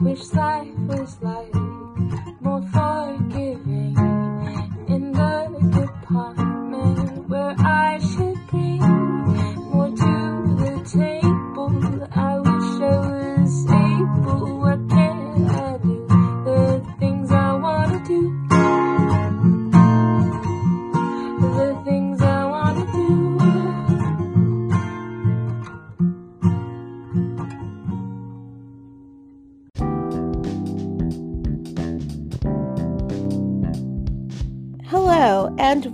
Wish 0.00 0.32
life 0.32 0.68
was 0.88 1.16
like 1.22 1.54
more 2.40 2.62
forgiving 2.72 3.53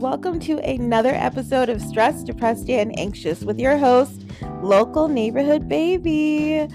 welcome 0.01 0.41
to 0.41 0.59
another 0.61 1.11
episode 1.11 1.69
of 1.69 1.79
Stressed, 1.79 2.25
Depressed, 2.25 2.71
and 2.71 2.99
Anxious 2.99 3.43
with 3.43 3.61
your 3.61 3.77
host, 3.77 4.25
Local 4.63 5.09
Neighborhood 5.09 5.69
Baby. 5.69 6.67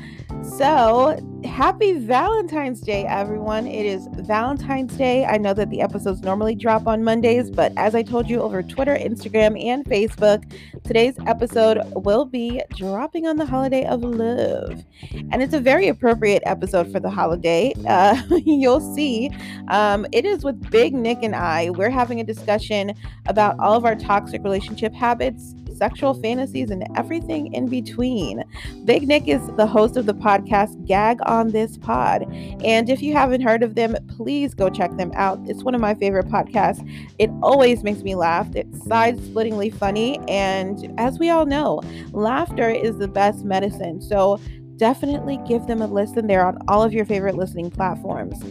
So, 0.59 1.17
happy 1.55 1.93
Valentine's 1.93 2.81
Day, 2.81 3.05
everyone. 3.05 3.65
It 3.65 3.85
is 3.85 4.09
Valentine's 4.11 4.93
Day. 4.97 5.23
I 5.23 5.37
know 5.37 5.53
that 5.53 5.69
the 5.69 5.79
episodes 5.79 6.21
normally 6.21 6.53
drop 6.53 6.85
on 6.85 7.01
Mondays, 7.01 7.49
but 7.49 7.71
as 7.77 7.95
I 7.95 8.03
told 8.03 8.29
you 8.29 8.41
over 8.41 8.61
Twitter, 8.61 8.97
Instagram, 8.97 9.57
and 9.63 9.85
Facebook, 9.85 10.43
today's 10.83 11.15
episode 11.27 11.79
will 11.95 12.25
be 12.25 12.61
dropping 12.75 13.25
on 13.25 13.37
the 13.37 13.45
holiday 13.45 13.85
of 13.85 14.03
love. 14.03 14.83
And 15.31 15.41
it's 15.41 15.53
a 15.53 15.61
very 15.61 15.87
appropriate 15.87 16.43
episode 16.45 16.91
for 16.91 16.99
the 16.99 17.09
holiday. 17.09 17.73
Uh, 17.87 18.21
you'll 18.45 18.93
see. 18.93 19.31
Um, 19.69 20.05
it 20.11 20.25
is 20.25 20.43
with 20.43 20.69
Big 20.69 20.93
Nick 20.93 21.19
and 21.23 21.37
I. 21.37 21.69
We're 21.69 21.89
having 21.89 22.19
a 22.19 22.25
discussion 22.25 22.93
about 23.27 23.57
all 23.59 23.77
of 23.77 23.85
our 23.85 23.95
toxic 23.95 24.43
relationship 24.43 24.93
habits, 24.93 25.55
sexual 25.77 26.13
fantasies, 26.13 26.69
and 26.69 26.85
everything 26.95 27.53
in 27.53 27.67
between. 27.67 28.43
Big 28.85 29.07
Nick 29.07 29.27
is 29.27 29.45
the 29.55 29.67
host 29.67 29.97
of 29.97 30.05
the 30.05 30.13
podcast 30.13 30.85
Gag 30.85 31.19
on 31.25 31.49
This 31.49 31.77
Pod. 31.77 32.23
And 32.63 32.89
if 32.89 33.01
you 33.01 33.13
haven't 33.13 33.41
heard 33.41 33.63
of 33.63 33.75
them, 33.75 33.95
please 34.07 34.53
go 34.53 34.69
check 34.69 34.95
them 34.97 35.11
out. 35.15 35.39
It's 35.45 35.63
one 35.63 35.75
of 35.75 35.81
my 35.81 35.95
favorite 35.95 36.27
podcasts. 36.27 36.87
It 37.19 37.29
always 37.41 37.83
makes 37.83 38.01
me 38.01 38.15
laugh. 38.15 38.47
It's 38.55 38.85
side 38.85 39.17
splittingly 39.17 39.73
funny. 39.73 40.19
And 40.27 40.93
as 40.99 41.19
we 41.19 41.29
all 41.29 41.45
know, 41.45 41.81
laughter 42.11 42.69
is 42.69 42.97
the 42.97 43.07
best 43.07 43.43
medicine. 43.43 44.01
So 44.01 44.39
definitely 44.77 45.39
give 45.47 45.67
them 45.67 45.81
a 45.81 45.87
listen. 45.87 46.27
They're 46.27 46.45
on 46.45 46.57
all 46.67 46.83
of 46.83 46.93
your 46.93 47.05
favorite 47.05 47.35
listening 47.35 47.71
platforms. 47.71 48.41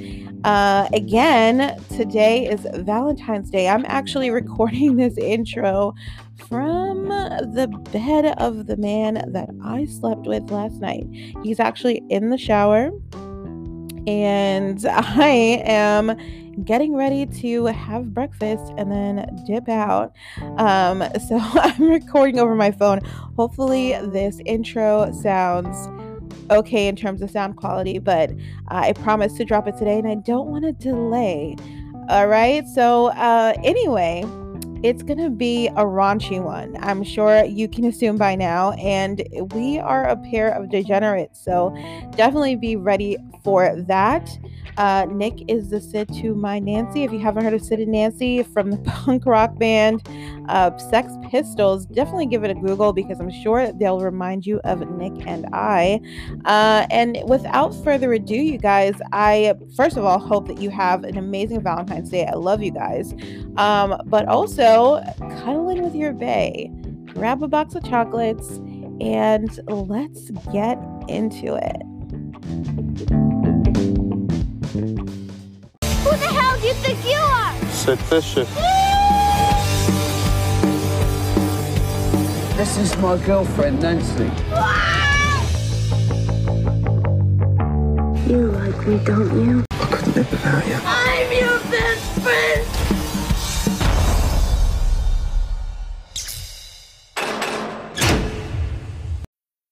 Uh, 0.44 0.88
again, 0.92 1.78
today 1.90 2.46
is 2.46 2.66
Valentine's 2.74 3.50
Day. 3.50 3.68
I'm 3.68 3.84
actually 3.86 4.30
recording 4.42 4.96
this 4.96 5.16
intro 5.18 5.94
from 6.48 7.08
the 7.08 7.68
bed 7.92 8.34
of 8.38 8.66
the 8.66 8.76
man 8.76 9.24
that 9.32 9.48
I 9.62 9.84
slept 9.86 10.26
with 10.26 10.50
last 10.50 10.80
night. 10.80 11.06
He's 11.42 11.60
actually 11.60 12.02
in 12.10 12.30
the 12.30 12.38
shower, 12.38 12.90
and 14.06 14.84
I 14.90 15.62
am 15.64 16.16
getting 16.64 16.94
ready 16.94 17.26
to 17.26 17.66
have 17.66 18.14
breakfast 18.14 18.72
and 18.76 18.90
then 18.90 19.26
dip 19.46 19.68
out. 19.68 20.14
Um, 20.58 21.02
so 21.28 21.38
I'm 21.40 21.88
recording 21.88 22.38
over 22.38 22.54
my 22.54 22.70
phone. 22.70 23.00
Hopefully, 23.36 23.92
this 24.06 24.40
intro 24.46 25.12
sounds 25.12 25.88
okay 26.50 26.88
in 26.88 26.96
terms 26.96 27.22
of 27.22 27.30
sound 27.30 27.56
quality, 27.56 27.98
but 27.98 28.30
I 28.68 28.92
promise 28.92 29.34
to 29.34 29.44
drop 29.44 29.66
it 29.66 29.76
today 29.76 29.98
and 29.98 30.06
I 30.06 30.16
don't 30.16 30.48
want 30.48 30.64
to 30.64 30.72
delay. 30.72 31.56
All 32.08 32.26
right. 32.26 32.66
So, 32.68 33.06
uh, 33.08 33.54
anyway, 33.62 34.24
it's 34.84 35.02
going 35.02 35.18
to 35.18 35.30
be 35.30 35.68
a 35.68 35.82
raunchy 35.82 36.42
one. 36.42 36.76
I'm 36.78 37.02
sure 37.02 37.42
you 37.44 37.68
can 37.68 37.86
assume 37.86 38.18
by 38.18 38.34
now. 38.34 38.72
And 38.72 39.26
we 39.54 39.78
are 39.78 40.06
a 40.06 40.16
pair 40.16 40.50
of 40.50 40.70
degenerates. 40.70 41.42
So, 41.42 41.74
definitely 42.16 42.56
be 42.56 42.76
ready 42.76 43.16
for 43.42 43.74
that. 43.88 44.28
Uh, 44.76 45.06
Nick 45.08 45.44
is 45.48 45.70
the 45.70 45.80
Sid 45.80 46.12
to 46.20 46.34
my 46.34 46.58
Nancy. 46.58 47.04
If 47.04 47.12
you 47.12 47.20
haven't 47.20 47.44
heard 47.44 47.54
of 47.54 47.62
Sid 47.62 47.80
and 47.80 47.92
Nancy 47.92 48.42
from 48.42 48.70
the 48.70 48.78
punk 48.84 49.24
rock 49.24 49.56
band 49.58 50.02
uh, 50.48 50.76
Sex 50.78 51.12
Pistols, 51.30 51.86
definitely 51.86 52.26
give 52.26 52.44
it 52.44 52.50
a 52.50 52.54
Google 52.54 52.92
because 52.92 53.20
I'm 53.20 53.30
sure 53.30 53.72
they'll 53.72 54.00
remind 54.00 54.44
you 54.44 54.60
of 54.64 54.80
Nick 54.90 55.26
and 55.26 55.46
I. 55.52 56.00
Uh, 56.44 56.86
and 56.90 57.18
without 57.26 57.72
further 57.84 58.12
ado, 58.12 58.34
you 58.34 58.58
guys, 58.58 58.94
I 59.12 59.54
first 59.76 59.96
of 59.96 60.04
all 60.04 60.18
hope 60.18 60.48
that 60.48 60.60
you 60.60 60.70
have 60.70 61.04
an 61.04 61.16
amazing 61.16 61.62
Valentine's 61.62 62.10
Day. 62.10 62.26
I 62.26 62.34
love 62.34 62.62
you 62.62 62.72
guys. 62.72 63.14
Um, 63.56 64.00
but 64.06 64.26
also, 64.26 64.73
cuddle 64.74 65.68
in 65.68 65.82
with 65.82 65.94
your 65.94 66.12
bay, 66.12 66.68
grab 67.06 67.42
a 67.44 67.48
box 67.48 67.76
of 67.76 67.84
chocolates, 67.84 68.56
and 69.00 69.60
let's 69.68 70.30
get 70.52 70.78
into 71.08 71.54
it. 71.54 71.82
Who 76.02 76.10
the 76.10 76.26
hell 76.26 76.58
do 76.58 76.66
you 76.66 76.74
think 76.74 77.04
you 77.04 77.18
are? 77.18 77.54
Sid 77.70 77.98
Vicious. 78.10 78.48
This 82.56 82.76
is 82.78 82.96
my 82.98 83.16
girlfriend, 83.18 83.80
Nancy. 83.82 84.24
You 88.28 88.50
like 88.50 88.86
me, 88.88 88.98
don't 89.04 89.46
you? 89.46 89.64
I 89.70 89.86
couldn't 89.86 90.16
live 90.16 90.30
without 90.32 90.66
you. 90.66 90.78
I'm 90.84 91.32
your 91.32 91.53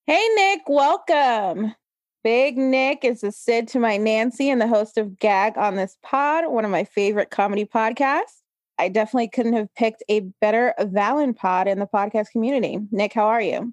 Hey, 0.04 0.28
Nick, 0.34 0.62
welcome. 0.66 1.76
Big 2.24 2.58
Nick 2.58 3.04
is 3.04 3.20
the 3.20 3.30
Sid 3.30 3.68
to 3.68 3.78
my 3.78 3.96
Nancy 3.96 4.50
and 4.50 4.60
the 4.60 4.66
host 4.66 4.98
of 4.98 5.16
Gag 5.16 5.56
on 5.56 5.76
this 5.76 5.96
pod, 6.02 6.50
one 6.50 6.64
of 6.64 6.72
my 6.72 6.82
favorite 6.82 7.30
comedy 7.30 7.64
podcasts. 7.64 8.40
I 8.80 8.88
definitely 8.88 9.28
couldn't 9.28 9.52
have 9.52 9.72
picked 9.76 10.02
a 10.08 10.22
better 10.40 10.74
Valen 10.80 11.36
pod 11.36 11.68
in 11.68 11.78
the 11.78 11.86
podcast 11.86 12.32
community. 12.32 12.80
Nick, 12.90 13.12
how 13.12 13.26
are 13.26 13.40
you? 13.40 13.72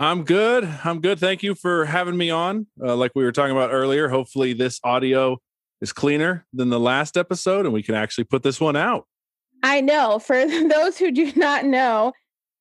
I'm 0.00 0.24
good. 0.24 0.68
I'm 0.82 1.00
good. 1.00 1.20
Thank 1.20 1.44
you 1.44 1.54
for 1.54 1.84
having 1.84 2.16
me 2.16 2.28
on. 2.28 2.66
Uh, 2.82 2.96
like 2.96 3.12
we 3.14 3.22
were 3.22 3.30
talking 3.30 3.54
about 3.54 3.70
earlier, 3.70 4.08
hopefully 4.08 4.54
this 4.54 4.80
audio 4.82 5.38
is 5.80 5.92
cleaner 5.92 6.44
than 6.52 6.70
the 6.70 6.80
last 6.80 7.16
episode 7.16 7.66
and 7.66 7.72
we 7.72 7.84
can 7.84 7.94
actually 7.94 8.24
put 8.24 8.42
this 8.42 8.60
one 8.60 8.74
out. 8.74 9.06
I 9.62 9.80
know. 9.80 10.18
For 10.18 10.44
those 10.68 10.98
who 10.98 11.12
do 11.12 11.32
not 11.36 11.64
know, 11.64 12.14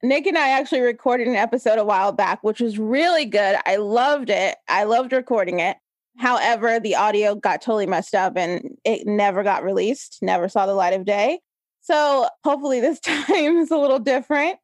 Nick 0.03 0.27
and 0.27 0.37
I 0.37 0.49
actually 0.49 0.81
recorded 0.81 1.27
an 1.27 1.35
episode 1.35 1.79
a 1.79 1.85
while 1.85 2.11
back, 2.11 2.43
which 2.43 2.61
was 2.61 2.77
really 2.77 3.25
good. 3.25 3.57
I 3.65 3.77
loved 3.77 4.29
it. 4.29 4.55
I 4.67 4.83
loved 4.83 5.11
recording 5.11 5.59
it. 5.59 5.77
However, 6.17 6.79
the 6.79 6.95
audio 6.95 7.35
got 7.35 7.61
totally 7.61 7.85
messed 7.85 8.15
up 8.15 8.37
and 8.37 8.77
it 8.83 9.05
never 9.05 9.43
got 9.43 9.63
released, 9.63 10.19
never 10.21 10.49
saw 10.49 10.65
the 10.65 10.73
light 10.73 10.93
of 10.93 11.05
day. 11.05 11.39
So 11.81 12.27
hopefully 12.43 12.79
this 12.79 12.99
time 13.01 13.57
is 13.57 13.71
a 13.71 13.77
little 13.77 13.99
different 13.99 14.57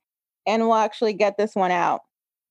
and 0.46 0.64
we'll 0.64 0.76
actually 0.76 1.14
get 1.14 1.38
this 1.38 1.56
one 1.56 1.72
out. 1.72 2.02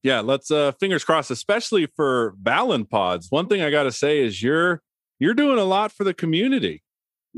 Yeah, 0.03 0.21
let's 0.21 0.51
uh 0.51 0.73
fingers 0.73 1.05
crossed, 1.05 1.31
especially 1.31 1.87
for 1.87 2.35
Valen 2.43 2.91
pods. 2.91 3.29
One 3.31 3.47
thing 3.47 3.63
I 3.63 3.71
gotta 3.71 3.93
say 3.93 4.19
is 4.19 4.43
you're 4.43 4.83
you're 5.21 5.35
doing 5.35 5.59
a 5.59 5.65
lot 5.65 5.93
for 5.93 6.03
the 6.03 6.15
community. 6.15 6.83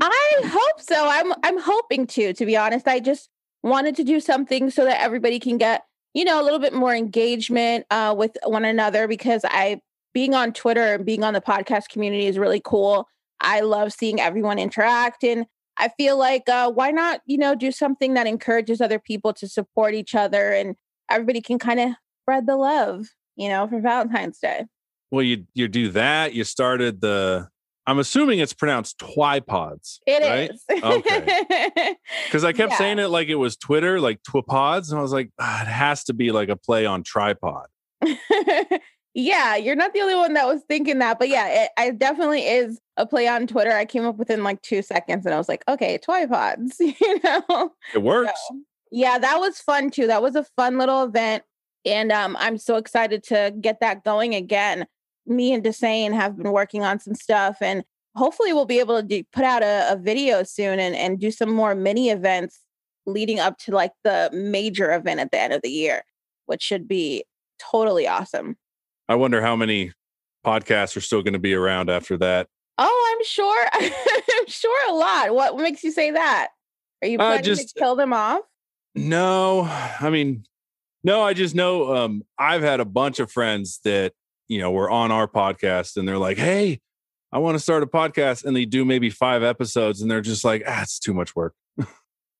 I 0.01 0.35
hope 0.43 0.81
so. 0.81 1.07
I'm 1.07 1.33
I'm 1.43 1.59
hoping 1.59 2.07
to, 2.07 2.33
to 2.33 2.45
be 2.45 2.57
honest. 2.57 2.87
I 2.87 2.99
just 2.99 3.29
wanted 3.65 3.95
to 3.95 4.03
do 4.03 4.19
something 4.19 4.69
so 4.69 4.85
that 4.85 5.01
everybody 5.01 5.39
can 5.39 5.57
get, 5.57 5.83
you 6.13 6.23
know, 6.23 6.41
a 6.41 6.43
little 6.43 6.59
bit 6.59 6.73
more 6.73 6.95
engagement 6.95 7.85
uh, 7.89 8.13
with 8.17 8.37
one 8.43 8.63
another 8.63 9.07
because 9.07 9.41
I 9.43 9.81
being 10.13 10.33
on 10.33 10.53
Twitter 10.53 10.93
and 10.93 11.05
being 11.05 11.23
on 11.23 11.33
the 11.33 11.41
podcast 11.41 11.89
community 11.89 12.27
is 12.27 12.37
really 12.37 12.61
cool. 12.63 13.07
I 13.41 13.61
love 13.61 13.91
seeing 13.91 14.21
everyone 14.21 14.59
interact 14.59 15.23
and 15.23 15.45
I 15.77 15.89
feel 15.89 16.17
like 16.17 16.47
uh, 16.47 16.71
why 16.71 16.91
not, 16.91 17.19
you 17.25 17.37
know, 17.37 17.53
do 17.53 17.71
something 17.71 18.13
that 18.13 18.27
encourages 18.27 18.79
other 18.79 18.99
people 18.99 19.33
to 19.33 19.47
support 19.47 19.93
each 19.93 20.15
other 20.15 20.53
and 20.53 20.75
everybody 21.09 21.41
can 21.41 21.59
kind 21.59 21.79
of 21.79 21.89
spread 22.23 22.47
the 22.47 22.55
love, 22.55 23.07
you 23.35 23.49
know, 23.49 23.67
for 23.67 23.81
Valentine's 23.81 24.39
Day. 24.39 24.65
Well, 25.11 25.23
you 25.23 25.45
you 25.53 25.67
do 25.67 25.89
that. 25.89 26.33
You 26.33 26.43
started 26.43 27.01
the 27.01 27.49
I'm 27.87 27.99
assuming 27.99 28.39
it's 28.39 28.53
pronounced 28.53 28.97
twipods. 28.99 29.99
It 30.07 30.23
right? 30.23 30.51
is. 30.51 30.63
Okay. 30.83 31.95
Because 32.25 32.43
I 32.43 32.53
kept 32.53 32.71
Yeah. 32.71 32.77
saying 32.77 32.99
it 32.99 33.07
like 33.07 33.27
it 33.27 33.35
was 33.35 33.55
Twitter, 33.55 33.99
like 33.99 34.21
twipods, 34.23 34.89
and 34.89 34.99
I 34.99 35.01
was 35.01 35.13
like, 35.13 35.29
ah, 35.39 35.61
it 35.61 35.67
has 35.67 36.03
to 36.05 36.13
be 36.13 36.31
like 36.31 36.49
a 36.49 36.55
play 36.55 36.85
on 36.85 37.03
tripod. 37.03 37.67
yeah, 39.13 39.55
you're 39.55 39.75
not 39.75 39.93
the 39.93 40.01
only 40.01 40.15
one 40.15 40.33
that 40.33 40.45
was 40.45 40.61
thinking 40.67 40.99
that, 40.99 41.19
but 41.19 41.29
yeah, 41.29 41.63
it, 41.63 41.69
it 41.79 41.99
definitely 41.99 42.41
is 42.45 42.79
a 42.97 43.05
play 43.05 43.27
on 43.27 43.47
Twitter. 43.47 43.71
I 43.71 43.85
came 43.85 44.05
up 44.05 44.17
within 44.17 44.43
like 44.43 44.61
two 44.61 44.81
seconds, 44.81 45.25
and 45.25 45.33
I 45.33 45.37
was 45.37 45.47
like, 45.47 45.63
okay, 45.67 45.97
twipods, 45.97 46.73
you 46.79 47.19
know. 47.23 47.71
It 47.93 48.01
works. 48.01 48.39
So, 48.49 48.59
yeah, 48.91 49.17
that 49.17 49.39
was 49.39 49.59
fun 49.59 49.89
too. 49.89 50.07
That 50.07 50.21
was 50.21 50.35
a 50.35 50.43
fun 50.55 50.77
little 50.77 51.03
event, 51.03 51.43
and 51.85 52.11
um, 52.11 52.35
I'm 52.39 52.57
so 52.57 52.75
excited 52.75 53.23
to 53.25 53.53
get 53.61 53.79
that 53.79 54.03
going 54.03 54.35
again. 54.35 54.85
Me 55.27 55.53
and 55.53 55.63
Desane 55.63 56.13
have 56.13 56.37
been 56.37 56.51
working 56.51 56.83
on 56.83 56.99
some 56.99 57.15
stuff 57.15 57.57
and 57.61 57.83
hopefully 58.15 58.53
we'll 58.53 58.65
be 58.65 58.79
able 58.79 58.99
to 59.01 59.05
do, 59.07 59.23
put 59.33 59.43
out 59.43 59.63
a, 59.63 59.91
a 59.91 59.95
video 59.97 60.43
soon 60.43 60.79
and, 60.79 60.95
and 60.95 61.19
do 61.19 61.31
some 61.31 61.49
more 61.51 61.75
mini 61.75 62.09
events 62.09 62.61
leading 63.05 63.39
up 63.39 63.57
to 63.59 63.71
like 63.71 63.91
the 64.03 64.29
major 64.33 64.93
event 64.93 65.19
at 65.19 65.31
the 65.31 65.39
end 65.39 65.53
of 65.53 65.61
the 65.61 65.69
year, 65.69 66.03
which 66.45 66.61
should 66.63 66.87
be 66.87 67.23
totally 67.59 68.07
awesome. 68.07 68.55
I 69.09 69.15
wonder 69.15 69.41
how 69.41 69.55
many 69.55 69.91
podcasts 70.45 70.95
are 70.97 71.01
still 71.01 71.21
going 71.21 71.33
to 71.33 71.39
be 71.39 71.53
around 71.53 71.89
after 71.89 72.17
that. 72.17 72.47
Oh, 72.77 73.15
I'm 73.17 73.25
sure. 73.25 73.67
I'm 73.73 74.47
sure 74.47 74.89
a 74.89 74.93
lot. 74.93 75.33
What 75.33 75.57
makes 75.57 75.83
you 75.83 75.91
say 75.91 76.11
that? 76.11 76.49
Are 77.01 77.07
you 77.07 77.17
Uh, 77.19 77.25
planning 77.27 77.43
just- 77.43 77.69
to 77.75 77.79
kill 77.79 77.95
them 77.95 78.13
off? 78.13 78.41
No, 78.97 79.63
I 79.99 80.09
mean, 80.09 80.45
no, 81.03 81.21
I 81.21 81.33
just 81.33 81.53
know 81.53 81.93
um, 81.95 82.23
I've 82.39 82.61
had 82.61 82.79
a 82.79 82.85
bunch 82.85 83.19
of 83.19 83.29
friends 83.29 83.81
that, 83.83 84.13
you 84.47 84.59
know, 84.59 84.71
were 84.71 84.89
on 84.89 85.11
our 85.11 85.27
podcast 85.27 85.97
and 85.97 86.07
they're 86.07 86.17
like, 86.17 86.37
hey, 86.37 86.79
I 87.31 87.39
want 87.39 87.55
to 87.55 87.59
start 87.59 87.83
a 87.83 87.87
podcast. 87.87 88.45
And 88.45 88.55
they 88.55 88.65
do 88.65 88.85
maybe 88.85 89.09
five 89.09 89.43
episodes 89.43 90.01
and 90.01 90.09
they're 90.09 90.21
just 90.21 90.43
like, 90.43 90.63
ah, 90.67 90.81
it's 90.81 90.99
too 90.99 91.13
much 91.13 91.35
work. 91.35 91.53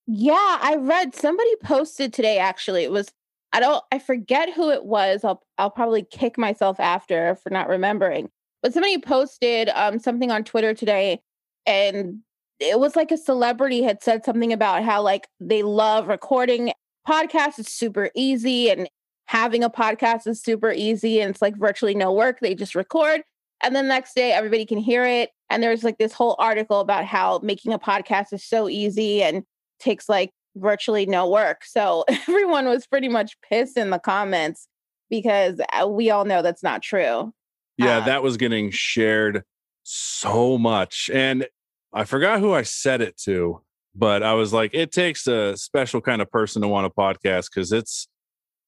Yeah, 0.08 0.60
I 0.62 0.76
read 0.76 1.16
somebody 1.16 1.50
posted 1.64 2.14
today 2.14 2.38
actually. 2.38 2.84
It 2.84 2.92
was 2.92 3.08
I 3.54 3.60
don't 3.60 3.84
I 3.92 4.00
forget 4.00 4.54
who 4.54 4.70
it 4.70 4.86
was. 4.86 5.24
I'll 5.24 5.42
I'll 5.58 5.72
probably 5.72 6.04
kick 6.04 6.38
myself 6.38 6.80
after 6.80 7.36
for 7.36 7.50
not 7.50 7.68
remembering. 7.68 8.30
But 8.62 8.74
somebody 8.74 9.00
posted 9.00 9.70
um 9.70 9.98
something 9.98 10.30
on 10.30 10.44
Twitter 10.44 10.76
today 10.76 11.22
and 11.66 12.20
it 12.60 12.80
was 12.80 12.96
like 12.96 13.12
a 13.12 13.18
celebrity 13.18 13.82
had 13.82 14.04
said 14.04 14.24
something 14.24 14.54
about 14.54 14.84
how 14.84 15.02
like 15.02 15.28
they 15.40 15.64
love 15.64 16.08
recording 16.08 16.72
podcasts 17.08 17.60
It's 17.60 17.72
super 17.72 18.12
easy 18.16 18.70
and 18.70 18.88
having 19.28 19.64
a 19.64 19.70
podcast 19.70 20.28
is 20.28 20.42
super 20.42 20.72
easy 20.72 21.22
and 21.22 21.32
it's 21.32 21.42
like 21.42 21.56
virtually 21.58 21.96
no 21.96 22.12
work. 22.12 22.40
They 22.40 22.56
just 22.56 22.76
record 22.76 23.22
and 23.64 23.76
then 23.76 23.86
the 23.86 23.90
next 23.90 24.16
day 24.16 24.32
everybody 24.32 24.66
can 24.66 24.78
hear 24.78 25.06
it 25.06 25.32
and 25.50 25.62
there's 25.62 25.84
like 25.84 25.98
this 25.98 26.14
whole 26.14 26.36
article 26.40 26.80
about 26.80 27.06
how 27.06 27.40
making 27.44 27.74
a 27.74 27.80
podcast 27.80 28.34
is 28.34 28.44
so 28.44 28.70
easy 28.70 29.24
and 29.24 29.44
takes 29.80 30.10
like 30.10 30.32
virtually 30.56 31.06
no 31.06 31.30
work. 31.30 31.64
So 31.66 32.06
everyone 32.10 32.66
was 32.66 32.88
pretty 32.88 33.10
much 33.10 33.38
pissed 33.42 33.78
in 33.78 33.90
the 33.90 34.00
comments 34.00 34.68
because 35.10 35.60
uh, 35.72 35.88
we 35.88 36.10
all 36.10 36.26
know 36.26 36.42
that's 36.42 36.64
not 36.64 36.82
true. 36.82 37.34
Yeah, 37.78 37.98
Uh, 37.98 38.06
that 38.06 38.24
was 38.24 38.38
getting 38.38 38.72
shared 38.72 39.44
so 39.84 40.58
much. 40.58 41.10
And 41.14 41.48
I 41.94 42.06
forgot 42.06 42.40
who 42.40 42.54
I 42.54 42.64
said 42.64 43.02
it 43.02 43.18
to, 43.26 43.62
but 43.94 44.24
I 44.24 44.34
was 44.34 44.52
like, 44.52 44.72
it 44.74 44.92
takes 44.92 45.28
a 45.28 45.56
special 45.58 46.02
kind 46.02 46.22
of 46.22 46.32
person 46.32 46.62
to 46.62 46.68
want 46.68 46.88
a 46.88 46.90
podcast 46.90 47.50
because 47.54 47.72
it's, 47.72 48.08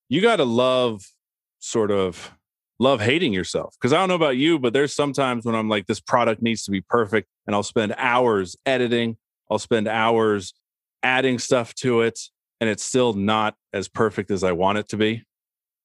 you 0.10 0.22
got 0.22 0.38
to 0.38 0.46
love 0.46 1.04
sort 1.60 1.92
of 1.92 2.32
love 2.80 3.02
hating 3.02 3.34
yourself. 3.34 3.76
Because 3.80 3.94
I 3.94 3.98
don't 3.98 4.10
know 4.10 4.16
about 4.16 4.38
you, 4.38 4.60
but 4.60 4.74
there's 4.74 4.94
sometimes 4.94 5.46
when 5.46 5.56
I'm 5.56 5.70
like, 5.70 5.88
this 5.88 6.00
product 6.00 6.42
needs 6.42 6.64
to 6.64 6.72
be 6.72 6.82
perfect. 6.82 7.28
And 7.46 7.56
I'll 7.56 7.64
spend 7.64 7.96
hours 7.98 8.56
editing, 8.66 9.18
I'll 9.50 9.60
spend 9.60 9.88
hours 9.88 10.54
adding 11.04 11.40
stuff 11.40 11.74
to 11.76 12.02
it. 12.02 12.20
And 12.60 12.70
it's 12.70 12.84
still 12.84 13.14
not 13.14 13.56
as 13.72 13.88
perfect 13.88 14.32
as 14.32 14.44
I 14.44 14.52
want 14.52 14.80
it 14.80 14.90
to 14.90 14.98
be. 14.98 15.24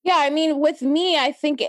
Yeah, 0.04 0.16
I 0.16 0.30
mean, 0.30 0.58
with 0.58 0.82
me, 0.82 1.18
I 1.18 1.30
think 1.32 1.62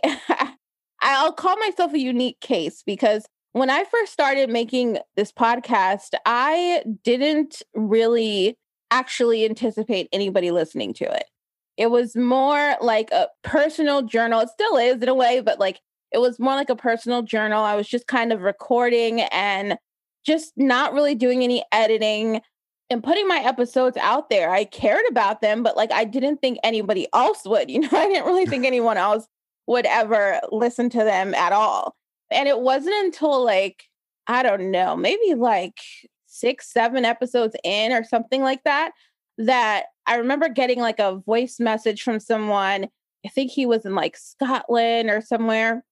I'll 1.01 1.33
call 1.33 1.57
myself 1.57 1.93
a 1.93 1.99
unique 1.99 2.39
case 2.39 2.83
because 2.85 3.25
when 3.51 3.69
I 3.69 3.83
first 3.83 4.11
started 4.11 4.49
making 4.49 4.97
this 5.15 5.31
podcast, 5.31 6.15
I 6.25 6.83
didn't 7.03 7.61
really 7.75 8.57
actually 8.89 9.45
anticipate 9.45 10.07
anybody 10.11 10.51
listening 10.51 10.93
to 10.93 11.05
it. 11.05 11.25
It 11.77 11.89
was 11.91 12.15
more 12.15 12.75
like 12.81 13.11
a 13.11 13.29
personal 13.43 14.03
journal. 14.03 14.41
It 14.41 14.49
still 14.49 14.77
is 14.77 15.01
in 15.01 15.09
a 15.09 15.13
way, 15.13 15.41
but 15.41 15.59
like 15.59 15.79
it 16.11 16.19
was 16.19 16.39
more 16.39 16.53
like 16.53 16.69
a 16.69 16.75
personal 16.75 17.23
journal. 17.23 17.63
I 17.63 17.75
was 17.75 17.87
just 17.87 18.07
kind 18.07 18.31
of 18.31 18.41
recording 18.41 19.21
and 19.21 19.77
just 20.25 20.53
not 20.55 20.93
really 20.93 21.15
doing 21.15 21.43
any 21.43 21.63
editing 21.71 22.41
and 22.89 23.03
putting 23.03 23.27
my 23.27 23.39
episodes 23.39 23.97
out 23.97 24.29
there. 24.29 24.51
I 24.51 24.65
cared 24.65 25.03
about 25.09 25.41
them, 25.41 25.63
but 25.63 25.75
like 25.75 25.91
I 25.91 26.03
didn't 26.05 26.37
think 26.37 26.59
anybody 26.63 27.07
else 27.13 27.41
would. 27.45 27.69
You 27.73 27.79
know, 27.79 27.89
I 27.91 28.07
didn't 28.07 28.25
really 28.25 28.45
think 28.45 28.65
anyone 28.65 28.97
else 28.97 29.27
would 29.65 29.85
ever 29.85 30.39
listen 30.51 30.89
to 30.91 31.03
them 31.03 31.33
at 31.33 31.51
all. 31.53 31.95
And 32.31 32.47
it 32.47 32.59
wasn't 32.59 32.95
until 33.05 33.43
like, 33.43 33.85
I 34.27 34.43
don't 34.43 34.71
know, 34.71 34.95
maybe 34.95 35.33
like 35.35 35.79
six, 36.27 36.71
seven 36.71 37.05
episodes 37.05 37.55
in 37.63 37.91
or 37.91 38.03
something 38.03 38.41
like 38.41 38.63
that, 38.63 38.91
that 39.37 39.85
I 40.05 40.15
remember 40.15 40.49
getting 40.49 40.79
like 40.79 40.99
a 40.99 41.15
voice 41.15 41.59
message 41.59 42.03
from 42.03 42.19
someone. 42.19 42.87
I 43.25 43.29
think 43.29 43.51
he 43.51 43.65
was 43.65 43.85
in 43.85 43.95
like 43.95 44.17
Scotland 44.17 45.09
or 45.09 45.21
somewhere. 45.21 45.83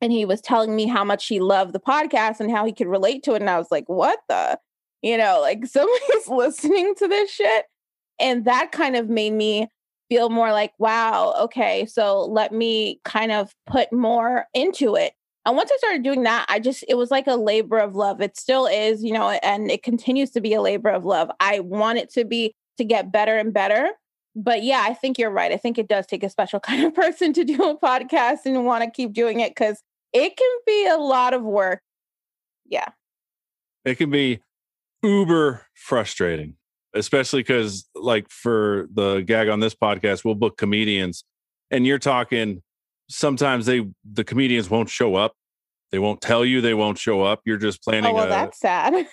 And 0.00 0.12
he 0.12 0.24
was 0.24 0.40
telling 0.40 0.74
me 0.74 0.86
how 0.86 1.04
much 1.04 1.26
he 1.26 1.40
loved 1.40 1.74
the 1.74 1.80
podcast 1.80 2.40
and 2.40 2.50
how 2.50 2.64
he 2.64 2.72
could 2.72 2.86
relate 2.86 3.22
to 3.24 3.34
it. 3.34 3.42
And 3.42 3.50
I 3.50 3.58
was 3.58 3.70
like, 3.70 3.88
what 3.88 4.18
the? 4.28 4.58
You 5.02 5.16
know, 5.16 5.40
like 5.40 5.66
somebody's 5.66 6.28
listening 6.28 6.94
to 6.96 7.08
this 7.08 7.30
shit. 7.30 7.66
And 8.18 8.44
that 8.44 8.72
kind 8.72 8.96
of 8.96 9.08
made 9.08 9.32
me 9.32 9.68
feel 10.10 10.28
more 10.28 10.52
like, 10.52 10.72
wow, 10.78 11.34
okay, 11.40 11.86
so 11.86 12.24
let 12.24 12.52
me 12.52 13.00
kind 13.04 13.30
of 13.30 13.54
put 13.66 13.92
more 13.92 14.46
into 14.52 14.96
it. 14.96 15.12
And 15.46 15.56
once 15.56 15.70
I 15.72 15.76
started 15.78 16.02
doing 16.02 16.24
that, 16.24 16.44
I 16.48 16.58
just, 16.58 16.84
it 16.88 16.96
was 16.96 17.10
like 17.10 17.26
a 17.26 17.36
labor 17.36 17.78
of 17.78 17.94
love. 17.94 18.20
It 18.20 18.36
still 18.36 18.66
is, 18.66 19.02
you 19.02 19.12
know, 19.12 19.30
and 19.30 19.70
it 19.70 19.82
continues 19.82 20.30
to 20.30 20.40
be 20.40 20.52
a 20.52 20.60
labor 20.60 20.90
of 20.90 21.04
love. 21.04 21.30
I 21.40 21.60
want 21.60 21.98
it 21.98 22.12
to 22.14 22.24
be 22.24 22.54
to 22.78 22.84
get 22.84 23.12
better 23.12 23.36
and 23.38 23.52
better. 23.52 23.90
But 24.36 24.62
yeah, 24.62 24.84
I 24.86 24.94
think 24.94 25.18
you're 25.18 25.30
right. 25.30 25.50
I 25.52 25.56
think 25.56 25.76
it 25.78 25.88
does 25.88 26.06
take 26.06 26.22
a 26.22 26.30
special 26.30 26.60
kind 26.68 26.84
of 26.84 26.94
person 26.94 27.32
to 27.34 27.44
do 27.44 27.62
a 27.62 27.78
podcast 27.78 28.38
and 28.46 28.64
want 28.64 28.84
to 28.84 28.90
keep 28.90 29.12
doing 29.12 29.40
it 29.40 29.50
because 29.50 29.82
it 30.12 30.36
can 30.36 30.58
be 30.66 30.86
a 30.88 30.96
lot 30.96 31.34
of 31.34 31.42
work. 31.42 31.80
Yeah. 32.66 32.86
it 33.84 33.96
can 33.96 34.10
be 34.10 34.40
uber 35.02 35.62
frustrating 35.74 36.54
especially 36.94 37.40
because 37.40 37.88
like 37.96 38.28
for 38.30 38.86
the 38.94 39.20
gag 39.22 39.48
on 39.48 39.58
this 39.60 39.74
podcast 39.74 40.24
we'll 40.24 40.34
book 40.36 40.56
comedians 40.56 41.24
and 41.72 41.86
you're 41.86 41.98
talking 41.98 42.62
sometimes 43.08 43.66
they 43.66 43.86
the 44.12 44.22
comedians 44.22 44.68
won't 44.70 44.88
show 44.88 45.16
up 45.16 45.32
they 45.90 45.98
won't 45.98 46.20
tell 46.20 46.44
you 46.44 46.60
they 46.60 46.74
won't 46.74 46.98
show 46.98 47.22
up 47.22 47.40
you're 47.44 47.56
just 47.56 47.80
oh, 47.86 47.90
planning 47.90 48.10
Oh, 48.10 48.14
well, 48.14 48.26
a 48.26 48.28
that's 48.28 48.60
sad. 48.60 49.06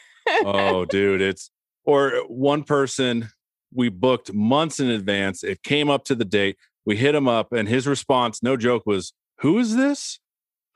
oh 0.46 0.86
dude 0.86 1.22
it's 1.22 1.50
or 1.86 2.12
one 2.28 2.64
person 2.64 3.30
we 3.74 3.90
booked 3.90 4.34
months 4.34 4.80
in 4.80 4.90
advance 4.90 5.44
it 5.44 5.64
came 5.64 5.90
up 5.90 6.04
to 6.06 6.16
the 6.16 6.26
date 6.26 6.58
we 6.86 6.96
hit 6.96 7.16
him 7.16 7.28
up 7.28 7.52
and 7.52 7.68
his 7.68 7.88
response 7.88 8.42
no 8.42 8.58
joke 8.58 8.84
was 8.86 9.14
who 9.40 9.58
is 9.60 9.76
this 9.76 10.20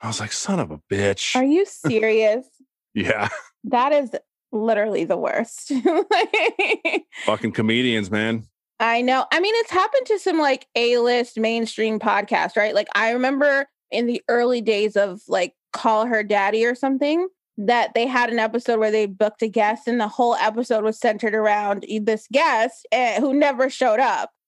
i 0.00 0.06
was 0.06 0.20
like 0.20 0.32
son 0.32 0.60
of 0.60 0.70
a 0.70 0.80
bitch 0.90 1.34
Are 1.36 1.44
you 1.44 1.64
serious? 1.66 2.46
yeah 2.94 3.28
that 3.64 3.92
is 3.92 4.10
literally 4.54 5.04
the 5.04 5.16
worst. 5.16 5.72
fucking 7.24 7.52
comedians 7.52 8.10
man 8.10 8.44
I 8.80 9.00
know. 9.00 9.26
I 9.30 9.38
mean, 9.38 9.54
it's 9.58 9.70
happened 9.70 10.06
to 10.06 10.18
some 10.18 10.38
like 10.40 10.66
A 10.74 10.98
list 10.98 11.38
mainstream 11.38 12.00
podcasts, 12.00 12.56
right? 12.56 12.74
Like, 12.74 12.88
I 12.96 13.12
remember 13.12 13.68
in 13.92 14.06
the 14.08 14.20
early 14.28 14.60
days 14.60 14.96
of 14.96 15.20
like 15.28 15.54
Call 15.72 16.04
Her 16.06 16.24
Daddy 16.24 16.66
or 16.66 16.74
something 16.74 17.28
that 17.58 17.92
they 17.94 18.06
had 18.06 18.30
an 18.30 18.38
episode 18.38 18.78
where 18.78 18.90
they 18.90 19.06
booked 19.06 19.42
a 19.42 19.48
guest 19.48 19.86
and 19.86 20.00
the 20.00 20.08
whole 20.08 20.34
episode 20.36 20.84
was 20.84 20.98
centered 20.98 21.34
around 21.34 21.84
this 22.02 22.26
guest 22.32 22.86
eh, 22.92 23.20
who 23.20 23.34
never 23.34 23.68
showed 23.70 24.00
up. 24.00 24.30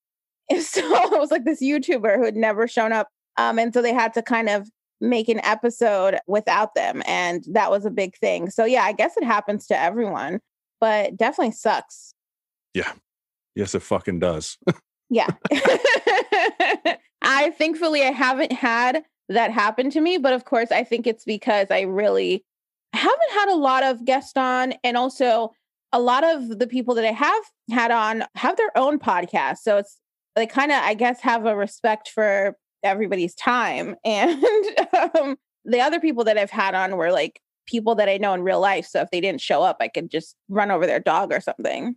And 0.50 0.62
so 0.62 0.82
it 1.14 1.18
was 1.18 1.30
like 1.30 1.46
this 1.46 1.62
YouTuber 1.62 2.16
who 2.16 2.24
had 2.26 2.36
never 2.36 2.68
shown 2.68 2.92
up. 2.92 3.08
Um, 3.38 3.58
and 3.58 3.72
so 3.72 3.80
they 3.80 3.94
had 3.94 4.12
to 4.12 4.20
kind 4.20 4.50
of 4.50 4.68
make 5.00 5.30
an 5.30 5.40
episode 5.42 6.18
without 6.26 6.74
them. 6.74 7.02
And 7.06 7.42
that 7.50 7.70
was 7.70 7.86
a 7.86 7.90
big 7.90 8.14
thing. 8.18 8.50
So, 8.50 8.66
yeah, 8.66 8.82
I 8.82 8.92
guess 8.92 9.16
it 9.16 9.24
happens 9.24 9.66
to 9.68 9.80
everyone, 9.80 10.40
but 10.82 11.16
definitely 11.16 11.52
sucks. 11.52 12.12
Yeah. 12.74 12.92
Yes 13.54 13.74
it 13.74 13.80
fucking 13.80 14.18
does 14.18 14.58
Yeah. 15.10 15.28
I 17.22 17.50
thankfully 17.56 18.02
I 18.02 18.10
haven't 18.10 18.52
had 18.52 19.02
that 19.28 19.50
happen 19.50 19.90
to 19.90 20.00
me, 20.00 20.18
but 20.18 20.32
of 20.32 20.44
course 20.44 20.70
I 20.72 20.84
think 20.84 21.06
it's 21.06 21.24
because 21.24 21.68
I 21.70 21.82
really 21.82 22.44
haven't 22.96 23.32
had 23.32 23.48
a 23.48 23.56
lot 23.56 23.82
of 23.82 24.04
guests 24.04 24.36
on 24.36 24.74
and 24.82 24.96
also 24.96 25.52
a 25.92 26.00
lot 26.00 26.24
of 26.24 26.58
the 26.58 26.66
people 26.66 26.94
that 26.94 27.04
I 27.04 27.12
have 27.12 27.44
had 27.70 27.90
on 27.90 28.24
have 28.34 28.56
their 28.56 28.76
own 28.76 28.98
podcast. 28.98 29.58
So 29.58 29.76
it's 29.76 29.98
they 30.34 30.46
kind 30.46 30.72
of 30.72 30.82
I 30.82 30.94
guess 30.94 31.20
have 31.20 31.46
a 31.46 31.56
respect 31.56 32.08
for 32.08 32.56
everybody's 32.82 33.34
time 33.34 33.96
and 34.04 34.42
um, 35.14 35.36
the 35.64 35.80
other 35.80 36.00
people 36.00 36.24
that 36.24 36.36
I've 36.36 36.50
had 36.50 36.74
on 36.74 36.96
were 36.96 37.12
like 37.12 37.40
people 37.66 37.94
that 37.94 38.08
I 38.08 38.18
know 38.18 38.34
in 38.34 38.42
real 38.42 38.60
life. 38.60 38.86
So 38.86 39.00
if 39.00 39.10
they 39.10 39.20
didn't 39.20 39.40
show 39.40 39.62
up, 39.62 39.78
I 39.80 39.88
could 39.88 40.10
just 40.10 40.36
run 40.48 40.70
over 40.70 40.86
their 40.86 41.00
dog 41.00 41.32
or 41.32 41.40
something. 41.40 41.96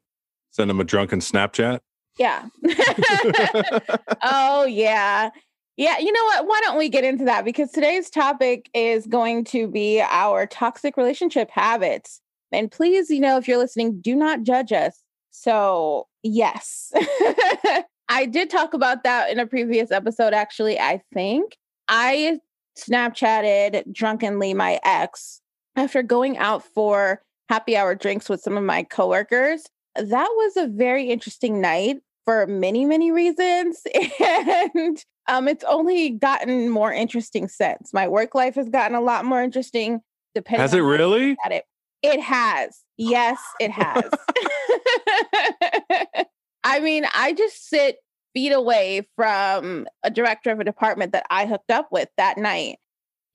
send 0.51 0.69
them 0.69 0.79
a 0.79 0.85
drunken 0.85 1.19
snapchat 1.19 1.81
Yeah. 2.17 2.47
oh, 4.23 4.65
yeah. 4.65 5.29
Yeah. 5.77 5.99
You 5.99 6.11
know 6.11 6.23
what? 6.25 6.47
Why 6.47 6.59
don't 6.63 6.77
we 6.77 6.89
get 6.89 7.03
into 7.03 7.25
that? 7.25 7.45
Because 7.45 7.71
today's 7.71 8.09
topic 8.09 8.69
is 8.73 9.05
going 9.07 9.45
to 9.45 9.67
be 9.67 10.01
our 10.01 10.45
toxic 10.47 10.97
relationship 10.97 11.49
habits. 11.51 12.19
And 12.51 12.71
please, 12.71 13.09
you 13.09 13.19
know, 13.19 13.37
if 13.37 13.47
you're 13.47 13.57
listening, 13.57 14.01
do 14.01 14.15
not 14.15 14.43
judge 14.43 14.71
us. 14.71 15.03
So, 15.31 16.07
yes. 16.23 16.91
I 18.09 18.25
did 18.25 18.49
talk 18.49 18.73
about 18.73 19.03
that 19.03 19.29
in 19.29 19.37
a 19.37 19.45
previous 19.45 19.91
episode, 19.91 20.33
actually, 20.33 20.79
I 20.79 21.01
think. 21.13 21.57
I 21.87 22.39
Snapchatted 22.77 23.91
drunkenly 23.91 24.53
my 24.53 24.79
ex 24.83 25.41
after 25.75 26.03
going 26.03 26.37
out 26.37 26.63
for 26.63 27.21
happy 27.49 27.75
hour 27.75 27.95
drinks 27.95 28.29
with 28.29 28.41
some 28.41 28.55
of 28.55 28.63
my 28.63 28.83
coworkers. 28.83 29.63
That 29.95 30.29
was 30.29 30.57
a 30.57 30.67
very 30.67 31.09
interesting 31.09 31.59
night 31.59 31.97
for 32.25 32.45
many, 32.45 32.85
many 32.85 33.11
reasons. 33.11 33.81
And 34.19 35.03
um, 35.27 35.47
it's 35.47 35.63
only 35.65 36.11
gotten 36.11 36.69
more 36.69 36.91
interesting 36.91 37.47
since. 37.47 37.93
My 37.93 38.07
work 38.07 38.35
life 38.35 38.55
has 38.55 38.69
gotten 38.69 38.95
a 38.95 39.01
lot 39.01 39.25
more 39.25 39.41
interesting. 39.41 40.01
Depending 40.33 40.61
Has 40.61 40.73
it 40.73 40.79
really? 40.79 41.35
At 41.43 41.51
it. 41.51 41.65
It 42.03 42.21
has. 42.21 42.81
Yes, 42.97 43.39
it 43.59 43.71
has. 43.71 44.03
I 46.63 46.79
mean, 46.79 47.05
I 47.13 47.33
just 47.33 47.69
sit 47.69 47.97
feet 48.33 48.51
away 48.51 49.07
from 49.15 49.87
a 50.03 50.11
director 50.11 50.51
of 50.51 50.59
a 50.59 50.63
department 50.63 51.11
that 51.13 51.25
I 51.29 51.45
hooked 51.45 51.71
up 51.71 51.87
with 51.91 52.09
that 52.17 52.37
night. 52.37 52.77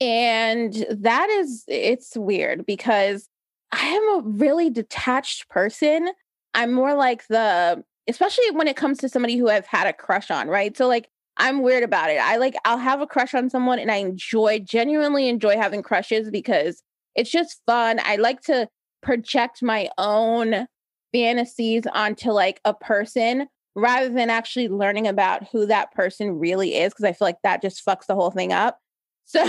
And 0.01 0.87
that 0.91 1.29
is, 1.29 1.65
it's 1.67 2.17
weird 2.17 2.67
because 2.67 3.29
I 3.73 3.87
am 3.87 4.19
a 4.19 4.29
really 4.29 4.71
detached 4.71 5.49
person. 5.49 6.11
I'm 6.55 6.73
more 6.73 6.95
like 6.95 7.27
the, 7.29 7.83
especially 8.09 8.51
when 8.53 8.69
it 8.69 8.77
comes 8.77 8.99
to 8.99 9.09
somebody 9.09 9.37
who 9.37 9.49
I've 9.49 9.67
had 9.67 9.87
a 9.87 9.93
crush 9.93 10.31
on, 10.31 10.49
right? 10.49 10.77
So, 10.77 10.87
like, 10.87 11.09
I'm 11.37 11.63
weird 11.63 11.83
about 11.83 12.11
it. 12.11 12.19
I 12.19 12.37
like, 12.37 12.55
I'll 12.65 12.79
have 12.79 13.01
a 13.01 13.07
crush 13.07 13.35
on 13.35 13.51
someone 13.51 13.79
and 13.79 13.91
I 13.91 13.97
enjoy, 13.97 14.61
genuinely 14.61 15.29
enjoy 15.29 15.57
having 15.57 15.83
crushes 15.83 16.31
because 16.31 16.83
it's 17.15 17.31
just 17.31 17.61
fun. 17.67 18.01
I 18.05 18.17
like 18.17 18.43
to 18.43 18.69
project 19.03 19.63
my 19.63 19.89
own 19.99 20.67
fantasies 21.13 21.85
onto 21.93 22.31
like 22.31 22.61
a 22.65 22.75
person 22.75 23.47
rather 23.75 24.09
than 24.09 24.31
actually 24.31 24.69
learning 24.69 25.07
about 25.07 25.49
who 25.51 25.67
that 25.67 25.93
person 25.93 26.39
really 26.39 26.75
is 26.75 26.93
because 26.93 27.05
I 27.05 27.13
feel 27.13 27.27
like 27.27 27.43
that 27.43 27.63
just 27.63 27.85
fucks 27.85 28.07
the 28.07 28.15
whole 28.15 28.31
thing 28.31 28.53
up. 28.53 28.79
So 29.25 29.47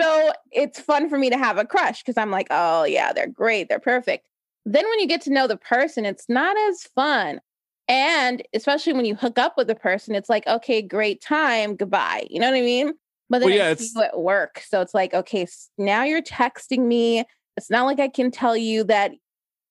so 0.00 0.32
it's 0.50 0.80
fun 0.80 1.08
for 1.08 1.16
me 1.16 1.30
to 1.30 1.38
have 1.38 1.56
a 1.56 1.64
crush 1.64 2.02
because 2.02 2.18
I'm 2.18 2.32
like, 2.32 2.48
"Oh 2.50 2.84
yeah, 2.84 3.12
they're 3.12 3.28
great. 3.28 3.68
They're 3.68 3.78
perfect." 3.78 4.28
Then 4.66 4.84
when 4.84 4.98
you 4.98 5.06
get 5.06 5.20
to 5.22 5.32
know 5.32 5.46
the 5.46 5.56
person, 5.56 6.04
it's 6.04 6.28
not 6.28 6.56
as 6.68 6.82
fun. 6.94 7.40
And 7.88 8.42
especially 8.54 8.92
when 8.94 9.04
you 9.04 9.14
hook 9.14 9.38
up 9.38 9.54
with 9.56 9.68
a 9.70 9.74
person, 9.74 10.14
it's 10.14 10.28
like, 10.30 10.46
"Okay, 10.46 10.80
great 10.82 11.20
time, 11.22 11.76
goodbye." 11.76 12.26
You 12.30 12.40
know 12.40 12.50
what 12.50 12.56
I 12.56 12.62
mean? 12.62 12.94
But 13.30 13.40
then 13.40 13.48
Well, 13.50 13.56
yeah, 13.58 13.66
I 13.66 13.70
it's- 13.72 13.88
see 13.92 13.98
you 13.98 14.02
at 14.04 14.18
work. 14.18 14.62
So 14.66 14.80
it's 14.80 14.94
like, 14.94 15.12
"Okay, 15.14 15.46
now 15.78 16.02
you're 16.04 16.22
texting 16.22 16.86
me. 16.86 17.24
It's 17.56 17.70
not 17.70 17.84
like 17.84 18.00
I 18.00 18.08
can 18.08 18.30
tell 18.30 18.56
you 18.56 18.84
that 18.84 19.12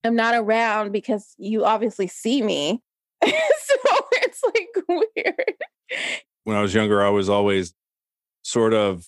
I'm 0.04 0.16
not 0.16 0.36
around 0.36 0.92
because 0.92 1.34
you 1.38 1.66
obviously 1.66 2.08
see 2.08 2.42
me. 2.42 2.82
so 3.24 3.30
it's 4.14 4.42
like 4.44 4.68
weird. 5.16 5.54
when 6.44 6.58
I 6.58 6.62
was 6.62 6.74
younger, 6.74 7.02
I 7.04 7.10
was 7.10 7.30
always 7.30 7.74
sort 8.44 8.74
of, 8.74 9.06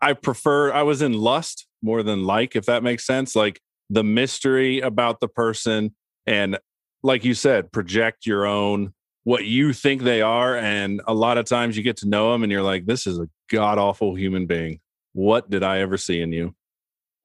I 0.00 0.14
prefer, 0.14 0.72
I 0.72 0.82
was 0.82 1.02
in 1.02 1.12
lust 1.12 1.66
more 1.82 2.02
than 2.02 2.24
like, 2.24 2.56
if 2.56 2.64
that 2.66 2.82
makes 2.82 3.06
sense. 3.06 3.36
Like 3.36 3.60
the 3.90 4.02
mystery 4.04 4.80
about 4.80 5.20
the 5.20 5.28
person. 5.28 5.94
And 6.26 6.58
like 7.02 7.24
you 7.24 7.34
said, 7.34 7.72
project 7.72 8.26
your 8.26 8.46
own, 8.46 8.92
what 9.24 9.44
you 9.44 9.72
think 9.72 10.02
they 10.02 10.22
are. 10.22 10.56
And 10.56 11.00
a 11.06 11.14
lot 11.14 11.38
of 11.38 11.46
times 11.46 11.76
you 11.76 11.82
get 11.82 11.98
to 11.98 12.08
know 12.08 12.32
them 12.32 12.42
and 12.42 12.50
you're 12.50 12.62
like, 12.62 12.86
this 12.86 13.06
is 13.06 13.18
a 13.18 13.28
god 13.50 13.78
awful 13.78 14.14
human 14.14 14.46
being. 14.46 14.80
What 15.12 15.50
did 15.50 15.62
I 15.62 15.80
ever 15.80 15.96
see 15.96 16.20
in 16.20 16.32
you? 16.32 16.54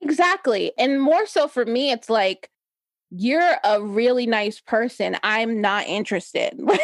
Exactly. 0.01 0.72
And 0.77 1.01
more 1.01 1.25
so 1.25 1.48
for 1.48 1.65
me, 1.65 1.91
it's 1.91 2.10
like, 2.10 2.50
you're 3.12 3.55
a 3.63 3.82
really 3.82 4.25
nice 4.25 4.60
person. 4.60 5.17
I'm 5.24 5.62
not 5.62 5.88
interested. 5.88 6.53
like 6.60 6.79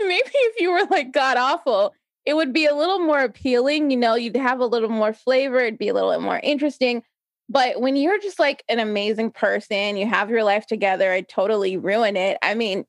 maybe 0.00 0.30
if 0.32 0.60
you 0.60 0.72
were 0.72 0.84
like 0.90 1.12
god 1.12 1.36
awful, 1.36 1.94
it 2.24 2.34
would 2.34 2.52
be 2.52 2.66
a 2.66 2.74
little 2.74 2.98
more 2.98 3.20
appealing. 3.20 3.90
You 3.90 3.96
know, 3.96 4.14
you'd 4.14 4.36
have 4.36 4.60
a 4.60 4.66
little 4.66 4.88
more 4.88 5.12
flavor. 5.12 5.58
It'd 5.58 5.78
be 5.78 5.88
a 5.88 5.94
little 5.94 6.10
bit 6.10 6.20
more 6.20 6.40
interesting. 6.42 7.02
But 7.48 7.80
when 7.80 7.96
you're 7.96 8.18
just 8.18 8.38
like 8.38 8.64
an 8.68 8.80
amazing 8.80 9.30
person, 9.30 9.96
you 9.96 10.06
have 10.06 10.30
your 10.30 10.42
life 10.42 10.66
together, 10.66 11.12
I 11.12 11.20
totally 11.20 11.76
ruin 11.76 12.16
it. 12.16 12.38
I 12.42 12.54
mean, 12.54 12.84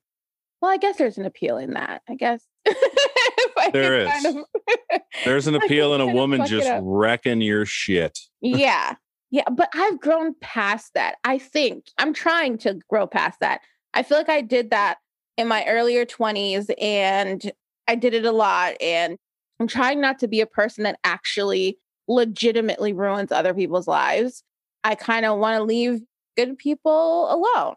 well, 0.62 0.72
I 0.72 0.78
guess 0.78 0.98
there's 0.98 1.18
an 1.18 1.26
appeal 1.26 1.58
in 1.58 1.72
that. 1.74 2.02
I 2.10 2.16
guess 2.16 2.44
If 2.66 3.54
I 3.58 3.70
There 3.72 4.08
kind 4.08 4.26
of- 4.26 5.02
There's 5.26 5.48
an 5.48 5.56
appeal 5.56 5.94
in 5.94 6.02
a 6.02 6.08
woman 6.08 6.46
just 6.46 6.70
wrecking 6.82 7.42
your 7.42 7.66
shit. 7.66 8.18
yeah. 8.42 8.96
Yeah. 9.30 9.50
But 9.52 9.70
I've 9.74 10.00
grown 10.00 10.34
past 10.42 10.94
that. 10.96 11.18
I 11.24 11.38
think 11.38 11.86
I'm 11.98 12.14
trying 12.14 12.58
to 12.60 12.80
grow 12.90 13.06
past 13.08 13.40
that. 13.42 13.62
I 13.94 14.04
feel 14.04 14.18
like 14.18 14.30
I 14.30 14.42
did 14.42 14.72
that 14.72 14.98
in 15.38 15.48
my 15.48 15.66
earlier 15.68 16.06
20s 16.06 16.72
and 16.82 17.52
I 17.88 17.96
did 17.96 18.14
it 18.14 18.26
a 18.26 18.32
lot. 18.32 18.74
And 18.82 19.18
I'm 19.60 19.68
trying 19.68 20.02
not 20.02 20.20
to 20.20 20.28
be 20.28 20.42
a 20.42 20.46
person 20.48 20.84
that 20.84 21.00
actually 21.04 21.78
legitimately 22.08 22.94
ruins 22.94 23.32
other 23.32 23.54
people's 23.54 23.88
lives. 23.88 24.44
I 24.84 24.96
kind 24.96 25.26
of 25.26 25.40
want 25.40 25.58
to 25.58 25.64
leave 25.64 26.02
good 26.38 26.58
people 26.58 27.28
alone. 27.34 27.76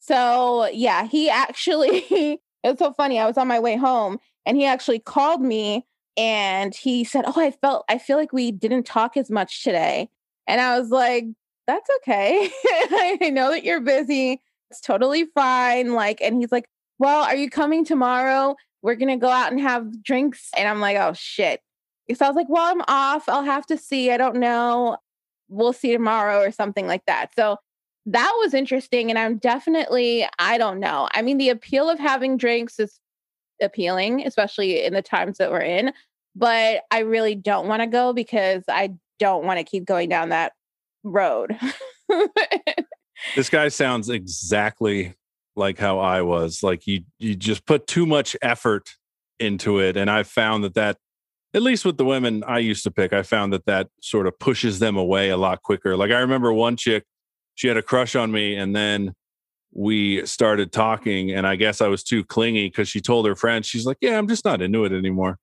So, 0.00 0.66
yeah, 0.72 1.06
he 1.06 1.28
actually, 1.28 2.04
it's 2.64 2.78
so 2.78 2.92
funny. 2.92 3.18
I 3.18 3.26
was 3.26 3.38
on 3.38 3.48
my 3.48 3.60
way 3.60 3.76
home 3.76 4.18
and 4.46 4.56
he 4.56 4.64
actually 4.64 4.98
called 4.98 5.42
me 5.42 5.86
and 6.16 6.74
he 6.74 7.04
said, 7.04 7.24
Oh, 7.26 7.40
I 7.40 7.50
felt, 7.50 7.84
I 7.88 7.98
feel 7.98 8.16
like 8.16 8.32
we 8.32 8.50
didn't 8.50 8.84
talk 8.84 9.16
as 9.16 9.30
much 9.30 9.62
today. 9.62 10.08
And 10.46 10.60
I 10.60 10.78
was 10.78 10.90
like, 10.90 11.26
That's 11.66 11.88
okay. 11.98 12.50
I 12.64 13.30
know 13.32 13.50
that 13.50 13.64
you're 13.64 13.80
busy. 13.80 14.40
It's 14.70 14.80
totally 14.80 15.26
fine. 15.34 15.92
Like, 15.92 16.20
and 16.20 16.36
he's 16.36 16.52
like, 16.52 16.66
Well, 16.98 17.24
are 17.24 17.36
you 17.36 17.50
coming 17.50 17.84
tomorrow? 17.84 18.56
We're 18.82 18.96
going 18.96 19.08
to 19.08 19.16
go 19.16 19.28
out 19.28 19.52
and 19.52 19.60
have 19.60 20.02
drinks. 20.02 20.50
And 20.56 20.68
I'm 20.68 20.80
like, 20.80 20.96
Oh, 20.96 21.12
shit. 21.14 21.60
So 22.14 22.24
I 22.24 22.28
was 22.28 22.36
like, 22.36 22.48
Well, 22.48 22.64
I'm 22.64 22.82
off. 22.88 23.28
I'll 23.28 23.44
have 23.44 23.66
to 23.66 23.76
see. 23.76 24.10
I 24.10 24.16
don't 24.16 24.36
know. 24.36 24.96
We'll 25.48 25.72
see 25.72 25.92
tomorrow 25.92 26.40
or 26.40 26.50
something 26.50 26.86
like 26.86 27.04
that. 27.06 27.34
So 27.34 27.56
that 28.06 28.32
was 28.38 28.54
interesting. 28.54 29.10
And 29.10 29.18
I'm 29.18 29.38
definitely, 29.38 30.26
I 30.38 30.58
don't 30.58 30.80
know. 30.80 31.08
I 31.12 31.22
mean, 31.22 31.38
the 31.38 31.50
appeal 31.50 31.90
of 31.90 31.98
having 31.98 32.36
drinks 32.36 32.78
is 32.78 32.98
appealing, 33.60 34.26
especially 34.26 34.84
in 34.84 34.94
the 34.94 35.02
times 35.02 35.38
that 35.38 35.50
we're 35.50 35.60
in. 35.60 35.92
But 36.34 36.82
I 36.90 37.00
really 37.00 37.34
don't 37.34 37.68
want 37.68 37.82
to 37.82 37.86
go 37.86 38.12
because 38.12 38.62
I 38.68 38.94
don't 39.18 39.44
want 39.44 39.58
to 39.58 39.64
keep 39.64 39.84
going 39.84 40.08
down 40.08 40.30
that 40.30 40.52
road. 41.02 41.58
This 43.34 43.50
guy 43.50 43.68
sounds 43.68 44.08
exactly 44.08 45.14
like 45.56 45.78
how 45.78 45.98
I 45.98 46.22
was. 46.22 46.62
Like 46.62 46.86
you, 46.86 47.02
you 47.18 47.34
just 47.34 47.66
put 47.66 47.86
too 47.86 48.06
much 48.06 48.36
effort 48.42 48.90
into 49.38 49.80
it, 49.80 49.96
and 49.96 50.10
I 50.10 50.22
found 50.22 50.64
that 50.64 50.74
that, 50.74 50.98
at 51.58 51.62
least 51.64 51.84
with 51.84 51.96
the 51.96 52.04
women 52.04 52.44
I 52.46 52.60
used 52.60 52.84
to 52.84 52.90
pick, 52.92 53.12
I 53.12 53.24
found 53.24 53.52
that 53.52 53.66
that 53.66 53.88
sort 54.00 54.28
of 54.28 54.38
pushes 54.38 54.78
them 54.78 54.96
away 54.96 55.30
a 55.30 55.36
lot 55.36 55.60
quicker. 55.60 55.96
Like 55.96 56.12
I 56.12 56.20
remember 56.20 56.52
one 56.52 56.76
chick, 56.76 57.02
she 57.56 57.66
had 57.66 57.76
a 57.76 57.82
crush 57.82 58.14
on 58.14 58.30
me, 58.30 58.54
and 58.54 58.76
then 58.76 59.12
we 59.72 60.24
started 60.24 60.70
talking, 60.70 61.32
and 61.32 61.48
I 61.48 61.56
guess 61.56 61.80
I 61.80 61.88
was 61.88 62.04
too 62.04 62.22
clingy 62.22 62.68
because 62.68 62.88
she 62.88 63.00
told 63.00 63.26
her 63.26 63.34
friend, 63.34 63.66
she's 63.66 63.84
like, 63.86 63.96
"Yeah, 64.00 64.18
I'm 64.18 64.28
just 64.28 64.44
not 64.44 64.62
into 64.62 64.84
it 64.84 64.92
anymore." 64.92 65.40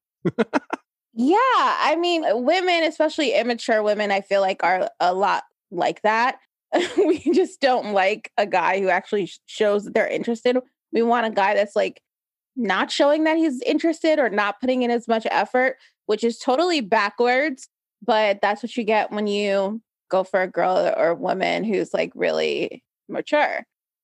yeah. 1.14 1.36
I 1.44 1.98
mean, 2.00 2.24
uh, 2.24 2.38
women, 2.38 2.86
especially 2.86 3.34
immature 3.34 3.84
women, 3.84 4.10
I 4.10 4.22
feel 4.22 4.40
like 4.40 4.64
are 4.64 4.90
a 5.02 5.14
lot 5.14 5.44
like 5.70 6.02
that. 6.04 6.38
we 6.98 7.20
just 7.34 7.60
don't 7.60 7.92
like 7.92 8.32
a 8.38 8.46
guy 8.46 8.80
who 8.80 8.88
actually 8.88 9.30
shows 9.48 9.84
that 9.84 9.94
they're 9.94 10.08
interested. 10.08 10.58
We 10.94 11.02
want 11.02 11.26
a 11.26 11.32
guy 11.32 11.56
that's 11.56 11.76
like 11.76 12.02
not 12.56 12.90
showing 12.90 13.26
that 13.26 13.36
he's 13.36 13.62
interested 13.64 14.18
or 14.18 14.30
not 14.30 14.62
putting 14.62 14.84
in 14.84 14.92
as 14.92 15.10
much 15.10 15.28
effort, 15.30 15.76
which 16.06 16.24
is 16.24 16.38
totally 16.40 16.82
backwards. 16.82 17.68
But 18.06 18.40
that's 18.42 18.62
what 18.62 18.76
you 18.78 18.84
get 18.84 19.12
when 19.12 19.28
you 19.28 19.82
go 20.12 20.24
for 20.24 20.42
a 20.42 20.48
girl 20.48 20.78
or 20.96 21.10
a 21.10 21.16
woman 21.16 21.64
who's 21.64 21.94
like 21.94 22.12
really 22.16 22.84
mature. 23.10 23.64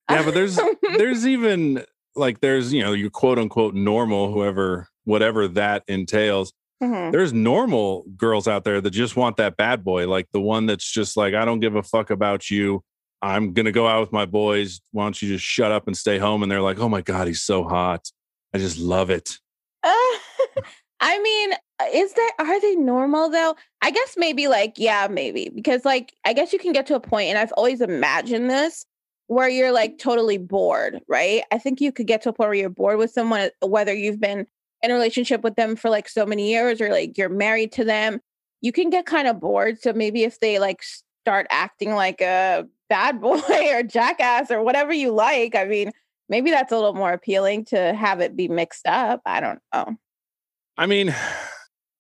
Yeah, 0.10 0.24
but 0.24 0.34
there's 0.34 0.60
there's 0.98 1.28
even 1.28 1.84
like 2.16 2.42
there's 2.42 2.74
you 2.74 2.82
know 2.84 2.94
your 2.94 3.10
quote 3.10 3.40
unquote 3.40 3.74
normal 3.76 4.32
whoever 4.34 4.88
whatever 5.06 5.48
that 5.48 5.84
entails 5.88 6.52
Mhm. 6.84 7.12
there's 7.12 7.32
normal 7.32 8.04
girls 8.18 8.48
out 8.48 8.64
there 8.64 8.82
that 8.82 8.90
just 8.90 9.16
want 9.16 9.38
that 9.38 9.56
bad 9.56 9.84
boy 9.84 10.08
like 10.10 10.28
the 10.34 10.42
one 10.42 10.66
that's 10.66 10.90
just 10.92 11.16
like 11.16 11.36
i 11.36 11.46
don't 11.46 11.60
give 11.60 11.76
a 11.76 11.84
fuck 11.84 12.10
about 12.10 12.50
you 12.50 12.84
i'm 13.22 13.54
gonna 13.54 13.72
go 13.72 13.88
out 13.88 14.02
with 14.02 14.12
my 14.12 14.26
boys 14.26 14.82
why 14.92 15.04
don't 15.04 15.22
you 15.22 15.28
just 15.30 15.46
shut 15.46 15.72
up 15.72 15.86
and 15.86 15.96
stay 15.96 16.18
home 16.18 16.42
and 16.42 16.52
they're 16.52 16.60
like 16.62 16.80
oh 16.80 16.90
my 16.90 17.02
god 17.02 17.28
he's 17.28 17.44
so 17.44 17.64
hot 17.64 18.12
i 18.54 18.58
just 18.58 18.80
love 18.80 19.12
it 19.12 19.38
I 21.02 21.20
mean, 21.20 21.54
uh, 21.80 21.86
is 21.94 22.14
that 22.14 22.34
are 22.40 22.62
they 22.62 22.76
normal 22.76 23.30
though? 23.30 23.56
I 23.82 23.92
guess 23.92 24.14
maybe 24.18 24.48
like 24.48 24.76
yeah, 24.78 25.08
maybe 25.10 25.50
because 25.54 25.84
like 25.84 26.14
I 26.26 26.34
guess 26.34 26.54
you 26.54 26.60
can 26.60 26.74
get 26.74 26.86
to 26.88 26.96
a 26.96 27.00
point, 27.00 27.30
and 27.30 27.38
I've 27.38 27.52
always 27.54 27.82
imagined 27.82 28.50
this 28.50 28.86
where 29.28 29.50
you're 29.50 29.72
like 29.72 29.98
totally 29.98 30.38
bored, 30.38 31.00
right? 31.08 31.44
I 31.52 31.58
think 31.58 31.82
you 31.82 31.92
could 31.92 32.06
get 32.06 32.22
to 32.24 32.30
a 32.30 32.34
point 32.34 32.50
where 32.50 32.54
you're 32.54 32.70
bored 32.70 32.98
with 32.98 33.12
someone, 33.12 33.50
whether 33.62 33.94
you've 33.94 34.20
been 34.20 34.46
in 34.84 34.92
a 34.92 34.94
relationship 34.94 35.42
with 35.42 35.56
them 35.56 35.76
for 35.76 35.90
like 35.90 36.10
so 36.10 36.26
many 36.26 36.50
years 36.52 36.82
or 36.82 36.90
like 36.90 37.18
you're 37.18 37.30
married 37.30 37.72
to 37.74 37.86
them. 37.86 38.20
You 38.62 38.72
can 38.72 38.90
get 38.90 39.06
kind 39.06 39.28
of 39.28 39.40
bored. 39.40 39.82
So 39.82 39.94
maybe 39.94 40.24
if 40.24 40.40
they 40.40 40.60
like 40.60 40.84
start 41.24 41.48
acting 41.50 41.94
like 41.94 42.22
a 42.22 42.66
bad 42.90 43.22
boy 43.22 43.40
or 43.74 43.84
jackass 43.84 44.52
or 44.52 44.62
whatever 44.64 44.92
you 44.92 45.12
like, 45.12 45.56
I 45.56 45.66
mean, 45.66 45.92
maybe 46.30 46.52
that's 46.52 46.72
a 46.72 46.76
little 46.76 46.94
more 46.94 47.14
appealing 47.14 47.66
to 47.66 47.94
have 47.94 48.20
it 48.20 48.36
be 48.36 48.48
mixed 48.50 48.86
up. 48.86 49.22
I 49.26 49.40
don't 49.40 49.60
know. 49.74 49.96
I 50.82 50.88
mean 50.88 51.16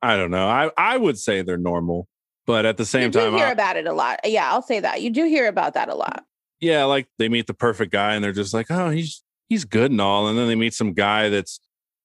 I 0.01 0.17
don't 0.17 0.31
know. 0.31 0.47
I 0.47 0.71
I 0.77 0.97
would 0.97 1.19
say 1.19 1.43
they're 1.43 1.57
normal, 1.57 2.07
but 2.47 2.65
at 2.65 2.77
the 2.77 2.85
same 2.85 3.11
time, 3.11 3.21
you 3.25 3.25
do 3.25 3.29
time, 3.31 3.37
hear 3.37 3.47
I- 3.47 3.51
about 3.51 3.77
it 3.77 3.85
a 3.85 3.93
lot. 3.93 4.19
Yeah, 4.23 4.51
I'll 4.51 4.63
say 4.63 4.79
that. 4.79 5.01
You 5.01 5.11
do 5.11 5.25
hear 5.25 5.47
about 5.47 5.75
that 5.75 5.89
a 5.89 5.95
lot. 5.95 6.23
yeah, 6.59 6.85
like 6.85 7.07
they 7.19 7.29
meet 7.29 7.45
the 7.47 7.53
perfect 7.53 7.91
guy 7.91 8.15
and 8.15 8.23
they're 8.23 8.31
just 8.31 8.53
like, 8.53 8.67
oh, 8.71 8.89
he's 8.89 9.21
he's 9.49 9.65
good 9.65 9.91
and 9.91 10.01
all, 10.01 10.27
and 10.27 10.37
then 10.37 10.47
they 10.47 10.55
meet 10.55 10.73
some 10.73 10.93
guy 10.93 11.29
that's 11.29 11.59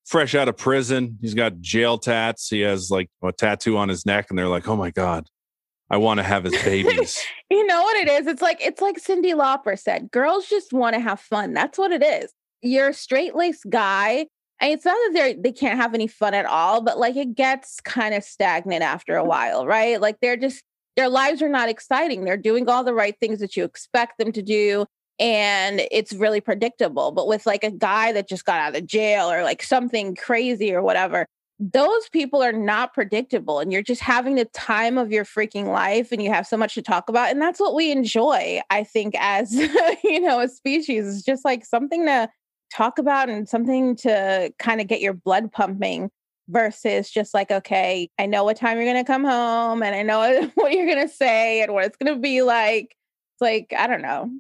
fresh 0.05 0.35
out 0.35 0.49
of 0.49 0.57
prison. 0.59 1.19
He's 1.23 1.35
got 1.35 1.61
jail 1.61 1.97
tats. 1.99 2.49
He 2.49 2.61
has 2.61 2.91
like 2.91 3.09
a 3.23 3.33
tattoo 3.33 3.79
on 3.79 3.89
his 3.89 4.05
neck, 4.05 4.27
and 4.29 4.39
they're 4.39 4.47
like, 4.49 4.69
oh 4.69 4.77
my 4.77 4.91
god, 4.91 5.27
I 5.89 5.97
want 5.97 6.19
to 6.19 6.25
have 6.25 6.45
his 6.45 6.63
babies. 6.63 7.19
You 7.51 7.67
know 7.67 7.83
what 7.83 7.97
it 7.97 8.09
is? 8.11 8.27
It's 8.27 8.43
like 8.43 8.59
it's 8.61 8.83
like 8.83 8.97
Cyndi 9.01 9.33
Lauper 9.35 9.79
said. 9.79 10.11
Girls 10.11 10.47
just 10.47 10.75
want 10.75 10.93
to 10.95 11.01
have 11.01 11.21
fun. 11.21 11.55
That's 11.55 11.79
what 11.79 11.93
it 11.93 12.03
is. 12.03 12.31
You're 12.61 12.91
a 12.91 12.95
straight 12.95 13.35
laced 13.35 13.65
guy. 13.71 14.27
And 14.61 14.73
it's 14.73 14.85
not 14.85 14.95
that 14.95 15.13
they 15.13 15.35
they 15.35 15.53
can't 15.53 15.79
have 15.79 15.95
any 15.95 16.07
fun 16.07 16.35
at 16.35 16.47
all, 16.47 16.81
but 16.81 16.99
like 16.99 17.17
it 17.17 17.35
gets 17.35 17.81
kind 17.81 18.15
of 18.15 18.25
stagnant 18.25 18.83
after 18.83 19.17
a 19.17 19.21
mm-hmm. 19.21 19.29
while, 19.29 19.67
right? 19.67 20.01
Like 20.01 20.17
they're 20.21 20.37
just 20.37 20.63
their 20.97 21.09
lives 21.09 21.43
are 21.43 21.49
not 21.49 21.69
exciting. 21.69 22.25
They're 22.25 22.37
doing 22.37 22.69
all 22.69 22.83
the 22.83 22.95
right 22.95 23.15
things 23.21 23.41
that 23.41 23.57
you 23.57 23.65
expect 23.65 24.19
them 24.19 24.33
to 24.33 24.43
do. 24.43 24.87
And 25.19 25.83
it's 25.91 26.13
really 26.13 26.41
predictable. 26.41 27.13
But 27.13 27.27
with 27.27 27.47
like 27.47 27.65
a 27.65 27.71
guy 27.71 28.13
that 28.13 28.29
just 28.29 28.45
got 28.45 28.61
out 28.61 28.77
of 28.77 28.87
jail 28.87 29.31
or 29.31 29.43
like 29.43 29.63
something 29.63 30.15
crazy 30.15 30.75
or 30.75 30.83
whatever, 30.83 31.27
those 31.59 32.09
people 32.11 32.43
are 32.43 32.53
not 32.53 32.93
predictable 32.93 33.61
and 33.61 33.73
you're 33.73 33.83
just 33.83 34.03
having 34.03 34.35
the 34.35 34.45
time 34.47 34.99
of 34.99 35.11
your 35.11 35.25
freaking 35.25 35.67
life 35.67 36.13
and 36.13 36.23
you 36.23 36.31
have 36.31 36.47
so 36.47 36.57
much 36.57 36.75
to 36.75 36.83
talk 36.83 37.09
about 37.09 37.31
and 37.31 37.41
that's 37.41 37.59
what 37.59 37.75
we 37.75 37.91
enjoy 37.91 38.61
i 38.69 38.85
think 38.85 39.15
as 39.19 39.55
you 40.05 40.21
know 40.21 40.39
a 40.41 40.49
species 40.49 41.09
it's 41.09 41.25
just 41.25 41.47
like 41.47 41.65
something 41.65 42.05
to 42.05 42.29
talk 42.73 42.99
about 42.99 43.29
and 43.29 43.49
something 43.49 43.97
to 43.97 44.53
kind 44.59 44.81
of 44.81 44.87
get 44.87 45.01
your 45.01 45.15
blood 45.15 45.53
pumping 45.53 46.11
versus 46.49 47.11
just 47.11 47.35
like 47.35 47.51
okay 47.51 48.09
i 48.19 48.27
know 48.27 48.45
what 48.45 48.57
time 48.57 48.77
you're 48.77 48.87
going 48.87 49.03
to 49.03 49.05
come 49.05 49.25
home 49.25 49.83
and 49.83 49.97
i 49.97 50.03
know 50.03 50.49
what 50.55 50.73
you're 50.73 50.87
going 50.87 51.07
to 51.07 51.13
say 51.13 51.63
and 51.63 51.73
what 51.73 51.85
it's 51.85 51.97
going 51.97 52.15
to 52.15 52.21
be 52.21 52.43
like 52.43 52.95
it's 53.35 53.41
like 53.41 53.73
i 53.77 53.87
don't 53.87 54.03
know 54.03 54.31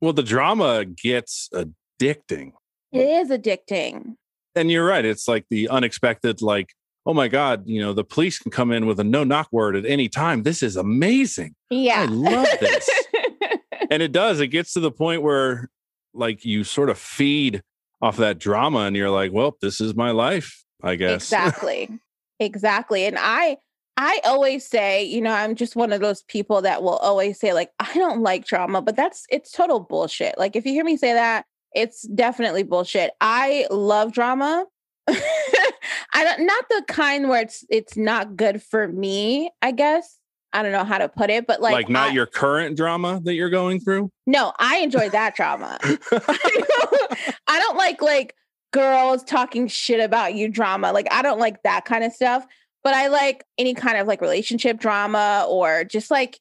well, 0.00 0.12
the 0.12 0.22
drama 0.22 0.84
gets 0.84 1.50
addicting. 1.52 2.52
it 2.92 3.00
is 3.00 3.30
addicting 3.30 4.14
and 4.58 4.70
you're 4.70 4.84
right. 4.84 5.04
It's 5.04 5.28
like 5.28 5.46
the 5.48 5.68
unexpected, 5.68 6.42
like, 6.42 6.74
oh 7.06 7.14
my 7.14 7.28
God, 7.28 7.62
you 7.66 7.80
know, 7.80 7.92
the 7.92 8.04
police 8.04 8.38
can 8.38 8.50
come 8.50 8.72
in 8.72 8.86
with 8.86 9.00
a 9.00 9.04
no 9.04 9.24
knock 9.24 9.48
word 9.52 9.76
at 9.76 9.86
any 9.86 10.08
time. 10.08 10.42
This 10.42 10.62
is 10.62 10.76
amazing. 10.76 11.54
yeah 11.70 12.02
I 12.02 12.06
love 12.06 12.48
this. 12.60 12.90
and 13.90 14.02
it 14.02 14.12
does. 14.12 14.40
It 14.40 14.48
gets 14.48 14.74
to 14.74 14.80
the 14.80 14.90
point 14.90 15.22
where, 15.22 15.70
like, 16.12 16.44
you 16.44 16.64
sort 16.64 16.90
of 16.90 16.98
feed 16.98 17.62
off 18.00 18.16
that 18.18 18.38
drama 18.38 18.80
and 18.80 18.96
you're 18.96 19.10
like, 19.10 19.32
well, 19.32 19.56
this 19.60 19.80
is 19.80 19.94
my 19.94 20.10
life, 20.10 20.64
I 20.82 20.96
guess. 20.96 21.32
Exactly. 21.32 21.98
exactly. 22.38 23.04
And 23.06 23.16
I 23.18 23.58
I 23.96 24.20
always 24.24 24.64
say, 24.64 25.02
you 25.02 25.20
know, 25.20 25.32
I'm 25.32 25.56
just 25.56 25.74
one 25.74 25.92
of 25.92 26.00
those 26.00 26.22
people 26.22 26.62
that 26.62 26.84
will 26.84 26.98
always 26.98 27.40
say 27.40 27.52
like 27.52 27.70
I 27.80 27.92
don't 27.94 28.22
like 28.22 28.46
drama, 28.46 28.80
but 28.80 28.94
that's 28.94 29.26
it's 29.28 29.50
total 29.50 29.80
bullshit. 29.80 30.38
Like 30.38 30.54
if 30.54 30.64
you 30.64 30.72
hear 30.72 30.84
me 30.84 30.96
say 30.96 31.14
that, 31.14 31.46
it's 31.74 32.02
definitely 32.02 32.62
bullshit. 32.62 33.10
I 33.20 33.66
love 33.70 34.12
drama. 34.12 34.66
I 35.08 36.24
don't 36.24 36.46
not 36.46 36.64
the 36.68 36.84
kind 36.86 37.28
where 37.28 37.42
it's 37.42 37.64
it's 37.68 37.96
not 37.96 38.36
good 38.36 38.62
for 38.62 38.86
me, 38.86 39.50
I 39.62 39.72
guess. 39.72 40.17
I 40.52 40.62
don't 40.62 40.72
know 40.72 40.84
how 40.84 40.98
to 40.98 41.08
put 41.08 41.30
it, 41.30 41.46
but 41.46 41.60
like 41.60 41.72
like, 41.72 41.88
not 41.88 42.10
I- 42.10 42.12
your 42.12 42.26
current 42.26 42.76
drama 42.76 43.20
that 43.24 43.34
you're 43.34 43.50
going 43.50 43.80
through. 43.80 44.10
No, 44.26 44.52
I 44.58 44.78
enjoy 44.78 45.10
that 45.10 45.34
drama. 45.34 45.78
I 45.82 47.58
don't 47.58 47.76
like 47.76 48.00
like 48.02 48.34
girls 48.72 49.24
talking 49.24 49.68
shit 49.68 50.00
about 50.00 50.34
you 50.34 50.48
drama. 50.48 50.92
Like 50.92 51.08
I 51.10 51.22
don't 51.22 51.38
like 51.38 51.62
that 51.62 51.84
kind 51.84 52.04
of 52.04 52.12
stuff. 52.12 52.46
But 52.84 52.94
I 52.94 53.08
like 53.08 53.44
any 53.58 53.74
kind 53.74 53.98
of 53.98 54.06
like 54.06 54.20
relationship 54.20 54.78
drama 54.78 55.44
or 55.48 55.84
just 55.84 56.10
like 56.10 56.40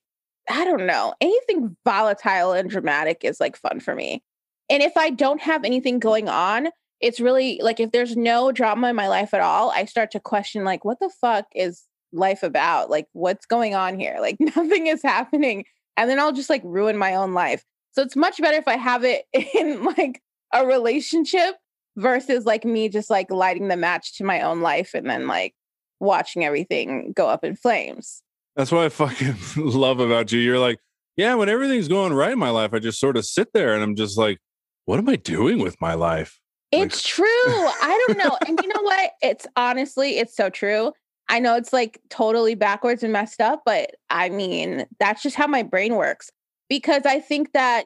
I 0.50 0.64
don't 0.64 0.86
know, 0.86 1.14
anything 1.20 1.76
volatile 1.84 2.54
and 2.54 2.70
dramatic 2.70 3.24
is 3.24 3.39
like 3.39 3.58
fun 3.58 3.80
for 3.80 3.93
me. 3.93 4.24
And 4.70 4.82
if 4.82 4.96
I 4.96 5.10
don't 5.10 5.41
have 5.41 5.65
anything 5.65 6.00
going 6.00 6.30
on, 6.30 6.70
it's 7.02 7.20
really 7.20 7.60
like 7.62 7.80
if 7.80 7.91
there's 7.91 8.15
no 8.15 8.52
drama 8.52 8.89
in 8.89 8.96
my 8.96 9.08
life 9.08 9.34
at 9.34 9.41
all, 9.41 9.72
I 9.72 9.86
start 9.86 10.12
to 10.12 10.20
question 10.20 10.63
like 10.63 10.86
what 10.86 11.00
the 11.00 11.12
fuck 11.22 11.46
is 11.54 11.84
life 12.13 12.43
about? 12.43 12.89
Like 12.89 13.08
what's 13.13 13.46
going 13.46 13.76
on 13.76 14.00
here? 14.00 14.17
Like 14.20 14.38
nothing 14.39 14.88
is 14.88 15.02
happening. 15.04 15.65
And 15.96 16.10
then 16.10 16.20
I'll 16.20 16.32
just 16.32 16.50
like 16.50 16.62
ruin 16.63 16.98
my 16.98 17.15
own 17.15 17.34
life. 17.34 17.63
So 17.91 18.02
it's 18.04 18.15
much 18.15 18.39
better 18.39 18.58
if 18.58 18.67
I 18.67 18.78
have 18.78 19.04
it 19.04 19.26
in 19.34 19.84
like 19.84 20.22
a 20.54 20.65
relationship 20.65 21.56
versus 21.96 22.46
like 22.46 22.63
me 22.63 22.89
just 22.89 23.10
like 23.10 23.32
lighting 23.32 23.67
the 23.70 23.78
match 23.78 24.17
to 24.17 24.24
my 24.24 24.41
own 24.41 24.62
life 24.62 24.93
and 24.93 25.10
then 25.10 25.28
like 25.28 25.56
watching 26.00 26.46
everything 26.46 27.13
go 27.15 27.28
up 27.28 27.43
in 27.43 27.56
flames. 27.56 28.22
That's 28.56 28.72
what 28.72 28.84
I 28.84 28.89
fucking 28.89 29.36
love 29.58 30.00
about 30.00 30.32
you. 30.32 30.39
You're 30.39 30.60
like, 30.60 30.80
yeah, 31.15 31.34
when 31.34 31.50
everything's 31.50 31.88
going 31.88 32.13
right 32.13 32.32
in 32.32 32.39
my 32.39 32.52
life, 32.52 32.74
I 32.74 32.80
just 32.80 33.00
sort 33.00 33.17
of 33.17 33.26
sit 33.26 33.52
there 33.54 33.74
and 33.74 33.82
I'm 33.84 33.96
just 33.96 34.17
like, 34.17 34.38
what 34.86 35.00
am 35.00 35.10
I 35.10 35.15
doing 35.15 35.60
with 35.60 35.76
my 35.82 35.96
life? 35.96 36.39
Like- 36.72 36.84
It's 36.84 37.02
true. 37.02 37.26
I 37.26 38.06
don't 38.08 38.17
know. 38.20 38.38
And 38.48 38.60
you 38.62 38.67
know 38.67 38.82
what? 38.82 39.12
It's 39.22 39.48
honestly, 39.56 40.20
it's 40.20 40.36
so 40.36 40.50
true. 40.50 40.91
I 41.30 41.40
know 41.40 41.56
it's 41.56 41.74
like 41.74 42.00
totally 42.10 42.56
backwards 42.56 43.04
and 43.04 43.13
messed 43.13 43.42
up, 43.42 43.63
but 43.66 43.92
I 44.10 44.30
mean, 44.30 44.86
that's 45.00 45.22
just 45.22 45.36
how 45.36 45.48
my 45.48 45.63
brain 45.63 45.96
works. 45.96 46.32
Because 46.70 47.04
I 47.06 47.20
think 47.20 47.54
that, 47.54 47.86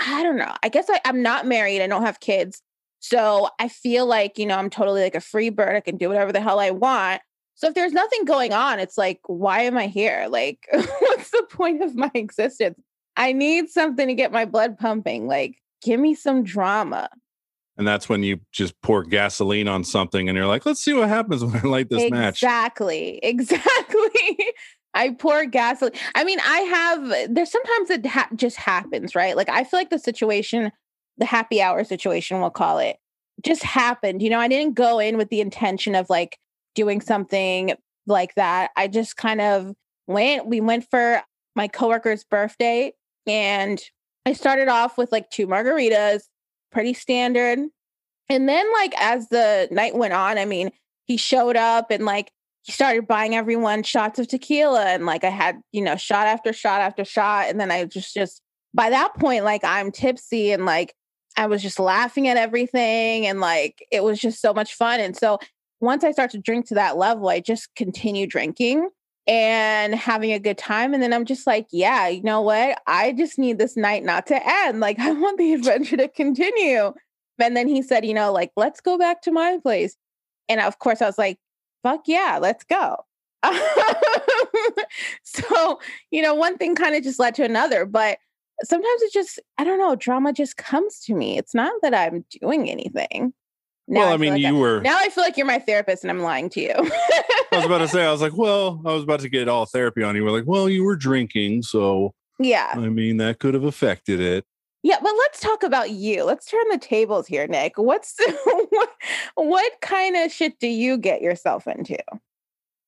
I 0.00 0.22
don't 0.22 0.36
know, 0.36 0.54
I 0.62 0.68
guess 0.68 0.86
I, 0.88 1.00
I'm 1.04 1.22
not 1.22 1.46
married, 1.46 1.82
I 1.82 1.86
don't 1.86 2.04
have 2.04 2.20
kids. 2.20 2.62
So 3.00 3.48
I 3.58 3.68
feel 3.68 4.06
like, 4.06 4.38
you 4.38 4.46
know, 4.46 4.56
I'm 4.56 4.70
totally 4.70 5.02
like 5.02 5.16
a 5.16 5.20
free 5.20 5.50
bird. 5.50 5.74
I 5.74 5.80
can 5.80 5.96
do 5.96 6.08
whatever 6.08 6.32
the 6.32 6.40
hell 6.40 6.60
I 6.60 6.70
want. 6.70 7.20
So 7.56 7.68
if 7.68 7.74
there's 7.74 7.92
nothing 7.92 8.24
going 8.24 8.52
on, 8.52 8.78
it's 8.78 8.96
like, 8.96 9.20
why 9.26 9.62
am 9.62 9.76
I 9.76 9.88
here? 9.88 10.26
Like, 10.30 10.66
what's 10.72 11.30
the 11.30 11.46
point 11.50 11.82
of 11.82 11.94
my 11.96 12.10
existence? 12.14 12.78
I 13.16 13.32
need 13.32 13.68
something 13.68 14.06
to 14.06 14.14
get 14.14 14.32
my 14.32 14.44
blood 14.44 14.78
pumping. 14.78 15.26
Like, 15.26 15.56
give 15.82 16.00
me 16.00 16.14
some 16.14 16.44
drama. 16.44 17.10
And 17.76 17.88
that's 17.88 18.08
when 18.08 18.22
you 18.22 18.40
just 18.52 18.80
pour 18.82 19.02
gasoline 19.02 19.66
on 19.66 19.82
something 19.82 20.28
and 20.28 20.36
you're 20.36 20.46
like, 20.46 20.66
let's 20.66 20.82
see 20.82 20.92
what 20.92 21.08
happens 21.08 21.44
when 21.44 21.56
I 21.56 21.62
light 21.62 21.88
this 21.88 22.10
match. 22.10 22.42
exactly. 22.42 23.18
Exactly. 23.22 24.38
I 24.94 25.10
pour 25.18 25.46
gasoline. 25.46 25.94
I 26.14 26.24
mean, 26.24 26.38
I 26.40 26.58
have, 26.60 27.34
there's 27.34 27.50
sometimes 27.50 27.88
it 27.88 28.04
ha- 28.04 28.28
just 28.36 28.56
happens, 28.56 29.14
right? 29.14 29.36
Like, 29.36 29.48
I 29.48 29.64
feel 29.64 29.80
like 29.80 29.88
the 29.88 29.98
situation, 29.98 30.70
the 31.16 31.24
happy 31.24 31.62
hour 31.62 31.82
situation, 31.82 32.40
we'll 32.40 32.50
call 32.50 32.78
it, 32.78 32.96
just 33.42 33.62
happened. 33.62 34.20
You 34.20 34.28
know, 34.28 34.38
I 34.38 34.48
didn't 34.48 34.74
go 34.74 34.98
in 34.98 35.16
with 35.16 35.30
the 35.30 35.40
intention 35.40 35.94
of 35.94 36.10
like 36.10 36.36
doing 36.74 37.00
something 37.00 37.74
like 38.06 38.34
that. 38.34 38.70
I 38.76 38.86
just 38.86 39.16
kind 39.16 39.40
of 39.40 39.72
went, 40.06 40.46
we 40.46 40.60
went 40.60 40.84
for 40.90 41.22
my 41.56 41.68
coworker's 41.68 42.24
birthday 42.24 42.92
and 43.26 43.82
I 44.26 44.34
started 44.34 44.68
off 44.68 44.98
with 44.98 45.10
like 45.10 45.30
two 45.30 45.46
margaritas, 45.46 46.22
pretty 46.72 46.94
standard. 46.94 47.58
And 48.28 48.48
then, 48.48 48.72
like, 48.72 48.94
as 48.98 49.28
the 49.28 49.68
night 49.70 49.94
went 49.94 50.14
on, 50.14 50.38
I 50.38 50.44
mean, 50.44 50.70
he 51.06 51.16
showed 51.16 51.56
up 51.56 51.90
and 51.90 52.04
like 52.04 52.30
he 52.62 52.72
started 52.72 53.06
buying 53.06 53.34
everyone 53.34 53.82
shots 53.82 54.18
of 54.18 54.28
tequila. 54.28 54.86
And 54.86 55.04
like 55.04 55.24
I 55.24 55.30
had, 55.30 55.60
you 55.72 55.82
know, 55.82 55.96
shot 55.96 56.26
after 56.26 56.52
shot 56.52 56.80
after 56.80 57.04
shot. 57.04 57.48
And 57.48 57.60
then 57.60 57.70
I 57.70 57.84
just, 57.84 58.14
just 58.14 58.40
by 58.72 58.90
that 58.90 59.14
point, 59.18 59.44
like 59.44 59.64
I'm 59.64 59.90
tipsy 59.90 60.52
and 60.52 60.64
like 60.64 60.94
I 61.36 61.46
was 61.46 61.62
just 61.62 61.78
laughing 61.78 62.28
at 62.28 62.36
everything. 62.36 63.26
And 63.26 63.40
like 63.40 63.84
it 63.90 64.04
was 64.04 64.20
just 64.20 64.40
so 64.40 64.54
much 64.54 64.74
fun. 64.74 65.00
And 65.00 65.16
so 65.16 65.38
once 65.80 66.04
I 66.04 66.12
start 66.12 66.30
to 66.30 66.38
drink 66.38 66.68
to 66.68 66.74
that 66.74 66.96
level, 66.96 67.28
I 67.28 67.40
just 67.40 67.74
continue 67.74 68.26
drinking 68.26 68.88
and 69.26 69.94
having 69.94 70.32
a 70.32 70.38
good 70.38 70.58
time. 70.58 70.94
And 70.94 71.02
then 71.02 71.12
I'm 71.12 71.24
just 71.24 71.46
like, 71.46 71.66
yeah, 71.70 72.08
you 72.08 72.22
know 72.22 72.40
what? 72.40 72.82
I 72.86 73.12
just 73.12 73.38
need 73.38 73.58
this 73.58 73.76
night 73.76 74.04
not 74.04 74.26
to 74.26 74.40
end. 74.64 74.80
Like, 74.80 74.98
I 75.00 75.12
want 75.12 75.38
the 75.38 75.52
adventure 75.54 75.96
to 75.96 76.08
continue. 76.08 76.92
And 77.38 77.56
then 77.56 77.68
he 77.68 77.82
said, 77.82 78.04
you 78.04 78.14
know, 78.14 78.32
like, 78.32 78.52
let's 78.56 78.80
go 78.80 78.98
back 78.98 79.22
to 79.22 79.32
my 79.32 79.58
place. 79.62 79.96
And 80.48 80.60
of 80.60 80.78
course, 80.78 81.00
I 81.02 81.06
was 81.06 81.18
like, 81.18 81.38
fuck 81.82 82.02
yeah, 82.06 82.38
let's 82.40 82.64
go. 82.64 83.04
so, 85.24 85.80
you 86.10 86.22
know, 86.22 86.34
one 86.34 86.56
thing 86.56 86.74
kind 86.74 86.94
of 86.94 87.02
just 87.02 87.18
led 87.18 87.34
to 87.36 87.44
another. 87.44 87.84
But 87.84 88.18
sometimes 88.62 89.02
it 89.02 89.12
just, 89.12 89.40
I 89.58 89.64
don't 89.64 89.78
know, 89.78 89.96
drama 89.96 90.32
just 90.32 90.56
comes 90.56 91.00
to 91.00 91.14
me. 91.14 91.38
It's 91.38 91.54
not 91.54 91.72
that 91.82 91.94
I'm 91.94 92.24
doing 92.40 92.70
anything. 92.70 93.32
Now 93.88 94.00
well, 94.00 94.08
I 94.08 94.10
feel 94.12 94.18
mean, 94.18 94.32
like 94.34 94.42
you 94.42 94.56
were, 94.56 94.80
now 94.80 94.96
I 94.98 95.08
feel 95.08 95.24
like 95.24 95.36
you're 95.36 95.46
my 95.46 95.58
therapist 95.58 96.04
and 96.04 96.10
I'm 96.10 96.20
lying 96.20 96.48
to 96.50 96.60
you. 96.60 96.72
I 96.76 97.56
was 97.56 97.64
about 97.64 97.78
to 97.78 97.88
say, 97.88 98.06
I 98.06 98.12
was 98.12 98.22
like, 98.22 98.36
well, 98.36 98.80
I 98.86 98.92
was 98.92 99.02
about 99.02 99.20
to 99.20 99.28
get 99.28 99.48
all 99.48 99.66
therapy 99.66 100.02
on 100.02 100.14
you. 100.16 100.24
We're 100.24 100.30
like, 100.30 100.46
well, 100.46 100.68
you 100.68 100.84
were 100.84 100.96
drinking. 100.96 101.62
So, 101.62 102.14
yeah. 102.38 102.72
I 102.74 102.88
mean, 102.88 103.16
that 103.18 103.38
could 103.40 103.54
have 103.54 103.64
affected 103.64 104.20
it. 104.20 104.44
Yeah, 104.84 104.96
but 105.02 105.12
let's 105.16 105.40
talk 105.40 105.62
about 105.62 105.90
you. 105.90 106.24
Let's 106.24 106.46
turn 106.46 106.64
the 106.70 106.78
tables 106.78 107.26
here, 107.26 107.46
Nick. 107.46 107.74
What's 107.76 108.14
what, 108.70 108.88
what 109.34 109.72
kind 109.80 110.16
of 110.16 110.32
shit 110.32 110.58
do 110.58 110.66
you 110.66 110.96
get 110.98 111.20
yourself 111.22 111.66
into? 111.66 111.98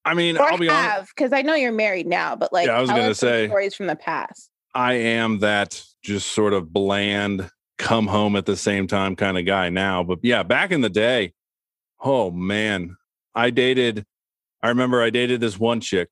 I 0.04 0.14
mean, 0.14 0.36
Or 0.36 0.42
I'll 0.42 0.58
be 0.58 0.68
honest. 0.68 0.90
have 0.90 1.08
because 1.14 1.32
I 1.32 1.42
know 1.42 1.54
you're 1.54 1.72
married 1.72 2.06
now, 2.06 2.34
but 2.36 2.52
like 2.52 2.66
Yeah, 2.66 2.78
I 2.78 2.80
was 2.80 2.90
gonna 2.90 3.14
say- 3.14 3.46
stories 3.46 3.74
from 3.74 3.86
the 3.86 3.96
past. 3.96 4.50
I 4.74 4.94
am 4.94 5.38
that 5.38 5.82
just 6.02 6.32
sort 6.32 6.52
of 6.52 6.72
bland, 6.72 7.48
come 7.78 8.06
home 8.06 8.36
at 8.36 8.46
the 8.46 8.56
same 8.56 8.86
time 8.86 9.16
kind 9.16 9.38
of 9.38 9.46
guy 9.46 9.68
now. 9.68 10.02
But 10.02 10.20
yeah, 10.22 10.42
back 10.42 10.70
in 10.70 10.80
the 10.80 10.90
day, 10.90 11.32
oh 12.00 12.30
man, 12.30 12.96
I 13.34 13.50
dated, 13.50 14.04
I 14.62 14.68
remember 14.68 15.02
I 15.02 15.10
dated 15.10 15.40
this 15.40 15.58
one 15.58 15.80
chick. 15.80 16.08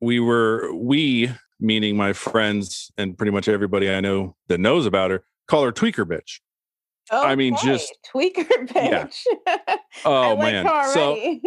We 0.00 0.20
were 0.20 0.72
we 0.74 1.30
meaning 1.58 1.96
my 1.96 2.12
friends 2.12 2.90
and 2.98 3.16
pretty 3.16 3.32
much 3.32 3.48
everybody 3.48 3.90
I 3.90 4.00
know 4.00 4.36
that 4.48 4.60
knows 4.60 4.84
about 4.86 5.10
her 5.10 5.24
call 5.48 5.64
her 5.64 5.72
tweaker 5.72 6.04
bitch. 6.04 6.40
I 7.10 7.34
mean, 7.36 7.56
just- 7.62 7.96
tweaker 8.14 8.46
Yeah. 8.74 9.06
bitch. 9.06 9.24
Oh 10.04 10.12
I 10.12 10.32
like 10.34 10.52
man. 10.64 10.88
So 10.92 11.40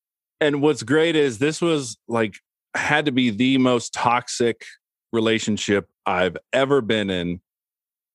and 0.40 0.62
what's 0.62 0.82
great 0.82 1.16
is 1.16 1.38
this 1.38 1.60
was 1.60 1.98
like 2.08 2.36
had 2.74 3.04
to 3.06 3.12
be 3.12 3.30
the 3.30 3.58
most 3.58 3.92
toxic 3.92 4.64
relationship 5.12 5.88
I've 6.06 6.36
ever 6.52 6.80
been 6.80 7.10
in. 7.10 7.40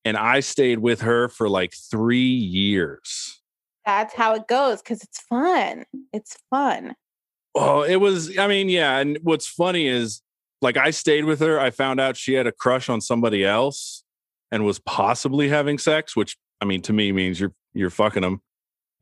And 0.04 0.16
I 0.16 0.40
stayed 0.40 0.80
with 0.80 1.02
her 1.02 1.28
for 1.28 1.48
like 1.48 1.74
three 1.90 2.18
years. 2.18 3.40
That's 3.86 4.14
how 4.14 4.34
it 4.34 4.48
goes 4.48 4.82
because 4.82 5.02
it's 5.02 5.20
fun. 5.20 5.84
It's 6.12 6.36
fun. 6.50 6.94
Oh, 7.54 7.82
it 7.82 7.96
was, 7.96 8.38
I 8.38 8.46
mean, 8.46 8.68
yeah. 8.68 8.98
And 8.98 9.18
what's 9.22 9.46
funny 9.46 9.86
is 9.86 10.22
like 10.62 10.76
I 10.76 10.90
stayed 10.90 11.24
with 11.24 11.40
her. 11.40 11.60
I 11.60 11.70
found 11.70 12.00
out 12.00 12.16
she 12.16 12.34
had 12.34 12.46
a 12.46 12.52
crush 12.52 12.88
on 12.88 13.00
somebody 13.00 13.44
else 13.44 14.04
and 14.50 14.64
was 14.64 14.78
possibly 14.78 15.48
having 15.48 15.78
sex, 15.78 16.16
which 16.16 16.36
I 16.60 16.64
mean 16.64 16.82
to 16.82 16.92
me 16.92 17.10
means 17.12 17.40
you're 17.40 17.52
you're 17.74 17.90
fucking 17.90 18.22
them. 18.22 18.40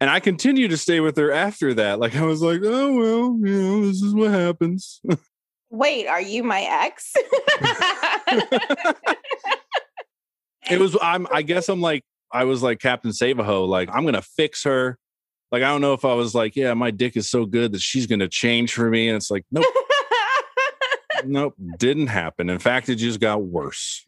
And 0.01 0.09
I 0.09 0.19
continued 0.21 0.71
to 0.71 0.79
stay 0.79 1.01
with 1.01 1.17
her 1.19 1.31
after 1.31 1.75
that. 1.75 2.01
Like 2.01 2.17
I 2.17 2.23
was 2.23 2.41
like, 2.41 2.63
oh 2.65 2.93
well, 2.93 3.39
you 3.47 3.63
know, 3.63 3.87
this 3.87 4.01
is 4.01 4.15
what 4.15 4.31
happens. 4.31 5.03
Wait, 5.69 6.07
are 6.07 6.23
you 6.23 6.43
my 6.43 6.63
ex? 6.63 7.15
it 10.71 10.79
was 10.81 10.97
i'm 11.03 11.27
i 11.33 11.43
guess 11.43 11.69
i'm 11.69 11.81
like 11.81 12.05
i 12.33 12.45
was 12.45 12.63
like 12.63 12.79
captain 12.79 13.13
save-a-ho 13.13 13.65
like 13.65 13.89
i'm 13.93 14.05
gonna 14.05 14.23
fix 14.23 14.65
her 14.65 14.99
like 15.53 15.63
i 15.63 15.69
don't 15.69 15.81
know 15.81 15.95
if 15.95 16.05
i 16.05 16.15
was 16.15 16.35
like 16.35 16.57
yeah 16.57 16.75
my 16.75 16.91
dick 16.91 17.17
is 17.17 17.29
so 17.29 17.45
good 17.45 17.73
that 17.73 17.81
she's 17.81 18.07
gonna 18.07 18.29
change 18.29 18.73
for 18.73 18.89
me 18.89 19.09
and 19.09 19.17
it's 19.17 19.31
like 19.31 19.45
nope 19.51 19.65
nope 21.25 21.55
didn't 21.79 22.07
happen 22.07 22.49
in 22.49 22.59
fact 22.59 22.89
it 22.89 22.97
just 22.97 23.21
got 23.21 23.43
worse 23.43 24.05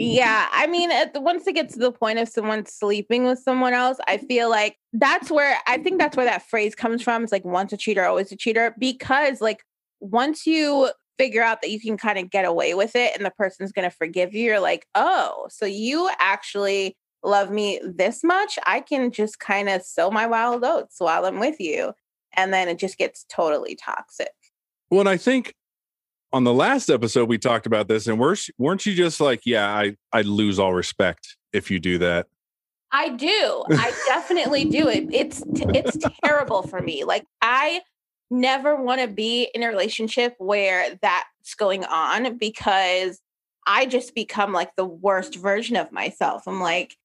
yeah, 0.00 0.46
I 0.52 0.68
mean, 0.68 0.90
the, 1.12 1.20
once 1.20 1.44
it 1.48 1.56
gets 1.56 1.74
to 1.74 1.80
the 1.80 1.90
point 1.90 2.20
of 2.20 2.28
someone 2.28 2.64
sleeping 2.66 3.24
with 3.24 3.40
someone 3.40 3.72
else, 3.72 3.98
I 4.06 4.18
feel 4.18 4.48
like 4.48 4.78
that's 4.92 5.28
where 5.28 5.58
I 5.66 5.78
think 5.78 5.98
that's 5.98 6.16
where 6.16 6.24
that 6.24 6.48
phrase 6.48 6.76
comes 6.76 7.02
from. 7.02 7.24
It's 7.24 7.32
like 7.32 7.44
once 7.44 7.72
a 7.72 7.76
cheater, 7.76 8.04
always 8.04 8.30
a 8.30 8.36
cheater. 8.36 8.76
Because 8.78 9.40
like 9.40 9.64
once 9.98 10.46
you 10.46 10.92
figure 11.18 11.42
out 11.42 11.60
that 11.62 11.70
you 11.70 11.80
can 11.80 11.96
kind 11.96 12.18
of 12.18 12.30
get 12.30 12.44
away 12.44 12.74
with 12.74 12.94
it 12.96 13.16
and 13.16 13.24
the 13.26 13.30
person's 13.30 13.72
going 13.72 13.88
to 13.88 13.94
forgive 13.94 14.34
you, 14.34 14.44
you're 14.44 14.60
like, 14.60 14.86
oh, 14.94 15.46
so 15.50 15.66
you 15.66 16.08
actually 16.18 16.96
love 17.24 17.50
me 17.50 17.80
this 17.84 18.22
much? 18.22 18.58
I 18.66 18.80
can 18.80 19.10
just 19.10 19.40
kind 19.40 19.68
of 19.68 19.82
sow 19.82 20.10
my 20.10 20.26
wild 20.26 20.64
oats 20.64 20.96
while 20.98 21.24
I'm 21.24 21.40
with 21.40 21.58
you. 21.60 21.92
And 22.34 22.52
then 22.52 22.68
it 22.68 22.78
just 22.78 22.98
gets 22.98 23.24
totally 23.28 23.74
toxic. 23.74 24.30
well 24.90 25.00
and 25.00 25.08
i 25.08 25.16
think 25.16 25.54
on 26.32 26.44
the 26.44 26.52
last 26.52 26.90
episode 26.90 27.28
we 27.28 27.38
talked 27.38 27.66
about 27.66 27.88
this 27.88 28.06
and 28.06 28.18
weren't 28.18 28.46
weren't 28.58 28.84
you 28.86 28.94
just 28.94 29.20
like 29.20 29.40
yeah 29.44 29.68
i 29.74 29.96
i 30.12 30.20
lose 30.22 30.58
all 30.58 30.74
respect 30.74 31.36
if 31.52 31.70
you 31.70 31.78
do 31.80 31.98
that 31.98 32.26
I 32.90 33.10
do. 33.10 33.64
I 33.70 33.92
definitely 34.06 34.64
do 34.64 34.88
it. 34.88 35.08
It's 35.12 35.42
it's 35.46 35.98
terrible 36.24 36.62
for 36.62 36.80
me. 36.80 37.04
Like 37.04 37.26
I 37.42 37.82
never 38.30 38.76
want 38.76 39.00
to 39.00 39.08
be 39.08 39.48
in 39.54 39.62
a 39.62 39.68
relationship 39.68 40.34
where 40.38 40.96
that's 41.00 41.54
going 41.56 41.84
on 41.84 42.36
because 42.38 43.20
I 43.66 43.86
just 43.86 44.14
become 44.14 44.52
like 44.52 44.74
the 44.76 44.84
worst 44.84 45.36
version 45.36 45.76
of 45.76 45.92
myself. 45.92 46.44
I'm 46.46 46.60
like 46.60 46.96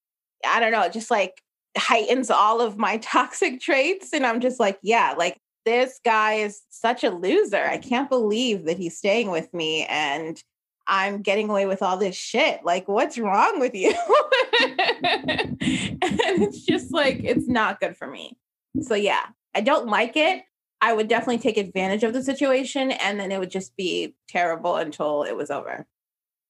I 0.46 0.60
don't 0.60 0.72
know, 0.72 0.82
it 0.82 0.94
just 0.94 1.12
like 1.12 1.42
heightens 1.78 2.30
all 2.30 2.62
of 2.62 2.78
my 2.78 2.98
toxic 3.02 3.62
traits 3.62 4.14
and 4.14 4.26
I'm 4.26 4.42
just 4.42 4.60
like, 4.60 4.78
yeah, 4.82 5.16
like 5.18 5.38
this 5.66 6.00
guy 6.04 6.34
is 6.36 6.62
such 6.70 7.04
a 7.04 7.10
loser. 7.10 7.64
I 7.64 7.78
can't 7.78 8.10
believe 8.10 8.66
that 8.66 8.78
he's 8.78 8.98
staying 8.98 9.32
with 9.32 9.54
me 9.54 9.86
and 9.86 10.42
I'm 10.88 11.22
getting 11.22 11.50
away 11.50 11.66
with 11.66 11.82
all 11.82 11.98
this 11.98 12.16
shit. 12.16 12.66
Like, 12.66 12.88
what's 12.88 13.18
wrong 13.18 13.60
with 13.60 13.74
you? 13.74 13.92
and 14.62 15.58
it's 15.62 16.66
just 16.66 16.92
like, 16.92 17.22
it's 17.24 17.48
not 17.48 17.80
good 17.80 17.96
for 17.96 18.08
me. 18.08 18.38
So, 18.82 18.96
yeah, 18.96 19.24
I 19.56 19.62
don't 19.62 19.88
like 19.88 20.18
it. 20.18 20.44
I 20.84 20.92
would 20.92 21.08
definitely 21.08 21.38
take 21.38 21.56
advantage 21.56 22.04
of 22.04 22.12
the 22.12 22.22
situation 22.22 22.92
and 22.92 23.18
then 23.18 23.32
it 23.32 23.40
would 23.40 23.50
just 23.50 23.74
be 23.78 24.16
terrible 24.28 24.76
until 24.76 25.24
it 25.24 25.34
was 25.34 25.50
over. 25.50 25.88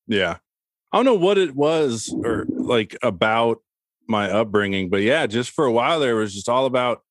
Yeah. 0.08 0.38
I 0.91 0.98
don't 0.98 1.06
know 1.06 1.13
what 1.13 1.38
it 1.38 1.56
was 1.56 2.12
or 2.24 2.48
like 2.50 2.98
about 3.04 3.60
my 4.08 4.32
upbringing, 4.32 4.89
but 4.89 5.04
yeah, 5.04 5.28
just 5.28 5.52
for 5.52 5.65
a 5.65 5.72
while 5.72 6.00
there 6.00 6.17
it 6.17 6.19
was 6.19 6.34
just 6.34 6.50
all 6.50 6.65
about 6.65 7.04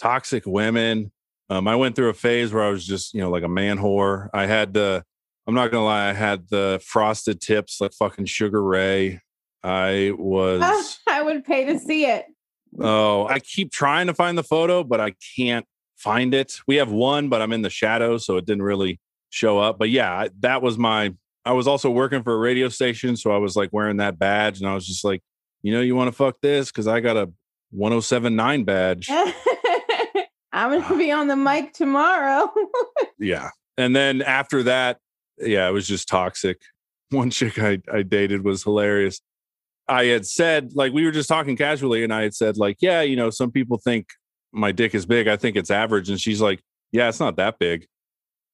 toxic 0.00 0.44
women. 0.46 1.12
Um, 1.50 1.68
I 1.68 1.76
went 1.76 1.96
through 1.96 2.08
a 2.08 2.14
phase 2.14 2.50
where 2.50 2.64
I 2.64 2.70
was 2.70 2.86
just, 2.86 3.12
you 3.12 3.20
know, 3.20 3.30
like 3.30 3.44
a 3.44 3.48
man 3.48 3.76
whore. 3.76 4.30
I 4.32 4.46
had 4.46 4.72
the, 4.72 5.04
I'm 5.46 5.54
not 5.54 5.70
gonna 5.70 5.84
lie, 5.84 6.08
I 6.08 6.14
had 6.14 6.48
the 6.48 6.80
frosted 6.82 7.42
tips 7.42 7.82
like 7.82 7.92
fucking 7.92 8.24
Sugar 8.24 8.62
Ray. 8.62 9.20
I 9.62 10.14
was, 10.16 10.98
I 11.06 11.20
would 11.20 11.44
pay 11.44 11.66
to 11.66 11.78
see 11.78 12.06
it. 12.06 12.24
oh, 12.80 13.26
I 13.26 13.38
keep 13.38 13.70
trying 13.70 14.06
to 14.06 14.14
find 14.14 14.38
the 14.38 14.42
photo, 14.42 14.82
but 14.82 14.98
I 14.98 15.12
can't 15.36 15.66
find 16.00 16.34
it. 16.34 16.58
We 16.66 16.76
have 16.76 16.90
one, 16.90 17.28
but 17.28 17.42
I'm 17.42 17.52
in 17.52 17.62
the 17.62 17.70
shadows, 17.70 18.24
so 18.24 18.36
it 18.36 18.46
didn't 18.46 18.62
really 18.62 18.98
show 19.28 19.58
up. 19.58 19.78
But 19.78 19.90
yeah, 19.90 20.12
I- 20.12 20.30
that 20.40 20.62
was 20.62 20.78
my. 20.78 21.14
I 21.44 21.52
was 21.52 21.66
also 21.66 21.90
working 21.90 22.22
for 22.22 22.34
a 22.34 22.38
radio 22.38 22.68
station, 22.68 23.16
so 23.16 23.30
I 23.30 23.38
was 23.38 23.56
like 23.56 23.70
wearing 23.72 23.96
that 23.96 24.18
badge, 24.18 24.60
and 24.60 24.68
I 24.68 24.74
was 24.74 24.86
just 24.86 25.04
like, 25.04 25.22
you 25.62 25.72
know, 25.72 25.80
you 25.80 25.96
want 25.96 26.08
to 26.08 26.12
fuck 26.12 26.36
this 26.42 26.70
because 26.70 26.86
I 26.86 27.00
got 27.00 27.16
a 27.16 27.30
1079 27.70 28.64
badge. 28.64 29.08
I'm 30.52 30.70
going 30.70 30.82
to 30.82 30.94
ah. 30.94 30.98
be 30.98 31.12
on 31.12 31.28
the 31.28 31.36
mic 31.36 31.72
tomorrow. 31.72 32.52
yeah, 33.18 33.50
and 33.78 33.96
then 33.96 34.20
after 34.20 34.62
that, 34.64 34.98
yeah, 35.38 35.68
it 35.68 35.72
was 35.72 35.86
just 35.86 36.08
toxic. 36.08 36.60
One 37.10 37.30
chick 37.30 37.58
I, 37.58 37.78
I 37.92 38.02
dated 38.02 38.44
was 38.44 38.62
hilarious. 38.62 39.20
I 39.88 40.04
had 40.04 40.26
said, 40.26 40.72
like, 40.74 40.92
we 40.92 41.04
were 41.04 41.10
just 41.10 41.28
talking 41.28 41.56
casually, 41.56 42.04
and 42.04 42.12
I 42.12 42.22
had 42.22 42.34
said, 42.34 42.56
like, 42.56 42.76
yeah, 42.80 43.00
you 43.00 43.16
know, 43.16 43.30
some 43.30 43.50
people 43.50 43.78
think 43.78 44.06
my 44.52 44.72
dick 44.72 44.94
is 44.94 45.06
big. 45.06 45.28
I 45.28 45.36
think 45.36 45.56
it's 45.56 45.70
average. 45.70 46.10
And 46.10 46.20
she's 46.20 46.40
like, 46.40 46.62
yeah, 46.92 47.08
it's 47.08 47.20
not 47.20 47.36
that 47.36 47.58
big. 47.58 47.86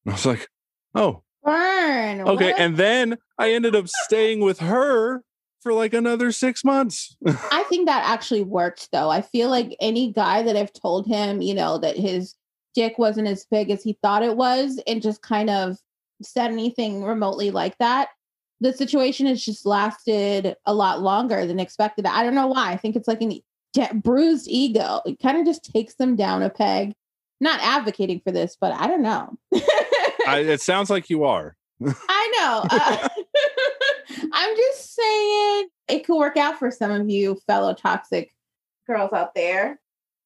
And 0.04 0.12
I 0.12 0.14
was 0.14 0.26
like, 0.26 0.48
oh, 0.94 1.22
Burn. 1.44 2.20
okay. 2.22 2.52
what? 2.52 2.60
And 2.60 2.76
then 2.76 3.18
I 3.38 3.52
ended 3.52 3.74
up 3.74 3.88
staying 3.88 4.40
with 4.40 4.60
her 4.60 5.22
for 5.62 5.72
like 5.72 5.94
another 5.94 6.32
six 6.32 6.64
months. 6.64 7.16
I 7.26 7.64
think 7.68 7.86
that 7.86 8.08
actually 8.08 8.42
worked 8.42 8.88
though. 8.92 9.10
I 9.10 9.22
feel 9.22 9.50
like 9.50 9.76
any 9.80 10.12
guy 10.12 10.42
that 10.42 10.56
I've 10.56 10.72
told 10.72 11.06
him, 11.06 11.40
you 11.40 11.54
know, 11.54 11.78
that 11.78 11.96
his 11.96 12.34
dick 12.74 12.98
wasn't 12.98 13.28
as 13.28 13.46
big 13.50 13.70
as 13.70 13.82
he 13.82 13.98
thought 14.02 14.22
it 14.22 14.36
was 14.36 14.80
and 14.86 15.02
just 15.02 15.22
kind 15.22 15.50
of 15.50 15.76
said 16.22 16.50
anything 16.50 17.02
remotely 17.02 17.50
like 17.50 17.76
that, 17.78 18.10
the 18.60 18.72
situation 18.72 19.26
has 19.26 19.44
just 19.44 19.66
lasted 19.66 20.54
a 20.66 20.74
lot 20.74 21.02
longer 21.02 21.46
than 21.46 21.60
expected. 21.60 22.06
I 22.06 22.22
don't 22.22 22.34
know 22.34 22.46
why. 22.46 22.70
I 22.70 22.76
think 22.76 22.96
it's 22.96 23.08
like 23.08 23.20
an 23.22 23.40
de- 23.76 23.94
bruised 23.94 24.48
ego. 24.48 25.02
It 25.04 25.20
kind 25.20 25.38
of 25.38 25.44
just 25.44 25.70
takes 25.70 25.94
them 25.94 26.16
down 26.16 26.42
a 26.42 26.50
peg. 26.50 26.94
Not 27.40 27.60
advocating 27.62 28.20
for 28.24 28.32
this, 28.32 28.56
but 28.58 28.72
I 28.72 28.86
don't 28.86 29.02
know. 29.02 29.36
I, 30.26 30.38
it 30.38 30.62
sounds 30.62 30.88
like 30.88 31.10
you 31.10 31.24
are. 31.24 31.54
I 31.86 32.32
know. 32.38 32.64
Uh, 32.70 33.08
I'm 34.32 34.56
just 34.56 34.94
saying 34.94 35.68
it 35.88 36.06
could 36.06 36.16
work 36.16 36.38
out 36.38 36.58
for 36.58 36.70
some 36.70 36.90
of 36.90 37.10
you 37.10 37.38
fellow 37.46 37.74
toxic 37.74 38.34
girls 38.86 39.12
out 39.12 39.34
there. 39.34 39.78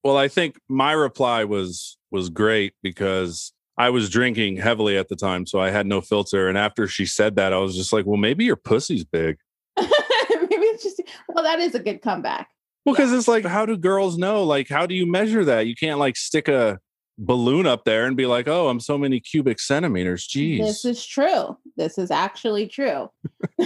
Well, 0.05 0.17
I 0.17 0.29
think 0.29 0.59
my 0.69 0.93
reply 0.93 1.45
was 1.45 1.99
was 2.13 2.31
great 2.31 2.75
because 2.83 3.53
I 3.77 3.91
was 3.91 4.09
drinking 4.09 4.59
heavily 4.59 4.97
at 4.97 5.09
the 5.09 5.17
time, 5.17 5.47
so 5.47 5.61
I 5.61 5.71
had 5.71 5.87
no 5.87 6.01
filter. 6.01 6.49
And 6.49 6.57
after 6.57 6.87
she 6.87 7.05
said 7.07 7.35
that, 7.37 7.53
I 7.53 7.59
was 7.59 7.77
just 7.77 7.93
like, 7.93 8.07
"Well, 8.07 8.17
maybe 8.17 8.45
your 8.45 8.57
pussy's 8.57 9.05
big." 9.05 9.37
Maybe 9.77 10.65
it's 10.67 10.83
just 10.83 11.01
well, 11.29 11.45
that 11.45 11.59
is 11.59 11.75
a 11.75 11.81
good 11.81 12.03
comeback. 12.03 12.49
Well, 12.85 12.95
because 12.95 13.13
it's 13.13 13.29
like, 13.29 13.45
how 13.45 13.67
do 13.67 13.77
girls 13.77 14.17
know? 14.17 14.43
Like, 14.43 14.69
how 14.69 14.87
do 14.87 14.95
you 14.95 15.07
measure 15.07 15.45
that? 15.45 15.67
You 15.67 15.75
can't 15.75 15.99
like 15.99 16.17
stick 16.17 16.49
a 16.49 16.79
balloon 17.19 17.67
up 17.67 17.85
there 17.85 18.07
and 18.07 18.17
be 18.17 18.27
like, 18.27 18.49
"Oh, 18.49 18.69
I'm 18.69 18.81
so 18.81 18.97
many 18.97 19.21
cubic 19.21 19.61
centimeters." 19.61 20.27
Jeez. 20.27 20.61
This 20.61 20.85
is 20.85 21.05
true. 21.05 21.59
This 21.77 21.99
is 21.99 22.11
actually 22.11 22.67
true. 22.67 23.11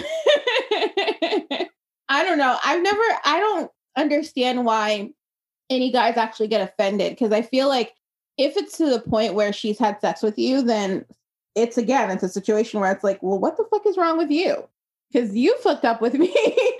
I 2.09 2.23
don't 2.25 2.39
know. 2.39 2.59
I've 2.65 2.83
never, 2.83 3.03
I 3.25 3.41
don't 3.41 3.71
understand 3.97 4.65
why 4.65 5.11
any 5.71 5.91
guys 5.91 6.17
actually 6.17 6.49
get 6.49 6.61
offended 6.61 7.13
because 7.13 7.33
I 7.33 7.43
feel 7.43 7.69
like 7.69 7.95
if 8.37 8.57
it's 8.57 8.77
to 8.79 8.91
the 8.91 9.01
point 9.01 9.35
where 9.35 9.53
she's 9.53 9.79
had 9.79 10.01
sex 10.01 10.23
with 10.23 10.39
you, 10.39 10.63
then 10.63 11.05
it's 11.55 11.79
again, 11.79 12.11
it's 12.11 12.23
a 12.23 12.29
situation 12.29 12.81
where 12.81 12.93
it's 12.93 13.05
like, 13.05 13.23
well, 13.23 13.39
what 13.39 13.57
the 13.57 13.65
fuck 13.71 13.87
is 13.87 13.97
wrong 13.97 14.19
with 14.19 14.31
you? 14.31 14.69
Because 15.15 15.37
you 15.37 15.57
fucked 15.59 15.85
up 15.85 16.01
with 16.03 16.15
me 16.15 16.35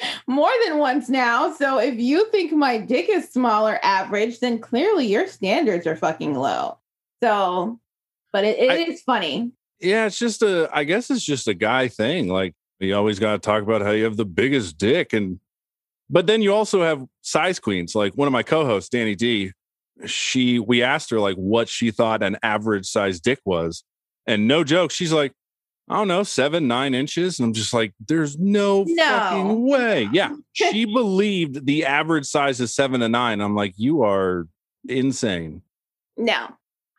more 0.27 0.51
than 0.67 0.79
once 0.79 1.09
now. 1.09 1.55
So 1.55 1.79
if 1.79 1.95
you 2.01 2.29
think 2.33 2.51
my 2.53 2.79
dick 2.79 3.09
is 3.09 3.31
small 3.31 3.69
or 3.69 3.79
average, 3.85 4.41
then 4.41 4.59
clearly 4.59 5.07
your 5.07 5.29
standards 5.29 5.87
are 5.87 5.95
fucking 5.95 6.35
low. 6.35 6.79
So, 7.23 7.79
but 8.33 8.43
it, 8.45 8.59
it 8.59 8.89
is 8.89 9.01
I- 9.01 9.03
funny. 9.07 9.53
yeah, 9.81 10.07
it's 10.07 10.19
just 10.19 10.43
a. 10.43 10.69
I 10.73 10.83
guess 10.83 11.11
it's 11.11 11.25
just 11.25 11.47
a 11.47 11.55
guy 11.55 11.87
thing. 11.87 12.27
Like 12.27 12.55
you 12.81 12.97
always 12.97 13.21
got 13.21 13.33
to 13.35 13.39
talk 13.39 13.63
about 13.63 13.83
how 13.83 13.93
you 13.93 14.03
have 14.03 14.17
the 14.17 14.25
biggest 14.25 14.79
dick, 14.79 15.13
and 15.13 15.39
but 16.11 16.27
then 16.27 16.43
you 16.43 16.53
also 16.53 16.83
have 16.83 17.05
size 17.23 17.61
queens. 17.61 17.95
Like 17.95 18.15
one 18.15 18.27
of 18.27 18.33
my 18.33 18.43
co-hosts, 18.43 18.91
Danny 18.91 19.15
D. 19.15 19.53
she 20.07 20.59
we 20.59 20.83
asked 20.83 21.11
her 21.11 21.21
like 21.21 21.37
what 21.37 21.69
she 21.69 21.93
thought 21.93 22.23
an 22.25 22.37
average 22.43 22.87
size 22.87 23.21
dick 23.21 23.39
was. 23.45 23.85
And 24.27 24.49
no 24.49 24.65
joke, 24.65 24.91
she's 24.91 25.13
like, 25.13 25.33
I 25.89 25.97
don't 25.97 26.09
know, 26.09 26.23
seven, 26.23 26.67
nine 26.67 26.95
inches. 26.95 27.39
And 27.39 27.47
I'm 27.47 27.53
just 27.53 27.75
like, 27.75 27.93
there's 28.09 28.39
no, 28.39 28.85
No. 28.89 29.05
fucking 29.05 29.67
way. 29.69 30.09
Yeah. 30.13 30.35
She 30.53 30.85
believed 30.87 31.67
the 31.67 31.85
average 31.85 32.25
size 32.27 32.61
is 32.61 32.75
seven 32.75 33.01
to 33.01 33.09
nine. 33.09 33.41
I'm 33.41 33.55
like, 33.55 33.75
you 33.77 34.03
are 34.03 34.47
insane. 34.89 35.63
No. 36.17 36.49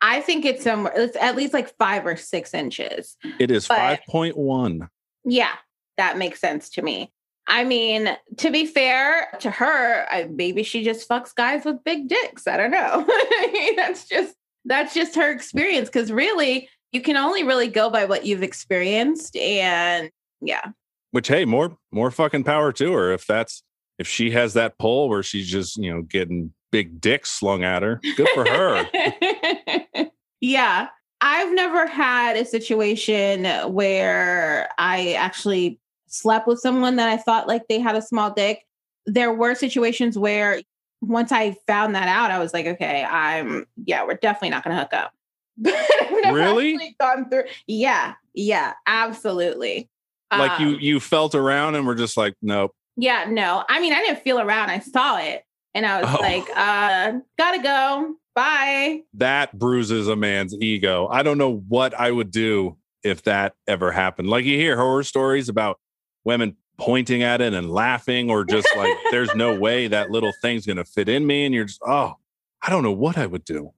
I 0.02 0.20
think 0.20 0.44
it's 0.44 0.62
somewhere 0.62 0.92
it's 0.94 1.16
at 1.16 1.36
least 1.36 1.54
like 1.54 1.74
five 1.78 2.06
or 2.06 2.16
six 2.16 2.52
inches. 2.54 3.16
It 3.40 3.50
is 3.50 3.66
But- 3.66 4.00
5.1. 4.12 4.88
Yeah, 5.24 5.52
that 5.96 6.18
makes 6.18 6.38
sense 6.40 6.68
to 6.70 6.82
me. 6.82 7.12
I 7.48 7.64
mean, 7.64 8.16
to 8.38 8.50
be 8.50 8.66
fair 8.66 9.28
to 9.40 9.50
her, 9.50 10.04
I, 10.10 10.24
maybe 10.30 10.62
she 10.62 10.84
just 10.84 11.08
fucks 11.08 11.34
guys 11.34 11.64
with 11.64 11.82
big 11.84 12.08
dicks. 12.08 12.46
I 12.46 12.56
don't 12.56 12.70
know. 12.72 13.06
That's 13.76 14.06
just 14.06 14.34
that's 14.64 14.92
just 14.94 15.14
her 15.14 15.30
experience. 15.30 15.88
Because 15.88 16.10
really, 16.10 16.68
you 16.96 17.02
can 17.02 17.18
only 17.18 17.44
really 17.44 17.68
go 17.68 17.90
by 17.90 18.06
what 18.06 18.24
you've 18.24 18.42
experienced, 18.42 19.36
and 19.36 20.10
yeah, 20.40 20.70
Which 21.10 21.28
hey, 21.28 21.44
more 21.44 21.76
more 21.92 22.10
fucking 22.10 22.44
power 22.44 22.72
to 22.72 22.92
her 22.94 23.12
if 23.12 23.26
that's 23.26 23.62
if 23.98 24.08
she 24.08 24.30
has 24.30 24.54
that 24.54 24.78
pull 24.78 25.10
where 25.10 25.22
she's 25.22 25.48
just, 25.48 25.76
you 25.76 25.94
know, 25.94 26.02
getting 26.02 26.52
big 26.72 27.00
dicks 27.00 27.30
slung 27.30 27.64
at 27.64 27.82
her. 27.82 28.00
Good 28.16 28.28
for 28.34 28.44
her. 28.48 28.86
yeah. 30.40 30.88
I've 31.22 31.54
never 31.54 31.86
had 31.86 32.36
a 32.36 32.44
situation 32.44 33.46
where 33.72 34.68
I 34.78 35.14
actually 35.14 35.80
slept 36.08 36.46
with 36.46 36.60
someone 36.60 36.96
that 36.96 37.08
I 37.08 37.16
thought 37.16 37.48
like 37.48 37.68
they 37.68 37.78
had 37.78 37.96
a 37.96 38.02
small 38.02 38.30
dick. 38.30 38.66
There 39.06 39.32
were 39.32 39.54
situations 39.54 40.18
where 40.18 40.60
once 41.00 41.32
I 41.32 41.56
found 41.66 41.94
that 41.94 42.08
out, 42.08 42.30
I 42.30 42.38
was 42.38 42.52
like, 42.52 42.66
okay, 42.66 43.04
I'm 43.04 43.66
yeah, 43.84 44.04
we're 44.04 44.14
definitely 44.14 44.50
not 44.50 44.64
gonna 44.64 44.78
hook 44.78 44.92
up. 44.92 45.12
But 45.62 45.74
I've 45.74 46.10
never 46.22 46.36
Really? 46.36 46.96
Gone 47.00 47.28
through. 47.30 47.44
Yeah, 47.66 48.14
yeah, 48.34 48.74
absolutely. 48.86 49.88
like 50.36 50.58
you 50.60 50.68
Um, 50.68 50.78
you 50.80 51.00
felt 51.00 51.34
around 51.34 51.74
and 51.76 51.86
were 51.86 51.94
just 51.94 52.16
like, 52.16 52.34
nope. 52.42 52.72
yeah, 52.96 53.26
no. 53.28 53.64
I 53.68 53.80
mean, 53.80 53.92
I 53.92 54.00
didn't 54.00 54.22
feel 54.22 54.38
around. 54.40 54.70
I 54.70 54.80
saw 54.80 55.18
it 55.18 55.44
and 55.74 55.86
I 55.86 56.02
was 56.02 56.10
Oh. 56.14 56.20
like, 56.20 56.48
uh, 56.56 57.18
gotta 57.38 57.62
go. 57.62 58.14
Bye. 58.34 59.00
that 59.14 59.58
bruises 59.58 60.08
a 60.08 60.16
man's 60.16 60.54
ego. 60.60 61.08
I 61.10 61.22
don't 61.22 61.38
know 61.38 61.56
what 61.68 61.94
I 61.98 62.10
would 62.10 62.30
do 62.30 62.76
if 63.02 63.22
that 63.22 63.54
ever 63.66 63.90
happened. 63.92 64.28
Like 64.28 64.44
you 64.44 64.58
hear 64.58 64.76
horror 64.76 65.04
stories 65.04 65.48
about 65.48 65.78
women 66.24 66.54
pointing 66.76 67.22
at 67.22 67.40
it 67.40 67.54
and 67.54 67.70
laughing, 67.70 68.30
or 68.30 68.44
just 68.44 68.68
like, 68.76 68.92
there's 69.10 69.34
no 69.34 69.58
way 69.58 69.88
that 69.88 70.10
little 70.10 70.32
thing's 70.42 70.66
going 70.66 70.76
to 70.76 70.84
fit 70.84 71.08
in 71.08 71.26
me. 71.26 71.46
And 71.46 71.54
you're 71.54 71.64
just, 71.64 71.80
oh, 71.86 72.16
I 72.60 72.68
don't 72.68 72.82
know 72.82 72.92
what 72.92 73.16
I 73.16 73.24
would 73.24 73.44
do. 73.46 73.72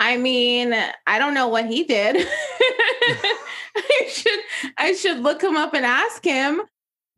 I 0.00 0.16
mean, 0.16 0.74
I 1.06 1.18
don't 1.18 1.34
know 1.34 1.46
what 1.46 1.66
he 1.66 1.84
did. 1.84 2.16
I 3.76 4.08
should 4.10 4.40
I 4.78 4.94
should 4.94 5.20
look 5.20 5.42
him 5.42 5.56
up 5.56 5.74
and 5.74 5.84
ask 5.84 6.24
him. 6.24 6.62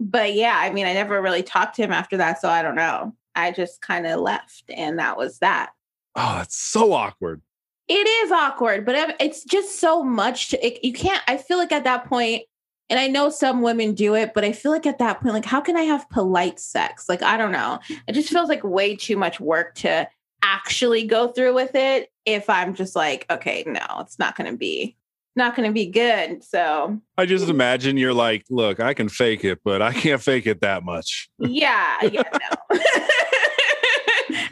But 0.01 0.35
yeah, 0.35 0.59
I 0.59 0.73
mean, 0.73 0.87
I 0.87 0.93
never 0.93 1.23
really 1.23 1.45
talked 1.45 1.77
to 1.77 1.83
him 1.83 1.93
after 1.93 2.17
that, 2.17 2.41
so 2.41 2.49
I 2.49 2.61
don't 2.61 2.75
know. 2.75 3.15
I 3.37 3.53
just 3.53 3.81
kind 3.83 4.07
of 4.07 4.21
left 4.21 4.65
and 4.69 4.99
that 4.99 5.17
was 5.17 5.39
that. 5.39 5.71
Oh, 6.17 6.35
that's 6.39 6.57
so 6.57 6.93
awkward. 6.93 7.41
It 7.87 8.07
is 8.07 8.33
awkward, 8.33 8.85
but 8.85 9.17
it's 9.21 9.45
just 9.45 9.79
so 9.79 10.03
much 10.03 10.51
to 10.51 10.67
it, 10.67 10.85
you 10.85 10.93
can't 10.93 11.23
I 11.29 11.37
feel 11.37 11.59
like 11.59 11.73
at 11.73 11.85
that 11.85 12.07
point 12.07 12.43
and 12.91 12.99
I 12.99 13.07
know 13.07 13.31
some 13.31 13.63
women 13.63 13.95
do 13.95 14.17
it, 14.17 14.35
but 14.35 14.45
I 14.45 14.53
feel 14.53 14.73
like 14.73 14.87
at 14.87 14.99
that 14.99 15.21
point 15.21 15.35
like 15.35 15.45
how 15.45 15.61
can 15.61 15.77
I 15.77 15.83
have 15.83 16.11
polite 16.11 16.59
sex? 16.59 17.09
Like 17.09 17.23
I 17.23 17.37
don't 17.37 17.53
know. 17.53 17.79
It 18.09 18.13
just 18.15 18.29
feels 18.29 18.49
like 18.49 18.65
way 18.65 18.97
too 18.97 19.17
much 19.17 19.39
work 19.39 19.77
to 19.77 20.09
actually 20.43 21.07
go 21.07 21.29
through 21.29 21.55
with 21.55 21.75
it 21.75 22.11
if 22.25 22.51
I'm 22.51 22.75
just 22.75 22.95
like, 22.95 23.27
okay, 23.31 23.65
no, 23.67 23.85
it's 24.01 24.19
not 24.19 24.37
going 24.37 24.51
to 24.51 24.57
be 24.57 24.97
not 25.35 25.57
going 25.57 25.69
to 25.69 25.73
be 25.73 25.87
good. 25.87 26.45
So, 26.45 27.01
I 27.17 27.27
just 27.27 27.49
imagine 27.49 27.97
you're 27.97 28.13
like, 28.13 28.45
look, 28.51 28.81
I 28.81 28.95
can 28.95 29.09
fake 29.09 29.45
it, 29.45 29.61
but 29.65 29.81
I 29.81 29.93
can't 29.93 30.21
fake 30.21 30.47
it 30.47 30.61
that 30.61 30.85
much. 30.85 31.31
yeah, 31.39 31.97
yeah, 32.03 32.23
no. 32.33 32.79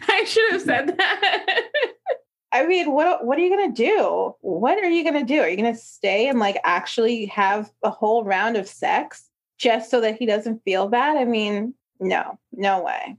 I 0.08 0.24
should 0.26 0.52
have 0.52 0.62
said 0.62 0.96
that. 0.96 1.64
I 2.52 2.66
mean, 2.66 2.92
what 2.92 3.24
what 3.24 3.38
are 3.38 3.42
you 3.42 3.50
gonna 3.56 3.72
do? 3.72 4.34
What 4.40 4.78
are 4.78 4.90
you 4.90 5.04
gonna 5.04 5.24
do? 5.24 5.40
Are 5.40 5.48
you 5.48 5.56
gonna 5.56 5.76
stay 5.76 6.28
and 6.28 6.40
like 6.40 6.58
actually 6.64 7.26
have 7.26 7.70
a 7.84 7.90
whole 7.90 8.24
round 8.24 8.56
of 8.56 8.66
sex 8.66 9.28
just 9.56 9.88
so 9.88 10.00
that 10.00 10.16
he 10.16 10.26
doesn't 10.26 10.64
feel 10.64 10.88
bad? 10.88 11.16
I 11.16 11.26
mean, 11.26 11.74
no, 12.00 12.38
no 12.52 12.82
way. 12.82 13.16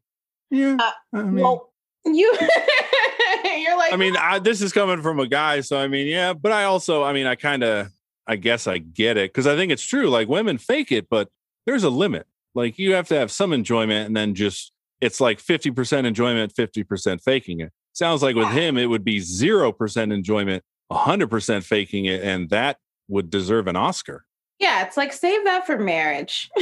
Yeah. 0.50 0.78
Uh, 0.80 0.92
I 1.18 1.24
mean, 1.24 1.44
well, 1.44 1.71
you 2.06 2.38
you're 3.58 3.78
like 3.78 3.94
I 3.94 3.96
mean, 3.98 4.16
I, 4.18 4.40
this 4.40 4.62
is 4.62 4.74
coming 4.74 5.02
from 5.02 5.20
a 5.20 5.28
guy, 5.28 5.62
so 5.62 5.78
I 5.78 5.88
mean, 5.88 6.08
yeah, 6.08 6.34
but 6.34 6.52
I 6.52 6.64
also, 6.64 7.04
I 7.04 7.14
mean, 7.14 7.28
I 7.28 7.36
kind 7.36 7.64
of, 7.64 7.88
I 8.28 8.36
guess 8.36 8.68
I 8.68 8.78
get 8.80 9.18
it 9.18 9.32
because 9.32 9.48
I 9.48 9.56
think 9.56 9.72
it's 9.72 9.84
true. 9.84 10.10
Like 10.10 10.28
women 10.28 10.58
fake 10.58 10.92
it, 10.92 11.08
but 11.10 11.30
there's 11.66 11.84
a 11.84 11.90
limit. 11.90 12.28
Like 12.56 12.78
you 12.80 12.94
have 12.94 13.08
to 13.10 13.16
have 13.16 13.32
some 13.32 13.54
enjoyment, 13.54 14.08
and 14.08 14.16
then 14.16 14.36
just 14.36 14.72
it's 15.00 15.22
like 15.22 15.40
fifty 15.40 15.72
percent 15.72 16.08
enjoyment, 16.08 16.54
fifty 16.56 16.84
percent 16.84 17.22
faking 17.22 17.60
it. 17.62 17.72
Sounds 17.94 18.22
like 18.24 18.36
with 18.36 18.50
him, 18.50 18.78
it 18.78 18.86
would 18.88 19.04
be 19.04 19.20
zero 19.20 19.72
percent 19.72 20.12
enjoyment, 20.12 20.64
hundred 20.92 21.30
percent 21.30 21.64
faking 21.66 22.06
it, 22.06 22.24
and 22.24 22.50
that 22.50 22.78
would 23.08 23.30
deserve 23.30 23.68
an 23.68 23.76
Oscar. 23.76 24.26
yeah, 24.60 24.86
it's 24.86 24.96
like 24.98 25.12
save 25.14 25.44
that 25.46 25.66
for 25.66 25.78
marriage. 25.78 26.50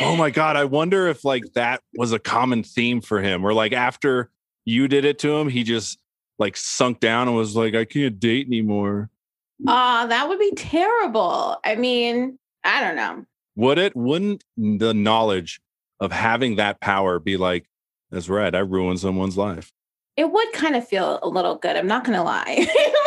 Oh 0.00 0.16
my 0.16 0.30
god, 0.30 0.56
I 0.56 0.64
wonder 0.64 1.06
if 1.08 1.24
like 1.24 1.44
that 1.54 1.82
was 1.96 2.12
a 2.12 2.18
common 2.18 2.62
theme 2.62 3.00
for 3.00 3.20
him, 3.20 3.44
or 3.44 3.52
like 3.52 3.72
after 3.72 4.30
you 4.64 4.88
did 4.88 5.04
it 5.04 5.18
to 5.20 5.36
him, 5.36 5.48
he 5.48 5.62
just 5.62 5.98
like 6.38 6.56
sunk 6.56 7.00
down 7.00 7.28
and 7.28 7.36
was 7.36 7.54
like, 7.54 7.74
I 7.74 7.84
can't 7.84 8.18
date 8.18 8.46
anymore. 8.46 9.10
Ah, 9.66 10.06
that 10.08 10.28
would 10.28 10.38
be 10.38 10.52
terrible. 10.56 11.58
I 11.64 11.76
mean, 11.76 12.38
I 12.64 12.80
don't 12.80 12.96
know. 12.96 13.24
Would 13.56 13.78
it? 13.78 13.94
Wouldn't 13.94 14.42
the 14.56 14.92
knowledge 14.94 15.60
of 16.00 16.10
having 16.12 16.56
that 16.56 16.80
power 16.80 17.18
be 17.20 17.36
like, 17.36 17.66
that's 18.10 18.28
right, 18.28 18.54
I 18.54 18.60
ruined 18.60 19.00
someone's 19.00 19.36
life. 19.36 19.72
It 20.16 20.30
would 20.30 20.52
kind 20.52 20.76
of 20.76 20.86
feel 20.86 21.18
a 21.22 21.28
little 21.28 21.56
good. 21.56 21.76
I'm 21.76 21.86
not 21.86 22.04
going 22.04 22.16
to 22.16 22.22
lie. 22.22 22.66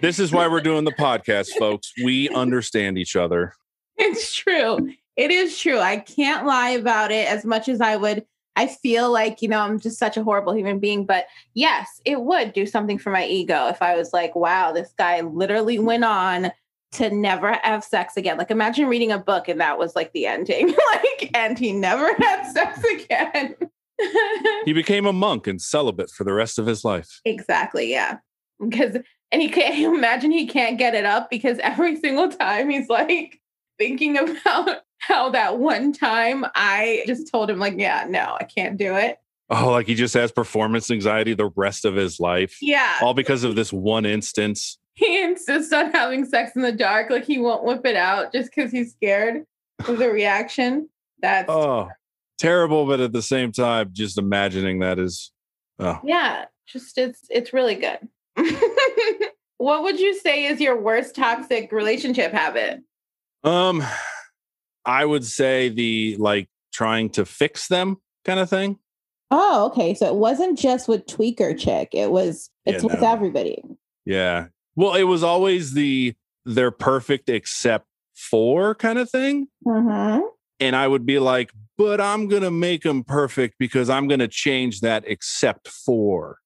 This 0.00 0.18
is 0.18 0.32
why 0.32 0.48
we're 0.48 0.60
doing 0.60 0.84
the 0.84 0.92
podcast, 0.92 1.48
folks. 1.58 1.90
We 2.04 2.28
understand 2.28 2.98
each 2.98 3.16
other. 3.16 3.54
it's 3.96 4.34
true. 4.34 4.90
It 5.16 5.30
is 5.30 5.58
true. 5.58 5.78
I 5.78 5.98
can't 5.98 6.46
lie 6.46 6.70
about 6.70 7.12
it 7.12 7.28
as 7.28 7.44
much 7.44 7.68
as 7.68 7.80
I 7.80 7.96
would. 7.96 8.24
I 8.56 8.66
feel 8.68 9.12
like, 9.12 9.42
you 9.42 9.48
know, 9.48 9.60
I'm 9.60 9.80
just 9.80 9.98
such 9.98 10.16
a 10.16 10.22
horrible 10.22 10.54
human 10.54 10.78
being. 10.78 11.06
But 11.06 11.26
yes, 11.54 12.00
it 12.04 12.20
would 12.20 12.52
do 12.52 12.66
something 12.66 12.98
for 12.98 13.10
my 13.10 13.26
ego 13.26 13.68
if 13.68 13.82
I 13.82 13.96
was 13.96 14.12
like, 14.12 14.34
wow, 14.34 14.72
this 14.72 14.92
guy 14.96 15.20
literally 15.20 15.78
went 15.78 16.04
on 16.04 16.52
to 16.92 17.10
never 17.10 17.52
have 17.62 17.82
sex 17.82 18.16
again. 18.16 18.38
Like, 18.38 18.50
imagine 18.52 18.86
reading 18.86 19.10
a 19.10 19.18
book 19.18 19.48
and 19.48 19.60
that 19.60 19.78
was 19.78 19.96
like 19.96 20.12
the 20.12 20.26
ending. 20.26 20.68
like, 20.94 21.30
and 21.34 21.58
he 21.58 21.72
never 21.72 22.14
had 22.18 22.44
sex 22.52 22.80
again. 22.84 23.56
He 24.64 24.72
became 24.72 25.06
a 25.06 25.12
monk 25.12 25.46
and 25.46 25.60
celibate 25.60 26.10
for 26.10 26.24
the 26.24 26.32
rest 26.32 26.58
of 26.58 26.66
his 26.66 26.84
life. 26.84 27.20
Exactly. 27.24 27.90
Yeah. 27.90 28.18
Because, 28.60 28.96
and 29.32 29.42
he 29.42 29.48
can't 29.48 29.78
imagine 29.96 30.30
he 30.30 30.46
can't 30.46 30.78
get 30.78 30.94
it 30.94 31.04
up 31.04 31.30
because 31.30 31.58
every 31.58 31.96
single 31.96 32.28
time 32.28 32.70
he's 32.70 32.88
like 32.88 33.40
thinking 33.78 34.16
about 34.16 34.83
how 35.06 35.30
that 35.30 35.58
one 35.58 35.92
time 35.92 36.44
I 36.54 37.02
just 37.06 37.30
told 37.30 37.50
him, 37.50 37.58
like, 37.58 37.74
yeah, 37.76 38.06
no, 38.08 38.36
I 38.40 38.44
can't 38.44 38.76
do 38.76 38.94
it. 38.96 39.18
Oh, 39.50 39.70
like 39.70 39.86
he 39.86 39.94
just 39.94 40.14
has 40.14 40.32
performance 40.32 40.90
anxiety 40.90 41.34
the 41.34 41.50
rest 41.54 41.84
of 41.84 41.94
his 41.94 42.18
life. 42.18 42.56
Yeah. 42.62 42.96
All 43.02 43.14
because 43.14 43.44
of 43.44 43.54
this 43.56 43.72
one 43.72 44.06
instance. 44.06 44.78
He 44.94 45.22
insists 45.22 45.72
on 45.72 45.92
having 45.92 46.24
sex 46.24 46.52
in 46.56 46.62
the 46.62 46.72
dark. 46.72 47.10
Like, 47.10 47.24
he 47.24 47.38
won't 47.38 47.64
whip 47.64 47.84
it 47.84 47.96
out 47.96 48.32
just 48.32 48.54
because 48.54 48.70
he's 48.70 48.92
scared 48.92 49.44
of 49.86 49.98
the 49.98 50.08
reaction. 50.08 50.88
That's, 51.20 51.50
Oh, 51.50 51.88
terrible. 52.38 52.86
But 52.86 53.00
at 53.00 53.12
the 53.12 53.22
same 53.22 53.52
time, 53.52 53.90
just 53.92 54.18
imagining 54.18 54.78
that 54.80 54.98
is, 54.98 55.32
oh, 55.78 56.00
yeah, 56.04 56.46
just 56.66 56.96
it's, 56.96 57.20
it's 57.28 57.52
really 57.52 57.74
good. 57.74 57.98
what 59.58 59.82
would 59.82 59.98
you 60.00 60.18
say 60.18 60.44
is 60.46 60.60
your 60.60 60.80
worst 60.80 61.14
toxic 61.14 61.72
relationship 61.72 62.32
habit? 62.32 62.82
Um, 63.42 63.84
I 64.84 65.04
would 65.04 65.24
say 65.24 65.68
the 65.68 66.16
like 66.18 66.48
trying 66.72 67.10
to 67.10 67.24
fix 67.24 67.68
them 67.68 67.98
kind 68.24 68.40
of 68.40 68.50
thing. 68.50 68.78
Oh, 69.30 69.66
okay. 69.66 69.94
So 69.94 70.06
it 70.06 70.14
wasn't 70.14 70.58
just 70.58 70.88
with 70.88 71.06
Tweaker 71.06 71.58
Chick. 71.58 71.90
It 71.92 72.10
was 72.10 72.50
Yeah, 72.64 72.74
it's 72.74 72.84
with 72.84 73.00
no. 73.00 73.10
everybody. 73.10 73.62
Yeah. 74.04 74.46
Well, 74.76 74.94
it 74.94 75.04
was 75.04 75.22
always 75.22 75.72
the 75.72 76.14
they're 76.44 76.70
perfect 76.70 77.28
except 77.28 77.86
for 78.14 78.74
kind 78.74 78.98
of 78.98 79.10
thing. 79.10 79.48
Mm-hmm. 79.66 80.26
And 80.60 80.76
I 80.76 80.86
would 80.86 81.06
be 81.06 81.18
like, 81.18 81.50
but 81.76 82.00
I'm 82.00 82.28
going 82.28 82.42
to 82.42 82.50
make 82.50 82.82
them 82.82 83.02
perfect 83.02 83.56
because 83.58 83.90
I'm 83.90 84.06
going 84.06 84.20
to 84.20 84.28
change 84.28 84.80
that 84.80 85.04
except 85.06 85.68
for. 85.68 86.38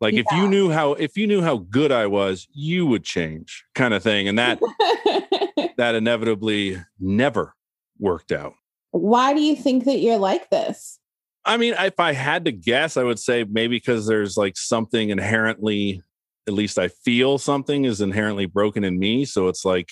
Like 0.00 0.14
if 0.14 0.24
you 0.32 0.48
knew 0.48 0.70
how 0.70 0.94
if 0.94 1.18
you 1.18 1.26
knew 1.26 1.42
how 1.42 1.58
good 1.58 1.92
I 1.92 2.06
was, 2.06 2.48
you 2.52 2.86
would 2.86 3.04
change 3.04 3.64
kind 3.74 3.92
of 3.92 4.02
thing. 4.02 4.28
And 4.28 4.38
that 4.38 4.58
that 5.76 5.94
inevitably 5.94 6.82
never 6.98 7.54
worked 8.00 8.32
out. 8.32 8.54
Why 8.90 9.34
do 9.34 9.40
you 9.40 9.54
think 9.54 9.84
that 9.84 10.00
you're 10.00 10.18
like 10.18 10.50
this? 10.50 10.98
I 11.44 11.56
mean, 11.56 11.74
if 11.78 11.98
I 11.98 12.12
had 12.12 12.44
to 12.46 12.52
guess, 12.52 12.96
I 12.96 13.02
would 13.02 13.18
say 13.18 13.44
maybe 13.44 13.76
because 13.76 14.06
there's 14.06 14.36
like 14.36 14.56
something 14.56 15.10
inherently, 15.10 16.02
at 16.46 16.54
least 16.54 16.78
I 16.78 16.88
feel 16.88 17.38
something 17.38 17.84
is 17.84 18.00
inherently 18.00 18.46
broken 18.46 18.84
in 18.84 18.98
me. 18.98 19.24
So 19.24 19.48
it's 19.48 19.64
like 19.64 19.88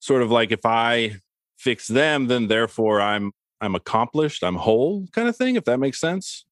sort 0.00 0.22
of 0.22 0.30
like 0.30 0.50
if 0.50 0.64
I 0.64 1.16
fix 1.58 1.86
them, 1.86 2.26
then 2.26 2.48
therefore 2.48 3.00
I'm 3.00 3.32
I'm 3.60 3.76
accomplished, 3.76 4.42
I'm 4.42 4.56
whole 4.56 5.06
kind 5.12 5.28
of 5.28 5.36
thing, 5.36 5.54
if 5.54 5.64
that 5.64 5.78
makes 5.78 6.00
sense. 6.00 6.44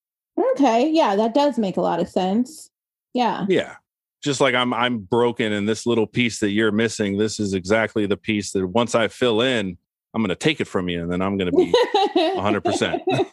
Okay, 0.52 0.88
yeah, 0.90 1.16
that 1.16 1.34
does 1.34 1.58
make 1.58 1.76
a 1.76 1.80
lot 1.80 1.98
of 1.98 2.08
sense. 2.08 2.70
Yeah. 3.12 3.46
Yeah. 3.48 3.76
Just 4.22 4.40
like 4.40 4.54
I'm 4.54 4.72
I'm 4.72 4.98
broken 4.98 5.52
and 5.52 5.68
this 5.68 5.86
little 5.86 6.06
piece 6.06 6.38
that 6.40 6.50
you're 6.50 6.70
missing, 6.70 7.18
this 7.18 7.40
is 7.40 7.54
exactly 7.54 8.06
the 8.06 8.16
piece 8.16 8.52
that 8.52 8.66
once 8.66 8.94
I 8.94 9.08
fill 9.08 9.40
in, 9.40 9.76
I'm 10.14 10.22
gonna 10.22 10.34
take 10.34 10.60
it 10.60 10.66
from 10.66 10.88
you 10.88 11.02
and 11.02 11.10
then 11.10 11.22
I'm 11.22 11.36
gonna 11.36 11.52
be 11.52 11.72
100%. 12.16 13.00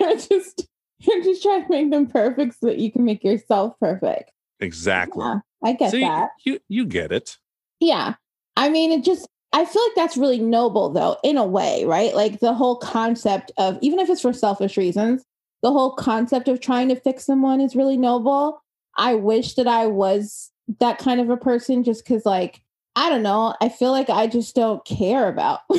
you're 0.00 0.16
just 0.16 0.66
you're 1.00 1.22
just 1.22 1.42
trying 1.42 1.62
to 1.64 1.70
make 1.70 1.90
them 1.90 2.06
perfect 2.06 2.58
so 2.60 2.66
that 2.66 2.78
you 2.78 2.92
can 2.92 3.04
make 3.04 3.24
yourself 3.24 3.74
perfect. 3.80 4.30
exactly. 4.60 5.24
Yeah, 5.24 5.38
I 5.64 5.72
get 5.72 5.90
See, 5.90 6.00
that. 6.00 6.30
you 6.44 6.60
you 6.68 6.86
get 6.86 7.10
it. 7.12 7.38
Yeah. 7.80 8.14
I 8.56 8.68
mean, 8.68 8.92
it 8.92 9.04
just, 9.04 9.26
I 9.52 9.64
feel 9.64 9.82
like 9.82 9.94
that's 9.96 10.18
really 10.18 10.38
noble, 10.38 10.90
though, 10.90 11.16
in 11.24 11.38
a 11.38 11.46
way, 11.46 11.84
right? 11.86 12.14
Like 12.14 12.40
the 12.40 12.52
whole 12.52 12.76
concept 12.76 13.50
of, 13.56 13.78
even 13.80 13.98
if 13.98 14.10
it's 14.10 14.20
for 14.20 14.32
selfish 14.34 14.76
reasons, 14.76 15.24
the 15.62 15.72
whole 15.72 15.92
concept 15.94 16.48
of 16.48 16.60
trying 16.60 16.88
to 16.88 16.96
fix 16.96 17.24
someone 17.24 17.60
is 17.60 17.74
really 17.74 17.96
noble. 17.96 18.62
I 18.98 19.14
wish 19.14 19.54
that 19.54 19.66
I 19.66 19.86
was 19.86 20.50
that 20.78 20.98
kind 20.98 21.20
of 21.20 21.30
a 21.30 21.36
person 21.38 21.82
just 21.82 22.04
because, 22.04 22.26
like, 22.26 22.60
I 22.96 23.08
don't 23.08 23.22
know. 23.22 23.54
I 23.60 23.68
feel 23.68 23.92
like 23.92 24.10
I 24.10 24.26
just 24.26 24.54
don't 24.54 24.84
care 24.84 25.28
about 25.28 25.60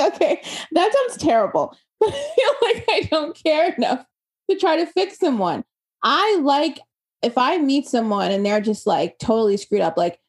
okay, 0.00 0.42
that 0.72 0.92
sounds 0.92 1.22
terrible, 1.22 1.76
but 2.00 2.10
I 2.10 2.12
feel 2.12 2.54
like 2.62 2.84
I 2.88 3.08
don't 3.10 3.42
care 3.42 3.72
enough 3.74 4.04
to 4.50 4.56
try 4.56 4.76
to 4.76 4.86
fix 4.86 5.18
someone. 5.18 5.64
I 6.02 6.38
like 6.42 6.80
if 7.22 7.36
I 7.36 7.58
meet 7.58 7.86
someone 7.86 8.30
and 8.30 8.44
they're 8.44 8.60
just 8.60 8.86
like 8.86 9.18
totally 9.18 9.56
screwed 9.56 9.80
up, 9.80 9.96
like 9.96 10.20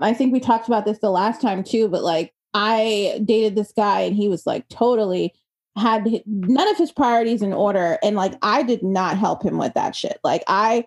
I 0.00 0.12
think 0.12 0.32
we 0.32 0.40
talked 0.40 0.66
about 0.66 0.84
this 0.84 0.98
the 0.98 1.10
last 1.10 1.40
time 1.40 1.62
too, 1.62 1.88
but 1.88 2.02
like 2.02 2.32
I 2.54 3.20
dated 3.24 3.54
this 3.54 3.72
guy 3.72 4.00
and 4.00 4.16
he 4.16 4.28
was 4.28 4.46
like 4.46 4.68
totally 4.68 5.32
had 5.76 6.06
none 6.26 6.68
of 6.68 6.76
his 6.76 6.92
priorities 6.92 7.42
in 7.42 7.52
order. 7.52 7.98
And 8.02 8.16
like 8.16 8.34
I 8.42 8.62
did 8.62 8.82
not 8.82 9.16
help 9.16 9.42
him 9.42 9.58
with 9.58 9.74
that 9.74 9.94
shit. 9.96 10.18
Like 10.22 10.42
I 10.46 10.84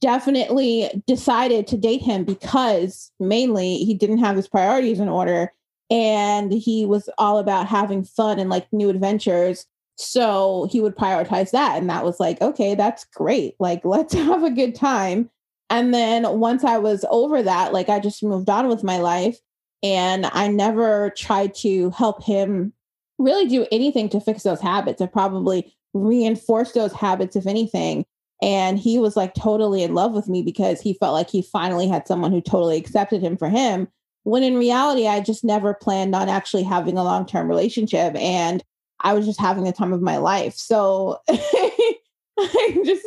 definitely 0.00 1.02
decided 1.06 1.66
to 1.68 1.76
date 1.76 2.02
him 2.02 2.24
because 2.24 3.10
mainly 3.18 3.78
he 3.78 3.94
didn't 3.94 4.18
have 4.18 4.36
his 4.36 4.48
priorities 4.48 5.00
in 5.00 5.08
order 5.08 5.52
and 5.90 6.52
he 6.52 6.86
was 6.86 7.08
all 7.18 7.38
about 7.38 7.66
having 7.66 8.04
fun 8.04 8.38
and 8.38 8.50
like 8.50 8.66
new 8.72 8.88
adventures. 8.88 9.66
So 9.96 10.68
he 10.70 10.80
would 10.80 10.96
prioritize 10.96 11.52
that. 11.52 11.78
And 11.78 11.88
that 11.88 12.04
was 12.04 12.18
like, 12.18 12.40
okay, 12.40 12.74
that's 12.74 13.04
great. 13.04 13.54
Like, 13.58 13.84
let's 13.84 14.14
have 14.14 14.42
a 14.42 14.50
good 14.50 14.74
time. 14.74 15.30
And 15.70 15.94
then 15.94 16.38
once 16.38 16.64
I 16.64 16.78
was 16.78 17.04
over 17.10 17.42
that, 17.42 17.72
like 17.72 17.88
I 17.88 18.00
just 18.00 18.22
moved 18.22 18.50
on 18.50 18.68
with 18.68 18.84
my 18.84 18.98
life 18.98 19.38
and 19.82 20.26
I 20.32 20.48
never 20.48 21.10
tried 21.10 21.54
to 21.56 21.90
help 21.90 22.22
him 22.22 22.72
really 23.18 23.46
do 23.46 23.66
anything 23.70 24.08
to 24.10 24.20
fix 24.20 24.42
those 24.42 24.60
habits. 24.60 25.00
I 25.00 25.06
probably 25.06 25.74
reinforced 25.92 26.74
those 26.74 26.92
habits, 26.92 27.36
if 27.36 27.46
anything. 27.46 28.04
And 28.44 28.78
he 28.78 28.98
was 28.98 29.16
like 29.16 29.34
totally 29.34 29.82
in 29.82 29.94
love 29.94 30.12
with 30.12 30.28
me 30.28 30.42
because 30.42 30.80
he 30.80 30.92
felt 30.94 31.14
like 31.14 31.30
he 31.30 31.40
finally 31.40 31.88
had 31.88 32.06
someone 32.06 32.30
who 32.30 32.42
totally 32.42 32.76
accepted 32.76 33.22
him 33.22 33.38
for 33.38 33.48
him. 33.48 33.88
When 34.24 34.42
in 34.42 34.56
reality, 34.58 35.06
I 35.06 35.20
just 35.20 35.44
never 35.44 35.72
planned 35.72 36.14
on 36.14 36.28
actually 36.28 36.62
having 36.64 36.98
a 36.98 37.04
long 37.04 37.24
term 37.26 37.48
relationship. 37.48 38.14
And 38.16 38.62
I 39.00 39.14
was 39.14 39.24
just 39.24 39.40
having 39.40 39.64
the 39.64 39.72
time 39.72 39.92
of 39.94 40.02
my 40.02 40.18
life. 40.18 40.54
So 40.54 41.20
I 41.28 42.82
just, 42.84 43.06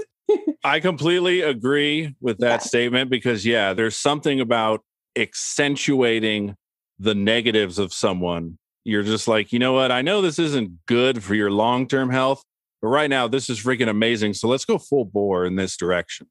I 0.64 0.80
completely 0.80 1.42
agree 1.42 2.16
with 2.20 2.40
that 2.40 2.62
Yeah. 2.62 2.68
statement 2.68 3.10
because 3.10 3.46
yeah, 3.46 3.74
there's 3.74 3.96
something 3.96 4.40
about 4.40 4.84
accentuating 5.16 6.56
the 7.00 7.16
negatives 7.16 7.78
of 7.80 7.94
someone. 7.94 8.58
You're 8.84 9.04
just 9.04 9.28
like, 9.28 9.54
you 9.54 9.60
know 9.60 9.74
what? 9.74 9.92
I 9.92 10.02
know 10.02 10.22
this 10.22 10.40
isn't 10.40 10.86
good 10.88 11.24
for 11.24 11.36
your 11.36 11.52
long-term 11.52 12.10
health, 12.10 12.44
but 12.82 12.90
right 12.90 13.10
now 13.10 13.28
this 13.28 13.50
is 13.50 13.60
freaking 13.60 13.90
amazing. 13.90 14.34
So 14.34 14.48
let's 14.48 14.66
go 14.66 14.78
full 14.78 15.06
bore 15.06 15.46
in 15.46 15.56
this 15.56 15.78
direction. 15.78 16.28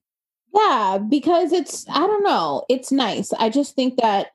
Yeah, 0.53 0.97
because 1.07 1.51
it's 1.51 1.85
I 1.89 1.99
don't 1.99 2.23
know, 2.23 2.65
it's 2.69 2.91
nice. 2.91 3.33
I 3.33 3.49
just 3.49 3.75
think 3.75 3.97
that 3.97 4.27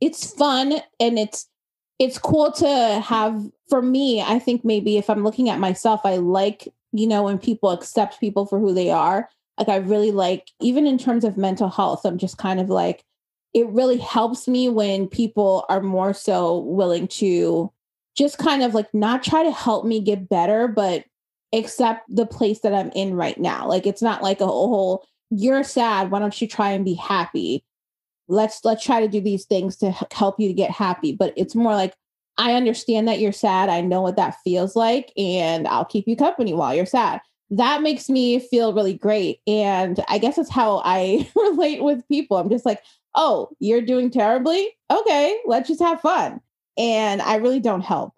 it's 0.00 0.32
fun 0.32 0.74
and 1.00 1.18
it's 1.18 1.48
it's 1.98 2.18
cool 2.18 2.52
to 2.52 3.02
have 3.04 3.42
for 3.68 3.80
me, 3.80 4.20
I 4.20 4.38
think 4.38 4.64
maybe 4.64 4.96
if 4.96 5.08
I'm 5.08 5.24
looking 5.24 5.48
at 5.48 5.58
myself, 5.60 6.00
I 6.04 6.16
like, 6.16 6.68
you 6.92 7.06
know, 7.06 7.22
when 7.22 7.38
people 7.38 7.70
accept 7.70 8.20
people 8.20 8.46
for 8.46 8.58
who 8.58 8.74
they 8.74 8.90
are. 8.90 9.28
Like 9.58 9.68
I 9.68 9.76
really 9.76 10.10
like 10.10 10.50
even 10.60 10.86
in 10.86 10.98
terms 10.98 11.24
of 11.24 11.36
mental 11.36 11.68
health, 11.68 12.04
I'm 12.04 12.18
just 12.18 12.38
kind 12.38 12.60
of 12.60 12.68
like 12.68 13.04
it 13.54 13.68
really 13.68 13.98
helps 13.98 14.48
me 14.48 14.68
when 14.68 15.06
people 15.06 15.64
are 15.68 15.80
more 15.80 16.12
so 16.12 16.58
willing 16.58 17.06
to 17.06 17.72
just 18.16 18.36
kind 18.38 18.62
of 18.64 18.74
like 18.74 18.92
not 18.92 19.22
try 19.22 19.44
to 19.44 19.52
help 19.52 19.86
me 19.86 20.00
get 20.00 20.28
better, 20.28 20.66
but 20.66 21.04
accept 21.54 22.02
the 22.14 22.26
place 22.26 22.60
that 22.60 22.74
I'm 22.74 22.90
in 22.90 23.14
right 23.14 23.38
now. 23.38 23.68
Like 23.68 23.86
it's 23.86 24.02
not 24.02 24.22
like 24.22 24.40
a 24.40 24.46
whole 24.46 25.06
you're 25.30 25.64
sad, 25.64 26.10
why 26.10 26.18
don't 26.18 26.40
you 26.40 26.46
try 26.46 26.70
and 26.70 26.84
be 26.84 26.94
happy? 26.94 27.64
Let's 28.28 28.64
let's 28.64 28.84
try 28.84 29.00
to 29.00 29.08
do 29.08 29.20
these 29.20 29.44
things 29.44 29.76
to 29.78 29.90
help 30.12 30.40
you 30.40 30.48
to 30.48 30.54
get 30.54 30.70
happy, 30.70 31.12
but 31.12 31.34
it's 31.36 31.54
more 31.54 31.74
like 31.74 31.94
I 32.36 32.54
understand 32.54 33.06
that 33.08 33.20
you're 33.20 33.32
sad. 33.32 33.68
I 33.68 33.80
know 33.80 34.00
what 34.00 34.16
that 34.16 34.36
feels 34.42 34.74
like 34.74 35.12
and 35.16 35.68
I'll 35.68 35.84
keep 35.84 36.08
you 36.08 36.16
company 36.16 36.52
while 36.52 36.74
you're 36.74 36.86
sad. 36.86 37.20
That 37.50 37.82
makes 37.82 38.08
me 38.08 38.40
feel 38.40 38.72
really 38.72 38.94
great 38.94 39.40
and 39.46 40.02
I 40.08 40.18
guess 40.18 40.36
that's 40.36 40.50
how 40.50 40.82
I 40.84 41.30
relate 41.36 41.82
with 41.82 42.06
people. 42.08 42.36
I'm 42.38 42.50
just 42.50 42.66
like, 42.66 42.82
"Oh, 43.14 43.50
you're 43.60 43.82
doing 43.82 44.10
terribly? 44.10 44.70
Okay, 44.90 45.38
let's 45.46 45.68
just 45.68 45.82
have 45.82 46.00
fun." 46.00 46.40
And 46.76 47.22
I 47.22 47.36
really 47.36 47.60
don't 47.60 47.82
help. 47.82 48.14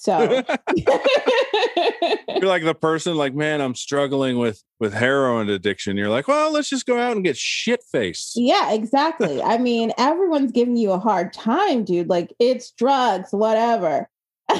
So 0.00 0.20
You're 0.76 2.46
like 2.46 2.62
the 2.62 2.76
person 2.80 3.16
like, 3.16 3.34
man, 3.34 3.60
I'm 3.60 3.74
struggling 3.74 4.38
with 4.38 4.62
with 4.78 4.92
heroin 4.92 5.50
addiction. 5.50 5.96
You're 5.96 6.08
like, 6.08 6.28
well, 6.28 6.52
let's 6.52 6.70
just 6.70 6.86
go 6.86 7.00
out 7.00 7.16
and 7.16 7.24
get 7.24 7.36
shit 7.36 7.82
faced. 7.82 8.34
Yeah, 8.36 8.70
exactly. 8.70 9.42
I 9.42 9.58
mean, 9.58 9.92
everyone's 9.98 10.52
giving 10.52 10.76
you 10.76 10.92
a 10.92 11.00
hard 11.00 11.32
time, 11.32 11.84
dude. 11.84 12.08
Like, 12.08 12.32
it's 12.38 12.70
drugs, 12.70 13.30
whatever. 13.32 14.08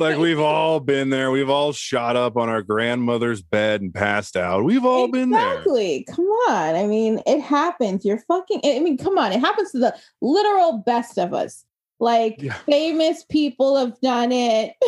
Like 0.00 0.18
we've 0.18 0.40
all 0.40 0.80
been 0.80 1.10
there. 1.10 1.30
We've 1.30 1.48
all 1.48 1.72
shot 1.72 2.16
up 2.16 2.36
on 2.36 2.48
our 2.48 2.62
grandmother's 2.62 3.42
bed 3.42 3.80
and 3.80 3.94
passed 3.94 4.36
out. 4.36 4.64
We've 4.64 4.84
all 4.84 5.06
been 5.06 5.30
there. 5.30 5.52
Exactly. 5.52 6.04
Come 6.10 6.24
on. 6.24 6.74
I 6.74 6.84
mean, 6.84 7.22
it 7.26 7.40
happens. 7.40 8.04
You're 8.04 8.18
fucking, 8.18 8.60
I 8.64 8.80
mean, 8.80 8.98
come 8.98 9.18
on. 9.18 9.30
It 9.30 9.38
happens 9.38 9.70
to 9.70 9.78
the 9.78 9.96
literal 10.20 10.78
best 10.78 11.16
of 11.16 11.32
us. 11.32 11.64
Like, 12.00 12.36
Yeah. 12.40 12.54
famous 12.66 13.24
people 13.24 13.76
have 13.76 14.00
done 14.00 14.32
it. 14.32 14.74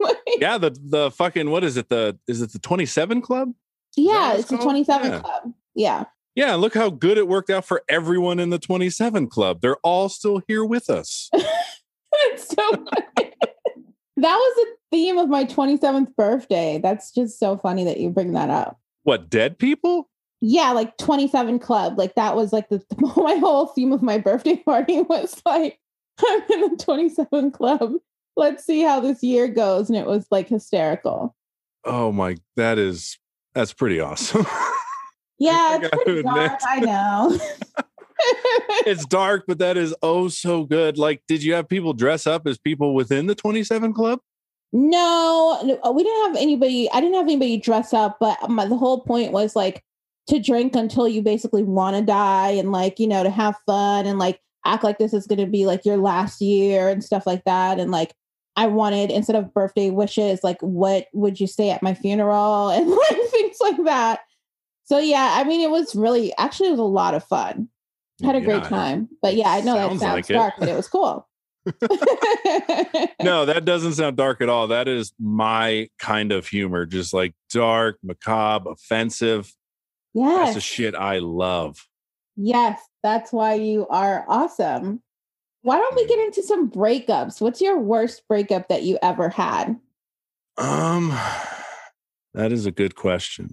Like, 0.00 0.16
Yeah, 0.38 0.58
the 0.58 0.76
the 0.84 1.10
fucking 1.12 1.48
what 1.48 1.64
is 1.64 1.76
it? 1.78 1.88
The 1.88 2.18
is 2.28 2.42
it 2.42 2.52
the 2.52 2.58
27 2.58 3.22
club? 3.22 3.52
yeah, 3.96 4.32
it's 4.34 4.42
it's 4.42 4.52
a 4.52 4.58
27 4.58 5.10
Yeah. 5.12 5.20
club. 5.20 5.52
Yeah. 5.74 6.04
Yeah, 6.34 6.54
look 6.56 6.74
how 6.74 6.90
good 6.90 7.16
it 7.16 7.26
worked 7.28 7.48
out 7.48 7.64
for 7.64 7.82
everyone 7.88 8.38
in 8.40 8.50
the 8.50 8.58
27 8.58 9.28
club. 9.28 9.60
They're 9.62 9.76
all 9.84 10.08
still 10.08 10.42
here 10.48 10.64
with 10.64 10.90
us. 10.90 11.30
It's 12.26 12.48
so 12.48 12.70
funny. 12.70 12.86
that 14.16 14.36
was 14.36 14.54
the 14.56 14.66
theme 14.92 15.18
of 15.18 15.28
my 15.28 15.44
27th 15.44 16.14
birthday. 16.16 16.78
That's 16.82 17.10
just 17.12 17.38
so 17.40 17.56
funny 17.56 17.82
that 17.84 17.98
you 17.98 18.08
bring 18.10 18.32
that 18.34 18.50
up. 18.50 18.78
What, 19.02 19.28
dead 19.30 19.58
people? 19.58 20.08
Yeah, 20.40 20.70
like 20.72 20.96
27 20.98 21.58
Club. 21.58 21.98
Like 21.98 22.14
that 22.14 22.36
was 22.36 22.52
like 22.52 22.68
the 22.68 22.80
my 23.16 23.34
whole 23.36 23.66
theme 23.66 23.92
of 23.92 24.00
my 24.02 24.18
birthday 24.18 24.56
party 24.56 25.00
was 25.02 25.40
like, 25.44 25.78
I'm 26.18 26.42
in 26.50 26.60
the 26.60 26.76
27 26.76 27.50
Club. 27.52 27.94
Let's 28.36 28.64
see 28.64 28.82
how 28.82 29.00
this 29.00 29.22
year 29.22 29.48
goes. 29.48 29.88
And 29.88 29.96
it 29.96 30.06
was 30.06 30.26
like 30.30 30.48
hysterical. 30.48 31.34
Oh 31.84 32.12
my, 32.12 32.36
that 32.56 32.78
is 32.78 33.18
that's 33.54 33.72
pretty 33.72 34.00
awesome. 34.00 34.46
Yeah, 35.38 35.78
I 35.82 35.88
pretty 36.04 36.22
dark. 36.22 36.60
I 36.66 36.80
know. 36.80 37.38
it's 38.86 39.04
dark, 39.06 39.44
but 39.46 39.58
that 39.58 39.76
is 39.76 39.94
oh 40.02 40.28
so 40.28 40.64
good. 40.64 40.96
Like, 40.96 41.22
did 41.26 41.42
you 41.42 41.54
have 41.54 41.68
people 41.68 41.92
dress 41.92 42.26
up 42.26 42.46
as 42.46 42.56
people 42.56 42.94
within 42.94 43.26
the 43.26 43.34
27 43.34 43.92
club? 43.92 44.20
No, 44.72 45.60
no, 45.64 45.78
uh, 45.84 45.90
we 45.92 46.02
didn't 46.02 46.26
have 46.26 46.36
anybody. 46.42 46.90
I 46.90 47.00
didn't 47.00 47.14
have 47.14 47.26
anybody 47.26 47.58
dress 47.58 47.92
up, 47.92 48.18
but 48.20 48.48
my, 48.48 48.66
the 48.66 48.76
whole 48.76 49.00
point 49.00 49.32
was 49.32 49.54
like 49.54 49.84
to 50.28 50.38
drink 50.38 50.74
until 50.74 51.06
you 51.06 51.22
basically 51.22 51.62
want 51.62 51.96
to 51.96 52.02
die 52.02 52.50
and 52.50 52.72
like, 52.72 52.98
you 52.98 53.06
know, 53.06 53.22
to 53.22 53.30
have 53.30 53.56
fun 53.66 54.06
and 54.06 54.18
like 54.18 54.40
act 54.64 54.84
like 54.84 54.98
this 54.98 55.12
is 55.12 55.26
going 55.26 55.38
to 55.38 55.46
be 55.46 55.66
like 55.66 55.84
your 55.84 55.96
last 55.96 56.40
year 56.40 56.88
and 56.88 57.04
stuff 57.04 57.26
like 57.26 57.44
that. 57.44 57.78
And 57.78 57.90
like, 57.90 58.14
I 58.56 58.66
wanted 58.66 59.10
instead 59.10 59.36
of 59.36 59.52
birthday 59.52 59.90
wishes, 59.90 60.44
like, 60.44 60.60
what 60.60 61.06
would 61.12 61.40
you 61.40 61.46
say 61.46 61.70
at 61.70 61.82
my 61.82 61.94
funeral 61.94 62.68
and 62.70 62.88
like 62.88 63.30
things 63.30 63.56
like 63.60 63.84
that. 63.84 64.20
So, 64.84 64.98
yeah, 64.98 65.34
I 65.36 65.44
mean, 65.44 65.60
it 65.60 65.70
was 65.70 65.94
really 65.94 66.36
actually, 66.36 66.68
it 66.68 66.72
was 66.72 66.80
a 66.80 66.84
lot 66.84 67.14
of 67.14 67.24
fun. 67.24 67.68
Had 68.22 68.36
a 68.36 68.40
great 68.40 68.64
time. 68.64 69.08
But 69.22 69.34
yeah, 69.34 69.50
I 69.50 69.60
know 69.60 69.74
that 69.74 69.88
sounds 69.88 70.02
like 70.02 70.30
it. 70.30 70.34
dark, 70.34 70.54
but 70.58 70.68
it 70.68 70.76
was 70.76 70.86
cool. 70.86 71.26
no, 73.22 73.46
that 73.46 73.62
doesn't 73.64 73.94
sound 73.94 74.16
dark 74.16 74.40
at 74.40 74.48
all. 74.48 74.68
That 74.68 74.86
is 74.86 75.12
my 75.18 75.88
kind 75.98 76.30
of 76.30 76.46
humor, 76.46 76.86
just 76.86 77.14
like 77.14 77.34
dark, 77.50 77.98
macabre, 78.02 78.70
offensive. 78.70 79.52
Yeah. 80.12 80.42
That's 80.44 80.54
the 80.54 80.60
shit 80.60 80.94
I 80.94 81.18
love. 81.18 81.86
Yes, 82.36 82.80
that's 83.02 83.32
why 83.32 83.54
you 83.54 83.86
are 83.88 84.24
awesome. 84.28 85.02
Why 85.62 85.78
don't 85.78 85.96
we 85.96 86.06
get 86.06 86.18
into 86.18 86.42
some 86.42 86.70
breakups? 86.70 87.40
What's 87.40 87.60
your 87.60 87.78
worst 87.78 88.22
breakup 88.28 88.68
that 88.68 88.82
you 88.82 88.98
ever 89.02 89.28
had? 89.28 89.76
Um, 90.58 91.08
that 92.34 92.52
is 92.52 92.66
a 92.66 92.70
good 92.70 92.94
question. 92.94 93.50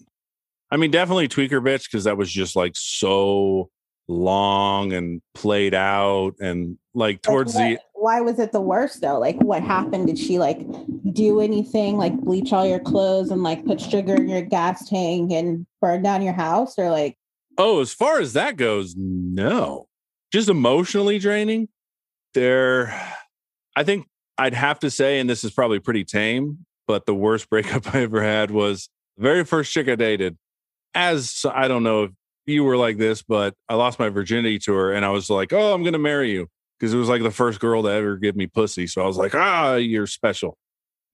I 0.72 0.78
mean, 0.78 0.92
definitely 0.92 1.28
tweaker 1.28 1.62
bitch 1.62 1.86
because 1.92 2.06
that 2.06 2.18
was 2.18 2.32
just 2.32 2.56
like 2.56 2.74
so 2.76 3.70
long 4.08 4.94
and 4.94 5.22
played 5.34 5.74
out, 5.74 6.36
and 6.40 6.78
like 6.94 7.16
Like, 7.16 7.22
towards 7.22 7.54
what- 7.56 7.62
the 7.62 7.80
why 7.94 8.20
was 8.20 8.40
it 8.40 8.52
the 8.52 8.62
worst 8.62 9.00
though? 9.02 9.20
Like 9.20 9.38
what 9.42 9.62
happened? 9.62 10.08
Did 10.08 10.18
she 10.18 10.40
like 10.40 10.66
do 11.14 11.40
anything 11.40 11.98
like 11.98 12.18
bleach 12.18 12.52
all 12.52 12.66
your 12.66 12.80
clothes 12.80 13.30
and 13.30 13.44
like 13.44 13.64
put 13.64 13.80
sugar 13.80 14.16
in 14.16 14.28
your 14.28 14.42
gas 14.42 14.90
tank 14.90 15.32
and 15.32 15.68
burn 15.82 16.02
down 16.02 16.24
your 16.24 16.34
house 16.34 16.80
or 16.80 16.90
like 16.90 17.16
oh, 17.58 17.82
as 17.82 17.94
far 17.94 18.20
as 18.20 18.34
that 18.34 18.58
goes, 18.58 18.96
no, 18.98 19.88
just 20.32 20.50
emotionally 20.50 21.20
draining. 21.20 21.70
There, 22.34 22.94
I 23.76 23.84
think 23.84 24.08
I'd 24.38 24.54
have 24.54 24.80
to 24.80 24.90
say, 24.90 25.20
and 25.20 25.30
this 25.30 25.44
is 25.44 25.52
probably 25.52 25.80
pretty 25.80 26.06
tame, 26.06 26.66
but 26.88 27.06
the 27.06 27.16
worst 27.16 27.50
breakup 27.52 27.94
I 27.94 28.02
ever 28.02 28.22
had 28.22 28.52
was 28.52 28.90
the 29.18 29.24
very 29.24 29.44
first 29.44 29.72
chick 29.72 29.88
I 29.88 29.96
dated. 29.96 30.38
As 30.94 31.46
I 31.54 31.68
don't 31.68 31.84
know 31.84 32.04
if 32.04 32.12
you 32.46 32.64
were 32.64 32.78
like 32.78 32.98
this, 32.98 33.22
but 33.22 33.54
I 33.70 33.76
lost 33.76 34.00
my 34.00 34.10
virginity 34.10 34.60
to 34.60 34.74
her, 34.74 34.94
and 34.94 35.06
I 35.06 35.10
was 35.10 35.30
like, 35.30 35.54
"Oh, 35.54 35.74
I'm 35.74 35.84
gonna 35.84 35.98
marry 36.00 36.32
you," 36.32 36.48
because 36.80 36.94
it 36.94 36.98
was 36.98 37.08
like 37.08 37.24
the 37.24 37.32
first 37.32 37.60
girl 37.62 37.84
to 37.84 37.90
ever 37.90 38.18
give 38.18 38.36
me 38.36 38.48
pussy. 38.48 38.88
So 38.88 39.02
I 39.02 39.06
was 39.06 39.16
like, 39.16 39.34
"Ah, 39.34 39.76
you're 39.76 40.08
special," 40.08 40.58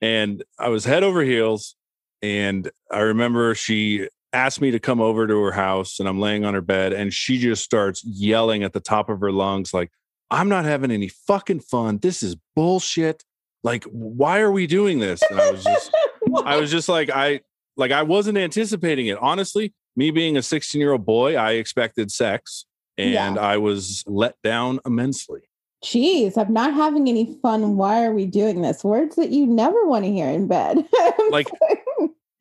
and 0.02 0.44
I 0.58 0.70
was 0.70 0.86
head 0.86 1.04
over 1.04 1.22
heels. 1.22 1.76
And 2.24 2.72
I 2.92 3.00
remember 3.02 3.54
she 3.54 4.08
asked 4.34 4.61
me 4.61 4.71
to 4.71 4.80
come 4.80 5.01
over 5.01 5.28
to 5.28 5.41
her 5.43 5.51
house, 5.51 5.99
and 5.99 6.07
I'm 6.07 6.19
laying 6.19 6.45
on 6.45 6.53
her 6.53 6.61
bed, 6.61 6.93
and 6.93 7.13
she 7.13 7.38
just 7.38 7.63
starts 7.63 8.03
yelling 8.03 8.63
at 8.63 8.73
the 8.73 8.80
top 8.80 9.09
of 9.09 9.19
her 9.21 9.32
lungs, 9.32 9.73
like, 9.73 9.91
"I'm 10.30 10.49
not 10.49 10.65
having 10.65 10.91
any 10.91 11.07
fucking 11.07 11.61
fun. 11.61 11.99
This 11.99 12.21
is 12.23 12.36
bullshit. 12.55 13.23
Like, 13.63 13.84
why 13.86 14.39
are 14.39 14.51
we 14.51 14.67
doing 14.67 14.99
this?" 14.99 15.21
And 15.30 15.39
I 15.39 15.51
was 15.51 15.63
just 15.63 15.91
I 16.45 16.57
was 16.57 16.71
just 16.71 16.89
like, 16.89 17.09
I 17.09 17.41
like 17.75 17.91
I 17.91 18.03
wasn't 18.03 18.38
anticipating 18.38 19.07
it. 19.07 19.17
Honestly, 19.21 19.73
me 19.95 20.11
being 20.11 20.38
a 20.38 20.41
16 20.41 20.80
year 20.80 20.91
old 20.93 21.05
boy, 21.05 21.36
I 21.36 21.53
expected 21.53 22.11
sex 22.11 22.65
and 22.97 23.11
Yeah. 23.11 23.36
I 23.41 23.57
was 23.57 24.03
let 24.07 24.36
down 24.43 24.80
immensely. 24.86 25.41
Jeez, 25.84 26.38
I'm 26.38 26.51
not 26.53 26.73
having 26.73 27.07
any 27.07 27.38
fun. 27.41 27.78
Why 27.78 28.03
are 28.03 28.11
we 28.11 28.25
doing 28.25 28.61
this? 28.61 28.84
Words 28.84 29.15
that 29.15 29.30
you 29.30 29.45
never 29.45 29.86
want 29.86 30.05
to 30.05 30.11
hear 30.11 30.28
in 30.28 30.47
bed. 30.47 30.88
Like, 31.30 31.47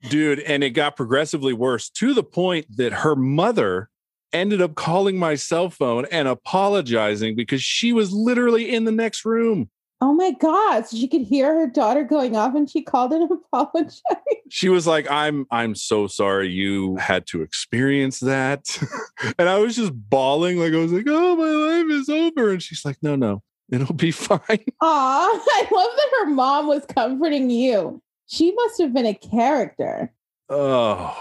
dude, 0.09 0.41
and 0.41 0.63
it 0.65 0.71
got 0.71 0.97
progressively 0.97 1.53
worse 1.53 1.89
to 1.91 2.15
the 2.15 2.23
point 2.23 2.67
that 2.77 2.93
her 2.93 3.17
mother 3.17 3.89
ended 4.33 4.61
up 4.61 4.75
calling 4.75 5.19
my 5.19 5.35
cell 5.35 5.71
phone 5.71 6.05
and 6.11 6.29
apologizing 6.29 7.37
because 7.37 7.63
she 7.63 7.93
was 7.93 8.13
literally 8.13 8.73
in 8.75 8.85
the 8.85 8.93
next 8.93 9.25
room. 9.25 9.71
oh 10.03 10.13
my 10.13 10.33
God. 10.33 10.87
So 10.87 10.97
she 10.97 11.09
could 11.09 11.23
hear 11.23 11.55
her 11.55 11.67
daughter 11.67 12.05
going 12.05 12.37
off 12.37 12.55
and 12.55 12.69
she 12.69 12.83
called 12.83 13.13
and 13.13 13.31
apologized. 13.53 14.03
She 14.51 14.69
was 14.69 14.87
like, 14.87 15.11
"I'm 15.11 15.47
I'm 15.51 15.75
so 15.75 16.07
sorry 16.07 16.49
you 16.49 16.97
had 16.97 17.27
to 17.29 17.41
experience 17.43 18.21
that." 18.21 18.67
and 19.39 19.49
I 19.49 19.59
was 19.59 19.75
just 19.77 19.93
bawling 19.95 20.59
like 20.59 20.73
I 20.75 20.79
was 20.79 20.93
like, 20.93 21.07
"Oh, 21.09 21.37
my 21.37 21.83
life 21.83 21.91
is 22.01 22.09
over." 22.09 22.51
And 22.51 22.63
she's 22.63 22.85
like, 22.85 22.99
"No, 23.03 23.17
no. 23.17 23.43
It'll 23.71 23.95
be 23.95 24.11
fine." 24.29 24.41
Aw, 24.83 25.31
I 25.33 25.61
love 25.73 25.91
that 25.97 26.11
her 26.19 26.27
mom 26.27 26.67
was 26.67 26.85
comforting 26.87 27.49
you. 27.51 28.03
She 28.27 28.53
must 28.53 28.81
have 28.81 28.93
been 28.93 29.07
a 29.07 29.15
character. 29.15 30.13
Oh. 30.49 31.17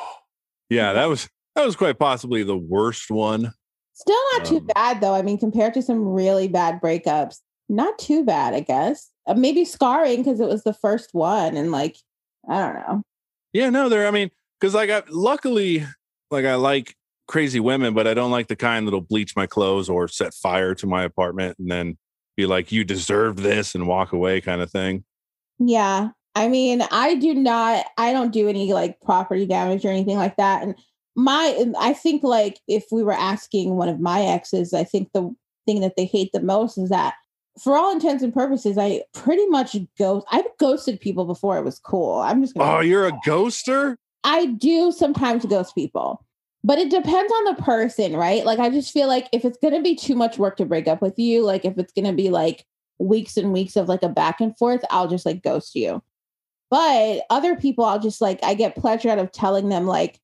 Yeah, 0.69 0.93
that 0.93 1.05
was 1.05 1.29
that 1.55 1.65
was 1.65 1.75
quite 1.75 1.99
possibly 1.99 2.43
the 2.43 2.57
worst 2.57 3.09
one. 3.09 3.53
Still 3.93 4.19
not 4.33 4.45
too 4.45 4.57
Um, 4.57 4.65
bad 4.75 5.01
though. 5.01 5.13
I 5.13 5.21
mean, 5.21 5.37
compared 5.37 5.73
to 5.75 5.81
some 5.81 6.05
really 6.07 6.47
bad 6.47 6.81
breakups, 6.81 7.37
not 7.69 7.97
too 7.97 8.25
bad, 8.25 8.53
I 8.53 8.59
guess. 8.59 9.09
Uh, 9.27 9.35
maybe 9.35 9.63
scarring 9.65 10.17
because 10.17 10.39
it 10.39 10.47
was 10.47 10.63
the 10.63 10.73
first 10.73 11.09
one, 11.13 11.55
and 11.55 11.71
like, 11.71 11.97
I 12.49 12.59
don't 12.59 12.75
know. 12.75 13.01
Yeah, 13.53 13.69
no, 13.69 13.87
there 13.89 14.07
I 14.07 14.11
mean, 14.11 14.31
cuz 14.59 14.73
like 14.73 14.89
I 14.89 15.03
luckily 15.09 15.85
like 16.31 16.45
I 16.45 16.55
like 16.55 16.95
crazy 17.27 17.59
women, 17.59 17.93
but 17.93 18.05
I 18.07 18.13
don't 18.13 18.31
like 18.31 18.47
the 18.47 18.55
kind 18.55 18.85
that'll 18.85 19.01
bleach 19.01 19.35
my 19.35 19.47
clothes 19.47 19.89
or 19.89 20.07
set 20.07 20.33
fire 20.33 20.75
to 20.75 20.87
my 20.87 21.03
apartment 21.03 21.57
and 21.59 21.71
then 21.71 21.97
be 22.35 22.45
like, 22.45 22.71
"You 22.71 22.83
deserve 22.83 23.37
this" 23.37 23.75
and 23.75 23.87
walk 23.87 24.11
away 24.11 24.41
kind 24.41 24.61
of 24.61 24.69
thing. 24.71 25.05
Yeah, 25.57 26.09
I 26.35 26.49
mean, 26.49 26.83
I 26.91 27.15
do 27.15 27.33
not. 27.33 27.85
I 27.97 28.11
don't 28.11 28.33
do 28.33 28.47
any 28.47 28.73
like 28.73 28.99
property 29.01 29.45
damage 29.45 29.85
or 29.85 29.89
anything 29.89 30.17
like 30.17 30.35
that. 30.37 30.63
And 30.63 30.75
my, 31.15 31.73
I 31.79 31.93
think 31.93 32.23
like 32.23 32.59
if 32.67 32.85
we 32.91 33.03
were 33.03 33.13
asking 33.13 33.75
one 33.75 33.89
of 33.89 33.99
my 33.99 34.21
exes, 34.21 34.73
I 34.73 34.83
think 34.83 35.11
the 35.13 35.33
thing 35.65 35.81
that 35.81 35.95
they 35.95 36.05
hate 36.05 36.31
the 36.33 36.41
most 36.41 36.77
is 36.77 36.89
that. 36.89 37.15
For 37.63 37.77
all 37.77 37.89
intents 37.89 38.21
and 38.21 38.33
purposes, 38.33 38.77
I 38.77 39.03
pretty 39.13 39.47
much 39.47 39.77
ghost. 39.97 40.27
I've 40.29 40.45
ghosted 40.59 40.99
people 40.99 41.23
before 41.23 41.57
it 41.57 41.63
was 41.63 41.79
cool. 41.79 42.19
I'm 42.19 42.41
just. 42.41 42.53
gonna 42.53 42.69
Oh, 42.69 42.79
you're 42.81 43.07
a 43.07 43.13
ghoster? 43.25 43.95
I 44.25 44.47
do 44.47 44.91
sometimes 44.91 45.45
ghost 45.45 45.73
people, 45.73 46.25
but 46.65 46.79
it 46.79 46.89
depends 46.89 47.31
on 47.31 47.55
the 47.55 47.61
person, 47.61 48.13
right? 48.17 48.43
Like, 48.43 48.59
I 48.59 48.69
just 48.69 48.91
feel 48.91 49.07
like 49.07 49.29
if 49.31 49.45
it's 49.45 49.57
going 49.61 49.73
to 49.73 49.81
be 49.81 49.95
too 49.95 50.15
much 50.15 50.37
work 50.37 50.57
to 50.57 50.65
break 50.65 50.89
up 50.89 51.01
with 51.01 51.17
you, 51.17 51.45
like, 51.45 51.63
if 51.63 51.77
it's 51.77 51.93
going 51.93 52.07
to 52.07 52.11
be 52.11 52.29
like 52.29 52.65
weeks 52.99 53.37
and 53.37 53.53
weeks 53.53 53.77
of 53.77 53.87
like 53.87 54.03
a 54.03 54.09
back 54.09 54.41
and 54.41 54.57
forth, 54.57 54.83
I'll 54.89 55.07
just 55.07 55.25
like 55.25 55.41
ghost 55.41 55.75
you. 55.75 56.03
But 56.69 57.23
other 57.29 57.55
people, 57.55 57.85
I'll 57.85 57.99
just 57.99 58.21
like, 58.21 58.39
I 58.43 58.53
get 58.53 58.75
pleasure 58.75 59.09
out 59.09 59.19
of 59.19 59.31
telling 59.31 59.69
them 59.69 59.85
like 59.85 60.19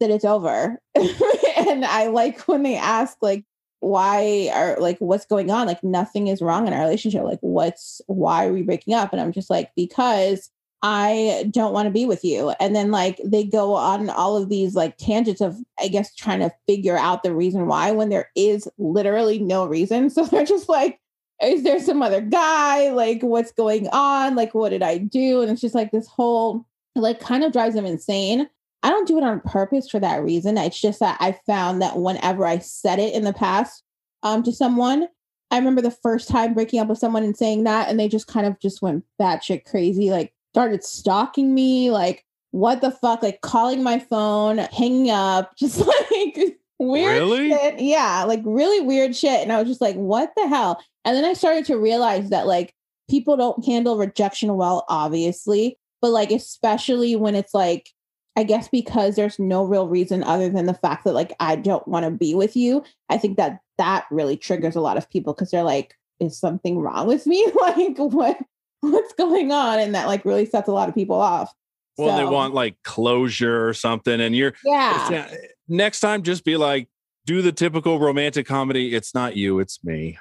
that 0.00 0.10
it's 0.10 0.24
over. 0.24 0.78
and 0.94 1.84
I 1.84 2.08
like 2.08 2.40
when 2.42 2.62
they 2.62 2.76
ask, 2.76 3.16
like, 3.20 3.44
why 3.80 4.50
are 4.52 4.76
like 4.80 4.98
what's 4.98 5.24
going 5.24 5.52
on 5.52 5.68
like 5.68 5.84
nothing 5.84 6.26
is 6.26 6.42
wrong 6.42 6.66
in 6.66 6.72
our 6.72 6.80
relationship 6.80 7.22
like 7.22 7.38
what's 7.42 8.00
why 8.08 8.44
are 8.44 8.52
we 8.52 8.60
breaking 8.62 8.92
up 8.92 9.12
and 9.12 9.22
i'm 9.22 9.30
just 9.30 9.48
like 9.48 9.70
because 9.76 10.50
I 10.82 11.50
don't 11.50 11.72
want 11.72 11.86
to 11.86 11.92
be 11.92 12.06
with 12.06 12.24
you. 12.24 12.50
And 12.60 12.74
then 12.74 12.90
like 12.90 13.20
they 13.24 13.42
go 13.42 13.74
on 13.74 14.10
all 14.10 14.36
of 14.36 14.48
these 14.48 14.74
like 14.74 14.96
tangents 14.96 15.40
of 15.40 15.56
I 15.78 15.88
guess 15.88 16.14
trying 16.14 16.40
to 16.40 16.52
figure 16.66 16.96
out 16.96 17.22
the 17.22 17.34
reason 17.34 17.66
why 17.66 17.90
when 17.90 18.10
there 18.10 18.30
is 18.36 18.68
literally 18.78 19.38
no 19.38 19.66
reason. 19.66 20.10
So 20.18 20.24
they're 20.24 20.44
just 20.44 20.68
like, 20.68 21.00
is 21.42 21.62
there 21.62 21.80
some 21.80 22.02
other 22.02 22.20
guy? 22.20 22.90
Like 22.90 23.22
what's 23.22 23.52
going 23.52 23.88
on? 23.88 24.34
Like 24.34 24.54
what 24.54 24.70
did 24.70 24.82
I 24.82 24.98
do? 24.98 25.42
And 25.42 25.50
it's 25.50 25.60
just 25.60 25.74
like 25.74 25.90
this 25.90 26.06
whole 26.06 26.66
like 26.94 27.20
kind 27.20 27.44
of 27.44 27.52
drives 27.52 27.74
them 27.74 27.86
insane. 27.86 28.48
I 28.82 28.90
don't 28.90 29.08
do 29.08 29.18
it 29.18 29.24
on 29.24 29.40
purpose 29.40 29.90
for 29.90 30.00
that 30.00 30.22
reason. 30.22 30.56
It's 30.56 30.80
just 30.80 31.00
that 31.00 31.16
I 31.20 31.38
found 31.46 31.82
that 31.82 31.98
whenever 31.98 32.46
I 32.46 32.58
said 32.58 32.98
it 32.98 33.14
in 33.14 33.24
the 33.24 33.32
past 33.32 33.82
um 34.22 34.42
to 34.44 34.52
someone, 34.52 35.08
I 35.50 35.58
remember 35.58 35.80
the 35.80 35.90
first 35.90 36.28
time 36.28 36.54
breaking 36.54 36.80
up 36.80 36.88
with 36.88 36.98
someone 36.98 37.22
and 37.22 37.36
saying 37.36 37.64
that, 37.64 37.88
and 37.88 37.98
they 37.98 38.08
just 38.08 38.26
kind 38.26 38.46
of 38.46 38.58
just 38.60 38.82
went 38.82 39.04
batshit 39.20 39.64
crazy, 39.64 40.10
like 40.10 40.32
started 40.52 40.84
stalking 40.84 41.54
me, 41.54 41.90
like 41.90 42.24
what 42.50 42.80
the 42.80 42.90
fuck, 42.90 43.22
like 43.22 43.40
calling 43.40 43.82
my 43.82 43.98
phone, 43.98 44.58
hanging 44.58 45.10
up, 45.10 45.56
just 45.58 45.86
like 45.86 46.58
weird 46.78 47.22
Really? 47.22 47.50
shit. 47.50 47.80
Yeah, 47.80 48.24
like 48.24 48.40
really 48.44 48.80
weird 48.80 49.14
shit. 49.14 49.42
And 49.42 49.52
I 49.52 49.58
was 49.58 49.68
just 49.68 49.80
like, 49.80 49.96
what 49.96 50.32
the 50.36 50.48
hell? 50.48 50.82
And 51.04 51.16
then 51.16 51.24
I 51.24 51.32
started 51.32 51.64
to 51.66 51.78
realize 51.78 52.30
that 52.30 52.46
like 52.46 52.74
people 53.08 53.36
don't 53.36 53.64
handle 53.64 53.96
rejection 53.96 54.54
well, 54.56 54.84
obviously, 54.88 55.78
but 56.00 56.10
like 56.10 56.30
especially 56.30 57.16
when 57.16 57.34
it's 57.34 57.54
like 57.54 57.90
I 58.36 58.44
guess 58.44 58.68
because 58.68 59.16
there's 59.16 59.40
no 59.40 59.64
real 59.64 59.88
reason 59.88 60.22
other 60.22 60.48
than 60.48 60.66
the 60.66 60.74
fact 60.74 61.02
that 61.04 61.12
like 61.12 61.32
I 61.40 61.56
don't 61.56 61.86
want 61.88 62.04
to 62.04 62.10
be 62.12 62.36
with 62.36 62.54
you. 62.54 62.84
I 63.08 63.18
think 63.18 63.36
that 63.36 63.58
that 63.78 64.06
really 64.12 64.36
triggers 64.36 64.76
a 64.76 64.80
lot 64.80 64.96
of 64.96 65.10
people 65.10 65.34
because 65.34 65.50
they're 65.50 65.64
like, 65.64 65.94
is 66.20 66.38
something 66.38 66.78
wrong 66.78 67.08
with 67.08 67.26
me? 67.26 67.44
like 67.60 67.98
what 67.98 68.38
what's 68.80 69.12
going 69.14 69.50
on? 69.50 69.80
And 69.80 69.92
that 69.96 70.06
like 70.06 70.24
really 70.24 70.46
sets 70.46 70.68
a 70.68 70.72
lot 70.72 70.88
of 70.88 70.94
people 70.94 71.20
off. 71.20 71.52
Well, 71.96 72.16
they 72.16 72.24
want 72.24 72.54
like 72.54 72.76
closure 72.84 73.66
or 73.68 73.74
something. 73.74 74.20
And 74.20 74.36
you're 74.36 74.54
yeah. 74.64 75.28
Next 75.68 76.00
time 76.00 76.22
just 76.22 76.44
be 76.44 76.56
like, 76.56 76.88
do 77.26 77.42
the 77.42 77.52
typical 77.52 77.98
romantic 77.98 78.46
comedy. 78.46 78.94
It's 78.94 79.14
not 79.14 79.36
you, 79.36 79.58
it's 79.58 79.84
me. 79.84 80.18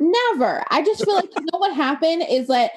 Never. 0.00 0.64
I 0.70 0.82
just 0.82 1.04
feel 1.04 1.14
like 1.14 1.30
you 1.34 1.46
know 1.52 1.58
what 1.58 1.74
happened 1.74 2.24
is 2.28 2.48
that 2.48 2.72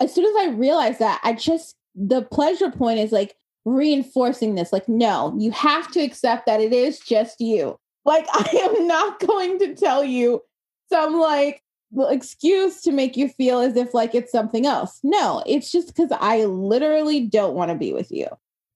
as 0.00 0.14
soon 0.14 0.24
as 0.24 0.46
I 0.46 0.54
realized 0.54 0.98
that, 0.98 1.20
I 1.22 1.32
just 1.34 1.76
the 1.94 2.22
pleasure 2.22 2.70
point 2.70 2.98
is 2.98 3.12
like 3.12 3.36
reinforcing 3.64 4.54
this. 4.54 4.72
Like, 4.72 4.88
no, 4.88 5.34
you 5.38 5.50
have 5.50 5.90
to 5.92 6.00
accept 6.00 6.46
that 6.46 6.60
it 6.60 6.72
is 6.72 6.98
just 7.00 7.40
you. 7.40 7.78
Like, 8.04 8.26
I 8.32 8.48
am 8.62 8.86
not 8.86 9.20
going 9.20 9.58
to 9.60 9.74
tell 9.74 10.04
you 10.04 10.42
some 10.88 11.18
like 11.18 11.62
excuse 12.08 12.80
to 12.82 12.92
make 12.92 13.16
you 13.16 13.28
feel 13.28 13.60
as 13.60 13.76
if 13.76 13.92
like 13.92 14.14
it's 14.14 14.32
something 14.32 14.66
else. 14.66 14.98
No, 15.02 15.42
it's 15.46 15.70
just 15.70 15.88
because 15.88 16.10
I 16.18 16.44
literally 16.44 17.26
don't 17.26 17.54
want 17.54 17.70
to 17.70 17.76
be 17.76 17.92
with 17.92 18.10
you. 18.10 18.26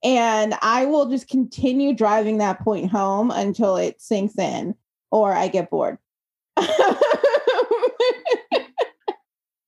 And 0.04 0.54
I 0.62 0.84
will 0.86 1.06
just 1.06 1.28
continue 1.28 1.94
driving 1.94 2.38
that 2.38 2.60
point 2.60 2.90
home 2.90 3.30
until 3.30 3.76
it 3.76 4.00
sinks 4.00 4.38
in 4.38 4.74
or 5.10 5.32
I 5.32 5.48
get 5.48 5.70
bored. 5.70 5.98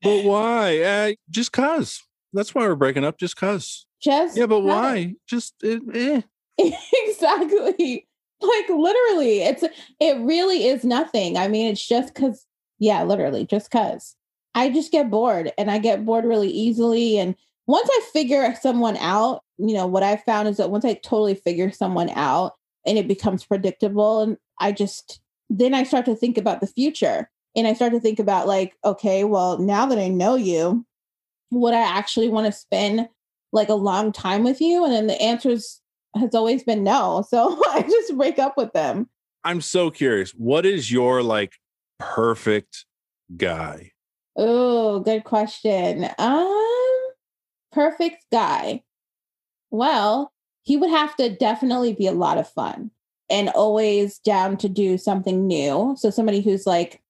But 0.00 0.22
why? 0.24 0.78
Uh, 0.80 1.12
just 1.28 1.50
cause. 1.52 2.02
That's 2.32 2.54
why 2.54 2.62
we're 2.68 2.76
breaking 2.76 3.04
up. 3.04 3.18
Just 3.18 3.36
cause. 3.36 3.84
Just 4.00 4.36
Yeah, 4.36 4.46
but 4.46 4.60
'cause. 4.60 4.64
why? 4.68 5.14
Just 5.26 5.54
eh, 5.64 5.80
eh. 5.92 6.20
exactly. 6.92 8.06
Like 8.40 8.68
literally, 8.68 9.40
it's 9.42 9.64
it 9.98 10.16
really 10.20 10.66
is 10.68 10.84
nothing. 10.84 11.36
I 11.36 11.48
mean, 11.48 11.66
it's 11.72 11.84
just 11.86 12.14
because, 12.14 12.46
yeah, 12.78 13.02
literally, 13.02 13.44
just 13.44 13.70
because 13.70 14.14
I 14.54 14.70
just 14.70 14.92
get 14.92 15.10
bored 15.10 15.52
and 15.58 15.68
I 15.68 15.78
get 15.78 16.04
bored 16.06 16.24
really 16.24 16.48
easily. 16.50 17.18
And 17.18 17.34
once 17.66 17.88
I 17.90 18.00
figure 18.12 18.54
someone 18.60 18.96
out, 18.98 19.42
you 19.58 19.74
know, 19.74 19.86
what 19.86 20.02
I 20.02 20.16
found 20.16 20.48
is 20.48 20.56
that 20.56 20.70
once 20.70 20.84
I 20.84 20.94
totally 20.94 21.34
figure 21.34 21.70
someone 21.70 22.10
out 22.10 22.52
and 22.86 22.96
it 22.96 23.08
becomes 23.08 23.44
predictable, 23.44 24.22
and 24.22 24.36
I 24.60 24.72
just 24.72 25.20
then 25.50 25.74
I 25.74 25.82
start 25.82 26.04
to 26.06 26.14
think 26.14 26.38
about 26.38 26.60
the 26.60 26.66
future 26.66 27.30
and 27.56 27.66
I 27.66 27.72
start 27.72 27.92
to 27.92 28.00
think 28.00 28.18
about 28.18 28.46
like, 28.46 28.74
okay, 28.84 29.24
well, 29.24 29.58
now 29.58 29.86
that 29.86 29.98
I 29.98 30.08
know 30.08 30.36
you, 30.36 30.86
would 31.50 31.74
I 31.74 31.80
actually 31.80 32.28
want 32.28 32.46
to 32.46 32.52
spend 32.52 33.08
like 33.52 33.68
a 33.68 33.74
long 33.74 34.12
time 34.12 34.44
with 34.44 34.60
you? 34.60 34.84
And 34.84 34.92
then 34.92 35.06
the 35.06 35.20
answers 35.20 35.80
has 36.14 36.34
always 36.34 36.62
been 36.62 36.84
no. 36.84 37.24
So 37.28 37.60
I 37.70 37.82
just 37.82 38.16
break 38.16 38.38
up 38.38 38.56
with 38.56 38.72
them. 38.72 39.08
I'm 39.44 39.60
so 39.60 39.90
curious. 39.90 40.32
What 40.32 40.66
is 40.66 40.92
your 40.92 41.22
like 41.22 41.54
perfect 41.98 42.84
guy? 43.36 43.92
Oh, 44.36 45.00
good 45.00 45.24
question. 45.24 46.08
Um, 46.18 46.98
perfect 47.72 48.24
guy. 48.30 48.82
Well, 49.70 50.32
he 50.62 50.76
would 50.76 50.90
have 50.90 51.16
to 51.16 51.30
definitely 51.30 51.92
be 51.92 52.06
a 52.06 52.12
lot 52.12 52.38
of 52.38 52.48
fun 52.48 52.90
and 53.30 53.48
always 53.50 54.18
down 54.18 54.56
to 54.58 54.68
do 54.68 54.98
something 54.98 55.46
new. 55.46 55.94
So 55.98 56.10
somebody 56.10 56.40
who's 56.40 56.66
like 56.66 57.02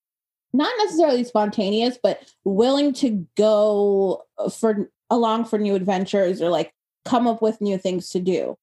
not 0.52 0.72
necessarily 0.78 1.24
spontaneous, 1.24 1.98
but 2.02 2.32
willing 2.44 2.92
to 2.94 3.26
go 3.36 4.24
uh, 4.38 4.48
for 4.48 4.90
along 5.10 5.44
for 5.44 5.58
new 5.58 5.74
adventures 5.74 6.42
or 6.42 6.50
like 6.50 6.72
come 7.04 7.26
up 7.26 7.40
with 7.40 7.60
new 7.60 7.78
things 7.78 8.10
to 8.10 8.20
do. 8.20 8.56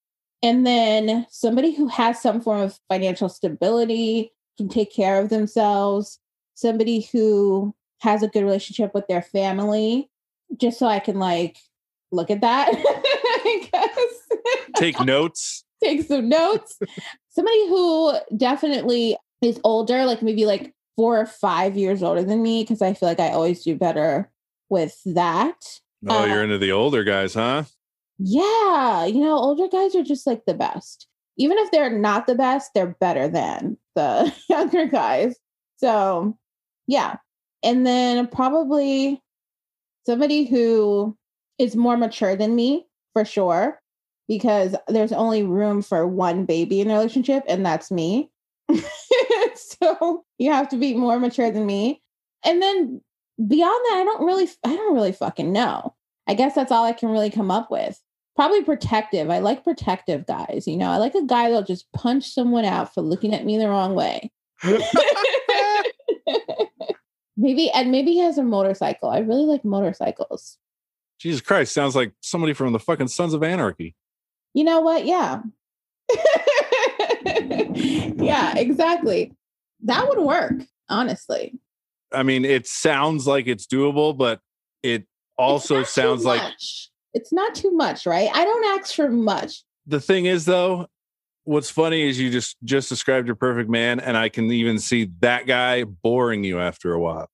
And 0.44 0.66
then 0.66 1.26
somebody 1.30 1.74
who 1.74 1.88
has 1.88 2.22
some 2.22 2.42
form 2.42 2.62
of 2.62 2.80
financial 2.90 3.30
stability, 3.30 4.32
can 4.58 4.70
take 4.70 4.94
care 4.94 5.22
of 5.22 5.30
themselves, 5.30 6.20
somebody 6.54 7.02
who 7.12 7.74
has 8.00 8.24
a 8.24 8.28
good 8.28 8.44
relationship 8.44 8.94
with 8.94 9.08
their 9.08 9.22
family, 9.22 10.10
just 10.58 10.80
so 10.80 10.86
I 10.86 11.00
can 11.00 11.20
like 11.20 11.58
look 12.12 12.30
at 12.32 12.42
that. 12.42 12.72
I 13.46 13.70
guess. 13.72 14.50
Take 14.78 15.00
notes. 15.02 15.64
Take 15.84 16.04
some 16.04 16.30
notes. 16.30 16.80
somebody 17.30 17.68
who 17.68 18.14
definitely 18.36 19.18
is 19.42 19.60
older, 19.64 20.06
like 20.06 20.22
maybe 20.22 20.46
like 20.46 20.74
four 20.96 21.20
or 21.20 21.26
five 21.26 21.76
years 21.78 22.02
older 22.02 22.24
than 22.24 22.42
me, 22.42 22.64
because 22.64 22.82
I 22.82 22.94
feel 22.94 23.10
like 23.10 23.20
I 23.20 23.30
always 23.30 23.64
do 23.64 23.76
better 23.76 24.32
with 24.70 24.98
that. 25.06 25.56
Oh, 26.08 26.24
Uh, 26.24 26.26
you're 26.26 26.44
into 26.44 26.58
the 26.58 26.72
older 26.72 27.04
guys, 27.04 27.34
huh? 27.34 27.64
Yeah, 28.18 29.06
you 29.06 29.20
know, 29.22 29.36
older 29.36 29.68
guys 29.68 29.96
are 29.96 30.04
just 30.04 30.26
like 30.26 30.46
the 30.46 30.54
best. 30.54 31.08
Even 31.38 31.58
if 31.58 31.70
they're 31.72 31.90
not 31.90 32.28
the 32.28 32.36
best, 32.36 32.72
they're 32.74 32.96
better 33.00 33.28
than 33.28 33.78
the 33.96 34.34
younger 34.50 34.86
guys. 34.86 35.36
So, 35.78 36.38
yeah. 36.88 37.18
And 37.62 37.86
then 37.86 38.28
probably 38.28 39.22
somebody 40.06 40.46
who 40.46 41.18
is 41.60 41.76
more 41.76 41.98
mature 41.98 42.36
than 42.36 42.56
me 42.56 42.86
for 43.16 43.24
sure, 43.24 43.82
because 44.28 44.76
there's 44.90 45.14
only 45.14 45.42
room 45.42 45.82
for 45.82 46.06
one 46.06 46.44
baby 46.44 46.82
in 46.82 46.92
a 46.92 46.94
relationship, 46.94 47.44
and 47.48 47.66
that's 47.66 47.90
me. 47.90 48.30
so 49.56 50.26
you 50.38 50.52
have 50.52 50.68
to 50.68 50.76
be 50.76 50.96
more 50.96 51.18
mature 51.18 51.50
than 51.50 51.66
me. 51.66 52.02
And 52.44 52.62
then 52.62 53.02
beyond 53.38 53.86
that, 53.86 54.00
I 54.00 54.04
don't 54.04 54.26
really, 54.26 54.50
I 54.66 54.76
don't 54.76 54.94
really 54.94 55.14
fucking 55.14 55.50
know. 55.50 55.96
I 56.28 56.34
guess 56.34 56.56
that's 56.56 56.74
all 56.74 56.84
I 56.84 56.92
can 56.92 57.10
really 57.10 57.30
come 57.30 57.50
up 57.50 57.72
with. 57.72 58.02
Probably 58.36 58.64
protective. 58.64 59.30
I 59.30 59.40
like 59.40 59.64
protective 59.64 60.26
guys. 60.26 60.68
You 60.68 60.76
know, 60.76 60.90
I 60.90 60.98
like 60.98 61.16
a 61.16 61.24
guy 61.24 61.44
that'll 61.44 61.64
just 61.64 61.90
punch 61.94 62.26
someone 62.26 62.66
out 62.66 62.94
for 62.94 63.02
looking 63.02 63.34
at 63.34 63.46
me 63.46 63.58
the 63.58 63.70
wrong 63.70 63.96
way. 63.96 64.30
maybe, 67.38 67.72
and 67.72 67.92
maybe 67.92 68.12
he 68.12 68.20
has 68.20 68.38
a 68.38 68.44
motorcycle. 68.44 69.10
I 69.10 69.20
really 69.20 69.46
like 69.46 69.64
motorcycles. 69.64 70.58
Jesus 71.20 71.42
Christ, 71.42 71.74
sounds 71.74 71.96
like 71.96 72.14
somebody 72.22 72.54
from 72.54 72.74
the 72.74 72.80
fucking 72.80 73.08
Sons 73.08 73.34
of 73.34 73.44
Anarchy. 73.44 73.96
You 74.54 74.64
know 74.64 74.82
what? 74.82 75.06
Yeah. 75.06 75.42
yeah, 77.26 78.58
exactly. 78.58 79.34
That 79.84 80.08
would 80.08 80.20
work, 80.20 80.54
honestly. 80.90 81.60
I 82.12 82.24
mean, 82.24 82.46
it 82.46 82.68
sounds 82.68 83.28
like 83.28 83.48
it's 83.48 83.68
doable, 83.68 84.18
but 84.18 84.40
it 84.84 85.06
also 85.38 85.84
sounds 85.84 86.24
like 86.24 86.42
it's 87.14 87.34
not 87.34 87.56
too 87.56 87.72
much, 87.72 88.06
right? 88.06 88.30
I 88.34 88.44
don't 88.44 88.80
ask 88.80 88.94
for 88.94 89.10
much. 89.10 89.64
the 89.86 90.00
thing 90.00 90.26
is 90.26 90.46
though, 90.46 90.88
what's 91.44 91.70
funny 91.70 92.08
is 92.08 92.20
you 92.20 92.30
just 92.30 92.58
just 92.64 92.90
described 92.90 93.28
your 93.28 93.36
perfect 93.36 93.70
man, 93.70 94.00
and 94.00 94.18
I 94.18 94.30
can 94.30 94.52
even 94.52 94.80
see 94.80 95.12
that 95.20 95.48
guy 95.48 95.84
boring 95.84 96.44
you 96.44 96.60
after 96.60 96.94
a 96.94 97.00
while. 97.00 97.30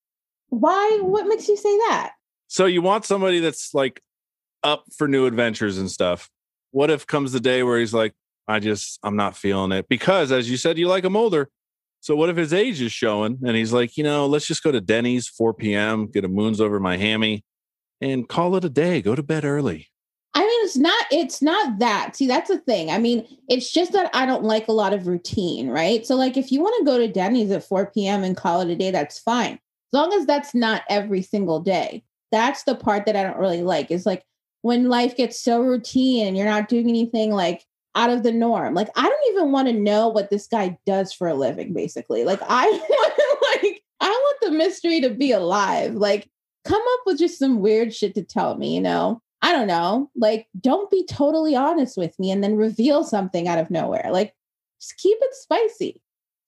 Why? 0.49 0.99
What 1.01 1.27
makes 1.27 1.47
you 1.47 1.57
say 1.57 1.77
that? 1.89 2.13
So 2.51 2.65
you 2.65 2.81
want 2.81 3.05
somebody 3.05 3.39
that's 3.39 3.73
like 3.73 4.01
up 4.61 4.83
for 4.97 5.07
new 5.07 5.25
adventures 5.25 5.77
and 5.77 5.89
stuff. 5.89 6.29
What 6.71 6.91
if 6.91 7.07
comes 7.07 7.31
the 7.31 7.39
day 7.39 7.63
where 7.63 7.79
he's 7.79 7.93
like, 7.93 8.13
I 8.45 8.59
just 8.59 8.99
I'm 9.03 9.15
not 9.15 9.37
feeling 9.37 9.71
it 9.71 9.87
because 9.87 10.33
as 10.33 10.51
you 10.51 10.57
said, 10.57 10.77
you 10.77 10.89
like 10.89 11.05
him 11.05 11.15
older. 11.15 11.47
So 12.01 12.13
what 12.13 12.27
if 12.27 12.35
his 12.35 12.51
age 12.51 12.81
is 12.81 12.91
showing 12.91 13.39
and 13.41 13.55
he's 13.55 13.71
like, 13.71 13.95
you 13.95 14.03
know, 14.03 14.25
let's 14.25 14.45
just 14.45 14.63
go 14.63 14.71
to 14.73 14.81
Denny's 14.81 15.29
4 15.29 15.53
p.m., 15.53 16.07
get 16.07 16.25
a 16.25 16.27
moons 16.27 16.59
over 16.59 16.77
my 16.77 16.97
hammy, 16.97 17.45
and 18.01 18.27
call 18.27 18.57
it 18.57 18.65
a 18.65 18.69
day. 18.69 19.01
Go 19.01 19.15
to 19.15 19.23
bed 19.23 19.45
early. 19.45 19.87
I 20.33 20.41
mean, 20.41 20.65
it's 20.65 20.75
not. 20.75 21.05
It's 21.09 21.41
not 21.41 21.79
that. 21.79 22.17
See, 22.17 22.27
that's 22.27 22.49
the 22.49 22.57
thing. 22.57 22.91
I 22.91 22.97
mean, 22.97 23.25
it's 23.47 23.71
just 23.71 23.93
that 23.93 24.09
I 24.13 24.25
don't 24.25 24.43
like 24.43 24.67
a 24.67 24.73
lot 24.73 24.91
of 24.91 25.07
routine, 25.07 25.69
right? 25.69 26.05
So, 26.05 26.15
like, 26.15 26.35
if 26.35 26.51
you 26.51 26.61
want 26.61 26.75
to 26.79 26.85
go 26.85 26.97
to 26.97 27.07
Denny's 27.07 27.51
at 27.51 27.63
4 27.63 27.91
p.m. 27.91 28.25
and 28.25 28.35
call 28.35 28.59
it 28.59 28.69
a 28.69 28.75
day, 28.75 28.91
that's 28.91 29.19
fine. 29.19 29.53
As 29.53 29.93
long 29.93 30.11
as 30.11 30.25
that's 30.25 30.53
not 30.53 30.83
every 30.89 31.21
single 31.21 31.61
day. 31.61 32.03
That's 32.31 32.63
the 32.63 32.75
part 32.75 33.05
that 33.05 33.15
I 33.15 33.23
don't 33.23 33.37
really 33.37 33.63
like. 33.63 33.91
Is 33.91 34.05
like 34.05 34.23
when 34.61 34.89
life 34.89 35.15
gets 35.15 35.41
so 35.41 35.61
routine 35.61 36.27
and 36.27 36.37
you're 36.37 36.45
not 36.45 36.69
doing 36.69 36.89
anything 36.89 37.31
like 37.31 37.65
out 37.95 38.09
of 38.09 38.23
the 38.23 38.31
norm. 38.31 38.73
Like, 38.73 38.89
I 38.95 39.03
don't 39.03 39.33
even 39.33 39.51
want 39.51 39.67
to 39.67 39.73
know 39.73 40.07
what 40.07 40.29
this 40.29 40.47
guy 40.47 40.77
does 40.85 41.11
for 41.11 41.27
a 41.27 41.33
living. 41.33 41.73
Basically, 41.73 42.23
like, 42.23 42.41
I 42.47 42.65
want 42.89 43.63
like 43.63 43.83
I 43.99 44.09
want 44.09 44.37
the 44.41 44.51
mystery 44.51 45.01
to 45.01 45.09
be 45.09 45.31
alive. 45.31 45.95
Like, 45.95 46.29
come 46.65 46.81
up 46.81 46.99
with 47.05 47.19
just 47.19 47.39
some 47.39 47.59
weird 47.59 47.93
shit 47.93 48.15
to 48.15 48.23
tell 48.23 48.55
me. 48.57 48.75
You 48.75 48.81
know. 48.81 49.21
I 49.43 49.53
don't 49.53 49.67
know. 49.67 50.11
Like, 50.15 50.47
don't 50.59 50.89
be 50.91 51.03
totally 51.07 51.55
honest 51.55 51.97
with 51.97 52.17
me 52.19 52.29
and 52.29 52.43
then 52.43 52.57
reveal 52.57 53.03
something 53.03 53.47
out 53.47 53.57
of 53.57 53.71
nowhere. 53.71 54.09
Like, 54.11 54.35
just 54.79 54.97
keep 54.97 55.17
it 55.19 55.33
spicy. 55.33 56.01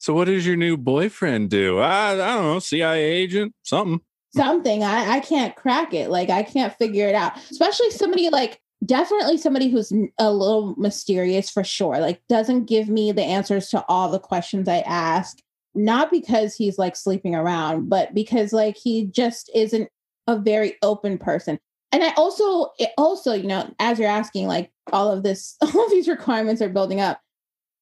So 0.03 0.13
what 0.13 0.25
does 0.25 0.45
your 0.45 0.57
new 0.57 0.75
boyfriend 0.75 1.49
do? 1.49 1.79
I, 1.79 2.11
I 2.11 2.15
don't 2.15 2.43
know, 2.43 2.59
CIA 2.59 3.01
agent, 3.01 3.53
something. 3.63 4.01
Something. 4.35 4.83
I, 4.83 5.17
I 5.17 5.19
can't 5.19 5.55
crack 5.55 5.93
it. 5.93 6.09
Like, 6.09 6.29
I 6.29 6.43
can't 6.43 6.75
figure 6.77 7.07
it 7.07 7.15
out. 7.15 7.37
Especially 7.51 7.91
somebody 7.91 8.29
like, 8.29 8.59
definitely 8.85 9.37
somebody 9.37 9.69
who's 9.69 9.93
a 10.19 10.31
little 10.31 10.75
mysterious 10.77 11.49
for 11.49 11.63
sure. 11.63 11.99
Like, 11.99 12.21
doesn't 12.29 12.65
give 12.65 12.89
me 12.89 13.11
the 13.11 13.23
answers 13.23 13.69
to 13.69 13.85
all 13.87 14.09
the 14.09 14.19
questions 14.19 14.67
I 14.67 14.79
ask. 14.79 15.39
Not 15.75 16.11
because 16.11 16.55
he's 16.55 16.77
like 16.77 16.95
sleeping 16.95 17.35
around, 17.35 17.89
but 17.89 18.13
because 18.13 18.53
like 18.53 18.77
he 18.77 19.05
just 19.07 19.49
isn't 19.55 19.89
a 20.27 20.37
very 20.37 20.75
open 20.81 21.17
person. 21.17 21.59
And 21.91 22.03
I 22.03 22.13
also, 22.15 22.71
it 22.79 22.89
also, 22.97 23.33
you 23.33 23.47
know, 23.47 23.71
as 23.79 23.99
you're 23.99 24.09
asking, 24.09 24.47
like 24.47 24.71
all 24.91 25.11
of 25.11 25.23
this, 25.23 25.55
all 25.61 25.85
of 25.85 25.91
these 25.91 26.07
requirements 26.07 26.61
are 26.61 26.69
building 26.69 26.99
up. 26.99 27.21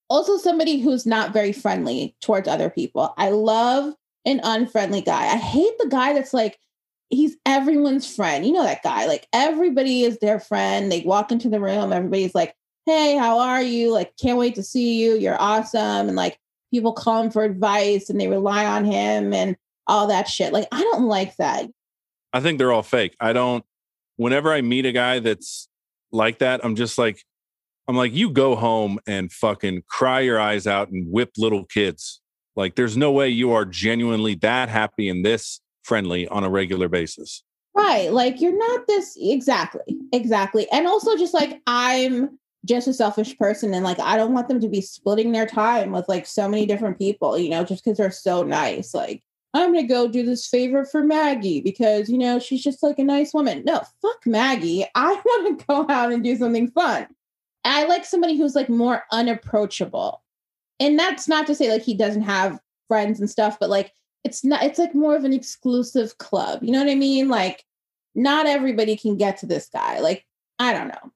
Also, 0.10 0.38
somebody 0.38 0.82
who's 0.82 1.06
not 1.06 1.32
very 1.32 1.54
friendly 1.54 2.16
towards 2.20 2.46
other 2.46 2.70
people. 2.70 3.14
I 3.18 3.30
love 3.30 3.94
an 4.26 4.40
unfriendly 4.44 5.02
guy. 5.02 5.28
I 5.28 5.38
hate 5.38 5.78
the 5.80 5.88
guy 5.88 6.14
that's 6.14 6.34
like, 6.34 6.60
he's 7.10 7.36
everyone's 7.46 8.14
friend. 8.14 8.46
You 8.46 8.54
know 8.54 8.64
that 8.64 8.84
guy. 8.84 9.06
Like 9.06 9.28
everybody 9.34 10.04
is 10.04 10.20
their 10.20 10.40
friend. 10.40 10.92
They 10.92 11.02
walk 11.02 11.32
into 11.32 11.50
the 11.50 11.60
room, 11.60 11.92
everybody's 11.92 12.36
like, 12.36 12.56
hey, 12.86 13.18
how 13.18 13.40
are 13.40 13.62
you? 13.62 13.92
Like, 13.92 14.14
can't 14.22 14.40
wait 14.40 14.56
to 14.56 14.64
see 14.64 15.02
you. 15.02 15.16
You're 15.16 15.42
awesome. 15.42 16.08
And 16.08 16.16
like 16.16 16.40
people 16.72 16.94
call 16.94 17.22
him 17.22 17.32
for 17.32 17.44
advice 17.44 18.10
and 18.10 18.20
they 18.20 18.28
rely 18.28 18.66
on 18.66 18.86
him 18.86 19.34
and 19.34 19.56
all 19.88 20.08
that 20.08 20.28
shit. 20.28 20.54
Like, 20.54 20.68
I 20.72 20.82
don't 20.82 21.06
like 21.06 21.36
that. 21.38 21.70
I 22.34 22.40
think 22.40 22.58
they're 22.58 22.72
all 22.72 22.84
fake. 22.84 23.16
I 23.20 23.34
don't 23.34 23.66
whenever 24.22 24.54
I 24.54 24.62
meet 24.62 24.86
a 24.86 24.92
guy 24.92 25.18
that's 25.18 25.68
like 26.12 26.38
that, 26.40 26.64
I'm 26.64 26.76
just 26.76 27.00
like, 27.00 27.24
I'm 27.88 27.96
like, 27.96 28.14
you 28.14 28.30
go 28.30 28.56
home 28.56 29.00
and 29.08 29.32
fucking 29.32 29.84
cry 29.88 30.20
your 30.20 30.40
eyes 30.40 30.68
out 30.68 30.92
and 30.92 31.12
whip 31.12 31.32
little 31.38 31.66
kids. 31.66 32.21
Like, 32.56 32.76
there's 32.76 32.98
no 32.98 33.12
way 33.12 33.30
you 33.30 33.52
are 33.54 33.66
genuinely 33.66 34.36
that 34.36 34.70
happy 34.70 35.10
and 35.10 35.26
this 35.26 35.62
friendly 35.84 36.28
on 36.28 36.44
a 36.44 36.50
regular 36.50 36.88
basis. 36.90 37.44
Right. 37.74 38.12
Like 38.12 38.42
you're 38.42 38.58
not 38.58 38.88
this 38.88 39.18
exactly. 39.20 39.98
Exactly. 40.12 40.70
And 40.72 40.88
also 40.88 41.16
just 41.18 41.34
like 41.34 41.62
I'm 41.68 42.38
just 42.66 42.88
a 42.88 42.94
selfish 42.94 43.38
person 43.38 43.74
and 43.74 43.84
like 43.84 44.00
I 44.00 44.18
don't 44.18 44.34
want 44.34 44.48
them 44.48 44.60
to 44.60 44.70
be 44.70 44.82
splitting 44.82 45.32
their 45.32 45.46
time 45.46 45.92
with 45.92 46.08
like 46.08 46.26
so 46.26 46.48
many 46.48 46.66
different 46.66 46.98
people, 46.98 47.38
you 47.38 47.50
know, 47.50 47.64
just 47.64 47.84
because 47.84 47.98
they're 47.98 48.12
so 48.12 48.44
nice. 48.44 48.94
Like 48.94 49.24
I'm 49.54 49.74
to 49.74 49.84
go 49.84 50.08
do 50.08 50.24
this 50.24 50.48
favor 50.48 50.86
for 50.86 51.04
Maggie 51.04 51.62
because, 51.62 52.10
you 52.10 52.18
know, 52.18 52.40
she's 52.40 52.64
just 52.64 52.84
like 52.84 53.00
a 53.00 53.04
nice 53.04 53.34
woman. 53.34 53.64
No, 53.66 53.82
fuck 54.02 54.26
Maggie. 54.26 54.86
I 54.96 55.14
want 55.26 55.60
to 55.60 55.66
go 55.66 55.86
out 55.90 56.12
and 56.12 56.24
do 56.24 56.36
something 56.36 56.70
fun. 56.72 57.08
I 57.64 57.86
like 57.86 58.06
somebody 58.06 58.38
who's 58.38 58.56
like 58.56 58.70
more 58.70 59.04
unapproachable. 59.12 60.22
And 60.82 60.98
that's 60.98 61.28
not 61.28 61.46
to 61.46 61.54
say 61.54 61.72
like 61.72 61.84
he 61.84 61.94
doesn't 61.94 62.24
have 62.24 62.60
friends 62.88 63.20
and 63.20 63.30
stuff, 63.30 63.60
but 63.60 63.70
like 63.70 63.94
it's 64.24 64.44
not, 64.44 64.64
it's 64.64 64.80
like 64.80 64.96
more 64.96 65.16
of 65.16 65.24
an 65.24 65.32
exclusive 65.32 66.18
club. 66.18 66.64
You 66.64 66.72
know 66.72 66.80
what 66.80 66.90
I 66.90 66.96
mean? 66.96 67.30
Like, 67.30 67.64
not 68.16 68.48
everybody 68.48 68.98
can 68.98 69.16
get 69.16 69.38
to 69.38 69.46
this 69.46 69.70
guy. 69.72 70.00
Like, 70.00 70.26
I 70.58 70.74
don't 70.74 70.88
know. 70.88 71.12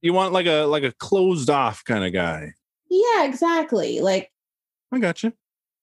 You 0.00 0.14
want 0.14 0.32
like 0.32 0.46
a 0.46 0.62
like 0.62 0.82
a 0.82 0.92
closed 0.92 1.50
off 1.50 1.84
kind 1.84 2.04
of 2.04 2.12
guy. 2.14 2.54
Yeah, 2.90 3.24
exactly. 3.24 4.00
Like 4.00 4.32
I 4.90 4.98
got 4.98 5.22
you. 5.22 5.32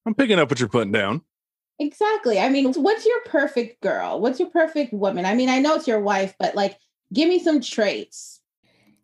I'm 0.07 0.15
picking 0.15 0.39
up 0.39 0.49
what 0.49 0.59
you're 0.59 0.67
putting 0.67 0.91
down. 0.91 1.21
Exactly. 1.77 2.39
I 2.39 2.49
mean, 2.49 2.73
what's 2.73 3.05
your 3.05 3.21
perfect 3.25 3.81
girl? 3.81 4.19
What's 4.19 4.39
your 4.39 4.49
perfect 4.49 4.91
woman? 4.91 5.25
I 5.25 5.35
mean, 5.35 5.49
I 5.49 5.59
know 5.59 5.75
it's 5.75 5.87
your 5.87 6.01
wife, 6.01 6.33
but 6.39 6.55
like, 6.55 6.77
give 7.13 7.29
me 7.29 7.39
some 7.39 7.61
traits 7.61 8.38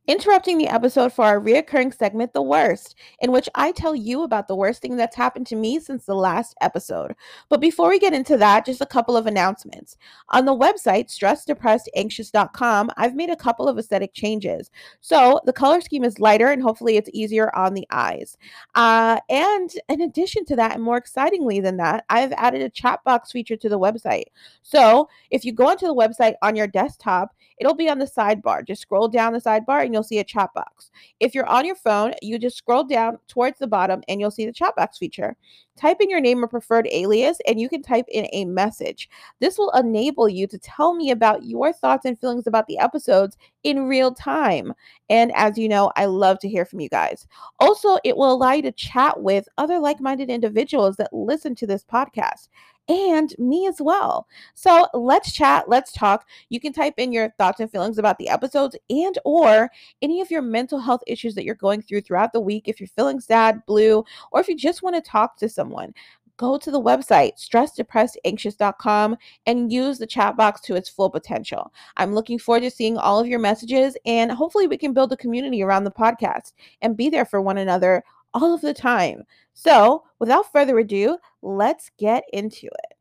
interrupting 0.08 0.58
the 0.58 0.68
episode 0.68 1.12
for 1.12 1.26
our 1.26 1.40
reoccurring 1.40 1.94
segment, 1.94 2.34
The 2.34 2.42
Worst, 2.42 2.96
in 3.20 3.32
which 3.32 3.50
I 3.56 3.72
tell 3.72 3.96
you 3.96 4.24
about 4.24 4.48
the 4.48 4.56
worst 4.56 4.82
thing 4.82 4.96
that's 4.96 5.16
happened 5.16 5.48
to 5.48 5.56
me 5.56 5.80
since 5.80 6.06
the 6.06 6.16
last 6.16 6.56
episode. 6.62 7.16
But 7.50 7.60
before 7.62 7.90
we 7.90 8.00
get 8.00 8.14
into 8.14 8.38
that, 8.38 8.66
just 8.66 8.82
a 8.82 8.86
couple 8.86 9.18
of 9.18 9.26
announcements. 9.26 9.98
On 10.30 10.46
the 10.46 10.56
website, 10.56 11.08
stressdepressedanxious.com, 11.08 12.92
I've 12.98 13.16
made 13.16 13.30
a 13.30 13.36
couple 13.36 13.68
of 13.68 13.78
aesthetic 13.78 14.14
changes. 14.14 14.70
So 15.02 15.40
the 15.46 15.54
color 15.54 15.82
scheme 15.82 16.04
is 16.04 16.20
lighter 16.20 16.52
and 16.52 16.62
hopefully 16.62 16.98
it's 16.98 17.10
easier 17.14 17.54
on 17.56 17.74
the 17.74 17.88
eyes. 17.90 18.38
Uh, 18.76 19.20
and 19.30 19.72
in 19.90 20.02
addition 20.02 20.46
to 20.46 20.56
that, 20.56 20.76
and 20.76 20.84
more 20.84 20.98
excitingly 20.98 21.60
than 21.60 21.78
that, 21.78 22.06
I've 22.10 22.32
added 22.34 22.62
a 22.62 22.70
chat 22.70 23.04
box 23.04 23.32
feature 23.32 23.58
to 23.58 23.70
the 23.70 23.80
website. 23.80 24.26
So 24.62 25.10
if 25.32 25.44
you 25.46 25.52
go 25.52 25.68
onto 25.68 25.88
the 25.88 25.96
website 25.96 26.36
on 26.42 26.56
your 26.56 26.68
desktop, 26.68 27.36
it'll 27.58 27.76
be 27.76 27.90
on 27.90 28.00
the 28.00 28.06
sidebar. 28.06 28.66
Just 28.66 28.82
scroll 28.82 29.08
down 29.08 29.34
the 29.34 29.42
sidebar 29.42 29.84
and 29.84 29.95
you'll 29.96 30.04
see 30.04 30.20
a 30.20 30.24
chat 30.24 30.54
box. 30.54 30.92
If 31.20 31.34
you're 31.34 31.48
on 31.48 31.66
your 31.66 31.76
phone, 31.76 32.14
you 32.22 32.38
just 32.38 32.58
scroll 32.58 32.84
down 32.84 33.18
towards 33.28 33.58
the 33.58 33.68
bottom 33.68 34.04
and 34.08 34.20
you'll 34.20 34.30
see 34.30 34.46
the 34.46 34.54
chat 34.54 34.76
box 34.76 34.98
feature. 34.98 35.36
Type 35.78 35.98
in 36.00 36.10
your 36.10 36.22
name 36.22 36.44
or 36.44 36.48
preferred 36.48 36.88
alias 36.92 37.38
and 37.48 37.60
you 37.60 37.68
can 37.68 37.82
type 37.82 38.06
in 38.10 38.28
a 38.32 38.46
message. 38.46 39.10
This 39.40 39.58
will 39.58 39.72
enable 39.72 40.30
you 40.30 40.48
to 40.48 40.58
tell 40.60 40.94
me 40.94 41.12
about 41.12 41.44
your 41.44 41.74
thoughts 41.74 42.06
and 42.06 42.20
feelings 42.20 42.48
about 42.48 42.68
the 42.68 42.78
episodes 42.78 43.38
in 43.64 43.88
real 43.88 44.14
time. 44.14 44.74
And 45.10 45.32
as 45.36 45.58
you 45.58 45.68
know, 45.68 45.92
I 45.96 46.06
love 46.06 46.40
to 46.40 46.50
hear 46.50 46.66
from 46.66 46.80
you 46.80 46.90
guys. 46.90 47.28
Also, 47.60 47.98
it 48.04 48.16
will 48.16 48.32
allow 48.32 48.54
you 48.54 48.62
to 48.64 48.72
chat 48.72 49.22
with 49.22 49.48
other 49.58 49.80
like 49.80 50.00
minded 50.00 50.30
individuals 50.30 50.98
that 50.98 51.14
listen 51.14 51.56
to 51.56 51.68
this 51.68 51.84
podcast 51.84 52.48
and 52.88 53.34
me 53.38 53.68
as 53.68 53.82
well. 53.82 54.28
So 54.54 54.88
let's 54.94 55.32
chat, 55.32 55.68
let's 55.68 55.92
talk. 55.92 56.28
You 56.50 56.60
can 56.60 56.74
type 56.74 56.96
in 56.98 57.12
your 57.12 57.32
thoughts 57.38 57.60
and 57.60 57.72
feelings 57.72 57.98
about 57.98 58.18
the 58.18 58.30
episodes 58.30 58.76
and 58.90 59.18
or 59.26 59.70
any 60.02 60.22
of 60.22 60.32
your 60.32 60.42
mental 60.42 60.80
health 60.80 61.02
issues 61.08 61.36
that 61.36 61.46
you're 61.46 61.56
going 61.56 61.82
through 61.82 62.02
throughout 62.02 62.34
the 62.34 62.40
week 62.40 62.68
if 62.68 62.80
you're 62.80 62.88
feeling 62.88 63.20
sad, 63.20 63.66
blue, 63.66 64.04
or 64.32 64.40
if 64.40 64.48
you 64.48 64.56
just 64.56 64.84
want 64.84 64.96
to 64.96 65.02
talk 65.02 65.38
to 65.38 65.50
someone. 65.50 65.94
Go 66.38 66.58
to 66.58 66.70
the 66.70 66.82
website 66.82 67.34
stressdepressedanxious.com 67.38 69.16
and 69.46 69.72
use 69.72 69.98
the 69.98 70.06
chat 70.06 70.36
box 70.36 70.60
to 70.62 70.76
its 70.76 70.90
full 70.90 71.10
potential. 71.10 71.72
I'm 71.96 72.14
looking 72.14 72.40
forward 72.40 72.64
to 72.64 72.72
seeing 72.72 72.98
all 72.98 73.22
of 73.22 73.28
your 73.28 73.40
messages 73.40 73.96
and 74.06 74.30
hopefully 74.32 74.68
we 74.68 74.78
can 74.78 74.94
build 74.94 75.14
a 75.14 75.18
community 75.18 75.64
around 75.64 75.86
the 75.86 75.92
podcast 75.92 76.52
and 76.82 76.98
be 76.98 77.10
there 77.10 77.26
for 77.26 77.42
one 77.42 77.58
another 77.58 78.04
all 78.34 78.54
of 78.54 78.62
the 78.62 78.74
time. 78.74 79.24
So, 79.54 80.04
without 80.20 80.52
further 80.52 80.78
ado, 80.78 81.18
let's 81.46 81.92
get 81.98 82.24
into 82.34 82.68
it. 82.68 82.98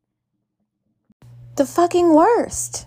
The 1.57 1.65
fucking 1.65 2.13
worst. 2.15 2.87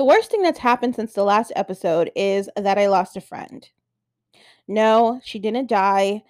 The 0.00 0.06
worst 0.06 0.30
thing 0.30 0.40
that's 0.40 0.58
happened 0.58 0.96
since 0.96 1.12
the 1.12 1.24
last 1.24 1.52
episode 1.56 2.10
is 2.16 2.48
that 2.56 2.78
I 2.78 2.86
lost 2.86 3.18
a 3.18 3.20
friend. 3.20 3.68
No, 4.66 5.20
she 5.22 5.38
didn't 5.38 5.66
die. 5.66 6.22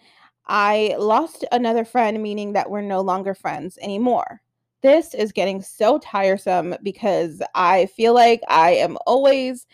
I 0.48 0.96
lost 0.98 1.44
another 1.52 1.84
friend, 1.84 2.20
meaning 2.20 2.54
that 2.54 2.68
we're 2.68 2.80
no 2.80 3.00
longer 3.00 3.32
friends 3.32 3.78
anymore. 3.80 4.42
This 4.82 5.14
is 5.14 5.30
getting 5.30 5.62
so 5.62 6.00
tiresome 6.00 6.74
because 6.82 7.40
I 7.54 7.86
feel 7.86 8.12
like 8.12 8.40
I 8.48 8.72
am 8.72 8.98
always 9.06 9.68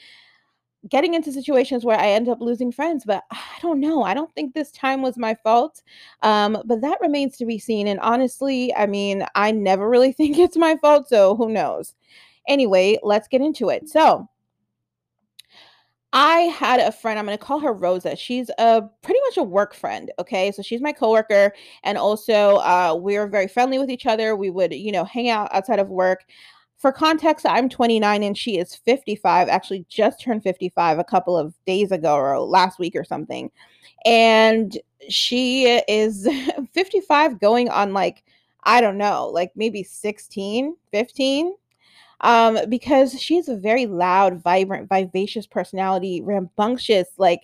getting 0.90 1.14
into 1.14 1.32
situations 1.32 1.82
where 1.82 1.99
I 1.99 2.09
end 2.09 2.28
up 2.28 2.42
losing 2.42 2.72
friends, 2.72 3.03
but 3.07 3.24
I 3.30 3.59
don't 3.62 3.80
know. 3.80 4.03
I 4.03 4.12
don't 4.12 4.34
think 4.34 4.53
this 4.53 4.72
time 4.72 5.01
was 5.01 5.16
my 5.16 5.34
fault. 5.36 5.82
Um, 6.20 6.62
but 6.66 6.82
that 6.82 7.01
remains 7.01 7.38
to 7.38 7.47
be 7.47 7.59
seen. 7.59 7.86
And 7.86 8.01
honestly, 8.01 8.74
I 8.74 8.84
mean, 8.84 9.24
I 9.34 9.53
never 9.53 9.88
really 9.88 10.12
think 10.18 10.36
it's 10.36 10.59
my 10.59 10.76
fault, 10.82 11.09
so 11.09 11.34
who 11.34 11.49
knows? 11.49 11.94
Anyway, 12.49 12.99
let's 13.03 13.28
get 13.28 13.40
into 13.40 13.68
it. 13.68 13.88
So, 13.88 14.28
I 16.12 16.40
had 16.44 16.80
a 16.80 16.92
friend, 16.92 17.18
I'm 17.18 17.26
going 17.26 17.36
to 17.36 17.44
call 17.44 17.59
her 17.61 17.74
Rosa. 17.74 18.16
She's 18.16 18.49
a 18.59 18.82
pretty 19.03 19.20
much 19.26 19.36
a 19.36 19.42
work 19.42 19.74
friend, 19.74 20.11
okay? 20.18 20.51
So 20.51 20.62
she's 20.62 20.80
my 20.80 20.92
coworker 20.92 21.53
and 21.82 21.99
also 21.99 22.57
uh 22.57 22.99
we 22.99 23.18
are 23.18 23.26
very 23.26 23.49
friendly 23.49 23.78
with 23.78 23.90
each 23.90 24.07
other. 24.07 24.34
We 24.34 24.49
would, 24.49 24.72
you 24.72 24.92
know, 24.92 25.05
hang 25.05 25.28
out 25.28 25.53
outside 25.53 25.78
of 25.78 25.88
work. 25.88 26.24
For 26.78 26.90
context, 26.90 27.44
I'm 27.47 27.68
29 27.68 28.22
and 28.22 28.36
she 28.36 28.57
is 28.57 28.74
55. 28.74 29.49
Actually 29.49 29.84
just 29.88 30.22
turned 30.22 30.42
55 30.42 30.99
a 30.99 31.05
couple 31.05 31.36
of 31.36 31.53
days 31.66 31.92
ago 31.92 32.14
or 32.14 32.38
last 32.40 32.78
week 32.78 32.94
or 32.97 33.05
something. 33.05 33.51
And 34.07 34.78
she 35.11 35.66
is 35.86 36.26
55 36.72 37.40
going 37.40 37.68
on 37.68 37.92
like 37.92 38.24
I 38.62 38.80
don't 38.80 38.97
know, 38.97 39.28
like 39.28 39.53
maybe 39.55 39.82
16, 39.82 40.76
15 40.92 41.55
um, 42.20 42.58
because 42.68 43.12
she 43.20 43.36
she's 43.36 43.48
a 43.48 43.56
very 43.56 43.86
loud, 43.86 44.42
vibrant, 44.42 44.88
vivacious 44.88 45.46
personality, 45.46 46.20
rambunctious, 46.22 47.08
like 47.18 47.42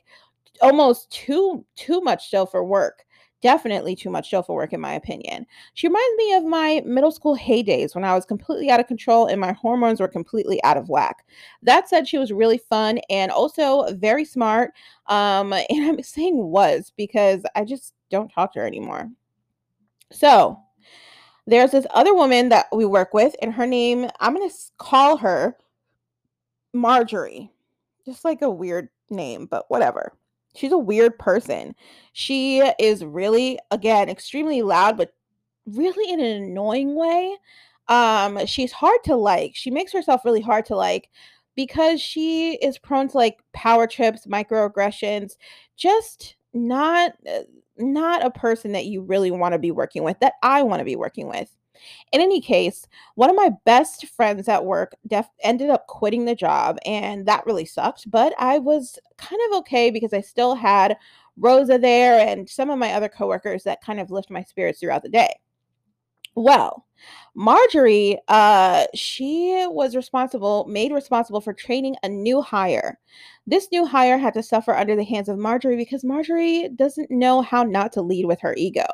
almost 0.60 1.10
too 1.10 1.64
too 1.76 2.00
much 2.00 2.30
so 2.30 2.46
for 2.46 2.64
work. 2.64 3.04
Definitely 3.42 3.96
too 3.96 4.08
much 4.08 4.30
so 4.30 4.42
for 4.42 4.54
work, 4.54 4.72
in 4.72 4.80
my 4.80 4.92
opinion. 4.94 5.46
She 5.74 5.88
reminds 5.88 6.16
me 6.16 6.34
of 6.34 6.44
my 6.44 6.82
middle 6.86 7.10
school 7.10 7.36
heydays 7.36 7.92
when 7.94 8.04
I 8.04 8.14
was 8.14 8.24
completely 8.24 8.70
out 8.70 8.78
of 8.78 8.86
control 8.86 9.26
and 9.26 9.40
my 9.40 9.52
hormones 9.52 10.00
were 10.00 10.06
completely 10.08 10.62
out 10.62 10.76
of 10.76 10.88
whack. 10.88 11.26
That 11.62 11.88
said, 11.88 12.06
she 12.06 12.18
was 12.18 12.32
really 12.32 12.58
fun 12.58 13.00
and 13.10 13.32
also 13.32 13.92
very 13.94 14.24
smart. 14.24 14.70
Um, 15.08 15.52
and 15.70 15.84
I'm 15.84 16.02
saying 16.04 16.36
was 16.36 16.92
because 16.96 17.42
I 17.56 17.64
just 17.64 17.94
don't 18.10 18.28
talk 18.28 18.52
to 18.52 18.60
her 18.60 18.66
anymore. 18.66 19.10
So, 20.12 20.60
there's 21.46 21.72
this 21.72 21.86
other 21.94 22.14
woman 22.14 22.48
that 22.50 22.66
we 22.72 22.84
work 22.84 23.12
with, 23.14 23.34
and 23.42 23.52
her 23.52 23.66
name, 23.66 24.08
I'm 24.20 24.34
going 24.34 24.48
to 24.48 24.56
call 24.78 25.16
her 25.18 25.56
Marjorie. 26.72 27.50
Just 28.04 28.24
like 28.24 28.42
a 28.42 28.50
weird 28.50 28.88
name, 29.10 29.46
but 29.46 29.66
whatever. 29.68 30.12
She's 30.54 30.72
a 30.72 30.78
weird 30.78 31.18
person. 31.18 31.74
She 32.12 32.58
is 32.78 33.04
really, 33.04 33.58
again, 33.70 34.08
extremely 34.08 34.62
loud, 34.62 34.96
but 34.96 35.14
really 35.66 36.12
in 36.12 36.20
an 36.20 36.42
annoying 36.42 36.94
way. 36.94 37.36
Um, 37.88 38.44
she's 38.46 38.72
hard 38.72 38.98
to 39.04 39.16
like. 39.16 39.52
She 39.54 39.70
makes 39.70 39.92
herself 39.92 40.24
really 40.24 40.40
hard 40.40 40.66
to 40.66 40.76
like 40.76 41.10
because 41.54 42.00
she 42.00 42.54
is 42.54 42.78
prone 42.78 43.08
to 43.08 43.16
like 43.16 43.38
power 43.52 43.86
trips, 43.86 44.26
microaggressions, 44.26 45.36
just 45.76 46.36
not 46.54 47.12
uh, 47.28 47.40
not 47.76 48.24
a 48.24 48.30
person 48.30 48.72
that 48.72 48.86
you 48.86 49.02
really 49.02 49.30
want 49.30 49.52
to 49.52 49.58
be 49.58 49.70
working 49.70 50.02
with, 50.04 50.18
that 50.20 50.34
I 50.42 50.62
want 50.62 50.80
to 50.80 50.84
be 50.84 50.96
working 50.96 51.28
with. 51.28 51.54
In 52.12 52.20
any 52.20 52.40
case, 52.40 52.86
one 53.16 53.30
of 53.30 53.36
my 53.36 53.50
best 53.64 54.06
friends 54.06 54.48
at 54.48 54.64
work 54.64 54.94
def- 55.06 55.28
ended 55.42 55.70
up 55.70 55.86
quitting 55.86 56.24
the 56.24 56.34
job, 56.34 56.78
and 56.86 57.26
that 57.26 57.46
really 57.46 57.64
sucked. 57.64 58.10
But 58.10 58.34
I 58.38 58.58
was 58.58 58.98
kind 59.18 59.40
of 59.50 59.58
okay 59.58 59.90
because 59.90 60.12
I 60.12 60.20
still 60.20 60.54
had 60.54 60.96
Rosa 61.36 61.78
there 61.78 62.20
and 62.20 62.48
some 62.48 62.70
of 62.70 62.78
my 62.78 62.92
other 62.92 63.08
coworkers 63.08 63.64
that 63.64 63.82
kind 63.82 64.00
of 64.00 64.10
lift 64.10 64.30
my 64.30 64.42
spirits 64.42 64.80
throughout 64.80 65.02
the 65.02 65.08
day. 65.08 65.34
Well, 66.34 66.86
Marjorie, 67.34 68.18
uh, 68.28 68.86
she 68.94 69.66
was 69.68 69.96
responsible, 69.96 70.66
made 70.68 70.92
responsible 70.92 71.40
for 71.40 71.52
training 71.52 71.96
a 72.02 72.08
new 72.08 72.40
hire. 72.42 72.98
This 73.46 73.68
new 73.72 73.86
hire 73.86 74.18
had 74.18 74.34
to 74.34 74.42
suffer 74.42 74.74
under 74.74 74.94
the 74.96 75.04
hands 75.04 75.28
of 75.28 75.38
Marjorie 75.38 75.76
because 75.76 76.04
Marjorie 76.04 76.68
doesn't 76.76 77.10
know 77.10 77.42
how 77.42 77.64
not 77.64 77.92
to 77.92 78.02
lead 78.02 78.26
with 78.26 78.40
her 78.40 78.54
ego. 78.56 78.86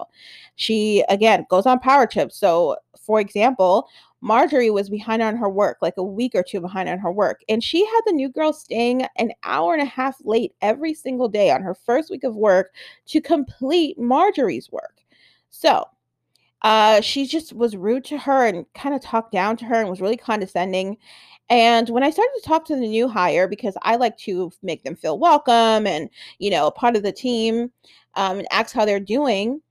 She, 0.56 1.04
again, 1.08 1.46
goes 1.50 1.66
on 1.66 1.80
power 1.80 2.06
trips. 2.06 2.36
So, 2.38 2.76
for 2.98 3.20
example, 3.20 3.88
Marjorie 4.20 4.70
was 4.70 4.88
behind 4.90 5.22
on 5.22 5.36
her 5.36 5.48
work, 5.48 5.78
like 5.82 5.96
a 5.96 6.02
week 6.02 6.32
or 6.34 6.42
two 6.42 6.60
behind 6.60 6.88
on 6.88 6.98
her 6.98 7.12
work. 7.12 7.42
And 7.48 7.62
she 7.62 7.84
had 7.84 8.00
the 8.06 8.12
new 8.12 8.28
girl 8.30 8.52
staying 8.52 9.06
an 9.16 9.32
hour 9.44 9.74
and 9.74 9.82
a 9.82 9.86
half 9.86 10.16
late 10.24 10.54
every 10.62 10.94
single 10.94 11.28
day 11.28 11.50
on 11.50 11.62
her 11.62 11.74
first 11.74 12.10
week 12.10 12.24
of 12.24 12.34
work 12.36 12.72
to 13.06 13.20
complete 13.20 13.98
Marjorie's 13.98 14.72
work. 14.72 15.02
So 15.50 15.84
uh, 16.62 17.00
she 17.00 17.26
just 17.26 17.52
was 17.52 17.76
rude 17.76 18.04
to 18.06 18.18
her 18.18 18.46
and 18.46 18.66
kind 18.74 18.94
of 18.94 19.00
talked 19.00 19.32
down 19.32 19.56
to 19.58 19.64
her 19.64 19.76
and 19.76 19.88
was 19.88 20.00
really 20.00 20.16
condescending. 20.16 20.96
And 21.50 21.88
when 21.88 22.02
I 22.02 22.10
started 22.10 22.32
to 22.36 22.48
talk 22.48 22.64
to 22.66 22.74
the 22.74 22.88
new 22.88 23.08
hire, 23.08 23.48
because 23.48 23.76
I 23.82 23.96
like 23.96 24.18
to 24.18 24.50
make 24.62 24.84
them 24.84 24.96
feel 24.96 25.18
welcome 25.18 25.86
and, 25.86 26.10
you 26.38 26.50
know, 26.50 26.70
part 26.70 26.96
of 26.96 27.02
the 27.02 27.12
team 27.12 27.70
um, 28.14 28.38
and 28.38 28.48
ask 28.50 28.74
how 28.74 28.84
they're 28.84 29.00
doing, 29.00 29.62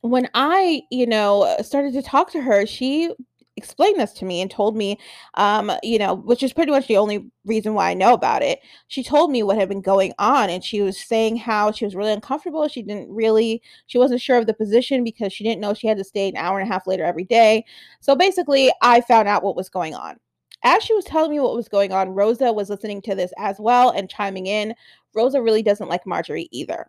when 0.00 0.28
I, 0.34 0.82
you 0.90 1.06
know, 1.06 1.56
started 1.62 1.92
to 1.94 2.02
talk 2.02 2.30
to 2.32 2.40
her, 2.40 2.64
she 2.64 3.12
explained 3.58 4.00
this 4.00 4.14
to 4.14 4.24
me 4.24 4.40
and 4.40 4.50
told 4.50 4.74
me, 4.76 4.98
um, 5.34 5.70
you 5.82 5.98
know, 5.98 6.14
which 6.14 6.42
is 6.42 6.54
pretty 6.54 6.72
much 6.72 6.86
the 6.86 6.96
only 6.96 7.30
reason 7.44 7.74
why 7.74 7.90
I 7.90 7.94
know 7.94 8.14
about 8.14 8.42
it. 8.42 8.60
She 8.86 9.02
told 9.02 9.30
me 9.30 9.42
what 9.42 9.58
had 9.58 9.68
been 9.68 9.82
going 9.82 10.14
on 10.18 10.48
and 10.48 10.64
she 10.64 10.80
was 10.80 10.98
saying 10.98 11.36
how 11.36 11.72
she 11.72 11.84
was 11.84 11.94
really 11.94 12.12
uncomfortable. 12.12 12.66
She 12.68 12.82
didn't 12.82 13.10
really, 13.10 13.62
she 13.86 13.98
wasn't 13.98 14.22
sure 14.22 14.38
of 14.38 14.46
the 14.46 14.54
position 14.54 15.04
because 15.04 15.32
she 15.32 15.44
didn't 15.44 15.60
know 15.60 15.74
she 15.74 15.86
had 15.88 15.98
to 15.98 16.04
stay 16.04 16.28
an 16.28 16.36
hour 16.36 16.58
and 16.58 16.68
a 16.68 16.72
half 16.72 16.86
later 16.86 17.04
every 17.04 17.24
day. 17.24 17.66
So 18.00 18.16
basically, 18.16 18.72
I 18.80 19.02
found 19.02 19.28
out 19.28 19.42
what 19.42 19.56
was 19.56 19.68
going 19.68 19.94
on. 19.94 20.16
As 20.64 20.82
she 20.82 20.94
was 20.94 21.04
telling 21.04 21.30
me 21.30 21.40
what 21.40 21.54
was 21.54 21.68
going 21.68 21.92
on, 21.92 22.08
Rosa 22.08 22.52
was 22.52 22.70
listening 22.70 23.00
to 23.02 23.14
this 23.14 23.32
as 23.38 23.60
well 23.60 23.90
and 23.90 24.10
chiming 24.10 24.46
in. 24.46 24.74
Rosa 25.14 25.40
really 25.40 25.62
doesn't 25.62 25.88
like 25.88 26.06
Marjorie 26.06 26.48
either. 26.50 26.86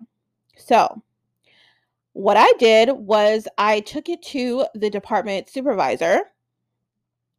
So, 0.57 1.01
what 2.13 2.37
I 2.37 2.51
did 2.57 2.91
was 2.91 3.47
I 3.57 3.81
took 3.81 4.09
it 4.09 4.21
to 4.23 4.65
the 4.73 4.89
department 4.89 5.49
supervisor 5.49 6.21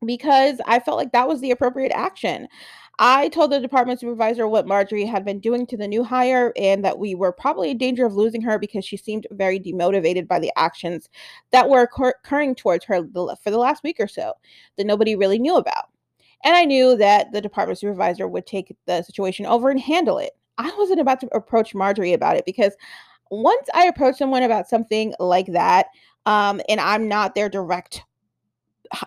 because 0.05 0.61
I 0.67 0.81
felt 0.81 0.97
like 0.97 1.13
that 1.13 1.29
was 1.29 1.41
the 1.41 1.51
appropriate 1.51 1.93
action. 1.93 2.49
I 3.03 3.29
told 3.29 3.51
the 3.51 3.61
department 3.61 3.99
supervisor 3.99 4.47
what 4.47 4.67
Marjorie 4.67 5.07
had 5.07 5.25
been 5.25 5.41
doing 5.41 5.67
to 5.69 5.77
the 5.77 5.89
new 5.89 6.05
hire 6.05 6.53
and 6.57 6.85
that 6.85 6.99
we 6.99 7.15
were 7.15 7.33
probably 7.33 7.71
in 7.71 7.79
danger 7.79 8.05
of 8.05 8.15
losing 8.15 8.43
her 8.43 8.59
because 8.59 8.85
she 8.85 8.99
seemed 8.99 9.27
very 9.31 9.59
demotivated 9.59 10.29
by 10.29 10.39
the 10.39 10.53
actions 10.57 11.09
that 11.51 11.71
were 11.71 11.89
occurring 12.05 12.55
towards 12.55 12.85
her 12.85 13.03
for 13.43 13.51
the 13.51 13.59
last 13.59 13.83
week 13.83 13.97
or 14.01 14.09
so 14.09 14.35
that 14.77 14.87
nobody 14.87 15.17
really 15.17 15.39
knew 15.39 15.57
about. 15.57 15.87
And 16.45 16.55
I 16.55 16.65
knew 16.65 16.95
that 16.97 17.33
the 17.33 17.41
department 17.41 17.79
supervisor 17.79 18.29
would 18.29 18.47
take 18.47 18.77
the 18.87 19.03
situation 19.03 19.47
over 19.47 19.71
and 19.71 19.81
handle 19.81 20.19
it. 20.19 20.33
I 20.59 20.71
wasn't 20.77 21.01
about 21.01 21.21
to 21.21 21.29
approach 21.35 21.75
Marjorie 21.75 22.13
about 22.13 22.37
it 22.37 22.45
because 22.45 22.75
once 23.31 23.67
I 23.73 23.87
approach 23.87 24.19
someone 24.19 24.43
about 24.43 24.69
something 24.69 25.15
like 25.19 25.47
that, 25.47 25.87
um, 26.27 26.61
and 26.69 26.81
I'm 26.81 27.09
not 27.09 27.35
their 27.35 27.49
direct 27.49 28.03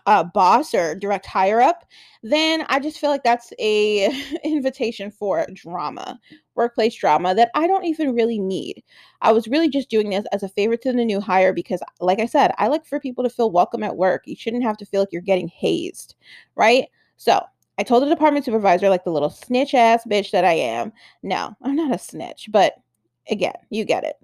uh, 0.05 0.23
boss 0.23 0.73
or 0.73 0.95
direct 0.95 1.25
higher 1.25 1.61
up, 1.61 1.85
then 2.21 2.65
I 2.69 2.79
just 2.79 2.99
feel 2.99 3.09
like 3.09 3.23
that's 3.23 3.51
a 3.59 4.09
invitation 4.43 5.11
for 5.11 5.45
drama, 5.53 6.19
workplace 6.55 6.95
drama 6.95 7.35
that 7.35 7.51
I 7.53 7.67
don't 7.67 7.85
even 7.85 8.15
really 8.15 8.39
need. 8.39 8.83
I 9.21 9.31
was 9.31 9.47
really 9.47 9.69
just 9.69 9.89
doing 9.89 10.09
this 10.09 10.25
as 10.31 10.43
a 10.43 10.49
favor 10.49 10.77
to 10.77 10.93
the 10.93 11.05
new 11.05 11.19
hire 11.19 11.53
because, 11.53 11.81
like 11.99 12.19
I 12.19 12.25
said, 12.25 12.51
I 12.57 12.67
like 12.67 12.85
for 12.85 12.99
people 12.99 13.23
to 13.23 13.29
feel 13.29 13.51
welcome 13.51 13.83
at 13.83 13.97
work. 13.97 14.23
You 14.25 14.35
shouldn't 14.35 14.63
have 14.63 14.77
to 14.77 14.85
feel 14.85 15.01
like 15.01 15.09
you're 15.11 15.21
getting 15.21 15.47
hazed, 15.47 16.15
right? 16.55 16.87
So 17.17 17.41
I 17.77 17.83
told 17.83 18.03
the 18.03 18.09
department 18.09 18.45
supervisor, 18.45 18.89
like 18.89 19.03
the 19.03 19.11
little 19.11 19.29
snitch 19.29 19.73
ass 19.73 20.03
bitch 20.09 20.31
that 20.31 20.45
I 20.45 20.53
am. 20.53 20.93
No, 21.23 21.55
I'm 21.61 21.75
not 21.75 21.93
a 21.93 21.99
snitch, 21.99 22.49
but 22.51 22.75
again, 23.29 23.55
you 23.69 23.85
get 23.85 24.03
it. 24.03 24.15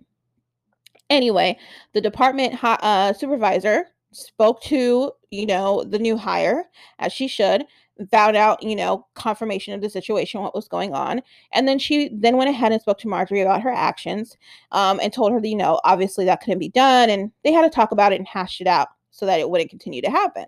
Anyway, 1.10 1.58
the 1.94 2.02
department 2.02 2.64
uh, 2.64 3.14
supervisor 3.14 3.88
spoke 4.12 4.62
to, 4.64 5.12
you 5.32 5.46
know, 5.46 5.84
the 5.84 6.00
new 6.00 6.18
hire 6.18 6.66
as 7.00 7.14
she 7.14 7.28
should, 7.28 7.66
found 8.12 8.38
out, 8.38 8.64
you 8.64 8.76
know, 8.76 9.06
confirmation 9.16 9.74
of 9.74 9.82
the 9.82 9.90
situation, 9.90 10.42
what 10.42 10.56
was 10.56 10.68
going 10.68 10.94
on. 10.94 11.22
And 11.54 11.68
then 11.68 11.80
she 11.80 12.10
then 12.14 12.38
went 12.38 12.50
ahead 12.50 12.72
and 12.72 12.82
spoke 12.82 12.98
to 13.00 13.08
Marjorie 13.08 13.42
about 13.42 13.62
her 13.62 13.72
actions 13.72 14.38
um, 14.72 15.00
and 15.04 15.12
told 15.12 15.34
her 15.34 15.42
that, 15.42 15.48
you 15.48 15.56
know, 15.56 15.82
obviously 15.84 16.26
that 16.26 16.42
couldn't 16.42 16.60
be 16.60 16.70
done. 16.70 17.10
And 17.10 17.32
they 17.44 17.52
had 17.52 17.64
to 17.64 17.70
talk 17.70 17.92
about 17.92 18.14
it 18.14 18.20
and 18.20 18.28
hash 18.28 18.62
it 18.62 18.68
out 18.68 18.88
so 19.12 19.26
that 19.26 19.40
it 19.40 19.50
wouldn't 19.50 19.70
continue 19.70 20.02
to 20.02 20.10
happen. 20.10 20.46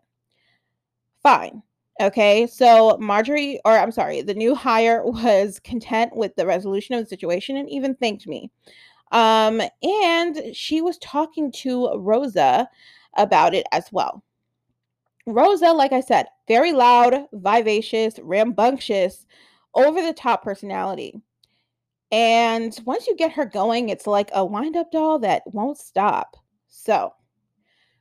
Fine. 1.21 1.61
Okay. 1.99 2.47
So 2.47 2.97
Marjorie, 2.99 3.59
or 3.65 3.77
I'm 3.77 3.91
sorry, 3.91 4.21
the 4.21 4.33
new 4.33 4.55
hire 4.55 5.01
was 5.05 5.59
content 5.59 6.15
with 6.15 6.35
the 6.35 6.45
resolution 6.45 6.95
of 6.95 7.03
the 7.03 7.09
situation 7.09 7.57
and 7.57 7.69
even 7.69 7.95
thanked 7.95 8.27
me. 8.27 8.49
Um, 9.11 9.61
and 9.83 10.55
she 10.55 10.81
was 10.81 10.97
talking 10.99 11.51
to 11.51 11.93
Rosa 11.97 12.69
about 13.17 13.53
it 13.53 13.65
as 13.71 13.85
well. 13.91 14.23
Rosa, 15.27 15.71
like 15.71 15.91
I 15.91 16.01
said, 16.01 16.27
very 16.47 16.71
loud, 16.73 17.27
vivacious, 17.31 18.19
rambunctious, 18.19 19.25
over 19.75 20.01
the 20.01 20.13
top 20.13 20.43
personality. 20.43 21.21
And 22.11 22.77
once 22.85 23.07
you 23.07 23.15
get 23.15 23.31
her 23.33 23.45
going, 23.45 23.89
it's 23.89 24.07
like 24.07 24.29
a 24.33 24.43
wind 24.43 24.75
up 24.75 24.91
doll 24.91 25.19
that 25.19 25.43
won't 25.45 25.77
stop. 25.77 26.35
So, 26.67 27.13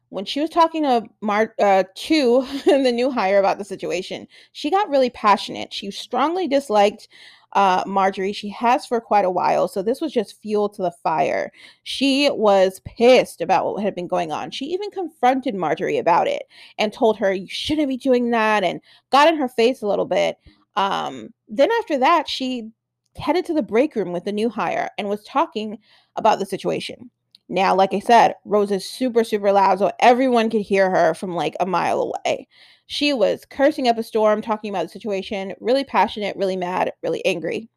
when 0.09 0.25
she 0.25 0.41
was 0.41 0.51
talking 0.51 0.83
to 0.83 1.05
Mar 1.21 1.55
uh, 1.61 1.85
to 1.95 2.47
the 2.65 2.93
new 2.93 3.11
hire 3.11 3.39
about 3.39 3.59
the 3.59 3.65
situation, 3.65 4.27
she 4.53 4.71
got 4.71 4.89
really 4.89 5.11
passionate. 5.11 5.73
She 5.73 5.91
strongly 5.91 6.49
disliked 6.49 7.09
uh, 7.53 7.83
Marjorie. 7.87 8.33
She 8.33 8.49
has 8.51 8.87
for 8.87 9.01
quite 9.01 9.25
a 9.25 9.31
while. 9.31 9.69
So 9.69 9.83
this 9.83 10.01
was 10.01 10.13
just 10.13 10.41
fuel 10.41 10.69
to 10.71 10.83
the 10.83 10.93
fire. 11.03 11.53
She 11.83 12.31
was 12.31 12.81
pissed 12.85 13.41
about 13.41 13.67
what 13.67 13.83
had 13.83 13.95
been 13.95 14.09
going 14.09 14.33
on. 14.33 14.51
She 14.51 14.67
even 14.67 14.91
confronted 14.91 15.55
Marjorie 15.55 15.99
about 15.99 16.29
it 16.29 16.45
and 16.79 16.93
told 16.93 17.19
her, 17.19 17.33
You 17.33 17.49
shouldn't 17.49 17.89
be 17.89 17.97
doing 17.97 18.31
that, 18.31 18.65
and 18.65 18.81
got 19.11 19.29
in 19.29 19.37
her 19.37 19.49
face 19.49 19.83
a 19.83 19.87
little 19.87 20.07
bit. 20.07 20.39
Um, 20.77 21.31
then 21.49 21.71
after 21.79 21.99
that, 21.99 22.29
she 22.29 22.71
headed 23.17 23.45
to 23.47 23.55
the 23.55 23.63
break 23.63 23.97
room 23.97 24.13
with 24.13 24.25
the 24.25 24.33
new 24.33 24.49
hire 24.49 24.91
and 24.97 25.09
was 25.09 25.25
talking 25.25 25.79
about 26.17 26.39
the 26.39 26.47
situation. 26.47 27.11
Now, 27.49 27.75
like 27.75 27.93
I 27.93 27.99
said, 27.99 28.37
Rose 28.45 28.71
is 28.71 28.89
super, 28.89 29.25
super 29.25 29.51
loud, 29.51 29.81
so 29.81 29.91
everyone 29.99 30.51
could 30.51 30.61
hear 30.61 30.89
her 30.89 31.15
from 31.15 31.35
like 31.35 31.57
a 31.59 31.67
mile 31.67 32.01
away. 32.01 32.47
She 32.91 33.13
was 33.13 33.45
cursing 33.45 33.87
up 33.87 33.99
a 33.99 34.03
storm, 34.03 34.43
talking 34.43 34.69
about 34.69 34.83
the 34.83 34.89
situation, 34.89 35.55
really 35.61 35.85
passionate, 35.85 36.37
really 36.37 36.57
mad, 36.57 36.93
really 37.05 37.25
angry. 37.25 37.69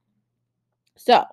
So 0.97 1.23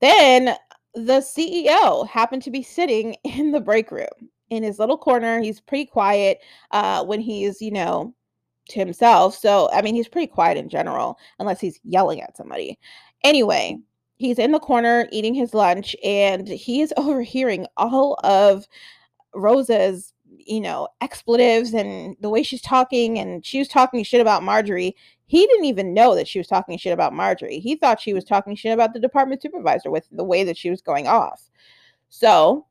then 0.00 0.56
the 0.94 1.20
CEO 1.20 2.08
happened 2.08 2.40
to 2.44 2.50
be 2.50 2.62
sitting 2.62 3.16
in 3.24 3.52
the 3.52 3.60
break 3.60 3.90
room 3.90 4.30
in 4.48 4.62
his 4.62 4.78
little 4.78 4.96
corner. 4.96 5.42
He's 5.42 5.60
pretty 5.60 5.84
quiet 5.84 6.38
uh, 6.70 7.04
when 7.04 7.20
he's, 7.20 7.60
you 7.60 7.70
know, 7.70 8.14
to 8.70 8.78
himself. 8.78 9.36
So, 9.36 9.68
I 9.70 9.82
mean, 9.82 9.94
he's 9.94 10.08
pretty 10.08 10.28
quiet 10.28 10.56
in 10.56 10.70
general, 10.70 11.18
unless 11.38 11.60
he's 11.60 11.78
yelling 11.84 12.22
at 12.22 12.34
somebody. 12.34 12.78
Anyway, 13.24 13.76
he's 14.16 14.38
in 14.38 14.52
the 14.52 14.58
corner 14.58 15.06
eating 15.12 15.34
his 15.34 15.52
lunch 15.52 15.94
and 16.02 16.48
he 16.48 16.80
is 16.80 16.94
overhearing 16.96 17.66
all 17.76 18.18
of 18.24 18.66
Rosa's 19.34 20.13
you 20.46 20.60
know, 20.60 20.88
expletives 21.00 21.74
and 21.74 22.16
the 22.20 22.30
way 22.30 22.42
she's 22.42 22.62
talking, 22.62 23.18
and 23.18 23.44
she 23.44 23.58
was 23.58 23.68
talking 23.68 24.02
shit 24.04 24.20
about 24.20 24.42
Marjorie. 24.42 24.96
He 25.26 25.46
didn't 25.46 25.64
even 25.64 25.94
know 25.94 26.14
that 26.14 26.28
she 26.28 26.38
was 26.38 26.46
talking 26.46 26.76
shit 26.78 26.92
about 26.92 27.14
Marjorie. 27.14 27.58
He 27.58 27.76
thought 27.76 28.00
she 28.00 28.12
was 28.14 28.24
talking 28.24 28.54
shit 28.54 28.72
about 28.72 28.92
the 28.92 29.00
department 29.00 29.42
supervisor 29.42 29.90
with 29.90 30.06
the 30.10 30.24
way 30.24 30.44
that 30.44 30.56
she 30.56 30.70
was 30.70 30.82
going 30.82 31.06
off. 31.06 31.50
So, 32.08 32.66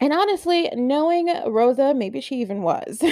and 0.00 0.12
honestly, 0.12 0.70
knowing 0.74 1.28
Rosa, 1.46 1.94
maybe 1.94 2.20
she 2.20 2.36
even 2.36 2.62
was. 2.62 3.02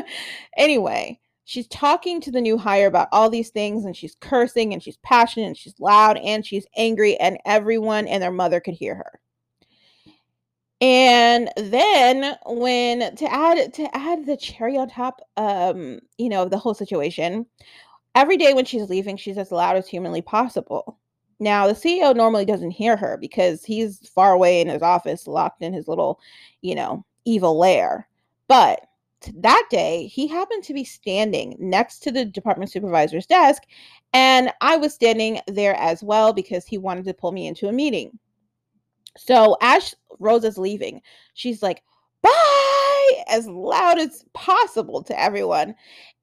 anyway, 0.56 1.18
she's 1.44 1.66
talking 1.68 2.20
to 2.20 2.30
the 2.30 2.40
new 2.40 2.58
hire 2.58 2.86
about 2.86 3.08
all 3.10 3.30
these 3.30 3.48
things 3.48 3.86
and 3.86 3.96
she's 3.96 4.16
cursing 4.20 4.72
and 4.72 4.82
she's 4.82 4.98
passionate 4.98 5.46
and 5.46 5.56
she's 5.56 5.80
loud 5.80 6.18
and 6.18 6.44
she's 6.44 6.66
angry 6.76 7.16
and 7.16 7.38
everyone 7.46 8.06
and 8.06 8.22
their 8.22 8.30
mother 8.30 8.60
could 8.60 8.74
hear 8.74 8.94
her. 8.94 9.18
And 10.80 11.50
then 11.56 12.36
when 12.46 13.16
to 13.16 13.32
add 13.32 13.74
to 13.74 13.96
add 13.96 14.26
the 14.26 14.36
cherry 14.36 14.76
on 14.76 14.88
top, 14.88 15.20
um, 15.36 15.98
you 16.18 16.28
know, 16.28 16.44
the 16.44 16.58
whole 16.58 16.74
situation, 16.74 17.46
every 18.14 18.36
day 18.36 18.54
when 18.54 18.64
she's 18.64 18.88
leaving, 18.88 19.16
she's 19.16 19.38
as 19.38 19.50
loud 19.50 19.76
as 19.76 19.88
humanly 19.88 20.22
possible. 20.22 20.98
Now, 21.40 21.66
the 21.66 21.74
CEO 21.74 22.14
normally 22.14 22.44
doesn't 22.44 22.72
hear 22.72 22.96
her 22.96 23.16
because 23.20 23.64
he's 23.64 24.08
far 24.08 24.32
away 24.32 24.60
in 24.60 24.68
his 24.68 24.82
office, 24.82 25.26
locked 25.26 25.62
in 25.62 25.72
his 25.72 25.88
little, 25.88 26.20
you 26.62 26.74
know, 26.74 27.04
evil 27.24 27.58
lair. 27.58 28.08
But 28.48 28.86
that 29.34 29.64
day, 29.70 30.06
he 30.06 30.28
happened 30.28 30.64
to 30.64 30.74
be 30.74 30.84
standing 30.84 31.56
next 31.58 32.00
to 32.00 32.12
the 32.12 32.24
department 32.24 32.70
supervisor's 32.70 33.26
desk, 33.26 33.64
and 34.12 34.52
I 34.60 34.76
was 34.76 34.94
standing 34.94 35.40
there 35.46 35.74
as 35.74 36.02
well 36.02 36.32
because 36.32 36.66
he 36.66 36.78
wanted 36.78 37.04
to 37.06 37.14
pull 37.14 37.32
me 37.32 37.46
into 37.46 37.68
a 37.68 37.72
meeting. 37.72 38.18
So 39.18 39.56
as 39.60 39.94
Rosa's 40.18 40.58
leaving, 40.58 41.02
she's 41.34 41.62
like, 41.62 41.82
bye. 42.22 43.22
as 43.28 43.46
loud 43.46 43.98
as 43.98 44.24
possible 44.34 45.02
to 45.02 45.20
everyone. 45.20 45.74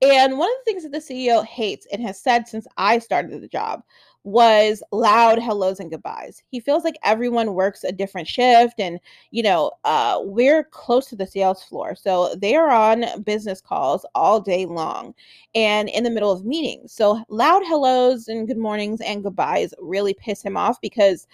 And 0.02 0.38
one 0.38 0.50
of 0.50 0.56
the 0.60 0.72
things 0.72 0.84
that 0.84 0.92
the 0.92 1.00
CEO 1.00 1.46
hates 1.46 1.88
and 1.92 2.02
has 2.02 2.20
said 2.22 2.48
since 2.48 2.68
I 2.78 3.00
started 3.00 3.42
the 3.42 3.48
job 3.48 3.84
was 4.24 4.82
loud 4.92 5.38
hellos 5.38 5.80
and 5.80 5.92
goodbyes. 5.92 6.42
He 6.50 6.60
feels 6.60 6.84
like 6.84 6.96
everyone 7.04 7.54
works 7.54 7.84
a 7.84 7.92
different 7.92 8.28
shift 8.28 8.80
and 8.80 9.00
you 9.30 9.44
know, 9.44 9.72
uh 9.84 10.20
we're 10.24 10.64
close 10.64 11.06
to 11.08 11.16
the 11.16 11.28
sales 11.28 11.64
floor. 11.64 11.96
So 11.96 12.34
they 12.36 12.56
are 12.56 12.70
on 12.70 13.22
business 13.22 13.62
calls 13.62 14.04
all 14.16 14.40
day 14.42 14.66
long 14.66 15.14
and 15.54 15.90
in 15.90 16.04
the 16.04 16.10
middle 16.10 16.32
of 16.32 16.44
meetings. 16.44 16.92
So 16.92 17.24
loud 17.30 17.64
hellos 17.66 18.28
and 18.28 18.48
good 18.48 18.58
mornings 18.58 19.00
and 19.02 19.24
goodbyes 19.24 19.76
really 19.80 20.16
piss 20.16 20.42
him 20.42 20.58
off 20.58 20.82
because 20.82 21.28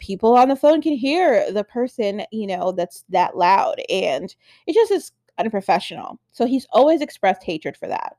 people 0.00 0.36
on 0.36 0.48
the 0.48 0.56
phone 0.56 0.82
can 0.82 0.94
hear 0.94 1.50
the 1.52 1.64
person, 1.64 2.22
you 2.32 2.46
know, 2.46 2.72
that's 2.72 3.04
that 3.10 3.36
loud 3.36 3.76
and 3.88 4.34
it 4.66 4.74
just 4.74 4.90
is 4.90 5.12
unprofessional. 5.38 6.18
So 6.32 6.46
he's 6.46 6.66
always 6.72 7.00
expressed 7.00 7.44
hatred 7.44 7.76
for 7.76 7.86
that 7.88 8.16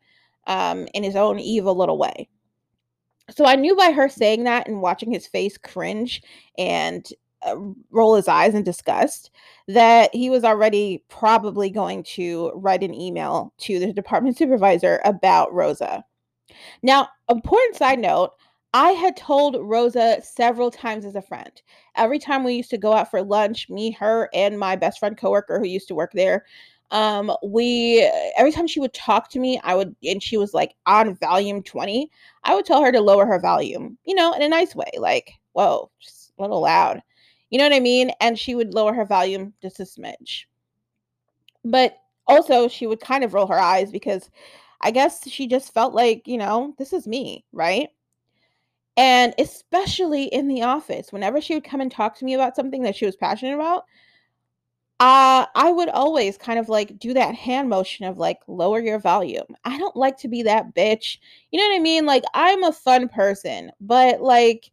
um 0.47 0.87
in 0.95 1.03
his 1.03 1.15
own 1.15 1.37
evil 1.39 1.75
little 1.75 1.99
way 1.99 2.27
so 3.31 3.45
I 3.45 3.55
knew 3.55 3.75
by 3.75 3.91
her 3.91 4.09
saying 4.09 4.43
that 4.43 4.67
and 4.67 4.81
watching 4.81 5.11
his 5.11 5.27
face 5.27 5.57
cringe 5.57 6.21
and 6.57 7.07
uh, 7.43 7.55
roll 7.89 8.15
his 8.15 8.27
eyes 8.27 8.53
in 8.53 8.63
disgust 8.63 9.31
that 9.67 10.13
he 10.13 10.29
was 10.29 10.43
already 10.43 11.03
probably 11.09 11.69
going 11.69 12.03
to 12.03 12.51
write 12.55 12.83
an 12.83 12.93
email 12.93 13.53
to 13.59 13.79
the 13.79 13.93
department 13.93 14.37
supervisor 14.37 15.01
about 15.05 15.53
Rosa. 15.53 16.03
Now, 16.83 17.07
important 17.29 17.77
side 17.77 17.99
note, 17.99 18.31
I 18.73 18.91
had 18.91 19.17
told 19.17 19.57
Rosa 19.59 20.21
several 20.23 20.71
times 20.71 21.05
as 21.05 21.15
a 21.15 21.21
friend. 21.21 21.51
Every 21.95 22.19
time 22.19 22.43
we 22.43 22.53
used 22.53 22.69
to 22.69 22.77
go 22.77 22.93
out 22.93 23.11
for 23.11 23.21
lunch, 23.21 23.69
me, 23.69 23.91
her, 23.91 24.29
and 24.33 24.57
my 24.57 24.75
best 24.77 24.99
friend 24.99 25.17
coworker 25.17 25.59
who 25.59 25.67
used 25.67 25.87
to 25.89 25.95
work 25.95 26.11
there, 26.13 26.45
um 26.91 27.31
we 27.41 28.01
every 28.37 28.51
time 28.51 28.67
she 28.67 28.79
would 28.81 28.93
talk 28.93 29.29
to 29.29 29.39
me 29.39 29.59
i 29.63 29.73
would 29.73 29.95
and 30.03 30.21
she 30.21 30.35
was 30.35 30.53
like 30.53 30.75
on 30.85 31.15
volume 31.15 31.63
20 31.63 32.09
i 32.43 32.53
would 32.53 32.65
tell 32.65 32.83
her 32.83 32.91
to 32.91 32.99
lower 32.99 33.25
her 33.25 33.39
volume 33.39 33.97
you 34.03 34.13
know 34.13 34.33
in 34.33 34.41
a 34.41 34.49
nice 34.49 34.75
way 34.75 34.89
like 34.97 35.31
whoa 35.53 35.89
just 35.99 36.33
a 36.37 36.41
little 36.41 36.61
loud. 36.61 37.01
You 37.49 37.57
know 37.57 37.65
what 37.65 37.73
i 37.73 37.79
mean? 37.79 38.11
And 38.19 38.37
she 38.37 38.55
would 38.55 38.73
lower 38.73 38.93
her 38.93 39.05
volume 39.05 39.53
just 39.61 39.79
a 39.79 39.83
smidge. 39.83 40.45
But 41.63 41.97
also 42.27 42.67
she 42.67 42.87
would 42.87 42.99
kind 42.99 43.23
of 43.23 43.33
roll 43.33 43.47
her 43.47 43.59
eyes 43.59 43.91
because 43.91 44.29
i 44.81 44.91
guess 44.91 45.27
she 45.29 45.47
just 45.47 45.73
felt 45.73 45.93
like 45.93 46.27
you 46.27 46.37
know 46.37 46.73
this 46.77 46.93
is 46.93 47.07
me 47.07 47.43
right 47.51 47.89
and 48.97 49.33
especially 49.39 50.25
in 50.25 50.47
the 50.47 50.63
office 50.63 51.11
whenever 51.11 51.39
she 51.39 51.53
would 51.53 51.63
come 51.63 51.81
and 51.81 51.91
talk 51.91 52.17
to 52.17 52.25
me 52.25 52.33
about 52.33 52.55
something 52.55 52.83
that 52.83 52.95
she 52.95 53.05
was 53.05 53.15
passionate 53.15 53.55
about 53.55 53.85
uh, 55.01 55.47
I 55.55 55.71
would 55.71 55.89
always 55.89 56.37
kind 56.37 56.59
of 56.59 56.69
like 56.69 56.99
do 56.99 57.15
that 57.15 57.33
hand 57.33 57.69
motion 57.69 58.05
of 58.05 58.19
like 58.19 58.37
lower 58.45 58.79
your 58.79 58.99
volume. 58.99 59.47
I 59.65 59.79
don't 59.79 59.95
like 59.95 60.15
to 60.19 60.27
be 60.27 60.43
that 60.43 60.75
bitch. 60.75 61.17
You 61.49 61.59
know 61.59 61.67
what 61.69 61.75
I 61.75 61.79
mean? 61.79 62.05
Like 62.05 62.23
I'm 62.35 62.63
a 62.63 62.71
fun 62.71 63.09
person, 63.09 63.71
but 63.81 64.21
like 64.21 64.69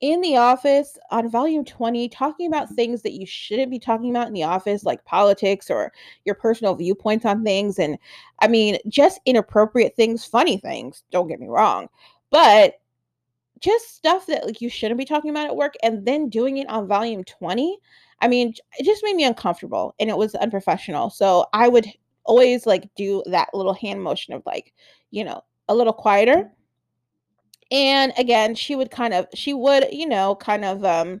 in 0.00 0.20
the 0.22 0.36
office 0.36 0.98
on 1.12 1.30
volume 1.30 1.64
20 1.64 2.08
talking 2.08 2.48
about 2.48 2.68
things 2.70 3.02
that 3.02 3.12
you 3.12 3.24
shouldn't 3.24 3.70
be 3.70 3.78
talking 3.78 4.10
about 4.10 4.26
in 4.26 4.32
the 4.32 4.42
office 4.42 4.82
like 4.82 5.04
politics 5.04 5.70
or 5.70 5.92
your 6.24 6.34
personal 6.34 6.74
viewpoints 6.74 7.24
on 7.24 7.44
things 7.44 7.78
and 7.78 7.96
I 8.40 8.48
mean 8.48 8.76
just 8.88 9.20
inappropriate 9.24 9.94
things, 9.94 10.24
funny 10.24 10.56
things, 10.56 11.04
don't 11.12 11.28
get 11.28 11.38
me 11.38 11.46
wrong. 11.46 11.88
But 12.32 12.79
just 13.60 13.94
stuff 13.94 14.26
that 14.26 14.46
like 14.46 14.60
you 14.60 14.68
shouldn't 14.70 14.98
be 14.98 15.04
talking 15.04 15.30
about 15.30 15.46
at 15.46 15.56
work 15.56 15.74
and 15.82 16.04
then 16.06 16.28
doing 16.28 16.58
it 16.58 16.68
on 16.68 16.86
volume 16.88 17.22
20 17.24 17.78
i 18.20 18.28
mean 18.28 18.54
it 18.78 18.84
just 18.84 19.04
made 19.04 19.16
me 19.16 19.24
uncomfortable 19.24 19.94
and 20.00 20.10
it 20.10 20.16
was 20.16 20.34
unprofessional. 20.34 21.10
So 21.10 21.46
i 21.52 21.68
would 21.68 21.86
always 22.24 22.66
like 22.66 22.88
do 22.96 23.22
that 23.26 23.48
little 23.54 23.74
hand 23.74 24.02
motion 24.02 24.34
of 24.34 24.42
like 24.46 24.72
you 25.10 25.24
know 25.24 25.42
a 25.68 25.74
little 25.74 25.92
quieter. 25.92 26.50
And 27.70 28.12
again 28.18 28.54
she 28.54 28.74
would 28.76 28.90
kind 28.90 29.14
of 29.14 29.26
she 29.34 29.54
would 29.54 29.86
you 29.92 30.08
know 30.08 30.34
kind 30.34 30.64
of 30.64 30.84
um 30.84 31.20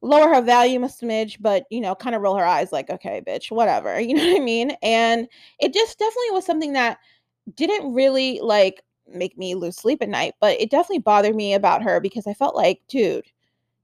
lower 0.00 0.34
her 0.34 0.42
volume 0.42 0.84
a 0.84 0.88
smidge 0.88 1.38
but 1.40 1.64
you 1.70 1.80
know 1.80 1.94
kind 1.94 2.14
of 2.14 2.20
roll 2.20 2.36
her 2.36 2.44
eyes 2.44 2.72
like 2.72 2.90
okay 2.90 3.22
bitch 3.26 3.50
whatever 3.50 3.98
you 4.08 4.14
know 4.14 4.24
what 4.26 4.40
i 4.40 4.44
mean? 4.44 4.76
And 4.82 5.28
it 5.60 5.72
just 5.72 5.98
definitely 5.98 6.30
was 6.32 6.46
something 6.46 6.72
that 6.74 6.98
didn't 7.54 7.92
really 7.92 8.40
like 8.42 8.82
make 9.12 9.36
me 9.36 9.54
lose 9.54 9.76
sleep 9.76 10.02
at 10.02 10.08
night, 10.08 10.34
but 10.40 10.60
it 10.60 10.70
definitely 10.70 10.98
bothered 10.98 11.34
me 11.34 11.54
about 11.54 11.82
her 11.82 12.00
because 12.00 12.26
I 12.26 12.34
felt 12.34 12.56
like, 12.56 12.80
dude, 12.88 13.26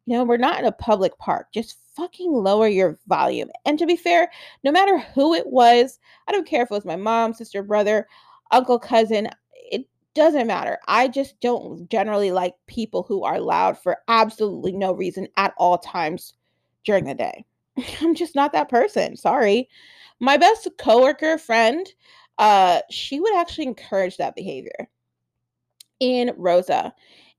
you 0.07 0.17
know, 0.17 0.25
we're 0.25 0.37
not 0.37 0.59
in 0.59 0.65
a 0.65 0.73
public 0.73 1.17
park. 1.19 1.49
Just 1.53 1.79
fucking 1.97 2.33
lower 2.33 2.69
your 2.69 2.99
volume. 3.07 3.51
And 3.65 3.79
to 3.79 3.87
be 3.87 3.97
fair, 3.97 4.31
no 4.65 4.73
matter 4.73 4.99
who 4.99 5.35
it 5.35 5.47
was, 5.47 5.99
I 6.27 6.33
don't 6.33 6.47
care 6.47 6.63
if 6.63 6.71
it 6.71 6.75
was 6.75 6.85
my 6.85 6.97
mom, 6.97 7.35
sister, 7.35 7.63
brother, 7.63 8.09
uncle, 8.51 8.79
cousin, 8.79 9.29
it 9.55 9.87
doesn't 10.15 10.47
matter. 10.47 10.79
I 10.89 11.09
just 11.09 11.39
don't 11.41 11.89
generally 11.91 12.33
like 12.33 12.55
people 12.67 13.03
who 13.03 13.25
are 13.25 13.41
loud 13.41 13.79
for 13.79 13.99
absolutely 14.09 14.73
no 14.73 14.93
reason 14.93 15.29
at 15.37 15.55
all 15.59 15.79
times 15.79 16.35
during 16.85 17.05
the 17.05 17.15
day. 17.15 17.45
I'm 18.01 18.15
just 18.15 18.35
not 18.35 18.53
that 18.53 18.69
person. 18.69 19.17
Sorry. 19.17 19.69
My 20.19 20.37
best 20.37 20.69
coworker 20.79 21.39
friend, 21.39 21.87
uh, 22.39 22.81
she 22.91 23.21
would 23.21 23.37
actually 23.37 23.67
encourage 23.67 24.17
that 24.17 24.35
behavior 24.35 24.89
in 26.01 26.33
Rosa. 26.37 26.93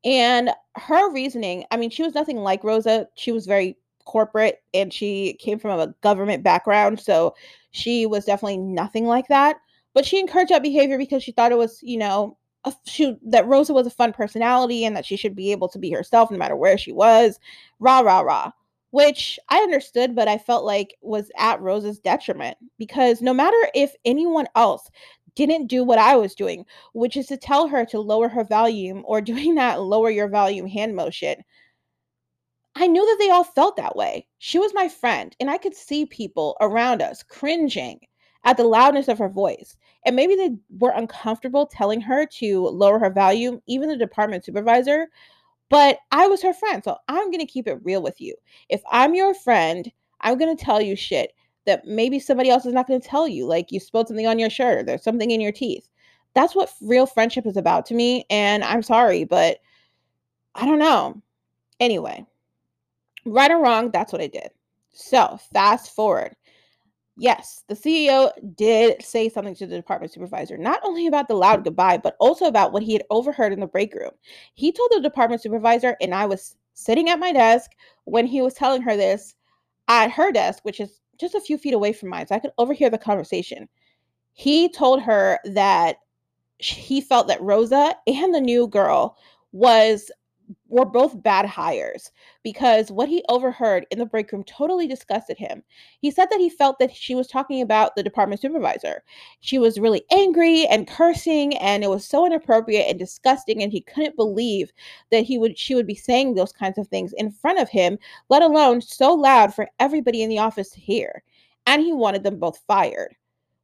And 0.04 0.52
her 0.76 1.12
reasoning, 1.12 1.66
I 1.72 1.78
mean, 1.78 1.90
she 1.90 2.04
was 2.04 2.16
nothing 2.16 2.38
like 2.38 2.64
Rosa. 2.64 3.08
She 3.16 3.32
was 3.32 3.46
very 3.46 3.78
corporate 4.06 4.62
and 4.74 4.92
she 4.92 5.34
came 5.40 5.60
from 5.60 5.80
a 5.80 5.94
government 6.02 6.44
background. 6.44 7.00
So 7.00 7.36
she 7.72 8.06
was 8.06 8.26
definitely 8.26 8.58
nothing 8.58 9.06
like 9.06 9.28
that. 9.28 9.58
But 9.94 10.06
she 10.06 10.20
encouraged 10.20 10.52
that 10.52 10.64
behavior 10.64 10.98
because 10.98 11.24
she 11.24 11.32
thought 11.32 11.52
it 11.52 11.58
was, 11.58 11.80
you 11.84 11.98
know, 11.98 12.38
a, 12.64 12.74
she, 12.86 13.18
that 13.26 13.48
Rosa 13.48 13.74
was 13.74 13.88
a 13.88 13.92
fun 13.92 14.14
personality 14.14 14.86
and 14.86 14.96
that 14.96 15.06
she 15.06 15.18
should 15.18 15.36
be 15.36 15.52
able 15.52 15.68
to 15.70 15.80
be 15.80 15.92
herself 15.92 16.32
no 16.32 16.38
matter 16.38 16.56
where 16.56 16.78
she 16.78 16.92
was. 16.92 17.40
Rah, 17.80 18.00
rah, 18.00 18.22
rah. 18.22 18.52
Which 18.92 19.40
I 19.50 19.58
understood, 19.60 20.16
but 20.16 20.28
I 20.28 20.38
felt 20.38 20.66
like 20.66 20.98
was 21.02 21.32
at 21.38 21.62
Rosa's 21.62 22.00
detriment 22.00 22.58
because 22.78 23.22
no 23.22 23.34
matter 23.34 23.56
if 23.74 23.94
anyone 24.04 24.48
else 24.56 24.90
didn't 25.36 25.68
do 25.68 25.84
what 25.84 26.00
I 26.00 26.16
was 26.16 26.36
doing, 26.36 26.66
which 26.94 27.18
is 27.18 27.28
to 27.28 27.38
tell 27.38 27.68
her 27.68 27.86
to 27.86 28.00
lower 28.00 28.30
her 28.30 28.44
volume 28.44 29.04
or 29.06 29.22
doing 29.22 29.56
that 29.56 29.82
lower 29.82 30.10
your 30.10 30.28
volume 30.28 30.68
hand 30.68 30.96
motion. 30.96 31.44
I 32.76 32.88
knew 32.88 33.06
that 33.06 33.18
they 33.20 33.30
all 33.30 33.44
felt 33.44 33.76
that 33.78 33.96
way. 33.96 34.28
She 34.38 34.58
was 34.58 34.74
my 34.74 34.88
friend, 34.88 35.36
and 35.40 35.50
I 35.50 35.58
could 35.58 35.76
see 35.76 36.06
people 36.06 36.56
around 36.62 37.02
us 37.02 37.22
cringing 37.22 38.00
at 38.44 38.58
the 38.58 38.64
loudness 38.64 39.08
of 39.08 39.20
her 39.20 39.30
voice. 39.30 39.76
And 40.06 40.16
maybe 40.16 40.36
they 40.36 40.52
were 40.80 40.92
uncomfortable 40.92 41.66
telling 41.68 42.02
her 42.02 42.26
to 42.26 42.68
lower 42.68 42.98
her 42.98 43.12
volume, 43.12 43.62
even 43.68 43.90
the 43.90 43.98
department 43.98 44.46
supervisor. 44.46 45.10
But 45.70 46.00
I 46.12 46.28
was 46.28 46.42
her 46.42 46.54
friend, 46.54 46.84
so 46.84 46.98
I'm 47.08 47.30
going 47.30 47.40
to 47.40 47.46
keep 47.46 47.68
it 47.68 47.80
real 47.84 48.02
with 48.02 48.20
you. 48.20 48.36
If 48.70 48.82
I'm 48.90 49.16
your 49.16 49.34
friend, 49.34 49.92
I'm 50.22 50.38
going 50.38 50.56
to 50.56 50.64
tell 50.64 50.82
you 50.82 50.96
shit 50.96 51.34
that 51.66 51.86
maybe 51.86 52.20
somebody 52.20 52.50
else 52.50 52.66
is 52.66 52.74
not 52.74 52.88
going 52.88 53.00
to 53.00 53.08
tell 53.08 53.28
you. 53.28 53.46
Like 53.46 53.72
you 53.72 53.80
spilled 53.80 54.08
something 54.08 54.28
on 54.28 54.40
your 54.40 54.50
shirt, 54.50 54.80
or 54.80 54.84
there's 54.84 55.04
something 55.04 55.32
in 55.32 55.42
your 55.42 55.52
teeth. 55.52 55.88
That's 56.34 56.56
what 56.56 56.74
real 56.82 57.06
friendship 57.06 57.46
is 57.46 57.58
about 57.58 57.86
to 57.88 57.94
me. 57.94 58.26
And 58.30 58.64
I'm 58.64 58.84
sorry, 58.84 59.26
but 59.26 59.60
I 60.56 60.66
don't 60.66 60.80
know. 60.80 61.22
Anyway, 61.80 62.26
right 63.26 63.52
or 63.52 63.62
wrong, 63.62 63.92
that's 63.92 64.14
what 64.14 64.22
I 64.22 64.28
did. 64.28 64.50
So 64.94 65.40
fast 65.54 65.96
forward. 65.96 66.36
Yes, 67.18 67.64
the 67.68 67.76
CEO 67.76 68.32
did 68.56 69.04
say 69.04 69.30
something 69.30 69.54
to 69.56 69.68
the 69.68 69.76
department 69.76 70.14
supervisor, 70.14 70.58
not 70.58 70.80
only 70.84 71.08
about 71.08 71.28
the 71.28 71.36
loud 71.36 71.64
goodbye, 71.64 71.98
but 71.98 72.16
also 72.20 72.46
about 72.46 72.72
what 72.72 72.84
he 72.84 72.94
had 72.94 73.04
overheard 73.10 73.52
in 73.52 73.60
the 73.60 73.68
break 73.68 73.94
room. 73.94 74.12
He 74.54 74.72
told 74.72 74.90
the 74.92 75.02
department 75.02 75.42
supervisor, 75.42 75.98
and 76.02 76.16
I 76.16 76.26
was 76.26 76.56
sitting 76.74 77.10
at 77.10 77.20
my 77.20 77.34
desk 77.34 77.72
when 78.06 78.26
he 78.26 78.42
was 78.42 78.54
telling 78.54 78.82
her 78.82 78.96
this 78.96 79.36
at 79.88 80.10
her 80.12 80.32
desk, 80.32 80.64
which 80.64 80.80
is 80.80 81.01
just 81.22 81.36
a 81.36 81.40
few 81.40 81.58
feet 81.58 81.74
away 81.74 81.94
from 81.94 82.10
mine, 82.10 82.28
so 82.28 82.36
I 82.36 82.40
could 82.40 82.52
overhear 82.58 82.90
the 82.90 82.98
conversation. 82.98 83.70
He 84.34 84.68
told 84.68 85.02
her 85.04 85.40
that 85.46 85.98
he 86.58 87.02
felt 87.02 87.28
that 87.28 87.42
Rosa 87.42 87.96
and 88.08 88.34
the 88.34 88.42
new 88.42 88.68
girl 88.68 89.18
was 89.52 90.12
were 90.68 90.86
both 90.86 91.22
bad 91.22 91.46
hires 91.46 92.12
because 92.44 92.92
what 92.92 93.10
he 93.10 93.24
overheard 93.30 93.86
in 93.92 94.00
the 94.00 94.06
break 94.06 94.32
room 94.32 94.44
totally 94.44 94.88
disgusted 94.88 95.38
him. 95.38 95.64
He 96.00 96.12
said 96.12 96.28
that 96.30 96.40
he 96.40 96.50
felt 96.50 96.80
that 96.80 96.96
she 96.96 97.16
was 97.16 97.28
talking 97.28 97.62
about 97.62 97.96
the 97.96 98.04
department 98.04 98.42
supervisor. 98.42 99.04
She 99.40 99.60
was 99.60 99.80
really 99.80 100.04
angry 100.12 100.66
and 100.68 100.88
cursing 100.88 101.58
and 101.58 101.84
it 101.84 101.90
was 101.90 102.06
so 102.06 102.26
inappropriate 102.26 102.88
and 102.90 102.98
disgusting 102.98 103.62
and 103.62 103.72
he 103.72 103.82
couldn't 103.82 104.16
believe 104.16 104.72
that 105.12 105.24
he 105.24 105.38
would 105.38 105.58
she 105.58 105.76
would 105.76 105.88
be 105.88 105.96
saying 105.96 106.36
those 106.36 106.54
kinds 106.54 106.78
of 106.78 106.88
things 106.88 107.14
in 107.18 107.32
front 107.32 107.60
of 107.60 107.70
him, 107.70 107.98
let 108.30 108.42
alone 108.42 108.82
so 108.82 109.14
loud 109.14 109.54
for 109.54 109.68
everybody 109.80 110.22
in 110.24 110.30
the 110.30 110.40
office 110.40 110.70
to 110.72 110.80
hear. 110.80 111.24
And 111.68 111.82
he 111.82 111.94
wanted 111.94 112.24
them 112.24 112.40
both 112.40 112.60
fired. 112.68 113.16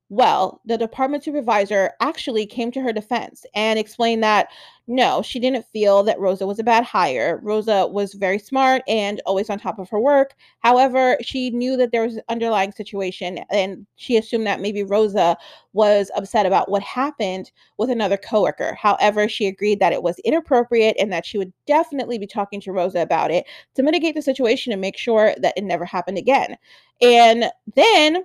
Well, 0.10 0.62
the 0.64 0.78
department 0.78 1.26
supervisor 1.26 1.92
actually 2.00 2.46
came 2.46 2.72
to 2.72 2.82
her 2.82 2.94
defense 2.94 3.46
and 3.54 3.78
explained 3.78 4.24
that 4.24 4.48
no, 4.90 5.22
she 5.22 5.38
didn't 5.38 5.66
feel 5.74 6.02
that 6.04 6.18
Rosa 6.18 6.48
was 6.48 6.60
a 6.60 6.64
bad 6.64 6.86
hire. 6.86 7.42
Rosa 7.44 7.88
was 7.88 8.14
very 8.14 8.40
smart 8.40 8.84
and 8.88 9.22
always 9.26 9.50
on 9.50 9.60
top 9.60 9.80
of 9.80 9.90
her 9.90 10.00
work. 10.00 10.34
However, 10.60 11.18
she 11.22 11.50
knew 11.50 11.76
that 11.76 11.92
there 11.92 12.04
was 12.04 12.16
an 12.16 12.24
underlying 12.30 12.72
situation 12.72 13.40
and 13.52 13.86
she 13.98 14.16
assumed 14.16 14.48
that 14.48 14.62
maybe 14.62 14.82
Rosa 14.82 15.36
was 15.74 16.10
upset 16.16 16.46
about 16.46 16.72
what 16.72 16.84
happened 16.84 17.52
with 17.78 17.90
another 17.90 18.16
coworker. 18.16 18.76
However, 18.76 19.28
she 19.28 19.46
agreed 19.46 19.82
that 19.82 19.92
it 19.92 20.04
was 20.04 20.20
inappropriate 20.20 20.96
and 20.98 21.12
that 21.12 21.26
she 21.26 21.38
would 21.38 21.52
definitely 21.66 22.18
be 22.18 22.28
talking 22.28 22.62
to 22.62 22.72
Rosa 22.72 23.02
about 23.02 23.30
it 23.30 23.46
to 23.76 23.84
mitigate 23.84 24.16
the 24.16 24.22
situation 24.22 24.72
and 24.72 24.80
make 24.80 24.98
sure 24.98 25.36
that 25.42 25.58
it 25.58 25.66
never 25.66 25.84
happened 25.84 26.18
again. 26.18 26.56
And 27.02 27.52
then 27.76 28.24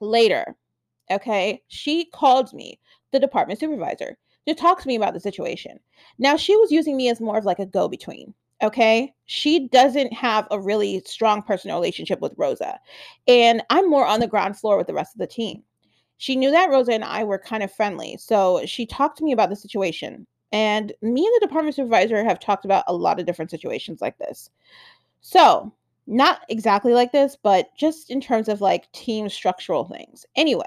later, 0.00 0.56
okay, 1.10 1.62
she 1.68 2.06
called 2.06 2.52
me, 2.52 2.78
the 3.12 3.20
department 3.20 3.60
supervisor, 3.60 4.16
to 4.46 4.54
talk 4.54 4.80
to 4.80 4.88
me 4.88 4.96
about 4.96 5.14
the 5.14 5.20
situation. 5.20 5.78
Now, 6.18 6.36
she 6.36 6.56
was 6.56 6.72
using 6.72 6.96
me 6.96 7.08
as 7.08 7.20
more 7.20 7.38
of 7.38 7.44
like 7.44 7.58
a 7.58 7.66
go 7.66 7.88
between. 7.88 8.34
Okay. 8.62 9.14
She 9.26 9.68
doesn't 9.68 10.12
have 10.12 10.48
a 10.50 10.60
really 10.60 11.02
strong 11.06 11.42
personal 11.42 11.76
relationship 11.76 12.20
with 12.20 12.34
Rosa. 12.36 12.80
And 13.28 13.62
I'm 13.70 13.88
more 13.88 14.06
on 14.06 14.20
the 14.20 14.26
ground 14.26 14.58
floor 14.58 14.76
with 14.76 14.88
the 14.88 14.94
rest 14.94 15.14
of 15.14 15.20
the 15.20 15.26
team. 15.28 15.62
She 16.16 16.34
knew 16.34 16.50
that 16.50 16.70
Rosa 16.70 16.92
and 16.92 17.04
I 17.04 17.22
were 17.22 17.38
kind 17.38 17.62
of 17.62 17.72
friendly. 17.72 18.16
So 18.16 18.62
she 18.66 18.84
talked 18.84 19.18
to 19.18 19.24
me 19.24 19.32
about 19.32 19.50
the 19.50 19.56
situation. 19.56 20.26
And 20.50 20.92
me 21.02 21.24
and 21.24 21.34
the 21.36 21.46
department 21.46 21.76
supervisor 21.76 22.24
have 22.24 22.40
talked 22.40 22.64
about 22.64 22.84
a 22.88 22.94
lot 22.94 23.20
of 23.20 23.26
different 23.26 23.50
situations 23.50 24.00
like 24.00 24.18
this. 24.18 24.50
So, 25.20 25.72
not 26.06 26.40
exactly 26.48 26.94
like 26.94 27.12
this, 27.12 27.36
but 27.40 27.68
just 27.76 28.10
in 28.10 28.20
terms 28.20 28.48
of 28.48 28.62
like 28.62 28.90
team 28.92 29.28
structural 29.28 29.84
things. 29.84 30.24
Anyway, 30.36 30.64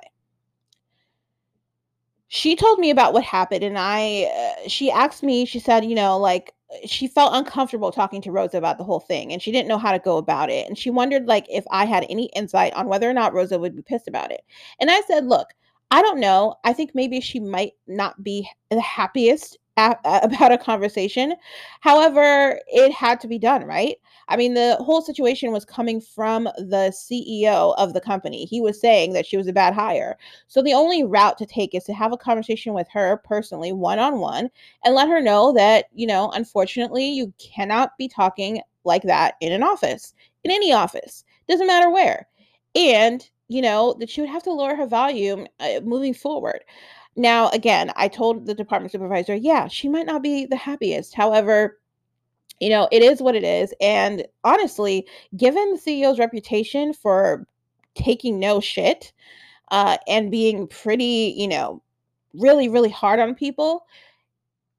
she 2.34 2.55
told 2.55 2.79
me 2.79 2.89
about 2.89 3.11
what 3.11 3.25
happened 3.25 3.61
and 3.61 3.77
i 3.77 4.23
uh, 4.23 4.67
she 4.67 4.89
asked 4.89 5.21
me 5.21 5.43
she 5.43 5.59
said 5.59 5.84
you 5.84 5.93
know 5.93 6.17
like 6.17 6.53
she 6.86 7.05
felt 7.05 7.36
uncomfortable 7.36 7.91
talking 7.91 8.21
to 8.21 8.32
rosa 8.32 8.57
about 8.57 8.77
the 8.77 8.86
whole 8.86 9.01
thing 9.01 9.34
and 9.34 9.41
she 9.41 9.51
didn't 9.51 9.67
know 9.67 9.77
how 9.77 9.91
to 9.91 9.99
go 9.99 10.15
about 10.15 10.49
it 10.49 10.65
and 10.65 10.77
she 10.77 10.89
wondered 10.89 11.25
like 11.25 11.45
if 11.49 11.65
i 11.71 11.84
had 11.84 12.05
any 12.09 12.27
insight 12.34 12.73
on 12.73 12.88
whether 12.88 13.09
or 13.09 13.13
not 13.13 13.34
rosa 13.34 13.59
would 13.59 13.75
be 13.75 13.82
pissed 13.82 14.07
about 14.07 14.32
it. 14.32 14.41
And 14.79 14.89
i 14.89 15.01
said 15.01 15.25
look 15.25 15.49
i 15.91 16.01
don't 16.01 16.21
know. 16.21 16.55
I 16.63 16.71
think 16.71 16.91
maybe 16.93 17.19
she 17.19 17.41
might 17.41 17.73
not 17.86 18.23
be 18.23 18.49
the 18.69 18.79
happiest 18.79 19.57
a- 19.78 19.97
about 20.24 20.51
a 20.51 20.57
conversation 20.57 21.36
however 21.82 22.59
it 22.67 22.91
had 22.91 23.19
to 23.22 23.28
be 23.28 23.39
done 23.39 23.63
right 23.65 23.97
I 24.28 24.38
mean, 24.38 24.53
the 24.53 24.78
whole 24.80 25.01
situation 25.01 25.51
was 25.51 25.65
coming 25.65 25.99
from 25.99 26.45
the 26.57 26.91
CEO 26.95 27.74
of 27.78 27.93
the 27.93 27.99
company. 27.99 28.45
He 28.45 28.61
was 28.61 28.80
saying 28.80 29.11
that 29.11 29.26
she 29.26 29.36
was 29.36 29.47
a 29.47 29.51
bad 29.51 29.74
hire. 29.74 30.17
So 30.47 30.61
the 30.61 30.74
only 30.74 31.03
route 31.03 31.38
to 31.39 31.45
take 31.45 31.76
is 31.76 31.84
to 31.86 31.93
have 31.93 32.13
a 32.13 32.17
conversation 32.17 32.74
with 32.74 32.88
her 32.93 33.17
personally, 33.26 33.74
one 33.74 33.99
on 33.99 34.19
one, 34.19 34.49
and 34.86 34.95
let 34.95 35.09
her 35.09 35.19
know 35.22 35.51
that, 35.53 35.88
you 35.93 36.07
know, 36.07 36.32
unfortunately, 36.32 37.09
you 37.09 37.34
cannot 37.39 37.97
be 37.97 38.07
talking 38.07 38.61
like 38.86 39.03
that 39.03 39.36
in 39.41 39.51
an 39.51 39.63
office, 39.63 40.13
in 40.45 40.51
any 40.51 40.72
office, 40.72 41.26
doesn't 41.49 41.67
matter 41.67 41.89
where. 41.89 42.28
And, 42.76 43.28
you 43.49 43.61
know, 43.61 43.95
that 43.99 44.09
she 44.09 44.22
would 44.22 44.30
have 44.30 44.43
to 44.43 44.53
lower 44.53 44.76
her 44.76 44.86
volume 44.88 45.45
uh, 45.59 45.82
moving 45.84 46.13
forward. 46.13 46.63
Now, 47.16 47.49
again, 47.49 47.91
I 47.95 48.07
told 48.07 48.45
the 48.45 48.53
department 48.53 48.91
supervisor, 48.91 49.36
yeah, 49.36 49.68
she 49.68 49.89
might 49.89 50.05
not 50.05 50.22
be 50.24 50.45
the 50.45 50.55
happiest. 50.55 51.14
However, 51.14 51.80
you 52.59 52.70
know, 52.70 52.88
it 52.91 53.01
is 53.03 53.22
what 53.22 53.36
it 53.36 53.43
is. 53.43 53.74
And 53.82 54.26
honestly, 54.43 55.07
given 55.36 55.74
the 55.74 55.80
CEO's 55.80 56.20
reputation 56.20 56.93
for 56.93 57.45
taking 57.95 58.39
no 58.39 58.62
shit 58.62 59.12
uh, 59.72 59.97
and 60.07 60.32
being 60.32 60.68
pretty, 60.68 61.34
you 61.36 61.47
know, 61.47 61.82
really, 62.34 62.70
really 62.70 62.89
hard 62.89 63.20
on 63.20 63.36
people, 63.36 63.86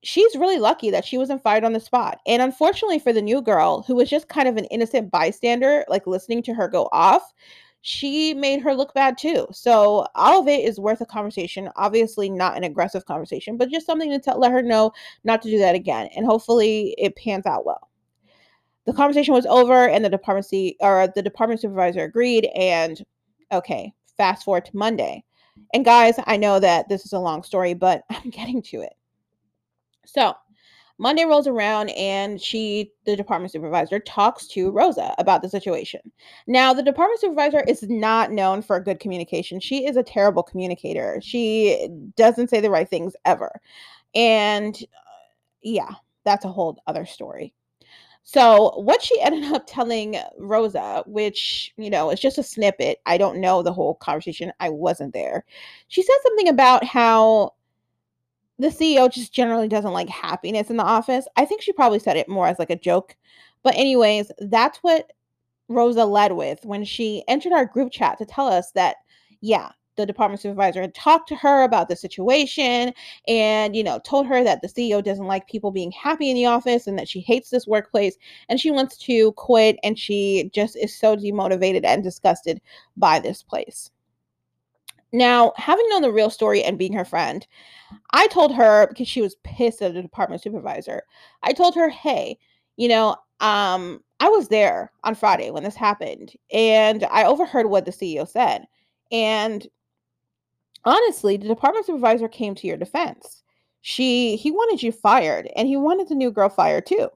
she's 0.02 0.34
really 0.36 0.58
lucky 0.58 0.90
that 0.90 1.04
she 1.04 1.18
wasn't 1.18 1.42
fired 1.42 1.64
on 1.64 1.72
the 1.72 1.80
spot. 1.80 2.20
And 2.26 2.40
unfortunately 2.40 2.98
for 2.98 3.12
the 3.12 3.22
new 3.22 3.42
girl, 3.42 3.82
who 3.82 3.96
was 3.96 4.08
just 4.08 4.28
kind 4.28 4.48
of 4.48 4.56
an 4.56 4.64
innocent 4.66 5.10
bystander, 5.10 5.84
like 5.88 6.06
listening 6.06 6.42
to 6.44 6.54
her 6.54 6.68
go 6.68 6.88
off, 6.92 7.32
she 7.82 8.32
made 8.32 8.62
her 8.62 8.74
look 8.74 8.94
bad 8.94 9.18
too. 9.18 9.46
So 9.50 10.06
all 10.14 10.40
of 10.40 10.48
it 10.48 10.64
is 10.64 10.78
worth 10.78 11.00
a 11.00 11.06
conversation. 11.06 11.68
Obviously, 11.74 12.30
not 12.30 12.56
an 12.56 12.62
aggressive 12.62 13.04
conversation, 13.04 13.56
but 13.56 13.70
just 13.70 13.86
something 13.86 14.10
to 14.10 14.20
tell, 14.20 14.38
let 14.38 14.52
her 14.52 14.62
know 14.62 14.92
not 15.24 15.42
to 15.42 15.50
do 15.50 15.58
that 15.58 15.74
again. 15.74 16.08
And 16.16 16.24
hopefully, 16.24 16.94
it 16.96 17.16
pans 17.16 17.44
out 17.44 17.66
well. 17.66 17.90
The 18.84 18.92
conversation 18.92 19.34
was 19.34 19.46
over, 19.46 19.88
and 19.88 20.04
the 20.04 20.08
department 20.08 20.46
C 20.46 20.76
or 20.80 21.08
the 21.12 21.22
department 21.22 21.60
supervisor 21.60 22.04
agreed. 22.04 22.48
And 22.54 23.04
okay, 23.50 23.92
fast 24.16 24.44
forward 24.44 24.64
to 24.66 24.76
Monday. 24.76 25.24
And 25.74 25.84
guys, 25.84 26.14
I 26.26 26.36
know 26.36 26.60
that 26.60 26.88
this 26.88 27.04
is 27.04 27.12
a 27.12 27.18
long 27.18 27.42
story, 27.42 27.74
but 27.74 28.04
I'm 28.10 28.30
getting 28.30 28.62
to 28.62 28.82
it. 28.82 28.94
So 30.06 30.34
Monday 30.98 31.24
rolls 31.24 31.46
around 31.46 31.90
and 31.90 32.40
she, 32.40 32.92
the 33.04 33.16
department 33.16 33.52
supervisor, 33.52 33.98
talks 34.00 34.46
to 34.48 34.70
Rosa 34.70 35.14
about 35.18 35.42
the 35.42 35.48
situation. 35.48 36.00
Now, 36.46 36.72
the 36.72 36.82
department 36.82 37.20
supervisor 37.20 37.60
is 37.60 37.82
not 37.84 38.30
known 38.32 38.62
for 38.62 38.78
good 38.80 39.00
communication. 39.00 39.60
She 39.60 39.86
is 39.86 39.96
a 39.96 40.02
terrible 40.02 40.42
communicator. 40.42 41.20
She 41.22 41.88
doesn't 42.16 42.50
say 42.50 42.60
the 42.60 42.70
right 42.70 42.88
things 42.88 43.14
ever. 43.24 43.60
And 44.14 44.76
uh, 44.76 45.22
yeah, 45.62 45.90
that's 46.24 46.44
a 46.44 46.52
whole 46.52 46.80
other 46.86 47.06
story. 47.06 47.52
So, 48.24 48.80
what 48.80 49.02
she 49.02 49.20
ended 49.22 49.52
up 49.52 49.64
telling 49.66 50.16
Rosa, 50.38 51.02
which, 51.06 51.72
you 51.76 51.90
know, 51.90 52.10
is 52.10 52.20
just 52.20 52.38
a 52.38 52.42
snippet, 52.42 53.00
I 53.06 53.18
don't 53.18 53.40
know 53.40 53.62
the 53.62 53.72
whole 53.72 53.94
conversation, 53.96 54.52
I 54.60 54.68
wasn't 54.68 55.12
there. 55.12 55.44
She 55.88 56.02
said 56.02 56.16
something 56.22 56.48
about 56.48 56.84
how 56.84 57.54
the 58.62 58.68
CEO 58.68 59.10
just 59.10 59.32
generally 59.32 59.68
doesn't 59.68 59.92
like 59.92 60.08
happiness 60.08 60.70
in 60.70 60.76
the 60.76 60.84
office. 60.84 61.26
I 61.36 61.44
think 61.44 61.62
she 61.62 61.72
probably 61.72 61.98
said 61.98 62.16
it 62.16 62.28
more 62.28 62.46
as 62.46 62.58
like 62.58 62.70
a 62.70 62.78
joke. 62.78 63.16
But, 63.62 63.74
anyways, 63.74 64.30
that's 64.38 64.78
what 64.78 65.12
Rosa 65.68 66.04
led 66.04 66.32
with 66.32 66.64
when 66.64 66.84
she 66.84 67.24
entered 67.28 67.52
our 67.52 67.66
group 67.66 67.92
chat 67.92 68.18
to 68.18 68.26
tell 68.26 68.46
us 68.46 68.70
that, 68.72 68.96
yeah, 69.40 69.70
the 69.96 70.06
department 70.06 70.40
supervisor 70.40 70.80
had 70.80 70.94
talked 70.94 71.28
to 71.28 71.36
her 71.36 71.64
about 71.64 71.88
the 71.88 71.96
situation 71.96 72.92
and 73.28 73.76
you 73.76 73.84
know 73.84 74.00
told 74.04 74.26
her 74.26 74.42
that 74.42 74.62
the 74.62 74.68
ceo 74.68 75.04
doesn't 75.04 75.26
like 75.26 75.46
people 75.48 75.70
being 75.70 75.92
happy 75.92 76.30
in 76.30 76.34
the 76.34 76.46
office 76.46 76.86
and 76.86 76.98
that 76.98 77.06
she 77.06 77.20
hates 77.20 77.50
this 77.50 77.66
workplace 77.66 78.16
and 78.48 78.58
she 78.58 78.70
wants 78.70 78.96
to 78.96 79.32
quit 79.32 79.76
and 79.82 79.98
she 79.98 80.50
just 80.54 80.76
is 80.76 80.98
so 80.98 81.14
demotivated 81.14 81.84
and 81.84 82.02
disgusted 82.02 82.58
by 82.96 83.18
this 83.20 83.42
place 83.42 83.90
now 85.12 85.52
having 85.56 85.86
known 85.88 86.02
the 86.02 86.12
real 86.12 86.30
story 86.30 86.62
and 86.62 86.78
being 86.78 86.92
her 86.92 87.04
friend 87.04 87.46
i 88.12 88.26
told 88.28 88.54
her 88.54 88.86
because 88.88 89.08
she 89.08 89.22
was 89.22 89.36
pissed 89.44 89.82
at 89.82 89.94
the 89.94 90.02
department 90.02 90.42
supervisor 90.42 91.02
i 91.42 91.52
told 91.52 91.74
her 91.74 91.88
hey 91.90 92.38
you 92.76 92.88
know 92.88 93.16
um 93.40 94.00
i 94.20 94.28
was 94.28 94.48
there 94.48 94.90
on 95.04 95.14
friday 95.14 95.50
when 95.50 95.64
this 95.64 95.76
happened 95.76 96.32
and 96.52 97.04
i 97.10 97.24
overheard 97.24 97.66
what 97.66 97.84
the 97.84 97.90
ceo 97.90 98.26
said 98.26 98.64
and 99.10 99.68
honestly, 100.84 101.36
the 101.36 101.48
department 101.48 101.86
supervisor 101.86 102.28
came 102.28 102.54
to 102.56 102.66
your 102.66 102.76
defense. 102.76 103.42
She 103.82 104.36
he 104.36 104.50
wanted 104.50 104.82
you 104.82 104.92
fired 104.92 105.50
and 105.56 105.68
he 105.68 105.76
wanted 105.76 106.08
the 106.08 106.14
new 106.14 106.30
girl 106.30 106.48
fired 106.48 106.86
too. 106.86 107.08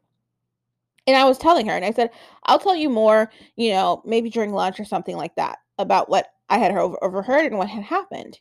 And 1.06 1.16
I 1.16 1.24
was 1.24 1.38
telling 1.38 1.66
her 1.66 1.72
and 1.72 1.84
I 1.84 1.92
said, 1.92 2.10
"I'll 2.44 2.58
tell 2.58 2.74
you 2.74 2.90
more, 2.90 3.30
you 3.56 3.70
know, 3.70 4.02
maybe 4.04 4.28
during 4.30 4.52
lunch 4.52 4.80
or 4.80 4.84
something 4.84 5.16
like 5.16 5.36
that 5.36 5.58
about 5.78 6.08
what 6.08 6.32
I 6.48 6.58
had 6.58 6.76
over- 6.76 7.02
overheard 7.02 7.46
and 7.46 7.58
what 7.58 7.68
had 7.68 7.84
happened." 7.84 8.40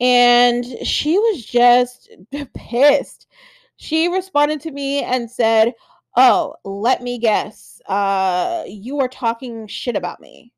And 0.00 0.64
she 0.86 1.18
was 1.18 1.44
just 1.44 2.10
pissed. 2.54 3.26
She 3.76 4.08
responded 4.08 4.60
to 4.62 4.70
me 4.72 5.02
and 5.04 5.30
said, 5.30 5.74
"Oh, 6.16 6.56
let 6.64 7.02
me 7.02 7.18
guess. 7.18 7.80
Uh 7.88 8.64
you 8.66 9.00
are 9.00 9.08
talking 9.08 9.66
shit 9.68 9.96
about 9.96 10.20
me." 10.20 10.52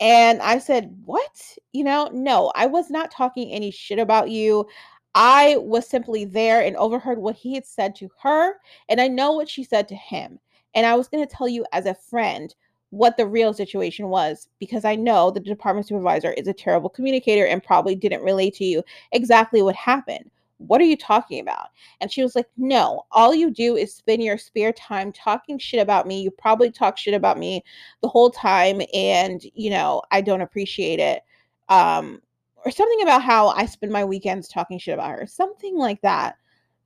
And 0.00 0.42
I 0.42 0.58
said, 0.58 0.96
What? 1.04 1.56
You 1.72 1.84
know, 1.84 2.10
no, 2.12 2.52
I 2.54 2.66
was 2.66 2.90
not 2.90 3.10
talking 3.10 3.50
any 3.50 3.70
shit 3.70 3.98
about 3.98 4.30
you. 4.30 4.66
I 5.14 5.56
was 5.58 5.86
simply 5.88 6.24
there 6.24 6.60
and 6.62 6.76
overheard 6.76 7.18
what 7.18 7.36
he 7.36 7.54
had 7.54 7.66
said 7.66 7.94
to 7.96 8.08
her, 8.22 8.54
and 8.88 9.00
I 9.00 9.08
know 9.08 9.32
what 9.32 9.48
she 9.48 9.62
said 9.64 9.88
to 9.88 9.94
him. 9.94 10.40
And 10.74 10.84
I 10.86 10.96
was 10.96 11.08
going 11.08 11.26
to 11.26 11.32
tell 11.32 11.48
you 11.48 11.64
as 11.72 11.86
a 11.86 11.94
friend 11.94 12.54
what 12.94 13.16
the 13.16 13.26
real 13.26 13.52
situation 13.52 14.08
was 14.08 14.48
because 14.60 14.84
I 14.84 14.94
know 14.94 15.30
the 15.30 15.40
department 15.40 15.88
supervisor 15.88 16.32
is 16.32 16.46
a 16.46 16.52
terrible 16.52 16.88
communicator 16.88 17.44
and 17.44 17.62
probably 17.62 17.96
didn't 17.96 18.22
relate 18.22 18.54
to 18.54 18.64
you 18.64 18.84
exactly 19.10 19.62
what 19.62 19.74
happened. 19.74 20.30
What 20.58 20.80
are 20.80 20.84
you 20.84 20.96
talking 20.96 21.40
about? 21.40 21.70
And 22.00 22.10
she 22.10 22.22
was 22.22 22.36
like, 22.36 22.46
No, 22.56 23.02
all 23.10 23.34
you 23.34 23.50
do 23.50 23.76
is 23.76 23.92
spend 23.92 24.22
your 24.22 24.38
spare 24.38 24.72
time 24.72 25.12
talking 25.12 25.58
shit 25.58 25.80
about 25.80 26.06
me. 26.06 26.22
You 26.22 26.30
probably 26.30 26.70
talk 26.70 26.96
shit 26.96 27.14
about 27.14 27.36
me 27.36 27.64
the 28.00 28.08
whole 28.08 28.30
time. 28.30 28.80
And, 28.94 29.42
you 29.54 29.70
know, 29.70 30.00
I 30.12 30.20
don't 30.20 30.40
appreciate 30.40 31.00
it. 31.00 31.22
Um, 31.68 32.22
or 32.64 32.70
something 32.70 33.02
about 33.02 33.22
how 33.22 33.48
I 33.48 33.66
spend 33.66 33.92
my 33.92 34.04
weekends 34.04 34.48
talking 34.48 34.78
shit 34.78 34.94
about 34.94 35.10
her, 35.10 35.26
something 35.26 35.76
like 35.76 36.00
that. 36.02 36.36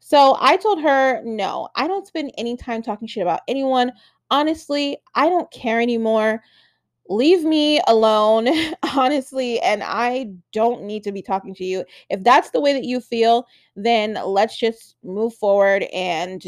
So 0.00 0.38
I 0.40 0.56
told 0.56 0.80
her, 0.80 1.20
No, 1.22 1.68
I 1.76 1.86
don't 1.86 2.06
spend 2.06 2.32
any 2.38 2.56
time 2.56 2.82
talking 2.82 3.06
shit 3.06 3.22
about 3.22 3.40
anyone. 3.46 3.92
Honestly, 4.30 4.98
I 5.14 5.28
don't 5.28 5.50
care 5.50 5.80
anymore 5.80 6.42
leave 7.10 7.42
me 7.42 7.80
alone, 7.88 8.48
honestly, 8.94 9.58
and 9.60 9.82
I 9.82 10.30
don't 10.52 10.82
need 10.82 11.02
to 11.04 11.12
be 11.12 11.22
talking 11.22 11.54
to 11.54 11.64
you. 11.64 11.84
If 12.10 12.22
that's 12.22 12.50
the 12.50 12.60
way 12.60 12.72
that 12.74 12.84
you 12.84 13.00
feel, 13.00 13.46
then 13.76 14.18
let's 14.24 14.58
just 14.58 14.96
move 15.02 15.34
forward 15.34 15.84
and 15.84 16.46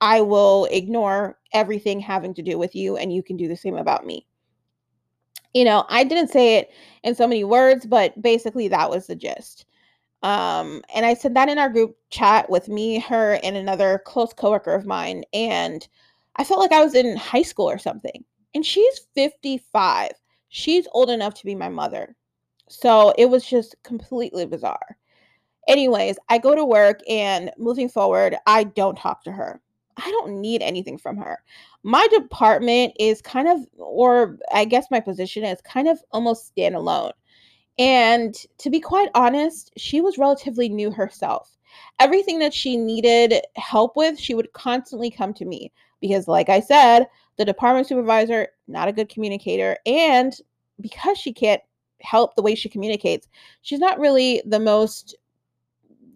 I 0.00 0.20
will 0.20 0.66
ignore 0.66 1.38
everything 1.52 1.98
having 2.00 2.34
to 2.34 2.42
do 2.42 2.58
with 2.58 2.74
you, 2.74 2.96
and 2.96 3.12
you 3.12 3.22
can 3.22 3.36
do 3.38 3.48
the 3.48 3.56
same 3.56 3.76
about 3.76 4.04
me. 4.04 4.26
You 5.54 5.64
know, 5.64 5.86
I 5.88 6.04
didn't 6.04 6.30
say 6.30 6.56
it 6.56 6.70
in 7.04 7.14
so 7.14 7.26
many 7.26 7.44
words, 7.44 7.86
but 7.86 8.20
basically 8.20 8.68
that 8.68 8.90
was 8.90 9.06
the 9.06 9.14
gist. 9.14 9.64
Um, 10.22 10.82
and 10.94 11.06
I 11.06 11.14
said 11.14 11.34
that 11.34 11.48
in 11.48 11.58
our 11.58 11.70
group 11.70 11.96
chat 12.10 12.50
with 12.50 12.68
me, 12.68 12.98
her, 12.98 13.38
and 13.42 13.56
another 13.56 14.02
close 14.04 14.32
coworker 14.34 14.74
of 14.74 14.84
mine. 14.84 15.24
And 15.32 15.86
I 16.36 16.44
felt 16.44 16.60
like 16.60 16.72
I 16.72 16.82
was 16.82 16.94
in 16.94 17.16
high 17.16 17.42
school 17.42 17.68
or 17.68 17.78
something. 17.78 18.24
And 18.54 18.64
she's 18.64 19.00
55. 19.14 20.12
She's 20.48 20.86
old 20.92 21.10
enough 21.10 21.34
to 21.34 21.44
be 21.44 21.54
my 21.54 21.68
mother. 21.68 22.14
So 22.68 23.12
it 23.18 23.26
was 23.26 23.44
just 23.44 23.74
completely 23.82 24.46
bizarre. 24.46 24.96
Anyways, 25.66 26.16
I 26.28 26.38
go 26.38 26.54
to 26.54 26.64
work 26.64 27.00
and 27.08 27.50
moving 27.58 27.88
forward, 27.88 28.36
I 28.46 28.64
don't 28.64 28.98
talk 28.98 29.24
to 29.24 29.32
her. 29.32 29.60
I 29.96 30.10
don't 30.10 30.40
need 30.40 30.62
anything 30.62 30.98
from 30.98 31.16
her. 31.18 31.42
My 31.82 32.06
department 32.10 32.94
is 32.98 33.22
kind 33.22 33.48
of, 33.48 33.60
or 33.76 34.38
I 34.52 34.64
guess 34.64 34.86
my 34.90 35.00
position 35.00 35.44
is 35.44 35.60
kind 35.62 35.88
of 35.88 36.02
almost 36.10 36.54
standalone. 36.54 37.12
And 37.78 38.34
to 38.58 38.70
be 38.70 38.80
quite 38.80 39.10
honest, 39.14 39.72
she 39.76 40.00
was 40.00 40.18
relatively 40.18 40.68
new 40.68 40.90
herself. 40.90 41.56
Everything 41.98 42.38
that 42.40 42.54
she 42.54 42.76
needed 42.76 43.42
help 43.56 43.96
with, 43.96 44.18
she 44.18 44.34
would 44.34 44.52
constantly 44.52 45.10
come 45.10 45.32
to 45.34 45.44
me 45.44 45.72
because, 46.00 46.28
like 46.28 46.48
I 46.48 46.60
said, 46.60 47.06
the 47.36 47.44
department 47.44 47.86
supervisor, 47.86 48.48
not 48.68 48.88
a 48.88 48.92
good 48.92 49.08
communicator. 49.08 49.76
And 49.86 50.34
because 50.80 51.18
she 51.18 51.32
can't 51.32 51.62
help 52.00 52.34
the 52.34 52.42
way 52.42 52.54
she 52.54 52.68
communicates, 52.68 53.28
she's 53.62 53.78
not 53.78 53.98
really 53.98 54.42
the 54.46 54.60
most 54.60 55.16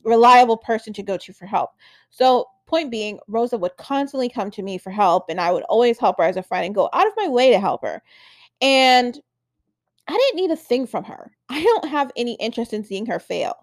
reliable 0.05 0.57
person 0.57 0.93
to 0.95 1.03
go 1.03 1.17
to 1.17 1.33
for 1.33 1.47
help. 1.47 1.71
So, 2.11 2.47
point 2.67 2.91
being, 2.91 3.19
Rosa 3.29 3.57
would 3.57 3.77
constantly 3.79 4.29
come 4.29 4.51
to 4.51 4.63
me 4.63 4.79
for 4.79 4.91
help, 4.91 5.27
and 5.29 5.41
I 5.41 5.51
would 5.53 5.63
always 5.65 5.99
help 5.99 6.19
her 6.19 6.25
as 6.25 6.37
a 6.37 6.43
friend 6.43 6.67
and 6.67 6.75
go 6.75 6.89
out 6.93 7.07
of 7.07 7.15
my 7.17 7.29
way 7.29 7.51
to 7.51 7.59
help 7.59 7.83
her. 7.83 8.03
And 8.61 9.19
I 10.07 10.13
didn't 10.13 10.41
need 10.41 10.51
a 10.51 10.57
thing 10.57 10.87
from 10.87 11.05
her. 11.05 11.33
I 11.49 11.63
don't 11.63 11.89
have 11.89 12.11
any 12.17 12.35
interest 12.35 12.73
in 12.73 12.85
seeing 12.85 13.07
her 13.07 13.19
fail. 13.19 13.55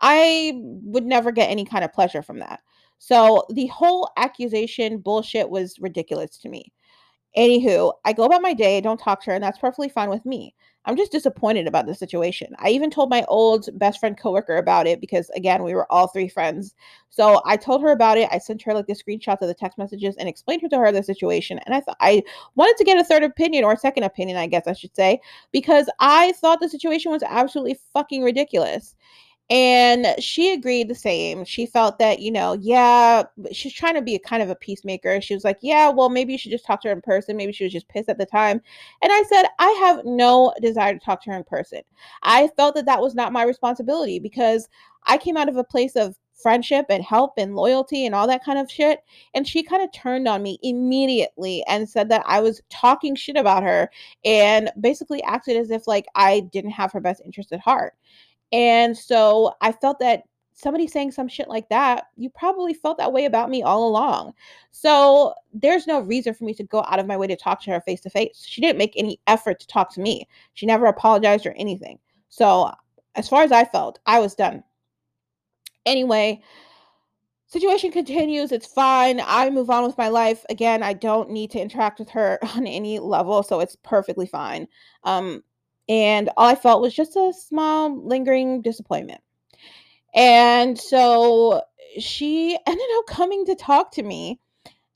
I 0.00 0.52
would 0.62 1.04
never 1.04 1.32
get 1.32 1.50
any 1.50 1.64
kind 1.64 1.84
of 1.84 1.92
pleasure 1.92 2.22
from 2.22 2.38
that. 2.40 2.60
So 2.98 3.44
the 3.50 3.66
whole 3.66 4.10
accusation 4.16 4.98
bullshit 4.98 5.48
was 5.48 5.78
ridiculous 5.78 6.36
to 6.38 6.48
me. 6.48 6.72
Anywho, 7.36 7.92
I 8.04 8.12
go 8.12 8.24
about 8.24 8.42
my 8.42 8.54
day, 8.54 8.80
don't 8.80 8.98
talk 8.98 9.22
to 9.22 9.30
her, 9.30 9.34
and 9.34 9.44
that's 9.44 9.58
perfectly 9.58 9.88
fine 9.88 10.10
with 10.10 10.24
me. 10.26 10.54
I'm 10.84 10.96
just 10.96 11.12
disappointed 11.12 11.66
about 11.66 11.86
the 11.86 11.94
situation. 11.94 12.54
I 12.58 12.70
even 12.70 12.90
told 12.90 13.10
my 13.10 13.22
old 13.28 13.68
best 13.78 14.00
friend 14.00 14.18
coworker 14.18 14.56
about 14.56 14.86
it 14.86 15.02
because 15.02 15.28
again, 15.30 15.62
we 15.62 15.74
were 15.74 15.90
all 15.92 16.06
three 16.06 16.28
friends. 16.28 16.74
So 17.10 17.42
I 17.44 17.58
told 17.58 17.82
her 17.82 17.90
about 17.90 18.16
it. 18.16 18.28
I 18.32 18.38
sent 18.38 18.62
her 18.62 18.72
like 18.72 18.86
the 18.86 18.94
screenshots 18.94 19.42
of 19.42 19.48
the 19.48 19.54
text 19.54 19.76
messages 19.76 20.16
and 20.16 20.28
explained 20.28 20.62
to 20.70 20.78
her 20.78 20.90
the 20.90 21.02
situation. 21.02 21.60
And 21.66 21.74
I 21.74 21.80
thought 21.80 21.98
I 22.00 22.22
wanted 22.54 22.76
to 22.78 22.84
get 22.84 22.98
a 22.98 23.04
third 23.04 23.22
opinion 23.22 23.64
or 23.64 23.74
a 23.74 23.78
second 23.78 24.04
opinion, 24.04 24.38
I 24.38 24.46
guess 24.46 24.66
I 24.66 24.72
should 24.72 24.96
say, 24.96 25.20
because 25.52 25.90
I 26.00 26.32
thought 26.40 26.60
the 26.60 26.70
situation 26.70 27.12
was 27.12 27.22
absolutely 27.22 27.78
fucking 27.92 28.22
ridiculous. 28.22 28.94
And 29.50 30.14
she 30.18 30.52
agreed 30.52 30.88
the 30.88 30.94
same. 30.94 31.44
She 31.44 31.64
felt 31.64 31.98
that, 32.00 32.20
you 32.20 32.30
know, 32.30 32.52
yeah, 32.60 33.22
she's 33.50 33.72
trying 33.72 33.94
to 33.94 34.02
be 34.02 34.14
a 34.14 34.18
kind 34.18 34.42
of 34.42 34.50
a 34.50 34.54
peacemaker. 34.54 35.22
She 35.22 35.32
was 35.32 35.42
like, 35.42 35.58
yeah, 35.62 35.88
well, 35.88 36.10
maybe 36.10 36.32
you 36.32 36.38
should 36.38 36.50
just 36.50 36.66
talk 36.66 36.82
to 36.82 36.88
her 36.88 36.94
in 36.94 37.00
person. 37.00 37.36
Maybe 37.36 37.52
she 37.52 37.64
was 37.64 37.72
just 37.72 37.88
pissed 37.88 38.10
at 38.10 38.18
the 38.18 38.26
time. 38.26 38.60
And 39.00 39.10
I 39.10 39.22
said, 39.22 39.46
I 39.58 39.70
have 39.86 40.04
no 40.04 40.52
desire 40.60 40.92
to 40.92 41.00
talk 41.00 41.22
to 41.22 41.30
her 41.30 41.36
in 41.36 41.44
person. 41.44 41.80
I 42.22 42.48
felt 42.56 42.74
that 42.74 42.84
that 42.86 43.00
was 43.00 43.14
not 43.14 43.32
my 43.32 43.44
responsibility 43.44 44.18
because 44.18 44.68
I 45.06 45.16
came 45.16 45.38
out 45.38 45.48
of 45.48 45.56
a 45.56 45.64
place 45.64 45.96
of 45.96 46.14
friendship 46.34 46.86
and 46.88 47.02
help 47.02 47.32
and 47.36 47.56
loyalty 47.56 48.06
and 48.06 48.14
all 48.14 48.26
that 48.26 48.44
kind 48.44 48.58
of 48.58 48.70
shit. 48.70 49.00
And 49.34 49.46
she 49.46 49.62
kind 49.62 49.82
of 49.82 49.90
turned 49.92 50.28
on 50.28 50.42
me 50.42 50.58
immediately 50.62 51.64
and 51.66 51.88
said 51.88 52.08
that 52.10 52.22
I 52.26 52.40
was 52.40 52.62
talking 52.70 53.16
shit 53.16 53.36
about 53.36 53.62
her 53.62 53.90
and 54.24 54.70
basically 54.80 55.22
acted 55.24 55.56
as 55.56 55.70
if 55.70 55.88
like 55.88 56.06
I 56.14 56.40
didn't 56.40 56.70
have 56.72 56.92
her 56.92 57.00
best 57.00 57.22
interest 57.24 57.52
at 57.52 57.60
heart. 57.60 57.94
And 58.52 58.96
so 58.96 59.54
I 59.60 59.72
felt 59.72 59.98
that 60.00 60.24
somebody 60.58 60.88
saying 60.88 61.12
some 61.12 61.28
shit 61.28 61.48
like 61.48 61.68
that, 61.68 62.06
you 62.16 62.28
probably 62.30 62.74
felt 62.74 62.98
that 62.98 63.12
way 63.12 63.26
about 63.26 63.48
me 63.48 63.62
all 63.62 63.86
along. 63.86 64.32
So 64.72 65.32
there's 65.52 65.86
no 65.86 66.00
reason 66.00 66.34
for 66.34 66.44
me 66.44 66.52
to 66.54 66.64
go 66.64 66.84
out 66.88 66.98
of 66.98 67.06
my 67.06 67.16
way 67.16 67.28
to 67.28 67.36
talk 67.36 67.62
to 67.62 67.70
her 67.70 67.80
face 67.80 68.00
to 68.00 68.10
face. 68.10 68.44
She 68.44 68.60
didn't 68.60 68.78
make 68.78 68.94
any 68.96 69.20
effort 69.28 69.60
to 69.60 69.68
talk 69.68 69.94
to 69.94 70.00
me. 70.00 70.26
She 70.54 70.66
never 70.66 70.86
apologized 70.86 71.46
or 71.46 71.52
anything. 71.52 71.98
So 72.28 72.72
as 73.14 73.28
far 73.28 73.42
as 73.44 73.52
I 73.52 73.64
felt, 73.64 74.00
I 74.06 74.18
was 74.18 74.34
done. 74.34 74.64
Anyway, 75.86 76.42
situation 77.46 77.92
continues. 77.92 78.50
It's 78.50 78.66
fine. 78.66 79.20
I 79.24 79.50
move 79.50 79.70
on 79.70 79.84
with 79.84 79.96
my 79.96 80.08
life. 80.08 80.44
Again, 80.50 80.82
I 80.82 80.92
don't 80.92 81.30
need 81.30 81.52
to 81.52 81.60
interact 81.60 82.00
with 82.00 82.10
her 82.10 82.38
on 82.56 82.66
any 82.66 82.98
level, 82.98 83.44
so 83.44 83.60
it's 83.60 83.76
perfectly 83.76 84.26
fine. 84.26 84.66
Um, 85.04 85.44
and 85.88 86.30
all 86.36 86.48
I 86.48 86.54
felt 86.54 86.82
was 86.82 86.94
just 86.94 87.16
a 87.16 87.32
small 87.32 88.06
lingering 88.06 88.62
disappointment. 88.62 89.20
And 90.14 90.78
so 90.78 91.62
she 91.98 92.58
ended 92.66 92.86
up 92.96 93.06
coming 93.06 93.46
to 93.46 93.54
talk 93.54 93.92
to 93.92 94.02
me. 94.02 94.40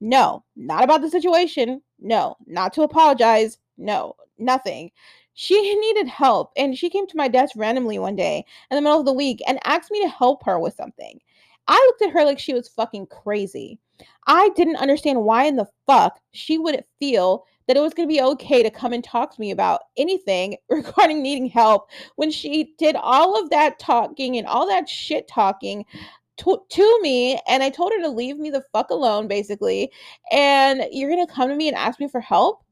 No, 0.01 0.45
not 0.57 0.85
about 0.85 1.01
the 1.01 1.11
situation. 1.11 1.81
No, 2.01 2.37
not 2.47 2.73
to 2.75 2.83
apologize. 2.83 3.59
No, 3.79 4.17
nothing. 4.39 4.91
She 5.35 5.75
needed 5.81 6.09
help 6.09 6.53
and 6.57 6.77
she 6.77 6.91
came 6.91 7.07
to 7.07 7.17
my 7.17 7.29
desk 7.29 7.55
randomly 7.57 7.99
one 7.99 8.17
day 8.17 8.45
in 8.71 8.77
the 8.77 8.83
middle 8.83 9.01
of 9.01 9.07
the 9.07 9.13
week 9.13 9.41
and 9.47 9.59
asked 9.65 9.91
me 9.91 10.03
to 10.03 10.09
help 10.09 10.45
her 10.45 10.59
with 10.59 10.75
something. 10.75 11.21
I 11.69 11.75
looked 11.75 12.03
at 12.03 12.11
her 12.11 12.25
like 12.25 12.39
she 12.39 12.55
was 12.55 12.69
fucking 12.69 13.07
crazy. 13.07 13.79
I 14.27 14.51
didn't 14.57 14.77
understand 14.77 15.23
why 15.23 15.45
in 15.45 15.57
the 15.57 15.69
fuck 15.87 16.21
she 16.33 16.59
would 16.59 16.85
feel 16.99 17.45
that 17.67 17.77
it 17.77 17.81
was 17.81 17.95
going 17.95 18.09
to 18.09 18.13
be 18.13 18.23
okay 18.23 18.63
to 18.63 18.71
come 18.71 18.93
and 18.93 19.05
talk 19.05 19.35
to 19.35 19.41
me 19.41 19.51
about 19.51 19.83
anything 19.97 20.57
regarding 20.71 21.23
needing 21.23 21.47
help 21.47 21.91
when 22.17 22.31
she 22.31 22.75
did 22.79 22.97
all 22.97 23.41
of 23.41 23.51
that 23.51 23.79
talking 23.79 24.37
and 24.37 24.47
all 24.47 24.67
that 24.67 24.89
shit 24.89 25.29
talking 25.29 25.85
to, 26.39 26.59
to 26.71 27.01
me 27.03 27.39
and 27.47 27.63
I 27.63 27.71
told 27.71 27.93
her 27.93 28.01
to 28.01 28.09
leave 28.09 28.39
me 28.39 28.51
the 28.51 28.65
fuck 28.73 28.91
alone 28.91 29.29
basically 29.29 29.91
and 30.31 30.85
you're 30.91 31.11
going 31.11 31.25
to 31.25 31.33
come 31.33 31.49
to 31.49 31.57
me 31.57 31.69
and 31.69 31.77
ask 31.77 32.01
me 32.01 32.09
for 32.09 32.21
help? 32.21 32.65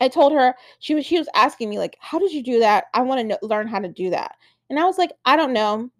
I 0.00 0.08
told 0.08 0.32
her 0.32 0.54
she 0.80 0.94
was 0.94 1.06
she 1.06 1.18
was 1.18 1.28
asking 1.34 1.70
me 1.70 1.78
like 1.78 1.96
how 2.00 2.18
did 2.18 2.32
you 2.32 2.42
do 2.42 2.58
that? 2.60 2.84
I 2.94 3.02
want 3.02 3.28
to 3.28 3.38
learn 3.42 3.68
how 3.68 3.78
to 3.78 3.88
do 3.88 4.10
that. 4.10 4.36
And 4.70 4.78
I 4.78 4.84
was 4.84 4.98
like 4.98 5.12
I 5.24 5.36
don't 5.36 5.52
know. 5.52 5.90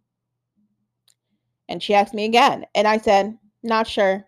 And 1.69 1.83
she 1.83 1.95
asked 1.95 2.15
me 2.15 2.25
again 2.25 2.67
and 2.75 2.89
I 2.89 2.99
said 2.99 3.39
not 3.63 3.87
sure 3.87 4.27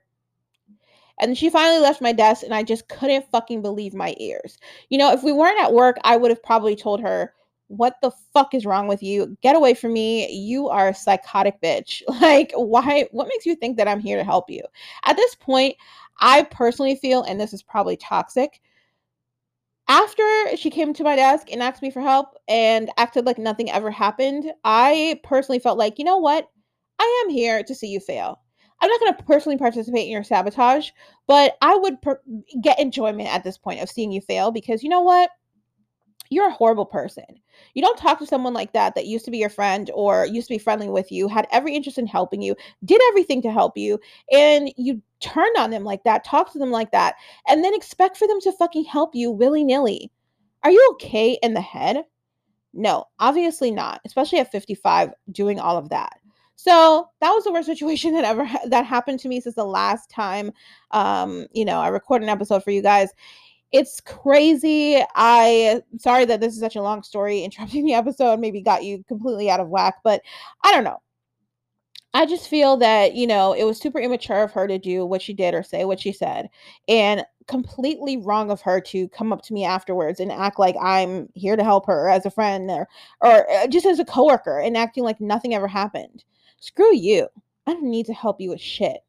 and 1.20 1.36
she 1.38 1.50
finally 1.50 1.80
left 1.80 2.00
my 2.02 2.12
desk, 2.12 2.42
and 2.42 2.54
I 2.54 2.62
just 2.62 2.88
couldn't 2.88 3.30
fucking 3.30 3.62
believe 3.62 3.94
my 3.94 4.14
ears. 4.18 4.58
You 4.90 4.98
know, 4.98 5.12
if 5.12 5.22
we 5.22 5.32
weren't 5.32 5.60
at 5.60 5.72
work, 5.72 5.96
I 6.04 6.16
would 6.16 6.30
have 6.30 6.42
probably 6.42 6.76
told 6.76 7.00
her, 7.00 7.34
What 7.68 7.96
the 8.02 8.12
fuck 8.32 8.54
is 8.54 8.66
wrong 8.66 8.88
with 8.88 9.02
you? 9.02 9.36
Get 9.42 9.56
away 9.56 9.74
from 9.74 9.92
me. 9.92 10.30
You 10.30 10.68
are 10.68 10.88
a 10.88 10.94
psychotic 10.94 11.60
bitch. 11.62 12.02
Like, 12.20 12.52
why? 12.54 13.06
What 13.12 13.28
makes 13.28 13.46
you 13.46 13.54
think 13.56 13.76
that 13.76 13.88
I'm 13.88 14.00
here 14.00 14.16
to 14.16 14.24
help 14.24 14.50
you? 14.50 14.62
At 15.04 15.16
this 15.16 15.34
point, 15.34 15.76
I 16.20 16.44
personally 16.44 16.96
feel, 16.96 17.22
and 17.22 17.40
this 17.40 17.52
is 17.52 17.62
probably 17.62 17.96
toxic, 17.96 18.60
after 19.88 20.56
she 20.56 20.70
came 20.70 20.94
to 20.94 21.04
my 21.04 21.16
desk 21.16 21.52
and 21.52 21.62
asked 21.62 21.82
me 21.82 21.90
for 21.90 22.00
help 22.00 22.36
and 22.48 22.90
acted 22.96 23.26
like 23.26 23.38
nothing 23.38 23.70
ever 23.70 23.90
happened, 23.90 24.52
I 24.64 25.20
personally 25.22 25.58
felt 25.58 25.78
like, 25.78 25.98
you 25.98 26.04
know 26.04 26.18
what? 26.18 26.48
I 26.98 27.22
am 27.24 27.30
here 27.30 27.62
to 27.62 27.74
see 27.74 27.88
you 27.88 28.00
fail. 28.00 28.40
I'm 28.80 28.90
not 28.90 29.00
going 29.00 29.14
to 29.14 29.22
personally 29.24 29.58
participate 29.58 30.06
in 30.06 30.12
your 30.12 30.24
sabotage, 30.24 30.90
but 31.26 31.56
I 31.62 31.74
would 31.74 32.02
per- 32.02 32.20
get 32.60 32.78
enjoyment 32.78 33.32
at 33.32 33.44
this 33.44 33.56
point 33.56 33.80
of 33.80 33.88
seeing 33.88 34.12
you 34.12 34.20
fail 34.20 34.50
because 34.50 34.82
you 34.82 34.88
know 34.88 35.02
what? 35.02 35.30
You're 36.30 36.48
a 36.48 36.52
horrible 36.52 36.86
person. 36.86 37.24
You 37.74 37.82
don't 37.82 37.98
talk 37.98 38.18
to 38.18 38.26
someone 38.26 38.54
like 38.54 38.72
that 38.72 38.94
that 38.94 39.06
used 39.06 39.24
to 39.26 39.30
be 39.30 39.38
your 39.38 39.50
friend 39.50 39.90
or 39.94 40.26
used 40.26 40.48
to 40.48 40.54
be 40.54 40.58
friendly 40.58 40.88
with 40.88 41.12
you, 41.12 41.28
had 41.28 41.46
every 41.52 41.74
interest 41.74 41.98
in 41.98 42.06
helping 42.06 42.42
you, 42.42 42.56
did 42.84 43.00
everything 43.08 43.42
to 43.42 43.52
help 43.52 43.76
you, 43.76 44.00
and 44.32 44.72
you 44.76 45.00
turn 45.20 45.50
on 45.58 45.70
them 45.70 45.84
like 45.84 46.02
that, 46.04 46.24
talk 46.24 46.52
to 46.52 46.58
them 46.58 46.70
like 46.70 46.90
that, 46.92 47.14
and 47.48 47.62
then 47.62 47.74
expect 47.74 48.16
for 48.16 48.26
them 48.26 48.40
to 48.40 48.52
fucking 48.52 48.84
help 48.84 49.14
you 49.14 49.30
willy 49.30 49.64
nilly. 49.64 50.10
Are 50.62 50.70
you 50.70 50.88
okay 50.92 51.38
in 51.42 51.54
the 51.54 51.60
head? 51.60 52.04
No, 52.72 53.04
obviously 53.20 53.70
not, 53.70 54.00
especially 54.04 54.40
at 54.40 54.50
55 54.50 55.12
doing 55.30 55.60
all 55.60 55.76
of 55.76 55.90
that. 55.90 56.18
So 56.56 57.08
that 57.20 57.30
was 57.30 57.44
the 57.44 57.52
worst 57.52 57.66
situation 57.66 58.14
that 58.14 58.24
ever 58.24 58.44
ha- 58.44 58.66
that 58.66 58.86
happened 58.86 59.20
to 59.20 59.28
me 59.28 59.40
since 59.40 59.54
the 59.54 59.64
last 59.64 60.10
time 60.10 60.52
um, 60.90 61.46
you 61.52 61.64
know, 61.64 61.80
I 61.80 61.88
recorded 61.88 62.24
an 62.24 62.30
episode 62.30 62.62
for 62.64 62.70
you 62.70 62.82
guys. 62.82 63.10
It's 63.72 64.00
crazy. 64.00 65.02
I 65.16 65.82
sorry 65.98 66.24
that 66.26 66.40
this 66.40 66.54
is 66.54 66.60
such 66.60 66.76
a 66.76 66.82
long 66.82 67.02
story. 67.02 67.40
Interrupting 67.44 67.84
the 67.84 67.94
episode 67.94 68.40
maybe 68.40 68.62
got 68.62 68.84
you 68.84 69.04
completely 69.08 69.50
out 69.50 69.60
of 69.60 69.68
whack, 69.68 69.96
but 70.04 70.22
I 70.62 70.72
don't 70.72 70.84
know. 70.84 71.00
I 72.16 72.26
just 72.26 72.48
feel 72.48 72.76
that, 72.76 73.14
you 73.14 73.26
know, 73.26 73.54
it 73.54 73.64
was 73.64 73.76
super 73.80 73.98
immature 73.98 74.44
of 74.44 74.52
her 74.52 74.68
to 74.68 74.78
do 74.78 75.04
what 75.04 75.20
she 75.20 75.32
did 75.34 75.52
or 75.52 75.64
say 75.64 75.84
what 75.84 75.98
she 75.98 76.12
said, 76.12 76.48
and 76.86 77.24
completely 77.48 78.16
wrong 78.16 78.52
of 78.52 78.60
her 78.62 78.80
to 78.80 79.08
come 79.08 79.32
up 79.32 79.42
to 79.42 79.52
me 79.52 79.64
afterwards 79.64 80.20
and 80.20 80.30
act 80.30 80.60
like 80.60 80.76
I'm 80.80 81.28
here 81.34 81.56
to 81.56 81.64
help 81.64 81.86
her 81.86 82.08
as 82.08 82.24
a 82.24 82.30
friend 82.30 82.70
or, 82.70 82.88
or 83.20 83.50
uh, 83.50 83.66
just 83.66 83.84
as 83.84 83.98
a 83.98 84.04
coworker 84.04 84.60
and 84.60 84.76
acting 84.76 85.02
like 85.02 85.20
nothing 85.20 85.54
ever 85.54 85.66
happened. 85.66 86.24
Screw 86.64 86.94
you. 86.94 87.28
I 87.66 87.74
don't 87.74 87.90
need 87.90 88.06
to 88.06 88.14
help 88.14 88.40
you 88.40 88.48
with 88.48 88.60
shit. 88.60 89.00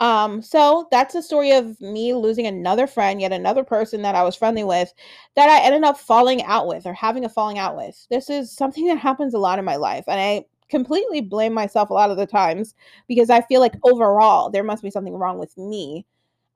Um, 0.00 0.42
so 0.42 0.88
that's 0.90 1.14
the 1.14 1.22
story 1.22 1.52
of 1.52 1.80
me 1.80 2.14
losing 2.14 2.48
another 2.48 2.88
friend, 2.88 3.20
yet 3.20 3.30
another 3.30 3.62
person 3.62 4.02
that 4.02 4.16
I 4.16 4.24
was 4.24 4.34
friendly 4.34 4.64
with 4.64 4.92
that 5.36 5.48
I 5.48 5.64
ended 5.64 5.84
up 5.84 5.96
falling 5.98 6.42
out 6.42 6.66
with 6.66 6.86
or 6.86 6.92
having 6.92 7.24
a 7.24 7.28
falling 7.28 7.58
out 7.58 7.76
with. 7.76 8.08
This 8.10 8.28
is 8.28 8.50
something 8.50 8.86
that 8.86 8.98
happens 8.98 9.34
a 9.34 9.38
lot 9.38 9.60
in 9.60 9.64
my 9.64 9.76
life. 9.76 10.02
And 10.08 10.18
I 10.18 10.46
completely 10.68 11.20
blame 11.20 11.52
myself 11.52 11.90
a 11.90 11.94
lot 11.94 12.10
of 12.10 12.16
the 12.16 12.26
times 12.26 12.74
because 13.06 13.30
I 13.30 13.42
feel 13.42 13.60
like 13.60 13.74
overall 13.84 14.50
there 14.50 14.64
must 14.64 14.82
be 14.82 14.90
something 14.90 15.14
wrong 15.14 15.38
with 15.38 15.56
me 15.56 16.04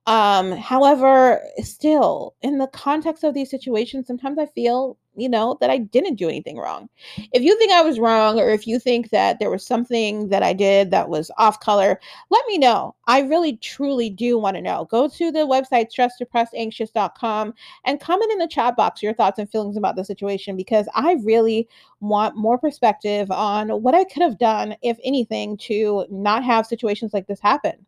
um, 0.06 0.52
however, 0.52 1.40
still, 1.62 2.34
in 2.42 2.58
the 2.58 2.66
context 2.66 3.24
of 3.24 3.32
these 3.32 3.48
situations, 3.48 4.06
sometimes 4.06 4.38
I 4.38 4.44
feel, 4.44 4.98
you 5.16 5.30
know, 5.30 5.56
that 5.62 5.70
I 5.70 5.78
didn't 5.78 6.16
do 6.16 6.28
anything 6.28 6.58
wrong. 6.58 6.90
If 7.32 7.42
you 7.42 7.56
think 7.58 7.72
I 7.72 7.80
was 7.80 7.98
wrong, 7.98 8.38
or 8.38 8.50
if 8.50 8.66
you 8.66 8.78
think 8.78 9.08
that 9.10 9.38
there 9.38 9.48
was 9.48 9.64
something 9.64 10.28
that 10.28 10.42
I 10.42 10.52
did 10.52 10.90
that 10.90 11.08
was 11.08 11.30
off 11.38 11.58
color, 11.60 11.98
let 12.28 12.46
me 12.46 12.58
know. 12.58 12.94
I 13.06 13.20
really, 13.20 13.56
truly 13.56 14.10
do 14.10 14.38
want 14.38 14.56
to 14.56 14.62
know. 14.62 14.84
Go 14.90 15.08
to 15.08 15.32
the 15.32 15.46
website, 15.46 15.88
stressdepressedanxious.com, 15.90 17.54
and 17.86 18.00
comment 18.00 18.32
in 18.32 18.38
the 18.38 18.48
chat 18.48 18.76
box 18.76 19.02
your 19.02 19.14
thoughts 19.14 19.38
and 19.38 19.50
feelings 19.50 19.78
about 19.78 19.96
the 19.96 20.04
situation 20.04 20.54
because 20.54 20.86
I 20.94 21.16
really 21.24 21.66
want 22.00 22.36
more 22.36 22.58
perspective 22.58 23.30
on 23.30 23.70
what 23.70 23.94
I 23.94 24.04
could 24.04 24.22
have 24.22 24.38
done, 24.38 24.76
if 24.82 24.98
anything, 25.02 25.56
to 25.58 26.04
not 26.10 26.44
have 26.44 26.66
situations 26.66 27.14
like 27.14 27.26
this 27.26 27.40
happen. 27.40 27.86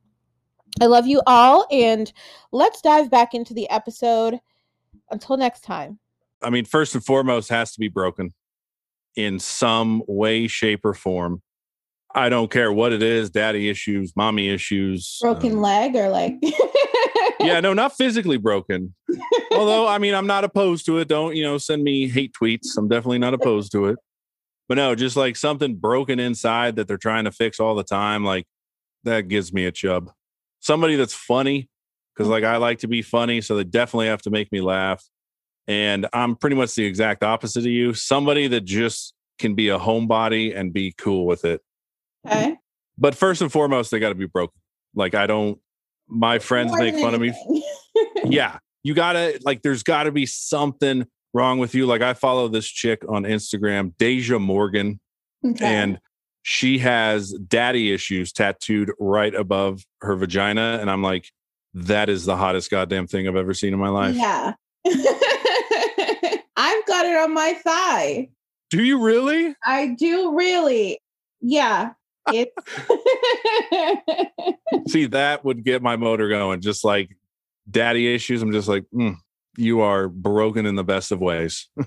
I 0.80 0.86
love 0.86 1.06
you 1.06 1.22
all, 1.26 1.66
and 1.70 2.12
let's 2.52 2.80
dive 2.82 3.10
back 3.10 3.34
into 3.34 3.54
the 3.54 3.68
episode. 3.70 4.40
Until 5.10 5.36
next 5.36 5.60
time. 5.60 5.98
I 6.42 6.50
mean, 6.50 6.64
first 6.64 6.94
and 6.94 7.04
foremost, 7.04 7.48
has 7.48 7.72
to 7.72 7.80
be 7.80 7.88
broken 7.88 8.34
in 9.14 9.38
some 9.38 10.02
way, 10.06 10.48
shape, 10.48 10.84
or 10.84 10.94
form. 10.94 11.42
I 12.14 12.28
don't 12.28 12.50
care 12.50 12.72
what 12.72 12.92
it 12.92 13.02
is 13.02 13.30
daddy 13.30 13.68
issues, 13.68 14.14
mommy 14.16 14.48
issues, 14.48 15.18
broken 15.20 15.52
um, 15.52 15.60
leg, 15.60 15.94
or 15.94 16.08
like, 16.08 16.34
yeah, 17.40 17.60
no, 17.60 17.72
not 17.72 17.96
physically 17.96 18.36
broken. 18.36 18.94
Although, 19.52 19.86
I 19.86 19.98
mean, 19.98 20.14
I'm 20.14 20.26
not 20.26 20.44
opposed 20.44 20.86
to 20.86 20.98
it. 20.98 21.08
Don't, 21.08 21.36
you 21.36 21.44
know, 21.44 21.58
send 21.58 21.84
me 21.84 22.08
hate 22.08 22.32
tweets. 22.32 22.76
I'm 22.76 22.88
definitely 22.88 23.18
not 23.18 23.34
opposed 23.34 23.70
to 23.72 23.86
it. 23.86 23.98
But 24.68 24.76
no, 24.76 24.94
just 24.94 25.16
like 25.16 25.36
something 25.36 25.76
broken 25.76 26.18
inside 26.18 26.76
that 26.76 26.88
they're 26.88 26.96
trying 26.96 27.24
to 27.24 27.32
fix 27.32 27.60
all 27.60 27.74
the 27.74 27.84
time, 27.84 28.24
like 28.24 28.46
that 29.04 29.28
gives 29.28 29.52
me 29.52 29.66
a 29.66 29.72
chub 29.72 30.10
somebody 30.66 30.96
that's 30.96 31.14
funny 31.14 31.68
because 32.14 32.28
mm. 32.28 32.32
like 32.32 32.44
I 32.44 32.56
like 32.56 32.80
to 32.80 32.88
be 32.88 33.02
funny, 33.02 33.40
so 33.40 33.56
they 33.56 33.64
definitely 33.64 34.08
have 34.08 34.22
to 34.22 34.30
make 34.30 34.50
me 34.52 34.60
laugh. 34.60 35.04
And 35.68 36.06
I'm 36.12 36.36
pretty 36.36 36.56
much 36.56 36.74
the 36.74 36.84
exact 36.84 37.22
opposite 37.22 37.60
of 37.60 37.66
you. 37.66 37.94
Somebody 37.94 38.46
that 38.48 38.62
just 38.62 39.14
can 39.38 39.54
be 39.54 39.68
a 39.68 39.78
homebody 39.78 40.56
and 40.56 40.72
be 40.72 40.94
cool 40.96 41.26
with 41.26 41.44
it. 41.44 41.60
Okay. 42.26 42.56
But 42.98 43.14
first 43.14 43.42
and 43.42 43.50
foremost, 43.50 43.90
they 43.90 43.98
got 43.98 44.10
to 44.10 44.14
be 44.14 44.26
broken. 44.26 44.58
Like 44.94 45.14
I 45.14 45.26
don't. 45.26 45.58
My 46.08 46.38
friends 46.38 46.70
More 46.70 46.78
make 46.80 46.94
fun 46.94 47.14
anything. 47.14 47.44
of 47.48 47.52
me. 47.52 47.64
yeah, 48.36 48.58
you 48.82 48.94
gotta 48.94 49.40
like. 49.44 49.62
There's 49.62 49.82
got 49.82 50.04
to 50.04 50.12
be 50.12 50.26
something 50.26 51.06
wrong 51.34 51.58
with 51.58 51.74
you. 51.74 51.86
Like 51.86 52.02
I 52.02 52.14
follow 52.14 52.48
this 52.48 52.66
chick 52.66 53.02
on 53.08 53.24
Instagram, 53.24 53.92
Deja 53.98 54.38
Morgan, 54.38 55.00
okay. 55.44 55.66
and 55.66 55.98
she 56.48 56.78
has 56.78 57.32
daddy 57.48 57.92
issues 57.92 58.32
tattooed 58.32 58.92
right 59.00 59.34
above 59.34 59.84
her 60.00 60.14
vagina. 60.14 60.78
And 60.80 60.88
I'm 60.88 61.02
like, 61.02 61.32
that 61.74 62.08
is 62.08 62.24
the 62.24 62.36
hottest 62.36 62.70
goddamn 62.70 63.08
thing 63.08 63.26
I've 63.26 63.34
ever 63.34 63.52
seen 63.52 63.72
in 63.72 63.80
my 63.80 63.88
life. 63.88 64.14
Yeah. 64.14 64.52
I've 64.86 64.94
got 66.86 67.04
it 67.04 67.18
on 67.18 67.34
my 67.34 67.54
thigh. 67.54 68.28
Do 68.70 68.84
you 68.84 69.02
really? 69.02 69.56
I 69.64 69.96
do 69.98 70.36
really. 70.36 71.00
Yeah. 71.40 71.94
It's 72.28 72.52
See, 74.92 75.06
that 75.06 75.44
would 75.44 75.64
get 75.64 75.82
my 75.82 75.96
motor 75.96 76.28
going. 76.28 76.60
Just 76.60 76.84
like 76.84 77.10
daddy 77.68 78.14
issues. 78.14 78.40
I'm 78.40 78.52
just 78.52 78.68
like, 78.68 78.84
mm, 78.94 79.16
you 79.56 79.80
are 79.80 80.08
broken 80.08 80.64
in 80.64 80.76
the 80.76 80.84
best 80.84 81.10
of 81.10 81.18
ways. 81.18 81.68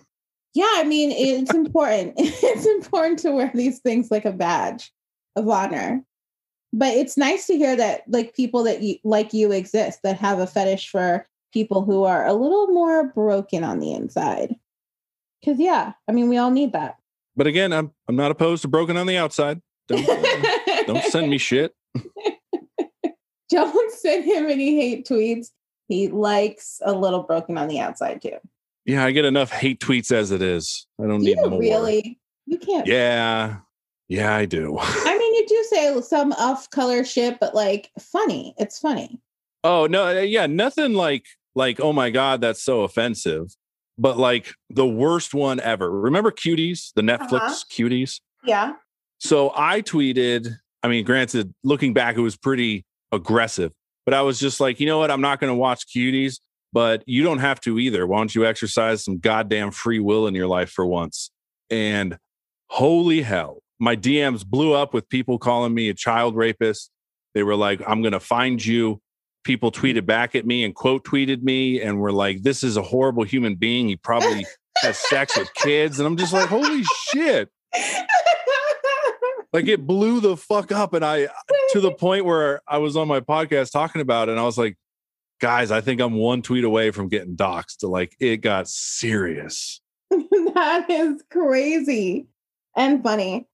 Yeah, 0.53 0.71
I 0.75 0.83
mean, 0.83 1.11
it's 1.11 1.53
important. 1.53 2.13
it's 2.17 2.65
important 2.65 3.19
to 3.19 3.31
wear 3.31 3.51
these 3.53 3.79
things 3.79 4.09
like 4.09 4.25
a 4.25 4.31
badge 4.31 4.91
of 5.35 5.47
honor. 5.47 6.03
But 6.71 6.93
it's 6.93 7.17
nice 7.17 7.47
to 7.47 7.57
hear 7.57 7.75
that 7.75 8.03
like 8.07 8.35
people 8.35 8.63
that 8.63 8.81
you 8.81 8.97
like 9.03 9.33
you 9.33 9.51
exist 9.51 9.99
that 10.03 10.17
have 10.17 10.39
a 10.39 10.47
fetish 10.47 10.89
for 10.89 11.27
people 11.51 11.83
who 11.83 12.03
are 12.03 12.25
a 12.25 12.33
little 12.33 12.67
more 12.67 13.05
broken 13.11 13.63
on 13.63 13.79
the 13.79 13.91
inside. 13.93 14.55
Cuz 15.43 15.59
yeah, 15.59 15.93
I 16.07 16.11
mean, 16.11 16.29
we 16.29 16.37
all 16.37 16.51
need 16.51 16.73
that. 16.73 16.97
But 17.35 17.47
again, 17.47 17.73
I'm 17.73 17.91
I'm 18.07 18.15
not 18.15 18.31
opposed 18.31 18.61
to 18.63 18.67
broken 18.67 18.97
on 18.97 19.07
the 19.07 19.17
outside. 19.17 19.61
Don't 19.87 20.07
uh, 20.07 20.83
don't 20.85 21.03
send 21.05 21.29
me 21.29 21.37
shit. 21.39 21.73
don't 23.49 23.91
send 23.93 24.25
him 24.25 24.45
any 24.45 24.75
hate 24.75 25.07
tweets. 25.07 25.47
He 25.87 26.07
likes 26.07 26.81
a 26.85 26.93
little 26.93 27.23
broken 27.23 27.57
on 27.57 27.67
the 27.67 27.79
outside 27.79 28.21
too. 28.21 28.37
Yeah, 28.89 29.05
I 29.05 29.11
get 29.11 29.23
enough 29.23 29.51
hate 29.51 29.79
tweets 29.79 30.11
as 30.11 30.31
it 30.31 30.41
is. 30.41 30.87
I 30.99 31.05
don't 31.05 31.19
do 31.19 31.25
need 31.25 31.37
more. 31.47 31.59
Really? 31.59 32.19
You 32.47 32.57
can't. 32.57 32.87
Yeah. 32.87 33.57
Yeah, 34.07 34.35
I 34.35 34.45
do. 34.45 34.77
I 34.81 35.15
mean, 35.15 35.35
you 35.35 35.45
do 35.47 35.63
say 35.69 36.01
some 36.01 36.31
off 36.33 36.67
color 36.71 37.05
shit, 37.05 37.39
but 37.39 37.53
like 37.53 37.91
funny. 37.99 38.55
It's 38.57 38.79
funny. 38.79 39.21
Oh, 39.63 39.85
no. 39.85 40.07
Uh, 40.07 40.21
yeah. 40.21 40.47
Nothing 40.47 40.93
like, 40.93 41.25
like, 41.53 41.79
oh 41.79 41.93
my 41.93 42.09
God, 42.09 42.41
that's 42.41 42.63
so 42.63 42.81
offensive. 42.81 43.55
But 43.99 44.17
like 44.17 44.55
the 44.71 44.87
worst 44.87 45.35
one 45.35 45.59
ever. 45.59 45.91
Remember 45.91 46.31
Cuties, 46.31 46.91
the 46.95 47.03
Netflix 47.03 47.41
uh-huh. 47.41 47.55
Cuties? 47.69 48.21
Yeah. 48.43 48.73
So 49.19 49.53
I 49.55 49.83
tweeted, 49.83 50.57
I 50.81 50.87
mean, 50.87 51.05
granted, 51.05 51.53
looking 51.63 51.93
back, 51.93 52.17
it 52.17 52.21
was 52.21 52.35
pretty 52.35 52.85
aggressive, 53.11 53.71
but 54.05 54.15
I 54.15 54.23
was 54.23 54.39
just 54.39 54.59
like, 54.59 54.79
you 54.79 54.87
know 54.87 54.97
what? 54.97 55.11
I'm 55.11 55.21
not 55.21 55.39
going 55.39 55.51
to 55.51 55.55
watch 55.55 55.85
Cuties 55.95 56.39
but 56.71 57.03
you 57.05 57.23
don't 57.23 57.39
have 57.39 57.59
to 57.61 57.79
either. 57.79 58.05
Why 58.05 58.17
don't 58.17 58.33
you 58.33 58.45
exercise 58.45 59.03
some 59.03 59.19
goddamn 59.19 59.71
free 59.71 59.99
will 59.99 60.27
in 60.27 60.35
your 60.35 60.47
life 60.47 60.69
for 60.69 60.85
once? 60.85 61.31
And 61.69 62.17
holy 62.69 63.21
hell, 63.21 63.61
my 63.79 63.95
DMs 63.95 64.45
blew 64.45 64.73
up 64.73 64.93
with 64.93 65.09
people 65.09 65.39
calling 65.39 65.73
me 65.73 65.89
a 65.89 65.93
child 65.93 66.35
rapist. 66.35 66.91
They 67.33 67.43
were 67.43 67.55
like, 67.55 67.81
I'm 67.87 68.01
going 68.01 68.13
to 68.13 68.19
find 68.19 68.63
you. 68.63 69.01
People 69.43 69.71
mm-hmm. 69.71 69.85
tweeted 69.85 70.05
back 70.05 70.35
at 70.35 70.45
me 70.45 70.63
and 70.63 70.75
quote 70.75 71.05
tweeted 71.05 71.41
me 71.41 71.81
and 71.81 71.99
were 71.99 72.11
like, 72.11 72.43
this 72.43 72.63
is 72.63 72.77
a 72.77 72.81
horrible 72.81 73.23
human 73.23 73.55
being. 73.55 73.87
He 73.87 73.95
probably 73.95 74.45
has 74.77 74.97
sex 74.97 75.37
with 75.37 75.53
kids. 75.55 75.99
And 75.99 76.07
I'm 76.07 76.17
just 76.17 76.33
like, 76.33 76.49
holy 76.49 76.83
shit. 76.83 77.49
like 79.53 79.67
it 79.67 79.87
blew 79.87 80.19
the 80.19 80.37
fuck 80.37 80.71
up. 80.71 80.93
And 80.93 81.05
I, 81.05 81.27
to 81.71 81.79
the 81.79 81.91
point 81.91 82.25
where 82.25 82.61
I 82.67 82.77
was 82.77 82.97
on 82.97 83.07
my 83.07 83.21
podcast 83.21 83.71
talking 83.71 84.01
about 84.01 84.27
it, 84.27 84.31
and 84.31 84.39
I 84.39 84.43
was 84.43 84.57
like, 84.57 84.77
guys, 85.39 85.71
I 85.71 85.81
think 85.81 86.01
I'm 86.01 86.13
one 86.13 86.41
tweet 86.41 86.63
away 86.63 86.91
from 86.91 87.07
getting 87.07 87.35
doxxed. 87.35 87.79
To 87.79 87.87
like 87.87 88.15
it 88.19 88.37
got 88.37 88.67
serious. 88.67 89.81
that 90.11 90.85
is 90.89 91.23
crazy 91.31 92.27
and 92.75 93.03
funny. 93.03 93.47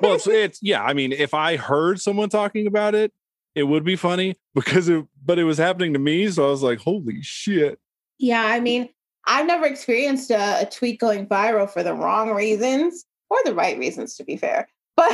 well, 0.00 0.14
it's, 0.14 0.26
it's, 0.28 0.58
yeah. 0.62 0.82
I 0.82 0.92
mean, 0.92 1.12
if 1.12 1.34
I 1.34 1.56
heard 1.56 2.00
someone 2.00 2.28
talking 2.28 2.66
about 2.66 2.94
it, 2.94 3.12
it 3.54 3.64
would 3.64 3.84
be 3.84 3.96
funny 3.96 4.36
because 4.54 4.88
it, 4.88 5.04
but 5.24 5.38
it 5.38 5.44
was 5.44 5.58
happening 5.58 5.92
to 5.92 5.98
me. 5.98 6.28
So 6.30 6.46
I 6.46 6.50
was 6.50 6.62
like, 6.62 6.78
holy 6.78 7.22
shit. 7.22 7.78
Yeah. 8.18 8.44
I 8.44 8.60
mean, 8.60 8.88
I've 9.26 9.46
never 9.46 9.66
experienced 9.66 10.30
a, 10.30 10.62
a 10.62 10.66
tweet 10.66 11.00
going 11.00 11.26
viral 11.26 11.70
for 11.70 11.82
the 11.82 11.94
wrong 11.94 12.32
reasons 12.32 13.04
or 13.30 13.38
the 13.44 13.54
right 13.54 13.78
reasons, 13.78 14.16
to 14.16 14.24
be 14.24 14.36
fair. 14.36 14.68
But, 14.96 15.08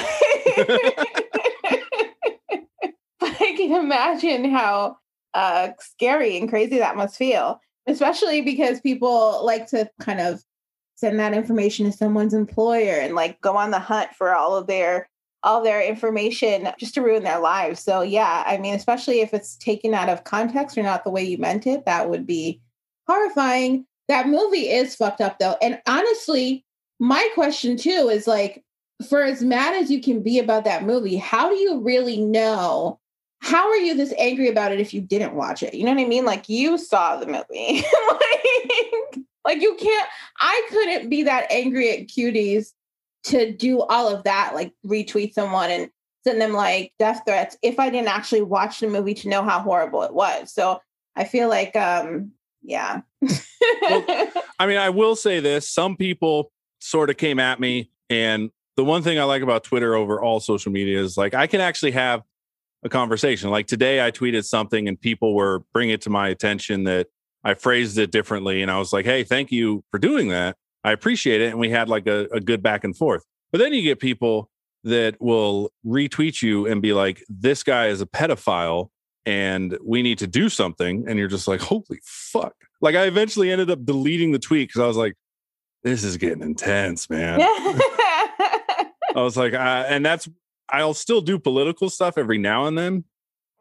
but 3.21 3.41
I 3.41 3.55
can 3.57 3.77
imagine 3.77 4.51
how 4.51 4.97
uh, 5.39 5.71
scary 5.79 6.37
and 6.37 6.49
crazy 6.49 6.79
that 6.79 6.97
must 6.97 7.17
feel, 7.17 7.61
especially 7.87 8.41
because 8.41 8.81
people 8.81 9.45
like 9.45 9.69
to 9.69 9.89
kind 10.01 10.21
of 10.21 10.43
send 10.97 11.21
that 11.21 11.33
information 11.33 11.87
to 11.87 11.93
someone's 11.93 12.35
employer 12.35 12.95
and 12.95 13.15
like 13.15 13.41
go 13.41 13.57
on 13.57 13.71
the 13.71 13.79
hunt 13.79 14.11
for 14.17 14.35
all 14.35 14.57
of 14.57 14.67
their 14.67 15.09
all 15.45 15.63
their 15.63 15.81
information 15.81 16.69
just 16.77 16.95
to 16.95 17.03
ruin 17.03 17.23
their 17.23 17.39
lives. 17.39 17.79
So 17.79 18.03
yeah, 18.03 18.43
I 18.49 18.59
mean, 18.59 18.75
especially 18.75 19.21
if 19.21 19.33
it's 19.33 19.57
taken 19.59 19.95
out 19.95 20.09
of 20.09 20.25
context 20.25 20.77
or 20.77 20.83
not 20.83 21.05
the 21.05 21.11
way 21.11 21.23
you 21.23 21.39
meant 21.39 21.69
it, 21.69 21.87
that 21.87 22.11
would 22.11 22.27
be 22.27 22.61
horrifying. 23.07 23.87
That 24.09 24.27
movie 24.27 24.69
is 24.69 24.97
fucked 24.97 25.21
up 25.21 25.39
though. 25.39 25.55
And 25.63 25.81
honestly, 25.87 26.65
my 26.99 27.29
question 27.35 27.77
too 27.77 28.11
is 28.11 28.27
like, 28.27 28.65
for 29.09 29.23
as 29.23 29.45
mad 29.45 29.81
as 29.81 29.89
you 29.89 30.03
can 30.03 30.21
be 30.21 30.41
about 30.41 30.65
that 30.65 30.83
movie, 30.83 31.17
how 31.17 31.49
do 31.49 31.55
you 31.55 31.81
really 31.81 32.21
know 32.21 32.99
how 33.41 33.69
are 33.69 33.77
you 33.77 33.95
this 33.95 34.13
angry 34.19 34.49
about 34.49 34.73
it 34.73 34.81
if 34.81 34.93
you 34.93 35.01
didn't 35.01 35.35
watch 35.35 35.63
it? 35.63 35.75
You 35.75 35.85
know 35.85 35.95
what 35.95 36.01
I 36.01 36.07
mean? 36.07 36.25
Like 36.25 36.49
you 36.49 36.79
saw 36.79 37.17
the 37.17 37.27
movie. 37.27 37.85
like, 38.11 39.25
like 39.45 39.63
you 39.63 39.77
can't 39.79 40.09
I 40.41 40.67
couldn't 40.71 41.09
be 41.09 41.23
that 41.23 41.47
angry 41.51 41.91
at 41.91 42.09
cuties 42.09 42.73
to 43.25 43.53
do 43.53 43.83
all 43.83 44.15
of 44.15 44.25
that, 44.25 44.55
like 44.55 44.73
retweet 44.87 45.33
someone 45.35 45.71
and 45.71 45.91
send 46.25 46.41
them 46.41 46.53
like 46.53 46.93
death 46.99 47.23
threats 47.27 47.57
if 47.63 47.79
I 47.79 47.91
didn't 47.91 48.09
actually 48.09 48.43
watch 48.43 48.81
the 48.81 48.89
movie 48.89 49.15
to 49.15 49.29
know 49.29 49.43
how 49.43 49.61
horrible 49.61 50.03
it 50.03 50.15
was. 50.15 50.53
So 50.53 50.81
I 51.17 51.25
feel 51.25 51.49
like, 51.49 51.75
um, 51.77 52.33
yeah. 52.63 53.01
I 54.59 54.67
mean, 54.67 54.77
I 54.77 54.91
will 54.91 55.17
say 55.17 55.41
this 55.41 55.69
some 55.69 55.97
people 55.97 56.53
sort 56.81 57.11
of 57.11 57.17
came 57.17 57.39
at 57.39 57.61
me. 57.61 57.91
And 58.11 58.51
the 58.77 58.85
one 58.85 59.03
thing 59.03 59.19
I 59.19 59.25
like 59.25 59.43
about 59.43 59.65
Twitter 59.65 59.95
over 59.95 60.21
all 60.21 60.41
social 60.41 60.73
media 60.73 61.01
is 61.01 61.17
like 61.17 61.35
I 61.35 61.47
can 61.47 61.61
actually 61.61 61.93
have 61.93 62.23
a 62.83 62.89
conversation. 62.89 63.51
Like 63.51 63.67
today, 63.67 64.05
I 64.05 64.11
tweeted 64.11 64.45
something 64.45 64.89
and 64.89 65.01
people 65.01 65.35
were 65.35 65.65
bringing 65.73 65.95
it 65.95 66.03
to 66.03 66.11
my 66.11 66.29
attention 66.29 66.85
that 66.85 67.09
I 67.45 67.55
phrased 67.55 67.99
it 67.99 68.11
differently. 68.11 68.63
And 68.63 68.71
I 68.71 68.79
was 68.79 68.93
like, 68.93 69.05
hey, 69.05 69.25
thank 69.25 69.51
you 69.51 69.85
for 69.91 69.99
doing 69.99 70.29
that. 70.29 70.57
I 70.85 70.93
appreciate 70.93 71.41
it. 71.41 71.51
And 71.51 71.59
we 71.59 71.71
had 71.71 71.89
like 71.89 72.07
a, 72.07 72.27
a 72.33 72.41
good 72.41 72.63
back 72.63 72.85
and 72.85 72.97
forth. 72.97 73.25
But 73.53 73.59
then 73.59 73.73
you 73.73 73.83
get 73.83 73.99
people 73.99 74.51
that 74.85 75.21
will 75.21 75.71
retweet 75.85 76.43
you 76.43 76.67
and 76.67 76.81
be 76.81 76.93
like, 76.93 77.25
this 77.29 77.63
guy 77.63 77.89
is 77.89 78.01
a 78.01 78.07
pedophile 78.07 78.91
and 79.27 79.77
we 79.85 80.03
need 80.03 80.19
to 80.19 80.27
do 80.27 80.49
something. 80.49 81.05
And 81.07 81.19
you're 81.19 81.29
just 81.29 81.49
like, 81.49 81.61
holy 81.61 82.01
fuck. 82.03 82.55
Like 82.81 82.95
I 82.95 83.05
eventually 83.05 83.51
ended 83.51 83.71
up 83.71 83.85
deleting 83.85 84.33
the 84.33 84.39
tweet 84.39 84.69
because 84.69 84.81
I 84.81 84.87
was 84.87 84.97
like, 84.97 85.15
this 85.83 86.05
is 86.05 86.17
getting 86.17 86.43
intense, 86.43 87.11
man. 87.11 87.41
I 87.43 88.91
was 89.15 89.37
like, 89.37 89.55
uh, 89.55 89.85
and 89.89 90.05
that's, 90.05 90.29
I'll 90.71 90.95
still 90.95 91.21
do 91.21 91.39
political 91.39 91.89
stuff 91.91 92.19
every 92.19 92.39
now 92.39 92.67
and 92.67 92.77
then 92.77 93.05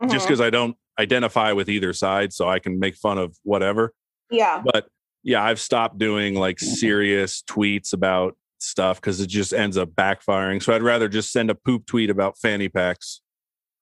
just 0.10 0.26
Mhm. 0.26 0.28
because 0.28 0.42
I 0.42 0.50
don't 0.50 0.76
identify 1.00 1.52
with 1.54 1.70
either 1.70 1.94
side. 1.94 2.34
So 2.34 2.48
I 2.50 2.60
can 2.60 2.80
make 2.80 2.96
fun 2.96 3.18
of 3.18 3.38
whatever. 3.44 3.94
yeah. 4.30 4.62
But 4.64 4.88
yeah, 5.24 5.44
I've 5.44 5.60
stopped 5.60 5.98
doing 5.98 6.36
like 6.36 6.60
serious 6.60 7.42
tweets 7.44 7.94
about 7.94 8.36
stuff 8.60 9.00
because 9.00 9.20
it 9.22 9.28
just 9.28 9.54
ends 9.54 9.78
up 9.78 9.90
backfiring. 9.92 10.62
So 10.62 10.74
I'd 10.74 10.82
rather 10.84 11.08
just 11.08 11.32
send 11.32 11.50
a 11.50 11.56
poop 11.56 11.86
tweet 11.86 12.10
about 12.10 12.38
fanny 12.38 12.70
packs. 12.70 13.22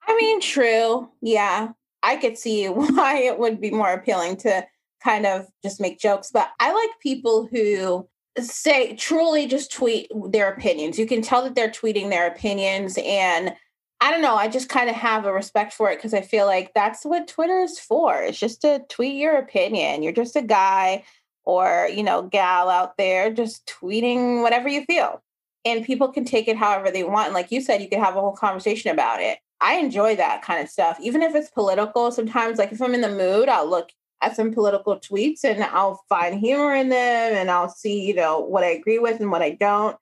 I 0.08 0.16
mean, 0.16 0.40
true. 0.42 1.10
Yeah. 1.22 1.70
I 2.04 2.18
could 2.18 2.38
see 2.38 2.66
why 2.70 3.18
it 3.20 3.40
would 3.40 3.60
be 3.60 3.72
more 3.72 3.92
appealing 3.92 4.38
to 4.38 4.66
kind 5.04 5.26
of 5.26 5.48
just 5.64 5.80
make 5.82 6.00
jokes. 6.00 6.30
But 6.32 6.50
I 6.60 6.72
like 6.74 6.90
people 7.02 7.48
who 7.52 8.08
say 8.40 8.96
truly 8.96 9.48
just 9.48 9.72
tweet 9.72 10.12
their 10.30 10.50
opinions. 10.50 11.00
You 11.00 11.08
can 11.08 11.22
tell 11.22 11.44
that 11.44 11.56
they're 11.56 11.70
tweeting 11.70 12.10
their 12.10 12.28
opinions. 12.28 12.98
And 13.04 13.56
I 14.02 14.12
don't 14.12 14.22
know, 14.22 14.36
I 14.36 14.48
just 14.48 14.70
kind 14.70 14.90
of 14.90 14.96
have 14.96 15.26
a 15.26 15.34
respect 15.34 15.74
for 15.74 15.90
it 15.90 15.98
because 15.98 16.14
I 16.14 16.22
feel 16.22 16.46
like 16.46 16.74
that's 16.74 17.06
what 17.06 17.28
Twitter 17.28 17.60
is 17.60 17.80
for. 17.80 18.22
It's 18.22 18.40
just 18.40 18.62
to 18.62 18.84
tweet 18.90 19.16
your 19.16 19.38
opinion. 19.38 20.04
You're 20.04 20.12
just 20.12 20.36
a 20.36 20.42
guy 20.42 21.04
or, 21.46 21.88
you 21.94 22.04
know, 22.04 22.24
gal 22.24 22.70
out 22.70 22.98
there 22.98 23.32
just 23.32 23.66
tweeting 23.68 24.42
whatever 24.42 24.68
you 24.68 24.84
feel. 24.86 25.22
And 25.64 25.86
people 25.86 26.10
can 26.10 26.26
take 26.26 26.48
it 26.48 26.58
however 26.58 26.92
they 26.92 27.04
want. 27.04 27.28
And 27.28 27.34
like 27.34 27.52
you 27.52 27.62
said, 27.62 27.82
you 27.82 27.90
could 27.90 28.00
have 28.00 28.16
a 28.16 28.22
whole 28.22 28.36
conversation 28.36 28.92
about 28.92 29.22
it. 29.22 29.40
I 29.62 29.76
enjoy 29.76 30.16
that 30.18 30.42
kind 30.42 30.62
of 30.62 30.70
stuff, 30.70 31.00
even 31.02 31.22
if 31.22 31.34
it's 31.34 31.50
political. 31.50 32.12
Sometimes, 32.12 32.60
like 32.60 32.72
if 32.72 32.82
I'm 32.82 32.94
in 32.94 33.02
the 33.02 33.10
mood, 33.10 33.50
I'll 33.50 33.68
look 33.68 33.90
at 34.22 34.36
some 34.36 34.54
political 34.54 35.00
tweets 35.00 35.44
and 35.44 35.64
I'll 35.64 36.04
find 36.10 36.40
humor 36.40 36.74
in 36.74 36.90
them 36.90 37.34
and 37.34 37.52
I'll 37.52 37.70
see, 37.70 38.06
you 38.06 38.14
know, 38.14 38.40
what 38.40 38.64
I 38.64 38.68
agree 38.68 39.00
with 39.00 39.20
and 39.20 39.32
what 39.32 39.42
I 39.42 39.52
don't. 39.52 39.98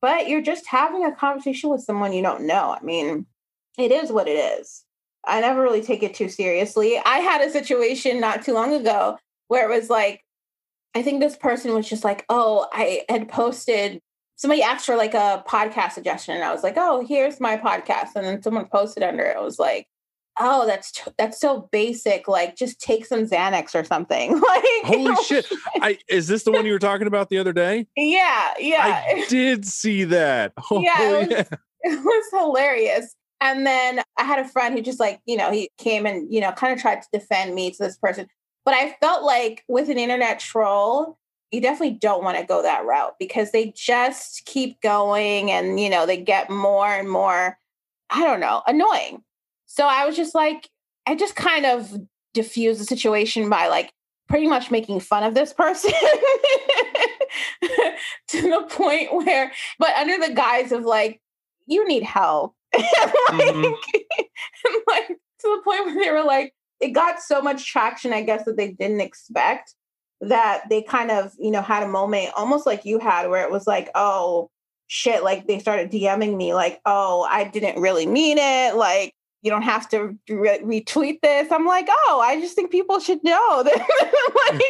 But 0.00 0.28
you're 0.28 0.42
just 0.42 0.66
having 0.66 1.04
a 1.04 1.14
conversation 1.14 1.70
with 1.70 1.82
someone 1.82 2.12
you 2.12 2.22
don't 2.22 2.46
know. 2.46 2.76
I 2.78 2.84
mean, 2.84 3.26
it 3.78 3.90
is 3.90 4.12
what 4.12 4.28
it 4.28 4.36
is. 4.60 4.84
I 5.26 5.40
never 5.40 5.62
really 5.62 5.82
take 5.82 6.02
it 6.02 6.14
too 6.14 6.28
seriously. 6.28 7.00
I 7.04 7.18
had 7.18 7.40
a 7.40 7.50
situation 7.50 8.20
not 8.20 8.42
too 8.42 8.52
long 8.52 8.74
ago 8.74 9.16
where 9.48 9.68
it 9.70 9.74
was 9.74 9.88
like, 9.88 10.22
I 10.94 11.02
think 11.02 11.20
this 11.20 11.36
person 11.36 11.72
was 11.72 11.88
just 11.88 12.04
like, 12.04 12.24
oh, 12.28 12.68
I 12.72 13.02
had 13.08 13.28
posted 13.28 14.00
somebody 14.36 14.62
asked 14.62 14.86
for 14.86 14.96
like 14.96 15.14
a 15.14 15.44
podcast 15.46 15.92
suggestion 15.92 16.34
and 16.34 16.44
i 16.44 16.52
was 16.52 16.62
like 16.62 16.74
oh 16.76 17.04
here's 17.06 17.40
my 17.40 17.56
podcast 17.56 18.16
and 18.16 18.24
then 18.24 18.42
someone 18.42 18.66
posted 18.66 19.02
under 19.02 19.22
it 19.22 19.36
it 19.36 19.42
was 19.42 19.58
like 19.58 19.86
oh 20.38 20.66
that's 20.66 20.92
t- 20.92 21.10
that's 21.18 21.40
so 21.40 21.68
basic 21.72 22.26
like 22.28 22.56
just 22.56 22.80
take 22.80 23.06
some 23.06 23.24
xanax 23.26 23.74
or 23.74 23.84
something 23.84 24.32
like 24.40 24.64
Holy 24.84 25.14
shit. 25.24 25.46
I 25.80 25.98
is 26.08 26.28
this 26.28 26.42
the 26.44 26.52
one 26.52 26.66
you 26.66 26.72
were 26.72 26.78
talking 26.78 27.06
about 27.06 27.28
the 27.28 27.38
other 27.38 27.52
day? 27.52 27.86
yeah 27.96 28.54
yeah 28.58 29.04
I 29.08 29.24
did 29.28 29.64
see 29.66 30.04
that. 30.04 30.52
Oh, 30.70 30.80
Yeah, 30.84 31.00
it 31.00 31.28
oh, 31.28 31.30
yeah. 31.30 31.44
it 31.82 32.04
was 32.04 32.24
hilarious 32.32 33.14
and 33.40 33.66
then 33.66 34.00
i 34.16 34.24
had 34.24 34.38
a 34.38 34.48
friend 34.48 34.74
who 34.74 34.82
just 34.82 35.00
like 35.00 35.20
you 35.26 35.36
know 35.36 35.50
he 35.50 35.68
came 35.78 36.06
and 36.06 36.32
you 36.32 36.40
know 36.40 36.52
kind 36.52 36.72
of 36.72 36.80
tried 36.80 37.02
to 37.02 37.08
defend 37.12 37.54
me 37.54 37.70
to 37.70 37.78
this 37.78 37.96
person 37.98 38.26
but 38.64 38.74
i 38.74 38.96
felt 39.00 39.22
like 39.22 39.64
with 39.68 39.88
an 39.88 39.98
internet 39.98 40.38
troll 40.40 41.18
you 41.50 41.60
definitely 41.60 41.96
don't 41.96 42.24
want 42.24 42.36
to 42.36 42.44
go 42.44 42.62
that 42.62 42.84
route 42.84 43.14
because 43.20 43.52
they 43.52 43.72
just 43.76 44.44
keep 44.46 44.80
going 44.80 45.50
and 45.50 45.78
you 45.78 45.88
know 45.90 46.06
they 46.06 46.16
get 46.16 46.50
more 46.50 46.88
and 46.88 47.08
more 47.08 47.58
i 48.10 48.20
don't 48.22 48.40
know 48.40 48.62
annoying 48.66 49.22
so 49.74 49.86
i 49.86 50.04
was 50.06 50.16
just 50.16 50.34
like 50.34 50.68
i 51.06 51.14
just 51.14 51.34
kind 51.36 51.66
of 51.66 51.92
diffused 52.32 52.80
the 52.80 52.84
situation 52.84 53.48
by 53.50 53.68
like 53.68 53.90
pretty 54.28 54.46
much 54.48 54.70
making 54.70 55.00
fun 55.00 55.22
of 55.22 55.34
this 55.34 55.52
person 55.52 55.92
to 58.28 58.42
the 58.42 58.66
point 58.70 59.12
where 59.14 59.52
but 59.78 59.94
under 59.96 60.18
the 60.26 60.32
guise 60.34 60.72
of 60.72 60.84
like 60.84 61.20
you 61.66 61.86
need 61.86 62.02
help 62.02 62.54
like, 62.74 62.84
Mhm. 63.32 63.64
and 64.64 64.74
like 64.88 65.08
to 65.08 65.16
the 65.42 65.60
point 65.64 65.86
where 65.86 65.94
they 66.04 66.10
were 66.10 66.24
like 66.24 66.52
it 66.80 66.88
got 66.90 67.20
so 67.20 67.40
much 67.40 67.66
traction 67.66 68.12
i 68.12 68.22
guess 68.22 68.44
that 68.44 68.56
they 68.56 68.72
didn't 68.72 69.00
expect 69.00 69.74
that 70.20 70.62
they 70.70 70.82
kind 70.82 71.10
of 71.10 71.32
you 71.38 71.50
know 71.50 71.62
had 71.62 71.82
a 71.82 71.88
moment 71.88 72.30
almost 72.36 72.66
like 72.66 72.84
you 72.84 72.98
had 72.98 73.28
where 73.28 73.44
it 73.44 73.50
was 73.50 73.66
like 73.66 73.90
oh 73.94 74.50
shit 74.86 75.22
like 75.24 75.46
they 75.46 75.58
started 75.58 75.90
dming 75.90 76.36
me 76.36 76.52
like 76.54 76.80
oh 76.84 77.26
i 77.30 77.44
didn't 77.44 77.80
really 77.80 78.06
mean 78.06 78.36
it 78.38 78.74
like 78.76 79.13
you 79.44 79.50
don't 79.50 79.62
have 79.62 79.88
to 79.90 80.18
re- 80.28 80.60
retweet 80.60 81.20
this. 81.22 81.52
I'm 81.52 81.66
like 81.66 81.86
oh 81.88 82.20
i 82.24 82.40
just 82.40 82.54
think 82.54 82.70
people 82.70 82.98
should 82.98 83.22
know 83.22 83.62
that 83.64 83.88
like, 84.50 84.62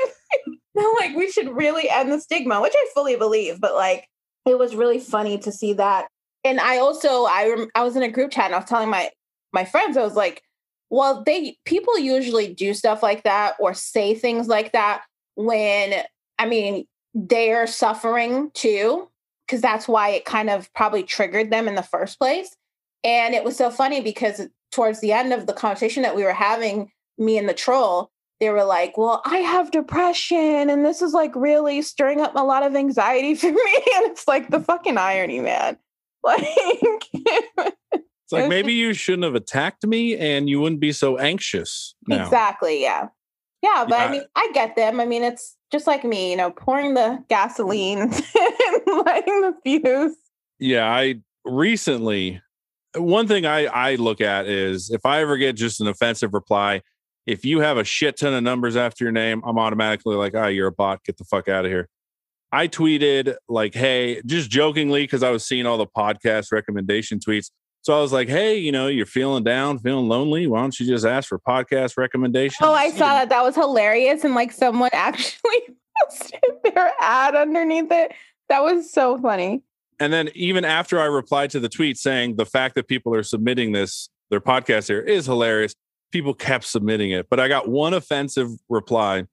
mm. 0.77 0.95
like 1.01 1.17
we 1.17 1.31
should 1.31 1.49
really 1.49 1.89
end 1.89 2.13
the 2.13 2.21
stigma 2.21 2.61
which 2.61 2.75
i 2.77 2.87
fully 2.95 3.17
believe 3.17 3.61
but 3.61 3.75
like 3.75 4.09
it 4.47 4.59
was 4.59 4.77
really 4.77 4.99
funny 4.99 5.39
to 5.39 5.51
see 5.51 5.73
that. 5.75 6.09
And 6.45 6.61
i 6.61 6.79
also 6.79 7.25
i 7.25 7.49
rem- 7.49 7.71
i 7.75 7.83
was 7.83 7.97
in 7.97 8.03
a 8.03 8.11
group 8.11 8.31
chat 8.31 8.47
and 8.47 8.55
i 8.55 8.59
was 8.59 8.69
telling 8.69 8.91
my 8.91 9.11
my 9.53 9.65
friends 9.65 9.97
i 9.97 10.03
was 10.03 10.17
like 10.17 10.43
well 10.91 11.23
they 11.25 11.57
people 11.65 11.99
usually 11.99 12.53
do 12.53 12.75
stuff 12.75 13.03
like 13.03 13.23
that 13.23 13.55
or 13.59 13.73
say 13.73 14.15
things 14.15 14.49
like 14.49 14.73
that 14.73 15.03
when 15.37 16.03
i 16.39 16.47
mean 16.47 16.85
they're 17.15 17.67
suffering 17.67 18.51
too 18.53 19.09
because 19.47 19.61
that's 19.61 19.87
why 19.87 20.11
it 20.11 20.25
kind 20.25 20.51
of 20.51 20.73
probably 20.75 21.03
triggered 21.03 21.51
them 21.51 21.69
in 21.69 21.75
the 21.75 21.83
first 21.83 22.19
place. 22.19 22.57
And 23.03 23.35
it 23.35 23.45
was 23.45 23.57
so 23.57 23.71
funny 23.71 24.01
because 24.01 24.41
towards 24.75 25.01
the 25.01 25.13
end 25.13 25.33
of 25.33 25.47
the 25.47 25.53
conversation 25.53 26.03
that 26.03 26.17
we 26.17 26.25
were 26.25 26.33
having 26.33 26.91
me 27.17 27.39
and 27.39 27.49
the 27.49 27.55
troll 27.55 28.11
they 28.41 28.51
were 28.51 28.65
like 28.65 28.99
well 28.99 29.23
i 29.25 29.39
have 29.39 29.71
depression 29.71 30.69
and 30.69 30.85
this 30.85 31.01
is 31.01 31.13
like 31.13 31.35
really 31.37 31.81
stirring 31.81 32.21
up 32.21 32.35
a 32.35 32.43
lot 32.43 32.63
of 32.63 32.75
anxiety 32.75 33.35
for 33.37 33.51
me 33.51 33.75
and 33.95 34.11
it's 34.11 34.27
like 34.27 34.51
the 34.51 34.61
fucking 34.61 34.99
irony 34.99 35.41
man 35.41 35.79
like 36.25 36.45
It's 38.25 38.33
like 38.33 38.49
maybe 38.49 38.73
you 38.73 38.95
shouldn't 38.95 39.25
have 39.25 39.35
attacked 39.35 39.87
me 39.87 40.17
and 40.17 40.49
you 40.49 40.59
wouldn't 40.59 40.81
be 40.81 40.93
so 40.93 41.19
anxious 41.19 41.95
now. 42.09 42.25
Exactly. 42.25 42.81
Yeah. 42.83 43.09
Yeah. 43.63 43.85
But 43.87 43.97
Yeah. 43.97 44.05
I 44.05 44.11
mean, 44.11 44.23
I 44.35 44.51
get 44.55 44.77
them. 44.77 44.99
I 44.99 45.05
mean, 45.05 45.23
it's 45.23 45.57
just 45.71 45.87
like 45.87 46.05
me, 46.05 46.31
you 46.31 46.37
know, 46.37 46.51
pouring 46.51 46.95
the 46.95 47.23
gasoline 47.29 47.99
and 48.01 48.13
lighting 49.05 49.41
the 49.43 49.55
fuse. 49.63 50.17
Yeah, 50.59 50.91
I 50.91 51.17
recently 51.45 52.41
one 52.97 53.27
thing 53.27 53.47
I 53.47 53.67
I 53.67 53.95
look 53.97 54.21
at 54.21 54.47
is 54.47 54.91
if 54.91 55.05
I 55.05 55.21
ever 55.21 55.37
get 55.37 55.57
just 55.57 55.81
an 55.81 55.89
offensive 55.89 56.35
reply, 56.35 56.83
if 57.27 57.45
you 57.45 57.61
have 57.61 57.79
a 57.79 57.85
shit 57.85 58.17
ton 58.19 58.35
of 58.35 58.43
numbers 58.43 58.77
after 58.77 59.05
your 59.05 59.13
name, 59.13 59.43
I'm 59.45 59.59
automatically 59.59 60.17
like, 60.17 60.35
"Ah, 60.35 60.47
you're 60.47 60.69
a 60.69 60.73
bot. 60.73 61.05
Get 61.05 61.17
the 61.17 61.25
fuck 61.25 61.49
out 61.49 61.65
of 61.65 61.71
here." 61.71 61.89
I 62.53 62.69
tweeted 62.69 63.37
like, 63.49 63.75
"Hey," 63.75 64.21
just 64.27 64.51
jokingly 64.51 65.03
because 65.05 65.23
I 65.23 65.31
was 65.31 65.45
seeing 65.45 65.67
all 65.67 65.79
the 65.79 65.87
podcast 65.87 66.53
recommendation 66.53 67.19
tweets. 67.19 67.51
So 67.83 67.97
I 67.97 68.01
was 68.01 68.13
like, 68.13 68.29
"Hey, 68.29 68.57
you 68.57 68.73
know, 68.73 68.89
you're 68.89 69.07
feeling 69.07 69.45
down, 69.45 69.79
feeling 69.79 70.09
lonely. 70.09 70.47
Why 70.47 70.61
don't 70.61 70.79
you 70.79 70.87
just 70.87 71.05
ask 71.05 71.29
for 71.29 71.39
podcast 71.39 71.97
recommendations?" 71.97 72.59
Oh, 72.63 72.73
I 72.73 72.91
saw 72.91 73.15
that. 73.15 73.31
That 73.31 73.43
was 73.43 73.55
hilarious. 73.55 74.25
And 74.25 74.35
like 74.35 74.53
someone 74.53 74.91
actually 74.95 75.77
posted 76.03 76.41
their 76.63 76.93
ad 77.01 77.35
underneath 77.35 77.91
it. 77.91 78.13
That 78.49 78.63
was 78.63 78.93
so 78.93 79.19
funny. 79.19 79.63
And 80.01 80.13
then 80.13 80.31
even 80.35 80.65
after 80.65 81.01
I 81.01 81.05
replied 81.07 81.51
to 81.51 81.61
the 81.61 81.69
tweet 81.69 81.97
saying 81.99 82.37
the 82.37 82.47
fact 82.47 82.75
that 82.75 82.89
people 82.89 83.15
are 83.15 83.23
submitting 83.23 83.73
this, 83.73 84.09
their 84.31 84.41
podcast 84.41 84.89
here 84.89 85.01
is 85.01 85.27
hilarious, 85.27 85.75
people 86.13 86.35
kept 86.35 86.65
submitting 86.65 87.11
it. 87.11 87.29
But 87.31 87.41
I 87.41 87.49
got 87.49 87.69
one 87.69 87.95
offensive 87.95 88.49
reply, 88.69 89.25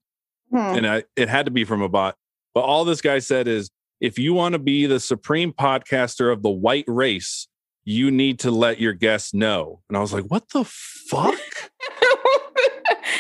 Hmm. 0.51 0.57
and 0.57 0.87
I, 0.87 1.03
it 1.15 1.29
had 1.29 1.45
to 1.45 1.51
be 1.51 1.63
from 1.63 1.81
a 1.81 1.87
bot. 1.89 2.15
But 2.53 2.61
all 2.61 2.83
this 2.83 2.99
guy 3.01 3.19
said 3.19 3.47
is 3.47 3.69
if 4.01 4.19
you 4.19 4.33
want 4.33 4.53
to 4.53 4.59
be 4.59 4.85
the 4.85 4.99
supreme 4.99 5.53
podcaster 5.53 6.31
of 6.33 6.43
the 6.43 6.49
white 6.49 6.85
race, 6.87 7.47
you 7.85 8.11
need 8.11 8.39
to 8.39 8.51
let 8.51 8.79
your 8.79 8.93
guests 8.93 9.33
know. 9.33 9.81
And 9.87 9.97
I 9.97 10.01
was 10.01 10.11
like, 10.13 10.25
what 10.25 10.49
the 10.49 10.65
fuck? 10.65 11.39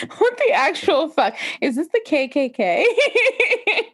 what 0.17 0.37
the 0.37 0.51
actual 0.53 1.09
fuck? 1.09 1.35
Is 1.61 1.75
this 1.75 1.87
the 1.89 2.01
KKK? 2.07 2.83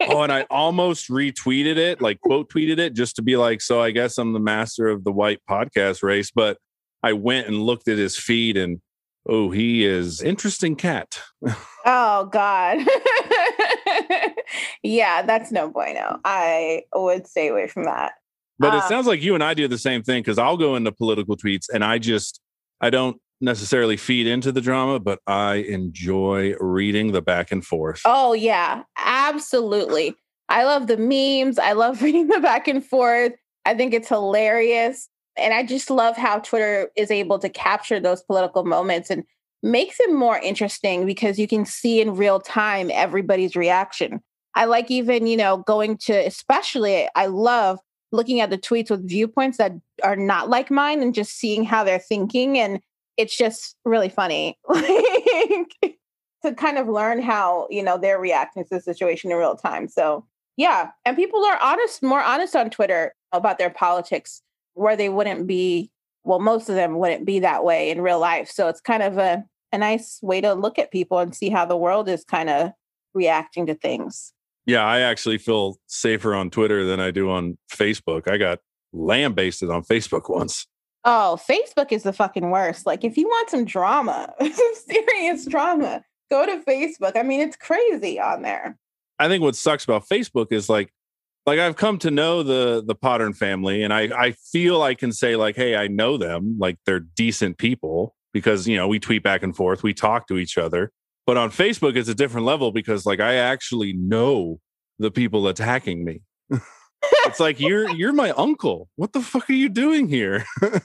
oh, 0.08 0.22
and 0.22 0.32
I 0.32 0.42
almost 0.50 1.08
retweeted 1.08 1.76
it, 1.76 2.00
like 2.00 2.20
quote 2.20 2.50
tweeted 2.50 2.78
it, 2.78 2.94
just 2.94 3.16
to 3.16 3.22
be 3.22 3.36
like, 3.36 3.60
so 3.60 3.80
I 3.80 3.90
guess 3.90 4.18
I'm 4.18 4.32
the 4.32 4.40
master 4.40 4.88
of 4.88 5.04
the 5.04 5.12
white 5.12 5.40
podcast 5.48 6.02
race. 6.02 6.30
But 6.30 6.58
I 7.02 7.12
went 7.12 7.46
and 7.46 7.62
looked 7.62 7.88
at 7.88 7.98
his 7.98 8.18
feed 8.18 8.56
and 8.56 8.80
oh, 9.28 9.50
he 9.50 9.84
is 9.84 10.20
interesting 10.22 10.76
cat. 10.76 11.20
Oh 11.90 12.26
God. 12.26 12.86
yeah, 14.82 15.22
that's 15.22 15.50
no 15.50 15.70
bueno. 15.70 16.20
I 16.22 16.82
would 16.94 17.26
stay 17.26 17.48
away 17.48 17.66
from 17.66 17.84
that. 17.84 18.12
But 18.58 18.74
it 18.74 18.82
Uh, 18.82 18.88
sounds 18.88 19.06
like 19.06 19.22
you 19.22 19.34
and 19.34 19.42
I 19.42 19.54
do 19.54 19.68
the 19.68 19.78
same 19.78 20.02
thing 20.02 20.20
because 20.22 20.38
I'll 20.38 20.56
go 20.58 20.76
into 20.76 20.92
political 20.92 21.34
tweets 21.36 21.66
and 21.72 21.82
I 21.82 21.98
just 21.98 22.40
I 22.80 22.90
don't 22.90 23.18
necessarily 23.40 23.96
feed 23.96 24.26
into 24.26 24.52
the 24.52 24.60
drama, 24.60 24.98
but 24.98 25.20
I 25.26 25.56
enjoy 25.56 26.54
reading 26.60 27.12
the 27.12 27.22
back 27.22 27.52
and 27.52 27.64
forth. 27.64 28.02
Oh 28.04 28.32
yeah, 28.32 28.82
absolutely. 28.96 30.14
I 30.48 30.64
love 30.64 30.86
the 30.86 30.96
memes. 30.96 31.58
I 31.58 31.72
love 31.72 32.02
reading 32.02 32.28
the 32.28 32.40
back 32.40 32.68
and 32.68 32.84
forth. 32.84 33.32
I 33.64 33.74
think 33.74 33.94
it's 33.94 34.08
hilarious. 34.08 35.08
And 35.36 35.54
I 35.54 35.62
just 35.62 35.90
love 35.90 36.16
how 36.16 36.40
Twitter 36.40 36.90
is 36.96 37.10
able 37.10 37.38
to 37.38 37.48
capture 37.48 38.00
those 38.00 38.22
political 38.22 38.64
moments 38.64 39.08
and 39.10 39.24
makes 39.62 40.00
it 40.00 40.12
more 40.12 40.38
interesting 40.38 41.06
because 41.06 41.38
you 41.38 41.46
can 41.46 41.64
see 41.64 42.00
in 42.00 42.16
real 42.16 42.40
time 42.40 42.90
everybody's 42.92 43.54
reaction. 43.54 44.20
I 44.54 44.64
like 44.64 44.90
even, 44.90 45.26
you 45.26 45.36
know, 45.36 45.58
going 45.58 45.98
to 45.98 46.12
especially 46.12 47.08
I 47.14 47.26
love 47.26 47.78
looking 48.10 48.40
at 48.40 48.50
the 48.50 48.58
tweets 48.58 48.90
with 48.90 49.08
viewpoints 49.08 49.58
that 49.58 49.72
are 50.02 50.16
not 50.16 50.48
like 50.48 50.70
mine 50.70 51.02
and 51.02 51.14
just 51.14 51.38
seeing 51.38 51.64
how 51.64 51.84
they're 51.84 51.98
thinking 51.98 52.58
and 52.58 52.80
it's 53.18 53.36
just 53.36 53.76
really 53.84 54.08
funny. 54.08 54.58
To 56.44 56.54
kind 56.54 56.78
of 56.78 56.86
learn 56.86 57.20
how 57.20 57.66
you 57.68 57.82
know 57.82 57.98
they're 57.98 58.20
reacting 58.20 58.62
to 58.62 58.68
the 58.70 58.80
situation 58.80 59.32
in 59.32 59.36
real 59.36 59.56
time. 59.56 59.88
So 59.88 60.24
yeah, 60.56 60.90
and 61.04 61.16
people 61.16 61.44
are 61.44 61.58
honest, 61.60 62.00
more 62.00 62.22
honest 62.22 62.54
on 62.54 62.70
Twitter 62.70 63.12
about 63.32 63.58
their 63.58 63.70
politics, 63.70 64.40
where 64.74 64.94
they 64.94 65.08
wouldn't 65.08 65.48
be. 65.48 65.90
Well, 66.22 66.38
most 66.38 66.68
of 66.68 66.76
them 66.76 67.00
wouldn't 67.00 67.24
be 67.24 67.40
that 67.40 67.64
way 67.64 67.90
in 67.90 68.02
real 68.02 68.20
life. 68.20 68.52
So 68.52 68.68
it's 68.68 68.80
kind 68.80 69.02
of 69.02 69.18
a 69.18 69.44
a 69.72 69.78
nice 69.78 70.20
way 70.22 70.40
to 70.40 70.54
look 70.54 70.78
at 70.78 70.92
people 70.92 71.18
and 71.18 71.34
see 71.34 71.48
how 71.50 71.64
the 71.64 71.76
world 71.76 72.08
is 72.08 72.22
kind 72.22 72.48
of 72.48 72.70
reacting 73.14 73.66
to 73.66 73.74
things. 73.74 74.32
Yeah, 74.64 74.84
I 74.84 75.00
actually 75.00 75.38
feel 75.38 75.78
safer 75.86 76.34
on 76.34 76.50
Twitter 76.50 76.84
than 76.84 77.00
I 77.00 77.10
do 77.10 77.30
on 77.30 77.58
Facebook. 77.68 78.30
I 78.30 78.36
got 78.36 78.60
lambasted 78.92 79.70
on 79.70 79.82
Facebook 79.82 80.28
once. 80.28 80.66
Oh, 81.04 81.38
Facebook 81.48 81.92
is 81.92 82.02
the 82.02 82.12
fucking 82.12 82.50
worst. 82.50 82.86
Like, 82.86 83.04
if 83.04 83.16
you 83.16 83.26
want 83.26 83.50
some 83.50 83.64
drama, 83.64 84.34
some 84.40 84.72
serious 84.86 85.46
drama, 85.46 86.02
go 86.30 86.44
to 86.44 86.62
Facebook. 86.64 87.16
I 87.16 87.22
mean, 87.22 87.40
it's 87.40 87.56
crazy 87.56 88.20
on 88.20 88.42
there. 88.42 88.76
I 89.18 89.28
think 89.28 89.42
what 89.42 89.56
sucks 89.56 89.84
about 89.84 90.08
Facebook 90.08 90.48
is 90.50 90.68
like 90.68 90.92
like 91.46 91.58
I've 91.58 91.76
come 91.76 91.98
to 92.00 92.10
know 92.10 92.42
the 92.42 92.84
the 92.86 92.94
Pottern 92.94 93.32
family 93.32 93.82
and 93.82 93.92
I 93.92 94.02
I 94.16 94.32
feel 94.32 94.82
I 94.82 94.94
can 94.94 95.12
say 95.12 95.34
like 95.34 95.56
hey 95.56 95.74
I 95.74 95.88
know 95.88 96.16
them 96.16 96.56
like 96.58 96.78
they're 96.86 97.00
decent 97.00 97.58
people 97.58 98.14
because 98.32 98.68
you 98.68 98.76
know 98.76 98.86
we 98.86 98.98
tweet 99.00 99.22
back 99.22 99.42
and 99.42 99.56
forth 99.56 99.82
we 99.82 99.94
talk 99.94 100.28
to 100.28 100.36
each 100.36 100.58
other 100.58 100.92
but 101.26 101.36
on 101.36 101.50
Facebook 101.50 101.96
it's 101.96 102.08
a 102.08 102.14
different 102.14 102.46
level 102.46 102.70
because 102.70 103.06
like 103.06 103.18
I 103.18 103.34
actually 103.34 103.92
know 103.94 104.60
the 104.98 105.10
people 105.10 105.48
attacking 105.48 106.04
me 106.04 106.20
it's 107.02 107.40
like 107.40 107.60
you're 107.60 107.88
you're 107.90 108.12
my 108.12 108.30
uncle 108.30 108.88
what 108.96 109.12
the 109.12 109.20
fuck 109.20 109.48
are 109.48 109.54
you 109.54 109.68
doing 109.68 110.08
here 110.08 110.44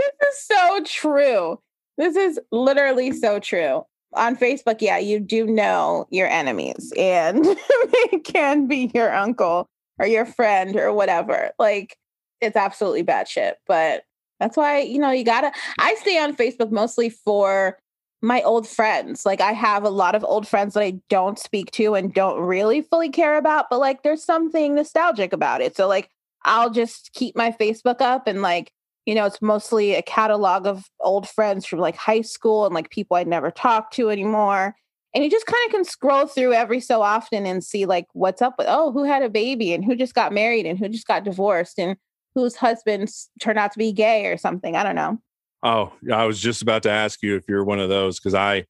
This 0.00 0.32
is 0.32 0.42
so 0.44 0.80
true. 0.84 1.60
This 1.98 2.16
is 2.16 2.40
literally 2.50 3.12
so 3.12 3.38
true. 3.38 3.84
On 4.14 4.36
Facebook, 4.36 4.80
yeah, 4.80 4.98
you 4.98 5.20
do 5.20 5.46
know 5.46 6.06
your 6.10 6.26
enemies 6.28 6.92
and 6.98 7.44
they 8.10 8.18
can 8.18 8.66
be 8.66 8.90
your 8.94 9.14
uncle 9.14 9.68
or 9.98 10.06
your 10.06 10.26
friend 10.26 10.76
or 10.76 10.92
whatever. 10.92 11.50
Like, 11.58 11.96
it's 12.40 12.56
absolutely 12.56 13.02
bad 13.02 13.28
shit. 13.28 13.58
But 13.66 14.02
that's 14.40 14.56
why, 14.56 14.80
you 14.80 14.98
know, 14.98 15.10
you 15.10 15.24
gotta, 15.24 15.52
I 15.78 15.94
stay 15.96 16.18
on 16.18 16.34
Facebook 16.34 16.72
mostly 16.72 17.10
for 17.10 17.78
my 18.22 18.42
old 18.42 18.68
friends. 18.68 19.24
Like, 19.24 19.40
I 19.40 19.52
have 19.52 19.84
a 19.84 19.90
lot 19.90 20.14
of 20.14 20.24
old 20.24 20.46
friends 20.46 20.74
that 20.74 20.82
I 20.82 21.00
don't 21.08 21.38
speak 21.38 21.70
to 21.72 21.94
and 21.94 22.12
don't 22.12 22.40
really 22.40 22.82
fully 22.82 23.08
care 23.08 23.36
about, 23.36 23.66
but 23.70 23.80
like, 23.80 24.02
there's 24.02 24.24
something 24.24 24.74
nostalgic 24.74 25.32
about 25.32 25.60
it. 25.60 25.76
So, 25.76 25.88
like, 25.88 26.10
I'll 26.44 26.70
just 26.70 27.12
keep 27.12 27.36
my 27.36 27.50
Facebook 27.52 28.00
up 28.00 28.26
and 28.26 28.42
like, 28.42 28.72
you 29.06 29.14
know, 29.14 29.26
it's 29.26 29.42
mostly 29.42 29.94
a 29.94 30.02
catalog 30.02 30.66
of 30.66 30.84
old 31.00 31.28
friends 31.28 31.66
from 31.66 31.78
like 31.78 31.96
high 31.96 32.20
school 32.20 32.66
and 32.66 32.74
like 32.74 32.90
people 32.90 33.16
I'd 33.16 33.26
never 33.26 33.50
talked 33.50 33.94
to 33.94 34.10
anymore. 34.10 34.74
And 35.14 35.24
you 35.24 35.30
just 35.30 35.46
kind 35.46 35.66
of 35.66 35.72
can 35.72 35.84
scroll 35.84 36.26
through 36.26 36.52
every 36.52 36.80
so 36.80 37.02
often 37.02 37.44
and 37.44 37.64
see 37.64 37.84
like 37.84 38.06
what's 38.12 38.42
up 38.42 38.54
with, 38.58 38.68
oh, 38.70 38.92
who 38.92 39.04
had 39.04 39.22
a 39.22 39.28
baby 39.28 39.72
and 39.74 39.84
who 39.84 39.96
just 39.96 40.14
got 40.14 40.32
married 40.32 40.66
and 40.66 40.78
who 40.78 40.88
just 40.88 41.06
got 41.06 41.24
divorced 41.24 41.78
and 41.78 41.96
whose 42.34 42.54
husbands 42.54 43.28
turned 43.40 43.58
out 43.58 43.72
to 43.72 43.78
be 43.78 43.92
gay 43.92 44.26
or 44.26 44.36
something. 44.36 44.76
I 44.76 44.84
don't 44.84 44.94
know. 44.94 45.20
Oh, 45.62 45.92
I 46.12 46.24
was 46.24 46.40
just 46.40 46.62
about 46.62 46.82
to 46.84 46.90
ask 46.90 47.22
you 47.22 47.36
if 47.36 47.44
you're 47.48 47.64
one 47.64 47.80
of 47.80 47.88
those 47.88 48.18
because 48.18 48.34
I, 48.34 48.64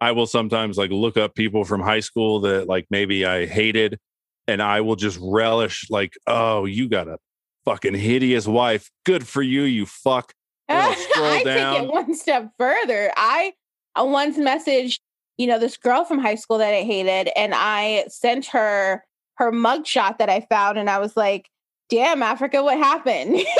I 0.00 0.12
will 0.12 0.26
sometimes 0.26 0.76
like 0.76 0.90
look 0.90 1.16
up 1.16 1.34
people 1.34 1.64
from 1.64 1.80
high 1.80 2.00
school 2.00 2.40
that 2.40 2.68
like 2.68 2.86
maybe 2.90 3.24
I 3.24 3.46
hated, 3.46 3.98
and 4.46 4.60
I 4.60 4.82
will 4.82 4.96
just 4.96 5.18
relish 5.22 5.86
like, 5.90 6.12
oh, 6.26 6.66
you 6.66 6.88
got 6.88 7.08
a 7.08 7.18
fucking 7.64 7.94
hideous 7.94 8.46
wife. 8.46 8.90
Good 9.06 9.26
for 9.26 9.42
you, 9.42 9.62
you 9.62 9.86
fuck. 9.86 10.32
I 10.68 11.42
take 11.44 11.82
it 11.82 11.90
one 11.90 12.14
step 12.14 12.50
further. 12.58 13.12
I 13.16 13.52
once 13.96 14.38
messaged, 14.38 14.98
you 15.36 15.46
know, 15.46 15.58
this 15.58 15.76
girl 15.76 16.04
from 16.04 16.18
high 16.18 16.34
school 16.34 16.58
that 16.58 16.74
I 16.74 16.82
hated, 16.82 17.30
and 17.36 17.52
I 17.54 18.04
sent 18.08 18.46
her 18.46 19.04
her 19.36 19.50
mugshot 19.50 20.18
that 20.18 20.28
I 20.28 20.46
found, 20.50 20.78
and 20.78 20.88
I 20.88 20.98
was 20.98 21.16
like, 21.16 21.48
"Damn, 21.94 22.22
Africa, 22.22 22.62
what 22.62 22.78
happened?" 22.78 23.40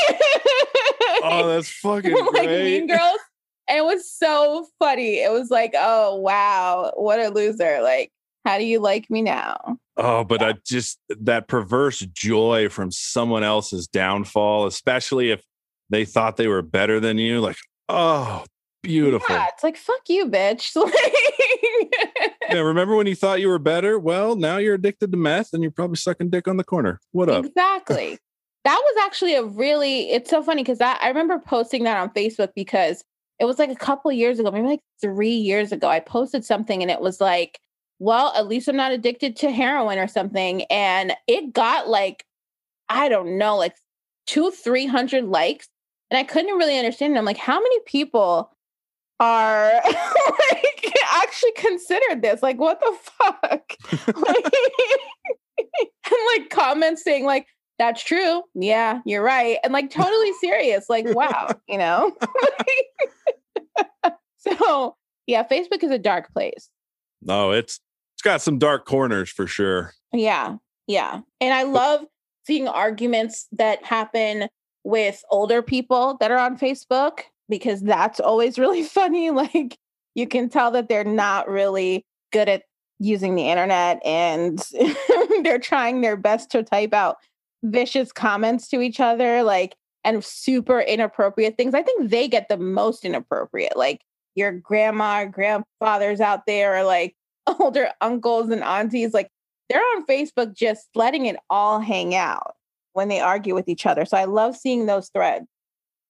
Oh, 1.23 1.49
that's 1.49 1.71
fucking 1.71 2.13
like. 2.35 2.49
Mean 2.49 2.87
Girls, 2.87 3.19
and 3.69 3.79
it 3.79 3.85
was 3.85 4.11
so 4.11 4.67
funny. 4.79 5.21
It 5.21 5.33
was 5.33 5.51
like, 5.51 5.73
"Oh 5.75 6.17
wow, 6.17 6.93
what 6.97 7.19
a 7.19 7.29
loser!" 7.29 7.81
Like, 7.83 8.13
how 8.45 8.59
do 8.59 8.65
you 8.65 8.79
like 8.79 9.09
me 9.11 9.23
now? 9.23 9.79
Oh, 9.97 10.25
but 10.25 10.43
I 10.43 10.55
just 10.67 10.99
that 11.09 11.49
perverse 11.49 12.01
joy 12.01 12.69
from 12.69 12.91
someone 12.91 13.43
else's 13.45 13.87
downfall, 13.87 14.67
especially 14.67 15.31
if 15.31 15.43
they 15.89 16.05
thought 16.05 16.37
they 16.37 16.49
were 16.49 16.63
better 16.63 17.01
than 17.01 17.17
you. 17.17 17.41
Like, 17.41 17.57
oh, 17.89 18.45
beautiful. 18.83 19.35
Yeah, 19.35 19.47
it's 19.53 19.63
like 19.65 19.77
fuck 19.77 20.03
you, 20.09 20.27
bitch. 20.27 20.77
Like, 20.85 22.33
Yeah, 22.51 22.61
remember 22.61 22.95
when 22.95 23.07
you 23.07 23.17
thought 23.17 23.41
you 23.41 23.49
were 23.49 23.59
better? 23.59 23.99
Well, 23.99 24.37
now 24.37 24.59
you're 24.59 24.75
addicted 24.75 25.11
to 25.11 25.17
meth 25.17 25.55
and 25.55 25.63
you're 25.63 25.73
probably 25.73 25.97
sucking 25.97 26.31
dick 26.31 26.47
on 26.47 26.57
the 26.57 26.65
corner. 26.65 27.01
What 27.13 27.29
up? 27.29 27.45
Exactly. 27.47 28.19
That 28.65 28.81
was 28.83 29.05
actually 29.05 29.35
a 29.35 29.45
really, 29.45 30.11
it's 30.11 30.31
so 30.31 30.43
funny 30.43 30.63
because 30.63 30.81
I, 30.81 30.95
I 30.95 31.09
remember 31.09 31.39
posting 31.39 31.85
that 31.85 31.99
on 31.99 32.11
Facebook 32.11 32.51
because 32.55 33.05
it 33.39 33.45
was 33.45 33.59
like 33.59 33.71
a 33.71 33.77
couple 33.77 34.11
of 34.11 34.17
years 34.17 34.39
ago, 34.39 34.51
maybe 34.51 34.67
like 34.67 34.81
three 35.01 35.35
years 35.35 35.71
ago. 35.71 35.89
I 35.89 36.01
posted 36.01 36.45
something 36.45 36.81
and 36.83 36.91
it 36.91 37.01
was 37.01 37.21
like, 37.21 37.61
well, 37.99 38.33
at 38.37 38.49
least 38.49 38.69
I'm 38.69 38.77
not 38.77 38.93
addicted 38.93 39.37
to 39.37 39.51
heroin 39.51 39.99
or 39.99 40.09
something. 40.09 40.63
And 40.65 41.15
it 41.27 41.53
got 41.53 41.89
like, 41.89 42.25
I 42.89 43.09
don't 43.09 43.39
know, 43.39 43.57
like 43.57 43.75
two, 44.27 44.51
300 44.51 45.25
likes. 45.25 45.69
And 46.11 46.19
I 46.19 46.25
couldn't 46.25 46.57
really 46.57 46.79
understand. 46.79 47.15
it. 47.15 47.19
I'm 47.19 47.25
like, 47.25 47.37
how 47.37 47.61
many 47.61 47.81
people 47.87 48.51
are 49.21 49.73
like 49.85 50.95
actually 51.13 51.53
considered 51.53 52.23
this? 52.23 52.43
Like, 52.43 52.59
what 52.59 52.81
the 52.81 52.97
fuck? 53.03 53.73
like, 54.17 54.55
and 55.59 56.39
like 56.39 56.51
comments 56.51 57.03
saying 57.03 57.25
like 57.25 57.47
that's 57.79 58.03
true. 58.03 58.43
Yeah 58.55 59.01
you're 59.05 59.23
right 59.23 59.59
and 59.65 59.73
like 59.73 59.91
totally 59.91 60.33
serious 60.41 60.89
like 60.89 61.07
wow 61.15 61.49
you 61.69 61.79
know? 61.79 62.13
So 64.39 64.97
yeah 65.27 65.43
facebook 65.47 65.83
is 65.83 65.91
a 65.91 65.99
dark 65.99 66.33
place. 66.33 66.69
No, 67.23 67.53
it's 67.53 67.81
it's 68.15 68.23
got 68.23 68.43
some 68.43 68.59
dark 68.59 68.85
corners 68.85 69.31
for 69.31 69.47
sure. 69.47 69.93
yeah 70.13 70.57
yeah 70.87 71.21
and 71.41 71.55
i 71.55 71.63
love 71.63 72.05
seeing 72.47 72.69
arguments 72.69 73.47
that 73.53 73.83
happen 73.85 74.49
with 74.85 75.23
older 75.31 75.63
people 75.63 76.17
that 76.21 76.31
are 76.31 76.39
on 76.39 76.59
facebook 76.59 77.21
because 77.49 77.81
that's 77.81 78.21
always 78.21 78.59
really 78.59 78.83
funny 78.99 79.31
like 79.31 79.79
you 80.15 80.27
can 80.27 80.49
tell 80.49 80.71
that 80.71 80.89
they're 80.89 81.05
not 81.05 81.49
really 81.49 82.05
good 82.33 82.49
at 82.49 82.63
using 83.01 83.35
the 83.35 83.49
internet 83.49 84.01
and 84.05 84.63
they're 85.43 85.59
trying 85.59 86.01
their 86.01 86.17
best 86.17 86.51
to 86.51 86.63
type 86.63 86.93
out 86.93 87.17
vicious 87.65 88.13
comments 88.13 88.69
to 88.69 88.81
each 88.81 89.01
other 89.01 89.43
like 89.43 89.75
and 90.05 90.23
super 90.25 90.81
inappropriate 90.81 91.57
things. 91.57 91.75
I 91.75 91.83
think 91.83 92.11
they 92.11 92.29
get 92.29 92.49
the 92.49 92.59
most 92.59 93.05
inappropriate 93.05 93.77
like 93.77 94.03
your 94.35 94.53
grandma 94.53 95.23
or 95.23 95.27
grandfathers 95.27 96.21
out 96.21 96.47
there 96.47 96.77
or 96.77 96.85
like 96.85 97.17
older 97.59 97.91
uncles 98.01 98.51
and 98.51 98.63
aunties 98.63 99.15
like 99.15 99.29
they're 99.69 99.81
on 99.97 100.05
facebook 100.07 100.55
just 100.55 100.89
letting 100.95 101.27
it 101.27 101.37
all 101.49 101.81
hang 101.81 102.15
out 102.15 102.55
when 102.93 103.09
they 103.09 103.21
argue 103.21 103.55
with 103.55 103.69
each 103.69 103.87
other. 103.87 104.05
So 104.05 104.17
i 104.17 104.25
love 104.25 104.57
seeing 104.57 104.87
those 104.87 105.09
threads. 105.09 105.47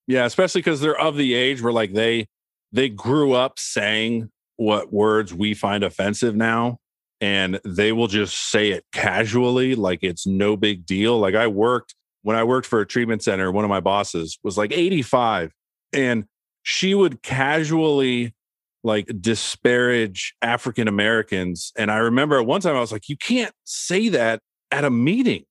Yeah, 0.06 0.26
especially 0.26 0.60
because 0.60 0.80
they're 0.80 0.98
of 0.98 1.16
the 1.16 1.34
age 1.34 1.62
where 1.62 1.72
like 1.72 1.94
they 1.94 2.26
they 2.72 2.88
grew 2.88 3.32
up 3.32 3.58
saying 3.58 4.30
what 4.56 4.92
words 4.92 5.32
we 5.32 5.54
find 5.54 5.82
offensive 5.82 6.36
now, 6.36 6.78
and 7.24 7.58
they 7.64 7.90
will 7.90 8.06
just 8.06 8.50
say 8.50 8.68
it 8.72 8.84
casually, 8.92 9.74
like 9.74 10.00
it's 10.02 10.26
no 10.26 10.58
big 10.58 10.84
deal. 10.84 11.18
Like 11.18 11.34
I 11.34 11.46
worked 11.46 11.94
when 12.20 12.36
I 12.36 12.44
worked 12.44 12.66
for 12.66 12.80
a 12.82 12.86
treatment 12.86 13.22
center, 13.22 13.50
one 13.50 13.64
of 13.64 13.70
my 13.70 13.80
bosses 13.80 14.38
was 14.42 14.58
like 14.58 14.72
85. 14.72 15.52
And 15.94 16.26
she 16.64 16.94
would 16.94 17.22
casually 17.22 18.34
like 18.82 19.06
disparage 19.22 20.34
African 20.42 20.86
Americans. 20.86 21.72
And 21.78 21.90
I 21.90 21.96
remember 21.96 22.38
at 22.38 22.44
one 22.44 22.60
time 22.60 22.76
I 22.76 22.80
was 22.80 22.92
like, 22.92 23.08
you 23.08 23.16
can't 23.16 23.54
say 23.64 24.10
that 24.10 24.40
at 24.70 24.84
a 24.84 24.90
meeting. 24.90 25.44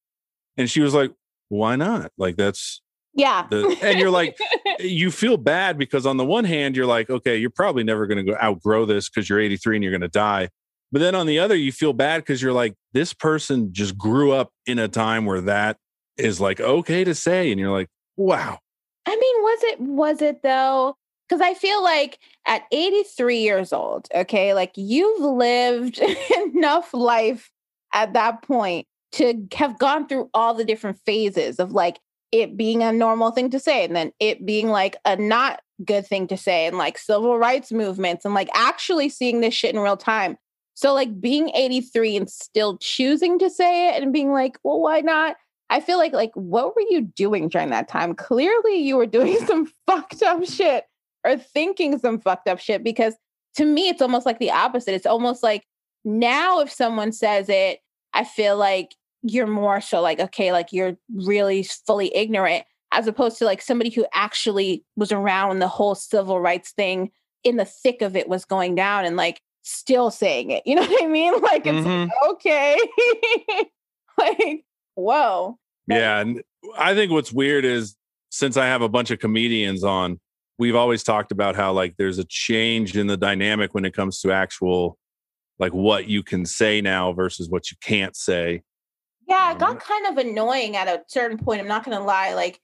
And 0.57 0.69
she 0.69 0.81
was 0.81 0.93
like, 0.93 1.11
why 1.49 1.75
not? 1.75 2.11
Like 2.19 2.35
that's 2.35 2.83
Yeah. 3.15 3.47
the 3.49 3.75
and 3.83 3.97
you're 3.99 4.11
like, 4.11 4.37
you 4.79 5.09
feel 5.09 5.37
bad 5.37 5.79
because 5.79 6.05
on 6.05 6.17
the 6.17 6.25
one 6.25 6.45
hand, 6.45 6.75
you're 6.75 6.85
like, 6.85 7.09
okay, 7.09 7.35
you're 7.37 7.49
probably 7.49 7.83
never 7.83 8.05
going 8.05 8.23
to 8.23 8.31
go 8.31 8.37
outgrow 8.39 8.85
this 8.85 9.09
because 9.09 9.27
you're 9.27 9.39
83 9.39 9.77
and 9.77 9.83
you're 9.83 9.91
going 9.91 10.01
to 10.01 10.07
die. 10.07 10.49
But 10.93 10.99
then 10.99 11.15
on 11.15 11.25
the 11.25 11.39
other, 11.39 11.55
you 11.55 11.71
feel 11.71 11.91
bad 11.91 12.19
because 12.19 12.39
you're 12.39 12.53
like, 12.53 12.75
this 12.93 13.13
person 13.13 13.73
just 13.73 13.97
grew 13.97 14.31
up 14.31 14.51
in 14.67 14.77
a 14.77 14.87
time 14.87 15.25
where 15.25 15.41
that 15.41 15.77
is 16.17 16.39
like 16.39 16.61
okay 16.61 17.03
to 17.03 17.15
say. 17.15 17.51
And 17.51 17.59
you're 17.59 17.71
like, 17.71 17.89
wow. 18.15 18.59
I 19.07 19.15
mean, 19.15 19.41
was 19.41 19.59
it 19.63 19.79
was 19.81 20.21
it 20.21 20.43
though? 20.43 20.95
Because 21.27 21.41
I 21.41 21.55
feel 21.55 21.83
like 21.83 22.19
at 22.45 22.65
83 22.71 23.39
years 23.39 23.73
old, 23.73 24.07
okay, 24.13 24.53
like 24.53 24.73
you've 24.75 25.19
lived 25.19 25.99
enough 26.53 26.93
life 26.93 27.49
at 27.91 28.13
that 28.13 28.43
point 28.43 28.85
to 29.13 29.47
have 29.55 29.79
gone 29.79 30.07
through 30.07 30.29
all 30.31 30.53
the 30.53 30.65
different 30.65 30.99
phases 31.07 31.57
of 31.57 31.71
like 31.71 31.99
it 32.31 32.55
being 32.55 32.83
a 32.83 32.93
normal 32.93 33.31
thing 33.31 33.49
to 33.49 33.59
say 33.59 33.83
and 33.83 33.95
then 33.95 34.11
it 34.19 34.45
being 34.45 34.69
like 34.69 34.95
a 35.05 35.15
not 35.15 35.61
good 35.83 36.05
thing 36.05 36.27
to 36.27 36.37
say 36.37 36.67
and 36.67 36.77
like 36.77 36.99
civil 36.99 37.37
rights 37.39 37.71
movements 37.71 38.25
and 38.25 38.35
like 38.35 38.49
actually 38.53 39.09
seeing 39.09 39.41
this 39.41 39.55
shit 39.55 39.73
in 39.73 39.79
real 39.79 39.97
time. 39.97 40.37
So 40.75 40.93
like 40.93 41.21
being 41.21 41.49
83 41.49 42.17
and 42.17 42.29
still 42.29 42.77
choosing 42.77 43.39
to 43.39 43.49
say 43.49 43.89
it 43.89 44.01
and 44.01 44.13
being 44.13 44.31
like, 44.31 44.57
well, 44.63 44.81
why 44.81 45.01
not? 45.01 45.35
I 45.69 45.79
feel 45.79 45.97
like 45.97 46.13
like 46.13 46.31
what 46.35 46.75
were 46.75 46.83
you 46.89 47.01
doing 47.01 47.49
during 47.49 47.69
that 47.69 47.87
time? 47.87 48.15
Clearly 48.15 48.77
you 48.77 48.97
were 48.97 49.05
doing 49.05 49.37
some 49.47 49.71
fucked 49.87 50.21
up 50.23 50.45
shit 50.45 50.85
or 51.25 51.37
thinking 51.37 51.97
some 51.99 52.19
fucked 52.19 52.47
up 52.47 52.59
shit 52.59 52.83
because 52.83 53.15
to 53.55 53.65
me 53.65 53.89
it's 53.89 54.01
almost 54.01 54.25
like 54.25 54.39
the 54.39 54.51
opposite. 54.51 54.93
It's 54.93 55.05
almost 55.05 55.43
like 55.43 55.63
now 56.05 56.59
if 56.59 56.71
someone 56.71 57.11
says 57.11 57.49
it, 57.49 57.79
I 58.13 58.23
feel 58.23 58.57
like 58.57 58.95
you're 59.23 59.47
more 59.47 59.81
so 59.81 60.01
like 60.01 60.19
okay, 60.19 60.51
like 60.51 60.71
you're 60.71 60.97
really 61.13 61.63
fully 61.63 62.15
ignorant 62.15 62.65
as 62.91 63.07
opposed 63.07 63.39
to 63.39 63.45
like 63.45 63.61
somebody 63.61 63.89
who 63.89 64.05
actually 64.13 64.83
was 64.95 65.11
around 65.11 65.49
when 65.49 65.59
the 65.59 65.67
whole 65.67 65.95
civil 65.95 66.39
rights 66.39 66.71
thing 66.71 67.09
in 67.43 67.57
the 67.57 67.65
thick 67.65 68.01
of 68.01 68.15
it 68.15 68.29
was 68.29 68.45
going 68.45 68.75
down 68.75 69.05
and 69.05 69.17
like 69.17 69.41
still 69.63 70.11
saying 70.11 70.51
it. 70.51 70.63
You 70.65 70.75
know 70.75 70.81
what 70.83 71.03
I 71.03 71.07
mean? 71.07 71.33
Like 71.41 71.65
it's 71.65 71.85
Mhm. 71.87 72.09
okay. 72.29 72.77
like 74.17 74.63
whoa. 74.95 75.57
Yeah. 75.87 76.19
And 76.19 76.43
I 76.77 76.93
think 76.93 77.11
what's 77.11 77.33
weird 77.33 77.65
is 77.65 77.95
since 78.29 78.55
I 78.57 78.65
have 78.67 78.81
a 78.81 78.89
bunch 78.89 79.11
of 79.11 79.19
comedians 79.19 79.83
on, 79.83 80.19
we've 80.59 80.75
always 80.75 81.03
talked 81.03 81.31
about 81.31 81.55
how 81.55 81.73
like 81.73 81.95
there's 81.97 82.19
a 82.19 82.23
change 82.25 82.95
in 82.97 83.07
the 83.07 83.17
dynamic 83.17 83.73
when 83.73 83.85
it 83.85 83.93
comes 83.93 84.19
to 84.21 84.31
actual 84.31 84.97
like 85.59 85.73
what 85.73 86.07
you 86.07 86.23
can 86.23 86.45
say 86.45 86.81
now 86.81 87.13
versus 87.13 87.49
what 87.49 87.69
you 87.71 87.77
can't 87.81 88.15
say. 88.15 88.61
Yeah, 89.27 89.51
it 89.53 89.59
got 89.59 89.79
kind 89.79 90.07
of 90.07 90.17
annoying 90.17 90.75
at 90.75 90.87
a 90.87 91.01
certain 91.07 91.37
point. 91.37 91.61
I'm 91.61 91.67
not 91.67 91.85
gonna 91.85 92.03
lie, 92.03 92.33
like 92.33 92.59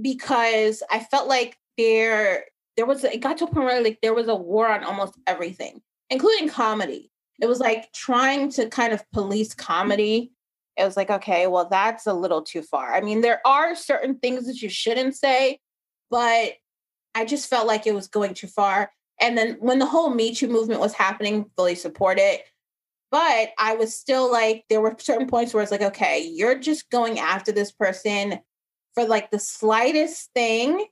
because 0.00 0.82
I 0.90 1.00
felt 1.00 1.28
like 1.28 1.56
there 1.76 2.44
there 2.76 2.86
was 2.86 3.04
it 3.04 3.20
got 3.20 3.38
to 3.38 3.44
a 3.44 3.46
point 3.46 3.66
where 3.66 3.82
like 3.82 3.98
there 4.02 4.14
was 4.14 4.28
a 4.28 4.34
war 4.34 4.68
on 4.68 4.84
almost 4.84 5.14
everything, 5.26 5.82
including 6.10 6.48
comedy. 6.48 7.10
It 7.40 7.46
was 7.46 7.60
like 7.60 7.92
trying 7.92 8.50
to 8.52 8.68
kind 8.68 8.92
of 8.92 9.08
police 9.12 9.54
comedy. 9.54 10.32
It 10.76 10.84
was 10.84 10.96
like, 10.96 11.10
okay, 11.10 11.46
well, 11.46 11.68
that's 11.70 12.06
a 12.06 12.12
little 12.12 12.42
too 12.42 12.62
far. 12.62 12.94
I 12.94 13.00
mean, 13.00 13.22
there 13.22 13.40
are 13.46 13.74
certain 13.74 14.18
things 14.18 14.46
that 14.46 14.60
you 14.60 14.68
shouldn't 14.68 15.16
say, 15.16 15.58
but 16.10 16.52
I 17.14 17.24
just 17.24 17.48
felt 17.48 17.66
like 17.66 17.86
it 17.86 17.94
was 17.94 18.08
going 18.08 18.34
too 18.34 18.46
far. 18.46 18.92
And 19.20 19.36
then 19.36 19.56
when 19.60 19.78
the 19.78 19.86
whole 19.86 20.10
Me 20.10 20.34
Too 20.34 20.48
movement 20.48 20.80
was 20.80 20.94
happening, 20.94 21.50
fully 21.56 21.74
support 21.74 22.18
it. 22.18 22.42
But 23.10 23.50
I 23.58 23.74
was 23.74 23.96
still 23.96 24.30
like, 24.30 24.64
there 24.68 24.80
were 24.80 24.94
certain 24.98 25.26
points 25.26 25.52
where 25.52 25.62
it's 25.62 25.72
like, 25.72 25.82
okay, 25.82 26.20
you're 26.20 26.58
just 26.58 26.88
going 26.90 27.18
after 27.18 27.52
this 27.52 27.72
person 27.72 28.38
for 28.94 29.04
like 29.04 29.30
the 29.30 29.38
slightest 29.38 30.30
thing. 30.34 30.86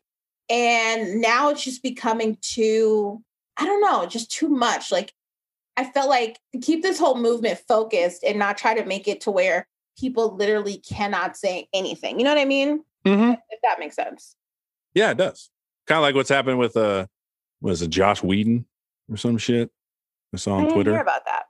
And 0.50 1.20
now 1.20 1.50
it's 1.50 1.62
just 1.62 1.82
becoming 1.82 2.36
too, 2.40 3.22
I 3.58 3.64
don't 3.66 3.80
know, 3.80 4.06
just 4.06 4.30
too 4.30 4.48
much. 4.48 4.90
Like, 4.92 5.12
I 5.76 5.84
felt 5.84 6.08
like 6.08 6.38
keep 6.62 6.82
this 6.82 6.98
whole 6.98 7.16
movement 7.16 7.58
focused 7.66 8.24
and 8.24 8.38
not 8.38 8.56
try 8.58 8.74
to 8.74 8.84
make 8.84 9.08
it 9.08 9.20
to 9.22 9.30
where 9.30 9.66
people 9.98 10.36
literally 10.36 10.78
cannot 10.78 11.36
say 11.36 11.68
anything. 11.72 12.18
You 12.18 12.24
know 12.24 12.34
what 12.34 12.40
I 12.40 12.44
mean? 12.44 12.84
Mm-hmm. 13.04 13.32
If 13.50 13.60
that 13.62 13.78
makes 13.78 13.96
sense. 13.96 14.36
Yeah, 14.94 15.10
it 15.10 15.16
does. 15.18 15.50
Kind 15.86 15.98
of 15.98 16.02
like 16.02 16.14
what's 16.14 16.28
happened 16.28 16.58
with 16.58 16.76
uh 16.76 17.06
was 17.60 17.82
it 17.82 17.90
Josh 17.90 18.22
Whedon 18.22 18.64
or 19.10 19.16
some 19.16 19.38
shit? 19.38 19.70
I 20.32 20.36
saw 20.36 20.52
I 20.52 20.54
on 20.56 20.60
didn't 20.64 20.74
Twitter. 20.74 20.90
hear 20.92 21.00
about 21.00 21.24
that. 21.26 21.44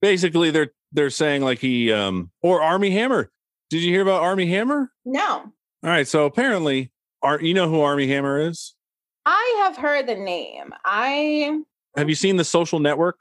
Basically, 0.00 0.50
they're 0.50 0.72
they're 0.92 1.10
saying 1.10 1.42
like 1.42 1.58
he 1.58 1.92
um 1.92 2.30
or 2.42 2.62
Armie 2.62 2.90
Hammer. 2.90 3.30
Did 3.70 3.82
you 3.82 3.90
hear 3.90 4.02
about 4.02 4.22
Armie 4.22 4.46
Hammer? 4.46 4.92
No. 5.04 5.22
All 5.22 5.52
right, 5.82 6.06
so 6.06 6.24
apparently, 6.26 6.92
Ar- 7.22 7.40
you 7.40 7.54
know 7.54 7.68
who 7.68 7.80
Armie 7.80 8.06
Hammer 8.06 8.38
is? 8.40 8.74
I 9.26 9.62
have 9.64 9.76
heard 9.76 10.06
the 10.06 10.14
name. 10.16 10.72
I 10.84 11.60
Have 11.96 12.08
you 12.08 12.14
seen 12.14 12.36
the 12.36 12.44
Social 12.44 12.78
Network? 12.80 13.16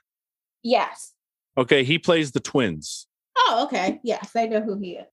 yes. 0.64 1.14
Okay, 1.58 1.84
he 1.84 2.00
plays 2.00 2.32
the 2.32 2.40
twins. 2.40 3.06
Oh, 3.38 3.66
okay. 3.68 4.00
Yes, 4.04 4.32
I 4.36 4.48
know 4.48 4.62
who 4.62 4.76
he 4.80 4.94
is. 4.94 5.06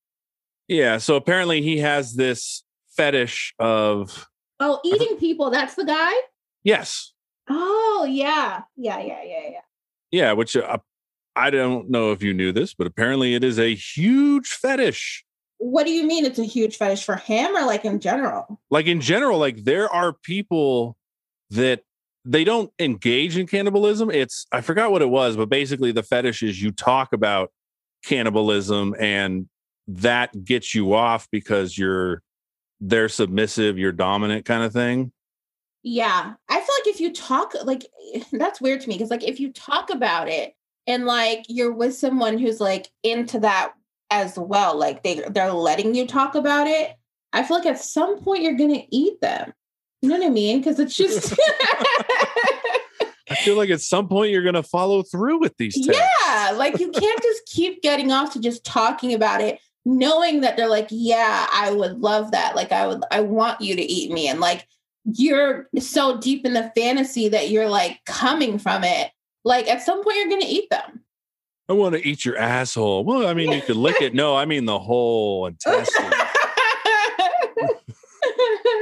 Yeah, 0.68 0.96
so 0.98 1.16
apparently 1.16 1.60
he 1.60 1.78
has 1.78 2.14
this 2.14 2.64
fetish 2.96 3.54
of 3.58 4.26
Oh, 4.58 4.80
eating 4.84 5.16
people. 5.18 5.50
That's 5.50 5.74
the 5.74 5.84
guy. 5.84 6.12
yes, 6.64 7.12
Oh, 7.48 8.06
yeah, 8.08 8.62
yeah, 8.76 9.00
yeah, 9.00 9.22
yeah, 9.24 9.48
yeah. 9.50 9.60
yeah, 10.12 10.32
which 10.32 10.56
uh, 10.56 10.78
I 11.36 11.50
don't 11.50 11.90
know 11.90 12.12
if 12.12 12.22
you 12.22 12.32
knew 12.32 12.52
this, 12.52 12.72
but 12.74 12.86
apparently 12.86 13.34
it 13.34 13.42
is 13.44 13.58
a 13.58 13.74
huge 13.74 14.48
fetish. 14.48 15.24
What 15.60 15.84
do 15.84 15.92
you 15.92 16.06
mean? 16.06 16.24
It's 16.24 16.38
a 16.38 16.44
huge 16.44 16.76
fetish 16.78 17.04
for 17.04 17.16
him, 17.16 17.54
or 17.54 17.66
like 17.66 17.84
in 17.84 18.00
general? 18.00 18.60
Like 18.70 18.86
in 18.86 19.00
general, 19.00 19.38
like 19.38 19.64
there 19.64 19.88
are 19.88 20.12
people 20.12 20.96
that 21.50 21.82
they 22.24 22.44
don't 22.44 22.72
engage 22.78 23.36
in 23.36 23.46
cannibalism. 23.46 24.10
It's 24.10 24.46
I 24.52 24.62
forgot 24.62 24.90
what 24.90 25.02
it 25.02 25.10
was, 25.10 25.36
but 25.36 25.50
basically 25.50 25.92
the 25.92 26.02
fetish 26.02 26.42
is 26.42 26.62
you 26.62 26.72
talk 26.72 27.12
about 27.12 27.52
cannibalism 28.04 28.94
and 28.98 29.48
that 29.86 30.44
gets 30.44 30.74
you 30.74 30.94
off 30.94 31.28
because 31.30 31.76
you're 31.76 32.22
they're 32.80 33.10
submissive, 33.10 33.78
you're 33.78 33.92
dominant 33.92 34.46
kind 34.46 34.62
of 34.62 34.72
thing. 34.72 35.12
Yeah, 35.82 36.34
I 36.48 36.54
feel 36.54 36.74
like 36.78 36.94
if 36.94 37.00
you 37.00 37.12
talk, 37.12 37.52
like 37.64 37.86
that's 38.32 38.60
weird 38.60 38.80
to 38.82 38.88
me 38.88 38.94
because 38.94 39.10
like 39.10 39.24
if 39.24 39.40
you 39.40 39.52
talk 39.52 39.90
about 39.90 40.28
it 40.28 40.54
and 40.86 41.04
like 41.04 41.44
you're 41.48 41.72
with 41.72 41.94
someone 41.94 42.38
who's 42.38 42.60
like 42.60 42.88
into 43.02 43.40
that 43.40 43.72
as 44.10 44.38
well, 44.38 44.76
like 44.76 45.02
they 45.02 45.22
they're 45.30 45.52
letting 45.52 45.94
you 45.94 46.06
talk 46.06 46.34
about 46.34 46.66
it. 46.66 46.92
I 47.32 47.44
feel 47.44 47.58
like 47.58 47.66
at 47.66 47.78
some 47.78 48.18
point 48.20 48.42
you're 48.42 48.56
gonna 48.56 48.82
eat 48.90 49.20
them. 49.20 49.52
You 50.02 50.08
know 50.08 50.18
what 50.18 50.26
I 50.26 50.30
mean? 50.30 50.58
Because 50.58 50.80
it's 50.80 50.96
just 50.96 51.38
I 53.30 53.36
feel 53.36 53.56
like 53.56 53.70
at 53.70 53.80
some 53.80 54.08
point 54.08 54.32
you're 54.32 54.42
going 54.42 54.54
to 54.54 54.62
follow 54.62 55.02
through 55.02 55.38
with 55.38 55.56
these 55.56 55.74
texts. 55.74 56.02
yeah, 56.26 56.50
like 56.50 56.80
you 56.80 56.90
can't 56.90 57.22
just 57.22 57.46
keep 57.46 57.80
getting 57.80 58.10
off 58.10 58.32
to 58.32 58.40
just 58.40 58.64
talking 58.64 59.14
about 59.14 59.40
it, 59.40 59.60
knowing 59.84 60.40
that 60.40 60.56
they're 60.56 60.68
like, 60.68 60.88
yeah, 60.90 61.46
I 61.52 61.70
would 61.70 62.00
love 62.00 62.32
that. 62.32 62.56
Like 62.56 62.72
I 62.72 62.88
would, 62.88 63.04
I 63.12 63.20
want 63.20 63.60
you 63.60 63.76
to 63.76 63.82
eat 63.82 64.10
me, 64.10 64.28
and 64.28 64.40
like 64.40 64.66
you're 65.04 65.68
so 65.78 66.18
deep 66.18 66.44
in 66.44 66.54
the 66.54 66.72
fantasy 66.74 67.28
that 67.28 67.50
you're 67.50 67.68
like 67.68 68.00
coming 68.04 68.58
from 68.58 68.82
it. 68.84 69.12
Like 69.44 69.68
at 69.68 69.82
some 69.82 70.02
point 70.02 70.16
you're 70.16 70.28
gonna 70.28 70.42
eat 70.46 70.68
them. 70.70 70.99
I 71.70 71.72
want 71.72 71.94
to 71.94 72.04
eat 72.04 72.24
your 72.24 72.36
asshole. 72.36 73.04
Well, 73.04 73.28
I 73.28 73.32
mean, 73.32 73.52
you 73.52 73.62
could 73.62 73.76
lick 73.76 74.02
it. 74.02 74.12
No, 74.12 74.34
I 74.34 74.44
mean 74.44 74.64
the 74.64 74.80
whole 74.80 75.46
intestine. 75.46 76.10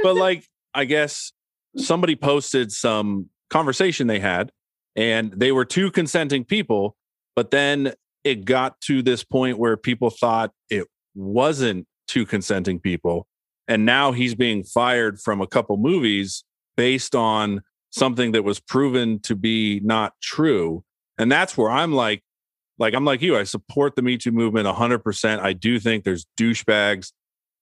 but 0.01 0.15
like, 0.15 0.43
I 0.73 0.85
guess 0.85 1.31
somebody 1.77 2.15
posted 2.15 2.71
some 2.71 3.29
conversation 3.51 4.07
they 4.07 4.19
had, 4.19 4.51
and 4.95 5.31
they 5.37 5.51
were 5.51 5.65
two 5.65 5.91
consenting 5.91 6.43
people, 6.43 6.95
but 7.35 7.51
then 7.51 7.93
it 8.23 8.43
got 8.43 8.81
to 8.81 9.03
this 9.03 9.23
point 9.23 9.59
where 9.59 9.77
people 9.77 10.09
thought 10.09 10.51
it 10.71 10.87
wasn't 11.13 11.85
two 12.07 12.25
consenting 12.25 12.79
people. 12.79 13.27
And 13.67 13.85
now 13.85 14.13
he's 14.13 14.33
being 14.33 14.63
fired 14.63 15.19
from 15.21 15.41
a 15.41 15.47
couple 15.47 15.77
movies 15.77 16.43
based 16.75 17.13
on 17.13 17.61
something 17.91 18.31
that 18.31 18.43
was 18.43 18.59
proven 18.59 19.19
to 19.19 19.35
be 19.35 19.79
not 19.83 20.13
true. 20.23 20.83
And 21.19 21.31
that's 21.31 21.55
where 21.55 21.69
I'm 21.69 21.93
like, 21.93 22.23
like 22.79 22.93
I'm 22.93 23.05
like 23.05 23.21
you, 23.21 23.37
I 23.37 23.43
support 23.43 23.95
the 23.95 24.01
Me 24.01 24.17
Too 24.17 24.31
movement 24.31 24.65
100%. 24.65 25.39
I 25.39 25.53
do 25.53 25.79
think 25.79 26.03
there's 26.03 26.25
douchebags 26.39 27.11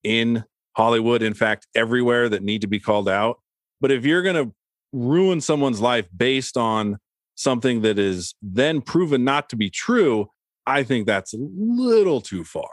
in 0.03 0.45
Hollywood, 0.77 1.23
in 1.23 1.33
fact, 1.33 1.67
everywhere 1.75 2.29
that 2.29 2.43
need 2.43 2.61
to 2.61 2.67
be 2.67 2.79
called 2.79 3.09
out. 3.09 3.39
But 3.81 3.91
if 3.91 4.05
you're 4.05 4.21
going 4.21 4.35
to 4.35 4.53
ruin 4.93 5.41
someone's 5.41 5.81
life 5.81 6.07
based 6.15 6.55
on 6.55 6.97
something 7.35 7.81
that 7.81 7.99
is 7.99 8.35
then 8.41 8.81
proven 8.81 9.23
not 9.23 9.49
to 9.49 9.55
be 9.55 9.69
true, 9.69 10.29
I 10.65 10.83
think 10.83 11.07
that's 11.07 11.33
a 11.33 11.37
little 11.39 12.21
too 12.21 12.43
far. 12.43 12.69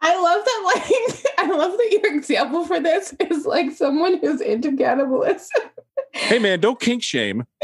I 0.00 0.20
love 0.20 0.44
that. 0.44 0.52
Like, 0.66 1.25
I 1.52 1.56
love 1.56 1.72
that 1.72 1.98
your 2.02 2.14
example 2.14 2.64
for 2.64 2.80
this 2.80 3.14
is 3.30 3.46
like 3.46 3.70
someone 3.72 4.18
who's 4.18 4.40
into 4.40 4.76
cannibalism. 4.76 5.62
Hey 6.12 6.38
man, 6.38 6.60
don't 6.60 6.80
kink 6.80 7.02
shame. 7.02 7.44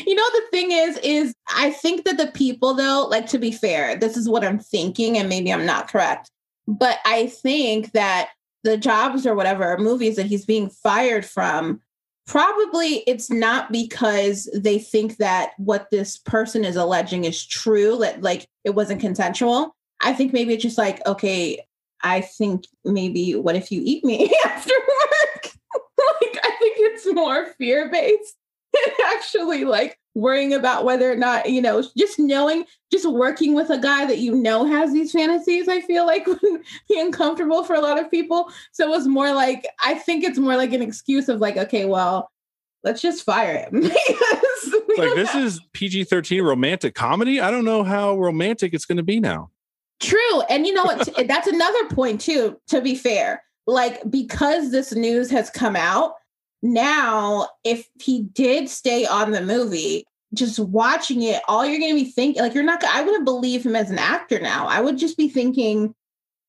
you 0.06 0.14
know 0.14 0.30
the 0.32 0.42
thing 0.50 0.70
is 0.70 0.98
is 1.02 1.34
i 1.54 1.70
think 1.70 2.04
that 2.04 2.16
the 2.16 2.30
people 2.32 2.74
though 2.74 3.06
like 3.10 3.26
to 3.26 3.38
be 3.38 3.52
fair 3.52 3.96
this 3.96 4.16
is 4.16 4.28
what 4.28 4.44
i'm 4.44 4.58
thinking 4.58 5.18
and 5.18 5.28
maybe 5.28 5.52
i'm 5.52 5.66
not 5.66 5.88
correct 5.88 6.30
but 6.66 6.98
i 7.04 7.26
think 7.26 7.92
that 7.92 8.30
the 8.64 8.76
jobs 8.76 9.26
or 9.26 9.34
whatever 9.34 9.76
movies 9.78 10.16
that 10.16 10.26
he's 10.26 10.44
being 10.44 10.68
fired 10.68 11.24
from 11.24 11.80
probably 12.26 13.02
it's 13.06 13.30
not 13.30 13.72
because 13.72 14.48
they 14.54 14.78
think 14.78 15.16
that 15.16 15.50
what 15.56 15.88
this 15.90 16.18
person 16.18 16.64
is 16.64 16.76
alleging 16.76 17.24
is 17.24 17.44
true 17.44 17.98
that 17.98 18.22
like 18.22 18.46
it 18.64 18.70
wasn't 18.70 19.00
consensual 19.00 19.74
i 20.00 20.12
think 20.12 20.32
maybe 20.32 20.54
it's 20.54 20.62
just 20.62 20.78
like 20.78 21.04
okay 21.06 21.60
i 22.02 22.20
think 22.20 22.64
maybe 22.84 23.34
what 23.34 23.56
if 23.56 23.70
you 23.70 23.82
eat 23.84 24.04
me 24.04 24.32
after 24.44 24.74
work? 24.74 25.52
Like 26.22 26.38
i 26.42 26.50
think 26.58 26.76
it's 26.78 27.06
more 27.12 27.52
fear 27.58 27.90
based 27.90 28.34
actually 29.14 29.64
like 29.64 29.98
worrying 30.14 30.52
about 30.52 30.84
whether 30.84 31.10
or 31.10 31.16
not 31.16 31.48
you 31.48 31.60
know 31.60 31.84
just 31.96 32.18
knowing 32.18 32.64
just 32.90 33.08
working 33.08 33.54
with 33.54 33.70
a 33.70 33.78
guy 33.78 34.06
that 34.06 34.18
you 34.18 34.34
know 34.34 34.64
has 34.64 34.92
these 34.92 35.12
fantasies 35.12 35.68
i 35.68 35.80
feel 35.82 36.06
like 36.06 36.26
would 36.26 36.40
be 36.88 37.00
uncomfortable 37.00 37.64
for 37.64 37.74
a 37.74 37.80
lot 37.80 37.98
of 37.98 38.10
people. 38.10 38.50
So 38.72 38.84
it 38.84 38.90
was 38.90 39.06
more 39.06 39.32
like 39.32 39.66
i 39.84 39.94
think 39.94 40.24
it's 40.24 40.38
more 40.38 40.56
like 40.56 40.72
an 40.72 40.82
excuse 40.82 41.28
of 41.28 41.40
like 41.40 41.56
okay 41.56 41.84
well 41.84 42.30
let's 42.82 43.02
just 43.02 43.24
fire 43.24 43.58
him. 43.58 43.90
Like 44.96 45.14
this 45.14 45.34
is 45.34 45.60
pg-13 45.72 46.42
romantic 46.42 46.94
comedy? 46.94 47.40
I 47.40 47.50
don't 47.50 47.64
know 47.64 47.82
how 47.82 48.18
romantic 48.18 48.74
it's 48.74 48.84
going 48.84 48.96
to 48.96 49.02
be 49.02 49.20
now 49.20 49.50
true. 50.00 50.40
And 50.48 50.66
you 50.66 50.74
know 50.74 50.84
what? 50.84 51.08
That's 51.28 51.46
another 51.46 51.88
point 51.88 52.20
too 52.20 52.58
to 52.68 52.80
be 52.80 52.94
fair. 52.94 53.42
Like 53.66 54.02
because 54.10 54.70
this 54.70 54.92
news 54.92 55.30
has 55.30 55.50
come 55.50 55.76
out 55.76 56.14
now 56.62 57.48
if 57.64 57.88
he 58.02 58.22
did 58.22 58.68
stay 58.68 59.06
on 59.06 59.30
the 59.30 59.40
movie 59.40 60.04
just 60.34 60.58
watching 60.58 61.22
it 61.22 61.42
all 61.48 61.64
you're 61.64 61.78
going 61.78 61.96
to 61.96 62.04
be 62.04 62.10
thinking 62.10 62.42
like 62.42 62.54
you're 62.54 62.62
not 62.62 62.84
i 62.84 63.02
wouldn't 63.02 63.24
believe 63.24 63.64
him 63.64 63.74
as 63.74 63.90
an 63.90 63.98
actor 63.98 64.38
now. 64.40 64.66
I 64.66 64.80
would 64.80 64.98
just 64.98 65.16
be 65.16 65.28
thinking 65.28 65.94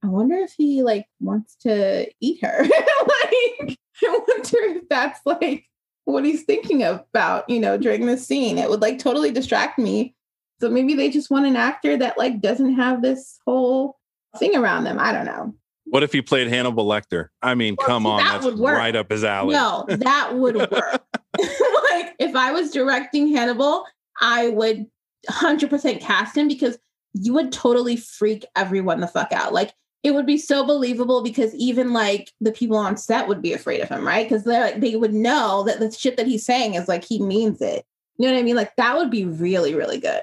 i 0.03 0.07
wonder 0.07 0.35
if 0.35 0.53
he 0.57 0.83
like 0.83 1.05
wants 1.19 1.55
to 1.61 2.09
eat 2.19 2.43
her. 2.43 2.65
Like 3.01 3.77
i 4.03 4.19
wonder 4.27 4.77
if 4.77 4.89
that's 4.89 5.19
like 5.25 5.65
what 6.05 6.25
he's 6.25 6.43
thinking 6.43 6.83
about 6.83 7.49
you 7.49 7.59
know 7.59 7.77
during 7.77 8.05
this 8.05 8.27
scene. 8.27 8.57
It 8.57 8.69
would 8.69 8.81
like 8.81 8.99
totally 8.99 9.31
distract 9.31 9.79
me 9.79 10.15
so 10.61 10.69
maybe 10.69 10.93
they 10.93 11.09
just 11.09 11.29
want 11.29 11.45
an 11.45 11.55
actor 11.55 11.97
that 11.97 12.17
like 12.17 12.39
doesn't 12.39 12.75
have 12.75 13.01
this 13.01 13.39
whole 13.45 13.97
thing 14.37 14.55
around 14.55 14.85
them 14.85 14.97
i 14.99 15.11
don't 15.11 15.25
know 15.25 15.53
what 15.85 16.03
if 16.03 16.13
he 16.13 16.21
played 16.21 16.47
Hannibal 16.47 16.85
Lecter? 16.85 17.29
I 17.41 17.53
mean, 17.53 17.75
well, 17.77 17.87
come 17.87 18.05
on, 18.05 18.23
that 18.23 18.41
that's 18.43 18.55
right 18.55 18.95
up 18.95 19.11
his 19.11 19.25
alley. 19.25 19.55
No, 19.55 19.85
that 19.89 20.35
would 20.35 20.55
work. 20.71 20.71
like 21.37 22.15
if 22.17 22.33
I 22.33 22.53
was 22.53 22.71
directing 22.71 23.35
Hannibal, 23.35 23.85
I 24.21 24.47
would 24.49 24.87
100% 25.29 25.99
cast 25.99 26.37
him 26.37 26.47
because 26.47 26.77
you 27.13 27.33
would 27.33 27.51
totally 27.51 27.97
freak 27.97 28.45
everyone 28.55 29.01
the 29.01 29.07
fuck 29.07 29.33
out. 29.33 29.51
Like 29.53 29.73
it 30.03 30.11
would 30.11 30.25
be 30.25 30.37
so 30.37 30.65
believable 30.65 31.21
because 31.23 31.53
even 31.55 31.93
like 31.93 32.31
the 32.39 32.51
people 32.51 32.77
on 32.77 32.97
set 32.97 33.27
would 33.27 33.41
be 33.41 33.53
afraid 33.53 33.81
of 33.81 33.89
him, 33.89 34.07
right? 34.07 34.27
Because 34.27 34.45
they 34.45 34.59
like, 34.59 34.79
they 34.79 34.95
would 34.95 35.13
know 35.13 35.63
that 35.63 35.79
the 35.79 35.91
shit 35.91 36.17
that 36.17 36.27
he's 36.27 36.45
saying 36.45 36.75
is 36.75 36.87
like 36.87 37.03
he 37.03 37.21
means 37.21 37.61
it. 37.61 37.85
You 38.17 38.27
know 38.27 38.33
what 38.33 38.39
I 38.39 38.43
mean? 38.43 38.55
Like 38.55 38.75
that 38.77 38.97
would 38.97 39.11
be 39.11 39.25
really, 39.25 39.75
really 39.75 39.99
good. 39.99 40.21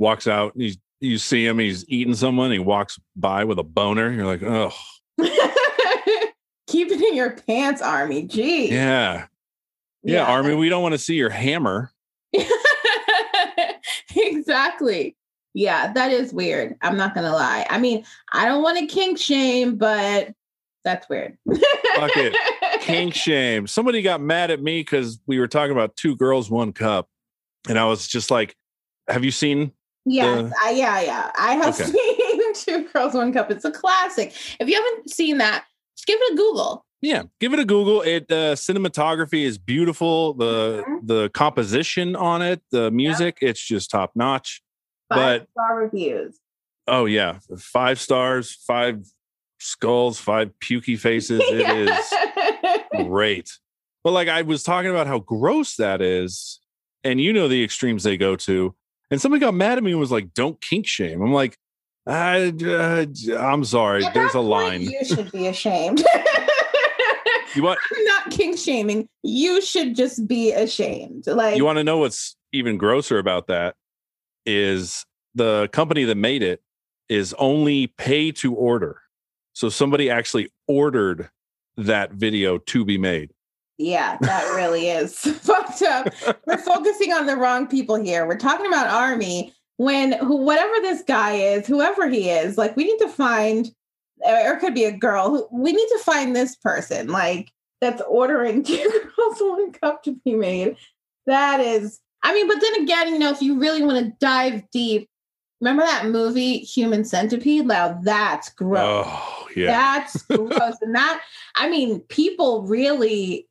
Walks 0.00 0.26
out, 0.26 0.54
he's 0.56 0.78
you 0.98 1.16
see 1.18 1.46
him, 1.46 1.58
he's 1.58 1.88
eating 1.88 2.14
someone, 2.14 2.50
he 2.50 2.58
walks 2.58 2.98
by 3.14 3.44
with 3.44 3.58
a 3.58 3.62
boner. 3.62 4.10
You're 4.10 4.26
like, 4.26 4.42
oh, 4.42 4.72
Keep 6.66 6.92
it 6.92 7.00
in 7.00 7.16
your 7.16 7.32
pants, 7.32 7.82
Armie. 7.82 8.22
Gee. 8.22 8.70
Yeah. 8.70 9.26
Yeah, 10.02 10.22
yeah. 10.22 10.24
Armie, 10.24 10.54
we 10.54 10.68
don't 10.68 10.82
want 10.82 10.92
to 10.92 10.98
see 10.98 11.14
your 11.14 11.30
hammer. 11.30 11.90
exactly. 14.16 15.16
Yeah, 15.52 15.92
that 15.92 16.12
is 16.12 16.32
weird. 16.32 16.76
I'm 16.80 16.96
not 16.96 17.14
gonna 17.14 17.32
lie. 17.32 17.66
I 17.68 17.78
mean, 17.78 18.04
I 18.32 18.46
don't 18.46 18.62
want 18.62 18.78
to 18.78 18.86
kink 18.86 19.18
shame, 19.18 19.76
but 19.76 20.32
that's 20.84 21.08
weird. 21.08 21.36
Fuck 21.96 22.16
it. 22.16 22.36
Kink 22.80 23.14
shame. 23.14 23.66
Somebody 23.66 24.00
got 24.00 24.22
mad 24.22 24.50
at 24.50 24.62
me 24.62 24.80
because 24.80 25.20
we 25.26 25.38
were 25.38 25.48
talking 25.48 25.72
about 25.72 25.94
two 25.96 26.16
girls, 26.16 26.50
one 26.50 26.72
cup. 26.72 27.08
And 27.68 27.78
I 27.78 27.84
was 27.84 28.08
just 28.08 28.30
like, 28.30 28.56
have 29.06 29.22
you 29.22 29.30
seen? 29.30 29.72
Yes. 30.06 30.52
I, 30.62 30.70
yeah, 30.70 31.00
yeah. 31.00 31.30
I 31.38 31.54
have 31.54 31.78
okay. 31.78 31.90
seen 31.90 32.54
Two 32.54 32.88
Girls, 32.92 33.14
One 33.14 33.32
Cup. 33.32 33.50
It's 33.50 33.64
a 33.64 33.70
classic. 33.70 34.34
If 34.58 34.68
you 34.68 34.74
haven't 34.74 35.10
seen 35.10 35.38
that, 35.38 35.64
just 35.96 36.06
give 36.06 36.18
it 36.20 36.32
a 36.32 36.36
Google. 36.36 36.84
Yeah, 37.02 37.22
give 37.38 37.52
it 37.54 37.58
a 37.58 37.64
Google. 37.64 38.02
It 38.02 38.30
uh, 38.30 38.54
cinematography 38.54 39.44
is 39.44 39.56
beautiful. 39.56 40.34
The 40.34 40.84
mm-hmm. 40.86 41.06
the 41.06 41.30
composition 41.30 42.14
on 42.14 42.42
it, 42.42 42.60
the 42.70 42.90
music, 42.90 43.38
yep. 43.40 43.50
it's 43.50 43.64
just 43.64 43.90
top 43.90 44.12
notch. 44.14 44.62
Five 45.08 45.40
but 45.40 45.48
star 45.52 45.76
reviews. 45.76 46.38
Oh 46.86 47.06
yeah, 47.06 47.38
five 47.58 47.98
stars, 47.98 48.54
five 48.66 49.06
skulls, 49.58 50.18
five 50.18 50.50
pukey 50.62 50.98
faces. 50.98 51.40
It 51.42 51.88
is 51.88 53.06
great. 53.06 53.50
But 54.04 54.12
like 54.12 54.28
I 54.28 54.42
was 54.42 54.62
talking 54.62 54.90
about 54.90 55.06
how 55.06 55.20
gross 55.20 55.76
that 55.76 56.02
is, 56.02 56.60
and 57.02 57.18
you 57.18 57.32
know 57.32 57.48
the 57.48 57.64
extremes 57.64 58.02
they 58.02 58.18
go 58.18 58.36
to. 58.36 58.74
And 59.10 59.20
somebody 59.20 59.40
got 59.40 59.54
mad 59.54 59.78
at 59.78 59.84
me 59.84 59.90
and 59.90 60.00
was 60.00 60.12
like, 60.12 60.34
"Don't 60.34 60.60
kink 60.60 60.86
shame." 60.86 61.20
I'm 61.20 61.32
like, 61.32 61.56
I, 62.06 62.52
uh, 62.64 63.06
I'm 63.38 63.64
sorry. 63.64 64.04
At 64.04 64.14
There's 64.14 64.34
a 64.34 64.40
line. 64.40 64.82
You 64.82 65.04
should 65.04 65.30
be 65.30 65.46
ashamed. 65.46 66.02
you 67.54 67.62
want? 67.62 67.78
I'm 67.96 68.04
not 68.04 68.30
kink 68.30 68.58
shaming. 68.58 69.06
You 69.22 69.60
should 69.60 69.94
just 69.94 70.26
be 70.26 70.52
ashamed. 70.52 71.26
Like 71.26 71.56
you 71.56 71.64
want 71.64 71.78
to 71.78 71.84
know 71.84 71.98
what's 71.98 72.36
even 72.52 72.78
grosser 72.78 73.18
about 73.18 73.46
that 73.48 73.76
is 74.46 75.04
the 75.34 75.68
company 75.72 76.04
that 76.04 76.16
made 76.16 76.42
it 76.42 76.62
is 77.08 77.34
only 77.38 77.86
pay 77.86 78.32
to 78.32 78.54
order. 78.54 79.02
So 79.52 79.68
somebody 79.68 80.08
actually 80.08 80.48
ordered 80.66 81.28
that 81.76 82.12
video 82.12 82.58
to 82.58 82.84
be 82.84 82.98
made. 82.98 83.32
Yeah, 83.80 84.18
that 84.20 84.54
really 84.54 84.88
is 84.88 85.18
fucked 85.18 85.80
up. 85.80 86.12
We're 86.46 86.58
focusing 86.64 87.14
on 87.14 87.24
the 87.24 87.36
wrong 87.36 87.66
people 87.66 87.96
here. 87.96 88.26
We're 88.26 88.36
talking 88.36 88.66
about 88.66 88.88
Armie 88.88 89.54
when 89.78 90.12
who, 90.12 90.36
whatever 90.36 90.74
this 90.82 91.02
guy 91.02 91.32
is, 91.32 91.66
whoever 91.66 92.06
he 92.06 92.28
is, 92.28 92.58
like 92.58 92.76
we 92.76 92.84
need 92.84 92.98
to 92.98 93.08
find, 93.08 93.68
or 94.22 94.54
it 94.54 94.60
could 94.60 94.74
be 94.74 94.84
a 94.84 94.92
girl. 94.92 95.48
We 95.50 95.72
need 95.72 95.88
to 95.88 95.98
find 96.04 96.36
this 96.36 96.56
person, 96.56 97.08
like 97.08 97.50
that's 97.80 98.02
ordering 98.06 98.62
two 98.64 99.02
girls 99.16 99.40
one 99.40 99.72
cup 99.72 100.02
to 100.02 100.14
be 100.26 100.34
made. 100.34 100.76
That 101.26 101.60
is, 101.60 102.00
I 102.22 102.34
mean, 102.34 102.48
but 102.48 102.60
then 102.60 102.82
again, 102.82 103.08
you 103.08 103.18
know, 103.18 103.30
if 103.30 103.40
you 103.40 103.58
really 103.58 103.82
want 103.82 104.04
to 104.04 104.12
dive 104.20 104.62
deep, 104.72 105.08
remember 105.62 105.84
that 105.84 106.04
movie 106.04 106.58
Human 106.58 107.02
Centipede? 107.02 107.66
Now 107.66 107.98
that's 108.02 108.50
gross. 108.50 109.06
Oh, 109.08 109.48
yeah. 109.56 109.68
That's 109.68 110.22
gross. 110.24 110.76
and 110.82 110.94
that, 110.94 111.22
I 111.56 111.70
mean, 111.70 112.00
people 112.00 112.66
really 112.66 113.46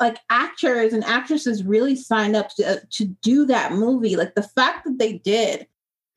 like 0.00 0.18
actors 0.30 0.92
and 0.92 1.04
actresses 1.04 1.64
really 1.64 1.94
signed 1.94 2.36
up 2.36 2.54
to, 2.56 2.66
uh, 2.66 2.76
to 2.90 3.04
do 3.22 3.44
that 3.46 3.72
movie. 3.72 4.16
Like 4.16 4.34
the 4.34 4.42
fact 4.42 4.84
that 4.84 4.98
they 4.98 5.14
did, 5.14 5.66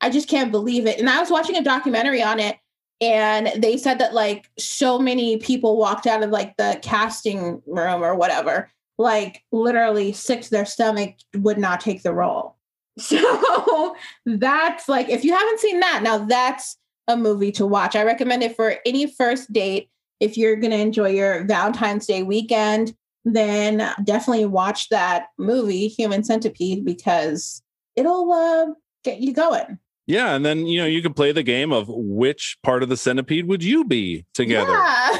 I 0.00 0.10
just 0.10 0.28
can't 0.28 0.50
believe 0.50 0.86
it. 0.86 0.98
And 0.98 1.08
I 1.08 1.20
was 1.20 1.30
watching 1.30 1.56
a 1.56 1.62
documentary 1.62 2.22
on 2.22 2.40
it 2.40 2.56
and 3.00 3.50
they 3.62 3.76
said 3.76 3.98
that 3.98 4.14
like 4.14 4.48
so 4.58 4.98
many 4.98 5.36
people 5.38 5.76
walked 5.76 6.06
out 6.06 6.22
of 6.22 6.30
like 6.30 6.56
the 6.56 6.78
casting 6.82 7.60
room 7.66 8.02
or 8.02 8.14
whatever, 8.14 8.70
like 8.96 9.42
literally 9.52 10.12
sick 10.12 10.42
to 10.42 10.50
their 10.50 10.64
stomach 10.64 11.16
would 11.34 11.58
not 11.58 11.80
take 11.80 12.02
the 12.02 12.14
role. 12.14 12.56
So 12.98 13.96
that's 14.26 14.86
like, 14.86 15.08
if 15.08 15.24
you 15.24 15.34
haven't 15.34 15.60
seen 15.60 15.80
that, 15.80 16.02
now 16.02 16.18
that's 16.18 16.76
a 17.08 17.16
movie 17.16 17.50
to 17.52 17.66
watch. 17.66 17.96
I 17.96 18.04
recommend 18.04 18.42
it 18.42 18.54
for 18.54 18.76
any 18.84 19.06
first 19.06 19.50
date 19.50 19.88
if 20.20 20.36
you're 20.36 20.56
going 20.56 20.72
to 20.72 20.78
enjoy 20.78 21.08
your 21.08 21.44
Valentine's 21.44 22.06
Day 22.06 22.22
weekend 22.22 22.94
then 23.24 23.78
definitely 24.04 24.46
watch 24.46 24.88
that 24.88 25.26
movie, 25.38 25.88
Human 25.88 26.24
Centipede, 26.24 26.84
because 26.84 27.62
it'll 27.96 28.32
uh, 28.32 28.66
get 29.04 29.20
you 29.20 29.32
going. 29.32 29.78
Yeah, 30.06 30.34
and 30.34 30.44
then 30.44 30.66
you 30.66 30.80
know 30.80 30.86
you 30.86 31.00
can 31.00 31.14
play 31.14 31.32
the 31.32 31.42
game 31.42 31.72
of 31.72 31.86
which 31.88 32.58
part 32.62 32.82
of 32.82 32.88
the 32.88 32.96
centipede 32.96 33.46
would 33.46 33.62
you 33.62 33.84
be 33.84 34.26
together. 34.34 34.72
Yeah. 34.72 35.10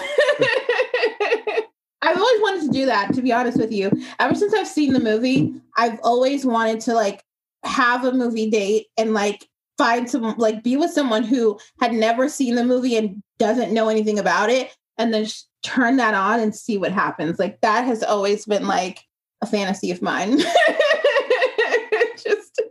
I've 2.04 2.18
always 2.18 2.40
wanted 2.40 2.62
to 2.66 2.72
do 2.72 2.86
that, 2.86 3.14
to 3.14 3.22
be 3.22 3.32
honest 3.32 3.58
with 3.58 3.70
you. 3.70 3.92
Ever 4.18 4.34
since 4.34 4.52
I've 4.52 4.66
seen 4.66 4.92
the 4.92 5.00
movie, 5.00 5.54
I've 5.76 6.00
always 6.02 6.44
wanted 6.44 6.80
to 6.80 6.94
like 6.94 7.22
have 7.64 8.04
a 8.04 8.12
movie 8.12 8.50
date 8.50 8.88
and 8.96 9.14
like 9.14 9.46
find 9.78 10.10
some 10.10 10.36
like 10.36 10.64
be 10.64 10.76
with 10.76 10.90
someone 10.90 11.22
who 11.22 11.58
had 11.80 11.92
never 11.92 12.28
seen 12.28 12.56
the 12.56 12.64
movie 12.64 12.96
and 12.96 13.22
doesn't 13.38 13.72
know 13.72 13.88
anything 13.88 14.18
about 14.18 14.50
it 14.50 14.76
and 15.02 15.12
then 15.12 15.26
turn 15.62 15.96
that 15.96 16.14
on 16.14 16.40
and 16.40 16.54
see 16.54 16.78
what 16.78 16.92
happens. 16.92 17.38
Like 17.38 17.60
that 17.60 17.84
has 17.84 18.02
always 18.02 18.46
been 18.46 18.66
like 18.66 19.00
a 19.42 19.46
fantasy 19.46 19.90
of 19.90 20.00
mine. 20.00 20.38
Just 22.16 22.62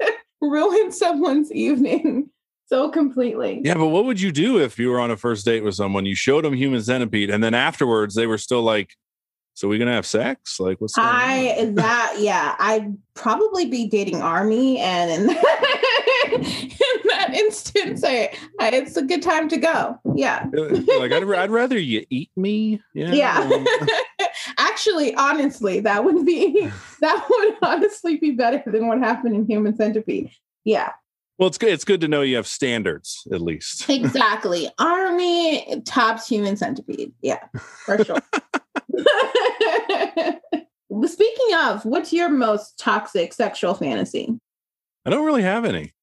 ruin 0.41 0.91
someone's 0.91 1.51
evening 1.51 2.29
so 2.71 2.89
completely. 2.89 3.59
Yeah, 3.65 3.73
but 3.73 3.87
what 3.87 4.05
would 4.05 4.21
you 4.21 4.31
do 4.31 4.57
if 4.57 4.79
you 4.79 4.89
were 4.89 4.99
on 5.01 5.11
a 5.11 5.17
first 5.17 5.43
date 5.43 5.61
with 5.61 5.75
someone? 5.75 6.05
You 6.05 6.15
showed 6.15 6.45
them 6.45 6.53
Human 6.53 6.81
Centipede, 6.81 7.29
and 7.29 7.43
then 7.43 7.53
afterwards 7.53 8.15
they 8.15 8.27
were 8.27 8.37
still 8.37 8.63
like, 8.63 8.91
So 9.55 9.67
we 9.67 9.77
gonna 9.77 9.91
have 9.91 10.05
sex? 10.05 10.57
Like 10.57 10.79
what's 10.79 10.95
going 10.95 11.05
on? 11.05 11.13
I 11.13 11.71
that 11.75 12.15
yeah, 12.19 12.55
I'd 12.59 12.97
probably 13.13 13.65
be 13.65 13.89
dating 13.89 14.21
Armie, 14.21 14.79
and 14.79 15.11
in 15.11 15.27
that, 17.11 17.29
in 17.29 17.35
instance, 17.45 18.03
I, 18.03 18.31
I 18.59 18.69
uh, 18.69 18.71
it's 18.73 18.97
a 18.97 19.03
good 19.03 19.21
time 19.21 19.47
to 19.49 19.57
go. 19.57 19.99
Yeah, 20.15 20.45
like 20.53 21.11
I'd, 21.11 21.23
I'd 21.23 21.51
rather 21.51 21.77
you 21.77 22.05
eat 22.09 22.31
me. 22.35 22.81
Yeah. 22.93 23.11
yeah. 23.11 23.39
Um, 23.39 23.67
Actually, 24.57 25.13
honestly, 25.15 25.79
that 25.81 26.03
would 26.03 26.25
be 26.25 26.69
that 27.01 27.27
would 27.29 27.55
honestly 27.61 28.17
be 28.17 28.31
better 28.31 28.61
than 28.65 28.87
what 28.87 28.99
happened 28.99 29.35
in 29.35 29.45
Human 29.45 29.75
Centipede. 29.75 30.31
Yeah, 30.63 30.91
Well, 31.37 31.47
it's 31.47 31.57
good. 31.57 31.69
It's 31.69 31.85
good 31.85 32.01
to 32.01 32.07
know 32.07 32.21
you 32.21 32.35
have 32.35 32.47
standards 32.47 33.27
at 33.33 33.41
least. 33.41 33.89
exactly. 33.89 34.69
Armie 34.79 35.81
tops 35.85 36.27
Human 36.27 36.55
Centipede. 36.55 37.13
Yeah, 37.21 37.43
for 37.85 38.03
sure. 38.03 38.21
Speaking 41.07 41.55
of, 41.57 41.85
what's 41.85 42.13
your 42.13 42.29
most 42.29 42.77
toxic 42.77 43.33
sexual 43.33 43.73
fantasy? 43.73 44.39
I 45.05 45.09
don't 45.09 45.25
really 45.25 45.43
have 45.43 45.65
any. 45.65 45.93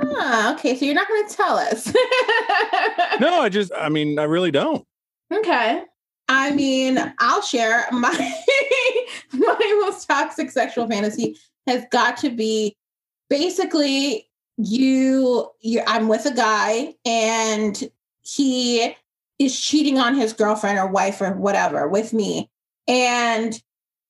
Ah, 0.00 0.54
okay. 0.54 0.76
So 0.76 0.84
you're 0.84 0.94
not 0.94 1.08
going 1.08 1.28
to 1.28 1.34
tell 1.34 1.56
us. 1.56 1.92
No, 3.18 3.40
I 3.40 3.48
just. 3.48 3.72
I 3.74 3.88
mean, 3.88 4.18
I 4.18 4.24
really 4.24 4.50
don't. 4.50 4.84
Okay. 5.32 5.82
I 6.28 6.50
mean, 6.50 7.14
I'll 7.18 7.40
share 7.40 7.86
my 7.92 8.34
my 9.32 9.80
most 9.80 10.06
toxic 10.06 10.50
sexual 10.50 10.86
fantasy 10.86 11.38
has 11.66 11.84
got 11.90 12.16
to 12.18 12.30
be 12.30 12.76
basically 13.30 14.28
you 14.58 15.50
you 15.60 15.82
I'm 15.86 16.08
with 16.08 16.26
a 16.26 16.34
guy 16.34 16.94
and 17.04 17.90
he 18.22 18.94
is 19.38 19.58
cheating 19.58 19.98
on 19.98 20.14
his 20.14 20.32
girlfriend 20.32 20.78
or 20.78 20.86
wife 20.86 21.20
or 21.20 21.32
whatever 21.32 21.88
with 21.88 22.12
me 22.12 22.50
and 22.88 23.60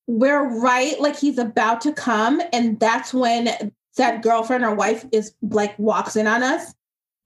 we're 0.07 0.47
right 0.61 0.99
like 1.01 1.17
he's 1.17 1.37
about 1.37 1.81
to 1.81 1.91
come 1.91 2.41
and 2.53 2.79
that's 2.79 3.13
when 3.13 3.73
that 3.97 4.23
girlfriend 4.23 4.63
or 4.63 4.73
wife 4.73 5.05
is 5.11 5.33
like 5.41 5.77
walks 5.77 6.15
in 6.15 6.27
on 6.27 6.43
us 6.43 6.73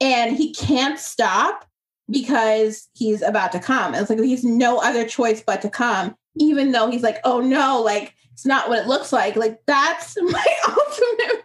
and 0.02 0.36
he 0.36 0.54
can't 0.54 1.00
stop 1.00 1.66
because 2.10 2.90
he's 2.94 3.22
about 3.22 3.52
to 3.54 3.60
come. 3.60 3.96
It's 3.96 4.10
like 4.10 4.20
he's 4.20 4.44
no 4.44 4.80
other 4.80 5.08
choice 5.08 5.42
but 5.46 5.62
to 5.62 5.70
come, 5.70 6.16
even 6.36 6.72
though 6.72 6.90
he's 6.90 7.04
like, 7.04 7.20
oh 7.24 7.40
no, 7.40 7.82
like 7.82 8.14
it's 8.34 8.46
not 8.46 8.70
what 8.70 8.80
it 8.80 8.88
looks 8.88 9.14
like. 9.14 9.36
Like 9.36 9.60
that's 9.68 10.18
my 10.22 10.46
ultimate 10.68 11.44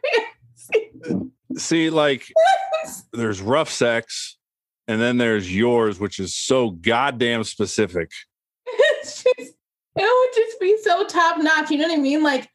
fantasy. 0.64 1.30
See, 1.56 1.90
like 1.90 2.32
there's 3.12 3.40
rough 3.40 3.70
sex, 3.70 4.36
and 4.88 5.00
then 5.00 5.18
there's 5.18 5.54
yours, 5.54 6.00
which 6.00 6.18
is 6.18 6.34
so 6.34 6.70
goddamn 6.70 7.44
specific. 7.44 8.10
it's 8.66 9.22
just, 9.22 9.54
it 9.96 10.34
would 10.34 10.44
just 10.44 10.60
be 10.60 10.76
so 10.82 11.06
top 11.06 11.38
notch. 11.38 11.70
You 11.70 11.78
know 11.78 11.88
what 11.88 11.98
I 11.98 12.00
mean? 12.00 12.22
Like 12.22 12.48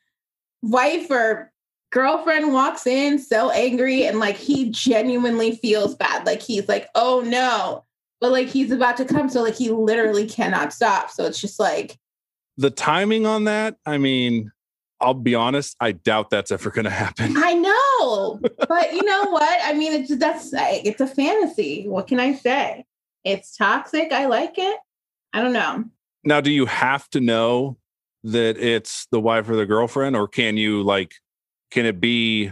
wife 0.61 1.09
or 1.09 1.50
girlfriend 1.91 2.53
walks 2.53 2.87
in 2.87 3.19
so 3.19 3.51
angry 3.51 4.05
and 4.05 4.19
like 4.19 4.37
he 4.37 4.69
genuinely 4.69 5.55
feels 5.57 5.95
bad. 5.95 6.25
Like 6.25 6.41
he's 6.41 6.67
like, 6.67 6.87
oh 6.95 7.21
no. 7.25 7.85
But 8.19 8.31
like 8.31 8.47
he's 8.47 8.71
about 8.71 8.97
to 8.97 9.05
come. 9.05 9.29
So 9.29 9.41
like 9.41 9.55
he 9.55 9.69
literally 9.69 10.27
cannot 10.27 10.73
stop. 10.73 11.09
So 11.09 11.25
it's 11.25 11.39
just 11.39 11.59
like, 11.59 11.97
The 12.57 12.69
timing 12.69 13.25
on 13.25 13.45
that, 13.45 13.75
I 13.85 13.97
mean, 13.97 14.51
I'll 15.01 15.15
be 15.15 15.35
honest, 15.35 15.75
I 15.79 15.93
doubt 15.93 16.29
that's 16.29 16.51
ever 16.51 16.69
going 16.69 16.85
to 16.85 16.91
happen. 16.91 17.33
I 17.35 17.53
know, 17.53 18.39
but 18.69 18.93
you 18.93 19.03
know 19.03 19.25
what? 19.31 19.59
I 19.63 19.73
mean, 19.73 19.93
it's 19.93 20.15
that's 20.15 20.53
like, 20.53 20.85
it's 20.85 21.01
a 21.01 21.07
fantasy. 21.07 21.87
What 21.87 22.07
can 22.07 22.19
I 22.19 22.35
say? 22.35 22.85
It's 23.23 23.57
toxic. 23.57 24.11
I 24.11 24.27
like 24.27 24.53
it. 24.57 24.77
I 25.33 25.41
don't 25.41 25.53
know. 25.53 25.85
Now, 26.23 26.39
do 26.39 26.51
you 26.51 26.67
have 26.67 27.09
to 27.11 27.19
know 27.19 27.77
that 28.23 28.57
it's 28.57 29.07
the 29.11 29.19
wife 29.19 29.49
or 29.49 29.55
the 29.55 29.65
girlfriend, 29.65 30.15
or 30.15 30.27
can 30.27 30.55
you 30.55 30.83
like, 30.83 31.15
can 31.71 31.85
it 31.85 31.99
be 31.99 32.51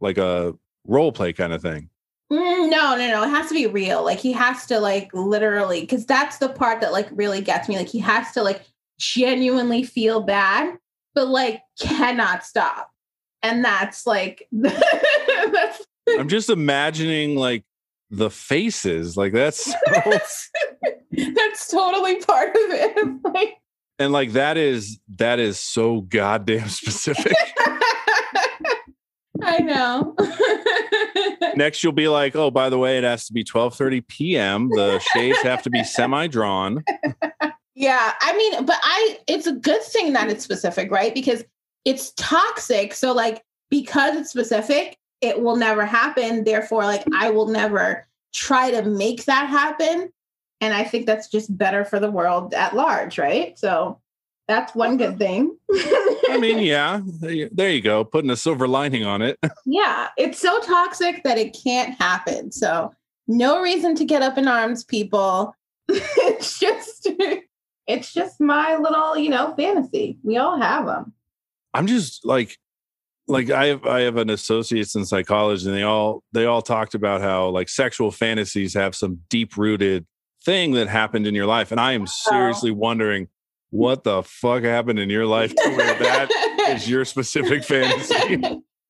like 0.00 0.18
a 0.18 0.54
role 0.86 1.12
play 1.12 1.32
kind 1.32 1.52
of 1.52 1.60
thing? 1.60 1.90
Mm, 2.32 2.70
no, 2.70 2.96
no, 2.96 3.08
no. 3.08 3.22
It 3.24 3.30
has 3.30 3.48
to 3.48 3.54
be 3.54 3.66
real. 3.66 4.04
Like 4.04 4.20
he 4.20 4.32
has 4.32 4.64
to 4.66 4.78
like 4.78 5.10
literally, 5.12 5.80
because 5.80 6.06
that's 6.06 6.38
the 6.38 6.48
part 6.48 6.80
that 6.80 6.92
like 6.92 7.08
really 7.12 7.40
gets 7.40 7.68
me. 7.68 7.76
Like 7.76 7.88
he 7.88 7.98
has 7.98 8.32
to 8.32 8.42
like 8.42 8.62
genuinely 8.98 9.82
feel 9.82 10.22
bad, 10.22 10.78
but 11.14 11.28
like 11.28 11.60
cannot 11.80 12.44
stop. 12.44 12.90
And 13.42 13.64
that's 13.64 14.06
like 14.06 14.46
that's 14.52 15.84
I'm 16.18 16.28
just 16.28 16.50
imagining 16.50 17.36
like 17.36 17.64
the 18.10 18.30
faces, 18.30 19.16
like 19.16 19.32
that's 19.32 19.64
so, 19.64 20.20
that's 21.34 21.68
totally 21.68 22.16
part 22.20 22.50
of 22.50 22.54
it. 22.56 23.20
Like 23.34 23.56
and 23.98 24.12
like 24.12 24.32
that 24.32 24.56
is 24.56 24.98
that 25.16 25.38
is 25.38 25.60
so 25.60 26.02
goddamn 26.02 26.68
specific. 26.68 27.34
I 29.42 29.58
know. 29.58 30.14
Next, 31.56 31.82
you'll 31.82 31.92
be 31.92 32.08
like, 32.08 32.36
oh, 32.36 32.50
by 32.50 32.68
the 32.68 32.78
way, 32.78 32.98
it 32.98 33.04
has 33.04 33.26
to 33.26 33.32
be 33.32 33.44
12:30 33.44 34.06
p.m. 34.06 34.68
The 34.70 34.98
shades 35.12 35.38
have 35.42 35.62
to 35.62 35.70
be 35.70 35.84
semi-drawn. 35.84 36.84
Yeah, 37.80 38.12
I 38.20 38.36
mean, 38.36 38.66
but 38.66 38.78
I 38.82 39.20
it's 39.26 39.46
a 39.46 39.52
good 39.52 39.82
thing 39.82 40.12
that 40.12 40.28
it's 40.28 40.44
specific, 40.44 40.90
right? 40.90 41.14
Because 41.14 41.44
it's 41.86 42.12
toxic. 42.12 42.94
So 42.94 43.12
like 43.12 43.42
because 43.70 44.16
it's 44.16 44.28
specific, 44.30 44.98
it 45.22 45.40
will 45.40 45.56
never 45.56 45.86
happen. 45.86 46.44
Therefore, 46.44 46.84
like 46.84 47.04
I 47.14 47.30
will 47.30 47.48
never 47.48 48.06
try 48.34 48.70
to 48.70 48.82
make 48.82 49.24
that 49.24 49.48
happen. 49.48 50.12
And 50.60 50.74
I 50.74 50.84
think 50.84 51.06
that's 51.06 51.28
just 51.28 51.56
better 51.56 51.84
for 51.84 51.98
the 51.98 52.10
world 52.10 52.52
at 52.52 52.76
large, 52.76 53.18
right? 53.18 53.58
So 53.58 53.98
that's 54.50 54.74
one 54.74 54.96
good 54.96 55.16
thing. 55.16 55.56
I 56.28 56.38
mean, 56.40 56.58
yeah, 56.66 57.00
there 57.04 57.70
you- 57.70 57.80
go, 57.80 58.04
putting 58.04 58.30
a 58.30 58.36
silver 58.36 58.66
lining 58.66 59.04
on 59.04 59.22
it. 59.22 59.38
yeah, 59.64 60.08
it's 60.18 60.40
so 60.40 60.58
toxic 60.60 61.22
that 61.22 61.38
it 61.38 61.56
can't 61.64 61.94
happen. 62.00 62.50
So 62.50 62.92
no 63.28 63.62
reason 63.62 63.94
to 63.94 64.04
get 64.04 64.22
up 64.22 64.36
in 64.36 64.48
arms, 64.48 64.82
people. 64.82 65.54
it's 65.88 66.58
just 66.58 67.08
it's 67.86 68.12
just 68.12 68.40
my 68.40 68.76
little, 68.76 69.16
you 69.16 69.30
know, 69.30 69.54
fantasy. 69.56 70.18
We 70.24 70.36
all 70.36 70.60
have 70.60 70.86
them. 70.86 71.12
I'm 71.72 71.86
just 71.86 72.26
like, 72.26 72.58
like 73.28 73.50
I 73.50 73.66
have 73.66 73.86
I 73.86 74.00
have 74.00 74.16
an 74.16 74.30
associates 74.30 74.96
in 74.96 75.04
psychology, 75.04 75.66
and 75.68 75.76
they 75.76 75.84
all 75.84 76.24
they 76.32 76.44
all 76.44 76.62
talked 76.62 76.94
about 76.94 77.20
how 77.20 77.50
like 77.50 77.68
sexual 77.68 78.10
fantasies 78.10 78.74
have 78.74 78.96
some 78.96 79.20
deep 79.28 79.56
rooted 79.56 80.06
thing 80.44 80.72
that 80.72 80.88
happened 80.88 81.28
in 81.28 81.36
your 81.36 81.46
life, 81.46 81.70
and 81.70 81.80
I 81.80 81.92
am 81.92 82.02
oh. 82.02 82.06
seriously 82.06 82.72
wondering 82.72 83.28
what 83.70 84.04
the 84.04 84.22
fuck 84.22 84.64
happened 84.64 84.98
in 84.98 85.10
your 85.10 85.26
life 85.26 85.54
to 85.54 85.70
where 85.70 85.98
that 85.98 86.30
is 86.70 86.88
your 86.88 87.04
specific 87.04 87.64
fantasy. 87.64 88.14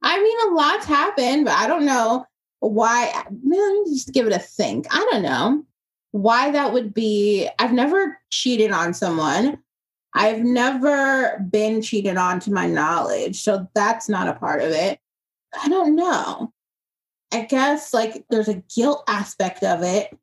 I 0.03 0.23
mean, 0.23 0.51
a 0.51 0.55
lot's 0.55 0.87
happened, 0.87 1.45
but 1.45 1.55
I 1.55 1.67
don't 1.67 1.85
know 1.85 2.25
why. 2.61 3.13
Let 3.25 3.33
me 3.33 3.85
just 3.93 4.13
give 4.13 4.27
it 4.27 4.33
a 4.33 4.39
think. 4.39 4.87
I 4.91 5.07
don't 5.11 5.23
know 5.23 5.65
why 6.13 6.51
that 6.51 6.73
would 6.73 6.95
be. 6.95 7.49
I've 7.59 7.73
never 7.73 8.19
cheated 8.31 8.71
on 8.71 8.95
someone. 8.95 9.59
I've 10.15 10.41
never 10.41 11.39
been 11.51 11.83
cheated 11.83 12.17
on 12.17 12.41
to 12.41 12.53
my 12.53 12.67
knowledge. 12.67 13.43
So 13.43 13.69
that's 13.75 14.09
not 14.09 14.29
a 14.29 14.35
part 14.35 14.63
of 14.63 14.71
it. 14.71 14.99
I 15.63 15.69
don't 15.69 15.95
know. 15.95 16.53
I 17.33 17.43
guess 17.43 17.95
like 17.95 18.25
there's 18.29 18.49
a 18.49 18.63
guilt 18.75 19.05
aspect 19.07 19.63
of 19.63 19.83
it 19.83 20.17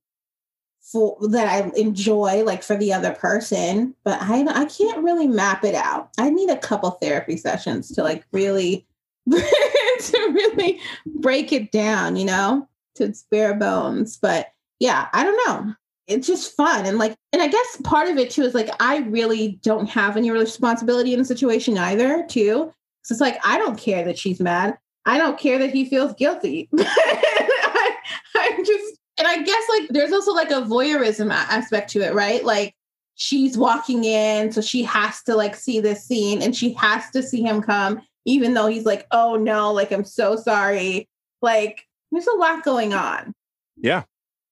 for 0.97 1.29
that 1.29 1.47
I 1.47 1.69
enjoy 1.79 2.43
like 2.43 2.63
for 2.63 2.75
the 2.75 2.93
other 2.93 3.13
person, 3.13 3.93
but 4.03 4.19
I 4.21 4.41
I 4.47 4.65
can't 4.65 5.03
really 5.03 5.27
map 5.27 5.63
it 5.63 5.75
out. 5.75 6.09
I 6.17 6.29
need 6.29 6.49
a 6.49 6.57
couple 6.57 6.91
therapy 6.91 7.37
sessions 7.37 7.91
to 7.93 8.03
like 8.03 8.25
really 8.31 8.85
to 9.29 10.17
really 10.33 10.79
break 11.05 11.51
it 11.51 11.71
down, 11.71 12.15
you 12.15 12.25
know, 12.25 12.67
to 12.95 13.05
its 13.05 13.25
bare 13.29 13.53
bones. 13.53 14.17
But 14.17 14.47
yeah, 14.79 15.07
I 15.13 15.23
don't 15.23 15.47
know. 15.47 15.73
It's 16.07 16.25
just 16.25 16.55
fun. 16.55 16.85
And 16.85 16.97
like, 16.97 17.15
and 17.33 17.41
I 17.41 17.47
guess 17.47 17.81
part 17.83 18.07
of 18.07 18.17
it 18.17 18.29
too 18.29 18.43
is 18.43 18.53
like, 18.53 18.69
I 18.79 18.99
really 18.99 19.59
don't 19.61 19.89
have 19.89 20.15
any 20.15 20.31
responsibility 20.31 21.13
in 21.13 21.19
the 21.19 21.25
situation 21.25 21.77
either, 21.77 22.25
too. 22.29 22.71
So 23.03 23.13
it's 23.13 23.21
like, 23.21 23.37
I 23.45 23.57
don't 23.57 23.77
care 23.77 24.05
that 24.05 24.17
she's 24.17 24.39
mad. 24.39 24.77
I 25.05 25.17
don't 25.17 25.37
care 25.37 25.59
that 25.59 25.71
he 25.71 25.85
feels 25.85 26.13
guilty. 26.13 26.69
I, 26.77 27.95
I'm 28.35 28.65
just, 28.65 28.97
and 29.17 29.27
I 29.27 29.41
guess 29.41 29.63
like 29.69 29.89
there's 29.89 30.11
also 30.11 30.33
like 30.33 30.51
a 30.51 30.61
voyeurism 30.61 31.31
aspect 31.31 31.91
to 31.91 32.01
it, 32.01 32.13
right? 32.13 32.43
Like 32.43 32.75
she's 33.15 33.57
walking 33.57 34.03
in, 34.03 34.51
so 34.51 34.61
she 34.61 34.83
has 34.83 35.23
to 35.23 35.35
like 35.35 35.55
see 35.55 35.79
this 35.79 36.03
scene 36.03 36.41
and 36.41 36.55
she 36.55 36.73
has 36.73 37.09
to 37.11 37.23
see 37.23 37.41
him 37.41 37.61
come, 37.61 38.01
even 38.25 38.53
though 38.53 38.67
he's 38.67 38.85
like, 38.85 39.07
oh 39.11 39.35
no, 39.35 39.71
like 39.73 39.91
I'm 39.91 40.05
so 40.05 40.35
sorry. 40.35 41.07
Like 41.41 41.83
there's 42.11 42.27
a 42.27 42.35
lot 42.35 42.63
going 42.63 42.93
on. 42.93 43.33
Yeah, 43.75 44.03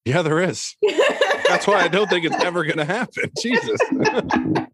yeah, 0.06 0.22
there 0.22 0.40
is. 0.40 0.76
That's 1.48 1.68
why 1.68 1.82
I 1.82 1.88
don't 1.88 2.10
think 2.10 2.26
it's 2.26 2.44
ever 2.44 2.64
going 2.64 2.78
to 2.78 2.86
happen. 2.86 3.32
Jesus. 3.42 3.80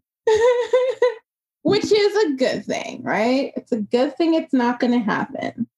Which 1.62 1.92
is 1.92 2.24
a 2.24 2.34
good 2.36 2.64
thing, 2.64 3.02
right? 3.02 3.52
It's 3.56 3.72
a 3.72 3.80
good 3.80 4.16
thing 4.16 4.34
it's 4.34 4.52
not 4.52 4.80
going 4.80 4.92
to 4.92 4.98
happen. 4.98 5.68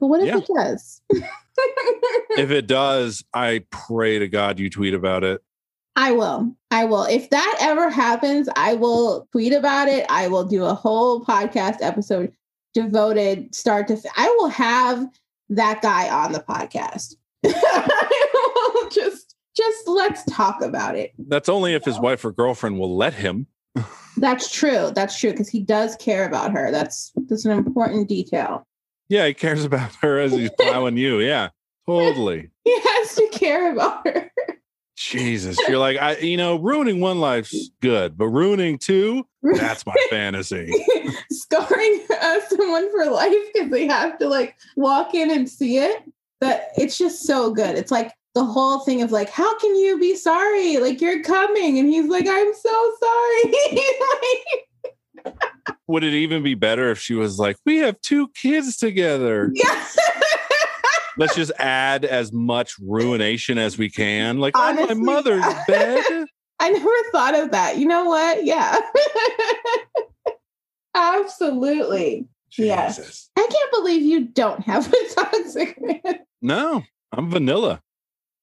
But 0.00 0.06
what 0.06 0.20
if 0.20 0.26
Yeah. 0.26 0.38
it 0.38 0.48
does? 0.54 1.02
if 2.30 2.50
it 2.50 2.66
does, 2.66 3.22
I 3.34 3.64
pray 3.70 4.18
to 4.18 4.28
God 4.28 4.58
you 4.58 4.70
tweet 4.70 4.94
about 4.94 5.22
it. 5.24 5.42
I 5.96 6.12
will. 6.12 6.54
I 6.70 6.84
will. 6.86 7.04
If 7.04 7.30
that 7.30 7.58
ever 7.60 7.90
happens, 7.90 8.48
I 8.56 8.74
will 8.74 9.28
tweet 9.32 9.52
about 9.52 9.88
it. 9.88 10.06
I 10.08 10.28
will 10.28 10.44
do 10.44 10.64
a 10.64 10.72
whole 10.74 11.24
podcast 11.24 11.76
episode 11.80 12.32
devoted 12.72 13.54
start 13.54 13.88
to. 13.88 14.00
I 14.16 14.28
will 14.38 14.48
have 14.48 15.06
that 15.50 15.82
guy 15.82 16.08
on 16.08 16.32
the 16.32 16.38
podcast. 16.40 17.16
just, 18.92 19.34
just 19.56 19.88
let's 19.88 20.24
talk 20.24 20.62
about 20.62 20.96
it. 20.96 21.12
That's 21.18 21.48
only 21.48 21.74
if 21.74 21.84
his 21.84 21.98
wife 21.98 22.24
or 22.24 22.32
girlfriend 22.32 22.78
will 22.78 22.96
let 22.96 23.14
him. 23.14 23.46
That's 24.16 24.50
true. 24.50 24.90
That's 24.94 25.18
true 25.18 25.30
because 25.32 25.48
he 25.48 25.60
does 25.60 25.96
care 25.96 26.26
about 26.26 26.52
her. 26.52 26.70
That's 26.70 27.12
that's 27.28 27.44
an 27.44 27.52
important 27.52 28.08
detail. 28.08 28.66
Yeah, 29.10 29.26
he 29.26 29.34
cares 29.34 29.64
about 29.64 29.92
her 30.02 30.20
as 30.20 30.32
he's 30.32 30.50
plowing 30.58 30.96
you. 30.96 31.18
Yeah, 31.18 31.50
totally. 31.86 32.50
He 32.64 32.78
has 32.78 33.14
to 33.16 33.28
care 33.32 33.72
about 33.72 34.06
her. 34.06 34.30
Jesus, 34.96 35.58
you're 35.66 35.78
like, 35.78 35.96
I, 35.96 36.18
you 36.18 36.36
know, 36.36 36.56
ruining 36.56 37.00
one 37.00 37.18
life's 37.18 37.70
good, 37.80 38.16
but 38.16 38.28
ruining 38.28 38.78
two, 38.78 39.26
that's 39.42 39.84
my 39.84 39.94
fantasy. 40.10 40.72
Scarring 41.32 42.06
uh, 42.20 42.40
someone 42.48 42.88
for 42.92 43.10
life 43.10 43.34
because 43.52 43.70
they 43.70 43.88
have 43.88 44.18
to 44.18 44.28
like 44.28 44.56
walk 44.76 45.14
in 45.14 45.32
and 45.32 45.48
see 45.48 45.78
it. 45.78 46.04
That 46.40 46.68
it's 46.76 46.96
just 46.96 47.26
so 47.26 47.52
good. 47.52 47.76
It's 47.76 47.90
like 47.90 48.12
the 48.34 48.44
whole 48.44 48.80
thing 48.80 49.02
of 49.02 49.10
like, 49.10 49.30
how 49.30 49.58
can 49.58 49.74
you 49.74 49.98
be 49.98 50.14
sorry? 50.14 50.76
Like 50.76 51.00
you're 51.00 51.24
coming, 51.24 51.78
and 51.78 51.88
he's 51.88 52.06
like, 52.06 52.26
I'm 52.28 52.54
so 52.54 52.92
sorry. 53.00 53.44
like, 53.72 54.69
Would 55.86 56.04
it 56.04 56.14
even 56.14 56.42
be 56.42 56.54
better 56.54 56.90
if 56.90 57.00
she 57.00 57.14
was 57.14 57.38
like, 57.38 57.56
we 57.66 57.78
have 57.78 58.00
two 58.00 58.28
kids 58.28 58.76
together? 58.76 59.50
yeah. 59.54 59.86
Let's 61.16 61.34
just 61.34 61.52
add 61.58 62.04
as 62.04 62.32
much 62.32 62.78
ruination 62.78 63.58
as 63.58 63.76
we 63.76 63.90
can. 63.90 64.38
Like 64.38 64.56
on 64.56 64.76
my 64.76 64.94
mother's 64.94 65.44
yeah. 65.44 65.64
bed. 65.66 66.26
I 66.60 66.70
never 66.70 66.90
thought 67.10 67.34
of 67.34 67.50
that. 67.50 67.78
You 67.78 67.86
know 67.86 68.04
what? 68.04 68.44
Yeah. 68.44 68.78
Absolutely. 70.94 72.26
Yes. 72.56 73.28
I 73.36 73.46
can't 73.50 73.72
believe 73.72 74.02
you 74.02 74.26
don't 74.26 74.60
have 74.60 74.92
a 74.92 75.14
toxic 75.14 75.80
man. 75.80 76.20
No, 76.42 76.82
I'm 77.12 77.30
vanilla. 77.30 77.82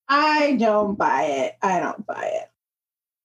I 0.07 0.55
don't 0.59 0.97
buy 0.97 1.23
it. 1.23 1.55
I 1.61 1.79
don't 1.79 2.05
buy 2.05 2.31
it. 2.33 2.49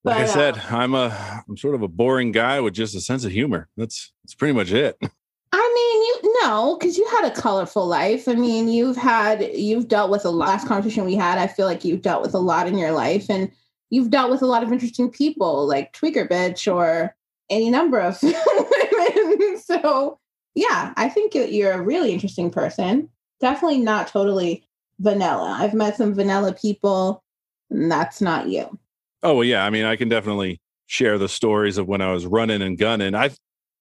Like 0.05 0.17
I 0.19 0.27
said, 0.27 0.57
uh, 0.59 0.61
I'm 0.71 0.95
a 0.95 1.45
I'm 1.49 1.57
sort 1.57 1.75
of 1.75 1.83
a 1.83 1.89
boring 1.89 2.33
guy 2.33 2.61
with 2.61 2.75
just 2.75 2.95
a 2.95 3.01
sense 3.01 3.25
of 3.25 3.33
humor. 3.33 3.69
That's 3.77 4.13
that's 4.25 4.35
pretty 4.35 4.53
much 4.55 4.73
it. 4.73 4.97
I 5.55 5.73
mean, 5.75 6.03
you 6.33 6.41
know, 6.43 6.77
because 6.79 6.97
you 6.97 7.07
had 7.09 7.31
a 7.31 7.35
colorful 7.35 7.87
life. 7.87 8.27
I 8.27 8.35
mean, 8.35 8.69
you've 8.69 8.97
had 8.97 9.43
you've 9.55 9.87
dealt 9.89 10.11
with 10.11 10.25
a 10.25 10.31
last 10.31 10.67
conversation 10.67 11.05
we 11.05 11.15
had. 11.15 11.39
I 11.39 11.47
feel 11.47 11.67
like 11.67 11.85
you've 11.85 12.03
dealt 12.03 12.23
with 12.23 12.35
a 12.35 12.39
lot 12.39 12.67
in 12.67 12.79
your 12.79 12.93
life, 12.93 13.27
and 13.31 13.51
you've 13.91 14.11
dealt 14.11 14.31
with 14.31 14.43
a 14.43 14.47
lot 14.47 14.63
of 14.63 14.73
interesting 14.73 15.11
people, 15.11 15.67
like 15.69 15.93
Tweaker 15.93 16.29
Bitch 16.29 16.73
or 16.73 17.15
any 17.51 17.69
number 17.71 18.01
of 18.01 18.19
women. 18.23 19.59
So 19.59 20.19
yeah, 20.55 20.93
I 20.97 21.09
think 21.09 21.35
you- 21.35 21.45
you're 21.47 21.73
a 21.73 21.83
really 21.83 22.13
interesting 22.13 22.51
person. 22.51 23.09
Definitely 23.41 23.79
not 23.81 24.09
totally 24.09 24.65
vanilla. 25.01 25.57
I've 25.61 25.75
met 25.75 25.97
some 25.97 26.15
vanilla 26.15 26.55
people, 26.55 27.23
and 27.71 27.91
that's 27.91 28.21
not 28.21 28.49
you. 28.49 28.79
Oh 29.23 29.35
well, 29.35 29.45
yeah. 29.45 29.65
I 29.65 29.71
mean, 29.71 29.85
I 29.85 29.97
can 29.97 30.09
definitely 30.09 30.61
share 30.87 31.19
the 31.19 31.29
stories 31.29 31.79
of 31.79 31.87
when 31.87 32.01
I 32.01 32.13
was 32.13 32.27
running 32.27 32.63
and 32.63 32.77
gunning. 32.77 33.15
I 33.15 33.31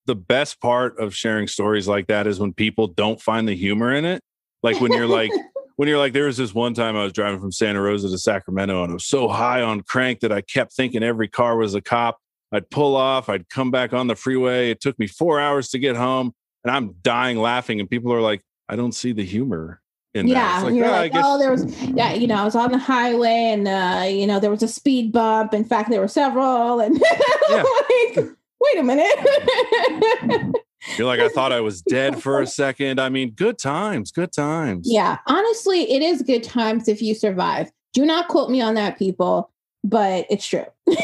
the 0.06 0.16
best 0.16 0.60
part 0.60 1.00
of 1.00 1.16
sharing 1.16 1.48
stories 1.48 1.88
like 1.88 2.08
that 2.08 2.28
is 2.28 2.40
when 2.40 2.54
people 2.54 2.88
don't 2.88 3.22
find 3.22 3.48
the 3.48 3.56
humor 3.56 3.94
in 3.94 4.06
it. 4.06 4.22
Like 4.64 4.80
when 4.82 4.92
you're 4.92 5.08
like 5.08 5.32
when 5.78 5.88
you're 5.88 5.98
like, 5.98 6.14
there 6.14 6.26
was 6.26 6.38
this 6.38 6.54
one 6.54 6.74
time 6.74 6.96
I 6.96 7.04
was 7.04 7.14
driving 7.14 7.40
from 7.40 7.52
Santa 7.52 7.82
Rosa 7.82 8.10
to 8.10 8.18
Sacramento 8.18 8.84
and 8.84 8.92
I 8.92 8.94
was 8.94 9.06
so 9.06 9.28
high 9.28 9.62
on 9.62 9.82
crank 9.82 10.20
that 10.20 10.32
I 10.32 10.42
kept 10.42 10.74
thinking 10.74 11.04
every 11.04 11.28
car 11.28 11.58
was 11.58 11.76
a 11.76 11.82
cop. 11.82 12.20
I'd 12.52 12.70
pull 12.70 12.96
off, 12.96 13.30
I'd 13.30 13.50
come 13.50 13.72
back 13.72 13.94
on 13.94 14.08
the 14.08 14.16
freeway. 14.16 14.70
It 14.70 14.82
took 14.82 15.00
me 15.00 15.08
four 15.08 15.40
hours 15.40 15.70
to 15.70 15.80
get 15.80 15.96
home 15.96 16.34
and 16.64 16.76
I'm 16.76 16.96
dying 17.02 17.38
laughing. 17.38 17.80
And 17.80 17.90
people 17.90 18.14
are 18.14 18.22
like, 18.22 18.42
I 18.70 18.76
don't 18.76 18.94
see 18.94 19.12
the 19.12 19.26
humor 19.26 19.82
in. 20.14 20.28
Yeah, 20.28 20.66
and 20.66 20.76
you're 20.76 20.88
"Ah, 20.88 20.94
I 20.94 21.00
like, 21.00 21.12
oh, 21.16 21.38
there 21.40 21.52
was, 21.52 21.66
yeah, 21.82 22.14
you 22.14 22.28
know, 22.28 22.36
I 22.36 22.46
was 22.46 22.56
on 22.56 22.72
the 22.72 22.78
highway 22.78 23.50
and, 23.54 23.68
uh, 23.68 24.06
you 24.08 24.28
know, 24.28 24.40
there 24.40 24.52
was 24.52 24.64
a 24.64 24.68
speed 24.68 25.12
bump. 25.12 25.54
In 25.54 25.64
fact, 25.64 25.90
there 25.90 26.02
were 26.02 26.08
several. 26.08 26.80
And 26.80 26.98
Yeah. 27.50 27.64
like, 27.64 28.18
wait 28.60 28.78
a 28.80 28.84
minute. 28.84 30.56
You're 30.98 31.08
like, 31.08 31.20
I 31.20 31.30
thought 31.30 31.52
I 31.52 31.62
was 31.62 31.82
dead 31.82 32.22
for 32.22 32.42
a 32.42 32.48
second. 32.48 33.00
I 33.00 33.10
mean, 33.10 33.32
good 33.32 33.58
times, 33.60 34.12
good 34.12 34.32
times. 34.32 34.88
yeah, 34.92 35.20
honestly, 35.28 35.92
it 35.92 36.02
is 36.02 36.22
good 36.24 36.44
times 36.44 36.88
if 36.88 37.02
you 37.02 37.14
survive. 37.14 37.72
Do 37.94 38.06
not 38.06 38.28
quote 38.30 38.50
me 38.50 38.62
on 38.62 38.74
that, 38.76 38.98
people, 38.98 39.52
but 39.84 40.26
it's 40.30 40.48
true. 40.48 40.66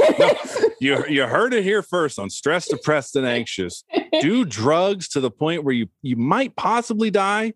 You 0.80 1.04
you 1.08 1.24
heard 1.26 1.56
it 1.56 1.64
here 1.64 1.82
first 1.82 2.20
on 2.20 2.30
stressed, 2.30 2.70
depressed, 2.70 3.16
and 3.16 3.26
anxious. 3.26 3.84
Do 4.22 4.46
drugs 4.46 5.08
to 5.10 5.20
the 5.20 5.32
point 5.32 5.64
where 5.64 5.74
you 5.74 5.88
you 6.04 6.16
might 6.16 6.56
possibly 6.56 7.10
die, 7.10 7.54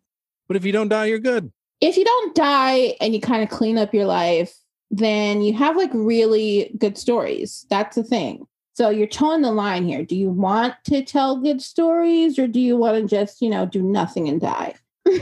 but 0.51 0.57
if 0.57 0.65
you 0.65 0.73
don't 0.73 0.89
die, 0.89 1.05
you're 1.05 1.17
good. 1.17 1.49
if 1.79 1.95
you 1.95 2.03
don't 2.03 2.35
die 2.35 2.97
and 2.99 3.15
you 3.15 3.21
kind 3.21 3.41
of 3.41 3.47
clean 3.47 3.77
up 3.77 3.93
your 3.93 4.03
life, 4.05 4.53
then 4.89 5.41
you 5.41 5.53
have 5.53 5.77
like 5.77 5.91
really 5.93 6.75
good 6.77 6.97
stories. 6.97 7.65
That's 7.69 7.95
the 7.95 8.03
thing. 8.03 8.45
So 8.73 8.89
you're 8.89 9.07
towing 9.07 9.43
the 9.43 9.53
line 9.53 9.87
here. 9.87 10.03
Do 10.03 10.13
you 10.13 10.29
want 10.29 10.73
to 10.87 11.05
tell 11.05 11.37
good 11.37 11.61
stories 11.61 12.37
or 12.37 12.47
do 12.47 12.59
you 12.59 12.75
want 12.75 12.97
to 12.97 13.07
just, 13.07 13.41
you 13.41 13.49
know, 13.49 13.65
do 13.65 13.81
nothing 13.81 14.27
and 14.27 14.41
die? 14.41 14.75
the 15.05 15.21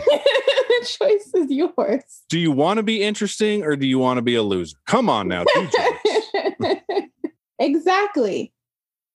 choice 0.83 1.31
is 1.35 1.51
yours. 1.51 2.23
Do 2.27 2.39
you 2.39 2.51
want 2.51 2.77
to 2.77 2.83
be 2.83 3.03
interesting 3.03 3.61
or 3.61 3.75
do 3.75 3.85
you 3.85 3.99
want 3.99 4.17
to 4.17 4.23
be 4.23 4.33
a 4.33 4.41
loser? 4.41 4.77
Come 4.87 5.11
on 5.11 5.27
now, 5.27 5.45
exactly. 7.59 8.51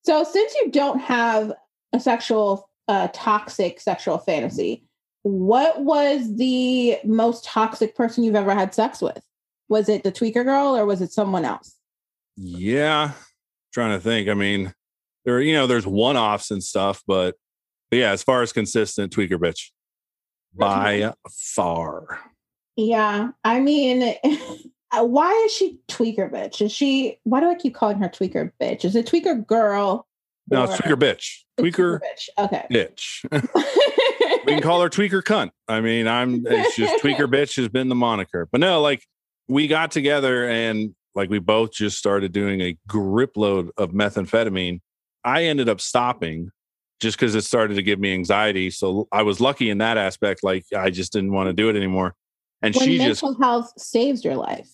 So 0.05 0.23
since 0.23 0.55
you 0.62 0.70
don't 0.70 1.01
have 1.01 1.53
a 1.93 1.99
sexual, 1.99 2.70
uh, 2.86 3.09
toxic 3.12 3.81
sexual 3.81 4.19
fantasy, 4.19 4.85
what 5.24 5.80
was 5.80 6.36
the 6.36 6.98
most 7.02 7.44
toxic 7.44 7.96
person 7.96 8.24
you've 8.24 8.36
ever 8.36 8.55
had 8.55 8.74
sex 8.74 9.01
with? 9.01 9.20
Was 9.68 9.88
it 9.88 10.02
the 10.02 10.12
tweaker 10.12 10.44
girl 10.44 10.76
or 10.76 10.84
was 10.84 11.01
it 11.01 11.12
someone 11.12 11.46
else? 11.46 11.78
Yeah, 12.36 13.12
trying 13.72 13.96
to 13.96 14.01
think. 14.01 14.28
I 14.28 14.34
mean, 14.34 14.74
there 15.24 15.40
you 15.40 15.55
know, 15.55 15.66
there's 15.66 15.86
one 15.86 16.18
offs 16.18 16.51
and 16.51 16.62
stuff, 16.62 17.02
but, 17.06 17.36
but 17.90 17.98
yeah, 17.98 18.12
as 18.12 18.22
far 18.22 18.42
as 18.42 18.52
consistent 18.52 19.16
tweaker 19.16 19.38
bitch, 19.38 19.70
by 20.55 21.14
far. 21.30 22.20
Yeah, 22.76 23.30
I 23.44 23.60
mean, 23.60 24.02
uh, 24.92 25.05
why 25.05 25.32
is 25.46 25.52
she 25.52 25.78
tweaker 25.88 26.30
bitch? 26.30 26.60
Is 26.60 26.70
she? 26.70 27.18
Why 27.24 27.40
do 27.40 27.48
I 27.48 27.55
keep 27.55 27.74
calling 27.74 27.98
her 27.98 28.10
tweaker 28.10 28.52
bitch? 28.60 28.84
Is 28.84 28.94
it 28.94 29.06
tweaker 29.06 29.46
girl? 29.46 30.06
No, 30.51 30.64
it's 30.64 30.76
tweaker 30.76 30.96
bitch. 30.96 31.38
It's 31.56 31.76
Tweaker 31.76 32.01
bitch. 32.01 32.28
Okay. 32.38 32.66
bitch. 32.70 33.24
we 34.47 34.53
can 34.53 34.62
call 34.62 34.81
her 34.81 34.89
tweaker 34.89 35.23
cunt. 35.23 35.51
I 35.69 35.81
mean, 35.81 36.07
I'm 36.07 36.47
it's 36.47 36.77
just 36.77 36.95
tweaker 37.03 37.27
bitch 37.27 37.57
has 37.57 37.69
been 37.69 37.89
the 37.89 37.95
moniker. 37.95 38.49
But 38.51 38.61
no, 38.61 38.81
like 38.81 39.05
we 39.49 39.66
got 39.66 39.91
together 39.91 40.49
and 40.49 40.95
like 41.15 41.31
we 41.31 41.39
both 41.39 41.73
just 41.73 41.99
started 41.99 42.33
doing 42.33 42.61
a 42.61 42.77
grip 42.89 43.37
load 43.37 43.71
of 43.77 43.91
methamphetamine. 43.93 44.81
I 45.25 45.45
ended 45.45 45.69
up 45.69 45.81
stopping 45.81 46.51
just 47.01 47.19
because 47.19 47.35
it 47.35 47.43
started 47.43 47.75
to 47.75 47.83
give 47.83 47.99
me 47.99 48.12
anxiety. 48.12 48.71
So 48.71 49.09
I 49.12 49.23
was 49.23 49.41
lucky 49.41 49.71
in 49.71 49.79
that 49.79 49.99
aspect. 49.99 50.43
Like 50.43 50.65
I 50.77 50.91
just 50.91 51.12
didn't 51.12 51.33
want 51.33 51.49
to 51.49 51.53
do 51.53 51.69
it 51.69 51.77
anymore. 51.77 52.15
And 52.62 52.75
when 52.75 52.87
she 52.87 52.99
just 52.99 53.23
mental 53.23 53.41
health 53.43 53.73
saves 53.77 54.25
your 54.25 54.37
life. 54.37 54.69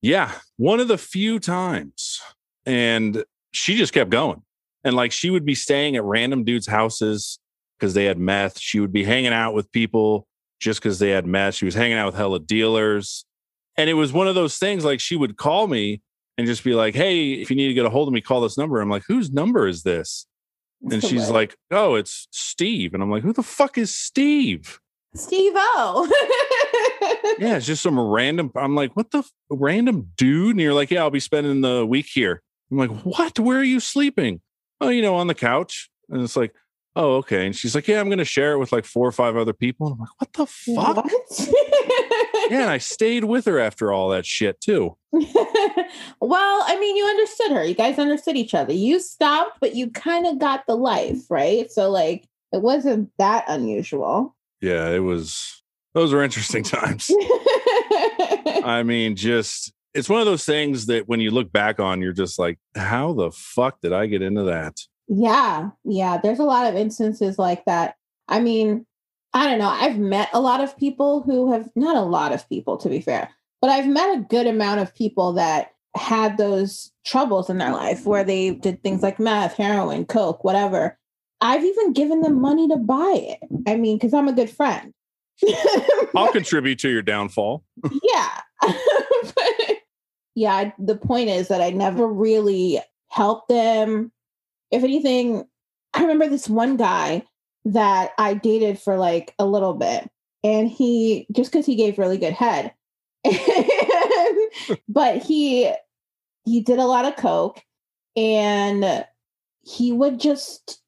yeah, 0.00 0.32
one 0.56 0.80
of 0.80 0.88
the 0.88 0.98
few 0.98 1.40
times. 1.40 2.20
And 2.64 3.24
she 3.50 3.76
just 3.76 3.92
kept 3.92 4.10
going. 4.10 4.42
And 4.84 4.94
like 4.94 5.12
she 5.12 5.30
would 5.30 5.44
be 5.44 5.54
staying 5.54 5.96
at 5.96 6.04
random 6.04 6.44
dudes' 6.44 6.66
houses 6.66 7.38
because 7.82 7.94
they 7.94 8.04
had 8.04 8.16
meth. 8.16 8.60
She 8.60 8.78
would 8.78 8.92
be 8.92 9.02
hanging 9.02 9.32
out 9.32 9.54
with 9.54 9.72
people 9.72 10.28
just 10.60 10.80
because 10.80 11.00
they 11.00 11.10
had 11.10 11.26
meth. 11.26 11.56
She 11.56 11.64
was 11.64 11.74
hanging 11.74 11.96
out 11.98 12.06
with 12.06 12.14
hella 12.14 12.38
dealers. 12.38 13.24
And 13.76 13.90
it 13.90 13.94
was 13.94 14.12
one 14.12 14.28
of 14.28 14.36
those 14.36 14.56
things 14.56 14.84
like 14.84 15.00
she 15.00 15.16
would 15.16 15.36
call 15.36 15.66
me 15.66 16.00
and 16.38 16.46
just 16.46 16.62
be 16.62 16.74
like, 16.74 16.94
Hey, 16.94 17.32
if 17.32 17.50
you 17.50 17.56
need 17.56 17.66
to 17.66 17.74
get 17.74 17.84
a 17.84 17.90
hold 17.90 18.06
of 18.06 18.14
me, 18.14 18.20
call 18.20 18.40
this 18.40 18.56
number. 18.56 18.80
I'm 18.80 18.88
like, 18.88 19.02
whose 19.08 19.32
number 19.32 19.66
is 19.66 19.82
this? 19.82 20.26
And 20.90 21.00
she's 21.02 21.26
hilarious. 21.26 21.30
like, 21.30 21.56
Oh, 21.72 21.96
it's 21.96 22.28
Steve. 22.30 22.94
And 22.94 23.02
I'm 23.02 23.10
like, 23.10 23.24
Who 23.24 23.32
the 23.32 23.42
fuck 23.42 23.76
is 23.78 23.92
Steve? 23.92 24.78
Steve 25.16 25.52
O. 25.56 26.08
yeah, 27.40 27.56
it's 27.56 27.66
just 27.66 27.82
some 27.82 27.98
random. 27.98 28.52
I'm 28.54 28.74
like, 28.74 28.96
what 28.96 29.10
the 29.10 29.18
f- 29.18 29.32
random 29.50 30.10
dude? 30.16 30.52
And 30.52 30.60
you're 30.60 30.72
like, 30.72 30.90
yeah, 30.90 31.00
I'll 31.02 31.10
be 31.10 31.20
spending 31.20 31.60
the 31.60 31.84
week 31.84 32.06
here. 32.10 32.42
I'm 32.70 32.78
like, 32.78 32.90
what? 33.02 33.38
Where 33.38 33.58
are 33.58 33.64
you 33.64 33.78
sleeping? 33.78 34.40
Oh, 34.80 34.88
you 34.88 35.02
know, 35.02 35.14
on 35.16 35.26
the 35.26 35.34
couch. 35.34 35.90
And 36.08 36.22
it's 36.22 36.34
like, 36.34 36.54
oh, 36.96 37.16
okay. 37.16 37.46
And 37.46 37.56
she's 37.56 37.74
like, 37.74 37.88
yeah, 37.88 38.00
I'm 38.00 38.08
going 38.08 38.18
to 38.18 38.24
share 38.24 38.52
it 38.52 38.58
with 38.58 38.72
like 38.72 38.84
four 38.84 39.06
or 39.06 39.12
five 39.12 39.36
other 39.36 39.52
people. 39.52 39.88
And 39.88 39.94
I'm 39.94 40.00
like, 40.00 40.20
what 40.20 40.32
the 40.32 40.46
fuck? 40.46 41.04
What? 41.04 41.48
Yeah, 42.50 42.62
and 42.62 42.70
I 42.70 42.78
stayed 42.78 43.24
with 43.24 43.46
her 43.46 43.58
after 43.58 43.92
all 43.92 44.10
that 44.10 44.26
shit 44.26 44.60
too. 44.60 44.96
well, 45.12 45.24
I 46.66 46.76
mean, 46.78 46.96
you 46.96 47.06
understood 47.06 47.52
her. 47.52 47.64
You 47.64 47.74
guys 47.74 47.98
understood 47.98 48.36
each 48.36 48.54
other. 48.54 48.72
You 48.72 49.00
stopped, 49.00 49.58
but 49.60 49.74
you 49.74 49.90
kind 49.90 50.26
of 50.26 50.38
got 50.38 50.66
the 50.66 50.76
life, 50.76 51.30
right? 51.30 51.70
So, 51.70 51.90
like, 51.90 52.28
it 52.52 52.60
wasn't 52.60 53.10
that 53.18 53.44
unusual. 53.48 54.36
Yeah, 54.60 54.90
it 54.90 54.98
was. 54.98 55.62
Those 55.94 56.12
were 56.12 56.22
interesting 56.22 56.62
times. 56.62 57.10
I 58.64 58.82
mean, 58.84 59.16
just 59.16 59.72
it's 59.94 60.08
one 60.08 60.20
of 60.20 60.26
those 60.26 60.44
things 60.44 60.86
that 60.86 61.08
when 61.08 61.20
you 61.20 61.30
look 61.30 61.52
back 61.52 61.80
on, 61.80 62.00
you're 62.00 62.12
just 62.12 62.38
like, 62.38 62.58
how 62.74 63.12
the 63.12 63.30
fuck 63.30 63.80
did 63.80 63.92
I 63.92 64.06
get 64.06 64.22
into 64.22 64.44
that? 64.44 64.78
Yeah, 65.14 65.70
yeah. 65.84 66.18
There's 66.22 66.38
a 66.38 66.44
lot 66.44 66.66
of 66.66 66.74
instances 66.74 67.38
like 67.38 67.66
that. 67.66 67.96
I 68.28 68.40
mean, 68.40 68.86
I 69.34 69.46
don't 69.46 69.58
know. 69.58 69.68
I've 69.68 69.98
met 69.98 70.30
a 70.32 70.40
lot 70.40 70.62
of 70.62 70.76
people 70.78 71.22
who 71.22 71.52
have 71.52 71.68
not 71.76 71.96
a 71.96 72.02
lot 72.02 72.32
of 72.32 72.48
people, 72.48 72.78
to 72.78 72.88
be 72.88 73.00
fair, 73.00 73.28
but 73.60 73.68
I've 73.68 73.86
met 73.86 74.16
a 74.16 74.22
good 74.22 74.46
amount 74.46 74.80
of 74.80 74.94
people 74.94 75.34
that 75.34 75.72
had 75.94 76.38
those 76.38 76.90
troubles 77.04 77.50
in 77.50 77.58
their 77.58 77.72
life 77.72 78.06
where 78.06 78.24
they 78.24 78.52
did 78.52 78.82
things 78.82 79.02
like 79.02 79.20
meth, 79.20 79.54
heroin, 79.54 80.06
coke, 80.06 80.44
whatever. 80.44 80.98
I've 81.42 81.64
even 81.64 81.92
given 81.92 82.22
them 82.22 82.40
money 82.40 82.66
to 82.68 82.76
buy 82.76 83.14
it. 83.14 83.38
I 83.66 83.76
mean, 83.76 83.98
because 83.98 84.14
I'm 84.14 84.28
a 84.28 84.32
good 84.32 84.48
friend. 84.48 84.94
I'll 86.16 86.32
contribute 86.32 86.78
to 86.78 86.88
your 86.88 87.02
downfall. 87.02 87.64
yeah. 88.02 88.40
But, 89.34 89.78
yeah, 90.34 90.72
the 90.78 90.96
point 90.96 91.28
is 91.28 91.46
that 91.48 91.60
I 91.60 91.70
never 91.70 92.06
really 92.06 92.80
helped 93.08 93.48
them. 93.48 94.10
If 94.72 94.82
anything, 94.82 95.44
I 95.94 96.02
remember 96.02 96.28
this 96.28 96.48
one 96.48 96.76
guy 96.76 97.24
that 97.66 98.12
I 98.18 98.34
dated 98.34 98.78
for 98.78 98.98
like 98.98 99.34
a 99.38 99.46
little 99.46 99.74
bit, 99.74 100.10
and 100.42 100.68
he 100.68 101.26
just 101.30 101.52
because 101.52 101.66
he 101.66 101.76
gave 101.76 101.98
really 101.98 102.18
good 102.18 102.32
head, 102.32 102.72
but 104.88 105.22
he 105.22 105.72
he 106.44 106.60
did 106.60 106.78
a 106.78 106.86
lot 106.86 107.04
of 107.04 107.16
coke, 107.16 107.62
and 108.16 109.04
he 109.62 109.92
would 109.92 110.18
just 110.18 110.80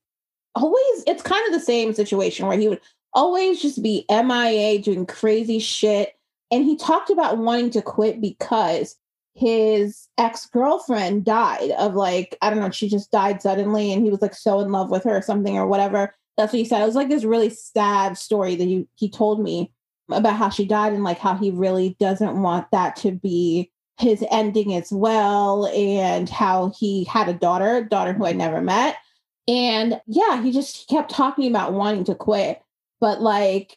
always. 0.55 1.05
It's 1.07 1.23
kind 1.23 1.47
of 1.47 1.53
the 1.53 1.65
same 1.65 1.93
situation 1.93 2.47
where 2.47 2.59
he 2.59 2.69
would 2.69 2.81
always 3.15 3.63
just 3.63 3.83
be 3.83 4.05
MIA 4.11 4.81
doing 4.81 5.07
crazy 5.07 5.59
shit. 5.59 6.15
And 6.51 6.65
he 6.65 6.77
talked 6.77 7.11
about 7.11 7.39
wanting 7.39 7.71
to 7.71 7.83
quit 7.83 8.21
because 8.21 8.97
his 9.35 10.09
ex-girlfriend 10.19 11.25
died 11.25 11.71
of 11.73 11.95
like, 11.95 12.37
I 12.41 12.51
don't 12.51 12.61
know, 12.61 12.71
she 12.71 12.89
just 12.89 13.11
died 13.11 13.43
suddenly 13.43 13.93
and 13.93 14.05
he 14.05 14.11
was 14.11 14.23
like 14.23 14.35
so 14.35 14.61
in 14.61 14.71
love 14.71 14.91
with 14.91 15.05
her 15.05 15.17
or 15.17 15.23
something 15.23 15.57
or 15.57 15.67
whatever. 15.67 16.15
That's 16.37 16.53
what 16.53 16.59
he 16.59 16.65
said. 16.65 16.83
It 16.83 16.87
was 16.87 16.95
like 16.95 17.09
this 17.09 17.25
really 17.25 17.51
sad 17.51 18.17
story 18.17 18.55
that 18.57 18.65
he, 18.65 18.87
he 18.95 19.11
told 19.11 19.41
me 19.41 19.73
about 20.11 20.37
how 20.37 20.51
she 20.51 20.65
died 20.65 20.93
and 20.93 21.05
like 21.05 21.19
how 21.19 21.35
he 21.35 21.51
really 21.51 21.97
doesn't 21.99 22.41
want 22.41 22.71
that 22.71 22.97
to 22.97 23.13
be 23.13 23.71
his 23.99 24.25
ending 24.31 24.75
as 24.75 24.91
well 24.91 25.67
and 25.69 26.29
how 26.29 26.73
he 26.79 27.05
had 27.05 27.29
a 27.29 27.35
daughter, 27.35 27.85
daughter 27.85 28.13
who 28.13 28.27
I 28.27 28.33
never 28.33 28.61
met. 28.61 28.97
And 29.47 30.01
yeah, 30.07 30.43
he 30.43 30.53
just 30.53 30.89
kept 30.89 31.11
talking 31.11 31.49
about 31.49 31.73
wanting 31.73 32.05
to 32.05 32.15
quit 32.15 32.61
but 33.05 33.21
like 33.21 33.77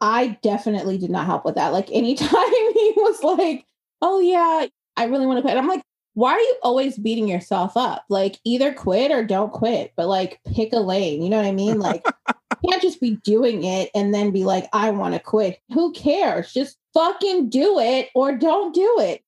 I 0.00 0.38
definitely 0.40 0.98
did 0.98 1.10
not 1.10 1.26
help 1.26 1.44
with 1.44 1.56
that. 1.56 1.72
Like 1.72 1.90
anytime 1.90 2.28
he 2.30 2.92
was 2.96 3.24
like, 3.24 3.66
"Oh 4.00 4.20
yeah, 4.20 4.66
I 4.98 5.04
really 5.04 5.26
want 5.26 5.38
to 5.38 5.42
quit," 5.42 5.56
I'm 5.56 5.68
like, 5.68 5.82
"Why 6.14 6.32
are 6.32 6.40
you 6.40 6.56
always 6.62 6.98
beating 6.98 7.28
yourself 7.28 7.76
up? 7.76 8.04
Like 8.08 8.38
either 8.44 8.72
quit 8.72 9.10
or 9.10 9.24
don't 9.24 9.52
quit, 9.52 9.92
but 9.96 10.08
like 10.08 10.40
pick 10.54 10.72
a 10.72 10.80
lane." 10.80 11.22
You 11.22 11.30
know 11.30 11.36
what 11.36 11.46
I 11.46 11.52
mean? 11.52 11.78
Like 11.78 12.04
you 12.62 12.70
can't 12.70 12.82
just 12.82 13.00
be 13.00 13.16
doing 13.24 13.64
it 13.64 13.90
and 13.94 14.12
then 14.12 14.30
be 14.30 14.44
like, 14.44 14.68
"I 14.72 14.90
want 14.90 15.14
to 15.14 15.20
quit." 15.20 15.60
Who 15.72 15.92
cares? 15.92 16.52
Just 16.52 16.76
fucking 16.94 17.48
do 17.48 17.78
it 17.78 18.08
or 18.14 18.36
don't 18.36 18.74
do 18.74 18.96
it. 19.00 19.22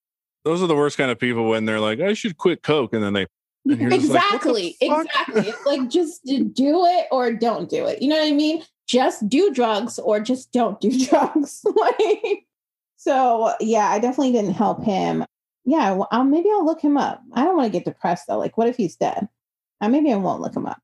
Those 0.45 0.63
are 0.63 0.67
the 0.67 0.75
worst 0.77 0.97
kind 0.97 1.11
of 1.11 1.19
people 1.19 1.49
when 1.49 1.67
they're 1.67 1.81
like, 1.81 2.01
I 2.01 2.15
should 2.15 2.37
quit 2.37 2.63
Coke. 2.63 2.93
And 2.95 3.03
then 3.03 3.13
they, 3.13 3.27
and 3.69 3.81
you're 3.81 3.91
like, 3.91 4.01
Exactly. 4.01 4.77
exactly. 4.81 5.49
It's 5.49 5.67
like 5.67 5.89
just 5.89 6.25
do 6.25 6.85
it 6.87 7.07
or 7.11 7.33
don't 7.33 7.69
do 7.69 7.87
it. 7.87 8.01
You 8.01 8.09
know 8.09 8.17
what 8.17 8.29
I 8.29 8.33
mean? 8.33 8.63
Just 8.87 9.29
do 9.29 9.53
drugs 9.53 9.99
or 9.99 10.19
just 10.21 10.51
don't 10.53 10.81
do 10.81 10.91
drugs. 11.07 11.65
like 11.77 12.47
so 12.97 13.55
yeah, 13.61 13.89
I 13.89 13.99
definitely 13.99 14.33
didn't 14.33 14.55
help 14.55 14.83
him. 14.83 15.25
Yeah, 15.65 15.93
well, 15.93 16.09
I'll, 16.11 16.25
maybe 16.25 16.49
I'll 16.51 16.65
look 16.65 16.81
him 16.81 16.97
up. 16.97 17.23
I 17.33 17.45
don't 17.45 17.57
want 17.57 17.73
to 17.73 17.79
get 17.79 17.85
depressed 17.85 18.25
though. 18.29 18.39
Like, 18.39 18.57
what 18.57 18.69
if 18.69 18.77
he's 18.77 18.97
dead? 18.97 19.29
Uh, 19.81 19.89
maybe 19.89 20.13
I 20.13 20.17
won't 20.17 20.41
look 20.41 20.55
him 20.57 20.67
up. 20.67 20.81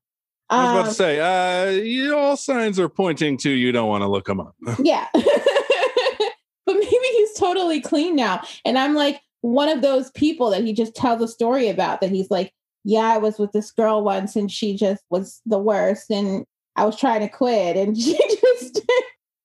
I 0.49 0.63
was 0.63 0.71
about 0.71 0.81
Um, 0.81 0.87
to 0.87 0.93
say, 0.93 1.19
uh, 1.19 1.69
you, 1.71 2.15
all 2.15 2.37
signs 2.37 2.79
are 2.79 2.89
pointing 2.89 3.37
to 3.39 3.49
you 3.49 3.71
don't 3.71 3.89
want 3.89 4.03
to 4.03 4.07
look 4.07 4.29
him 4.29 4.39
up. 4.39 4.55
Yeah. 4.79 5.07
but 5.13 6.75
maybe 6.75 6.85
he's 6.85 7.33
totally 7.33 7.81
clean 7.81 8.15
now. 8.15 8.41
And 8.65 8.77
I'm 8.77 8.93
like 8.93 9.21
one 9.41 9.69
of 9.69 9.81
those 9.81 10.11
people 10.11 10.49
that 10.51 10.63
he 10.63 10.73
just 10.73 10.95
tells 10.95 11.21
a 11.21 11.27
story 11.27 11.69
about 11.69 12.01
that 12.01 12.11
he's 12.11 12.31
like, 12.31 12.53
yeah, 12.83 13.13
I 13.13 13.17
was 13.17 13.37
with 13.37 13.51
this 13.51 13.71
girl 13.71 14.03
once 14.03 14.35
and 14.35 14.49
she 14.51 14.75
just 14.77 15.03
was 15.09 15.41
the 15.45 15.59
worst. 15.59 16.09
And 16.09 16.45
I 16.75 16.85
was 16.85 16.97
trying 16.97 17.21
to 17.21 17.27
quit 17.27 17.75
and 17.75 17.97
she 18.01 18.17
just 18.17 18.81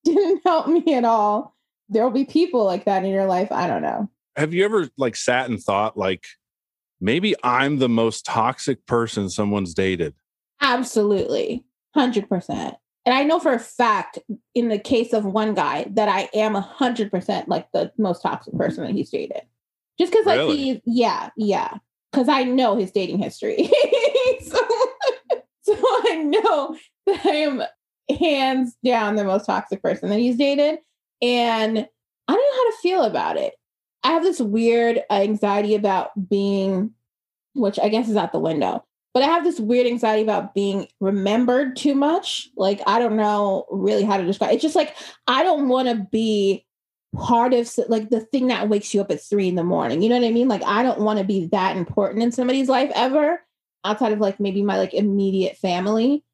didn't 0.05 0.43
help 0.45 0.69
me 0.69 0.95
at 0.95 1.05
all. 1.05 1.57
There 1.89 2.05
will 2.05 2.11
be 2.11 2.25
people 2.25 2.65
like 2.65 2.85
that 2.85 3.05
in 3.05 3.11
your 3.11 3.27
life. 3.27 3.51
I 3.51 3.67
don't 3.67 3.83
know. 3.83 4.09
Have 4.37 4.55
you 4.55 4.65
ever 4.65 4.89
like 4.97 5.17
sat 5.17 5.49
and 5.49 5.61
thought 5.61 5.97
like, 5.97 6.25
maybe 7.01 7.35
I'm 7.43 7.79
the 7.79 7.89
most 7.89 8.25
toxic 8.25 8.87
person 8.87 9.29
someone's 9.29 9.75
dated? 9.75 10.15
Absolutely. 10.61 11.65
100%. 11.97 12.77
And 13.05 13.15
I 13.15 13.25
know 13.25 13.41
for 13.41 13.53
a 13.53 13.59
fact, 13.59 14.19
in 14.55 14.69
the 14.69 14.79
case 14.79 15.13
of 15.13 15.25
one 15.25 15.55
guy, 15.55 15.87
that 15.91 16.09
I 16.09 16.29
am 16.35 16.55
100% 16.55 17.49
like 17.49 17.67
the 17.73 17.93
most 17.99 18.23
toxic 18.23 18.53
mm-hmm. 18.53 18.63
person 18.63 18.85
that 18.85 18.93
he's 18.93 19.11
dated. 19.11 19.43
Just 19.99 20.13
because, 20.13 20.27
like, 20.27 20.39
Really? 20.39 20.57
he, 20.57 20.83
yeah, 20.87 21.31
yeah. 21.37 21.75
Because 22.11 22.29
I 22.29 22.45
know 22.45 22.77
his 22.77 22.93
dating 22.93 23.19
history. 23.19 23.57
so, 24.43 24.59
so 25.63 25.75
I 25.75 26.23
know 26.25 26.77
that 27.07 27.27
I 27.27 27.31
am 27.31 27.63
hands 28.19 28.77
down 28.85 29.17
the 29.17 29.25
most 29.25 29.47
toxic 29.47 29.83
person 29.83 30.09
that 30.11 30.19
he's 30.19 30.37
dated. 30.37 30.79
And 31.21 31.79
I 32.29 32.33
don't 32.33 32.37
know 32.37 32.57
how 32.57 32.71
to 32.71 32.77
feel 32.83 33.03
about 33.03 33.37
it. 33.37 33.55
I 34.05 34.13
have 34.13 34.23
this 34.23 34.41
weird 34.41 35.03
anxiety 35.11 35.75
about 35.75 36.29
being, 36.29 36.93
which 37.55 37.79
I 37.79 37.89
guess 37.89 38.09
is 38.09 38.17
out 38.17 38.33
the 38.33 38.39
window 38.39 38.85
but 39.15 39.23
I 39.23 39.27
have 39.27 39.45
this 39.45 39.61
weird 39.61 39.87
anxiety 39.87 40.23
about 40.23 40.55
being 40.55 40.89
remembered 41.01 41.77
too 41.77 41.95
much. 41.95 42.49
Like 42.57 42.81
I 42.87 42.99
don't 42.99 43.17
know 43.17 43.67
really 43.71 44.05
how 44.05 44.17
to 44.17 44.25
describe. 44.25 44.53
It's 44.53 44.63
just 44.63 44.77
like 44.77 44.97
I 45.27 45.43
don't 45.43 45.69
want 45.69 45.89
to 45.89 46.07
be 46.11 46.65
part 47.15 47.53
of 47.53 47.71
like 47.89 48.09
the 48.09 48.21
thing 48.21 48.47
that 48.47 48.71
wakes 48.71 48.95
you 48.95 49.01
up 49.03 49.11
at 49.11 49.23
three 49.23 49.49
in 49.49 49.55
the 49.55 49.65
morning. 49.65 50.01
You 50.01 50.09
know 50.09 50.19
what 50.19 50.27
I 50.27 50.33
mean? 50.33 50.49
Like 50.49 50.65
I 50.65 50.83
don't 50.83 51.01
want 51.01 51.19
to 51.19 51.25
be 51.25 51.47
that 51.49 51.77
important 51.77 52.23
in 52.23 52.33
somebody's 52.33 52.69
life 52.69 52.91
ever, 52.95 53.43
outside 53.85 54.13
of 54.13 54.19
like 54.19 54.41
maybe 54.41 54.63
my 54.63 54.79
like 54.79 54.95
immediate 54.95 55.59
family. 55.59 56.25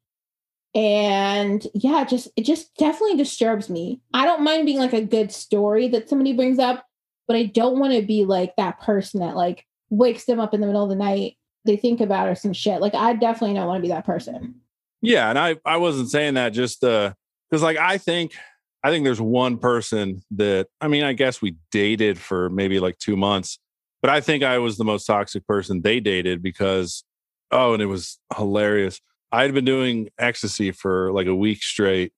And 0.73 1.65
yeah, 1.73 2.05
just 2.05 2.29
it 2.37 2.43
just 2.43 2.73
definitely 2.75 3.17
disturbs 3.17 3.69
me. 3.69 3.99
I 4.13 4.23
don't 4.23 4.43
mind 4.43 4.65
being 4.65 4.77
like 4.77 4.93
a 4.93 5.03
good 5.03 5.33
story 5.33 5.89
that 5.89 6.07
somebody 6.07 6.31
brings 6.31 6.59
up, 6.59 6.85
but 7.29 7.37
I 7.37 7.43
don't 7.43 7.77
want 7.77 7.93
to 7.93 8.01
be 8.01 8.25
like 8.25 8.55
that 8.55 8.81
person 8.81 9.19
that 9.19 9.35
like 9.35 9.63
wakes 9.91 10.25
them 10.25 10.39
up 10.39 10.55
in 10.55 10.61
the 10.61 10.67
middle 10.67 10.83
of 10.83 10.89
the 10.89 10.95
night 10.95 11.37
they 11.63 11.77
think 11.77 12.01
about 12.01 12.27
or 12.27 12.33
some 12.33 12.53
shit. 12.53 12.81
Like 12.81 12.95
I 12.95 13.13
definitely 13.13 13.55
don't 13.55 13.67
want 13.67 13.77
to 13.77 13.81
be 13.83 13.93
that 13.93 14.05
person. 14.05 14.55
Yeah, 15.01 15.29
and 15.29 15.37
I 15.37 15.57
I 15.63 15.77
wasn't 15.77 16.09
saying 16.09 16.33
that 16.33 16.49
just 16.49 16.83
uh 16.83 17.13
because 17.49 17.61
like 17.61 17.77
I 17.77 17.99
think 17.99 18.33
I 18.83 18.89
think 18.89 19.03
there's 19.03 19.21
one 19.21 19.59
person 19.59 20.23
that 20.31 20.69
I 20.81 20.87
mean 20.87 21.03
I 21.03 21.13
guess 21.13 21.39
we 21.39 21.55
dated 21.71 22.17
for 22.17 22.49
maybe 22.49 22.79
like 22.79 22.97
two 22.97 23.15
months, 23.15 23.59
but 24.01 24.09
I 24.09 24.21
think 24.21 24.43
I 24.43 24.57
was 24.57 24.77
the 24.77 24.83
most 24.83 25.05
toxic 25.05 25.45
person 25.45 25.81
they 25.81 25.99
dated 25.99 26.41
because 26.41 27.03
oh, 27.51 27.73
and 27.73 27.83
it 27.83 27.85
was 27.87 28.17
hilarious. 28.35 28.99
I 29.31 29.43
had 29.43 29.53
been 29.53 29.65
doing 29.65 30.09
ecstasy 30.17 30.71
for 30.71 31.11
like 31.11 31.27
a 31.27 31.35
week 31.35 31.61
straight, 31.61 32.11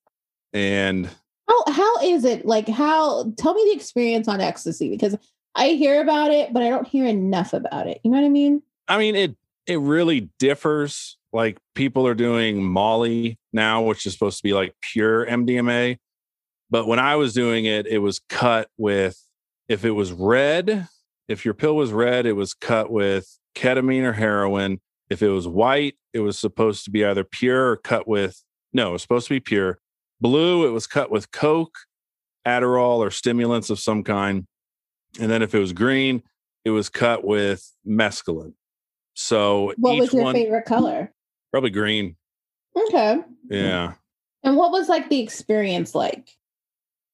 and 0.54 1.10
How 1.52 1.72
how 1.72 1.98
is 2.02 2.24
it? 2.24 2.46
Like 2.46 2.70
how 2.70 3.32
tell 3.38 3.54
me 3.54 3.64
the 3.66 3.76
experience 3.76 4.28
on 4.28 4.40
ecstasy 4.40 4.90
because 4.90 5.18
I 5.54 5.70
hear 5.70 6.02
about 6.02 6.32
it, 6.32 6.54
but 6.54 6.64
I 6.64 6.70
don't 6.70 6.88
hear 6.88 7.06
enough 7.06 7.54
about 7.54 7.88
it. 7.88 8.00
You 8.04 8.12
know 8.12 8.20
what 8.20 8.26
I 8.26 8.30
mean? 8.30 8.62
I 8.88 8.98
mean 8.98 9.16
it 9.16 9.36
it 9.68 9.80
really 9.80 10.30
differs. 10.40 11.18
Like 11.34 11.58
people 11.76 12.08
are 12.08 12.14
doing 12.14 12.64
Molly 12.64 13.38
now, 13.52 13.84
which 13.84 14.06
is 14.06 14.14
supposed 14.14 14.38
to 14.38 14.44
be 14.44 14.54
like 14.54 14.76
pure 14.82 15.26
MDMA. 15.26 15.98
But 16.70 16.88
when 16.88 17.00
I 17.00 17.18
was 17.18 17.34
doing 17.34 17.66
it, 17.66 17.86
it 17.86 18.00
was 18.00 18.20
cut 18.30 18.70
with 18.78 19.18
if 19.68 19.84
it 19.84 19.92
was 19.92 20.14
red, 20.14 20.88
if 21.28 21.44
your 21.44 21.54
pill 21.54 21.76
was 21.76 21.92
red, 21.92 22.26
it 22.26 22.34
was 22.34 22.54
cut 22.54 22.90
with 22.90 23.28
ketamine 23.56 24.04
or 24.04 24.14
heroin. 24.14 24.80
If 25.10 25.22
it 25.22 25.30
was 25.30 25.50
white, 25.50 25.96
it 26.14 26.22
was 26.22 26.40
supposed 26.40 26.86
to 26.86 26.92
be 26.92 27.04
either 27.04 27.26
pure 27.26 27.72
or 27.72 27.78
cut 27.78 28.08
with 28.08 28.42
no, 28.74 28.90
it 28.90 28.94
was 28.94 29.02
supposed 29.02 29.28
to 29.28 29.34
be 29.34 29.42
pure. 29.42 29.81
Blue, 30.22 30.68
it 30.68 30.72
was 30.72 30.88
cut 30.88 31.12
with 31.12 31.32
Coke, 31.32 31.76
Adderall, 32.48 32.98
or 32.98 33.12
stimulants 33.12 33.70
of 33.70 33.80
some 33.80 34.04
kind. 34.04 34.46
And 35.20 35.30
then 35.30 35.42
if 35.42 35.54
it 35.54 35.60
was 35.60 35.74
green, 35.74 36.24
it 36.64 36.70
was 36.70 36.90
cut 36.90 37.26
with 37.26 37.70
mescaline. 37.88 38.54
So 39.14 39.74
What 39.78 39.98
was 39.98 40.14
your 40.14 40.24
one 40.24 40.34
favorite 40.36 40.66
color? 40.66 41.12
probably 41.52 41.70
green. 41.72 42.16
Okay. 42.76 43.20
Yeah. 43.50 43.94
And 44.44 44.56
what 44.56 44.72
was 44.72 44.88
like 44.88 45.10
the 45.10 45.20
experience 45.20 45.94
like? 45.94 46.30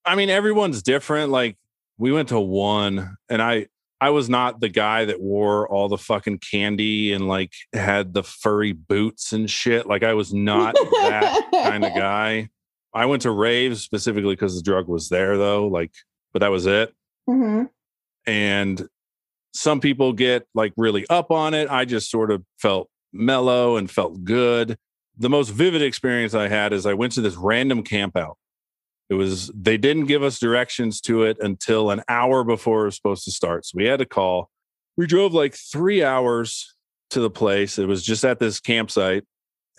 I 0.06 0.16
mean, 0.16 0.30
everyone's 0.30 0.84
different. 0.84 1.32
Like 1.32 1.58
we 1.98 2.12
went 2.12 2.30
to 2.30 2.40
one 2.40 3.18
and 3.30 3.42
I 3.42 3.68
I 4.00 4.12
was 4.12 4.30
not 4.30 4.60
the 4.60 4.70
guy 4.70 5.06
that 5.06 5.20
wore 5.20 5.68
all 5.68 5.90
the 5.90 5.98
fucking 5.98 6.38
candy 6.38 7.14
and 7.14 7.28
like 7.28 7.54
had 7.74 8.14
the 8.14 8.22
furry 8.22 8.74
boots 8.74 9.34
and 9.34 9.50
shit. 9.50 9.88
Like 9.88 10.04
I 10.04 10.14
was 10.14 10.32
not 10.34 10.76
that 10.76 11.48
kind 11.52 11.84
of 11.84 11.94
guy. 11.96 12.50
I 12.98 13.06
went 13.06 13.22
to 13.22 13.32
raves 13.32 13.84
specifically 13.84 14.34
because 14.34 14.56
the 14.56 14.64
drug 14.64 14.88
was 14.88 15.10
there 15.10 15.38
though. 15.38 15.68
Like, 15.68 15.92
but 16.34 16.40
that 16.40 16.50
was 16.50 16.66
it. 16.66 16.94
hmm 17.28 17.66
And 18.26 18.90
some 19.54 19.80
people 19.80 20.14
get 20.14 20.48
like 20.56 20.74
really 20.78 21.06
up 21.08 21.30
on 21.30 21.54
it. 21.54 21.70
I 21.70 21.86
just 21.86 22.10
sort 22.10 22.32
of 22.32 22.44
felt 22.58 22.90
mellow 23.14 23.78
and 23.78 23.90
felt 23.90 24.24
good. 24.24 24.78
The 25.16 25.30
most 25.30 25.50
vivid 25.50 25.84
experience 25.84 26.34
I 26.34 26.48
had 26.48 26.74
is 26.74 26.88
I 26.88 26.96
went 26.96 27.14
to 27.14 27.22
this 27.22 27.36
random 27.36 27.84
camp 27.84 28.18
out. 28.18 28.38
It 29.10 29.14
was, 29.14 29.52
they 29.56 29.78
didn't 29.78 30.08
give 30.08 30.24
us 30.24 30.40
directions 30.40 31.00
to 31.02 31.24
it 31.24 31.38
until 31.40 31.92
an 31.92 32.02
hour 32.10 32.44
before 32.44 32.82
it 32.82 32.86
was 32.86 32.96
supposed 32.96 33.26
to 33.26 33.32
start. 33.32 33.66
So 33.66 33.74
we 33.76 33.86
had 33.86 34.00
to 34.00 34.06
call. 34.06 34.50
We 34.98 35.06
drove 35.06 35.34
like 35.34 35.54
three 35.56 36.04
hours 36.04 36.76
to 37.12 37.20
the 37.20 37.30
place. 37.30 37.78
It 37.78 37.88
was 37.88 38.04
just 38.04 38.26
at 38.26 38.40
this 38.40 38.60
campsite 38.60 39.24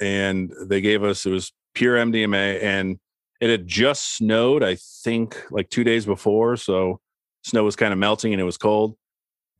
and 0.00 0.52
they 0.66 0.80
gave 0.80 1.02
us, 1.02 1.26
it 1.26 1.30
was 1.30 1.52
pure 1.74 1.96
MDMA 1.96 2.62
and 2.62 2.98
it 3.40 3.50
had 3.50 3.66
just 3.66 4.16
snowed, 4.16 4.62
I 4.62 4.76
think, 5.04 5.40
like 5.50 5.70
two 5.70 5.84
days 5.84 6.04
before. 6.04 6.56
So 6.56 7.00
snow 7.44 7.64
was 7.64 7.76
kind 7.76 7.92
of 7.92 7.98
melting 7.98 8.32
and 8.32 8.40
it 8.40 8.44
was 8.44 8.58
cold. 8.58 8.96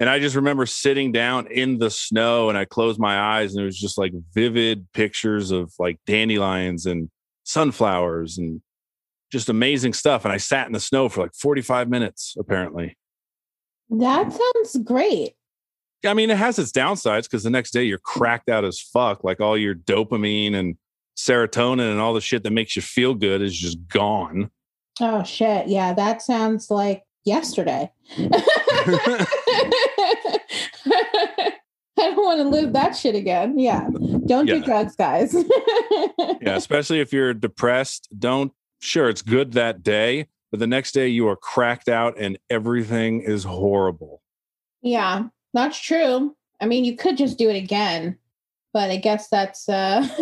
And 0.01 0.09
I 0.09 0.21
just 0.21 0.37
remember 0.37 0.65
sitting 0.67 1.11
down 1.11 1.49
in 1.49 1.79
the 1.79 1.91
snow 1.91 2.49
and 2.49 2.59
I 2.59 2.65
closed 2.65 3.01
my 3.01 3.19
eyes 3.19 3.55
and 3.55 3.63
it 3.63 3.67
was 3.67 3.79
just 3.79 3.99
like 3.99 4.13
vivid 4.33 4.87
pictures 4.93 5.51
of 5.51 5.73
like 5.79 5.99
dandelions 6.07 6.87
and 6.87 7.11
sunflowers 7.45 8.39
and 8.39 8.61
just 9.33 9.49
amazing 9.49 9.93
stuff. 9.93 10.25
And 10.25 10.33
I 10.33 10.37
sat 10.37 10.67
in 10.67 10.73
the 10.73 10.81
snow 10.81 11.09
for 11.09 11.23
like 11.23 11.35
45 11.35 11.89
minutes, 11.89 12.37
apparently. 12.39 12.97
That 13.91 14.33
sounds 14.33 14.85
great. 14.85 15.35
I 16.07 16.15
mean, 16.15 16.31
it 16.31 16.37
has 16.37 16.59
its 16.61 16.71
downsides 16.71 17.25
because 17.25 17.43
the 17.43 17.51
next 17.51 17.73
day 17.73 17.83
you're 17.83 17.99
cracked 17.99 18.49
out 18.49 18.65
as 18.65 18.81
fuck. 18.81 19.25
Like 19.25 19.41
all 19.41 19.59
your 19.59 19.75
dopamine 19.75 20.55
and 20.55 20.77
serotonin 21.19 21.91
and 21.91 22.01
all 22.01 22.15
the 22.15 22.21
shit 22.21 22.45
that 22.45 22.53
makes 22.53 22.77
you 22.77 22.83
feel 22.83 23.13
good 23.13 23.43
is 23.43 23.59
just 23.59 23.77
gone. 23.89 24.51
Oh 25.01 25.25
shit. 25.25 25.69
Yeah, 25.69 25.93
that 25.95 26.23
sounds 26.23 26.71
like 26.71 27.03
yesterday. 27.25 27.91
I 32.01 32.13
don't 32.13 32.25
want 32.25 32.39
to 32.41 32.49
live 32.49 32.73
that 32.75 32.97
shit 32.97 33.17
again. 33.17 33.59
Yeah. 33.59 33.89
Don't 34.27 34.47
do 34.47 34.63
drugs, 34.63 34.95
guys. 34.95 35.35
yeah, 36.41 36.55
especially 36.55 37.01
if 37.01 37.13
you're 37.13 37.35
depressed. 37.35 38.09
Don't, 38.17 38.53
sure, 38.81 39.09
it's 39.09 39.23
good 39.23 39.53
that 39.55 39.83
day, 39.83 40.29
but 40.53 40.61
the 40.61 40.69
next 40.69 40.93
day 40.93 41.09
you 41.09 41.27
are 41.27 41.35
cracked 41.37 41.89
out 41.89 42.15
and 42.17 42.39
everything 42.49 43.21
is 43.21 43.43
horrible. 43.43 44.23
Yeah, 44.81 45.25
that's 45.53 45.81
true. 45.81 46.37
I 46.61 46.67
mean, 46.67 46.85
you 46.85 46.97
could 46.97 47.17
just 47.17 47.37
do 47.37 47.51
it 47.51 47.57
again, 47.57 48.17
but 48.73 48.91
I 48.91 48.97
guess 48.97 49.29
that's 49.29 49.69
uh 49.69 50.07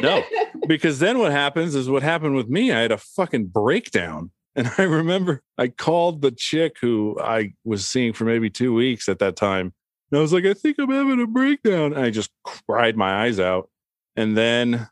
No. 0.00 0.22
Because 0.66 0.98
then 0.98 1.20
what 1.20 1.30
happens 1.30 1.76
is 1.76 1.88
what 1.88 2.02
happened 2.02 2.34
with 2.34 2.48
me. 2.48 2.72
I 2.72 2.80
had 2.80 2.90
a 2.90 2.98
fucking 2.98 3.46
breakdown. 3.46 4.32
And 4.56 4.72
I 4.78 4.84
remember 4.84 5.42
I 5.58 5.68
called 5.68 6.22
the 6.22 6.30
chick 6.30 6.78
who 6.80 7.18
I 7.20 7.52
was 7.62 7.86
seeing 7.86 8.14
for 8.14 8.24
maybe 8.24 8.48
two 8.48 8.72
weeks 8.72 9.06
at 9.06 9.18
that 9.18 9.36
time. 9.36 9.74
And 10.10 10.18
I 10.18 10.22
was 10.22 10.32
like, 10.32 10.46
I 10.46 10.54
think 10.54 10.78
I'm 10.78 10.90
having 10.90 11.20
a 11.20 11.26
breakdown. 11.26 11.92
And 11.92 11.98
I 11.98 12.08
just 12.08 12.30
cried 12.42 12.96
my 12.96 13.24
eyes 13.24 13.38
out. 13.38 13.68
And 14.16 14.34
then 14.34 14.88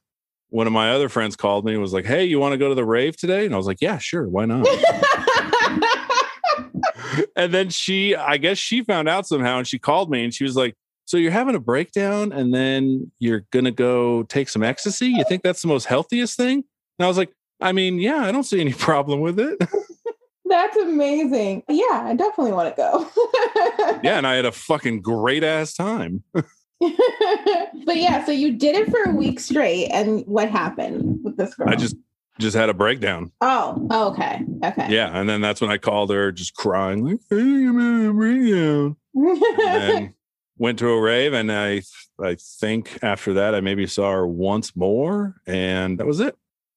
one 0.50 0.66
of 0.66 0.74
my 0.74 0.92
other 0.92 1.08
friends 1.08 1.34
called 1.34 1.64
me 1.64 1.72
and 1.72 1.80
was 1.80 1.94
like, 1.94 2.04
Hey, 2.04 2.26
you 2.26 2.38
want 2.38 2.52
to 2.52 2.58
go 2.58 2.68
to 2.68 2.74
the 2.74 2.84
rave 2.84 3.16
today? 3.16 3.46
And 3.46 3.54
I 3.54 3.56
was 3.56 3.66
like, 3.66 3.80
Yeah, 3.80 3.96
sure. 3.96 4.28
Why 4.28 4.44
not? 4.44 4.66
and 7.34 7.52
then 7.52 7.70
she, 7.70 8.14
I 8.14 8.36
guess 8.36 8.58
she 8.58 8.84
found 8.84 9.08
out 9.08 9.26
somehow 9.26 9.58
and 9.58 9.66
she 9.66 9.78
called 9.78 10.10
me 10.10 10.24
and 10.24 10.34
she 10.34 10.44
was 10.44 10.56
like, 10.56 10.76
So 11.06 11.16
you're 11.16 11.32
having 11.32 11.54
a 11.54 11.60
breakdown 11.60 12.32
and 12.32 12.54
then 12.54 13.10
you're 13.18 13.46
going 13.50 13.66
to 13.66 13.70
go 13.70 14.22
take 14.24 14.48
some 14.48 14.62
ecstasy? 14.62 15.08
You 15.08 15.24
think 15.24 15.42
that's 15.42 15.62
the 15.62 15.68
most 15.68 15.84
healthiest 15.84 16.36
thing? 16.36 16.64
And 16.98 17.04
I 17.04 17.08
was 17.08 17.18
like, 17.18 17.32
I 17.60 17.72
mean, 17.72 17.98
yeah, 17.98 18.22
I 18.24 18.32
don't 18.32 18.44
see 18.44 18.60
any 18.60 18.72
problem 18.88 19.20
with 19.20 19.38
it. 19.38 19.58
That's 20.46 20.76
amazing. 20.76 21.62
Yeah, 21.68 22.04
I 22.04 22.14
definitely 22.14 22.52
want 22.52 22.74
to 22.74 22.80
go. 22.80 24.00
yeah. 24.02 24.18
And 24.18 24.26
I 24.26 24.34
had 24.34 24.44
a 24.44 24.52
fucking 24.52 25.02
great 25.02 25.42
ass 25.42 25.74
time. 25.74 26.22
but 26.32 27.96
yeah, 27.96 28.24
so 28.24 28.32
you 28.32 28.52
did 28.52 28.76
it 28.76 28.90
for 28.90 29.10
a 29.10 29.14
week 29.14 29.40
straight, 29.40 29.88
and 29.88 30.24
what 30.26 30.50
happened 30.50 31.20
with 31.24 31.36
this 31.36 31.54
girl? 31.54 31.68
I 31.68 31.76
just, 31.76 31.96
just 32.38 32.56
had 32.56 32.68
a 32.68 32.74
breakdown. 32.74 33.32
oh, 33.40 33.88
oh, 33.90 34.12
okay, 34.12 34.42
okay, 34.64 34.88
Yeah. 34.90 35.10
And 35.18 35.28
then 35.28 35.40
that's 35.40 35.60
when 35.60 35.70
I 35.70 35.78
called 35.78 36.10
her 36.10 36.30
just 36.30 36.54
crying, 36.54 37.04
like, 37.04 37.20
think 37.28 37.68
I'm 37.68 37.80
having 37.80 38.06
a 38.08 38.12
breakdown. 38.12 38.96
And 39.14 40.14
went 40.58 40.78
to 40.78 40.88
a 40.88 41.00
rave. 41.00 41.32
And 41.32 41.50
I, 41.50 41.82
I 42.22 42.36
think 42.36 42.98
after 43.02 43.34
that, 43.34 43.54
I 43.54 43.60
maybe 43.60 43.86
saw 43.86 44.12
her 44.12 44.26
once 44.26 44.76
more 44.76 45.40
and 45.46 45.98
that 45.98 46.06
was 46.06 46.20
it. 46.20 46.36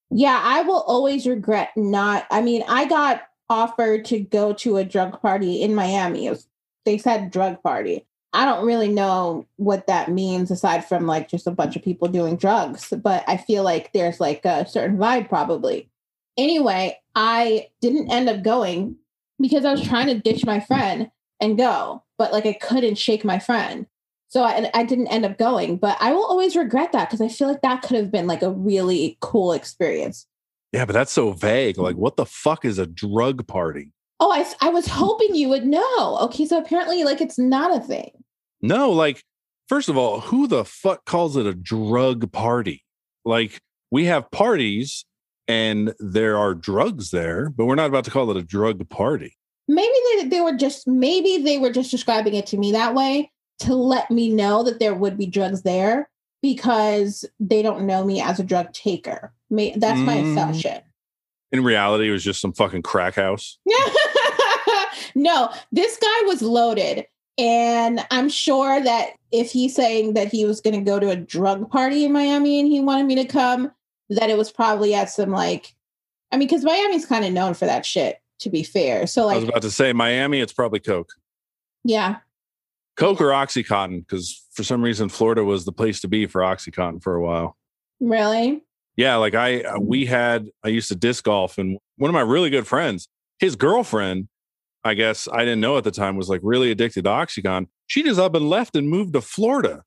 Yeah, 0.09 0.39
I 0.41 0.61
will 0.61 0.81
always 0.81 1.27
regret 1.27 1.69
not. 1.75 2.25
I 2.31 2.41
mean, 2.41 2.63
I 2.67 2.85
got 2.85 3.23
offered 3.49 4.05
to 4.05 4.19
go 4.19 4.53
to 4.53 4.77
a 4.77 4.83
drug 4.83 5.21
party 5.21 5.61
in 5.61 5.75
Miami. 5.75 6.29
Was- 6.29 6.47
they 6.85 6.97
said 6.97 7.31
drug 7.31 7.61
party. 7.61 8.05
I 8.33 8.45
don't 8.45 8.65
really 8.65 8.89
know 8.89 9.45
what 9.55 9.87
that 9.87 10.11
means 10.11 10.51
aside 10.51 10.85
from 10.85 11.05
like 11.05 11.27
just 11.27 11.47
a 11.47 11.51
bunch 11.51 11.75
of 11.75 11.83
people 11.83 12.07
doing 12.07 12.37
drugs, 12.37 12.93
but 13.01 13.23
I 13.27 13.37
feel 13.37 13.63
like 13.63 13.91
there's 13.93 14.19
like 14.19 14.45
a 14.45 14.67
certain 14.67 14.97
vibe 14.97 15.27
probably. 15.27 15.89
Anyway, 16.37 16.97
I 17.15 17.67
didn't 17.81 18.11
end 18.11 18.29
up 18.29 18.43
going 18.43 18.95
because 19.39 19.65
I 19.65 19.71
was 19.71 19.81
trying 19.81 20.07
to 20.07 20.19
ditch 20.19 20.45
my 20.45 20.59
friend 20.59 21.09
and 21.39 21.57
go, 21.57 22.03
but 22.17 22.31
like 22.31 22.45
I 22.45 22.53
couldn't 22.53 22.95
shake 22.95 23.23
my 23.23 23.39
friend. 23.39 23.85
So 24.29 24.43
I, 24.43 24.69
I 24.73 24.83
didn't 24.83 25.07
end 25.07 25.25
up 25.25 25.37
going, 25.37 25.77
but 25.77 25.97
I 26.01 26.11
will 26.11 26.25
always 26.25 26.55
regret 26.55 26.91
that 26.91 27.09
because 27.09 27.21
I 27.21 27.29
feel 27.29 27.47
like 27.47 27.61
that 27.61 27.81
could 27.81 27.95
have 27.95 28.11
been 28.11 28.27
like 28.27 28.41
a 28.41 28.51
really 28.51 29.17
cool 29.21 29.53
experience. 29.53 30.27
Yeah, 30.73 30.85
but 30.85 30.93
that's 30.93 31.13
so 31.13 31.31
vague. 31.31 31.77
Like, 31.77 31.95
what 31.95 32.17
the 32.17 32.25
fuck 32.25 32.65
is 32.65 32.77
a 32.77 32.85
drug 32.85 33.47
party? 33.47 33.93
Oh, 34.19 34.31
I, 34.31 34.45
I 34.65 34.69
was 34.69 34.87
hoping 34.87 35.33
you 35.33 35.47
would 35.49 35.65
know. 35.65 36.17
Okay, 36.23 36.45
so 36.45 36.57
apparently, 36.57 37.03
like, 37.03 37.21
it's 37.21 37.39
not 37.39 37.75
a 37.75 37.79
thing. 37.79 38.11
No, 38.61 38.91
like, 38.91 39.23
first 39.69 39.87
of 39.87 39.97
all, 39.97 40.19
who 40.19 40.47
the 40.47 40.65
fuck 40.65 41.05
calls 41.05 41.37
it 41.37 41.45
a 41.45 41.53
drug 41.53 42.31
party? 42.33 42.83
Like, 43.23 43.61
we 43.91 44.05
have 44.05 44.29
parties 44.31 45.05
and 45.47 45.93
there 45.99 46.37
are 46.37 46.53
drugs 46.53 47.11
there, 47.11 47.49
but 47.49 47.65
we're 47.65 47.75
not 47.75 47.87
about 47.87 48.03
to 48.05 48.11
call 48.11 48.29
it 48.31 48.37
a 48.37 48.43
drug 48.43 48.89
party. 48.89 49.37
Maybe 49.67 49.93
they, 50.15 50.27
they 50.29 50.41
were 50.41 50.53
just 50.55 50.87
maybe 50.87 51.37
they 51.37 51.57
were 51.57 51.71
just 51.71 51.91
describing 51.91 52.33
it 52.35 52.45
to 52.47 52.57
me 52.57 52.71
that 52.71 52.95
way 52.95 53.31
to 53.59 53.75
let 53.75 54.09
me 54.11 54.29
know 54.29 54.63
that 54.63 54.79
there 54.79 54.93
would 54.93 55.17
be 55.17 55.25
drugs 55.25 55.63
there 55.63 56.09
because 56.41 57.25
they 57.39 57.61
don't 57.61 57.85
know 57.85 58.05
me 58.05 58.21
as 58.21 58.39
a 58.39 58.43
drug 58.43 58.71
taker. 58.71 59.33
May, 59.49 59.73
that's 59.75 60.01
my 60.01 60.17
Mm. 60.17 60.31
assumption. 60.31 60.81
In 61.51 61.63
reality, 61.63 62.07
it 62.09 62.11
was 62.11 62.23
just 62.23 62.41
some 62.41 62.53
fucking 62.53 62.83
crack 62.83 63.15
house. 63.15 63.57
no, 65.15 65.49
this 65.71 65.97
guy 65.97 66.21
was 66.25 66.41
loaded. 66.41 67.05
And 67.37 68.05
I'm 68.09 68.29
sure 68.29 68.81
that 68.83 69.11
if 69.31 69.51
he's 69.51 69.75
saying 69.75 70.13
that 70.15 70.29
he 70.31 70.45
was 70.45 70.59
going 70.59 70.73
to 70.75 70.81
go 70.89 70.99
to 70.99 71.09
a 71.09 71.15
drug 71.15 71.69
party 71.69 72.03
in 72.03 72.11
Miami 72.11 72.59
and 72.59 72.67
he 72.67 72.79
wanted 72.81 73.05
me 73.05 73.15
to 73.15 73.25
come, 73.25 73.71
that 74.09 74.29
it 74.29 74.37
was 74.37 74.51
probably 74.51 74.93
at 74.95 75.09
some 75.09 75.29
like, 75.31 75.73
I 76.31 76.37
mean, 76.37 76.47
because 76.47 76.63
Miami's 76.63 77.05
kind 77.05 77.25
of 77.25 77.31
known 77.33 77.53
for 77.53 77.65
that 77.65 77.85
shit, 77.85 78.19
to 78.39 78.49
be 78.49 78.63
fair. 78.63 79.07
So, 79.07 79.25
like, 79.25 79.35
I 79.35 79.39
was 79.39 79.49
about 79.49 79.61
to 79.63 79.71
say 79.71 79.93
Miami, 79.93 80.39
it's 80.39 80.53
probably 80.53 80.79
Coke. 80.79 81.11
yeah. 81.83 82.17
Coke 82.95 83.21
or 83.21 83.29
Oxycontin, 83.29 83.99
because 83.99 84.43
for 84.53 84.63
some 84.63 84.81
reason 84.81 85.07
Florida 85.07 85.43
was 85.43 85.65
the 85.65 85.71
place 85.71 86.01
to 86.01 86.07
be 86.07 86.25
for 86.25 86.41
Oxycontin 86.41 87.03
for 87.03 87.15
a 87.15 87.21
while. 87.23 87.55
Really? 87.99 88.63
Yeah, 88.95 89.17
like 89.17 89.35
I 89.35 89.61
uh, 89.61 89.77
we 89.79 90.07
had 90.07 90.49
I 90.63 90.69
used 90.69 90.87
to 90.87 90.95
disc 90.95 91.23
golf 91.23 91.59
and 91.59 91.77
one 91.97 92.09
of 92.09 92.13
my 92.13 92.21
really 92.21 92.49
good 92.49 92.65
friends, 92.65 93.07
his 93.37 93.55
girlfriend, 93.55 94.27
I 94.83 94.95
guess 94.95 95.27
I 95.31 95.39
didn't 95.39 95.59
know 95.59 95.77
at 95.77 95.83
the 95.83 95.91
time 95.91 96.15
was 96.15 96.27
like 96.27 96.41
really 96.43 96.71
addicted 96.71 97.03
to 97.03 97.09
Oxycontin. 97.11 97.67
She 97.85 98.01
just 98.01 98.19
up 98.19 98.33
and 98.33 98.49
left 98.49 98.75
and 98.75 98.89
moved 98.89 99.13
to 99.13 99.21
Florida. 99.21 99.83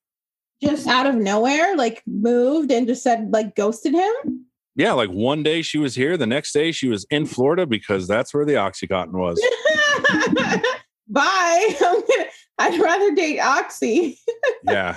Just 0.62 0.86
out 0.86 1.06
of 1.06 1.16
nowhere, 1.16 1.77
like 1.77 2.02
moved 2.06 2.70
and 2.70 2.86
just 2.86 3.02
said, 3.02 3.31
like, 3.32 3.56
ghosted 3.56 3.94
him? 3.94 4.44
Yeah, 4.81 4.93
like 4.94 5.11
one 5.11 5.43
day 5.43 5.61
she 5.61 5.77
was 5.77 5.94
here, 5.94 6.16
the 6.16 6.27
next 6.27 6.52
day 6.52 6.73
she 6.73 6.89
was 6.89 7.05
in 7.11 7.27
Florida 7.27 7.66
because 7.66 8.09
that's 8.09 8.32
where 8.32 8.47
the 8.47 8.55
Oxycontin 8.55 9.12
was. 9.12 9.39
Bye. 11.07 11.74
I'm 11.82 12.01
gonna, 12.01 12.24
I'd 12.59 12.81
rather 12.81 13.15
date 13.15 13.40
Oxy. 13.40 14.19
Yeah. 14.65 14.97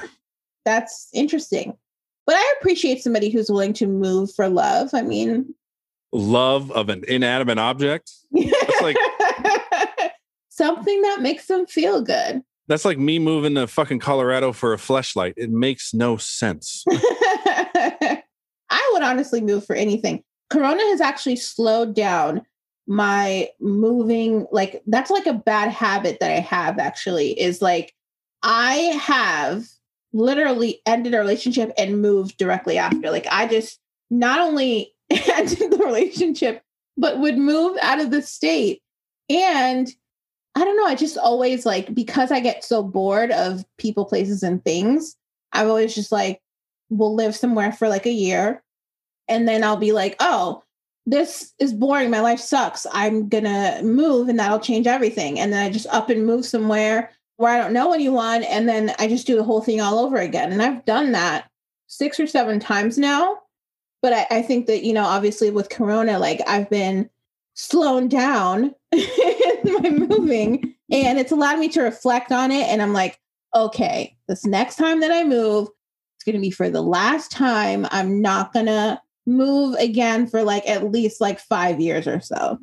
That's 0.63 1.09
interesting. 1.13 1.73
But 2.25 2.35
I 2.35 2.53
appreciate 2.61 3.03
somebody 3.03 3.29
who's 3.29 3.49
willing 3.49 3.73
to 3.73 3.87
move 3.87 4.33
for 4.33 4.47
love. 4.47 4.91
I 4.93 5.01
mean, 5.01 5.53
Love 6.13 6.71
of 6.71 6.87
an 6.87 7.03
inanimate 7.09 7.57
object. 7.57 8.09
like- 8.81 8.95
something 10.47 11.01
that 11.01 11.21
makes 11.21 11.47
them 11.47 11.65
feel 11.65 12.01
good. 12.01 12.41
That's 12.69 12.85
like 12.85 12.97
me 12.97 13.19
moving 13.19 13.55
to 13.55 13.67
fucking 13.67 13.99
Colorado 13.99 14.53
for 14.53 14.73
a 14.73 14.77
fleshlight. 14.77 15.33
It 15.35 15.49
makes 15.49 15.93
no 15.93 16.15
sense. 16.15 16.85
I 18.73 18.89
would 18.93 19.03
honestly 19.03 19.39
move 19.39 19.65
for 19.65 19.75
anything. 19.75 20.23
Corona 20.49 20.81
has 20.81 20.99
actually 20.99 21.35
slowed 21.35 21.93
down 21.93 22.41
my 22.87 23.49
moving. 23.59 24.47
Like, 24.51 24.81
that's 24.87 25.11
like 25.11 25.27
a 25.27 25.33
bad 25.33 25.69
habit 25.69 26.19
that 26.19 26.31
I 26.31 26.39
have 26.39 26.79
actually, 26.79 27.39
is 27.39 27.61
like, 27.61 27.93
I 28.41 28.73
have 28.99 29.67
literally 30.11 30.81
ended 30.87 31.13
a 31.13 31.19
relationship 31.19 31.71
and 31.77 32.01
moved 32.01 32.37
directly 32.37 32.79
after. 32.79 33.11
Like, 33.11 33.27
I 33.29 33.47
just 33.47 33.79
not 34.09 34.39
only 34.39 34.93
ended 35.09 35.71
the 35.71 35.77
relationship, 35.77 36.63
but 36.97 37.19
would 37.19 37.37
move 37.37 37.77
out 37.79 38.01
of 38.01 38.09
the 38.09 38.23
state. 38.23 38.81
And 39.29 39.87
I 40.55 40.63
don't 40.63 40.77
know. 40.77 40.85
I 40.85 40.95
just 40.95 41.17
always 41.17 41.63
like 41.63 41.93
because 41.93 42.31
I 42.31 42.39
get 42.39 42.63
so 42.63 42.81
bored 42.81 43.29
of 43.31 43.63
people, 43.77 44.05
places, 44.05 44.41
and 44.41 44.63
things. 44.63 45.15
I've 45.51 45.67
always 45.67 45.93
just 45.93 46.11
like, 46.11 46.41
we'll 46.89 47.15
live 47.15 47.35
somewhere 47.35 47.71
for 47.71 47.87
like 47.87 48.05
a 48.05 48.11
year, 48.11 48.62
and 49.27 49.47
then 49.47 49.63
I'll 49.63 49.77
be 49.77 49.91
like, 49.91 50.15
oh, 50.19 50.63
this 51.05 51.53
is 51.59 51.73
boring. 51.73 52.09
My 52.09 52.21
life 52.21 52.39
sucks. 52.39 52.87
I'm 52.91 53.27
gonna 53.27 53.81
move, 53.83 54.29
and 54.29 54.39
that'll 54.39 54.59
change 54.59 54.87
everything. 54.87 55.39
And 55.39 55.51
then 55.51 55.65
I 55.65 55.69
just 55.69 55.87
up 55.87 56.09
and 56.09 56.25
move 56.25 56.45
somewhere 56.45 57.11
where 57.37 57.53
I 57.53 57.57
don't 57.57 57.73
know 57.73 57.93
anyone, 57.93 58.43
and 58.43 58.69
then 58.69 58.93
I 58.99 59.07
just 59.07 59.27
do 59.27 59.35
the 59.35 59.43
whole 59.43 59.61
thing 59.61 59.81
all 59.81 59.99
over 59.99 60.17
again. 60.17 60.51
And 60.51 60.61
I've 60.61 60.85
done 60.85 61.11
that 61.11 61.49
six 61.87 62.19
or 62.19 62.27
seven 62.27 62.59
times 62.59 62.97
now. 62.97 63.39
But 64.01 64.13
I, 64.13 64.27
I 64.31 64.41
think 64.41 64.67
that 64.67 64.83
you 64.83 64.93
know, 64.93 65.05
obviously 65.05 65.49
with 65.49 65.69
Corona, 65.69 66.19
like 66.19 66.41
I've 66.47 66.69
been 66.69 67.09
slowed 67.55 68.09
down 68.09 68.73
in 68.91 69.73
my 69.81 69.89
moving 69.89 70.75
and 70.91 71.19
it's 71.19 71.31
allowed 71.31 71.59
me 71.59 71.69
to 71.69 71.81
reflect 71.81 72.31
on 72.31 72.51
it 72.51 72.67
and 72.67 72.81
i'm 72.81 72.93
like 72.93 73.19
okay 73.53 74.15
this 74.27 74.45
next 74.45 74.75
time 74.75 75.01
that 75.01 75.11
i 75.11 75.23
move 75.23 75.67
it's 76.15 76.23
going 76.23 76.35
to 76.35 76.41
be 76.41 76.49
for 76.49 76.69
the 76.69 76.81
last 76.81 77.31
time 77.31 77.85
i'm 77.91 78.21
not 78.21 78.53
going 78.53 78.65
to 78.65 78.99
move 79.25 79.75
again 79.75 80.27
for 80.27 80.43
like 80.43 80.67
at 80.67 80.91
least 80.91 81.21
like 81.21 81.39
five 81.39 81.79
years 81.79 82.07
or 82.07 82.19
so 82.19 82.57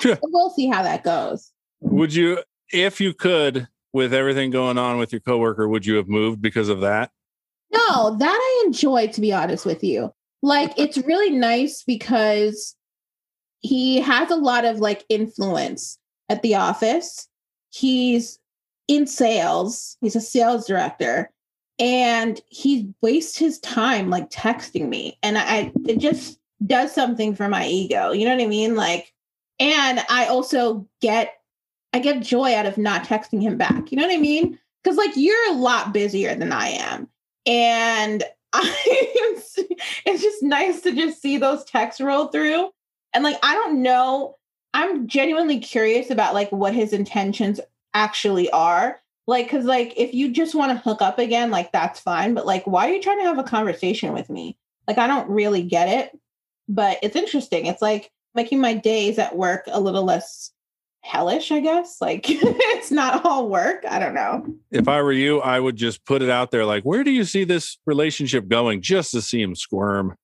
Sure. 0.00 0.14
So 0.14 0.20
we'll 0.24 0.50
see 0.50 0.68
how 0.68 0.82
that 0.82 1.02
goes 1.02 1.50
Would 1.80 2.14
you, 2.14 2.42
if 2.72 3.00
you 3.00 3.12
could, 3.12 3.68
with 3.92 4.14
everything 4.14 4.50
going 4.50 4.78
on 4.78 4.98
with 4.98 5.12
your 5.12 5.20
coworker, 5.20 5.68
would 5.68 5.86
you 5.86 5.96
have 5.96 6.08
moved 6.08 6.40
because 6.40 6.68
of 6.68 6.80
that? 6.80 7.10
No, 7.72 8.16
that 8.16 8.38
I 8.40 8.64
enjoy, 8.66 9.08
to 9.08 9.20
be 9.20 9.32
honest 9.32 9.66
with 9.66 9.82
you. 9.82 10.12
Like, 10.42 10.72
it's 10.78 10.98
really 10.98 11.30
nice 11.30 11.82
because 11.86 12.76
he 13.60 14.00
has 14.00 14.30
a 14.30 14.36
lot 14.36 14.64
of 14.64 14.78
like 14.78 15.04
influence 15.08 15.98
at 16.28 16.42
the 16.42 16.54
office. 16.54 17.28
He's 17.70 18.38
in 18.86 19.06
sales, 19.06 19.96
he's 20.00 20.16
a 20.16 20.20
sales 20.20 20.66
director, 20.66 21.30
and 21.78 22.40
he 22.48 22.92
wastes 23.02 23.38
his 23.38 23.58
time 23.60 24.10
like 24.10 24.30
texting 24.30 24.88
me. 24.88 25.18
And 25.22 25.38
I, 25.38 25.72
it 25.86 25.98
just 25.98 26.38
does 26.66 26.92
something 26.92 27.34
for 27.34 27.48
my 27.48 27.66
ego. 27.66 28.10
You 28.12 28.24
know 28.24 28.34
what 28.34 28.42
I 28.42 28.48
mean? 28.48 28.74
Like, 28.74 29.12
and 29.60 30.00
I 30.08 30.26
also 30.26 30.86
get, 31.00 31.34
I 31.92 32.00
get 32.00 32.22
joy 32.22 32.54
out 32.54 32.66
of 32.66 32.78
not 32.78 33.04
texting 33.04 33.40
him 33.40 33.56
back. 33.56 33.90
You 33.90 33.98
know 33.98 34.06
what 34.06 34.14
I 34.14 34.20
mean? 34.20 34.58
Because 34.82 34.96
like 34.96 35.16
you're 35.16 35.52
a 35.52 35.56
lot 35.56 35.92
busier 35.92 36.34
than 36.34 36.52
I 36.52 36.68
am 36.68 37.08
and 37.46 38.22
I, 38.52 38.74
it's 40.06 40.22
just 40.22 40.42
nice 40.42 40.80
to 40.82 40.94
just 40.94 41.20
see 41.20 41.36
those 41.36 41.64
texts 41.64 42.00
roll 42.00 42.28
through. 42.28 42.70
And 43.12 43.24
like, 43.24 43.38
I 43.42 43.54
don't 43.54 43.82
know, 43.82 44.36
I'm 44.74 45.06
genuinely 45.06 45.58
curious 45.58 46.10
about 46.10 46.34
like 46.34 46.50
what 46.50 46.74
his 46.74 46.92
intentions 46.92 47.60
actually 47.94 48.50
are. 48.50 49.00
Like, 49.28 49.50
cause 49.50 49.66
like 49.66 49.92
if 49.98 50.14
you 50.14 50.32
just 50.32 50.54
want 50.54 50.72
to 50.72 50.78
hook 50.78 51.02
up 51.02 51.18
again, 51.18 51.50
like 51.50 51.70
that's 51.70 52.00
fine. 52.00 52.32
But 52.32 52.46
like, 52.46 52.66
why 52.66 52.88
are 52.88 52.94
you 52.94 53.02
trying 53.02 53.18
to 53.18 53.24
have 53.24 53.38
a 53.38 53.44
conversation 53.44 54.14
with 54.14 54.30
me? 54.30 54.56
Like, 54.86 54.96
I 54.96 55.06
don't 55.06 55.28
really 55.28 55.62
get 55.62 55.90
it, 55.90 56.18
but 56.66 56.96
it's 57.02 57.14
interesting. 57.14 57.66
It's 57.66 57.82
like 57.82 58.10
making 58.34 58.58
my 58.58 58.72
days 58.72 59.18
at 59.18 59.36
work 59.36 59.64
a 59.70 59.80
little 59.80 60.02
less 60.02 60.50
hellish, 61.02 61.52
I 61.52 61.60
guess. 61.60 62.00
Like, 62.00 62.24
it's 62.28 62.90
not 62.90 63.22
all 63.26 63.50
work. 63.50 63.84
I 63.86 63.98
don't 63.98 64.14
know. 64.14 64.46
If 64.70 64.88
I 64.88 65.02
were 65.02 65.12
you, 65.12 65.42
I 65.42 65.60
would 65.60 65.76
just 65.76 66.06
put 66.06 66.22
it 66.22 66.30
out 66.30 66.50
there 66.50 66.64
like, 66.64 66.84
where 66.84 67.04
do 67.04 67.10
you 67.10 67.24
see 67.24 67.44
this 67.44 67.76
relationship 67.84 68.48
going 68.48 68.80
just 68.80 69.10
to 69.10 69.20
see 69.20 69.42
him 69.42 69.54
squirm? 69.54 70.16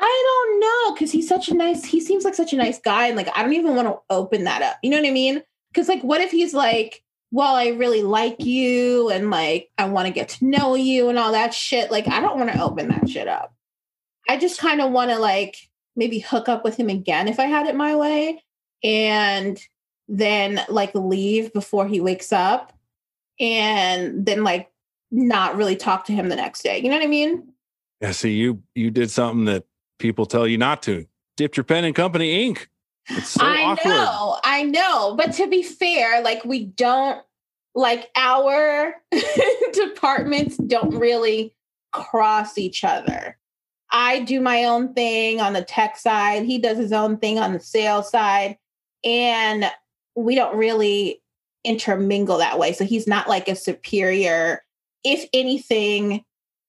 I 0.00 0.24
don't 0.48 0.60
know 0.60 0.94
because 0.94 1.12
he's 1.12 1.28
such 1.28 1.48
a 1.50 1.54
nice. 1.54 1.84
He 1.84 2.00
seems 2.00 2.24
like 2.24 2.34
such 2.34 2.52
a 2.52 2.56
nice 2.56 2.80
guy, 2.80 3.06
and 3.06 3.16
like 3.16 3.28
I 3.32 3.44
don't 3.44 3.52
even 3.52 3.76
want 3.76 3.86
to 3.86 3.98
open 4.10 4.42
that 4.42 4.60
up. 4.60 4.76
You 4.82 4.90
know 4.90 4.96
what 4.96 5.06
I 5.06 5.12
mean? 5.12 5.40
Because 5.72 5.88
like, 5.88 6.02
what 6.02 6.20
if 6.20 6.32
he's 6.32 6.52
like, 6.52 7.03
"Well, 7.34 7.56
I 7.56 7.70
really 7.70 8.04
like 8.04 8.44
you, 8.44 9.10
and 9.10 9.28
like 9.28 9.68
I 9.76 9.86
want 9.86 10.06
to 10.06 10.14
get 10.14 10.28
to 10.30 10.46
know 10.46 10.76
you, 10.76 11.08
and 11.08 11.18
all 11.18 11.32
that 11.32 11.52
shit." 11.52 11.90
Like, 11.90 12.06
I 12.06 12.20
don't 12.20 12.38
want 12.38 12.52
to 12.52 12.62
open 12.62 12.86
that 12.88 13.08
shit 13.08 13.26
up. 13.26 13.52
I 14.28 14.36
just 14.36 14.60
kind 14.60 14.80
of 14.80 14.92
want 14.92 15.10
to 15.10 15.18
like 15.18 15.56
maybe 15.96 16.20
hook 16.20 16.48
up 16.48 16.62
with 16.62 16.76
him 16.76 16.88
again 16.88 17.26
if 17.26 17.40
I 17.40 17.46
had 17.46 17.66
it 17.66 17.74
my 17.74 17.96
way, 17.96 18.40
and 18.84 19.60
then 20.06 20.60
like 20.68 20.94
leave 20.94 21.52
before 21.52 21.88
he 21.88 22.00
wakes 22.00 22.32
up, 22.32 22.72
and 23.40 24.24
then 24.24 24.44
like 24.44 24.70
not 25.10 25.56
really 25.56 25.74
talk 25.74 26.04
to 26.04 26.12
him 26.12 26.28
the 26.28 26.36
next 26.36 26.62
day. 26.62 26.78
You 26.78 26.88
know 26.88 26.96
what 26.96 27.04
I 27.04 27.08
mean? 27.08 27.52
Yeah, 28.00 28.12
see, 28.12 28.34
you 28.34 28.62
you 28.76 28.92
did 28.92 29.10
something 29.10 29.46
that 29.46 29.64
people 29.98 30.24
tell 30.24 30.46
you 30.46 30.56
not 30.56 30.84
to. 30.84 31.04
Dipped 31.36 31.56
your 31.56 31.64
pen 31.64 31.84
in 31.84 31.94
company 31.94 32.46
ink. 32.46 32.68
So 33.22 33.44
I 33.44 33.62
awkward. 33.64 33.90
know, 33.90 34.38
I 34.44 34.62
know. 34.62 35.14
But 35.16 35.32
to 35.34 35.46
be 35.46 35.62
fair, 35.62 36.22
like 36.22 36.44
we 36.44 36.64
don't 36.64 37.20
like 37.74 38.10
our 38.16 38.94
departments 39.72 40.56
don't 40.56 40.96
really 40.96 41.54
cross 41.92 42.56
each 42.58 42.84
other. 42.84 43.38
I 43.90 44.20
do 44.20 44.40
my 44.40 44.64
own 44.64 44.94
thing 44.94 45.40
on 45.40 45.52
the 45.52 45.62
tech 45.62 45.96
side, 45.96 46.44
he 46.44 46.58
does 46.58 46.78
his 46.78 46.92
own 46.92 47.18
thing 47.18 47.38
on 47.38 47.52
the 47.52 47.60
sales 47.60 48.10
side, 48.10 48.58
and 49.04 49.70
we 50.16 50.34
don't 50.34 50.56
really 50.56 51.22
intermingle 51.64 52.38
that 52.38 52.58
way. 52.58 52.72
So 52.72 52.84
he's 52.84 53.06
not 53.06 53.28
like 53.28 53.48
a 53.48 53.56
superior. 53.56 54.64
If 55.04 55.28
anything, 55.32 56.24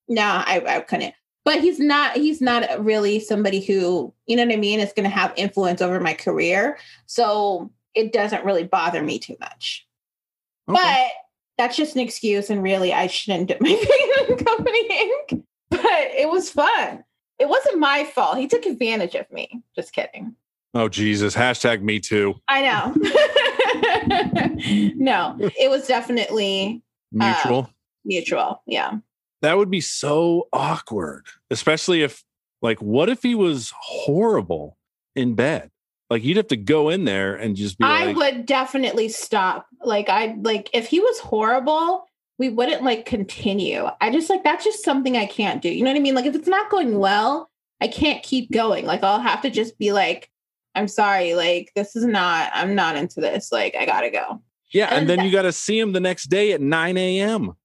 no, 0.07 0.21
I, 0.21 0.63
I 0.67 0.79
couldn't. 0.81 1.15
But 1.45 1.61
he's 1.61 1.79
not. 1.79 2.17
He's 2.17 2.41
not 2.41 2.83
really 2.83 3.19
somebody 3.19 3.61
who, 3.61 4.13
you 4.25 4.35
know 4.35 4.45
what 4.45 4.53
I 4.53 4.57
mean, 4.57 4.79
is 4.79 4.91
going 4.93 5.09
to 5.09 5.15
have 5.15 5.31
influence 5.37 5.81
over 5.81 5.99
my 5.99 6.13
career. 6.13 6.77
So 7.05 7.71
it 7.93 8.11
doesn't 8.11 8.43
really 8.43 8.63
bother 8.63 9.01
me 9.01 9.19
too 9.19 9.35
much. 9.39 9.87
Okay. 10.67 10.81
But 10.81 11.11
that's 11.57 11.77
just 11.77 11.95
an 11.95 12.01
excuse, 12.01 12.49
and 12.49 12.61
really, 12.61 12.93
I 12.93 13.07
shouldn't 13.07 13.47
dip 13.47 13.61
my 13.61 13.69
finger 13.75 14.33
in 14.33 14.43
Company 14.43 14.87
ink. 14.89 15.45
But 15.69 15.79
it 15.81 16.29
was 16.29 16.49
fun. 16.49 17.03
It 17.39 17.47
wasn't 17.47 17.79
my 17.79 18.03
fault. 18.03 18.37
He 18.37 18.47
took 18.47 18.65
advantage 18.65 19.15
of 19.15 19.31
me. 19.31 19.61
Just 19.75 19.93
kidding. 19.93 20.35
oh 20.73 20.89
Jesus! 20.89 21.35
Hashtag 21.35 21.81
me 21.81 21.99
too. 21.99 22.35
I 22.47 22.61
know. 22.61 22.93
no, 24.95 25.37
it 25.59 25.69
was 25.69 25.87
definitely 25.87 26.81
Mutual. 27.11 27.59
Uh, 27.59 27.67
mutual. 28.03 28.61
Yeah. 28.67 28.97
That 29.45 29.57
would 29.57 29.69
be 29.71 29.81
so 29.81 30.47
awkward, 30.51 31.25
especially 31.51 32.01
if, 32.01 32.23
like, 32.61 32.81
what 32.81 33.09
if 33.09 33.21
he 33.23 33.35
was 33.35 33.71
horrible 33.79 34.77
in 35.15 35.35
bed? 35.35 35.71
Like, 36.09 36.23
you'd 36.23 36.37
have 36.37 36.47
to 36.47 36.57
go 36.57 36.89
in 36.89 37.05
there 37.05 37.35
and 37.35 37.55
just 37.55 37.77
be 37.77 37.85
I 37.85 38.05
like, 38.05 38.15
would 38.15 38.45
definitely 38.45 39.09
stop. 39.09 39.67
Like 39.83 40.09
I 40.09 40.35
like 40.41 40.69
if 40.73 40.87
he 40.87 40.99
was 40.99 41.19
horrible, 41.19 42.05
we 42.37 42.49
wouldn't 42.49 42.83
like 42.83 43.05
continue. 43.05 43.87
I 44.01 44.11
just 44.11 44.29
like 44.29 44.43
that's 44.43 44.63
just 44.63 44.83
something 44.83 45.17
I 45.17 45.25
can't 45.25 45.61
do. 45.61 45.69
You 45.69 45.83
know 45.83 45.89
what 45.91 45.97
I 45.97 46.01
mean? 46.01 46.15
Like 46.15 46.25
if 46.25 46.35
it's 46.35 46.47
not 46.47 46.69
going 46.69 46.99
well, 46.99 47.49
I 47.81 47.87
can't 47.87 48.21
keep 48.23 48.51
going. 48.51 48.85
Like 48.85 49.03
I'll 49.03 49.19
have 49.19 49.41
to 49.41 49.49
just 49.49 49.77
be 49.79 49.91
like, 49.91 50.29
I'm 50.75 50.87
sorry, 50.87 51.33
like 51.33 51.71
this 51.75 51.95
is 51.95 52.05
not, 52.05 52.51
I'm 52.53 52.75
not 52.75 52.97
into 52.97 53.19
this. 53.19 53.51
Like 53.51 53.75
I 53.75 53.85
gotta 53.85 54.11
go. 54.11 54.41
yeah, 54.71 54.87
and 54.87 54.99
and 54.99 55.09
then 55.09 55.17
that- 55.19 55.25
you 55.25 55.31
got 55.31 55.43
to 55.43 55.51
see 55.51 55.79
him 55.79 55.91
the 55.91 55.99
next 55.99 56.25
day 56.25 56.51
at 56.51 56.61
9 56.61 56.97
a.m. 56.97 57.55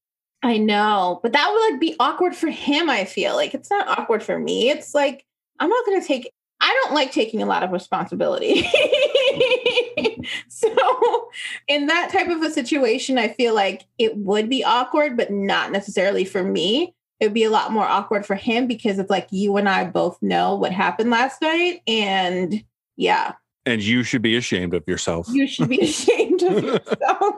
I 0.43 0.57
know, 0.57 1.19
but 1.21 1.33
that 1.33 1.49
would 1.51 1.71
like 1.71 1.79
be 1.79 1.95
awkward 1.99 2.35
for 2.35 2.47
him. 2.49 2.89
I 2.89 3.05
feel 3.05 3.35
like 3.35 3.53
it's 3.53 3.69
not 3.69 3.87
awkward 3.87 4.23
for 4.23 4.39
me. 4.39 4.69
It's 4.69 4.95
like 4.95 5.25
I'm 5.59 5.69
not 5.69 5.85
going 5.85 6.01
to 6.01 6.07
take. 6.07 6.31
I 6.63 6.79
don't 6.83 6.93
like 6.93 7.11
taking 7.11 7.41
a 7.41 7.45
lot 7.45 7.63
of 7.63 7.71
responsibility. 7.71 8.63
so, 10.47 11.29
in 11.67 11.87
that 11.87 12.09
type 12.11 12.27
of 12.27 12.41
a 12.41 12.51
situation, 12.51 13.17
I 13.17 13.29
feel 13.29 13.53
like 13.55 13.83
it 13.97 14.17
would 14.17 14.49
be 14.49 14.63
awkward, 14.63 15.17
but 15.17 15.31
not 15.31 15.71
necessarily 15.71 16.25
for 16.25 16.43
me. 16.43 16.93
It 17.19 17.27
would 17.27 17.33
be 17.33 17.43
a 17.43 17.51
lot 17.51 17.71
more 17.71 17.85
awkward 17.85 18.25
for 18.25 18.35
him 18.35 18.65
because 18.67 18.97
it's 18.97 19.09
like 19.09 19.27
you 19.31 19.57
and 19.57 19.69
I 19.69 19.85
both 19.85 20.17
know 20.21 20.55
what 20.55 20.71
happened 20.71 21.11
last 21.11 21.41
night. 21.41 21.81
And 21.87 22.63
yeah, 22.95 23.33
And 23.67 23.83
you 23.83 24.01
should 24.03 24.21
be 24.23 24.35
ashamed 24.35 24.73
of 24.73 24.83
yourself. 24.87 25.27
you 25.29 25.47
should 25.47 25.69
be 25.69 25.81
ashamed 25.81 26.41
of 26.43 26.63
yourself. 26.63 27.35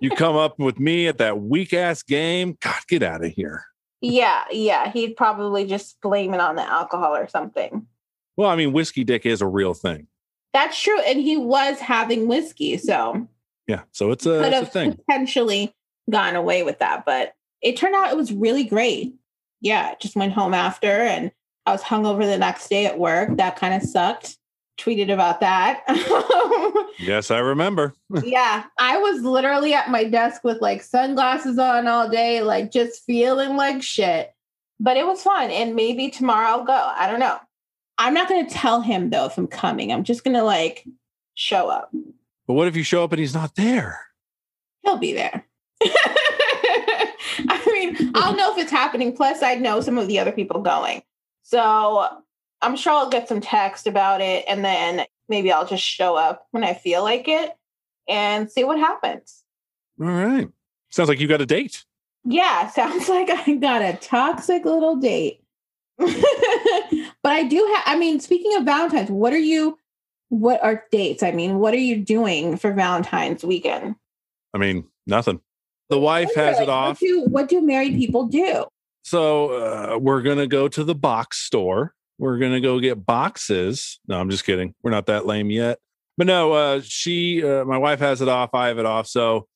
You 0.00 0.10
come 0.10 0.36
up 0.36 0.58
with 0.58 0.78
me 0.80 1.06
at 1.06 1.18
that 1.18 1.40
weak 1.42 1.72
ass 1.72 2.02
game. 2.02 2.56
God, 2.60 2.80
get 2.88 3.02
out 3.02 3.24
of 3.24 3.32
here. 3.32 3.64
yeah, 4.00 4.44
yeah. 4.50 4.90
He'd 4.90 5.16
probably 5.16 5.66
just 5.66 6.00
blame 6.00 6.34
it 6.34 6.40
on 6.40 6.56
the 6.56 6.62
alcohol 6.62 7.14
or 7.14 7.28
something. 7.28 7.86
Well, 8.36 8.48
I 8.48 8.56
mean, 8.56 8.72
whiskey 8.72 9.04
dick 9.04 9.26
is 9.26 9.42
a 9.42 9.46
real 9.46 9.74
thing. 9.74 10.06
That's 10.52 10.80
true. 10.80 11.00
And 11.02 11.20
he 11.20 11.36
was 11.36 11.78
having 11.78 12.26
whiskey. 12.26 12.76
So 12.78 13.28
Yeah. 13.66 13.82
So 13.92 14.10
it's 14.10 14.26
a, 14.26 14.40
could 14.42 14.52
it's 14.52 14.68
a 14.68 14.70
thing. 14.70 14.94
potentially 14.94 15.72
gone 16.10 16.34
away 16.36 16.62
with 16.62 16.78
that. 16.78 17.04
But 17.04 17.34
it 17.60 17.76
turned 17.76 17.94
out 17.94 18.10
it 18.10 18.16
was 18.16 18.32
really 18.32 18.64
great. 18.64 19.14
Yeah. 19.60 19.94
Just 20.00 20.16
went 20.16 20.32
home 20.32 20.54
after 20.54 20.88
and 20.88 21.30
I 21.66 21.72
was 21.72 21.82
hungover 21.82 22.22
the 22.24 22.38
next 22.38 22.68
day 22.68 22.86
at 22.86 22.98
work. 22.98 23.36
That 23.36 23.56
kind 23.56 23.74
of 23.74 23.82
sucked. 23.88 24.38
Tweeted 24.80 25.12
about 25.12 25.40
that. 25.40 25.84
Yes, 27.00 27.30
I 27.30 27.38
remember. 27.38 27.94
yeah. 28.24 28.64
I 28.78 28.98
was 28.98 29.22
literally 29.22 29.72
at 29.72 29.90
my 29.90 30.04
desk 30.04 30.44
with 30.44 30.60
like 30.60 30.82
sunglasses 30.82 31.58
on 31.58 31.88
all 31.88 32.10
day, 32.10 32.42
like 32.42 32.70
just 32.70 33.04
feeling 33.04 33.56
like 33.56 33.82
shit. 33.82 34.34
But 34.78 34.98
it 34.98 35.06
was 35.06 35.22
fun. 35.22 35.50
And 35.50 35.74
maybe 35.74 36.10
tomorrow 36.10 36.48
I'll 36.48 36.64
go. 36.64 36.72
I 36.72 37.10
don't 37.10 37.20
know. 37.20 37.38
I'm 37.96 38.14
not 38.14 38.28
going 38.28 38.46
to 38.46 38.52
tell 38.52 38.82
him 38.82 39.10
though 39.10 39.26
if 39.26 39.38
I'm 39.38 39.46
coming. 39.46 39.92
I'm 39.92 40.04
just 40.04 40.24
going 40.24 40.36
to 40.36 40.42
like 40.42 40.86
show 41.34 41.68
up. 41.68 41.90
But 42.46 42.54
what 42.54 42.68
if 42.68 42.76
you 42.76 42.82
show 42.82 43.02
up 43.02 43.12
and 43.12 43.20
he's 43.20 43.34
not 43.34 43.54
there? 43.54 43.98
He'll 44.82 44.98
be 44.98 45.14
there. 45.14 45.46
I 45.82 47.62
mean, 47.66 48.12
I'll 48.14 48.36
know 48.36 48.52
if 48.52 48.58
it's 48.58 48.70
happening. 48.70 49.16
Plus, 49.16 49.42
I 49.42 49.54
know 49.54 49.80
some 49.80 49.96
of 49.96 50.06
the 50.06 50.18
other 50.18 50.32
people 50.32 50.60
going. 50.60 51.02
So 51.42 52.22
I'm 52.62 52.76
sure 52.76 52.92
I'll 52.92 53.08
get 53.08 53.28
some 53.28 53.40
text 53.40 53.86
about 53.86 54.20
it 54.20 54.44
and 54.46 54.64
then 54.64 55.06
maybe 55.28 55.50
I'll 55.52 55.66
just 55.66 55.84
show 55.84 56.16
up 56.16 56.46
when 56.50 56.64
I 56.64 56.74
feel 56.74 57.02
like 57.02 57.28
it 57.28 57.52
and 58.08 58.50
see 58.50 58.64
what 58.64 58.78
happens. 58.78 59.42
All 60.00 60.06
right. 60.06 60.48
Sounds 60.90 61.08
like 61.08 61.20
you 61.20 61.28
got 61.28 61.40
a 61.40 61.46
date. 61.46 61.84
Yeah, 62.24 62.68
sounds 62.70 63.08
like 63.08 63.30
I 63.30 63.54
got 63.54 63.82
a 63.82 63.96
toxic 63.96 64.64
little 64.64 64.96
date. 64.96 65.42
but 65.98 66.12
I 67.24 67.44
do 67.44 67.56
have, 67.74 67.82
I 67.86 67.98
mean, 67.98 68.20
speaking 68.20 68.56
of 68.56 68.64
Valentine's, 68.64 69.10
what 69.10 69.32
are 69.32 69.38
you, 69.38 69.78
what 70.28 70.62
are 70.62 70.84
dates? 70.90 71.22
I 71.22 71.32
mean, 71.32 71.58
what 71.58 71.74
are 71.74 71.78
you 71.78 71.96
doing 71.96 72.56
for 72.56 72.72
Valentine's 72.72 73.44
weekend? 73.44 73.96
I 74.54 74.58
mean, 74.58 74.86
nothing. 75.06 75.40
The 75.90 75.98
wife 75.98 76.34
has 76.36 76.58
it 76.60 76.68
off. 76.68 76.88
What 76.88 76.98
do, 77.00 77.24
what 77.24 77.48
do 77.48 77.60
married 77.60 77.96
people 77.96 78.26
do? 78.26 78.64
So 79.02 79.50
uh, 79.50 79.98
we're 79.98 80.22
gonna 80.22 80.46
go 80.46 80.68
to 80.68 80.84
the 80.84 80.94
box 80.94 81.38
store. 81.38 81.94
We're 82.20 82.38
gonna 82.38 82.60
go 82.60 82.78
get 82.80 83.04
boxes. 83.04 83.98
No, 84.06 84.20
I'm 84.20 84.30
just 84.30 84.44
kidding. 84.44 84.74
We're 84.82 84.90
not 84.90 85.06
that 85.06 85.26
lame 85.26 85.50
yet. 85.50 85.78
But 86.16 86.26
no, 86.26 86.52
uh, 86.52 86.80
she, 86.84 87.42
uh, 87.42 87.64
my 87.64 87.78
wife 87.78 88.00
has 88.00 88.20
it 88.20 88.28
off. 88.28 88.50
I 88.52 88.68
have 88.68 88.78
it 88.78 88.86
off. 88.86 89.06
So 89.06 89.46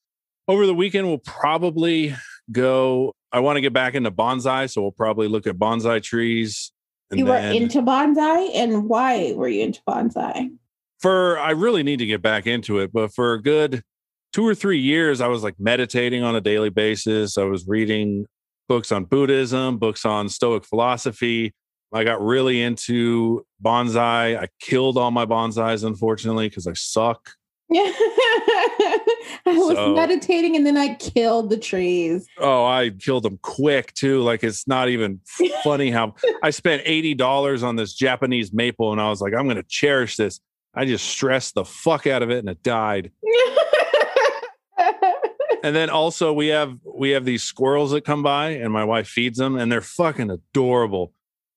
over 0.49 0.67
the 0.67 0.75
weekend, 0.75 1.07
we'll 1.07 1.19
probably 1.19 2.15
go. 2.51 3.13
I 3.31 3.41
want 3.41 3.59
to 3.59 3.61
get 3.61 3.73
back 3.73 3.95
into 3.95 4.11
bonsai, 4.11 4.73
so 4.73 4.81
we'll 4.81 4.93
probably 4.93 5.29
look 5.29 5.47
at 5.47 5.57
bonsai 5.57 6.03
trees. 6.03 6.73
And 7.11 7.21
you 7.21 7.27
were 7.27 7.33
then 7.33 7.55
into 7.55 7.83
bonsai, 7.83 8.55
and 8.55 8.89
why 8.89 9.33
were 9.35 9.49
you 9.49 9.63
into 9.63 9.83
bonsai? 9.87 10.51
for 11.05 11.39
I 11.39 11.51
really 11.51 11.83
need 11.83 11.99
to 11.99 12.07
get 12.07 12.23
back 12.23 12.47
into 12.47 12.79
it, 12.79 12.91
but 12.91 13.13
for 13.13 13.35
a 13.35 13.43
good 13.43 13.83
two 14.33 14.47
or 14.47 14.55
three 14.55 14.79
years, 14.79 15.21
I 15.21 15.29
was 15.29 15.43
like 15.43 15.55
meditating 15.59 16.23
on 16.23 16.35
a 16.35 16.41
daily 16.41 16.71
basis. 16.71 17.37
I 17.37 17.45
was 17.45 17.69
reading 17.69 18.25
books 18.71 18.91
on 18.91 19.05
Buddhism, 19.05 19.77
books 19.77 20.07
on 20.07 20.31
Stoic 20.31 20.65
philosophy. 20.65 21.53
I 21.95 22.03
got 22.05 22.21
really 22.21 22.61
into 22.61 23.47
bonsai. 23.65 24.37
I 24.39 24.49
killed 24.61 24.99
all 24.99 25.11
my 25.13 25.25
bonsais, 25.27 25.85
unfortunately, 25.85 26.49
because 26.49 26.67
I 26.67 26.73
suck. 26.75 27.31
I 27.73 29.01
was 29.47 29.77
So- 29.77 29.95
meditating, 29.95 30.57
and 30.57 30.67
then 30.67 30.77
I 30.77 30.95
killed 30.97 31.51
the 31.51 31.57
trees. 31.57 32.27
Oh, 32.39 32.65
I 32.65 32.91
killed 32.91 33.23
them 33.23 33.39
quick 33.43 33.95
too. 33.95 34.23
Like 34.23 34.43
it's 34.43 34.67
not 34.67 34.89
even 34.89 35.21
funny 35.65 35.91
how 35.91 36.15
I 36.43 36.51
spent 36.51 36.85
$80 36.85 37.63
on 37.63 37.77
this 37.77 37.95
Japanese 37.95 38.53
maple 38.53 38.91
and 38.93 39.01
I 39.01 39.09
was 39.09 39.21
like, 39.21 39.33
I'm 39.33 39.45
going 39.45 39.57
to 39.57 39.65
cherish 39.69 40.17
this. 40.17 40.41
I 40.75 40.85
just 40.87 41.07
stressed 41.07 41.55
the 41.55 41.65
fuck 41.65 42.07
out 42.09 42.23
of 42.25 42.31
it 42.31 42.39
and 42.39 42.49
it 42.49 42.63
died. 42.63 43.13
And 45.63 45.75
then 45.75 45.89
also 45.89 46.31
we 46.35 46.49
have 46.49 46.75
we 46.85 47.11
have 47.13 47.25
these 47.25 47.43
squirrels 47.43 47.93
that 47.93 48.05
come 48.05 48.23
by 48.23 48.51
and 48.51 48.71
my 48.71 48.85
wife 48.85 49.09
feeds 49.09 49.39
them 49.39 49.57
and 49.57 49.73
they're 49.73 49.81
fucking 49.81 50.31
adorable. 50.31 51.15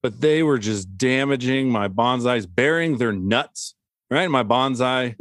But 0.07 0.21
they 0.21 0.41
were 0.41 0.57
just 0.57 0.97
damaging 0.97 1.69
my 1.69 1.89
bonsais, 1.89 2.47
burying 2.49 2.97
their 2.97 3.11
nuts, 3.11 3.75
right? 4.09 4.31
My 4.31 4.41
bonsai, 4.41 5.17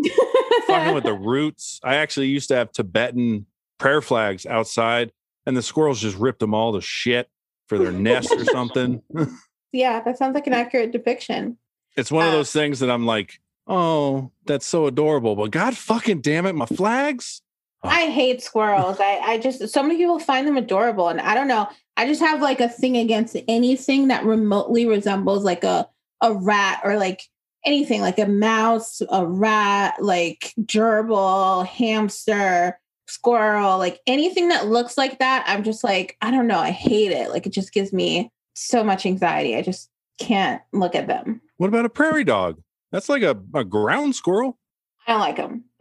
fucking 0.68 0.94
with 0.94 1.02
the 1.02 1.12
roots. 1.20 1.80
I 1.82 1.96
actually 1.96 2.28
used 2.28 2.46
to 2.50 2.54
have 2.54 2.70
Tibetan 2.70 3.46
prayer 3.78 4.00
flags 4.00 4.46
outside 4.46 5.10
and 5.44 5.56
the 5.56 5.62
squirrels 5.62 6.00
just 6.00 6.16
ripped 6.16 6.38
them 6.38 6.54
all 6.54 6.72
to 6.74 6.80
shit 6.80 7.28
for 7.66 7.78
their 7.78 7.90
nest 7.90 8.30
or 8.30 8.44
something. 8.44 9.02
yeah, 9.72 10.02
that 10.02 10.18
sounds 10.18 10.36
like 10.36 10.46
an 10.46 10.52
accurate 10.52 10.92
depiction. 10.92 11.58
It's 11.96 12.12
one 12.12 12.24
of 12.28 12.32
Uh, 12.32 12.36
those 12.36 12.52
things 12.52 12.78
that 12.78 12.88
I'm 12.88 13.06
like, 13.06 13.40
oh, 13.66 14.30
that's 14.46 14.66
so 14.66 14.86
adorable. 14.86 15.34
But 15.34 15.50
God 15.50 15.76
fucking 15.76 16.20
damn 16.20 16.46
it, 16.46 16.54
my 16.54 16.66
flags. 16.66 17.42
I 17.82 18.06
hate 18.06 18.40
squirrels. 18.40 18.98
I, 19.00 19.18
I 19.18 19.38
just 19.38 19.68
so 19.68 19.82
many 19.82 19.96
people 19.96 20.20
find 20.20 20.46
them 20.46 20.56
adorable, 20.56 21.08
and 21.08 21.20
I 21.20 21.34
don't 21.34 21.48
know. 21.48 21.68
I 21.96 22.06
just 22.06 22.20
have 22.20 22.42
like 22.42 22.60
a 22.60 22.68
thing 22.68 22.96
against 22.96 23.36
anything 23.48 24.08
that 24.08 24.24
remotely 24.24 24.86
resembles 24.86 25.44
like 25.44 25.64
a 25.64 25.88
a 26.22 26.34
rat 26.34 26.80
or 26.84 26.96
like 26.96 27.22
anything 27.64 28.00
like 28.00 28.18
a 28.18 28.26
mouse, 28.26 29.02
a 29.10 29.26
rat, 29.26 30.02
like 30.02 30.52
gerbil, 30.62 31.66
hamster, 31.66 32.78
squirrel, 33.08 33.78
like 33.78 34.00
anything 34.06 34.48
that 34.48 34.66
looks 34.66 34.96
like 34.96 35.18
that. 35.18 35.44
I'm 35.46 35.62
just 35.62 35.82
like 35.84 36.16
I 36.20 36.30
don't 36.30 36.46
know. 36.46 36.58
I 36.58 36.70
hate 36.70 37.12
it. 37.12 37.30
Like 37.30 37.46
it 37.46 37.52
just 37.52 37.72
gives 37.72 37.92
me 37.92 38.30
so 38.54 38.84
much 38.84 39.06
anxiety. 39.06 39.56
I 39.56 39.62
just 39.62 39.90
can't 40.18 40.62
look 40.72 40.94
at 40.94 41.06
them. 41.06 41.40
What 41.56 41.68
about 41.68 41.86
a 41.86 41.90
prairie 41.90 42.24
dog? 42.24 42.60
That's 42.92 43.08
like 43.08 43.22
a, 43.22 43.36
a 43.54 43.64
ground 43.64 44.14
squirrel. 44.14 44.58
I 45.06 45.12
don't 45.12 45.20
like 45.20 45.36
them. 45.36 45.64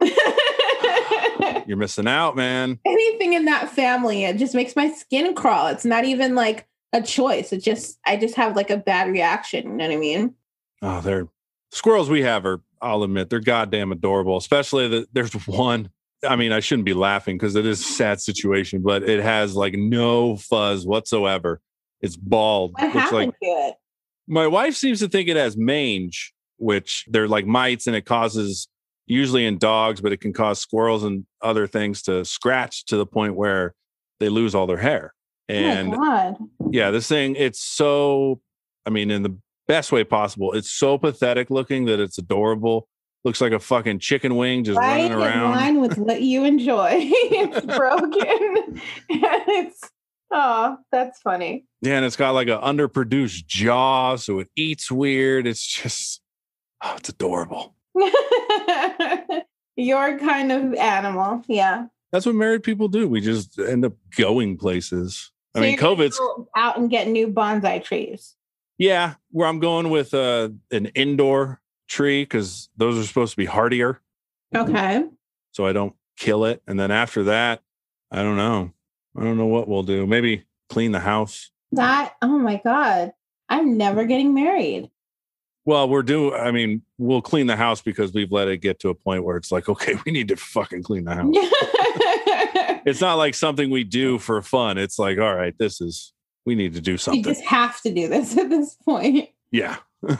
You're 1.66 1.76
missing 1.76 2.06
out, 2.08 2.36
man. 2.36 2.78
anything 2.84 3.32
in 3.32 3.44
that 3.46 3.70
family 3.70 4.24
it 4.24 4.36
just 4.38 4.54
makes 4.54 4.76
my 4.76 4.90
skin 4.92 5.34
crawl 5.34 5.66
it's 5.68 5.84
not 5.84 6.04
even 6.04 6.34
like 6.34 6.66
a 6.92 7.02
choice 7.02 7.52
it 7.52 7.62
just 7.62 7.98
i 8.06 8.16
just 8.16 8.34
have 8.36 8.54
like 8.56 8.70
a 8.70 8.76
bad 8.76 9.10
reaction 9.10 9.64
you 9.64 9.76
know 9.76 9.86
what 9.88 9.94
i 9.94 9.96
mean 9.96 10.34
Oh, 10.82 11.00
they're 11.00 11.26
squirrels 11.70 12.10
we 12.10 12.22
have 12.22 12.44
are, 12.44 12.60
I'll 12.82 13.02
admit, 13.02 13.30
they're 13.30 13.40
goddamn 13.40 13.92
adorable. 13.92 14.36
Especially 14.36 14.86
that 14.88 15.06
there's 15.12 15.32
one. 15.46 15.88
I 16.26 16.36
mean, 16.36 16.52
I 16.52 16.60
shouldn't 16.60 16.84
be 16.84 16.94
laughing 16.94 17.36
because 17.38 17.56
it 17.56 17.64
is 17.66 17.80
a 17.80 17.84
sad 17.84 18.20
situation, 18.20 18.82
but 18.82 19.02
it 19.08 19.22
has 19.22 19.56
like 19.56 19.74
no 19.74 20.36
fuzz 20.36 20.86
whatsoever. 20.86 21.60
It's 22.02 22.16
bald. 22.16 22.72
what 22.74 22.90
happened 22.92 23.16
like 23.16 23.28
to 23.30 23.36
it 23.40 23.74
my 24.28 24.46
wife 24.46 24.74
seems 24.74 25.00
to 25.00 25.08
think 25.08 25.28
it 25.28 25.36
has 25.36 25.56
mange, 25.56 26.34
which 26.58 27.04
they're 27.08 27.28
like 27.28 27.46
mites 27.46 27.86
and 27.86 27.96
it 27.96 28.04
causes 28.04 28.68
usually 29.06 29.46
in 29.46 29.58
dogs, 29.58 30.00
but 30.00 30.12
it 30.12 30.20
can 30.20 30.32
cause 30.32 30.60
squirrels 30.60 31.04
and 31.04 31.26
other 31.40 31.66
things 31.66 32.02
to 32.02 32.24
scratch 32.24 32.84
to 32.86 32.96
the 32.96 33.06
point 33.06 33.36
where 33.36 33.74
they 34.20 34.28
lose 34.28 34.54
all 34.54 34.66
their 34.66 34.78
hair. 34.78 35.14
And 35.48 35.94
oh 35.94 35.96
my 35.96 36.06
god 36.06 36.36
yeah, 36.72 36.90
this 36.90 37.06
thing, 37.06 37.36
it's 37.36 37.60
so, 37.60 38.40
I 38.84 38.90
mean, 38.90 39.10
in 39.10 39.22
the 39.22 39.38
best 39.68 39.92
way 39.92 40.02
possible, 40.04 40.52
it's 40.52 40.70
so 40.70 40.98
pathetic 40.98 41.50
looking 41.50 41.84
that 41.86 42.00
it's 42.00 42.18
adorable. 42.18 42.88
Looks 43.24 43.40
like 43.40 43.52
a 43.52 43.60
fucking 43.60 44.00
chicken 44.00 44.36
wing 44.36 44.64
just 44.64 44.78
right 44.78 44.96
running 44.96 45.12
in 45.12 45.12
around. 45.12 45.52
line 45.52 45.80
with 45.80 45.96
what 45.98 46.22
you 46.22 46.44
enjoy 46.44 46.90
it's 46.94 47.64
broken 47.76 48.80
And 49.08 49.42
it's 49.48 49.80
oh 50.32 50.78
that's 50.90 51.20
funny 51.20 51.66
Yeah, 51.82 51.96
and 51.96 52.04
it's 52.04 52.16
got 52.16 52.32
like 52.32 52.48
an 52.48 52.58
underproduced 52.60 53.46
jaw, 53.46 54.16
so 54.16 54.40
it 54.40 54.48
eats 54.56 54.90
weird. 54.90 55.46
It's 55.46 55.64
just, 55.64 56.20
oh, 56.82 56.94
it's 56.98 57.08
adorable. 57.08 57.75
your 59.76 60.18
kind 60.18 60.52
of 60.52 60.74
animal 60.74 61.42
yeah 61.48 61.86
That's 62.12 62.26
what 62.26 62.34
married 62.34 62.62
people 62.62 62.88
do. 62.88 63.08
We 63.08 63.20
just 63.20 63.58
end 63.58 63.84
up 63.84 63.94
going 64.16 64.56
places. 64.56 65.32
I 65.54 65.60
mean, 65.60 65.78
COVID's, 65.78 66.18
go 66.18 66.48
out 66.54 66.78
and 66.78 66.90
get 66.90 67.08
new 67.08 67.28
bonsai 67.28 67.82
trees 67.82 68.36
yeah, 68.78 69.14
where 69.30 69.48
I'm 69.48 69.58
going 69.58 69.90
with 69.90 70.12
uh, 70.12 70.50
an 70.70 70.86
indoor 70.86 71.60
tree 71.88 72.22
because 72.22 72.68
those 72.76 72.98
are 72.98 73.06
supposed 73.06 73.32
to 73.32 73.36
be 73.36 73.46
hardier. 73.46 74.00
okay 74.54 75.04
So 75.52 75.66
I 75.66 75.72
don't 75.72 75.94
kill 76.18 76.44
it. 76.44 76.62
And 76.66 76.78
then 76.78 76.90
after 76.90 77.24
that, 77.24 77.62
I 78.10 78.22
don't 78.22 78.36
know. 78.36 78.72
I 79.16 79.22
don't 79.22 79.38
know 79.38 79.46
what 79.46 79.68
we'll 79.68 79.82
do. 79.82 80.06
Maybe 80.06 80.44
clean 80.68 80.92
the 80.92 81.00
house. 81.00 81.50
that 81.72 82.14
oh 82.22 82.38
my 82.38 82.60
god 82.64 83.12
i'm 83.48 83.76
never 83.76 84.04
getting 84.04 84.34
married 84.34 84.90
Well, 85.66 85.88
we're 85.88 86.02
doing, 86.04 86.32
I 86.32 86.52
mean, 86.52 86.82
we'll 86.96 87.20
clean 87.20 87.48
the 87.48 87.56
house 87.56 87.82
because 87.82 88.12
we've 88.14 88.32
let 88.32 88.48
it 88.48 88.58
get 88.58 88.78
to 88.80 88.88
a 88.88 88.94
point 88.94 89.24
where 89.24 89.36
it's 89.36 89.52
like, 89.52 89.68
okay, 89.68 89.96
we 90.06 90.12
need 90.12 90.28
to 90.28 90.36
fucking 90.36 90.82
clean 90.82 91.04
the 91.04 91.14
house. 91.14 91.34
It's 92.86 93.00
not 93.00 93.14
like 93.14 93.34
something 93.34 93.68
we 93.68 93.82
do 93.82 94.16
for 94.16 94.40
fun. 94.42 94.78
It's 94.78 94.96
like, 94.96 95.18
all 95.18 95.34
right, 95.34 95.52
this 95.58 95.80
is, 95.80 96.12
we 96.44 96.54
need 96.54 96.74
to 96.74 96.80
do 96.80 96.96
something. 96.96 97.18
you 97.18 97.24
something. 97.24 97.42
just 97.42 97.50
have 97.50 97.80
to 97.80 97.92
do 97.92 98.06
this 98.08 98.38
at 98.38 98.48
this 98.48 98.76
point 98.84 99.28
yeah. 99.50 99.76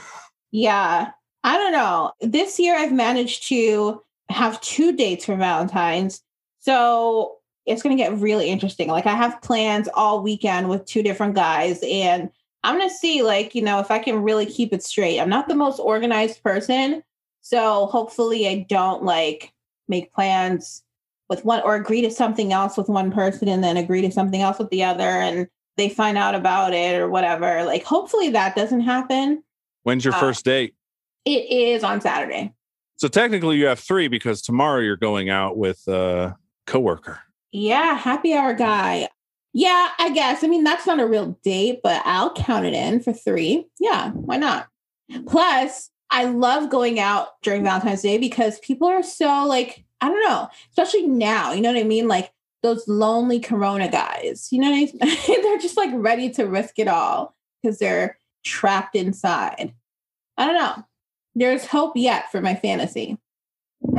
yeah 0.51 1.11
i 1.43 1.57
don't 1.57 1.71
know 1.71 2.11
this 2.21 2.59
year 2.59 2.75
i've 2.77 2.91
managed 2.91 3.47
to 3.47 4.01
have 4.29 4.59
two 4.61 4.95
dates 4.95 5.25
for 5.25 5.35
valentine's 5.35 6.21
so 6.59 7.37
it's 7.65 7.81
going 7.81 7.95
to 7.95 8.01
get 8.01 8.17
really 8.17 8.49
interesting 8.49 8.87
like 8.87 9.05
i 9.05 9.15
have 9.15 9.41
plans 9.41 9.87
all 9.93 10.21
weekend 10.21 10.69
with 10.69 10.85
two 10.85 11.01
different 11.01 11.35
guys 11.35 11.79
and 11.89 12.29
i'm 12.63 12.77
going 12.77 12.89
to 12.89 12.93
see 12.95 13.21
like 13.23 13.55
you 13.55 13.61
know 13.61 13.79
if 13.79 13.91
i 13.91 13.99
can 13.99 14.21
really 14.23 14.45
keep 14.45 14.73
it 14.73 14.83
straight. 14.83 15.19
I'm 15.19 15.29
not 15.29 15.47
the 15.47 15.55
most 15.55 15.79
organized 15.79 16.43
person 16.43 17.03
so 17.41 17.85
hopefully 17.87 18.47
i 18.47 18.65
don't 18.69 19.03
like 19.03 19.53
make 19.87 20.11
plans 20.13 20.83
with 21.29 21.43
one 21.45 21.61
or 21.63 21.75
agree 21.75 22.01
to 22.01 22.11
something 22.11 22.51
else 22.53 22.77
with 22.77 22.87
one 22.89 23.11
person 23.11 23.47
and 23.47 23.63
then 23.63 23.77
agree 23.77 24.01
to 24.01 24.11
something 24.11 24.41
else 24.41 24.59
with 24.59 24.69
the 24.69 24.83
other 24.83 25.03
and 25.03 25.47
they 25.77 25.89
find 25.89 26.17
out 26.17 26.33
about 26.35 26.73
it 26.73 26.99
or 26.99 27.07
whatever. 27.09 27.63
Like 27.63 27.83
hopefully 27.83 28.29
that 28.31 28.55
doesn't 28.55 28.81
happen. 28.81 29.43
When's 29.83 30.03
your 30.03 30.13
Uh, 30.15 30.19
first 30.19 30.43
date? 30.43 30.73
it 31.25 31.49
is 31.51 31.83
on 31.83 31.99
saturday. 32.01 32.53
So 32.95 33.07
technically 33.09 33.57
you 33.57 33.65
have 33.67 33.79
three 33.79 34.07
because 34.07 34.41
tomorrow 34.41 34.79
you're 34.79 34.95
going 34.97 35.29
out 35.29 35.57
with 35.57 35.85
a 35.87 36.35
coworker. 36.65 37.19
yeah 37.51 37.93
happy 37.95 38.33
hour 38.33 38.53
guy 38.53 39.07
yeah 39.57 39.89
i 39.99 40.09
guess 40.11 40.43
i 40.43 40.47
mean 40.47 40.63
that's 40.63 40.85
not 40.85 40.99
a 40.99 41.07
real 41.07 41.37
date 41.43 41.79
but 41.83 42.01
i'll 42.05 42.33
count 42.33 42.65
it 42.65 42.73
in 42.73 43.01
for 43.01 43.13
three 43.13 43.67
yeah 43.79 44.11
why 44.11 44.37
not 44.37 44.67
plus 45.27 45.89
I 46.09 46.25
love 46.25 46.69
going 46.69 46.99
out 46.99 47.41
during 47.41 47.63
Valentine's 47.63 48.01
Day 48.01 48.17
because 48.17 48.59
people 48.59 48.87
are 48.87 49.03
so 49.03 49.45
like, 49.45 49.85
I 50.01 50.07
don't 50.09 50.23
know, 50.23 50.49
especially 50.69 51.07
now, 51.07 51.51
you 51.51 51.61
know 51.61 51.71
what 51.71 51.79
I 51.79 51.83
mean? 51.83 52.07
Like 52.07 52.31
those 52.63 52.87
lonely 52.87 53.39
corona 53.39 53.89
guys, 53.89 54.47
you 54.51 54.59
know 54.59 54.69
what 54.69 54.77
I 54.77 54.85
mean? 54.85 55.41
they're 55.43 55.57
just 55.57 55.77
like 55.77 55.91
ready 55.93 56.29
to 56.31 56.45
risk 56.45 56.79
it 56.79 56.87
all 56.87 57.35
because 57.61 57.79
they're 57.79 58.19
trapped 58.43 58.95
inside. 58.95 59.73
I 60.37 60.45
don't 60.45 60.55
know. 60.55 60.83
There's 61.35 61.65
hope 61.65 61.93
yet 61.95 62.31
for 62.31 62.41
my 62.41 62.55
fantasy. 62.55 63.17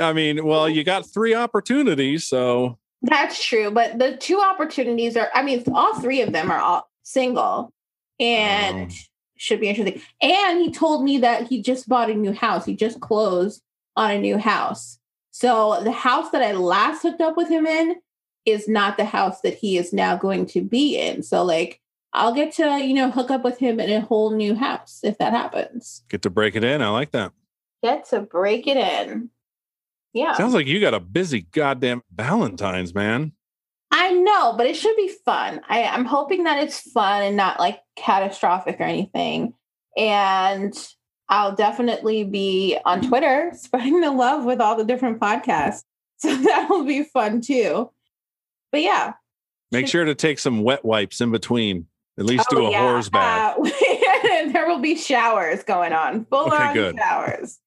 I 0.00 0.12
mean, 0.14 0.44
well, 0.44 0.68
you 0.68 0.84
got 0.84 1.06
three 1.06 1.34
opportunities, 1.34 2.26
so 2.26 2.78
That's 3.02 3.42
true, 3.42 3.70
but 3.70 3.98
the 3.98 4.16
two 4.16 4.40
opportunities 4.40 5.16
are 5.16 5.28
I 5.34 5.42
mean, 5.42 5.62
all 5.72 6.00
three 6.00 6.20
of 6.20 6.32
them 6.32 6.50
are 6.50 6.58
all 6.58 6.88
single 7.02 7.72
and 8.18 8.90
Oh. 8.90 8.94
should 9.36 9.60
be 9.60 9.68
interesting. 9.68 10.02
And 10.20 10.60
he 10.60 10.70
told 10.72 11.04
me 11.04 11.18
that 11.18 11.46
he 11.46 11.62
just 11.62 11.88
bought 11.88 12.10
a 12.10 12.14
new 12.14 12.32
house. 12.32 12.64
He 12.66 12.74
just 12.74 13.00
closed 13.00 13.62
on 13.96 14.10
a 14.10 14.18
new 14.20 14.36
house. 14.38 14.98
So 15.30 15.80
the 15.84 15.92
house 15.92 16.30
that 16.30 16.42
I 16.42 16.52
last 16.52 17.02
hooked 17.02 17.20
up 17.20 17.36
with 17.36 17.48
him 17.48 17.66
in 17.66 17.96
is 18.44 18.66
not 18.68 18.96
the 18.96 19.04
house 19.04 19.40
that 19.42 19.54
he 19.54 19.76
is 19.78 19.92
now 19.92 20.16
going 20.16 20.46
to 20.46 20.62
be 20.62 20.96
in. 20.98 21.22
So 21.22 21.44
like 21.44 21.80
I'll 22.14 22.34
get 22.34 22.52
to, 22.54 22.78
you 22.84 22.94
know, 22.94 23.10
hook 23.10 23.30
up 23.30 23.44
with 23.44 23.58
him 23.58 23.78
in 23.78 23.90
a 23.90 24.00
whole 24.00 24.30
new 24.34 24.54
house 24.56 25.00
if 25.04 25.18
that 25.18 25.32
happens. 25.32 26.02
get 26.08 26.22
to 26.22 26.30
break 26.30 26.56
it 26.56 26.64
in. 26.64 26.82
I 26.82 26.88
like 26.88 27.12
that. 27.12 27.32
Get 27.82 28.06
to 28.10 28.20
break 28.22 28.66
it 28.66 28.76
in. 28.76 29.30
Yeah. 30.14 30.34
Sounds 30.34 30.54
like 30.54 30.66
you 30.66 30.80
got 30.80 30.94
a 30.94 31.00
busy 31.00 31.42
goddamn 31.52 32.02
Valentine's, 32.14 32.94
man. 32.94 33.32
I 33.90 34.12
know, 34.12 34.54
but 34.56 34.66
it 34.66 34.76
should 34.76 34.96
be 34.96 35.08
fun. 35.24 35.60
I, 35.68 35.84
I'm 35.84 36.04
hoping 36.04 36.44
that 36.44 36.62
it's 36.62 36.80
fun 36.92 37.22
and 37.22 37.36
not 37.36 37.58
like 37.58 37.80
catastrophic 37.96 38.78
or 38.80 38.84
anything. 38.84 39.54
And 39.96 40.74
I'll 41.28 41.54
definitely 41.54 42.24
be 42.24 42.78
on 42.84 43.02
Twitter 43.02 43.52
spreading 43.56 44.00
the 44.00 44.10
love 44.12 44.44
with 44.44 44.60
all 44.60 44.76
the 44.76 44.84
different 44.84 45.20
podcasts. 45.20 45.82
So 46.20 46.34
that'll 46.36 46.82
be 46.84 47.04
fun 47.04 47.40
too. 47.42 47.92
But 48.72 48.80
yeah. 48.82 49.12
Make 49.70 49.86
sure 49.86 50.04
to 50.04 50.16
take 50.16 50.40
some 50.40 50.64
wet 50.64 50.84
wipes 50.84 51.20
in 51.20 51.30
between. 51.30 51.86
At 52.18 52.24
least 52.24 52.50
do 52.50 52.58
Oh, 52.58 52.66
a 52.66 52.70
yeah. 52.72 52.80
horse 52.80 53.08
bath. 53.08 53.56
Uh, 53.56 53.70
there 54.52 54.66
will 54.66 54.80
be 54.80 54.96
showers 54.96 55.62
going 55.62 55.92
on, 55.92 56.24
full 56.24 56.46
Okay, 56.48 56.56
on 56.56 56.74
good. 56.74 56.96
showers. 56.98 57.60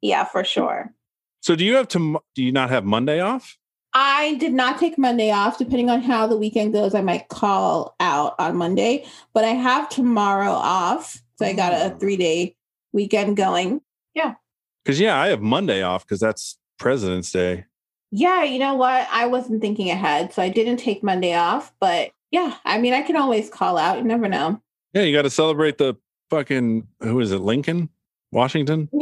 Yeah, 0.00 0.24
for 0.24 0.42
sure. 0.42 0.94
So 1.40 1.54
do 1.54 1.64
you 1.64 1.76
have 1.76 1.88
to? 1.88 2.20
Do 2.34 2.42
you 2.42 2.52
not 2.52 2.70
have 2.70 2.84
Monday 2.84 3.20
off? 3.20 3.56
I 3.94 4.34
did 4.34 4.52
not 4.52 4.78
take 4.78 4.98
Monday 4.98 5.30
off. 5.30 5.58
Depending 5.58 5.90
on 5.90 6.02
how 6.02 6.26
the 6.26 6.36
weekend 6.36 6.72
goes, 6.72 6.94
I 6.94 7.00
might 7.00 7.28
call 7.28 7.96
out 8.00 8.34
on 8.38 8.56
Monday, 8.56 9.06
but 9.32 9.44
I 9.44 9.48
have 9.48 9.88
tomorrow 9.88 10.50
off. 10.50 11.22
So 11.36 11.46
I 11.46 11.52
got 11.52 11.72
a 11.72 11.76
mm. 11.76 11.94
Oh. 11.94 11.98
three 11.98 12.16
day 12.16 12.56
weekend 12.92 13.36
going. 13.36 13.80
Yeah. 14.14 14.34
Because 14.84 15.00
yeah, 15.00 15.20
I 15.20 15.28
have 15.28 15.40
Monday 15.40 15.82
off 15.82 16.04
because 16.06 16.20
that's 16.20 16.58
President's 16.78 17.30
Day. 17.30 17.64
Yeah, 18.10 18.42
you 18.42 18.58
know 18.58 18.74
what? 18.74 19.06
I 19.10 19.26
wasn't 19.26 19.60
thinking 19.60 19.90
ahead. 19.90 20.32
So 20.32 20.42
I 20.42 20.48
didn't 20.48 20.78
take 20.78 21.02
Monday 21.02 21.34
off, 21.34 21.72
but 21.78 22.10
yeah, 22.30 22.56
I 22.64 22.78
mean, 22.78 22.94
I 22.94 23.02
can 23.02 23.16
always 23.16 23.50
call 23.50 23.76
out. 23.76 23.98
You 23.98 24.04
never 24.04 24.28
know. 24.28 24.60
Yeah, 24.94 25.02
you 25.02 25.16
got 25.16 25.22
to 25.22 25.30
celebrate 25.30 25.78
the 25.78 25.94
fucking 26.30 26.86
who 27.00 27.20
is 27.20 27.32
it? 27.32 27.40
Lincoln, 27.40 27.90
Washington. 28.32 28.88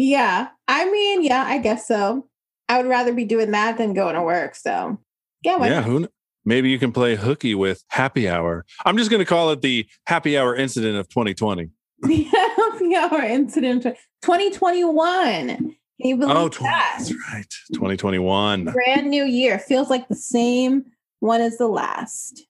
yeah, 0.00 0.48
I 0.68 0.90
mean, 0.90 1.22
yeah, 1.24 1.44
I 1.46 1.58
guess 1.58 1.86
so. 1.86 2.26
I 2.68 2.78
would 2.78 2.88
rather 2.88 3.12
be 3.12 3.24
doing 3.24 3.50
that 3.50 3.78
than 3.78 3.94
going 3.94 4.14
to 4.14 4.22
work. 4.22 4.54
So 4.54 4.98
yeah, 5.42 5.56
why 5.56 5.68
yeah, 5.68 5.82
who? 5.82 6.08
Maybe 6.44 6.70
you 6.70 6.78
can 6.78 6.90
play 6.92 7.16
hooky 7.16 7.54
with 7.54 7.84
Happy 7.88 8.28
Hour. 8.28 8.64
I'm 8.86 8.96
just 8.96 9.10
going 9.10 9.20
to 9.20 9.26
call 9.26 9.50
it 9.50 9.60
the 9.60 9.86
Happy 10.06 10.38
Hour 10.38 10.54
incident 10.56 10.96
of 10.96 11.08
2020. 11.10 11.68
the 12.02 12.22
happy 12.22 12.96
hour 12.96 13.20
incident 13.22 13.82
2021 14.22 15.48
can 15.48 15.74
you 15.98 16.16
believe 16.16 16.34
Oh, 16.34 16.48
20, 16.48 16.70
that 16.72 16.94
that's 16.98 17.12
right, 17.30 17.44
2021. 17.74 18.64
brand 18.64 19.10
new 19.10 19.24
year 19.24 19.58
feels 19.58 19.90
like 19.90 20.08
the 20.08 20.14
same 20.16 20.84
one 21.18 21.42
as 21.42 21.58
the 21.58 21.68
last 21.68 22.46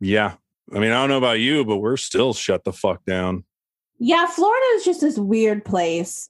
Yeah, 0.00 0.34
I 0.74 0.80
mean, 0.80 0.90
I 0.90 0.94
don't 0.94 1.10
know 1.10 1.16
about 1.18 1.38
you, 1.38 1.64
but 1.64 1.76
we're 1.76 1.96
still 1.96 2.34
shut 2.34 2.64
the 2.64 2.72
fuck 2.72 3.04
down. 3.04 3.44
yeah 4.00 4.26
florida 4.26 4.66
is 4.74 4.84
just 4.84 5.00
this 5.00 5.16
weird 5.16 5.64
place 5.64 6.28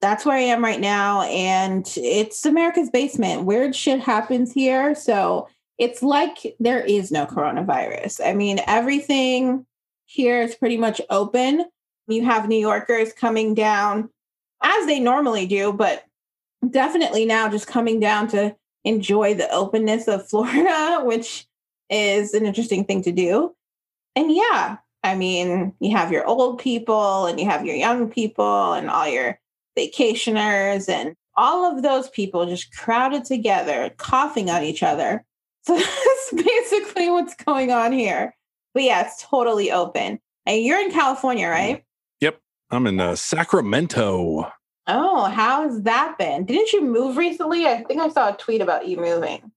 that's 0.00 0.24
where 0.24 0.36
i 0.36 0.40
am 0.40 0.62
right 0.62 0.80
now 0.80 1.22
and 1.22 1.92
it's 1.96 2.44
america's 2.46 2.90
basement. 2.90 3.44
Weird 3.44 3.74
shit 3.74 4.00
happens 4.00 4.52
here 4.52 4.94
so 4.94 5.48
it's 5.78 6.02
like 6.02 6.56
there 6.58 6.80
is 6.80 7.12
no 7.12 7.24
coronavirus. 7.24 8.20
I 8.24 8.34
mean 8.34 8.60
everything 8.66 9.64
here 10.06 10.42
is 10.42 10.56
pretty 10.56 10.76
much 10.76 11.00
open. 11.10 11.66
You 12.06 12.24
have 12.24 12.48
new 12.48 12.58
yorkers 12.58 13.12
coming 13.12 13.54
down 13.54 14.10
as 14.62 14.86
they 14.86 15.00
normally 15.00 15.46
do 15.46 15.72
but 15.72 16.04
definitely 16.68 17.24
now 17.24 17.48
just 17.48 17.66
coming 17.66 18.00
down 18.00 18.28
to 18.28 18.54
enjoy 18.84 19.34
the 19.34 19.50
openness 19.50 20.08
of 20.08 20.28
florida 20.30 21.00
which 21.02 21.46
is 21.90 22.34
an 22.34 22.46
interesting 22.46 22.84
thing 22.84 23.02
to 23.02 23.12
do. 23.12 23.54
And 24.16 24.32
yeah 24.34 24.78
i 25.04 25.14
mean 25.14 25.74
you 25.80 25.96
have 25.96 26.12
your 26.12 26.26
old 26.26 26.58
people 26.58 27.26
and 27.26 27.38
you 27.38 27.46
have 27.46 27.64
your 27.64 27.76
young 27.76 28.10
people 28.10 28.72
and 28.72 28.90
all 28.90 29.08
your 29.08 29.38
vacationers 29.78 30.88
and 30.88 31.14
all 31.36 31.64
of 31.64 31.82
those 31.82 32.08
people 32.10 32.44
just 32.46 32.74
crowded 32.74 33.24
together 33.24 33.90
coughing 33.96 34.50
on 34.50 34.62
each 34.64 34.82
other 34.82 35.24
so 35.62 35.76
that's 35.76 36.44
basically 36.44 37.08
what's 37.10 37.34
going 37.36 37.70
on 37.70 37.92
here 37.92 38.34
but 38.74 38.82
yeah 38.82 39.02
it's 39.04 39.22
totally 39.22 39.70
open 39.70 40.18
and 40.46 40.62
you're 40.62 40.80
in 40.80 40.90
california 40.90 41.48
right 41.48 41.84
Yep. 42.20 42.40
I'm 42.70 42.86
in 42.86 42.98
uh, 43.00 43.14
Sacramento. 43.16 44.50
oh 44.88 45.24
how's 45.26 45.82
that 45.82 46.16
been 46.18 46.44
didn't 46.44 46.72
you 46.72 46.82
move 46.82 47.16
recently 47.16 47.66
i 47.66 47.82
think 47.84 48.00
i 48.00 48.08
saw 48.08 48.30
a 48.32 48.36
tweet 48.36 48.60
about 48.60 48.88
you 48.88 48.96
moving 48.96 49.52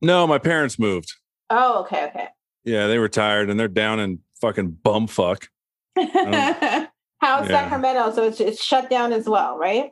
No, 0.00 0.26
my 0.26 0.38
parents 0.38 0.78
moved. 0.78 1.12
oh 1.50 1.80
okay 1.80 2.04
okay 2.06 2.28
Yeah, 2.64 2.86
they 2.86 2.98
retired 2.98 3.48
and 3.50 3.58
they're 3.58 3.68
down 3.68 3.98
in 4.00 4.20
fucking 4.40 4.78
bumfuck. 4.84 5.48
how's 7.18 7.48
Yeah. 7.48 7.62
sacramento 7.62 8.12
so 8.12 8.24
it's, 8.24 8.40
it's 8.40 8.62
shut 8.62 8.88
down 8.90 9.12
as 9.12 9.28
well 9.28 9.56
right 9.58 9.90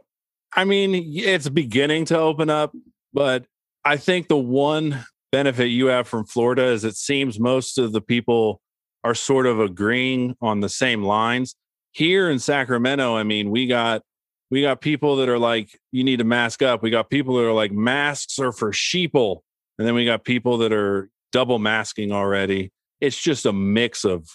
I 0.55 0.65
mean, 0.65 0.94
it's 0.94 1.48
beginning 1.51 2.07
to 2.07 2.19
open 2.19 2.48
up, 2.48 2.73
but 3.12 3.44
I 3.85 3.98
think 3.98 4.28
the 4.28 4.39
one 4.39 5.05
benefit 5.31 5.66
you 5.66 5.86
have 5.86 6.09
from 6.09 6.24
Florida 6.24 6.65
is 6.65 6.82
it 6.82 6.97
seems 6.97 7.39
most 7.39 7.77
of 7.78 7.93
the 7.93 8.01
people 8.01 8.61
are 9.05 9.15
sort 9.15 9.47
of 9.47 9.61
agreeing 9.61 10.35
on 10.40 10.61
the 10.61 10.69
same 10.69 11.03
lines. 11.03 11.55
Here 11.93 12.31
in 12.31 12.39
Sacramento, 12.39 13.16
I 13.16 13.23
mean, 13.23 13.51
we 13.51 13.66
got 13.66 14.03
we 14.51 14.62
got 14.62 14.81
people 14.81 15.16
that 15.16 15.28
are 15.28 15.39
like 15.39 15.78
you 15.93 16.05
need 16.05 16.20
to 16.20 16.24
mask 16.24 16.62
up. 16.62 16.82
We 16.82 16.90
got 16.90 17.11
people 17.11 17.36
that 17.36 17.44
are 17.44 17.53
like 17.53 17.73
masks 17.73 18.39
are 18.39 18.53
for 18.53 18.73
sheeple. 18.73 19.40
And 19.78 19.86
then 19.86 19.94
we 19.94 20.07
got 20.07 20.24
people 20.24 20.59
that 20.59 20.73
are 20.73 21.11
double 21.32 21.59
masking 21.59 22.12
already. 22.12 22.73
It's 23.01 23.20
just 23.20 23.44
a 23.44 23.53
mix 23.53 24.05
of 24.05 24.27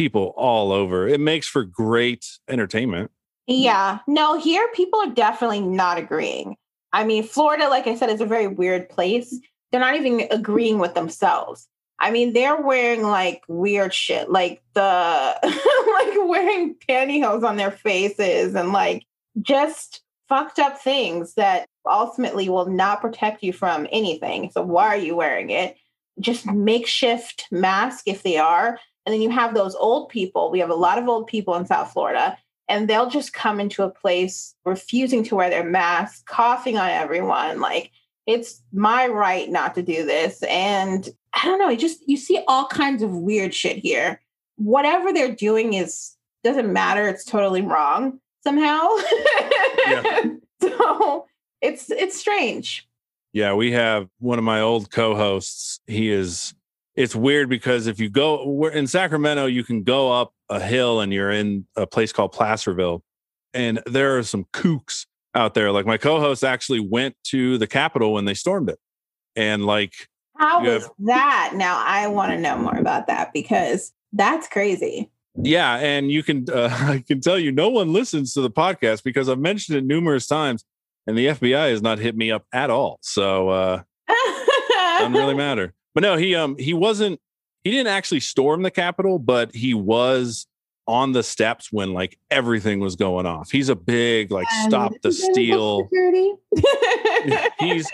people 0.00 0.32
all 0.34 0.72
over. 0.72 1.06
It 1.06 1.20
makes 1.20 1.46
for 1.46 1.62
great 1.62 2.26
entertainment. 2.48 3.10
Yeah. 3.46 3.98
No, 4.06 4.40
here 4.40 4.66
people 4.74 4.98
are 4.98 5.10
definitely 5.10 5.60
not 5.60 5.98
agreeing. 5.98 6.56
I 6.90 7.04
mean, 7.04 7.22
Florida, 7.22 7.68
like 7.68 7.86
I 7.86 7.96
said, 7.96 8.08
is 8.08 8.22
a 8.22 8.26
very 8.26 8.46
weird 8.46 8.88
place. 8.88 9.38
They're 9.70 9.80
not 9.80 9.96
even 9.96 10.26
agreeing 10.30 10.78
with 10.78 10.94
themselves. 10.94 11.68
I 11.98 12.12
mean, 12.12 12.32
they're 12.32 12.62
wearing 12.62 13.02
like 13.02 13.42
weird 13.46 13.92
shit, 13.92 14.30
like 14.30 14.62
the 14.72 14.80
like 15.42 16.14
wearing 16.26 16.76
pantyhose 16.88 17.44
on 17.44 17.58
their 17.58 17.70
faces 17.70 18.54
and 18.54 18.72
like 18.72 19.04
just 19.42 20.00
fucked 20.30 20.58
up 20.58 20.78
things 20.78 21.34
that 21.34 21.66
ultimately 21.84 22.48
will 22.48 22.66
not 22.66 23.02
protect 23.02 23.42
you 23.42 23.52
from 23.52 23.86
anything. 23.92 24.50
So 24.50 24.62
why 24.62 24.86
are 24.86 24.96
you 24.96 25.14
wearing 25.14 25.50
it? 25.50 25.76
Just 26.18 26.46
makeshift 26.46 27.44
mask 27.50 28.04
if 28.06 28.22
they 28.22 28.38
are. 28.38 28.78
And 29.10 29.16
then 29.16 29.22
you 29.22 29.30
have 29.30 29.54
those 29.54 29.74
old 29.74 30.08
people. 30.08 30.52
We 30.52 30.60
have 30.60 30.70
a 30.70 30.74
lot 30.74 30.98
of 30.98 31.08
old 31.08 31.26
people 31.26 31.56
in 31.56 31.66
South 31.66 31.92
Florida 31.92 32.38
and 32.68 32.86
they'll 32.86 33.10
just 33.10 33.32
come 33.32 33.58
into 33.58 33.82
a 33.82 33.90
place 33.90 34.54
refusing 34.64 35.24
to 35.24 35.34
wear 35.34 35.50
their 35.50 35.64
mask, 35.64 36.26
coughing 36.26 36.78
on 36.78 36.88
everyone. 36.88 37.60
Like 37.60 37.90
it's 38.26 38.62
my 38.72 39.08
right 39.08 39.50
not 39.50 39.74
to 39.74 39.82
do 39.82 40.06
this. 40.06 40.44
And 40.44 41.08
I 41.34 41.44
don't 41.46 41.58
know, 41.58 41.68
it 41.68 41.80
just 41.80 42.08
you 42.08 42.16
see 42.16 42.40
all 42.46 42.66
kinds 42.68 43.02
of 43.02 43.10
weird 43.10 43.52
shit 43.52 43.78
here. 43.78 44.20
Whatever 44.54 45.12
they're 45.12 45.34
doing 45.34 45.74
is 45.74 46.12
doesn't 46.44 46.72
matter. 46.72 47.08
It's 47.08 47.24
totally 47.24 47.62
wrong 47.62 48.20
somehow. 48.44 48.88
so 50.60 51.26
it's 51.60 51.90
it's 51.90 52.16
strange. 52.16 52.86
Yeah, 53.32 53.54
we 53.54 53.72
have 53.72 54.08
one 54.20 54.38
of 54.38 54.44
my 54.44 54.60
old 54.60 54.92
co-hosts. 54.92 55.80
He 55.88 56.10
is 56.10 56.54
it's 57.00 57.16
weird 57.16 57.48
because 57.48 57.86
if 57.86 57.98
you 57.98 58.10
go 58.10 58.46
we're 58.46 58.70
in 58.70 58.86
Sacramento, 58.86 59.46
you 59.46 59.64
can 59.64 59.82
go 59.82 60.12
up 60.12 60.34
a 60.50 60.60
hill 60.60 61.00
and 61.00 61.14
you're 61.14 61.30
in 61.30 61.66
a 61.74 61.86
place 61.86 62.12
called 62.12 62.32
Placerville. 62.32 63.02
And 63.54 63.80
there 63.86 64.18
are 64.18 64.22
some 64.22 64.44
kooks 64.52 65.06
out 65.34 65.54
there. 65.54 65.72
Like 65.72 65.86
my 65.86 65.96
co-host 65.96 66.44
actually 66.44 66.80
went 66.80 67.16
to 67.28 67.56
the 67.56 67.66
Capitol 67.66 68.12
when 68.12 68.26
they 68.26 68.34
stormed 68.34 68.68
it. 68.68 68.78
And 69.34 69.64
like 69.64 69.94
How 70.36 70.62
was 70.62 70.90
that? 71.06 71.52
Now 71.54 71.82
I 71.82 72.06
want 72.08 72.32
to 72.32 72.38
know 72.38 72.58
more 72.58 72.76
about 72.76 73.06
that 73.06 73.32
because 73.32 73.94
that's 74.12 74.46
crazy. 74.46 75.10
Yeah, 75.42 75.76
and 75.76 76.10
you 76.10 76.22
can 76.22 76.44
uh, 76.52 76.68
I 76.82 77.02
can 77.06 77.22
tell 77.22 77.38
you 77.38 77.50
no 77.50 77.70
one 77.70 77.94
listens 77.94 78.34
to 78.34 78.42
the 78.42 78.50
podcast 78.50 79.04
because 79.04 79.30
I've 79.30 79.38
mentioned 79.38 79.78
it 79.78 79.86
numerous 79.86 80.26
times 80.26 80.66
and 81.06 81.16
the 81.16 81.28
FBI 81.28 81.70
has 81.70 81.80
not 81.80 81.98
hit 81.98 82.14
me 82.14 82.30
up 82.30 82.44
at 82.52 82.68
all. 82.68 82.98
So 83.00 83.48
uh 83.48 83.82
doesn't 84.98 85.14
really 85.14 85.34
matter. 85.34 85.72
But 85.94 86.02
no, 86.02 86.16
he 86.16 86.34
um 86.34 86.56
he 86.58 86.74
wasn't 86.74 87.20
he 87.64 87.70
didn't 87.70 87.88
actually 87.88 88.20
storm 88.20 88.62
the 88.62 88.70
Capitol, 88.70 89.18
but 89.18 89.54
he 89.54 89.74
was 89.74 90.46
on 90.86 91.12
the 91.12 91.22
steps 91.22 91.70
when 91.70 91.92
like 91.92 92.18
everything 92.30 92.80
was 92.80 92.96
going 92.96 93.24
off. 93.24 93.50
He's 93.50 93.68
a 93.68 93.76
big 93.76 94.32
like 94.32 94.48
stop 94.66 94.92
the 95.02 95.12
steal. 95.12 95.88
He's 97.60 97.90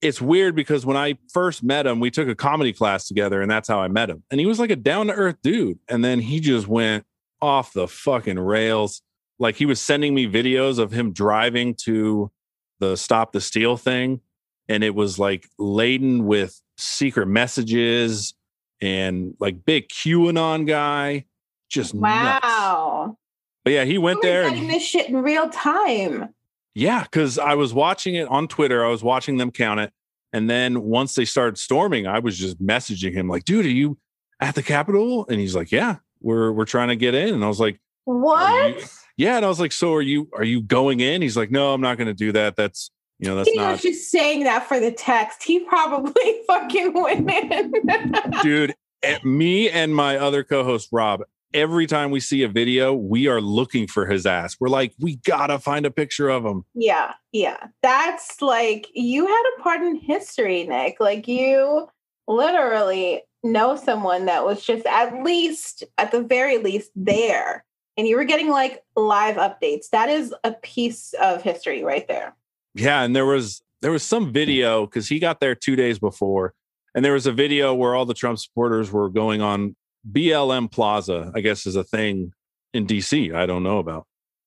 it's 0.00 0.20
weird 0.20 0.56
because 0.56 0.84
when 0.84 0.96
I 0.96 1.18
first 1.32 1.62
met 1.62 1.86
him, 1.86 2.00
we 2.00 2.10
took 2.10 2.28
a 2.28 2.34
comedy 2.34 2.72
class 2.72 3.06
together 3.06 3.40
and 3.40 3.50
that's 3.50 3.68
how 3.68 3.80
I 3.80 3.88
met 3.88 4.10
him. 4.10 4.24
And 4.30 4.40
he 4.40 4.46
was 4.46 4.58
like 4.58 4.70
a 4.70 4.76
down 4.76 5.06
to 5.06 5.12
earth 5.12 5.36
dude. 5.42 5.78
And 5.88 6.04
then 6.04 6.18
he 6.18 6.40
just 6.40 6.66
went 6.66 7.06
off 7.40 7.72
the 7.72 7.86
fucking 7.86 8.38
rails. 8.38 9.02
Like 9.38 9.56
he 9.56 9.66
was 9.66 9.80
sending 9.80 10.14
me 10.14 10.26
videos 10.26 10.78
of 10.78 10.90
him 10.90 11.12
driving 11.12 11.74
to 11.82 12.32
the 12.80 12.96
stop 12.96 13.32
the 13.32 13.40
steal 13.40 13.76
thing. 13.76 14.20
And 14.68 14.82
it 14.82 14.94
was 14.94 15.18
like 15.18 15.48
laden 15.58 16.26
with 16.26 16.60
secret 16.82 17.26
messages 17.26 18.34
and 18.80 19.34
like 19.38 19.64
big 19.64 19.88
QAnon 19.88 20.66
guy. 20.66 21.24
Just 21.68 21.94
nuts. 21.94 22.44
wow. 22.44 23.16
But 23.64 23.72
yeah, 23.72 23.84
he 23.84 23.96
went 23.96 24.22
there 24.22 24.42
and 24.42 24.54
getting 24.54 24.68
this 24.68 24.82
shit 24.82 25.08
in 25.08 25.16
real 25.16 25.48
time. 25.48 26.34
Yeah, 26.74 27.02
because 27.04 27.38
I 27.38 27.54
was 27.54 27.72
watching 27.72 28.14
it 28.14 28.26
on 28.28 28.48
Twitter. 28.48 28.84
I 28.84 28.88
was 28.88 29.02
watching 29.02 29.36
them 29.36 29.50
count 29.50 29.80
it. 29.80 29.92
And 30.32 30.48
then 30.48 30.82
once 30.82 31.14
they 31.14 31.24
started 31.24 31.58
storming, 31.58 32.06
I 32.06 32.18
was 32.18 32.38
just 32.38 32.60
messaging 32.62 33.12
him 33.12 33.28
like, 33.28 33.44
dude, 33.44 33.66
are 33.66 33.70
you 33.70 33.98
at 34.40 34.54
the 34.54 34.62
Capitol? 34.62 35.26
And 35.28 35.38
he's 35.38 35.54
like, 35.54 35.70
Yeah, 35.70 35.96
we're 36.20 36.50
we're 36.52 36.64
trying 36.64 36.88
to 36.88 36.96
get 36.96 37.14
in. 37.14 37.34
And 37.34 37.44
I 37.44 37.48
was 37.48 37.60
like, 37.60 37.78
What? 38.04 38.90
Yeah. 39.16 39.36
And 39.36 39.44
I 39.44 39.48
was 39.48 39.60
like, 39.60 39.72
So 39.72 39.94
are 39.94 40.02
you 40.02 40.28
are 40.34 40.44
you 40.44 40.62
going 40.62 41.00
in? 41.00 41.22
He's 41.22 41.36
like, 41.36 41.50
No, 41.50 41.72
I'm 41.72 41.80
not 41.80 41.98
gonna 41.98 42.14
do 42.14 42.32
that. 42.32 42.56
That's 42.56 42.90
you 43.22 43.28
know, 43.28 43.36
that's 43.36 43.48
he 43.50 43.56
not 43.56 43.72
was 43.72 43.82
just 43.82 44.10
saying 44.10 44.44
that 44.44 44.66
for 44.66 44.78
the 44.80 44.92
text. 44.92 45.42
He 45.42 45.60
probably 45.60 46.40
fucking 46.46 46.92
went 46.92 47.30
in. 47.30 47.72
dude. 48.42 48.74
eh, 49.02 49.18
Me 49.24 49.70
and 49.70 49.94
my 49.94 50.18
other 50.18 50.42
co-host 50.44 50.88
Rob, 50.92 51.22
every 51.54 51.86
time 51.86 52.10
we 52.10 52.18
see 52.20 52.42
a 52.42 52.48
video, 52.48 52.92
we 52.94 53.28
are 53.28 53.40
looking 53.40 53.86
for 53.86 54.06
his 54.06 54.26
ass. 54.26 54.56
We're 54.58 54.68
like, 54.68 54.92
we 54.98 55.16
gotta 55.16 55.58
find 55.58 55.86
a 55.86 55.90
picture 55.90 56.28
of 56.28 56.44
him. 56.44 56.64
yeah, 56.74 57.14
yeah. 57.32 57.68
That's 57.82 58.42
like 58.42 58.88
you 58.94 59.26
had 59.26 59.42
a 59.58 59.62
part 59.62 59.82
in 59.82 59.96
history, 59.96 60.64
Nick. 60.64 60.96
Like 60.98 61.28
you 61.28 61.88
literally 62.26 63.22
know 63.44 63.76
someone 63.76 64.26
that 64.26 64.44
was 64.44 64.64
just 64.64 64.86
at 64.86 65.22
least, 65.22 65.84
at 65.98 66.10
the 66.12 66.22
very 66.22 66.58
least, 66.58 66.90
there. 66.96 67.64
And 67.96 68.08
you 68.08 68.16
were 68.16 68.24
getting 68.24 68.48
like 68.48 68.82
live 68.96 69.36
updates. 69.36 69.90
That 69.90 70.08
is 70.08 70.34
a 70.44 70.52
piece 70.52 71.12
of 71.20 71.42
history 71.42 71.82
right 71.84 72.06
there. 72.08 72.34
Yeah, 72.74 73.02
and 73.02 73.14
there 73.14 73.26
was 73.26 73.62
there 73.80 73.90
was 73.90 74.02
some 74.02 74.32
video 74.32 74.86
because 74.86 75.08
he 75.08 75.18
got 75.18 75.40
there 75.40 75.54
two 75.54 75.76
days 75.76 75.98
before, 75.98 76.54
and 76.94 77.04
there 77.04 77.12
was 77.12 77.26
a 77.26 77.32
video 77.32 77.74
where 77.74 77.94
all 77.94 78.06
the 78.06 78.14
Trump 78.14 78.38
supporters 78.38 78.90
were 78.90 79.10
going 79.10 79.42
on 79.42 79.76
BLM 80.10 80.70
Plaza, 80.70 81.32
I 81.34 81.40
guess 81.40 81.66
is 81.66 81.76
a 81.76 81.84
thing 81.84 82.32
in 82.72 82.86
DC. 82.86 83.34
I 83.34 83.46
don't 83.46 83.62
know 83.62 83.78
about, 83.78 84.06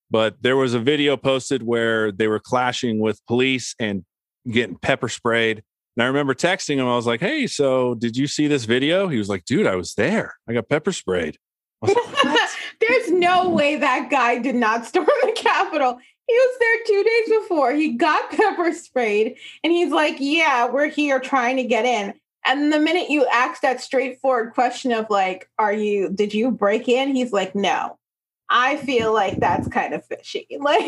but 0.10 0.42
there 0.42 0.58
was 0.58 0.74
a 0.74 0.80
video 0.80 1.18
posted 1.18 1.64
where 1.64 2.12
they 2.12 2.28
were 2.28 2.40
clashing 2.40 3.00
with 3.00 3.26
police 3.28 3.76
and 3.80 4.04
getting 4.50 4.78
pepper 4.78 5.10
sprayed. 5.10 5.64
And 5.96 6.04
I 6.04 6.08
remember 6.08 6.34
texting 6.34 6.76
him. 6.76 6.88
I 6.88 6.96
was 6.96 7.08
like, 7.08 7.22
"Hey, 7.22 7.48
so 7.48 7.94
did 7.96 8.18
you 8.18 8.28
see 8.28 8.48
this 8.48 8.66
video?" 8.66 9.08
He 9.08 9.18
was 9.18 9.30
like, 9.30 9.46
"Dude, 9.46 9.68
I 9.68 9.76
was 9.76 9.94
there. 9.94 10.36
I 10.50 10.54
got 10.54 10.68
pepper 10.68 10.92
sprayed." 10.92 11.38
Like? 11.82 11.96
There's 12.82 13.12
no 13.12 13.50
way 13.50 13.78
that 13.78 14.10
guy 14.10 14.38
did 14.40 14.56
not 14.56 14.86
storm 14.86 15.08
the 15.24 15.32
Capitol. 15.36 16.00
He 16.28 16.34
was 16.34 16.58
there 16.60 16.78
two 16.88 17.04
days 17.04 17.40
before. 17.42 17.74
He 17.74 17.94
got 17.94 18.30
pepper 18.32 18.74
sprayed, 18.74 19.38
and 19.64 19.72
he's 19.72 19.92
like, 19.92 20.18
"Yeah, 20.20 20.70
we're 20.70 20.90
here 20.90 21.20
trying 21.20 21.58
to 21.58 21.64
get 21.64 21.86
in." 21.86 22.14
And 22.48 22.72
the 22.72 22.80
minute 22.80 23.10
you 23.10 23.26
ask 23.26 23.62
that 23.62 23.82
straightforward 23.82 24.54
question 24.54 24.92
of 24.92 25.08
like, 25.10 25.50
"Are 25.58 25.74
you? 25.74 26.10
Did 26.10 26.34
you 26.34 26.52
break 26.52 26.88
in?" 26.88 27.16
He's 27.16 27.32
like, 27.34 27.56
"No." 27.56 27.98
I 28.48 28.78
feel 28.78 29.12
like 29.12 29.40
that's 29.40 29.68
kind 29.68 29.94
of 29.96 30.06
fishy. 30.06 30.48
Like, 30.60 30.84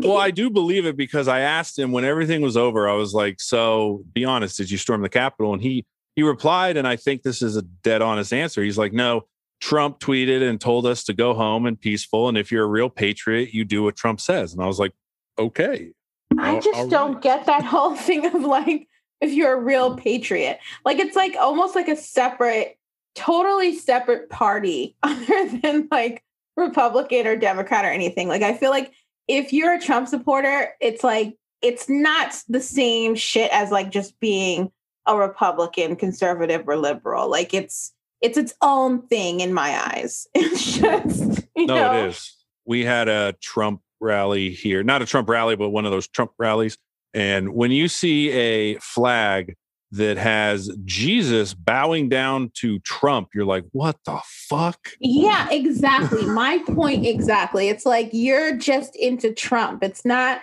well, 0.00 0.16
I 0.16 0.30
do 0.30 0.48
believe 0.48 0.86
it 0.86 0.96
because 0.96 1.28
I 1.28 1.40
asked 1.40 1.78
him 1.78 1.92
when 1.92 2.04
everything 2.04 2.40
was 2.40 2.56
over. 2.56 2.88
I 2.88 2.94
was 2.94 3.14
like, 3.14 3.40
"So, 3.40 4.02
be 4.12 4.24
honest, 4.24 4.56
did 4.56 4.70
you 4.70 4.78
storm 4.78 5.02
the 5.02 5.08
Capitol?" 5.08 5.52
And 5.52 5.62
he 5.62 5.84
he 6.16 6.22
replied, 6.22 6.76
and 6.76 6.86
I 6.86 6.96
think 6.96 7.22
this 7.22 7.42
is 7.42 7.56
a 7.56 7.62
dead 7.62 8.02
honest 8.02 8.32
answer. 8.32 8.62
He's 8.62 8.78
like, 8.78 8.92
"No, 8.92 9.26
Trump 9.64 9.98
tweeted 9.98 10.46
and 10.46 10.60
told 10.60 10.84
us 10.84 11.04
to 11.04 11.14
go 11.14 11.32
home 11.32 11.64
and 11.64 11.80
peaceful, 11.80 12.28
and 12.28 12.36
if 12.36 12.52
you're 12.52 12.64
a 12.64 12.68
real 12.68 12.90
patriot, 12.90 13.54
you 13.54 13.64
do 13.64 13.82
what 13.82 13.96
Trump 13.96 14.20
says." 14.20 14.52
And 14.52 14.62
I 14.62 14.66
was 14.66 14.78
like, 14.78 14.92
"Okay." 15.38 15.92
I 16.38 16.60
just 16.60 16.76
all 16.76 16.88
don't 16.88 17.14
right. 17.14 17.22
get 17.22 17.46
that 17.46 17.64
whole 17.64 17.96
thing 18.08 18.26
of 18.26 18.42
like 18.42 18.86
if 19.22 19.32
you're 19.32 19.54
a 19.54 19.60
real 19.60 19.96
patriot. 19.96 20.58
Like 20.84 20.98
it's 20.98 21.16
like 21.16 21.34
almost 21.40 21.74
like 21.74 21.88
a 21.88 21.96
separate, 21.96 22.76
totally 23.14 23.74
separate 23.74 24.28
party 24.28 24.96
other 25.02 25.48
than 25.62 25.88
like 25.90 26.22
Republican 26.58 27.26
or 27.26 27.34
Democrat 27.34 27.86
or 27.86 27.90
anything. 27.90 28.28
Like 28.28 28.42
I 28.42 28.54
feel 28.54 28.70
like 28.70 28.92
if 29.28 29.54
you're 29.54 29.72
a 29.72 29.80
Trump 29.80 30.08
supporter, 30.08 30.74
it's 30.78 31.02
like 31.02 31.38
it's 31.62 31.88
not 31.88 32.36
the 32.50 32.60
same 32.60 33.14
shit 33.14 33.50
as 33.50 33.70
like 33.70 33.90
just 33.90 34.20
being 34.20 34.70
a 35.06 35.16
Republican, 35.16 35.96
conservative, 35.96 36.68
or 36.68 36.76
liberal. 36.76 37.30
Like 37.30 37.54
it's 37.54 37.93
it's 38.24 38.38
its 38.38 38.54
own 38.62 39.06
thing 39.08 39.40
in 39.40 39.52
my 39.52 39.78
eyes. 39.92 40.26
It's 40.34 40.78
just 40.78 41.42
you 41.54 41.66
No, 41.66 41.74
know, 41.76 42.04
it 42.04 42.08
is. 42.08 42.34
We 42.64 42.84
had 42.84 43.08
a 43.08 43.34
Trump 43.42 43.82
rally 44.00 44.50
here, 44.50 44.82
not 44.82 45.02
a 45.02 45.06
Trump 45.06 45.28
rally, 45.28 45.56
but 45.56 45.68
one 45.68 45.84
of 45.84 45.90
those 45.92 46.08
Trump 46.08 46.32
rallies. 46.38 46.78
And 47.12 47.54
when 47.54 47.70
you 47.70 47.86
see 47.86 48.30
a 48.30 48.78
flag 48.78 49.54
that 49.92 50.16
has 50.16 50.74
Jesus 50.84 51.52
bowing 51.54 52.08
down 52.08 52.50
to 52.54 52.78
Trump, 52.80 53.28
you're 53.34 53.44
like, 53.44 53.64
what 53.72 53.96
the 54.06 54.18
fuck? 54.24 54.78
Yeah, 54.98 55.48
exactly. 55.50 56.24
My 56.26 56.58
point 56.66 57.06
exactly. 57.06 57.68
It's 57.68 57.86
like 57.86 58.08
you're 58.12 58.56
just 58.56 58.96
into 58.96 59.32
Trump. 59.32 59.84
It's 59.84 60.04
not 60.04 60.40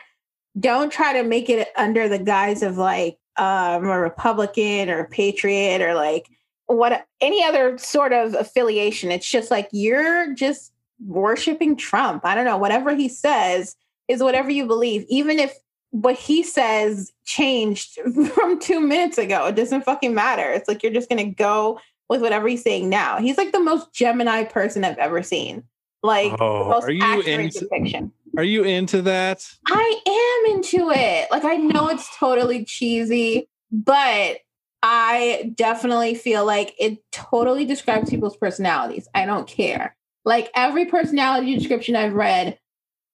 don't 0.60 0.92
try 0.92 1.14
to 1.14 1.24
make 1.24 1.50
it 1.50 1.70
under 1.76 2.08
the 2.08 2.20
guise 2.20 2.62
of 2.62 2.78
like 2.78 3.18
um 3.38 3.86
a 3.86 4.00
Republican 4.00 4.90
or 4.90 5.00
a 5.00 5.10
patriot 5.10 5.82
or 5.82 5.96
like 5.96 6.28
what 6.72 7.06
any 7.20 7.44
other 7.44 7.78
sort 7.78 8.14
of 8.14 8.34
affiliation. 8.34 9.12
It's 9.12 9.30
just 9.30 9.52
like 9.52 9.70
you're 9.72 10.34
just 10.34 10.72
worshiping 11.06 11.76
Trump. 11.76 12.26
I 12.26 12.36
don't 12.36 12.46
know, 12.46 12.58
whatever 12.58 12.96
he 12.96 13.10
says 13.10 13.76
is 14.08 14.22
whatever 14.24 14.50
you 14.50 14.66
believe. 14.68 15.06
Even 15.10 15.40
if 15.40 15.54
what 15.92 16.16
he 16.16 16.44
says 16.44 17.12
changed 17.26 18.00
from 18.34 18.60
2 18.60 18.80
minutes 18.80 19.18
ago, 19.18 19.48
it 19.48 19.56
doesn't 19.56 19.84
fucking 19.86 20.14
matter. 20.14 20.50
It's 20.52 20.68
like 20.68 20.84
you're 20.84 20.94
just 20.94 21.10
going 21.10 21.24
to 21.26 21.32
go 21.36 21.80
with 22.10 22.22
whatever 22.22 22.48
he's 22.48 22.62
saying 22.64 22.90
now. 22.90 23.20
He's 23.20 23.38
like 23.38 23.52
the 23.52 23.60
most 23.60 23.94
Gemini 23.94 24.44
person 24.44 24.84
I've 24.84 24.98
ever 24.98 25.24
seen. 25.24 25.64
Like 26.04 26.34
Oh, 26.40 26.70
most 26.70 26.84
are 26.86 26.92
you 26.92 27.02
accurate 27.04 27.28
into- 27.40 27.60
depiction. 27.60 28.12
Are 28.38 28.44
you 28.44 28.64
into 28.64 29.02
that? 29.02 29.46
I 29.68 30.02
am 30.48 30.56
into 30.56 30.90
it. 30.90 31.30
Like 31.32 31.44
I 31.44 31.58
know 31.58 31.90
it's 31.90 32.08
totally 32.18 32.64
cheesy, 32.64 33.50
but 33.72 34.38
I 34.84 35.52
definitely 35.56 36.16
feel 36.16 36.46
like 36.46 36.74
it 36.80 37.00
totally 37.12 37.66
describes 37.66 38.10
people's 38.10 38.38
personalities. 38.38 39.08
I 39.14 39.26
don't 39.26 39.48
care. 39.48 39.96
Like 40.26 40.50
every 40.56 40.86
personality 40.86 41.56
description 41.56 41.96
I've 41.96 42.14
read 42.14 42.58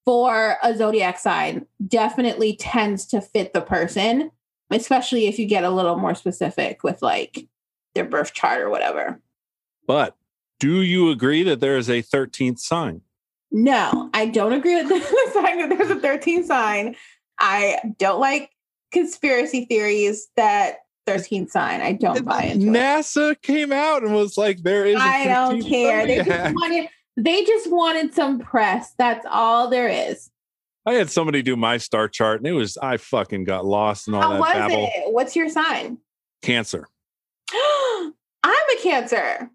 for 0.05 0.57
a 0.63 0.75
zodiac 0.75 1.19
sign 1.19 1.65
definitely 1.85 2.55
tends 2.55 3.05
to 3.07 3.21
fit 3.21 3.53
the 3.53 3.61
person, 3.61 4.31
especially 4.71 5.27
if 5.27 5.37
you 5.37 5.45
get 5.45 5.65
a 5.65 5.69
little 5.69 5.97
more 5.97 6.15
specific 6.15 6.83
with 6.83 7.01
like 7.01 7.47
their 7.95 8.05
birth 8.05 8.33
chart 8.33 8.61
or 8.61 8.69
whatever. 8.69 9.19
But 9.85 10.15
do 10.59 10.81
you 10.81 11.09
agree 11.11 11.43
that 11.43 11.59
there 11.59 11.77
is 11.77 11.89
a 11.89 12.01
13th 12.01 12.59
sign? 12.59 13.01
No, 13.51 14.09
I 14.13 14.27
don't 14.27 14.53
agree 14.53 14.75
with 14.75 14.89
the 14.89 15.31
sign 15.33 15.59
that 15.59 15.77
there's 15.77 15.91
a 15.91 15.95
13th 15.95 16.45
sign. 16.45 16.95
I 17.39 17.79
don't 17.97 18.19
like 18.19 18.51
conspiracy 18.91 19.65
theories 19.65 20.29
that 20.35 20.77
13 21.07 21.47
sign. 21.47 21.81
I 21.81 21.93
don't 21.93 22.23
buy 22.23 22.43
it. 22.43 22.59
NASA 22.59 23.41
came 23.41 23.71
out 23.71 24.03
and 24.03 24.13
was 24.13 24.37
like, 24.37 24.61
there 24.61 24.85
is 24.85 24.97
a 24.97 24.99
I 24.99 25.25
don't 25.25 25.61
care. 25.63 26.05
They 26.05 26.23
just 26.23 26.53
wanted 26.53 26.89
they 27.15 27.43
just 27.43 27.71
wanted 27.71 28.13
some 28.13 28.39
press. 28.39 28.93
That's 28.97 29.25
all 29.29 29.69
there 29.69 29.87
is. 29.87 30.29
I 30.85 30.93
had 30.93 31.09
somebody 31.09 31.41
do 31.41 31.55
my 31.55 31.77
star 31.77 32.07
chart 32.07 32.39
and 32.39 32.47
it 32.47 32.53
was, 32.53 32.77
I 32.77 32.97
fucking 32.97 33.43
got 33.43 33.65
lost 33.65 34.07
in 34.07 34.13
all 34.13 34.21
How 34.21 34.33
that 34.33 34.39
was 34.39 34.53
babble. 34.53 34.89
it? 34.95 35.13
What's 35.13 35.35
your 35.35 35.49
sign? 35.49 35.97
Cancer. 36.41 36.87
I'm 37.51 38.13
a 38.43 38.81
cancer. 38.81 39.49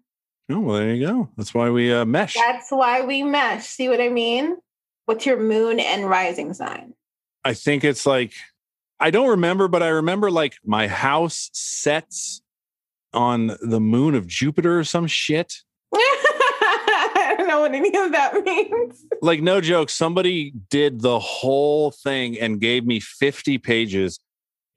Oh, 0.51 0.59
well, 0.59 0.77
there 0.77 0.93
you 0.93 1.07
go. 1.07 1.29
That's 1.37 1.53
why 1.53 1.69
we 1.69 1.91
uh, 1.93 2.05
mesh. 2.05 2.35
That's 2.35 2.69
why 2.69 3.01
we 3.01 3.23
mesh. 3.23 3.65
See 3.65 3.87
what 3.87 4.01
I 4.01 4.09
mean? 4.09 4.57
What's 5.05 5.25
your 5.25 5.39
moon 5.39 5.79
and 5.79 6.07
rising 6.09 6.53
sign? 6.53 6.93
I 7.45 7.53
think 7.53 7.83
it's 7.83 8.05
like 8.05 8.33
I 9.03 9.11
don't 9.11 9.27
remember, 9.27 9.67
but 9.67 9.83
I 9.83 9.89
remember 9.89 10.31
like 10.31 10.55
my 10.63 10.87
house 10.87 11.49
sets 11.51 12.41
on 13.13 13.57
the 13.61 13.81
moon 13.81 14.15
of 14.15 14.27
Jupiter 14.27 14.79
or 14.79 14.85
some 14.85 15.07
shit. 15.07 15.55
I 15.93 17.35
don't 17.37 17.49
know 17.49 17.59
what 17.59 17.75
any 17.75 17.89
of 17.89 18.13
that 18.13 18.33
means. 18.45 19.05
like 19.21 19.41
no 19.41 19.59
joke 19.59 19.89
somebody 19.89 20.53
did 20.69 21.01
the 21.01 21.19
whole 21.19 21.91
thing 21.91 22.39
and 22.39 22.61
gave 22.61 22.85
me 22.85 23.01
50 23.01 23.57
pages 23.57 24.21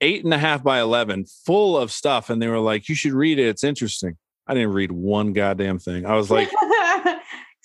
eight 0.01 0.25
and 0.25 0.33
a 0.33 0.37
half 0.37 0.61
by 0.61 0.81
11 0.81 1.25
full 1.45 1.77
of 1.77 1.91
stuff 1.91 2.29
and 2.29 2.41
they 2.41 2.47
were 2.47 2.59
like 2.59 2.89
you 2.89 2.95
should 2.95 3.13
read 3.13 3.39
it 3.39 3.47
it's 3.47 3.63
interesting 3.63 4.15
i 4.45 4.53
didn't 4.53 4.73
read 4.73 4.91
one 4.91 5.33
goddamn 5.33 5.79
thing 5.79 6.05
i 6.05 6.15
was 6.15 6.29
like 6.29 6.51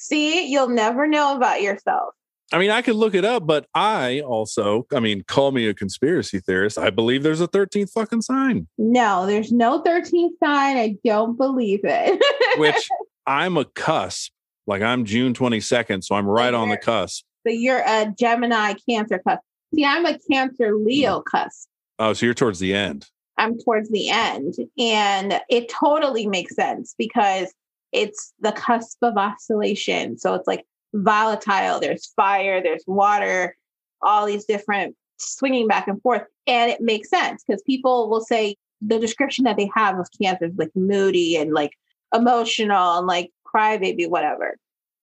See, 0.03 0.49
you'll 0.51 0.69
never 0.69 1.07
know 1.07 1.37
about 1.37 1.63
yourself. 1.63 2.15
I 2.53 2.59
mean 2.59 2.71
i 2.71 2.83
could 2.83 2.97
look 2.97 3.15
it 3.15 3.25
up 3.25 3.47
but 3.47 3.67
i 3.75 4.21
also 4.21 4.87
i 4.95 5.01
mean 5.01 5.23
call 5.27 5.53
me 5.53 5.69
a 5.69 5.75
conspiracy 5.75 6.41
theorist 6.41 6.79
i 6.79 6.91
believe 6.91 7.23
there's 7.23 7.41
a 7.41 7.49
13th 7.49 7.91
fucking 7.91 8.23
sign 8.23 8.67
No, 8.79 9.27
there's 9.27 9.53
no 9.53 9.83
13th 9.83 10.31
sign. 10.43 10.77
I 10.77 10.97
don't 11.05 11.37
believe 11.37 11.81
it. 11.85 12.21
which 12.59 12.89
i'm 13.27 13.57
a 13.57 13.65
cusp 13.65 14.33
like 14.67 14.83
i'm 14.83 15.05
june 15.05 15.35
22nd 15.35 16.05
so 16.05 16.15
i'm 16.15 16.27
right 16.27 16.55
on 16.55 16.69
the 16.69 16.77
cusp 16.77 17.25
But 17.45 17.59
you're 17.59 17.83
a 17.87 18.13
Gemini 18.19 18.75
Cancer 18.89 19.21
cusp. 19.27 19.43
See, 19.75 19.85
I'm 19.85 20.05
a 20.05 20.19
Cancer 20.31 20.77
Leo 20.77 21.21
mm. 21.21 21.25
cusp. 21.25 21.69
oh 21.99 22.13
so 22.13 22.27
you're 22.27 22.35
towards 22.35 22.59
the 22.59 22.75
end 22.75 23.07
I'm 23.39 23.59
towards 23.59 23.91
the 23.91 24.09
end. 24.09 24.55
And 24.79 25.41
it 25.49 25.69
totally 25.69 26.27
makes 26.27 26.55
sense 26.55 26.95
because 26.97 27.53
it's 27.93 28.33
the 28.41 28.53
cusp 28.53 28.99
of 29.03 29.17
oscillation. 29.17 30.19
So 30.19 30.35
it's 30.35 30.47
like 30.47 30.65
volatile, 30.95 31.81
there's 31.81 32.07
fire, 32.15 32.63
there's 32.63 32.85
water, 32.87 33.57
all 34.03 34.27
these 34.27 34.45
different 34.45 34.97
swinging 35.19 35.69
back 35.69 35.89
and 35.89 36.01
forth. 36.03 36.23
And 36.47 36.71
it 36.71 36.81
makes 36.81 37.09
sense 37.09 37.45
because 37.47 37.63
people 37.63 38.09
will 38.11 38.21
say 38.21 38.57
the 38.81 38.99
description 38.99 39.45
that 39.45 39.57
they 39.57 39.71
have 39.75 39.99
of 39.99 40.09
cancer 40.21 40.47
is 40.47 40.57
like 40.57 40.71
moody 40.75 41.37
and 41.37 41.53
like 41.53 41.73
emotional 42.15 42.99
and 42.99 43.07
like 43.07 43.31
crybaby, 43.47 44.09
whatever. 44.09 44.57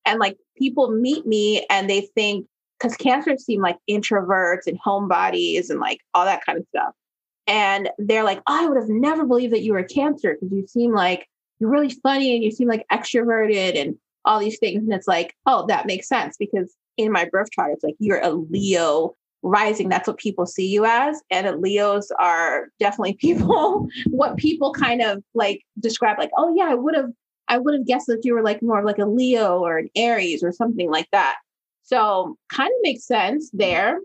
And 0.06 0.20
like 0.20 0.38
people 0.58 0.92
meet 0.92 1.26
me 1.26 1.66
and 1.70 1.90
they 1.90 2.02
think, 2.02 2.46
because 2.78 2.96
cancers 2.96 3.46
seem 3.46 3.62
like 3.62 3.78
introverts 3.90 4.68
and 4.68 4.80
homebodies 4.82 5.70
and 5.70 5.80
like 5.80 6.00
all 6.14 6.26
that 6.26 6.46
kind 6.46 6.58
of 6.58 6.66
stuff. 6.70 6.94
And 7.48 7.90
they're 7.98 8.24
like, 8.24 8.40
oh, 8.48 8.64
I 8.64 8.68
would 8.68 8.78
have 8.78 8.90
never 8.90 9.26
believed 9.26 9.54
that 9.54 9.64
you 9.64 9.74
were 9.74 9.80
a 9.80 9.88
cancer 9.88 10.36
because 10.36 10.56
you 10.56 10.68
seem 10.68 10.94
like 10.94 11.28
you're 11.60 11.70
really 11.70 11.90
funny 11.90 12.36
and 12.36 12.44
you 12.44 12.52
seem 12.52 12.68
like 12.68 12.86
extroverted 12.92 13.80
and 13.80 13.96
all 14.26 14.40
these 14.40 14.60
things. 14.60 14.84
And 14.84 14.94
it's 14.94 15.08
like, 15.08 15.36
oh, 15.46 15.66
that 15.68 15.86
makes 15.86 16.08
sense 16.08 16.36
because 16.38 16.76
in 16.98 17.12
my 17.12 17.26
birth 17.32 17.50
chart, 17.52 17.72
it's 17.74 17.84
like 17.84 17.96
you're 18.00 18.22
a 18.22 18.32
Leo 18.32 19.16
rising. 19.42 19.88
That's 19.90 20.08
what 20.08 20.18
people 20.18 20.46
see 20.46 20.68
you 20.68 20.86
as. 20.86 21.22
And 21.32 21.62
Leos 21.62 22.12
are 22.20 22.68
definitely 22.80 23.14
people, 23.20 23.88
what 24.08 24.38
people 24.38 24.74
kind 24.74 25.02
of 25.02 25.24
like 25.34 25.64
describe, 25.80 26.18
like, 26.18 26.32
oh 26.38 26.54
yeah, 26.56 26.68
I 26.70 26.76
would 26.76 26.96
have, 26.96 27.12
I 27.48 27.58
would 27.58 27.74
have 27.74 27.88
guessed 27.88 28.08
that 28.08 28.22
you 28.24 28.34
were 28.34 28.44
like 28.44 28.62
more 28.62 28.80
of 28.80 28.86
like 28.86 29.00
a 29.00 29.06
Leo 29.06 29.60
or 29.60 29.78
an 29.78 29.90
Aries 29.96 30.44
or 30.44 30.52
something 30.52 30.92
like 30.92 31.08
that. 31.12 31.38
So 31.84 32.38
kind 32.52 32.68
of 32.70 32.80
makes 32.84 33.06
sense 33.08 33.50
there. 33.52 34.00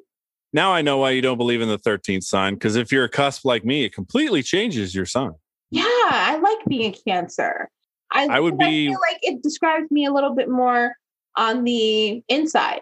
now 0.55 0.73
i 0.73 0.81
know 0.81 0.97
why 0.97 1.11
you 1.11 1.21
don't 1.21 1.37
believe 1.37 1.61
in 1.61 1.69
the 1.69 1.79
13th 1.79 2.23
sign 2.23 2.55
because 2.55 2.77
if 2.77 2.91
you're 2.91 3.05
a 3.05 3.09
cusp 3.11 3.45
like 3.45 3.63
me 3.65 3.85
it 3.85 3.93
completely 3.93 4.43
changes 4.43 4.95
your 4.95 5.05
sign 5.05 5.35
Yeah, 5.71 5.83
I 5.85 6.39
like 6.43 6.59
being 6.69 6.95
a 6.95 6.97
Cancer. 7.11 7.69
I, 8.15 8.27
I 8.37 8.41
would 8.41 8.57
because 8.57 8.71
be- 8.71 8.89
feel 8.89 8.99
like 9.11 9.19
it 9.23 9.43
describes 9.43 9.91
me 9.91 10.07
a 10.07 10.13
little 10.13 10.35
bit 10.35 10.49
more 10.49 10.95
on 11.37 11.65
the 11.65 12.23
inside. 12.29 12.81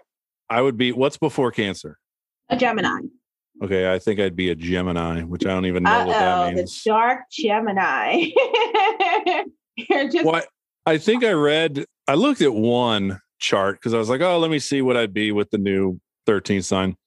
I 0.49 0.61
would 0.61 0.77
be 0.77 0.91
what's 0.91 1.17
before 1.17 1.51
Cancer? 1.51 1.97
A 2.49 2.55
Gemini. 2.55 2.99
Okay, 3.63 3.91
I 3.91 3.99
think 3.99 4.19
I'd 4.19 4.35
be 4.35 4.49
a 4.49 4.55
Gemini, 4.55 5.21
which 5.23 5.45
I 5.45 5.49
don't 5.49 5.65
even 5.65 5.83
know 5.83 5.91
Uh 5.91 6.05
what 6.05 6.15
oh, 6.15 6.19
that 6.19 6.49
the 6.51 6.55
means. 6.57 6.83
dark 6.83 7.19
Gemini. 7.31 8.29
You're 9.75 10.09
just 10.09 10.25
Well, 10.25 10.35
I 10.35 10.43
I 10.85 10.97
think 10.97 11.23
I 11.23 11.31
read, 11.31 11.85
I 12.07 12.15
looked 12.15 12.41
at 12.41 12.53
one 12.53 13.21
chart 13.39 13.77
because 13.77 13.93
I 13.93 13.97
was 13.97 14.09
like, 14.09 14.19
oh, 14.21 14.37
let 14.37 14.51
me 14.51 14.59
see 14.59 14.81
what 14.81 14.97
I'd 14.97 15.13
be 15.13 15.31
with 15.31 15.49
the 15.49 15.57
new 15.57 15.99
13th 16.27 16.65
sign. 16.65 16.97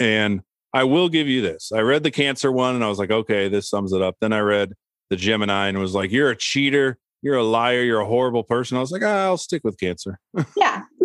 And 0.00 0.40
I 0.72 0.84
will 0.84 1.08
give 1.10 1.28
you 1.28 1.42
this. 1.42 1.70
I 1.70 1.80
read 1.80 2.02
the 2.02 2.10
Cancer 2.10 2.50
one 2.50 2.74
and 2.74 2.82
I 2.82 2.88
was 2.88 2.98
like, 2.98 3.10
okay, 3.10 3.48
this 3.48 3.68
sums 3.68 3.92
it 3.92 4.00
up. 4.00 4.16
Then 4.20 4.32
I 4.32 4.40
read 4.40 4.72
the 5.10 5.16
Gemini 5.16 5.68
and 5.68 5.78
was 5.78 5.94
like, 5.94 6.10
you're 6.12 6.30
a 6.30 6.36
cheater, 6.36 6.98
you're 7.26 7.36
a 7.36 7.42
liar, 7.42 7.82
you're 7.82 8.00
a 8.00 8.06
horrible 8.06 8.44
person. 8.44 8.76
I 8.76 8.80
was 8.80 8.92
like, 8.92 9.02
ah, 9.02 9.24
I'll 9.24 9.36
stick 9.36 9.64
with 9.64 9.80
Cancer. 9.80 10.20
yeah. 10.56 10.82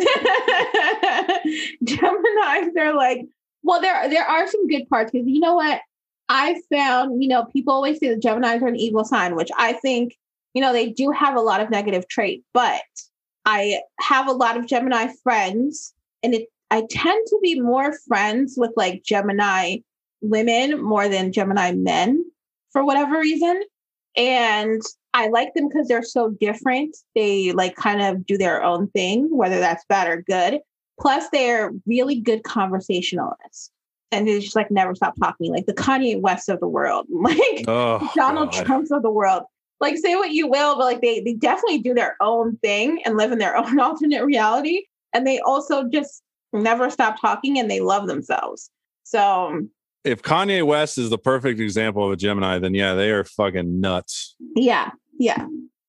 Geminis, 1.83 2.73
they're 2.75 2.93
like, 2.95 3.25
well, 3.63 3.81
there 3.81 4.07
there 4.07 4.23
are 4.23 4.47
some 4.47 4.67
good 4.67 4.87
parts 4.87 5.09
because 5.11 5.27
you 5.27 5.39
know 5.39 5.55
what? 5.55 5.81
I 6.29 6.61
found, 6.71 7.23
you 7.23 7.27
know, 7.27 7.45
people 7.45 7.73
always 7.73 7.97
say 7.99 8.09
that 8.09 8.21
Geminis 8.21 8.61
are 8.61 8.67
an 8.67 8.75
evil 8.75 9.03
sign, 9.03 9.35
which 9.35 9.49
I 9.57 9.73
think, 9.73 10.15
you 10.53 10.61
know, 10.61 10.73
they 10.73 10.89
do 10.91 11.09
have 11.09 11.35
a 11.35 11.41
lot 11.41 11.59
of 11.59 11.71
negative 11.71 12.07
trait, 12.07 12.43
but 12.53 12.83
I 13.45 13.81
have 13.99 14.27
a 14.27 14.31
lot 14.31 14.57
of 14.57 14.67
Gemini 14.67 15.07
friends, 15.23 15.91
and 16.21 16.35
it 16.35 16.49
I 16.69 16.85
tend 16.87 17.25
to 17.27 17.39
be 17.41 17.59
more 17.59 17.93
friends 18.07 18.53
with 18.57 18.73
like 18.77 19.03
Gemini 19.03 19.77
women 20.21 20.83
more 20.83 21.09
than 21.09 21.33
Gemini 21.33 21.71
men 21.71 22.23
for 22.71 22.85
whatever 22.85 23.19
reason. 23.19 23.63
And 24.15 24.81
I 25.13 25.27
like 25.27 25.53
them 25.53 25.67
because 25.67 25.87
they're 25.87 26.03
so 26.03 26.29
different. 26.39 26.95
They 27.15 27.51
like 27.51 27.75
kind 27.75 28.01
of 28.01 28.25
do 28.25 28.37
their 28.37 28.63
own 28.63 28.87
thing, 28.89 29.27
whether 29.35 29.59
that's 29.59 29.85
bad 29.89 30.07
or 30.07 30.21
good. 30.21 30.59
Plus, 30.99 31.27
they're 31.29 31.71
really 31.85 32.19
good 32.19 32.43
conversationalists. 32.43 33.71
And 34.13 34.27
they 34.27 34.39
just 34.39 34.55
like 34.55 34.69
never 34.71 34.93
stop 34.93 35.15
talking, 35.19 35.51
like 35.51 35.65
the 35.65 35.73
Kanye 35.73 36.19
West 36.19 36.49
of 36.49 36.59
the 36.59 36.67
world, 36.67 37.07
like 37.11 37.65
Oh, 37.67 38.09
Donald 38.15 38.51
God. 38.51 38.65
Trumps 38.65 38.91
of 38.91 39.01
the 39.03 39.11
world. 39.11 39.43
Like 39.79 39.97
say 39.97 40.15
what 40.15 40.31
you 40.31 40.47
will, 40.47 40.75
but 40.75 40.85
like 40.85 41.01
they 41.01 41.21
they 41.21 41.33
definitely 41.33 41.79
do 41.79 41.93
their 41.93 42.15
own 42.21 42.57
thing 42.57 43.01
and 43.05 43.17
live 43.17 43.31
in 43.31 43.39
their 43.39 43.57
own 43.61 43.79
alternate 43.79 44.23
reality. 44.23 44.83
And 45.13 45.25
they 45.25 45.39
also 45.39 45.85
just 45.85 46.21
never 46.53 46.89
stop 46.89 47.19
talking 47.19 47.57
and 47.57 47.69
they 47.71 47.79
love 47.79 48.07
themselves. 48.07 48.69
So 49.03 49.47
um, 49.47 49.69
If 50.03 50.21
Kanye 50.21 50.65
West 50.65 50.97
is 50.97 51.09
the 51.09 51.17
perfect 51.17 51.59
example 51.59 52.05
of 52.05 52.11
a 52.11 52.15
Gemini, 52.15 52.59
then 52.59 52.73
yeah, 52.73 52.93
they 52.93 53.09
are 53.11 53.23
fucking 53.23 53.79
nuts. 53.79 54.35
Yeah, 54.55 54.91
yeah. 55.21 55.45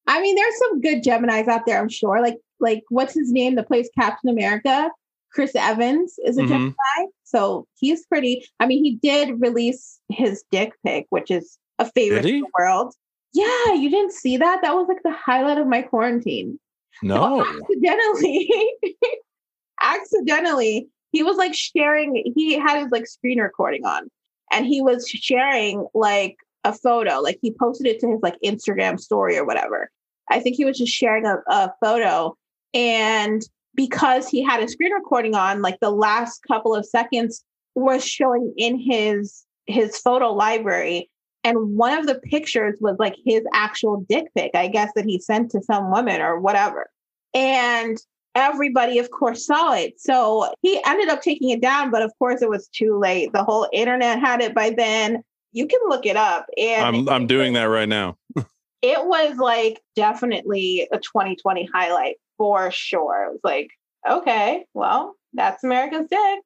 I 0.07 0.21
mean, 0.21 0.35
there's 0.35 0.59
some 0.59 0.81
good 0.81 1.03
Geminis 1.03 1.49
out 1.49 1.65
there, 1.67 1.81
I'm 1.81 1.89
sure. 1.89 2.21
Like, 2.21 2.37
like 2.61 2.83
what's 2.91 3.15
his 3.15 3.33
name? 3.33 3.55
The 3.55 3.63
plays 3.63 3.89
Captain 3.99 4.29
America. 4.31 4.91
Chris 5.33 5.53
Evans 5.57 6.19
is 6.27 6.37
a 6.37 6.43
Mhm. 6.43 6.49
Gemini, 6.49 7.11
so 7.25 7.67
he's 7.79 8.05
pretty. 8.07 8.45
I 8.61 8.67
mean, 8.67 8.85
he 8.85 8.97
did 8.97 9.41
release 9.41 9.99
his 10.11 10.45
dick 10.51 10.73
pic, 10.85 11.07
which 11.09 11.31
is 11.31 11.59
a 11.79 11.91
favorite 11.91 12.27
in 12.27 12.41
the 12.41 12.47
world. 12.59 12.95
Yeah, 13.33 13.73
you 13.73 13.89
didn't 13.89 14.13
see 14.13 14.37
that? 14.37 14.61
That 14.61 14.75
was 14.75 14.89
like 14.89 15.03
the 15.03 15.11
highlight 15.13 15.57
of 15.57 15.67
my 15.67 15.81
quarantine. 15.81 16.61
No. 17.03 17.41
accidentally, 17.41 18.51
accidentally, 19.83 20.89
he 21.13 21.23
was 21.23 21.37
like 21.39 21.55
sharing. 21.55 22.31
He 22.37 22.59
had 22.59 22.83
his 22.83 22.91
like 22.93 23.07
screen 23.07 23.41
recording 23.41 23.85
on, 23.87 24.11
and 24.51 24.67
he 24.67 24.83
was 24.83 25.09
sharing 25.09 25.87
like 25.95 26.37
a 26.65 26.73
photo. 26.73 27.21
Like 27.21 27.39
he 27.43 27.53
posted 27.53 27.87
it 27.87 28.01
to 28.01 28.09
his 28.09 28.21
like 28.23 28.37
Instagram 28.45 28.99
story 28.99 29.37
or 29.37 29.45
whatever. 29.45 29.91
I 30.31 30.41
think 30.41 30.57
he 30.57 30.65
was 30.65 30.79
just 30.79 30.93
sharing 30.93 31.27
a, 31.27 31.37
a 31.49 31.73
photo, 31.83 32.37
and 32.73 33.43
because 33.75 34.29
he 34.29 34.43
had 34.43 34.63
a 34.63 34.69
screen 34.69 34.93
recording 34.93 35.35
on, 35.35 35.63
like 35.63 35.81
the 35.81 35.91
last 35.91 36.41
couple 36.47 36.75
of 36.75 36.87
seconds 36.87 37.45
was 37.75 38.05
showing 38.05 38.53
in 38.57 38.79
his 38.79 39.45
his 39.67 39.99
photo 39.99 40.33
library 40.33 41.09
and 41.45 41.77
one 41.77 41.97
of 41.97 42.07
the 42.07 42.17
pictures 42.17 42.79
was 42.81 42.97
like 42.99 43.17
his 43.25 43.43
actual 43.55 44.05
dick 44.09 44.27
pic 44.37 44.51
i 44.55 44.67
guess 44.67 44.91
that 44.95 45.05
he 45.05 45.19
sent 45.19 45.51
to 45.51 45.63
some 45.63 45.91
woman 45.91 46.21
or 46.21 46.41
whatever 46.41 46.91
and 47.33 47.99
everybody 48.35 48.99
of 48.99 49.11
course 49.11 49.47
saw 49.47 49.73
it 49.73 49.99
so 50.01 50.53
he 50.63 50.81
ended 50.85 51.09
up 51.09 51.23
taking 51.23 51.51
it 51.51 51.63
down 51.63 51.91
but 51.91 52.03
of 52.03 52.13
course 52.19 52.43
it 52.43 52.51
was 52.51 52.69
too 52.69 52.99
late 52.99 53.33
the 53.33 53.45
whole 53.45 53.69
internet 53.73 54.19
had 54.19 54.41
it 54.41 54.55
by 54.55 54.71
then 54.71 55.23
you 55.53 55.67
can 55.67 55.81
look 55.89 56.07
it 56.07 56.17
up 56.17 56.47
and 56.57 56.85
I'm 56.85 57.09
I'm 57.09 57.27
doing 57.27 57.53
that 57.55 57.65
right 57.65 57.89
now. 57.89 58.17
it 58.83 59.05
was 59.05 59.37
like 59.37 59.81
definitely 59.95 60.89
a 60.93 60.99
2020 60.99 61.69
highlight 61.73 62.17
for 62.37 62.71
sure 62.71 63.27
it 63.27 63.33
was 63.33 63.41
like 63.45 63.71
okay 64.09 64.65
well 64.75 65.15
that's 65.35 65.63
america's 65.63 66.09
dick 66.09 66.41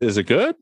Is 0.00 0.16
it 0.16 0.24
good? 0.24 0.56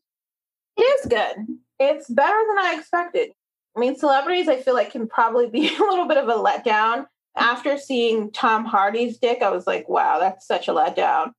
It 0.76 0.82
is 0.82 1.06
good. 1.06 1.58
It's 1.78 2.08
better 2.08 2.38
than 2.48 2.58
I 2.58 2.76
expected. 2.78 3.30
I 3.76 3.80
mean, 3.80 3.96
celebrities, 3.96 4.48
I 4.48 4.60
feel 4.60 4.74
like 4.74 4.92
can 4.92 5.08
probably 5.08 5.48
be 5.48 5.68
a 5.76 5.80
little 5.80 6.06
bit 6.06 6.18
of 6.18 6.28
a 6.28 6.32
letdown. 6.32 7.06
After 7.36 7.76
seeing 7.78 8.30
Tom 8.30 8.64
Hardy's 8.64 9.18
dick, 9.18 9.42
I 9.42 9.50
was 9.50 9.66
like, 9.66 9.88
wow, 9.88 10.20
that's 10.20 10.46
such 10.46 10.68
a 10.68 10.72
letdown. 10.72 11.32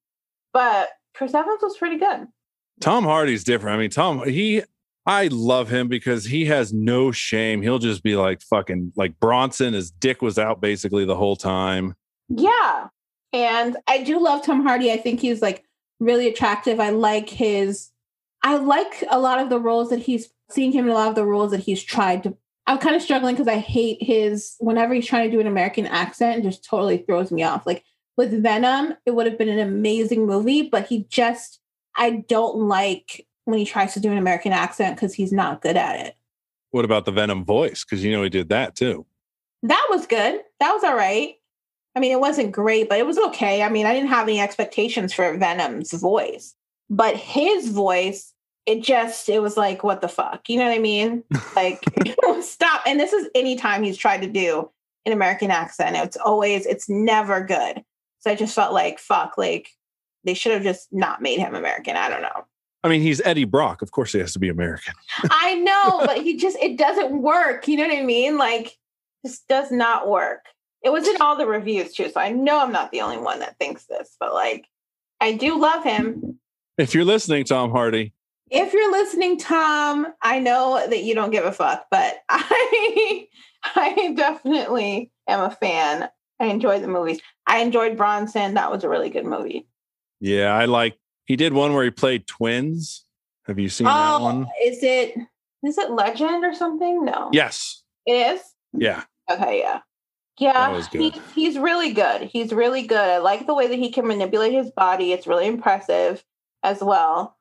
But 0.51 0.89
Chris 1.13 1.33
Evans 1.33 1.61
was 1.61 1.77
pretty 1.77 1.97
good. 1.97 2.27
Tom 2.81 3.05
Hardy's 3.05 3.45
different. 3.45 3.77
I 3.77 3.79
mean, 3.79 3.89
Tom, 3.89 4.27
he, 4.27 4.61
I 5.05 5.27
love 5.31 5.69
him 5.69 5.87
because 5.87 6.25
he 6.25 6.45
has 6.45 6.73
no 6.73 7.11
shame. 7.11 7.61
He'll 7.61 7.79
just 7.79 8.01
be 8.01 8.15
like 8.15 8.41
fucking 8.41 8.93
like 8.95 9.19
Bronson. 9.19 9.73
His 9.73 9.91
dick 9.91 10.21
was 10.21 10.39
out 10.39 10.61
basically 10.61 11.05
the 11.05 11.15
whole 11.15 11.35
time. 11.35 11.95
Yeah. 12.29 12.87
And 13.31 13.77
I 13.87 14.01
do 14.01 14.19
love 14.19 14.43
Tom 14.43 14.63
Hardy. 14.63 14.91
I 14.91 14.97
think 14.97 15.19
he's 15.19 15.41
like 15.41 15.63
really 15.99 16.27
attractive. 16.27 16.79
I 16.79 16.89
like 16.89 17.29
his, 17.29 17.91
I 18.41 18.57
like 18.57 19.03
a 19.09 19.19
lot 19.19 19.39
of 19.39 19.49
the 19.49 19.59
roles 19.59 19.89
that 19.89 19.99
he's 19.99 20.29
seeing 20.49 20.71
him 20.71 20.85
in 20.85 20.91
a 20.91 20.95
lot 20.95 21.09
of 21.09 21.15
the 21.15 21.25
roles 21.25 21.51
that 21.51 21.59
he's 21.59 21.83
tried 21.83 22.23
to. 22.23 22.35
I'm 22.65 22.79
kind 22.79 22.95
of 22.95 23.01
struggling 23.01 23.35
because 23.35 23.47
I 23.47 23.59
hate 23.59 24.01
his, 24.01 24.55
whenever 24.59 24.93
he's 24.95 25.05
trying 25.05 25.29
to 25.29 25.35
do 25.35 25.39
an 25.39 25.47
American 25.47 25.85
accent, 25.85 26.39
it 26.39 26.49
just 26.49 26.65
totally 26.65 26.97
throws 26.97 27.31
me 27.31 27.43
off. 27.43 27.67
Like 27.67 27.83
with 28.17 28.41
Venom, 28.41 28.95
it 29.05 29.11
would 29.11 29.27
have 29.27 29.37
been 29.37 29.49
an 29.49 29.59
amazing 29.59 30.25
movie, 30.25 30.63
but 30.63 30.87
he 30.87 31.05
just, 31.09 31.59
I 31.95 32.23
don't 32.27 32.57
like 32.57 33.27
when 33.45 33.59
he 33.59 33.65
tries 33.65 33.93
to 33.93 33.99
do 33.99 34.11
an 34.11 34.17
American 34.17 34.51
accent 34.51 34.95
because 34.95 35.13
he's 35.13 35.31
not 35.31 35.61
good 35.61 35.77
at 35.77 36.05
it. 36.05 36.15
What 36.71 36.85
about 36.85 37.05
the 37.05 37.11
Venom 37.11 37.45
voice? 37.45 37.85
Because 37.85 38.03
you 38.03 38.11
know 38.11 38.23
he 38.23 38.29
did 38.29 38.49
that 38.49 38.75
too. 38.75 39.05
That 39.63 39.87
was 39.89 40.05
good. 40.05 40.41
That 40.59 40.73
was 40.73 40.83
all 40.83 40.95
right. 40.95 41.35
I 41.95 41.99
mean, 41.99 42.11
it 42.11 42.19
wasn't 42.19 42.51
great, 42.51 42.89
but 42.89 42.99
it 42.99 43.05
was 43.05 43.17
okay. 43.17 43.63
I 43.63 43.69
mean, 43.69 43.85
I 43.85 43.93
didn't 43.93 44.09
have 44.09 44.27
any 44.27 44.41
expectations 44.41 45.13
for 45.13 45.37
Venom's 45.37 45.93
voice, 45.93 46.53
but 46.89 47.15
his 47.15 47.69
voice, 47.69 48.33
it 48.65 48.83
just, 48.83 49.29
it 49.29 49.41
was 49.41 49.55
like, 49.55 49.83
what 49.83 50.01
the 50.01 50.09
fuck? 50.09 50.49
You 50.49 50.57
know 50.57 50.65
what 50.65 50.75
I 50.75 50.79
mean? 50.79 51.23
Like, 51.55 51.85
stop. 52.41 52.81
And 52.85 52.99
this 52.99 53.13
is 53.13 53.29
anytime 53.33 53.81
he's 53.81 53.95
tried 53.95 54.21
to 54.23 54.27
do 54.27 54.69
an 55.05 55.13
American 55.13 55.51
accent, 55.51 55.95
it's 55.95 56.17
always, 56.17 56.65
it's 56.65 56.89
never 56.89 57.39
good. 57.39 57.81
So 58.19 58.31
I 58.31 58.35
just 58.35 58.53
felt 58.53 58.73
like, 58.73 58.99
fuck, 58.99 59.37
like 59.37 59.69
they 60.25 60.33
should 60.33 60.51
have 60.51 60.63
just 60.63 60.89
not 60.91 61.21
made 61.21 61.39
him 61.39 61.55
American. 61.55 61.95
I 61.95 62.09
don't 62.09 62.23
know. 62.23 62.45
I 62.85 62.87
mean, 62.87 63.01
he's 63.01 63.19
Eddie 63.25 63.45
Brock. 63.45 63.81
Of 63.81 63.89
course, 63.89 64.11
he 64.11 64.19
has 64.19 64.31
to 64.33 64.39
be 64.39 64.47
American. 64.47 64.93
I 65.31 65.55
know, 65.55 66.01
but 66.05 66.17
he 66.21 66.37
just, 66.37 66.55
it 66.61 66.77
doesn't 66.77 67.19
work. 67.19 67.67
You 67.67 67.77
know 67.77 67.87
what 67.87 67.97
I 67.97 68.03
mean? 68.03 68.37
Like, 68.37 68.77
this 69.23 69.39
does 69.49 69.71
not 69.71 70.07
work. 70.07 70.45
It 70.83 70.91
was 70.91 71.07
in 71.07 71.19
all 71.19 71.35
the 71.35 71.47
reviews 71.47 71.93
too. 71.93 72.11
So 72.11 72.21
I 72.21 72.29
know 72.29 72.59
I'm 72.61 72.71
not 72.71 72.91
the 72.91 73.01
only 73.01 73.17
one 73.17 73.39
that 73.39 73.57
thinks 73.57 73.85
this, 73.87 74.15
but 74.19 74.35
like, 74.35 74.67
I 75.19 75.31
do 75.33 75.59
love 75.59 75.83
him. 75.83 76.37
If 76.77 76.93
you're 76.93 77.05
listening, 77.05 77.45
Tom 77.45 77.71
Hardy, 77.71 78.13
If 78.51 78.71
you're 78.71 78.91
listening, 78.91 79.39
Tom, 79.39 80.05
I 80.21 80.37
know 80.39 80.85
that 80.87 81.03
you 81.03 81.15
don't 81.15 81.31
give 81.31 81.45
a 81.45 81.51
fuck, 81.51 81.87
but 81.89 82.17
I, 82.29 83.27
I 83.75 84.13
definitely 84.15 85.09
am 85.27 85.39
a 85.41 85.49
fan. 85.49 86.07
I 86.39 86.45
enjoyed 86.45 86.83
the 86.83 86.87
movies. 86.87 87.19
I 87.47 87.59
enjoyed 87.59 87.97
Bronson. 87.97 88.53
That 88.53 88.71
was 88.71 88.83
a 88.83 88.89
really 88.89 89.09
good 89.09 89.25
movie. 89.25 89.65
yeah, 90.19 90.53
I 90.53 90.65
like. 90.65 90.99
He 91.25 91.35
did 91.35 91.53
one 91.53 91.73
where 91.73 91.83
he 91.83 91.91
played 91.91 92.27
twins. 92.27 93.03
Have 93.47 93.59
you 93.59 93.69
seen 93.69 93.85
that 93.85 94.15
oh, 94.15 94.23
one? 94.23 94.45
Oh, 94.45 94.67
is 94.67 94.81
it 94.81 95.15
is 95.63 95.77
it 95.77 95.91
Legend 95.91 96.45
or 96.45 96.53
something? 96.53 97.05
No. 97.05 97.29
Yes. 97.31 97.83
It 98.05 98.13
is? 98.13 98.41
Yeah. 98.73 99.03
Okay, 99.29 99.59
yeah. 99.59 99.81
Yeah, 100.37 100.81
he, 100.91 101.13
he's 101.33 101.57
really 101.57 101.93
good. 101.93 102.23
He's 102.23 102.51
really 102.51 102.85
good. 102.85 102.97
I 102.97 103.19
like 103.19 103.47
the 103.47 103.53
way 103.53 103.67
that 103.67 103.79
he 103.79 103.89
can 103.89 104.05
manipulate 104.05 104.51
his 104.51 104.69
body. 104.69 105.13
It's 105.13 105.27
really 105.27 105.47
impressive 105.47 106.25
as 106.61 106.81
well. 106.81 107.37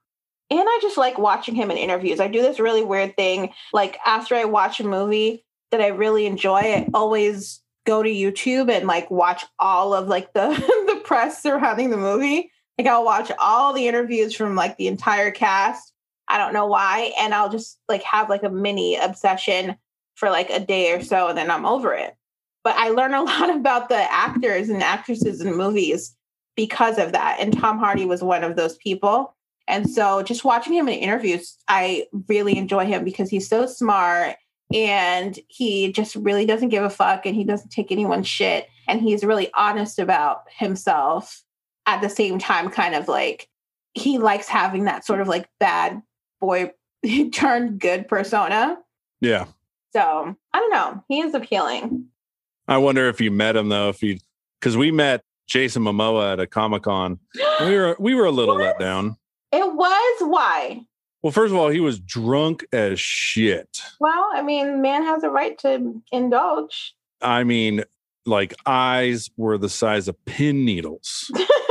And 0.49 0.61
I 0.61 0.79
just 0.81 0.97
like 0.97 1.19
watching 1.19 1.57
him 1.57 1.73
in 1.73 1.77
interviews. 1.77 2.21
I 2.21 2.29
do 2.29 2.41
this 2.41 2.61
really 2.61 2.85
weird 2.85 3.17
thing. 3.17 3.53
Like 3.73 3.99
after 4.07 4.37
I 4.37 4.45
watch 4.45 4.79
a 4.79 4.85
movie 4.85 5.45
that 5.73 5.81
I 5.81 5.89
really 5.89 6.27
enjoy, 6.27 6.59
I 6.59 6.89
always 6.95 7.61
go 7.85 8.03
to 8.03 8.09
YouTube 8.09 8.71
and 8.71 8.87
like 8.87 9.11
watch 9.11 9.45
all 9.59 9.93
of 9.93 10.07
like 10.07 10.33
the 10.33 10.49
the 10.87 11.01
press 11.05 11.43
surrounding 11.43 11.91
the 11.91 11.97
movie. 11.97 12.53
Like 12.79 12.87
I'll 12.87 13.05
watch 13.05 13.31
all 13.39 13.73
the 13.73 13.87
interviews 13.87 14.35
from 14.35 14.57
like 14.57 14.77
the 14.77 14.89
entire 14.89 15.31
cast. 15.31 15.93
I 16.29 16.39
don't 16.39 16.53
know 16.53 16.67
why. 16.67 17.13
And 17.19 17.35
I'll 17.35 17.51
just 17.51 17.79
like 17.89 18.03
have 18.03 18.29
like 18.29 18.43
a 18.43 18.51
mini 18.51 18.97
obsession 18.97 19.77
for 20.15 20.31
like 20.31 20.51
a 20.51 20.61
day 20.61 20.93
or 20.93 21.03
so 21.03 21.29
and 21.29 21.39
then 21.39 21.51
I'm 21.51 21.67
over 21.67 21.93
it. 21.93 22.15
But 22.63 22.77
I 22.77 22.89
learn 22.91 23.15
a 23.15 23.23
lot 23.25 23.55
about 23.55 23.89
the 23.89 24.13
actors 24.13 24.69
and 24.69 24.83
actresses 24.83 25.41
in 25.41 25.57
movies 25.57 26.17
because 26.57 26.99
of 26.99 27.13
that. 27.13 27.39
And 27.41 27.53
Tom 27.53 27.79
Hardy 27.79 28.07
was 28.07 28.23
one 28.23 28.45
of 28.45 28.57
those 28.57 28.77
people. 28.77 29.35
And 29.67 29.89
so 29.89 30.23
just 30.23 30.45
watching 30.45 30.75
him 30.75 30.89
in 30.89 30.95
interviews, 30.99 31.57
I 31.69 32.07
really 32.29 32.57
enjoy 32.57 32.87
him 32.87 33.05
because 33.05 33.31
he's 33.31 33.49
so 33.49 33.67
smart 33.67 34.37
and 34.73 35.39
he 35.49 35.93
just 35.93 36.17
really 36.17 36.47
doesn't 36.47 36.69
give 36.69 36.85
a 36.85 36.91
fuck 36.91 37.27
and 37.27 37.35
he 37.35 37.45
doesn't 37.45 37.71
take 37.71 37.91
anyone's 37.91 38.27
shit. 38.27 38.67
And 38.89 39.01
he's 39.01 39.25
really 39.25 39.51
honest 39.55 39.99
about 39.99 40.43
himself 40.51 41.44
at 41.87 42.01
the 42.01 42.09
same 42.09 42.39
time, 42.39 42.71
kind 42.71 42.95
of 42.95 43.09
like 43.09 43.49
he 43.95 44.19
likes 44.19 44.49
having 44.49 44.85
that 44.85 45.05
sort 45.05 45.21
of 45.21 45.29
like 45.29 45.49
bad 45.61 46.03
boy 46.41 46.73
turned 47.33 47.81
good 47.81 48.09
persona. 48.09 48.79
Yeah. 49.21 49.47
So 49.93 50.37
I 50.53 50.59
don't 50.59 50.73
know. 50.73 51.05
He 51.09 51.21
is 51.21 51.35
appealing. 51.35 52.07
I 52.67 52.79
wonder 52.79 53.09
if 53.09 53.21
you 53.21 53.31
met 53.31 53.57
him 53.57 53.69
though. 53.69 53.89
If 53.91 54.03
you, 54.03 54.19
because 54.59 54.77
we 54.77 54.91
met 54.91 55.23
Jason 55.47 55.83
Momoa 55.83 56.33
at 56.33 56.41
a 56.41 56.47
Comic 56.47 56.85
Con. 56.85 57.19
We 57.61 57.77
were 57.77 57.97
we 57.99 58.15
were 58.15 58.25
a 58.25 58.31
little 58.31 58.57
let 58.57 58.79
down. 58.79 59.17
It 59.53 59.75
was 59.75 60.17
why. 60.21 60.81
Well, 61.23 61.33
first 61.33 61.53
of 61.53 61.59
all, 61.59 61.69
he 61.69 61.81
was 61.81 61.99
drunk 62.01 62.67
as 62.73 63.01
shit. 63.01 63.81
Well, 63.99 64.29
I 64.35 64.43
mean, 64.43 64.83
man 64.83 65.05
has 65.05 65.23
a 65.23 65.31
right 65.31 65.57
to 65.59 66.03
indulge. 66.13 66.95
I 67.23 67.45
mean, 67.45 67.85
like 68.27 68.55
eyes 68.67 69.31
were 69.37 69.57
the 69.57 69.69
size 69.69 70.09
of 70.09 70.23
pin 70.27 70.65
needles. 70.65 71.31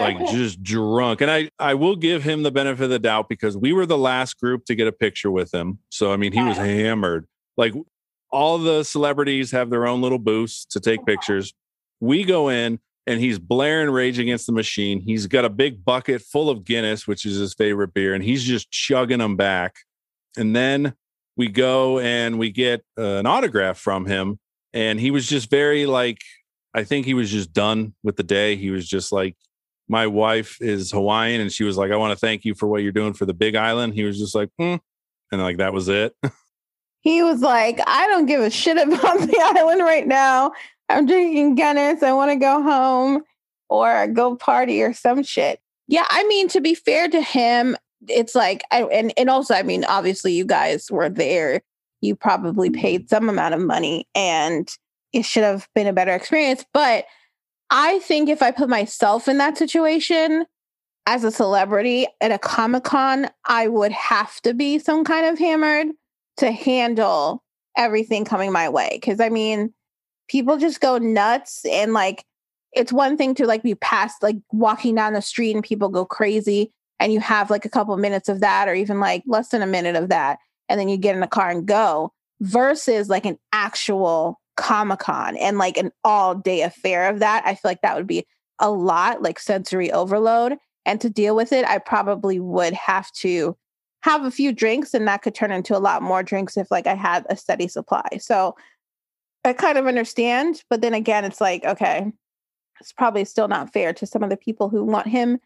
like 0.00 0.18
just 0.30 0.62
drunk. 0.62 1.20
And 1.20 1.30
I 1.30 1.50
I 1.58 1.74
will 1.74 1.96
give 1.96 2.22
him 2.22 2.42
the 2.42 2.50
benefit 2.50 2.84
of 2.84 2.90
the 2.90 2.98
doubt 2.98 3.28
because 3.28 3.56
we 3.56 3.72
were 3.72 3.86
the 3.86 3.98
last 3.98 4.38
group 4.38 4.64
to 4.66 4.74
get 4.74 4.86
a 4.86 4.92
picture 4.92 5.30
with 5.30 5.52
him. 5.52 5.78
So 5.90 6.12
I 6.12 6.16
mean, 6.16 6.32
he 6.32 6.42
was 6.42 6.56
hammered. 6.56 7.26
Like 7.56 7.74
all 8.30 8.58
the 8.58 8.84
celebrities 8.84 9.50
have 9.52 9.70
their 9.70 9.86
own 9.86 10.00
little 10.00 10.18
booths 10.18 10.64
to 10.66 10.80
take 10.80 11.04
pictures. 11.06 11.54
We 12.00 12.24
go 12.24 12.48
in 12.48 12.78
and 13.06 13.20
he's 13.20 13.38
blaring 13.38 13.90
Rage 13.90 14.18
Against 14.18 14.46
the 14.46 14.52
Machine. 14.52 15.00
He's 15.00 15.26
got 15.26 15.46
a 15.46 15.48
big 15.48 15.82
bucket 15.82 16.20
full 16.20 16.50
of 16.50 16.64
Guinness, 16.64 17.06
which 17.06 17.24
is 17.24 17.38
his 17.38 17.54
favorite 17.54 17.94
beer, 17.94 18.12
and 18.12 18.22
he's 18.22 18.44
just 18.44 18.70
chugging 18.70 19.18
them 19.18 19.34
back. 19.34 19.76
And 20.36 20.54
then 20.54 20.92
we 21.34 21.48
go 21.48 21.98
and 22.00 22.38
we 22.38 22.50
get 22.50 22.82
uh, 22.98 23.16
an 23.16 23.26
autograph 23.26 23.78
from 23.78 24.04
him, 24.04 24.38
and 24.74 25.00
he 25.00 25.10
was 25.10 25.26
just 25.26 25.48
very 25.48 25.86
like, 25.86 26.18
I 26.74 26.84
think 26.84 27.06
he 27.06 27.14
was 27.14 27.30
just 27.30 27.54
done 27.54 27.94
with 28.02 28.16
the 28.16 28.22
day. 28.22 28.56
He 28.56 28.70
was 28.70 28.86
just 28.86 29.10
like, 29.10 29.36
my 29.88 30.06
wife 30.06 30.58
is 30.60 30.90
Hawaiian, 30.90 31.40
and 31.40 31.52
she 31.52 31.64
was 31.64 31.76
like, 31.76 31.90
I 31.90 31.96
want 31.96 32.12
to 32.12 32.18
thank 32.18 32.44
you 32.44 32.54
for 32.54 32.66
what 32.68 32.82
you're 32.82 32.92
doing 32.92 33.14
for 33.14 33.26
the 33.26 33.34
Big 33.34 33.56
Island. 33.56 33.94
He 33.94 34.04
was 34.04 34.18
just 34.18 34.34
like, 34.34 34.50
hmm. 34.58 34.76
and 35.32 35.42
like 35.42 35.58
that 35.58 35.72
was 35.72 35.88
it. 35.88 36.14
He 37.00 37.22
was 37.22 37.40
like, 37.40 37.80
I 37.86 38.06
don't 38.08 38.26
give 38.26 38.40
a 38.40 38.50
shit 38.50 38.76
about 38.76 39.20
the 39.20 39.52
island 39.56 39.80
right 39.80 40.06
now. 40.06 40.52
I'm 40.88 41.06
drinking 41.06 41.54
Guinness. 41.54 42.02
I 42.02 42.12
want 42.12 42.32
to 42.32 42.36
go 42.36 42.62
home 42.62 43.22
or 43.68 44.06
go 44.08 44.36
party 44.36 44.82
or 44.82 44.92
some 44.92 45.22
shit. 45.22 45.60
Yeah, 45.86 46.04
I 46.08 46.24
mean, 46.24 46.48
to 46.48 46.60
be 46.60 46.74
fair 46.74 47.08
to 47.08 47.22
him, 47.22 47.76
it's 48.08 48.34
like, 48.34 48.62
I, 48.70 48.82
and 48.84 49.12
and 49.16 49.30
also, 49.30 49.54
I 49.54 49.62
mean, 49.62 49.84
obviously, 49.84 50.34
you 50.34 50.44
guys 50.44 50.90
were 50.90 51.08
there. 51.08 51.62
You 52.00 52.14
probably 52.14 52.70
paid 52.70 53.08
some 53.08 53.28
amount 53.28 53.54
of 53.54 53.60
money, 53.60 54.06
and 54.14 54.68
it 55.12 55.24
should 55.24 55.44
have 55.44 55.66
been 55.74 55.86
a 55.86 55.92
better 55.92 56.12
experience. 56.12 56.64
But 56.74 57.06
I 57.70 57.98
think 58.00 58.28
if 58.28 58.42
I 58.42 58.50
put 58.50 58.68
myself 58.68 59.28
in 59.28 59.38
that 59.38 59.58
situation 59.58 60.46
as 61.06 61.24
a 61.24 61.30
celebrity 61.30 62.06
at 62.20 62.32
a 62.32 62.38
Comic 62.38 62.84
Con, 62.84 63.28
I 63.46 63.68
would 63.68 63.92
have 63.92 64.40
to 64.42 64.54
be 64.54 64.78
some 64.78 65.04
kind 65.04 65.26
of 65.26 65.38
hammered 65.38 65.88
to 66.38 66.50
handle 66.50 67.42
everything 67.76 68.24
coming 68.24 68.52
my 68.52 68.68
way. 68.68 69.00
Cause 69.04 69.20
I 69.20 69.28
mean, 69.28 69.72
people 70.28 70.56
just 70.58 70.80
go 70.80 70.98
nuts 70.98 71.64
and 71.64 71.92
like 71.92 72.24
it's 72.72 72.92
one 72.92 73.16
thing 73.16 73.34
to 73.34 73.46
like 73.46 73.62
be 73.62 73.74
past 73.74 74.22
like 74.22 74.36
walking 74.52 74.94
down 74.94 75.14
the 75.14 75.22
street 75.22 75.54
and 75.54 75.64
people 75.64 75.88
go 75.88 76.04
crazy 76.04 76.72
and 77.00 77.12
you 77.12 77.20
have 77.20 77.50
like 77.50 77.64
a 77.64 77.70
couple 77.70 77.96
minutes 77.96 78.28
of 78.28 78.40
that 78.40 78.68
or 78.68 78.74
even 78.74 79.00
like 79.00 79.22
less 79.26 79.48
than 79.48 79.62
a 79.62 79.66
minute 79.66 79.96
of 79.96 80.10
that 80.10 80.38
and 80.68 80.78
then 80.78 80.88
you 80.88 80.96
get 80.96 81.14
in 81.14 81.20
the 81.20 81.26
car 81.26 81.48
and 81.48 81.66
go 81.66 82.12
versus 82.40 83.08
like 83.08 83.24
an 83.24 83.38
actual 83.52 84.40
comic-con 84.58 85.36
and 85.36 85.56
like 85.56 85.78
an 85.78 85.90
all 86.04 86.34
day 86.34 86.60
affair 86.60 87.08
of 87.08 87.20
that 87.20 87.42
i 87.46 87.54
feel 87.54 87.70
like 87.70 87.80
that 87.80 87.96
would 87.96 88.06
be 88.06 88.26
a 88.58 88.70
lot 88.70 89.22
like 89.22 89.38
sensory 89.38 89.90
overload 89.92 90.56
and 90.84 91.00
to 91.00 91.08
deal 91.08 91.34
with 91.34 91.52
it 91.52 91.64
i 91.66 91.78
probably 91.78 92.38
would 92.38 92.74
have 92.74 93.10
to 93.12 93.56
have 94.02 94.24
a 94.24 94.30
few 94.30 94.52
drinks 94.52 94.94
and 94.94 95.06
that 95.08 95.22
could 95.22 95.34
turn 95.34 95.50
into 95.50 95.76
a 95.76 95.80
lot 95.80 96.02
more 96.02 96.22
drinks 96.22 96.56
if 96.56 96.70
like 96.70 96.86
I 96.86 96.94
had 96.94 97.26
a 97.28 97.36
steady 97.36 97.68
supply. 97.68 98.06
So 98.20 98.56
I 99.44 99.52
kind 99.52 99.78
of 99.78 99.86
understand, 99.86 100.62
but 100.70 100.80
then 100.80 100.94
again 100.94 101.24
it's 101.24 101.40
like 101.40 101.64
okay, 101.64 102.12
it's 102.80 102.92
probably 102.92 103.24
still 103.24 103.48
not 103.48 103.72
fair 103.72 103.92
to 103.94 104.06
some 104.06 104.22
of 104.22 104.30
the 104.30 104.36
people 104.36 104.68
who 104.68 104.84
want 104.84 105.08
him 105.08 105.38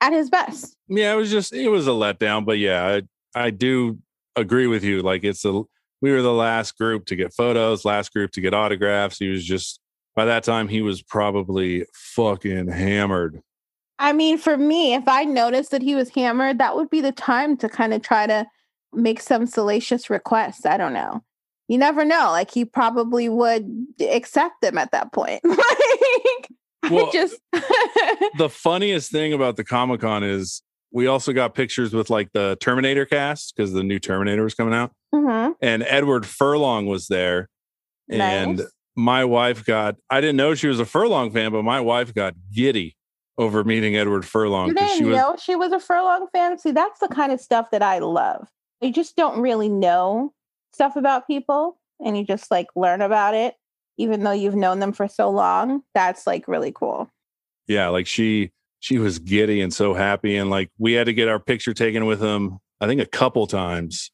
at 0.00 0.12
his 0.12 0.28
best. 0.28 0.76
yeah, 0.88 1.12
it 1.12 1.16
was 1.16 1.30
just 1.30 1.52
it 1.52 1.68
was 1.68 1.86
a 1.86 1.90
letdown. 1.90 2.44
But 2.44 2.58
yeah, 2.58 3.00
I, 3.34 3.46
I 3.46 3.50
do 3.50 3.98
agree 4.36 4.66
with 4.66 4.84
you. 4.84 5.00
Like 5.00 5.24
it's 5.24 5.44
a 5.44 5.62
we 6.04 6.12
were 6.12 6.20
the 6.20 6.34
last 6.34 6.76
group 6.76 7.06
to 7.06 7.16
get 7.16 7.32
photos, 7.32 7.86
last 7.86 8.12
group 8.12 8.30
to 8.32 8.42
get 8.42 8.52
autographs. 8.52 9.16
He 9.16 9.30
was 9.30 9.42
just 9.42 9.80
by 10.14 10.26
that 10.26 10.44
time 10.44 10.68
he 10.68 10.82
was 10.82 11.00
probably 11.00 11.86
fucking 11.94 12.68
hammered. 12.68 13.40
I 13.98 14.12
mean, 14.12 14.36
for 14.36 14.58
me, 14.58 14.92
if 14.92 15.08
I 15.08 15.24
noticed 15.24 15.70
that 15.70 15.80
he 15.80 15.94
was 15.94 16.10
hammered, 16.10 16.58
that 16.58 16.76
would 16.76 16.90
be 16.90 17.00
the 17.00 17.10
time 17.10 17.56
to 17.56 17.70
kind 17.70 17.94
of 17.94 18.02
try 18.02 18.26
to 18.26 18.46
make 18.92 19.18
some 19.18 19.46
salacious 19.46 20.10
requests. 20.10 20.66
I 20.66 20.76
don't 20.76 20.92
know. 20.92 21.24
You 21.68 21.78
never 21.78 22.04
know. 22.04 22.32
Like 22.32 22.50
he 22.50 22.66
probably 22.66 23.30
would 23.30 23.66
accept 23.98 24.60
them 24.60 24.76
at 24.76 24.92
that 24.92 25.10
point. 25.10 25.40
like 25.44 26.50
Well, 26.90 27.06
I 27.06 27.10
just 27.14 27.40
the 28.36 28.50
funniest 28.50 29.10
thing 29.10 29.32
about 29.32 29.56
the 29.56 29.64
Comic 29.64 30.02
Con 30.02 30.22
is 30.22 30.60
we 30.92 31.06
also 31.06 31.32
got 31.32 31.54
pictures 31.54 31.94
with 31.94 32.10
like 32.10 32.30
the 32.34 32.58
Terminator 32.60 33.06
cast 33.06 33.56
because 33.56 33.72
the 33.72 33.82
new 33.82 33.98
Terminator 33.98 34.44
was 34.44 34.54
coming 34.54 34.74
out, 34.74 34.92
Mhm. 35.14 35.54
and 35.60 35.82
Edward 35.84 36.26
Furlong 36.26 36.86
was 36.86 37.06
there, 37.06 37.48
and 38.10 38.62
my 38.96 39.24
wife 39.24 39.64
got, 39.64 39.96
I 40.10 40.20
didn't 40.20 40.36
know 40.36 40.54
she 40.54 40.66
was 40.68 40.80
a 40.80 40.84
Furlong 40.84 41.30
fan, 41.30 41.52
but 41.52 41.62
my 41.62 41.80
wife 41.80 42.12
got 42.14 42.34
giddy 42.54 42.96
over 43.38 43.64
meeting 43.64 43.96
Edward 43.96 44.24
Furlong. 44.24 44.68
You 44.68 44.74
didn't 44.74 44.98
she 44.98 45.04
was, 45.04 45.16
know 45.16 45.36
she 45.40 45.56
was 45.56 45.72
a 45.72 45.80
furlong 45.80 46.28
fan. 46.32 46.56
See, 46.58 46.70
that's 46.70 47.00
the 47.00 47.08
kind 47.08 47.32
of 47.32 47.40
stuff 47.40 47.70
that 47.72 47.82
I 47.82 47.98
love. 47.98 48.48
You 48.80 48.92
just 48.92 49.16
don't 49.16 49.40
really 49.40 49.68
know 49.68 50.32
stuff 50.72 50.94
about 50.96 51.26
people, 51.26 51.78
and 52.04 52.16
you 52.16 52.24
just 52.24 52.50
like 52.50 52.68
learn 52.76 53.02
about 53.02 53.34
it, 53.34 53.54
even 53.96 54.22
though 54.22 54.32
you've 54.32 54.54
known 54.54 54.78
them 54.78 54.92
for 54.92 55.08
so 55.08 55.30
long. 55.30 55.82
That's 55.94 56.26
like 56.26 56.46
really 56.46 56.70
cool. 56.72 57.10
yeah, 57.66 57.88
like 57.88 58.06
she, 58.06 58.52
she 58.78 58.98
was 58.98 59.18
giddy 59.18 59.60
and 59.62 59.72
so 59.72 59.94
happy. 59.94 60.36
And 60.36 60.50
like 60.50 60.70
we 60.78 60.92
had 60.92 61.06
to 61.06 61.14
get 61.14 61.28
our 61.28 61.40
picture 61.40 61.72
taken 61.74 62.04
with 62.06 62.22
him, 62.22 62.58
I 62.80 62.86
think 62.86 63.00
a 63.00 63.06
couple 63.06 63.46
times. 63.46 64.12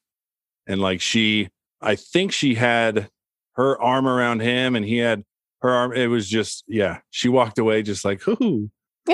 And 0.67 0.81
like 0.81 1.01
she, 1.01 1.49
I 1.81 1.95
think 1.95 2.31
she 2.31 2.55
had 2.55 3.09
her 3.53 3.81
arm 3.81 4.07
around 4.07 4.41
him 4.41 4.75
and 4.75 4.85
he 4.85 4.97
had 4.97 5.23
her 5.61 5.69
arm. 5.69 5.93
It 5.93 6.07
was 6.07 6.27
just, 6.29 6.63
yeah, 6.67 6.99
she 7.09 7.29
walked 7.29 7.59
away 7.59 7.83
just 7.83 8.05
like, 8.05 8.27
ooh. 8.27 8.69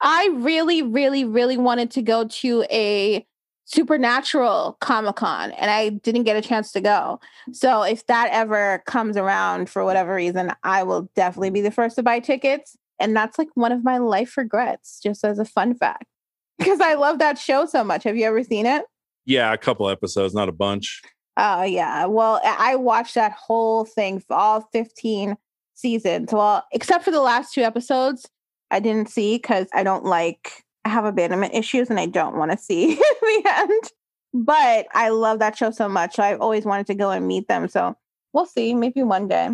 I 0.00 0.30
really, 0.34 0.82
really, 0.82 1.24
really 1.24 1.56
wanted 1.56 1.90
to 1.92 2.02
go 2.02 2.26
to 2.26 2.64
a 2.70 3.26
supernatural 3.64 4.78
Comic 4.80 5.16
Con 5.16 5.50
and 5.52 5.70
I 5.70 5.90
didn't 5.90 6.22
get 6.22 6.36
a 6.36 6.40
chance 6.40 6.72
to 6.72 6.80
go. 6.80 7.20
So 7.52 7.82
if 7.82 8.06
that 8.06 8.30
ever 8.32 8.82
comes 8.86 9.16
around 9.16 9.68
for 9.68 9.84
whatever 9.84 10.14
reason, 10.14 10.52
I 10.62 10.82
will 10.84 11.10
definitely 11.14 11.50
be 11.50 11.60
the 11.60 11.70
first 11.70 11.96
to 11.96 12.02
buy 12.02 12.20
tickets. 12.20 12.76
And 12.98 13.14
that's 13.14 13.38
like 13.38 13.48
one 13.54 13.72
of 13.72 13.84
my 13.84 13.98
life 13.98 14.36
regrets, 14.36 15.00
just 15.02 15.22
as 15.22 15.38
a 15.38 15.44
fun 15.44 15.74
fact. 15.74 16.06
Because 16.58 16.80
I 16.80 16.94
love 16.94 17.18
that 17.18 17.38
show 17.38 17.66
so 17.66 17.84
much. 17.84 18.04
Have 18.04 18.16
you 18.16 18.24
ever 18.24 18.42
seen 18.42 18.66
it? 18.66 18.84
Yeah, 19.28 19.52
a 19.52 19.58
couple 19.58 19.90
episodes, 19.90 20.32
not 20.32 20.48
a 20.48 20.52
bunch. 20.52 21.02
Oh 21.36 21.62
yeah. 21.62 22.06
Well, 22.06 22.40
I 22.42 22.76
watched 22.76 23.14
that 23.14 23.32
whole 23.32 23.84
thing 23.84 24.20
for 24.20 24.34
all 24.34 24.62
15 24.72 25.36
seasons. 25.74 26.32
Well, 26.32 26.64
except 26.72 27.04
for 27.04 27.10
the 27.10 27.20
last 27.20 27.52
two 27.52 27.60
episodes, 27.60 28.26
I 28.70 28.80
didn't 28.80 29.10
see 29.10 29.36
because 29.36 29.68
I 29.74 29.82
don't 29.82 30.06
like 30.06 30.64
I 30.86 30.88
have 30.88 31.04
abandonment 31.04 31.52
issues 31.52 31.90
and 31.90 32.00
I 32.00 32.06
don't 32.06 32.36
want 32.36 32.52
to 32.52 32.56
see 32.56 32.94
the 33.20 33.42
end. 33.44 33.82
But 34.32 34.86
I 34.94 35.10
love 35.10 35.40
that 35.40 35.58
show 35.58 35.72
so 35.72 35.90
much. 35.90 36.18
I've 36.18 36.40
always 36.40 36.64
wanted 36.64 36.86
to 36.86 36.94
go 36.94 37.10
and 37.10 37.28
meet 37.28 37.48
them. 37.48 37.68
So 37.68 37.96
we'll 38.32 38.46
see. 38.46 38.72
Maybe 38.72 39.02
one 39.02 39.28
day. 39.28 39.50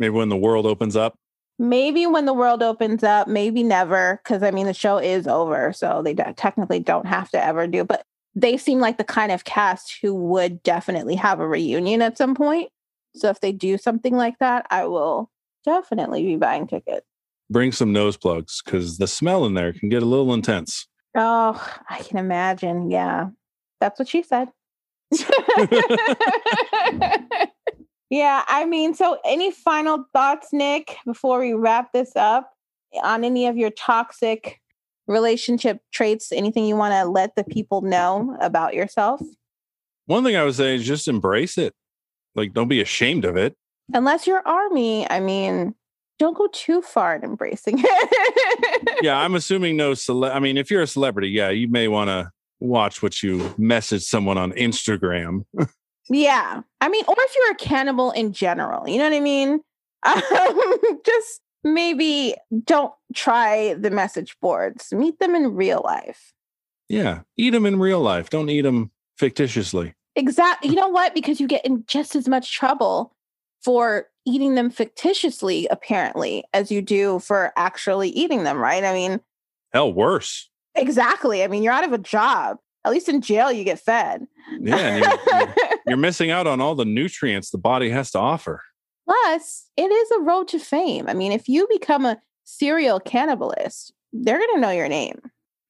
Maybe 0.00 0.10
when 0.10 0.28
the 0.28 0.36
world 0.36 0.66
opens 0.66 0.96
up. 0.96 1.14
Maybe 1.60 2.04
when 2.08 2.24
the 2.24 2.34
world 2.34 2.64
opens 2.64 3.04
up, 3.04 3.28
maybe 3.28 3.62
never, 3.62 4.20
because 4.22 4.42
I 4.42 4.50
mean 4.50 4.66
the 4.66 4.74
show 4.74 4.98
is 4.98 5.26
over, 5.28 5.72
so 5.72 6.02
they 6.02 6.14
technically 6.14 6.80
don't 6.80 7.06
have 7.06 7.30
to 7.30 7.44
ever 7.44 7.66
do. 7.66 7.84
But 7.84 8.04
they 8.40 8.56
seem 8.56 8.78
like 8.78 8.98
the 8.98 9.04
kind 9.04 9.32
of 9.32 9.44
cast 9.44 9.98
who 10.00 10.14
would 10.14 10.62
definitely 10.62 11.16
have 11.16 11.40
a 11.40 11.48
reunion 11.48 12.00
at 12.02 12.16
some 12.16 12.34
point. 12.36 12.70
So 13.16 13.30
if 13.30 13.40
they 13.40 13.50
do 13.50 13.76
something 13.78 14.16
like 14.16 14.38
that, 14.38 14.66
I 14.70 14.86
will 14.86 15.28
definitely 15.64 16.24
be 16.24 16.36
buying 16.36 16.68
tickets. 16.68 17.06
Bring 17.50 17.72
some 17.72 17.92
nose 17.92 18.16
plugs 18.16 18.62
because 18.64 18.98
the 18.98 19.08
smell 19.08 19.44
in 19.44 19.54
there 19.54 19.72
can 19.72 19.88
get 19.88 20.02
a 20.02 20.06
little 20.06 20.32
intense. 20.32 20.86
Oh, 21.16 21.60
I 21.88 21.98
can 22.02 22.18
imagine. 22.18 22.90
Yeah, 22.90 23.30
that's 23.80 23.98
what 23.98 24.08
she 24.08 24.22
said. 24.22 24.50
yeah, 28.10 28.44
I 28.46 28.66
mean, 28.68 28.94
so 28.94 29.18
any 29.24 29.50
final 29.50 30.04
thoughts, 30.12 30.48
Nick, 30.52 30.96
before 31.04 31.40
we 31.40 31.54
wrap 31.54 31.92
this 31.92 32.14
up 32.14 32.52
on 33.02 33.24
any 33.24 33.46
of 33.46 33.56
your 33.56 33.70
toxic 33.70 34.60
relationship 35.08 35.80
traits? 35.92 36.30
Anything 36.32 36.64
you 36.66 36.76
want 36.76 36.92
to 36.94 37.04
let 37.04 37.34
the 37.34 37.44
people 37.44 37.80
know 37.82 38.36
about 38.40 38.74
yourself? 38.74 39.20
One 40.06 40.24
thing 40.24 40.36
I 40.36 40.44
would 40.44 40.54
say 40.54 40.76
is 40.76 40.86
just 40.86 41.08
embrace 41.08 41.58
it. 41.58 41.74
Like, 42.34 42.52
don't 42.52 42.68
be 42.68 42.80
ashamed 42.80 43.24
of 43.24 43.36
it. 43.36 43.56
Unless 43.92 44.26
you're 44.26 44.46
Armie, 44.46 45.10
I 45.10 45.20
mean, 45.20 45.74
don't 46.18 46.36
go 46.36 46.48
too 46.52 46.82
far 46.82 47.14
in 47.16 47.24
embracing 47.24 47.76
it. 47.78 48.98
yeah, 49.02 49.18
I'm 49.18 49.34
assuming 49.34 49.76
no 49.76 49.94
cele- 49.94 50.30
I 50.30 50.38
mean, 50.40 50.56
if 50.56 50.70
you're 50.70 50.82
a 50.82 50.86
celebrity, 50.86 51.28
yeah, 51.28 51.50
you 51.50 51.68
may 51.68 51.88
want 51.88 52.08
to 52.08 52.30
watch 52.60 53.02
what 53.02 53.22
you 53.22 53.54
message 53.56 54.02
someone 54.02 54.36
on 54.36 54.52
Instagram. 54.52 55.44
Yeah. 56.10 56.62
I 56.80 56.88
mean, 56.88 57.04
or 57.06 57.14
if 57.18 57.34
you're 57.36 57.52
a 57.52 57.56
cannibal 57.56 58.10
in 58.12 58.32
general, 58.32 58.88
you 58.88 58.98
know 58.98 59.04
what 59.04 59.12
I 59.14 59.20
mean? 59.20 59.60
Um, 60.06 60.78
just 61.04 61.40
maybe 61.64 62.34
don't 62.64 62.92
try 63.14 63.74
the 63.74 63.90
message 63.90 64.36
boards. 64.40 64.92
Meet 64.92 65.18
them 65.18 65.34
in 65.34 65.54
real 65.54 65.82
life. 65.84 66.32
yeah, 66.88 67.20
eat 67.36 67.50
them 67.50 67.66
in 67.66 67.78
real 67.78 68.00
life. 68.00 68.30
Don't 68.30 68.48
eat 68.50 68.62
them 68.62 68.90
fictitiously. 69.18 69.94
Exactly. 70.16 70.70
You 70.70 70.76
know 70.80 70.88
what? 70.88 71.14
Because 71.14 71.40
you 71.40 71.46
get 71.46 71.64
in 71.64 71.84
just 71.86 72.14
as 72.16 72.28
much 72.28 72.54
trouble 72.54 73.14
for 73.64 74.06
eating 74.26 74.54
them 74.54 74.70
fictitiously, 74.70 75.66
apparently, 75.70 76.44
as 76.52 76.70
you 76.70 76.80
do 76.82 77.18
for 77.18 77.52
actually 77.56 78.10
eating 78.10 78.44
them, 78.44 78.58
right? 78.58 78.84
I 78.84 78.92
mean, 78.92 79.20
Hell, 79.72 79.92
worse. 79.92 80.48
exactly. 80.74 81.42
I 81.42 81.48
mean, 81.48 81.62
you're 81.62 81.72
out 81.72 81.84
of 81.84 81.92
a 81.92 81.98
job. 81.98 82.58
At 82.84 82.92
least 82.92 83.08
in 83.08 83.20
jail, 83.20 83.50
you 83.50 83.64
get 83.64 83.80
fed. 83.80 84.26
Yeah, 84.60 84.96
you're, 84.96 85.38
you're- 85.40 85.54
you're 85.88 85.96
missing 85.96 86.30
out 86.30 86.46
on 86.46 86.60
all 86.60 86.74
the 86.74 86.84
nutrients 86.84 87.50
the 87.50 87.58
body 87.58 87.90
has 87.90 88.10
to 88.12 88.18
offer. 88.18 88.62
Plus, 89.08 89.70
it 89.76 89.90
is 89.90 90.10
a 90.10 90.20
road 90.20 90.48
to 90.48 90.58
fame. 90.58 91.06
I 91.08 91.14
mean, 91.14 91.32
if 91.32 91.48
you 91.48 91.66
become 91.70 92.04
a 92.04 92.20
serial 92.44 93.00
cannibalist, 93.00 93.92
they're 94.12 94.38
going 94.38 94.54
to 94.54 94.60
know 94.60 94.70
your 94.70 94.88
name. 94.88 95.18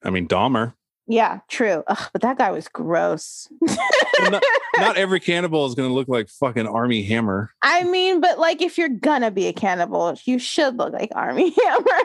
I 0.02 0.10
mean, 0.10 0.26
Dahmer. 0.26 0.75
Yeah, 1.07 1.41
true. 1.49 1.84
Ugh, 1.86 2.10
but 2.12 2.20
that 2.23 2.36
guy 2.36 2.50
was 2.50 2.68
gross. 2.68 3.49
not, 3.60 4.42
not 4.76 4.97
every 4.99 5.20
cannibal 5.20 5.65
is 5.67 5.75
going 5.75 5.89
to 5.89 5.94
look 5.94 6.08
like 6.08 6.28
fucking 6.28 6.67
Armie 6.67 7.02
Hammer. 7.05 7.50
I 7.62 7.84
mean, 7.84 8.20
but 8.20 8.39
like 8.39 8.60
if 8.60 8.76
you're 8.76 8.91
gonna 8.91 9.31
be 9.31 9.47
a 9.47 9.55
cannibal, 9.55 10.15
you 10.26 10.39
should 10.39 10.76
look 10.76 10.92
like 10.92 11.10
Armie 11.15 11.55
Hammer. 11.65 12.05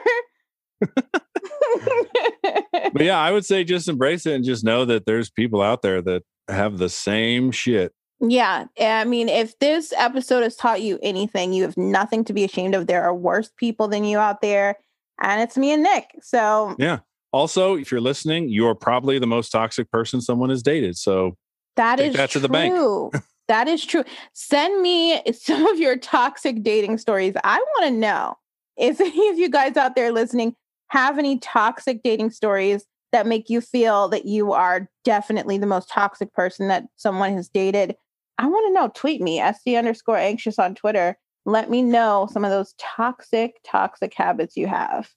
But 2.93 3.01
yeah, 3.01 3.19
I 3.19 3.31
would 3.31 3.45
say 3.45 3.63
just 3.63 3.89
embrace 3.89 4.25
it 4.25 4.35
and 4.35 4.45
just 4.45 4.63
know 4.63 4.85
that 4.85 5.05
there's 5.05 5.29
people 5.29 5.61
out 5.61 5.81
there 5.81 6.01
that 6.01 6.23
have 6.47 6.77
the 6.77 6.89
same 6.89 7.51
shit. 7.51 7.93
Yeah, 8.19 8.66
eh, 8.77 9.01
I 9.01 9.06
mean, 9.06 9.30
if 9.30 9.58
this 9.59 9.93
episode 9.98 10.43
has 10.43 10.56
taught 10.56 10.82
you 10.82 11.00
anything, 11.01 11.53
you 11.53 11.64
have 11.64 11.77
nothing 11.77 12.24
to 12.25 12.33
be 12.33 12.43
ashamed 12.43 12.75
of. 12.75 12.88
There 12.88 13.03
are 13.03 13.14
worse 13.14 13.51
people 13.58 13.88
than 13.88 14.03
you 14.03 14.17
out 14.17 14.42
there, 14.42 14.77
and 15.22 15.42
it's 15.42 15.58
me 15.58 15.72
and 15.72 15.83
Nick. 15.83 16.11
So 16.22 16.75
yeah. 16.80 17.00
Also, 17.32 17.75
if 17.75 17.92
you're 17.92 18.00
listening, 18.00 18.50
you're 18.50 18.75
probably 18.75 19.17
the 19.17 19.25
most 19.25 19.50
toxic 19.50 19.90
person 19.90 20.22
someone 20.22 20.51
has 20.51 20.61
dated. 20.61 20.95
So 20.98 21.35
that 21.75 22.00
is 22.00 22.16
that 22.16 22.30
to 22.32 22.40
the 22.40 22.48
bank. 22.48 22.74
true. 22.74 23.11
that 23.48 23.67
is 23.67 23.83
true. 23.83 24.03
Send 24.33 24.82
me 24.82 25.22
some 25.33 25.66
of 25.67 25.80
your 25.80 25.98
toxic 25.98 26.64
dating 26.64 27.00
stories. 27.00 27.33
I 27.43 27.58
want 27.58 27.85
to 27.88 27.92
know 27.92 28.35
if 28.77 29.01
any 29.01 29.30
of 29.30 29.38
you 29.38 29.50
guys 29.50 29.75
out 29.77 29.95
there 29.95 30.11
listening 30.11 30.56
have 30.90 31.17
any 31.17 31.40
toxic 31.40 32.03
dating 32.03 32.30
stories 32.30 32.85
that 33.14 33.27
make 33.27 33.50
you 33.50 33.61
feel 33.61 34.09
that 34.09 34.25
you 34.25 34.51
are 34.51 34.90
definitely 35.06 35.58
the 35.58 35.67
most 35.67 35.90
toxic 35.90 36.33
person 36.33 36.67
that 36.67 36.83
someone 36.98 37.33
has 37.33 37.48
dated. 37.48 37.95
I 38.38 38.48
want 38.48 38.67
to 38.67 38.74
know. 38.74 38.92
Tweet 38.93 39.22
me, 39.22 39.40
SD 39.40 39.77
underscore 39.77 40.17
anxious 40.17 40.59
on 40.59 40.75
Twitter. 40.75 41.17
Let 41.45 41.69
me 41.69 41.82
know 41.82 42.27
some 42.32 42.43
of 42.43 42.51
those 42.51 42.74
toxic, 42.80 43.56
toxic 43.66 44.14
habits 44.14 44.58
you 44.58 44.67
have. 44.67 45.09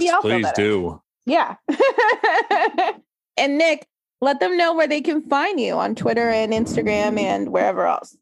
yes, 0.00 0.20
please 0.20 0.46
do. 0.54 1.00
Yeah. 1.26 1.56
and 3.36 3.58
Nick, 3.58 3.86
let 4.20 4.40
them 4.40 4.56
know 4.56 4.74
where 4.74 4.86
they 4.86 5.00
can 5.00 5.22
find 5.22 5.58
you 5.58 5.74
on 5.74 5.94
Twitter 5.94 6.28
and 6.28 6.52
Instagram 6.52 7.18
and 7.18 7.50
wherever 7.50 7.86
else. 7.86 8.16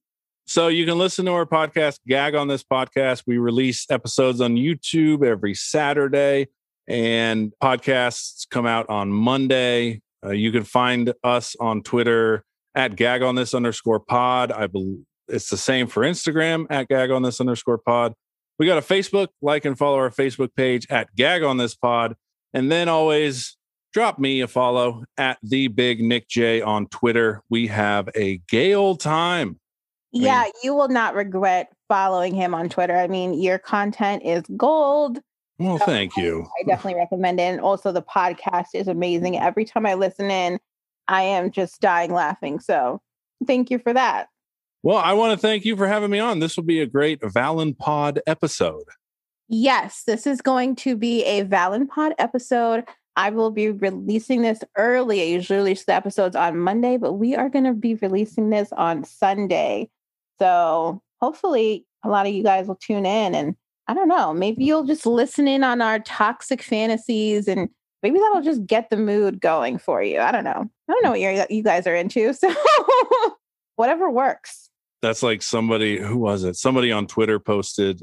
So 0.47 0.69
you 0.69 0.85
can 0.85 0.99
listen 0.99 1.25
to 1.27 1.33
our 1.33 1.47
podcast, 1.47 1.99
Gag 2.07 2.35
on 2.35 2.49
this 2.49 2.63
podcast. 2.63 3.23
We 3.27 3.39
release 3.39 3.87
episodes 3.91 4.41
on 4.41 4.57
YouTube 4.57 5.25
every 5.25 5.55
Saturday, 5.55 6.49
and 6.89 7.53
podcasts 7.63 8.49
come 8.51 8.67
out 8.67 8.89
on 8.89 9.11
Monday. 9.11 10.01
Uh, 10.25 10.31
you 10.31 10.53
can 10.53 10.65
find 10.65 11.13
us 11.25 11.57
on 11.61 11.83
Twitter 11.83 12.45
at 12.75 12.97
Gag 12.97 13.23
on 13.23 13.35
this 13.35 13.55
underscore 13.55 14.01
pod. 14.01 14.53
I 14.53 14.67
believe 14.67 15.05
it's 15.29 15.51
the 15.51 15.57
same 15.57 15.87
for 15.87 16.03
Instagram 16.03 16.67
at 16.71 16.89
Gag 16.89 17.11
on 17.11 17.23
this 17.23 17.41
underscore 17.41 17.79
pod. 17.79 18.15
We 18.59 18.67
got 18.67 18.79
a 18.79 18.83
Facebook. 18.83 19.29
Like 19.41 19.65
and 19.65 19.77
follow 19.77 19.97
our 19.99 20.11
Facebook 20.11 20.55
page 20.57 20.87
at 20.91 21.15
Gag 21.17 21.43
on 21.43 21.57
this 21.57 21.75
pod, 21.75 22.15
and 22.55 22.71
then 22.71 22.89
always 22.89 23.57
drop 23.93 24.19
me 24.19 24.41
a 24.41 24.49
follow 24.49 25.05
at 25.19 25.39
the 25.43 25.69
Big 25.69 26.01
Nick 26.03 26.29
J 26.29 26.61
on 26.63 26.87
Twitter. 26.87 27.43
We 27.51 27.67
have 27.67 28.09
a 28.15 28.41
gay 28.49 28.75
old 28.75 29.01
time. 29.01 29.59
mean- 30.13 30.23
Yeah, 30.25 30.45
you 30.63 30.75
will 30.75 30.89
not 30.89 31.15
regret 31.15 31.69
following 31.89 32.35
him 32.35 32.55
on 32.55 32.69
Twitter. 32.69 32.97
I 32.97 33.07
mean, 33.09 33.35
your 33.35 33.59
content 33.59 34.23
is 34.25 34.43
gold. 34.57 35.19
Well, 35.59 35.79
So 35.79 35.87
thank 35.87 36.17
you. 36.17 36.47
I 36.61 36.65
definitely 36.67 36.99
recommend 37.01 37.39
it. 37.41 37.45
And 37.45 37.61
also, 37.61 37.93
the 37.93 38.03
podcast 38.03 38.69
is 38.75 38.89
amazing. 38.89 39.39
Every 39.39 39.65
time 39.65 39.87
I 39.87 39.95
listen 39.95 40.31
in, 40.31 40.59
I 41.09 41.23
am 41.23 41.51
just 41.51 41.81
dying 41.81 42.13
laughing. 42.13 42.61
So, 42.61 43.01
thank 43.47 43.71
you 43.71 43.79
for 43.79 43.93
that. 43.93 44.29
Well, 44.83 44.99
I 44.99 45.13
want 45.13 45.33
to 45.33 45.37
thank 45.37 45.65
you 45.65 45.77
for 45.77 45.87
having 45.87 46.11
me 46.11 46.19
on. 46.19 46.41
This 46.41 46.57
will 46.57 46.65
be 46.65 46.81
a 46.81 46.87
great 46.87 47.21
Valen 47.21 47.79
Pod 47.79 48.21
episode. 48.27 48.85
Yes, 49.55 50.05
this 50.07 50.27
is 50.27 50.41
going 50.41 50.77
to 50.77 50.97
be 50.97 51.23
a 51.25 51.45
Valenpod 51.45 52.13
episode. 52.19 52.85
I 53.17 53.29
will 53.29 53.51
be 53.51 53.71
releasing 53.71 54.41
this 54.41 54.61
early. 54.79 55.21
I 55.21 55.25
usually 55.25 55.59
release 55.59 55.85
the 55.85 55.93
episodes 55.93 56.35
on 56.35 56.59
Monday, 56.59 56.97
but 56.97 57.13
we 57.13 57.37
are 57.37 57.51
going 57.51 57.67
to 57.67 57.75
be 57.75 57.95
releasing 57.97 58.49
this 58.49 58.73
on 58.73 59.05
Sunday. 59.05 59.91
So 60.39 61.03
hopefully 61.21 61.85
a 62.03 62.09
lot 62.09 62.27
of 62.27 62.33
you 62.33 62.43
guys 62.43 62.67
will 62.67 62.77
tune 62.77 63.05
in 63.05 63.35
and 63.35 63.55
I 63.89 63.95
don't 63.95 64.09
know, 64.09 64.33
maybe 64.33 64.65
you'll 64.65 64.85
just 64.85 65.07
listen 65.07 65.49
in 65.49 65.65
on 65.65 65.81
our 65.81 65.99
toxic 65.99 66.63
fantasies 66.63 67.49
and 67.49 67.69
maybe 68.03 68.19
that'll 68.19 68.37
mm-hmm. 68.37 68.45
just 68.45 68.67
get 68.67 68.91
the 68.91 68.97
mood 68.97 69.41
going 69.41 69.79
for 69.79 70.03
you. 70.03 70.21
I 70.21 70.33
don't 70.33 70.45
know. 70.45 70.71
I 70.89 70.93
don't 70.93 71.05
know 71.05 71.11
what 71.11 71.21
mm-hmm. 71.21 71.53
you 71.53 71.59
you 71.59 71.63
guys 71.63 71.87
are 71.87 71.95
into. 71.95 72.33
So 72.43 72.55
whatever 73.77 74.11
works. 74.11 74.71
That's 75.01 75.23
like 75.23 75.43
somebody 75.43 75.99
who 75.99 76.17
was 76.17 76.45
it? 76.45 76.57
Somebody 76.57 76.93
on 76.93 77.07
Twitter 77.07 77.41
posted, 77.41 78.03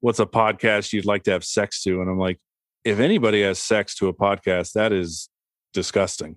"What's 0.00 0.20
a 0.20 0.26
podcast 0.26 0.92
you'd 0.92 1.04
like 1.04 1.24
to 1.24 1.32
have 1.32 1.44
sex 1.44 1.82
to?" 1.82 2.00
And 2.00 2.08
I'm 2.08 2.18
like, 2.18 2.38
if 2.84 2.98
anybody 2.98 3.42
has 3.42 3.58
sex 3.58 3.94
to 3.96 4.08
a 4.08 4.14
podcast, 4.14 4.72
that 4.72 4.92
is 4.92 5.28
disgusting. 5.74 6.36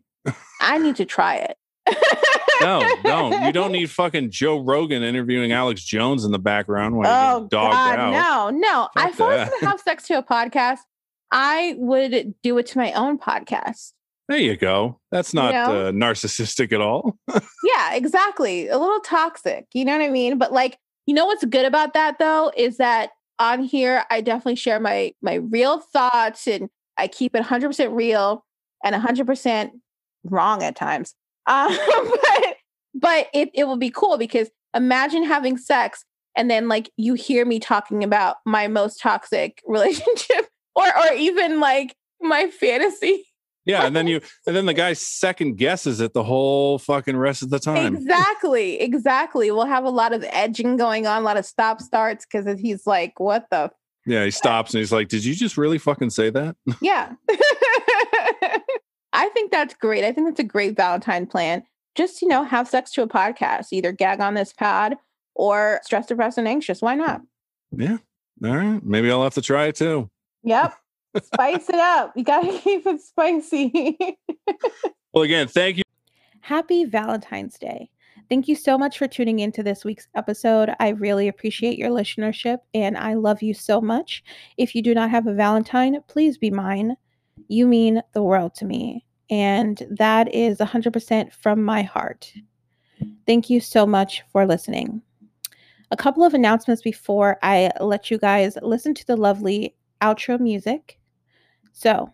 I 0.60 0.78
need 0.78 0.98
to 0.98 1.06
try 1.06 1.36
it. 1.38 1.58
no, 2.64 2.96
don't. 3.04 3.44
You 3.44 3.52
don't 3.52 3.72
need 3.74 3.90
fucking 3.90 4.32
Joe 4.32 4.60
Rogan 4.60 5.04
interviewing 5.04 5.52
Alex 5.52 5.84
Jones 5.84 6.26
in 6.26 6.32
the 6.32 6.40
background 6.40 6.98
when 6.98 7.08
oh, 7.08 7.44
you 7.44 7.48
dogged 7.50 7.74
God, 7.74 8.00
out. 8.00 8.54
No, 8.54 8.58
no. 8.58 8.90
Fuck 8.94 9.10
if 9.10 9.22
I 9.22 9.28
was 9.28 9.50
going 9.50 9.60
to 9.62 9.66
have 9.68 9.80
sex 9.80 10.08
to 10.08 10.18
a 10.18 10.24
podcast, 10.24 10.80
I 11.32 11.76
would 11.78 12.36
do 12.44 12.58
it 12.58 12.68
to 12.68 12.78
my 12.78 12.94
own 12.94 13.18
podcast. 13.18 13.94
There 14.30 14.38
you 14.38 14.56
go. 14.56 15.00
That's 15.12 15.34
not 15.34 15.54
you 15.54 15.74
know? 15.74 15.88
uh, 15.88 15.92
narcissistic 15.92 16.72
at 16.72 16.80
all. 16.80 17.18
yeah, 17.64 17.94
exactly. 17.94 18.68
A 18.70 18.78
little 18.78 19.02
toxic. 19.02 19.66
You 19.74 19.84
know 19.84 19.98
what 19.98 20.06
I 20.06 20.10
mean? 20.10 20.38
But 20.38 20.54
like, 20.54 20.78
you 21.06 21.14
know 21.14 21.26
what's 21.26 21.44
good 21.44 21.66
about 21.66 21.94
that 21.94 22.20
though 22.20 22.52
is 22.56 22.78
that 22.78 23.10
on 23.40 23.64
here 23.64 24.06
I 24.10 24.22
definitely 24.22 24.56
share 24.56 24.80
my 24.80 25.14
my 25.22 25.36
real 25.36 25.80
thoughts 25.80 26.48
and 26.48 26.70
I 26.98 27.08
keep 27.08 27.36
it 27.36 27.44
100% 27.44 27.96
real 27.96 28.46
and 28.84 28.96
100% 28.96 29.72
wrong 30.24 30.64
at 30.64 30.76
times. 30.76 31.16
Um, 31.46 31.78
but 31.78 32.53
but 32.94 33.28
it 33.34 33.50
it 33.54 33.66
will 33.66 33.78
be 33.78 33.90
cool 33.90 34.18
because 34.18 34.50
imagine 34.76 35.24
having 35.24 35.58
sex 35.58 36.04
and 36.36 36.50
then 36.50 36.68
like 36.68 36.90
you 36.98 37.14
hear 37.14 37.46
me 37.46 37.60
talking 37.60 38.04
about 38.04 38.38
my 38.46 38.68
most 38.68 39.00
toxic 39.00 39.62
relationship 39.68 40.48
or 40.76 40.86
or 40.86 41.14
even 41.14 41.60
like 41.60 41.96
my 42.22 42.48
fantasy 42.48 43.26
yeah, 43.66 43.86
and 43.86 43.96
then 43.96 44.08
you 44.08 44.22
and 44.46 44.56
then 44.56 44.66
the 44.66 44.74
guy 44.74 44.94
second 44.94 45.58
guesses 45.58 46.00
it 46.00 46.14
the 46.14 46.24
whole 46.24 46.78
fucking 46.80 47.18
rest 47.18 47.44
of 47.44 47.50
the 47.50 47.60
time. 47.60 47.96
Exactly, 47.96 48.80
exactly. 48.80 49.52
We'll 49.52 49.66
have 49.66 49.86
a 49.86 49.90
lot 49.90 50.14
of 50.14 50.26
edging 50.30 50.78
going 50.78 51.08
on, 51.08 51.22
a 51.22 51.26
lot 51.26 51.38
of 51.38 51.46
stop 51.46 51.82
starts 51.82 52.26
because 52.26 52.60
he's 52.60 52.86
like, 52.86 53.20
"What 53.20 53.46
the?" 53.52 53.72
Yeah, 54.06 54.26
he 54.26 54.32
stops 54.32 54.74
and 54.74 54.80
he's 54.80 54.92
like, 54.92 55.08
"Did 55.08 55.24
you 55.24 55.34
just 55.34 55.58
really 55.58 55.78
fucking 55.78 56.10
say 56.10 56.30
that?" 56.30 56.56
Yeah, 56.82 57.14
I 59.14 59.30
think 59.30 59.52
that's 59.52 59.74
great. 59.76 60.04
I 60.04 60.12
think 60.12 60.28
that's 60.28 60.40
a 60.40 60.44
great 60.44 60.76
Valentine 60.76 61.26
plan. 61.26 61.64
Just 61.96 62.22
you 62.22 62.28
know, 62.28 62.44
have 62.44 62.68
sex 62.68 62.92
to 62.94 63.04
a 63.04 63.08
podcast. 63.08 63.68
Either 63.72 63.92
gag 63.92 64.20
on 64.20 64.34
this 64.34 64.54
pod 64.54 64.96
or 65.36 65.80
stressed, 65.84 66.10
depressed, 66.10 66.38
and 66.38 66.48
anxious. 66.48 66.82
Why 66.82 66.96
not? 66.96 67.22
Yeah. 67.72 67.98
All 68.44 68.58
right. 68.58 68.84
Maybe 68.84 69.12
I'll 69.12 69.24
have 69.24 69.34
to 69.36 69.42
try 69.42 69.66
it 69.66 69.76
too. 69.76 70.10
Yep. 70.44 70.74
Spice 71.24 71.70
it 71.70 71.76
up. 71.76 72.14
You 72.16 72.24
got 72.24 72.42
to 72.42 72.58
keep 72.64 72.86
it 72.86 73.02
spicy. 73.02 73.98
well, 75.14 75.24
again, 75.24 75.48
thank 75.48 75.78
you. 75.78 75.84
Happy 76.42 76.86
Valentine's 76.86 77.58
Day. 77.58 77.90
Thank 78.30 78.48
you 78.48 78.56
so 78.56 78.78
much 78.78 78.98
for 78.98 79.08
tuning 79.08 79.40
into 79.40 79.64
this 79.64 79.86
week's 79.86 80.08
episode. 80.16 80.74
I 80.80 80.90
really 80.90 81.28
appreciate 81.28 81.78
your 81.78 81.90
listenership 81.90 82.60
and 82.74 82.98
I 82.98 83.14
love 83.14 83.42
you 83.42 83.54
so 83.54 83.80
much. 83.80 84.24
If 84.58 84.74
you 84.74 84.82
do 84.82 84.94
not 84.94 85.10
have 85.10 85.28
a 85.28 85.34
Valentine, 85.34 86.00
please 86.08 86.38
be 86.38 86.50
mine. 86.50 86.96
You 87.48 87.68
mean 87.68 88.02
the 88.14 88.24
world 88.24 88.56
to 88.56 88.66
me. 88.66 89.06
And 89.30 89.82
that 89.90 90.34
is 90.34 90.60
100% 90.60 91.32
from 91.32 91.64
my 91.64 91.82
heart. 91.82 92.34
Thank 93.26 93.50
you 93.50 93.60
so 93.60 93.86
much 93.86 94.24
for 94.32 94.46
listening. 94.46 95.02
A 95.92 95.98
couple 95.98 96.24
of 96.24 96.34
announcements 96.34 96.82
before 96.82 97.38
I 97.44 97.72
let 97.80 98.10
you 98.10 98.18
guys 98.18 98.58
listen 98.62 98.94
to 98.96 99.08
the 99.08 99.16
lovely 99.16 99.76
outro 100.02 100.40
music. 100.40 101.00
So, 101.72 102.14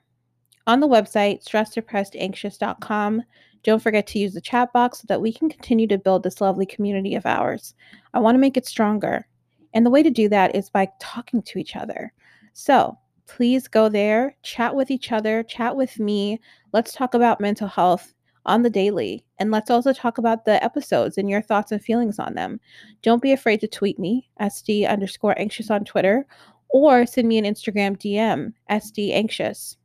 on 0.68 0.80
the 0.80 0.88
website, 0.88 1.44
stressdepressedanxious.com, 1.44 3.24
don't 3.64 3.82
forget 3.82 4.08
to 4.08 4.20
use 4.20 4.34
the 4.34 4.42
chat 4.42 4.72
box 4.72 5.00
so 5.00 5.06
that 5.08 5.22
we 5.22 5.34
can 5.34 5.50
continue 5.50 5.88
to 5.88 5.98
build 5.98 6.24
this 6.24 6.42
lovely 6.42 6.66
community 6.66 7.16
of 7.16 7.26
ours. 7.26 7.74
I 8.14 8.20
want 8.20 8.36
to 8.36 8.40
make 8.40 8.56
it 8.56 8.68
stronger. 8.68 9.28
And 9.74 9.86
the 9.86 9.90
way 9.90 10.04
to 10.04 10.10
do 10.10 10.30
that 10.30 10.56
is 10.56 10.70
by 10.70 10.90
talking 11.00 11.42
to 11.44 11.60
each 11.60 11.76
other. 11.76 12.14
So, 12.54 12.98
please 13.30 13.68
go 13.68 13.88
there, 13.88 14.36
chat 14.44 14.76
with 14.76 14.90
each 14.90 15.12
other, 15.12 15.44
chat 15.44 15.76
with 15.76 16.00
me. 16.00 16.40
Let's 16.74 16.92
talk 16.92 17.14
about 17.14 17.40
mental 17.40 17.68
health 17.68 18.14
on 18.46 18.64
the 18.64 18.70
daily. 18.70 19.24
And 19.38 19.52
let's 19.52 19.70
also 19.70 19.94
talk 19.94 20.18
about 20.18 20.46
the 20.46 20.62
episodes 20.64 21.18
and 21.18 21.30
your 21.30 21.42
thoughts 21.42 21.72
and 21.72 21.82
feelings 21.82 22.20
on 22.20 22.34
them. 22.34 22.60
Don't 23.04 23.22
be 23.22 23.32
afraid 23.32 23.62
to 23.62 23.68
tweet 23.68 24.00
me, 24.00 24.30
SD 24.42 24.90
underscore 24.90 25.40
anxious 25.40 25.70
on 25.70 25.86
Twitter, 25.86 26.26
or 26.70 27.06
send 27.06 27.28
me 27.28 27.38
an 27.38 27.46
Instagram 27.46 27.98
DM, 27.98 28.54
SD 28.70 29.14
Anxious. 29.14 29.78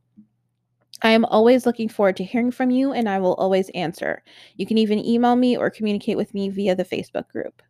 I 1.02 1.10
am 1.10 1.24
always 1.26 1.66
looking 1.66 1.88
forward 1.88 2.16
to 2.16 2.24
hearing 2.24 2.50
from 2.50 2.70
you 2.70 2.92
and 2.92 3.08
I 3.08 3.18
will 3.18 3.34
always 3.34 3.68
answer. 3.70 4.22
You 4.56 4.66
can 4.66 4.78
even 4.78 5.04
email 5.04 5.36
me 5.36 5.56
or 5.56 5.68
communicate 5.68 6.16
with 6.16 6.32
me 6.32 6.48
via 6.48 6.74
the 6.74 6.84
Facebook 6.84 7.28
group. 7.28 7.62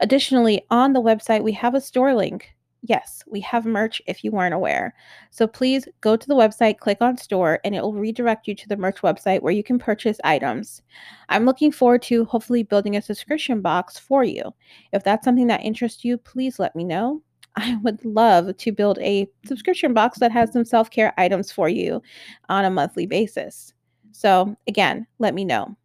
Additionally, 0.00 0.62
on 0.70 0.92
the 0.92 1.02
website, 1.02 1.42
we 1.42 1.52
have 1.52 1.74
a 1.74 1.80
store 1.80 2.14
link. 2.14 2.54
Yes, 2.82 3.24
we 3.26 3.40
have 3.40 3.66
merch 3.66 4.00
if 4.06 4.22
you 4.22 4.30
weren't 4.30 4.54
aware. 4.54 4.94
So 5.30 5.46
please 5.46 5.88
go 6.00 6.16
to 6.16 6.28
the 6.28 6.36
website, 6.36 6.78
click 6.78 6.98
on 7.00 7.16
store, 7.16 7.58
and 7.64 7.74
it 7.74 7.82
will 7.82 7.94
redirect 7.94 8.46
you 8.46 8.54
to 8.54 8.68
the 8.68 8.76
merch 8.76 8.98
website 8.98 9.42
where 9.42 9.52
you 9.52 9.64
can 9.64 9.78
purchase 9.78 10.18
items. 10.22 10.82
I'm 11.28 11.44
looking 11.44 11.72
forward 11.72 12.02
to 12.02 12.24
hopefully 12.26 12.62
building 12.62 12.96
a 12.96 13.02
subscription 13.02 13.60
box 13.62 13.98
for 13.98 14.22
you. 14.22 14.54
If 14.92 15.02
that's 15.02 15.24
something 15.24 15.48
that 15.48 15.64
interests 15.64 16.04
you, 16.04 16.18
please 16.18 16.58
let 16.60 16.76
me 16.76 16.84
know. 16.84 17.20
I 17.56 17.76
would 17.82 18.04
love 18.04 18.56
to 18.56 18.72
build 18.72 18.98
a 19.00 19.28
subscription 19.44 19.92
box 19.92 20.20
that 20.20 20.30
has 20.30 20.52
some 20.52 20.64
self-care 20.64 21.12
items 21.18 21.50
for 21.50 21.68
you 21.68 22.00
on 22.48 22.64
a 22.64 22.70
monthly 22.70 23.06
basis. 23.06 23.72
So, 24.12 24.56
again, 24.68 25.06
let 25.18 25.34
me 25.34 25.44
know. 25.44 25.76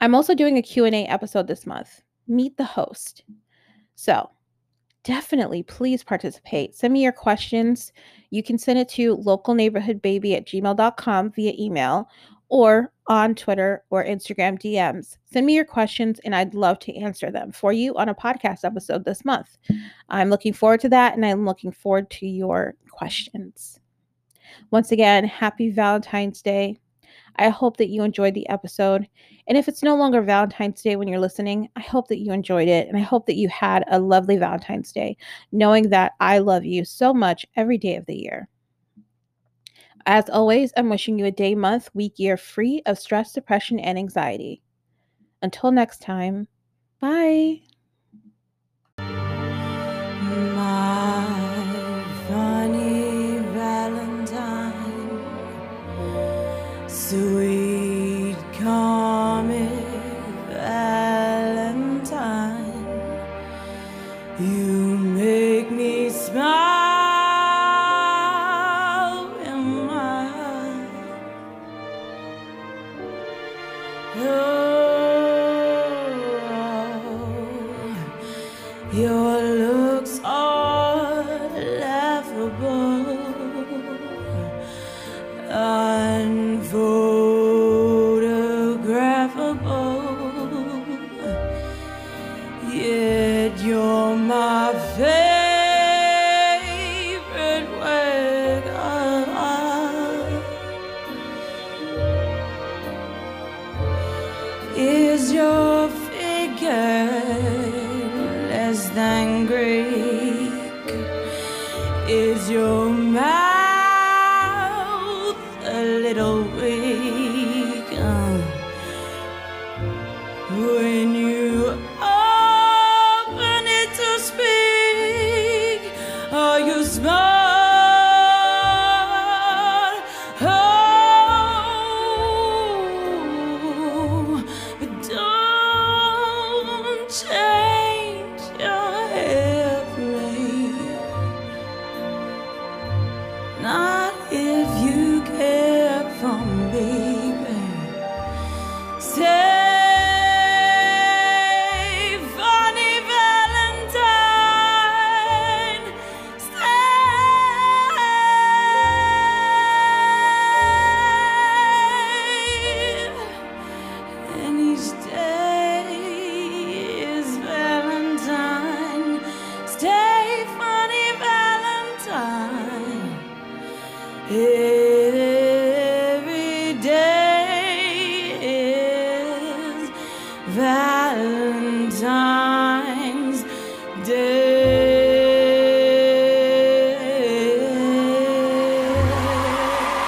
I'm 0.00 0.14
also 0.14 0.34
doing 0.34 0.58
a 0.58 0.62
Q&A 0.62 1.06
episode 1.06 1.46
this 1.46 1.66
month. 1.66 2.02
Meet 2.26 2.56
the 2.56 2.64
host. 2.64 3.22
So, 3.94 4.28
definitely 5.06 5.62
please 5.62 6.02
participate. 6.02 6.74
Send 6.74 6.92
me 6.92 7.00
your 7.02 7.12
questions. 7.12 7.92
You 8.30 8.42
can 8.42 8.58
send 8.58 8.80
it 8.80 8.88
to 8.90 9.16
localneighborhoodbaby 9.18 10.36
at 10.36 10.46
gmail.com 10.46 11.30
via 11.30 11.52
email 11.56 12.08
or 12.48 12.92
on 13.06 13.36
Twitter 13.36 13.84
or 13.90 14.04
Instagram 14.04 14.58
DMs. 14.60 15.16
Send 15.32 15.46
me 15.46 15.54
your 15.54 15.64
questions 15.64 16.18
and 16.24 16.34
I'd 16.34 16.54
love 16.54 16.80
to 16.80 16.96
answer 16.96 17.30
them 17.30 17.52
for 17.52 17.72
you 17.72 17.94
on 17.94 18.08
a 18.08 18.14
podcast 18.16 18.64
episode 18.64 19.04
this 19.04 19.24
month. 19.24 19.56
I'm 20.08 20.28
looking 20.28 20.52
forward 20.52 20.80
to 20.80 20.88
that 20.88 21.14
and 21.14 21.24
I'm 21.24 21.44
looking 21.44 21.70
forward 21.70 22.10
to 22.10 22.26
your 22.26 22.74
questions. 22.90 23.78
Once 24.72 24.90
again, 24.90 25.24
happy 25.24 25.70
Valentine's 25.70 26.42
Day. 26.42 26.80
I 27.38 27.48
hope 27.48 27.76
that 27.76 27.88
you 27.88 28.02
enjoyed 28.02 28.34
the 28.34 28.48
episode. 28.48 29.08
And 29.46 29.56
if 29.56 29.68
it's 29.68 29.82
no 29.82 29.96
longer 29.96 30.22
Valentine's 30.22 30.82
Day 30.82 30.96
when 30.96 31.08
you're 31.08 31.20
listening, 31.20 31.68
I 31.76 31.80
hope 31.80 32.08
that 32.08 32.20
you 32.20 32.32
enjoyed 32.32 32.68
it. 32.68 32.88
And 32.88 32.96
I 32.96 33.00
hope 33.00 33.26
that 33.26 33.36
you 33.36 33.48
had 33.48 33.84
a 33.88 33.98
lovely 33.98 34.36
Valentine's 34.36 34.92
Day, 34.92 35.16
knowing 35.52 35.90
that 35.90 36.12
I 36.20 36.38
love 36.38 36.64
you 36.64 36.84
so 36.84 37.14
much 37.14 37.46
every 37.56 37.78
day 37.78 37.96
of 37.96 38.06
the 38.06 38.16
year. 38.16 38.48
As 40.06 40.30
always, 40.30 40.72
I'm 40.76 40.88
wishing 40.88 41.18
you 41.18 41.26
a 41.26 41.32
day, 41.32 41.54
month, 41.54 41.90
week, 41.92 42.18
year 42.18 42.36
free 42.36 42.82
of 42.86 42.98
stress, 42.98 43.32
depression, 43.32 43.80
and 43.80 43.98
anxiety. 43.98 44.62
Until 45.42 45.72
next 45.72 46.00
time, 46.00 46.46
bye. 47.00 47.60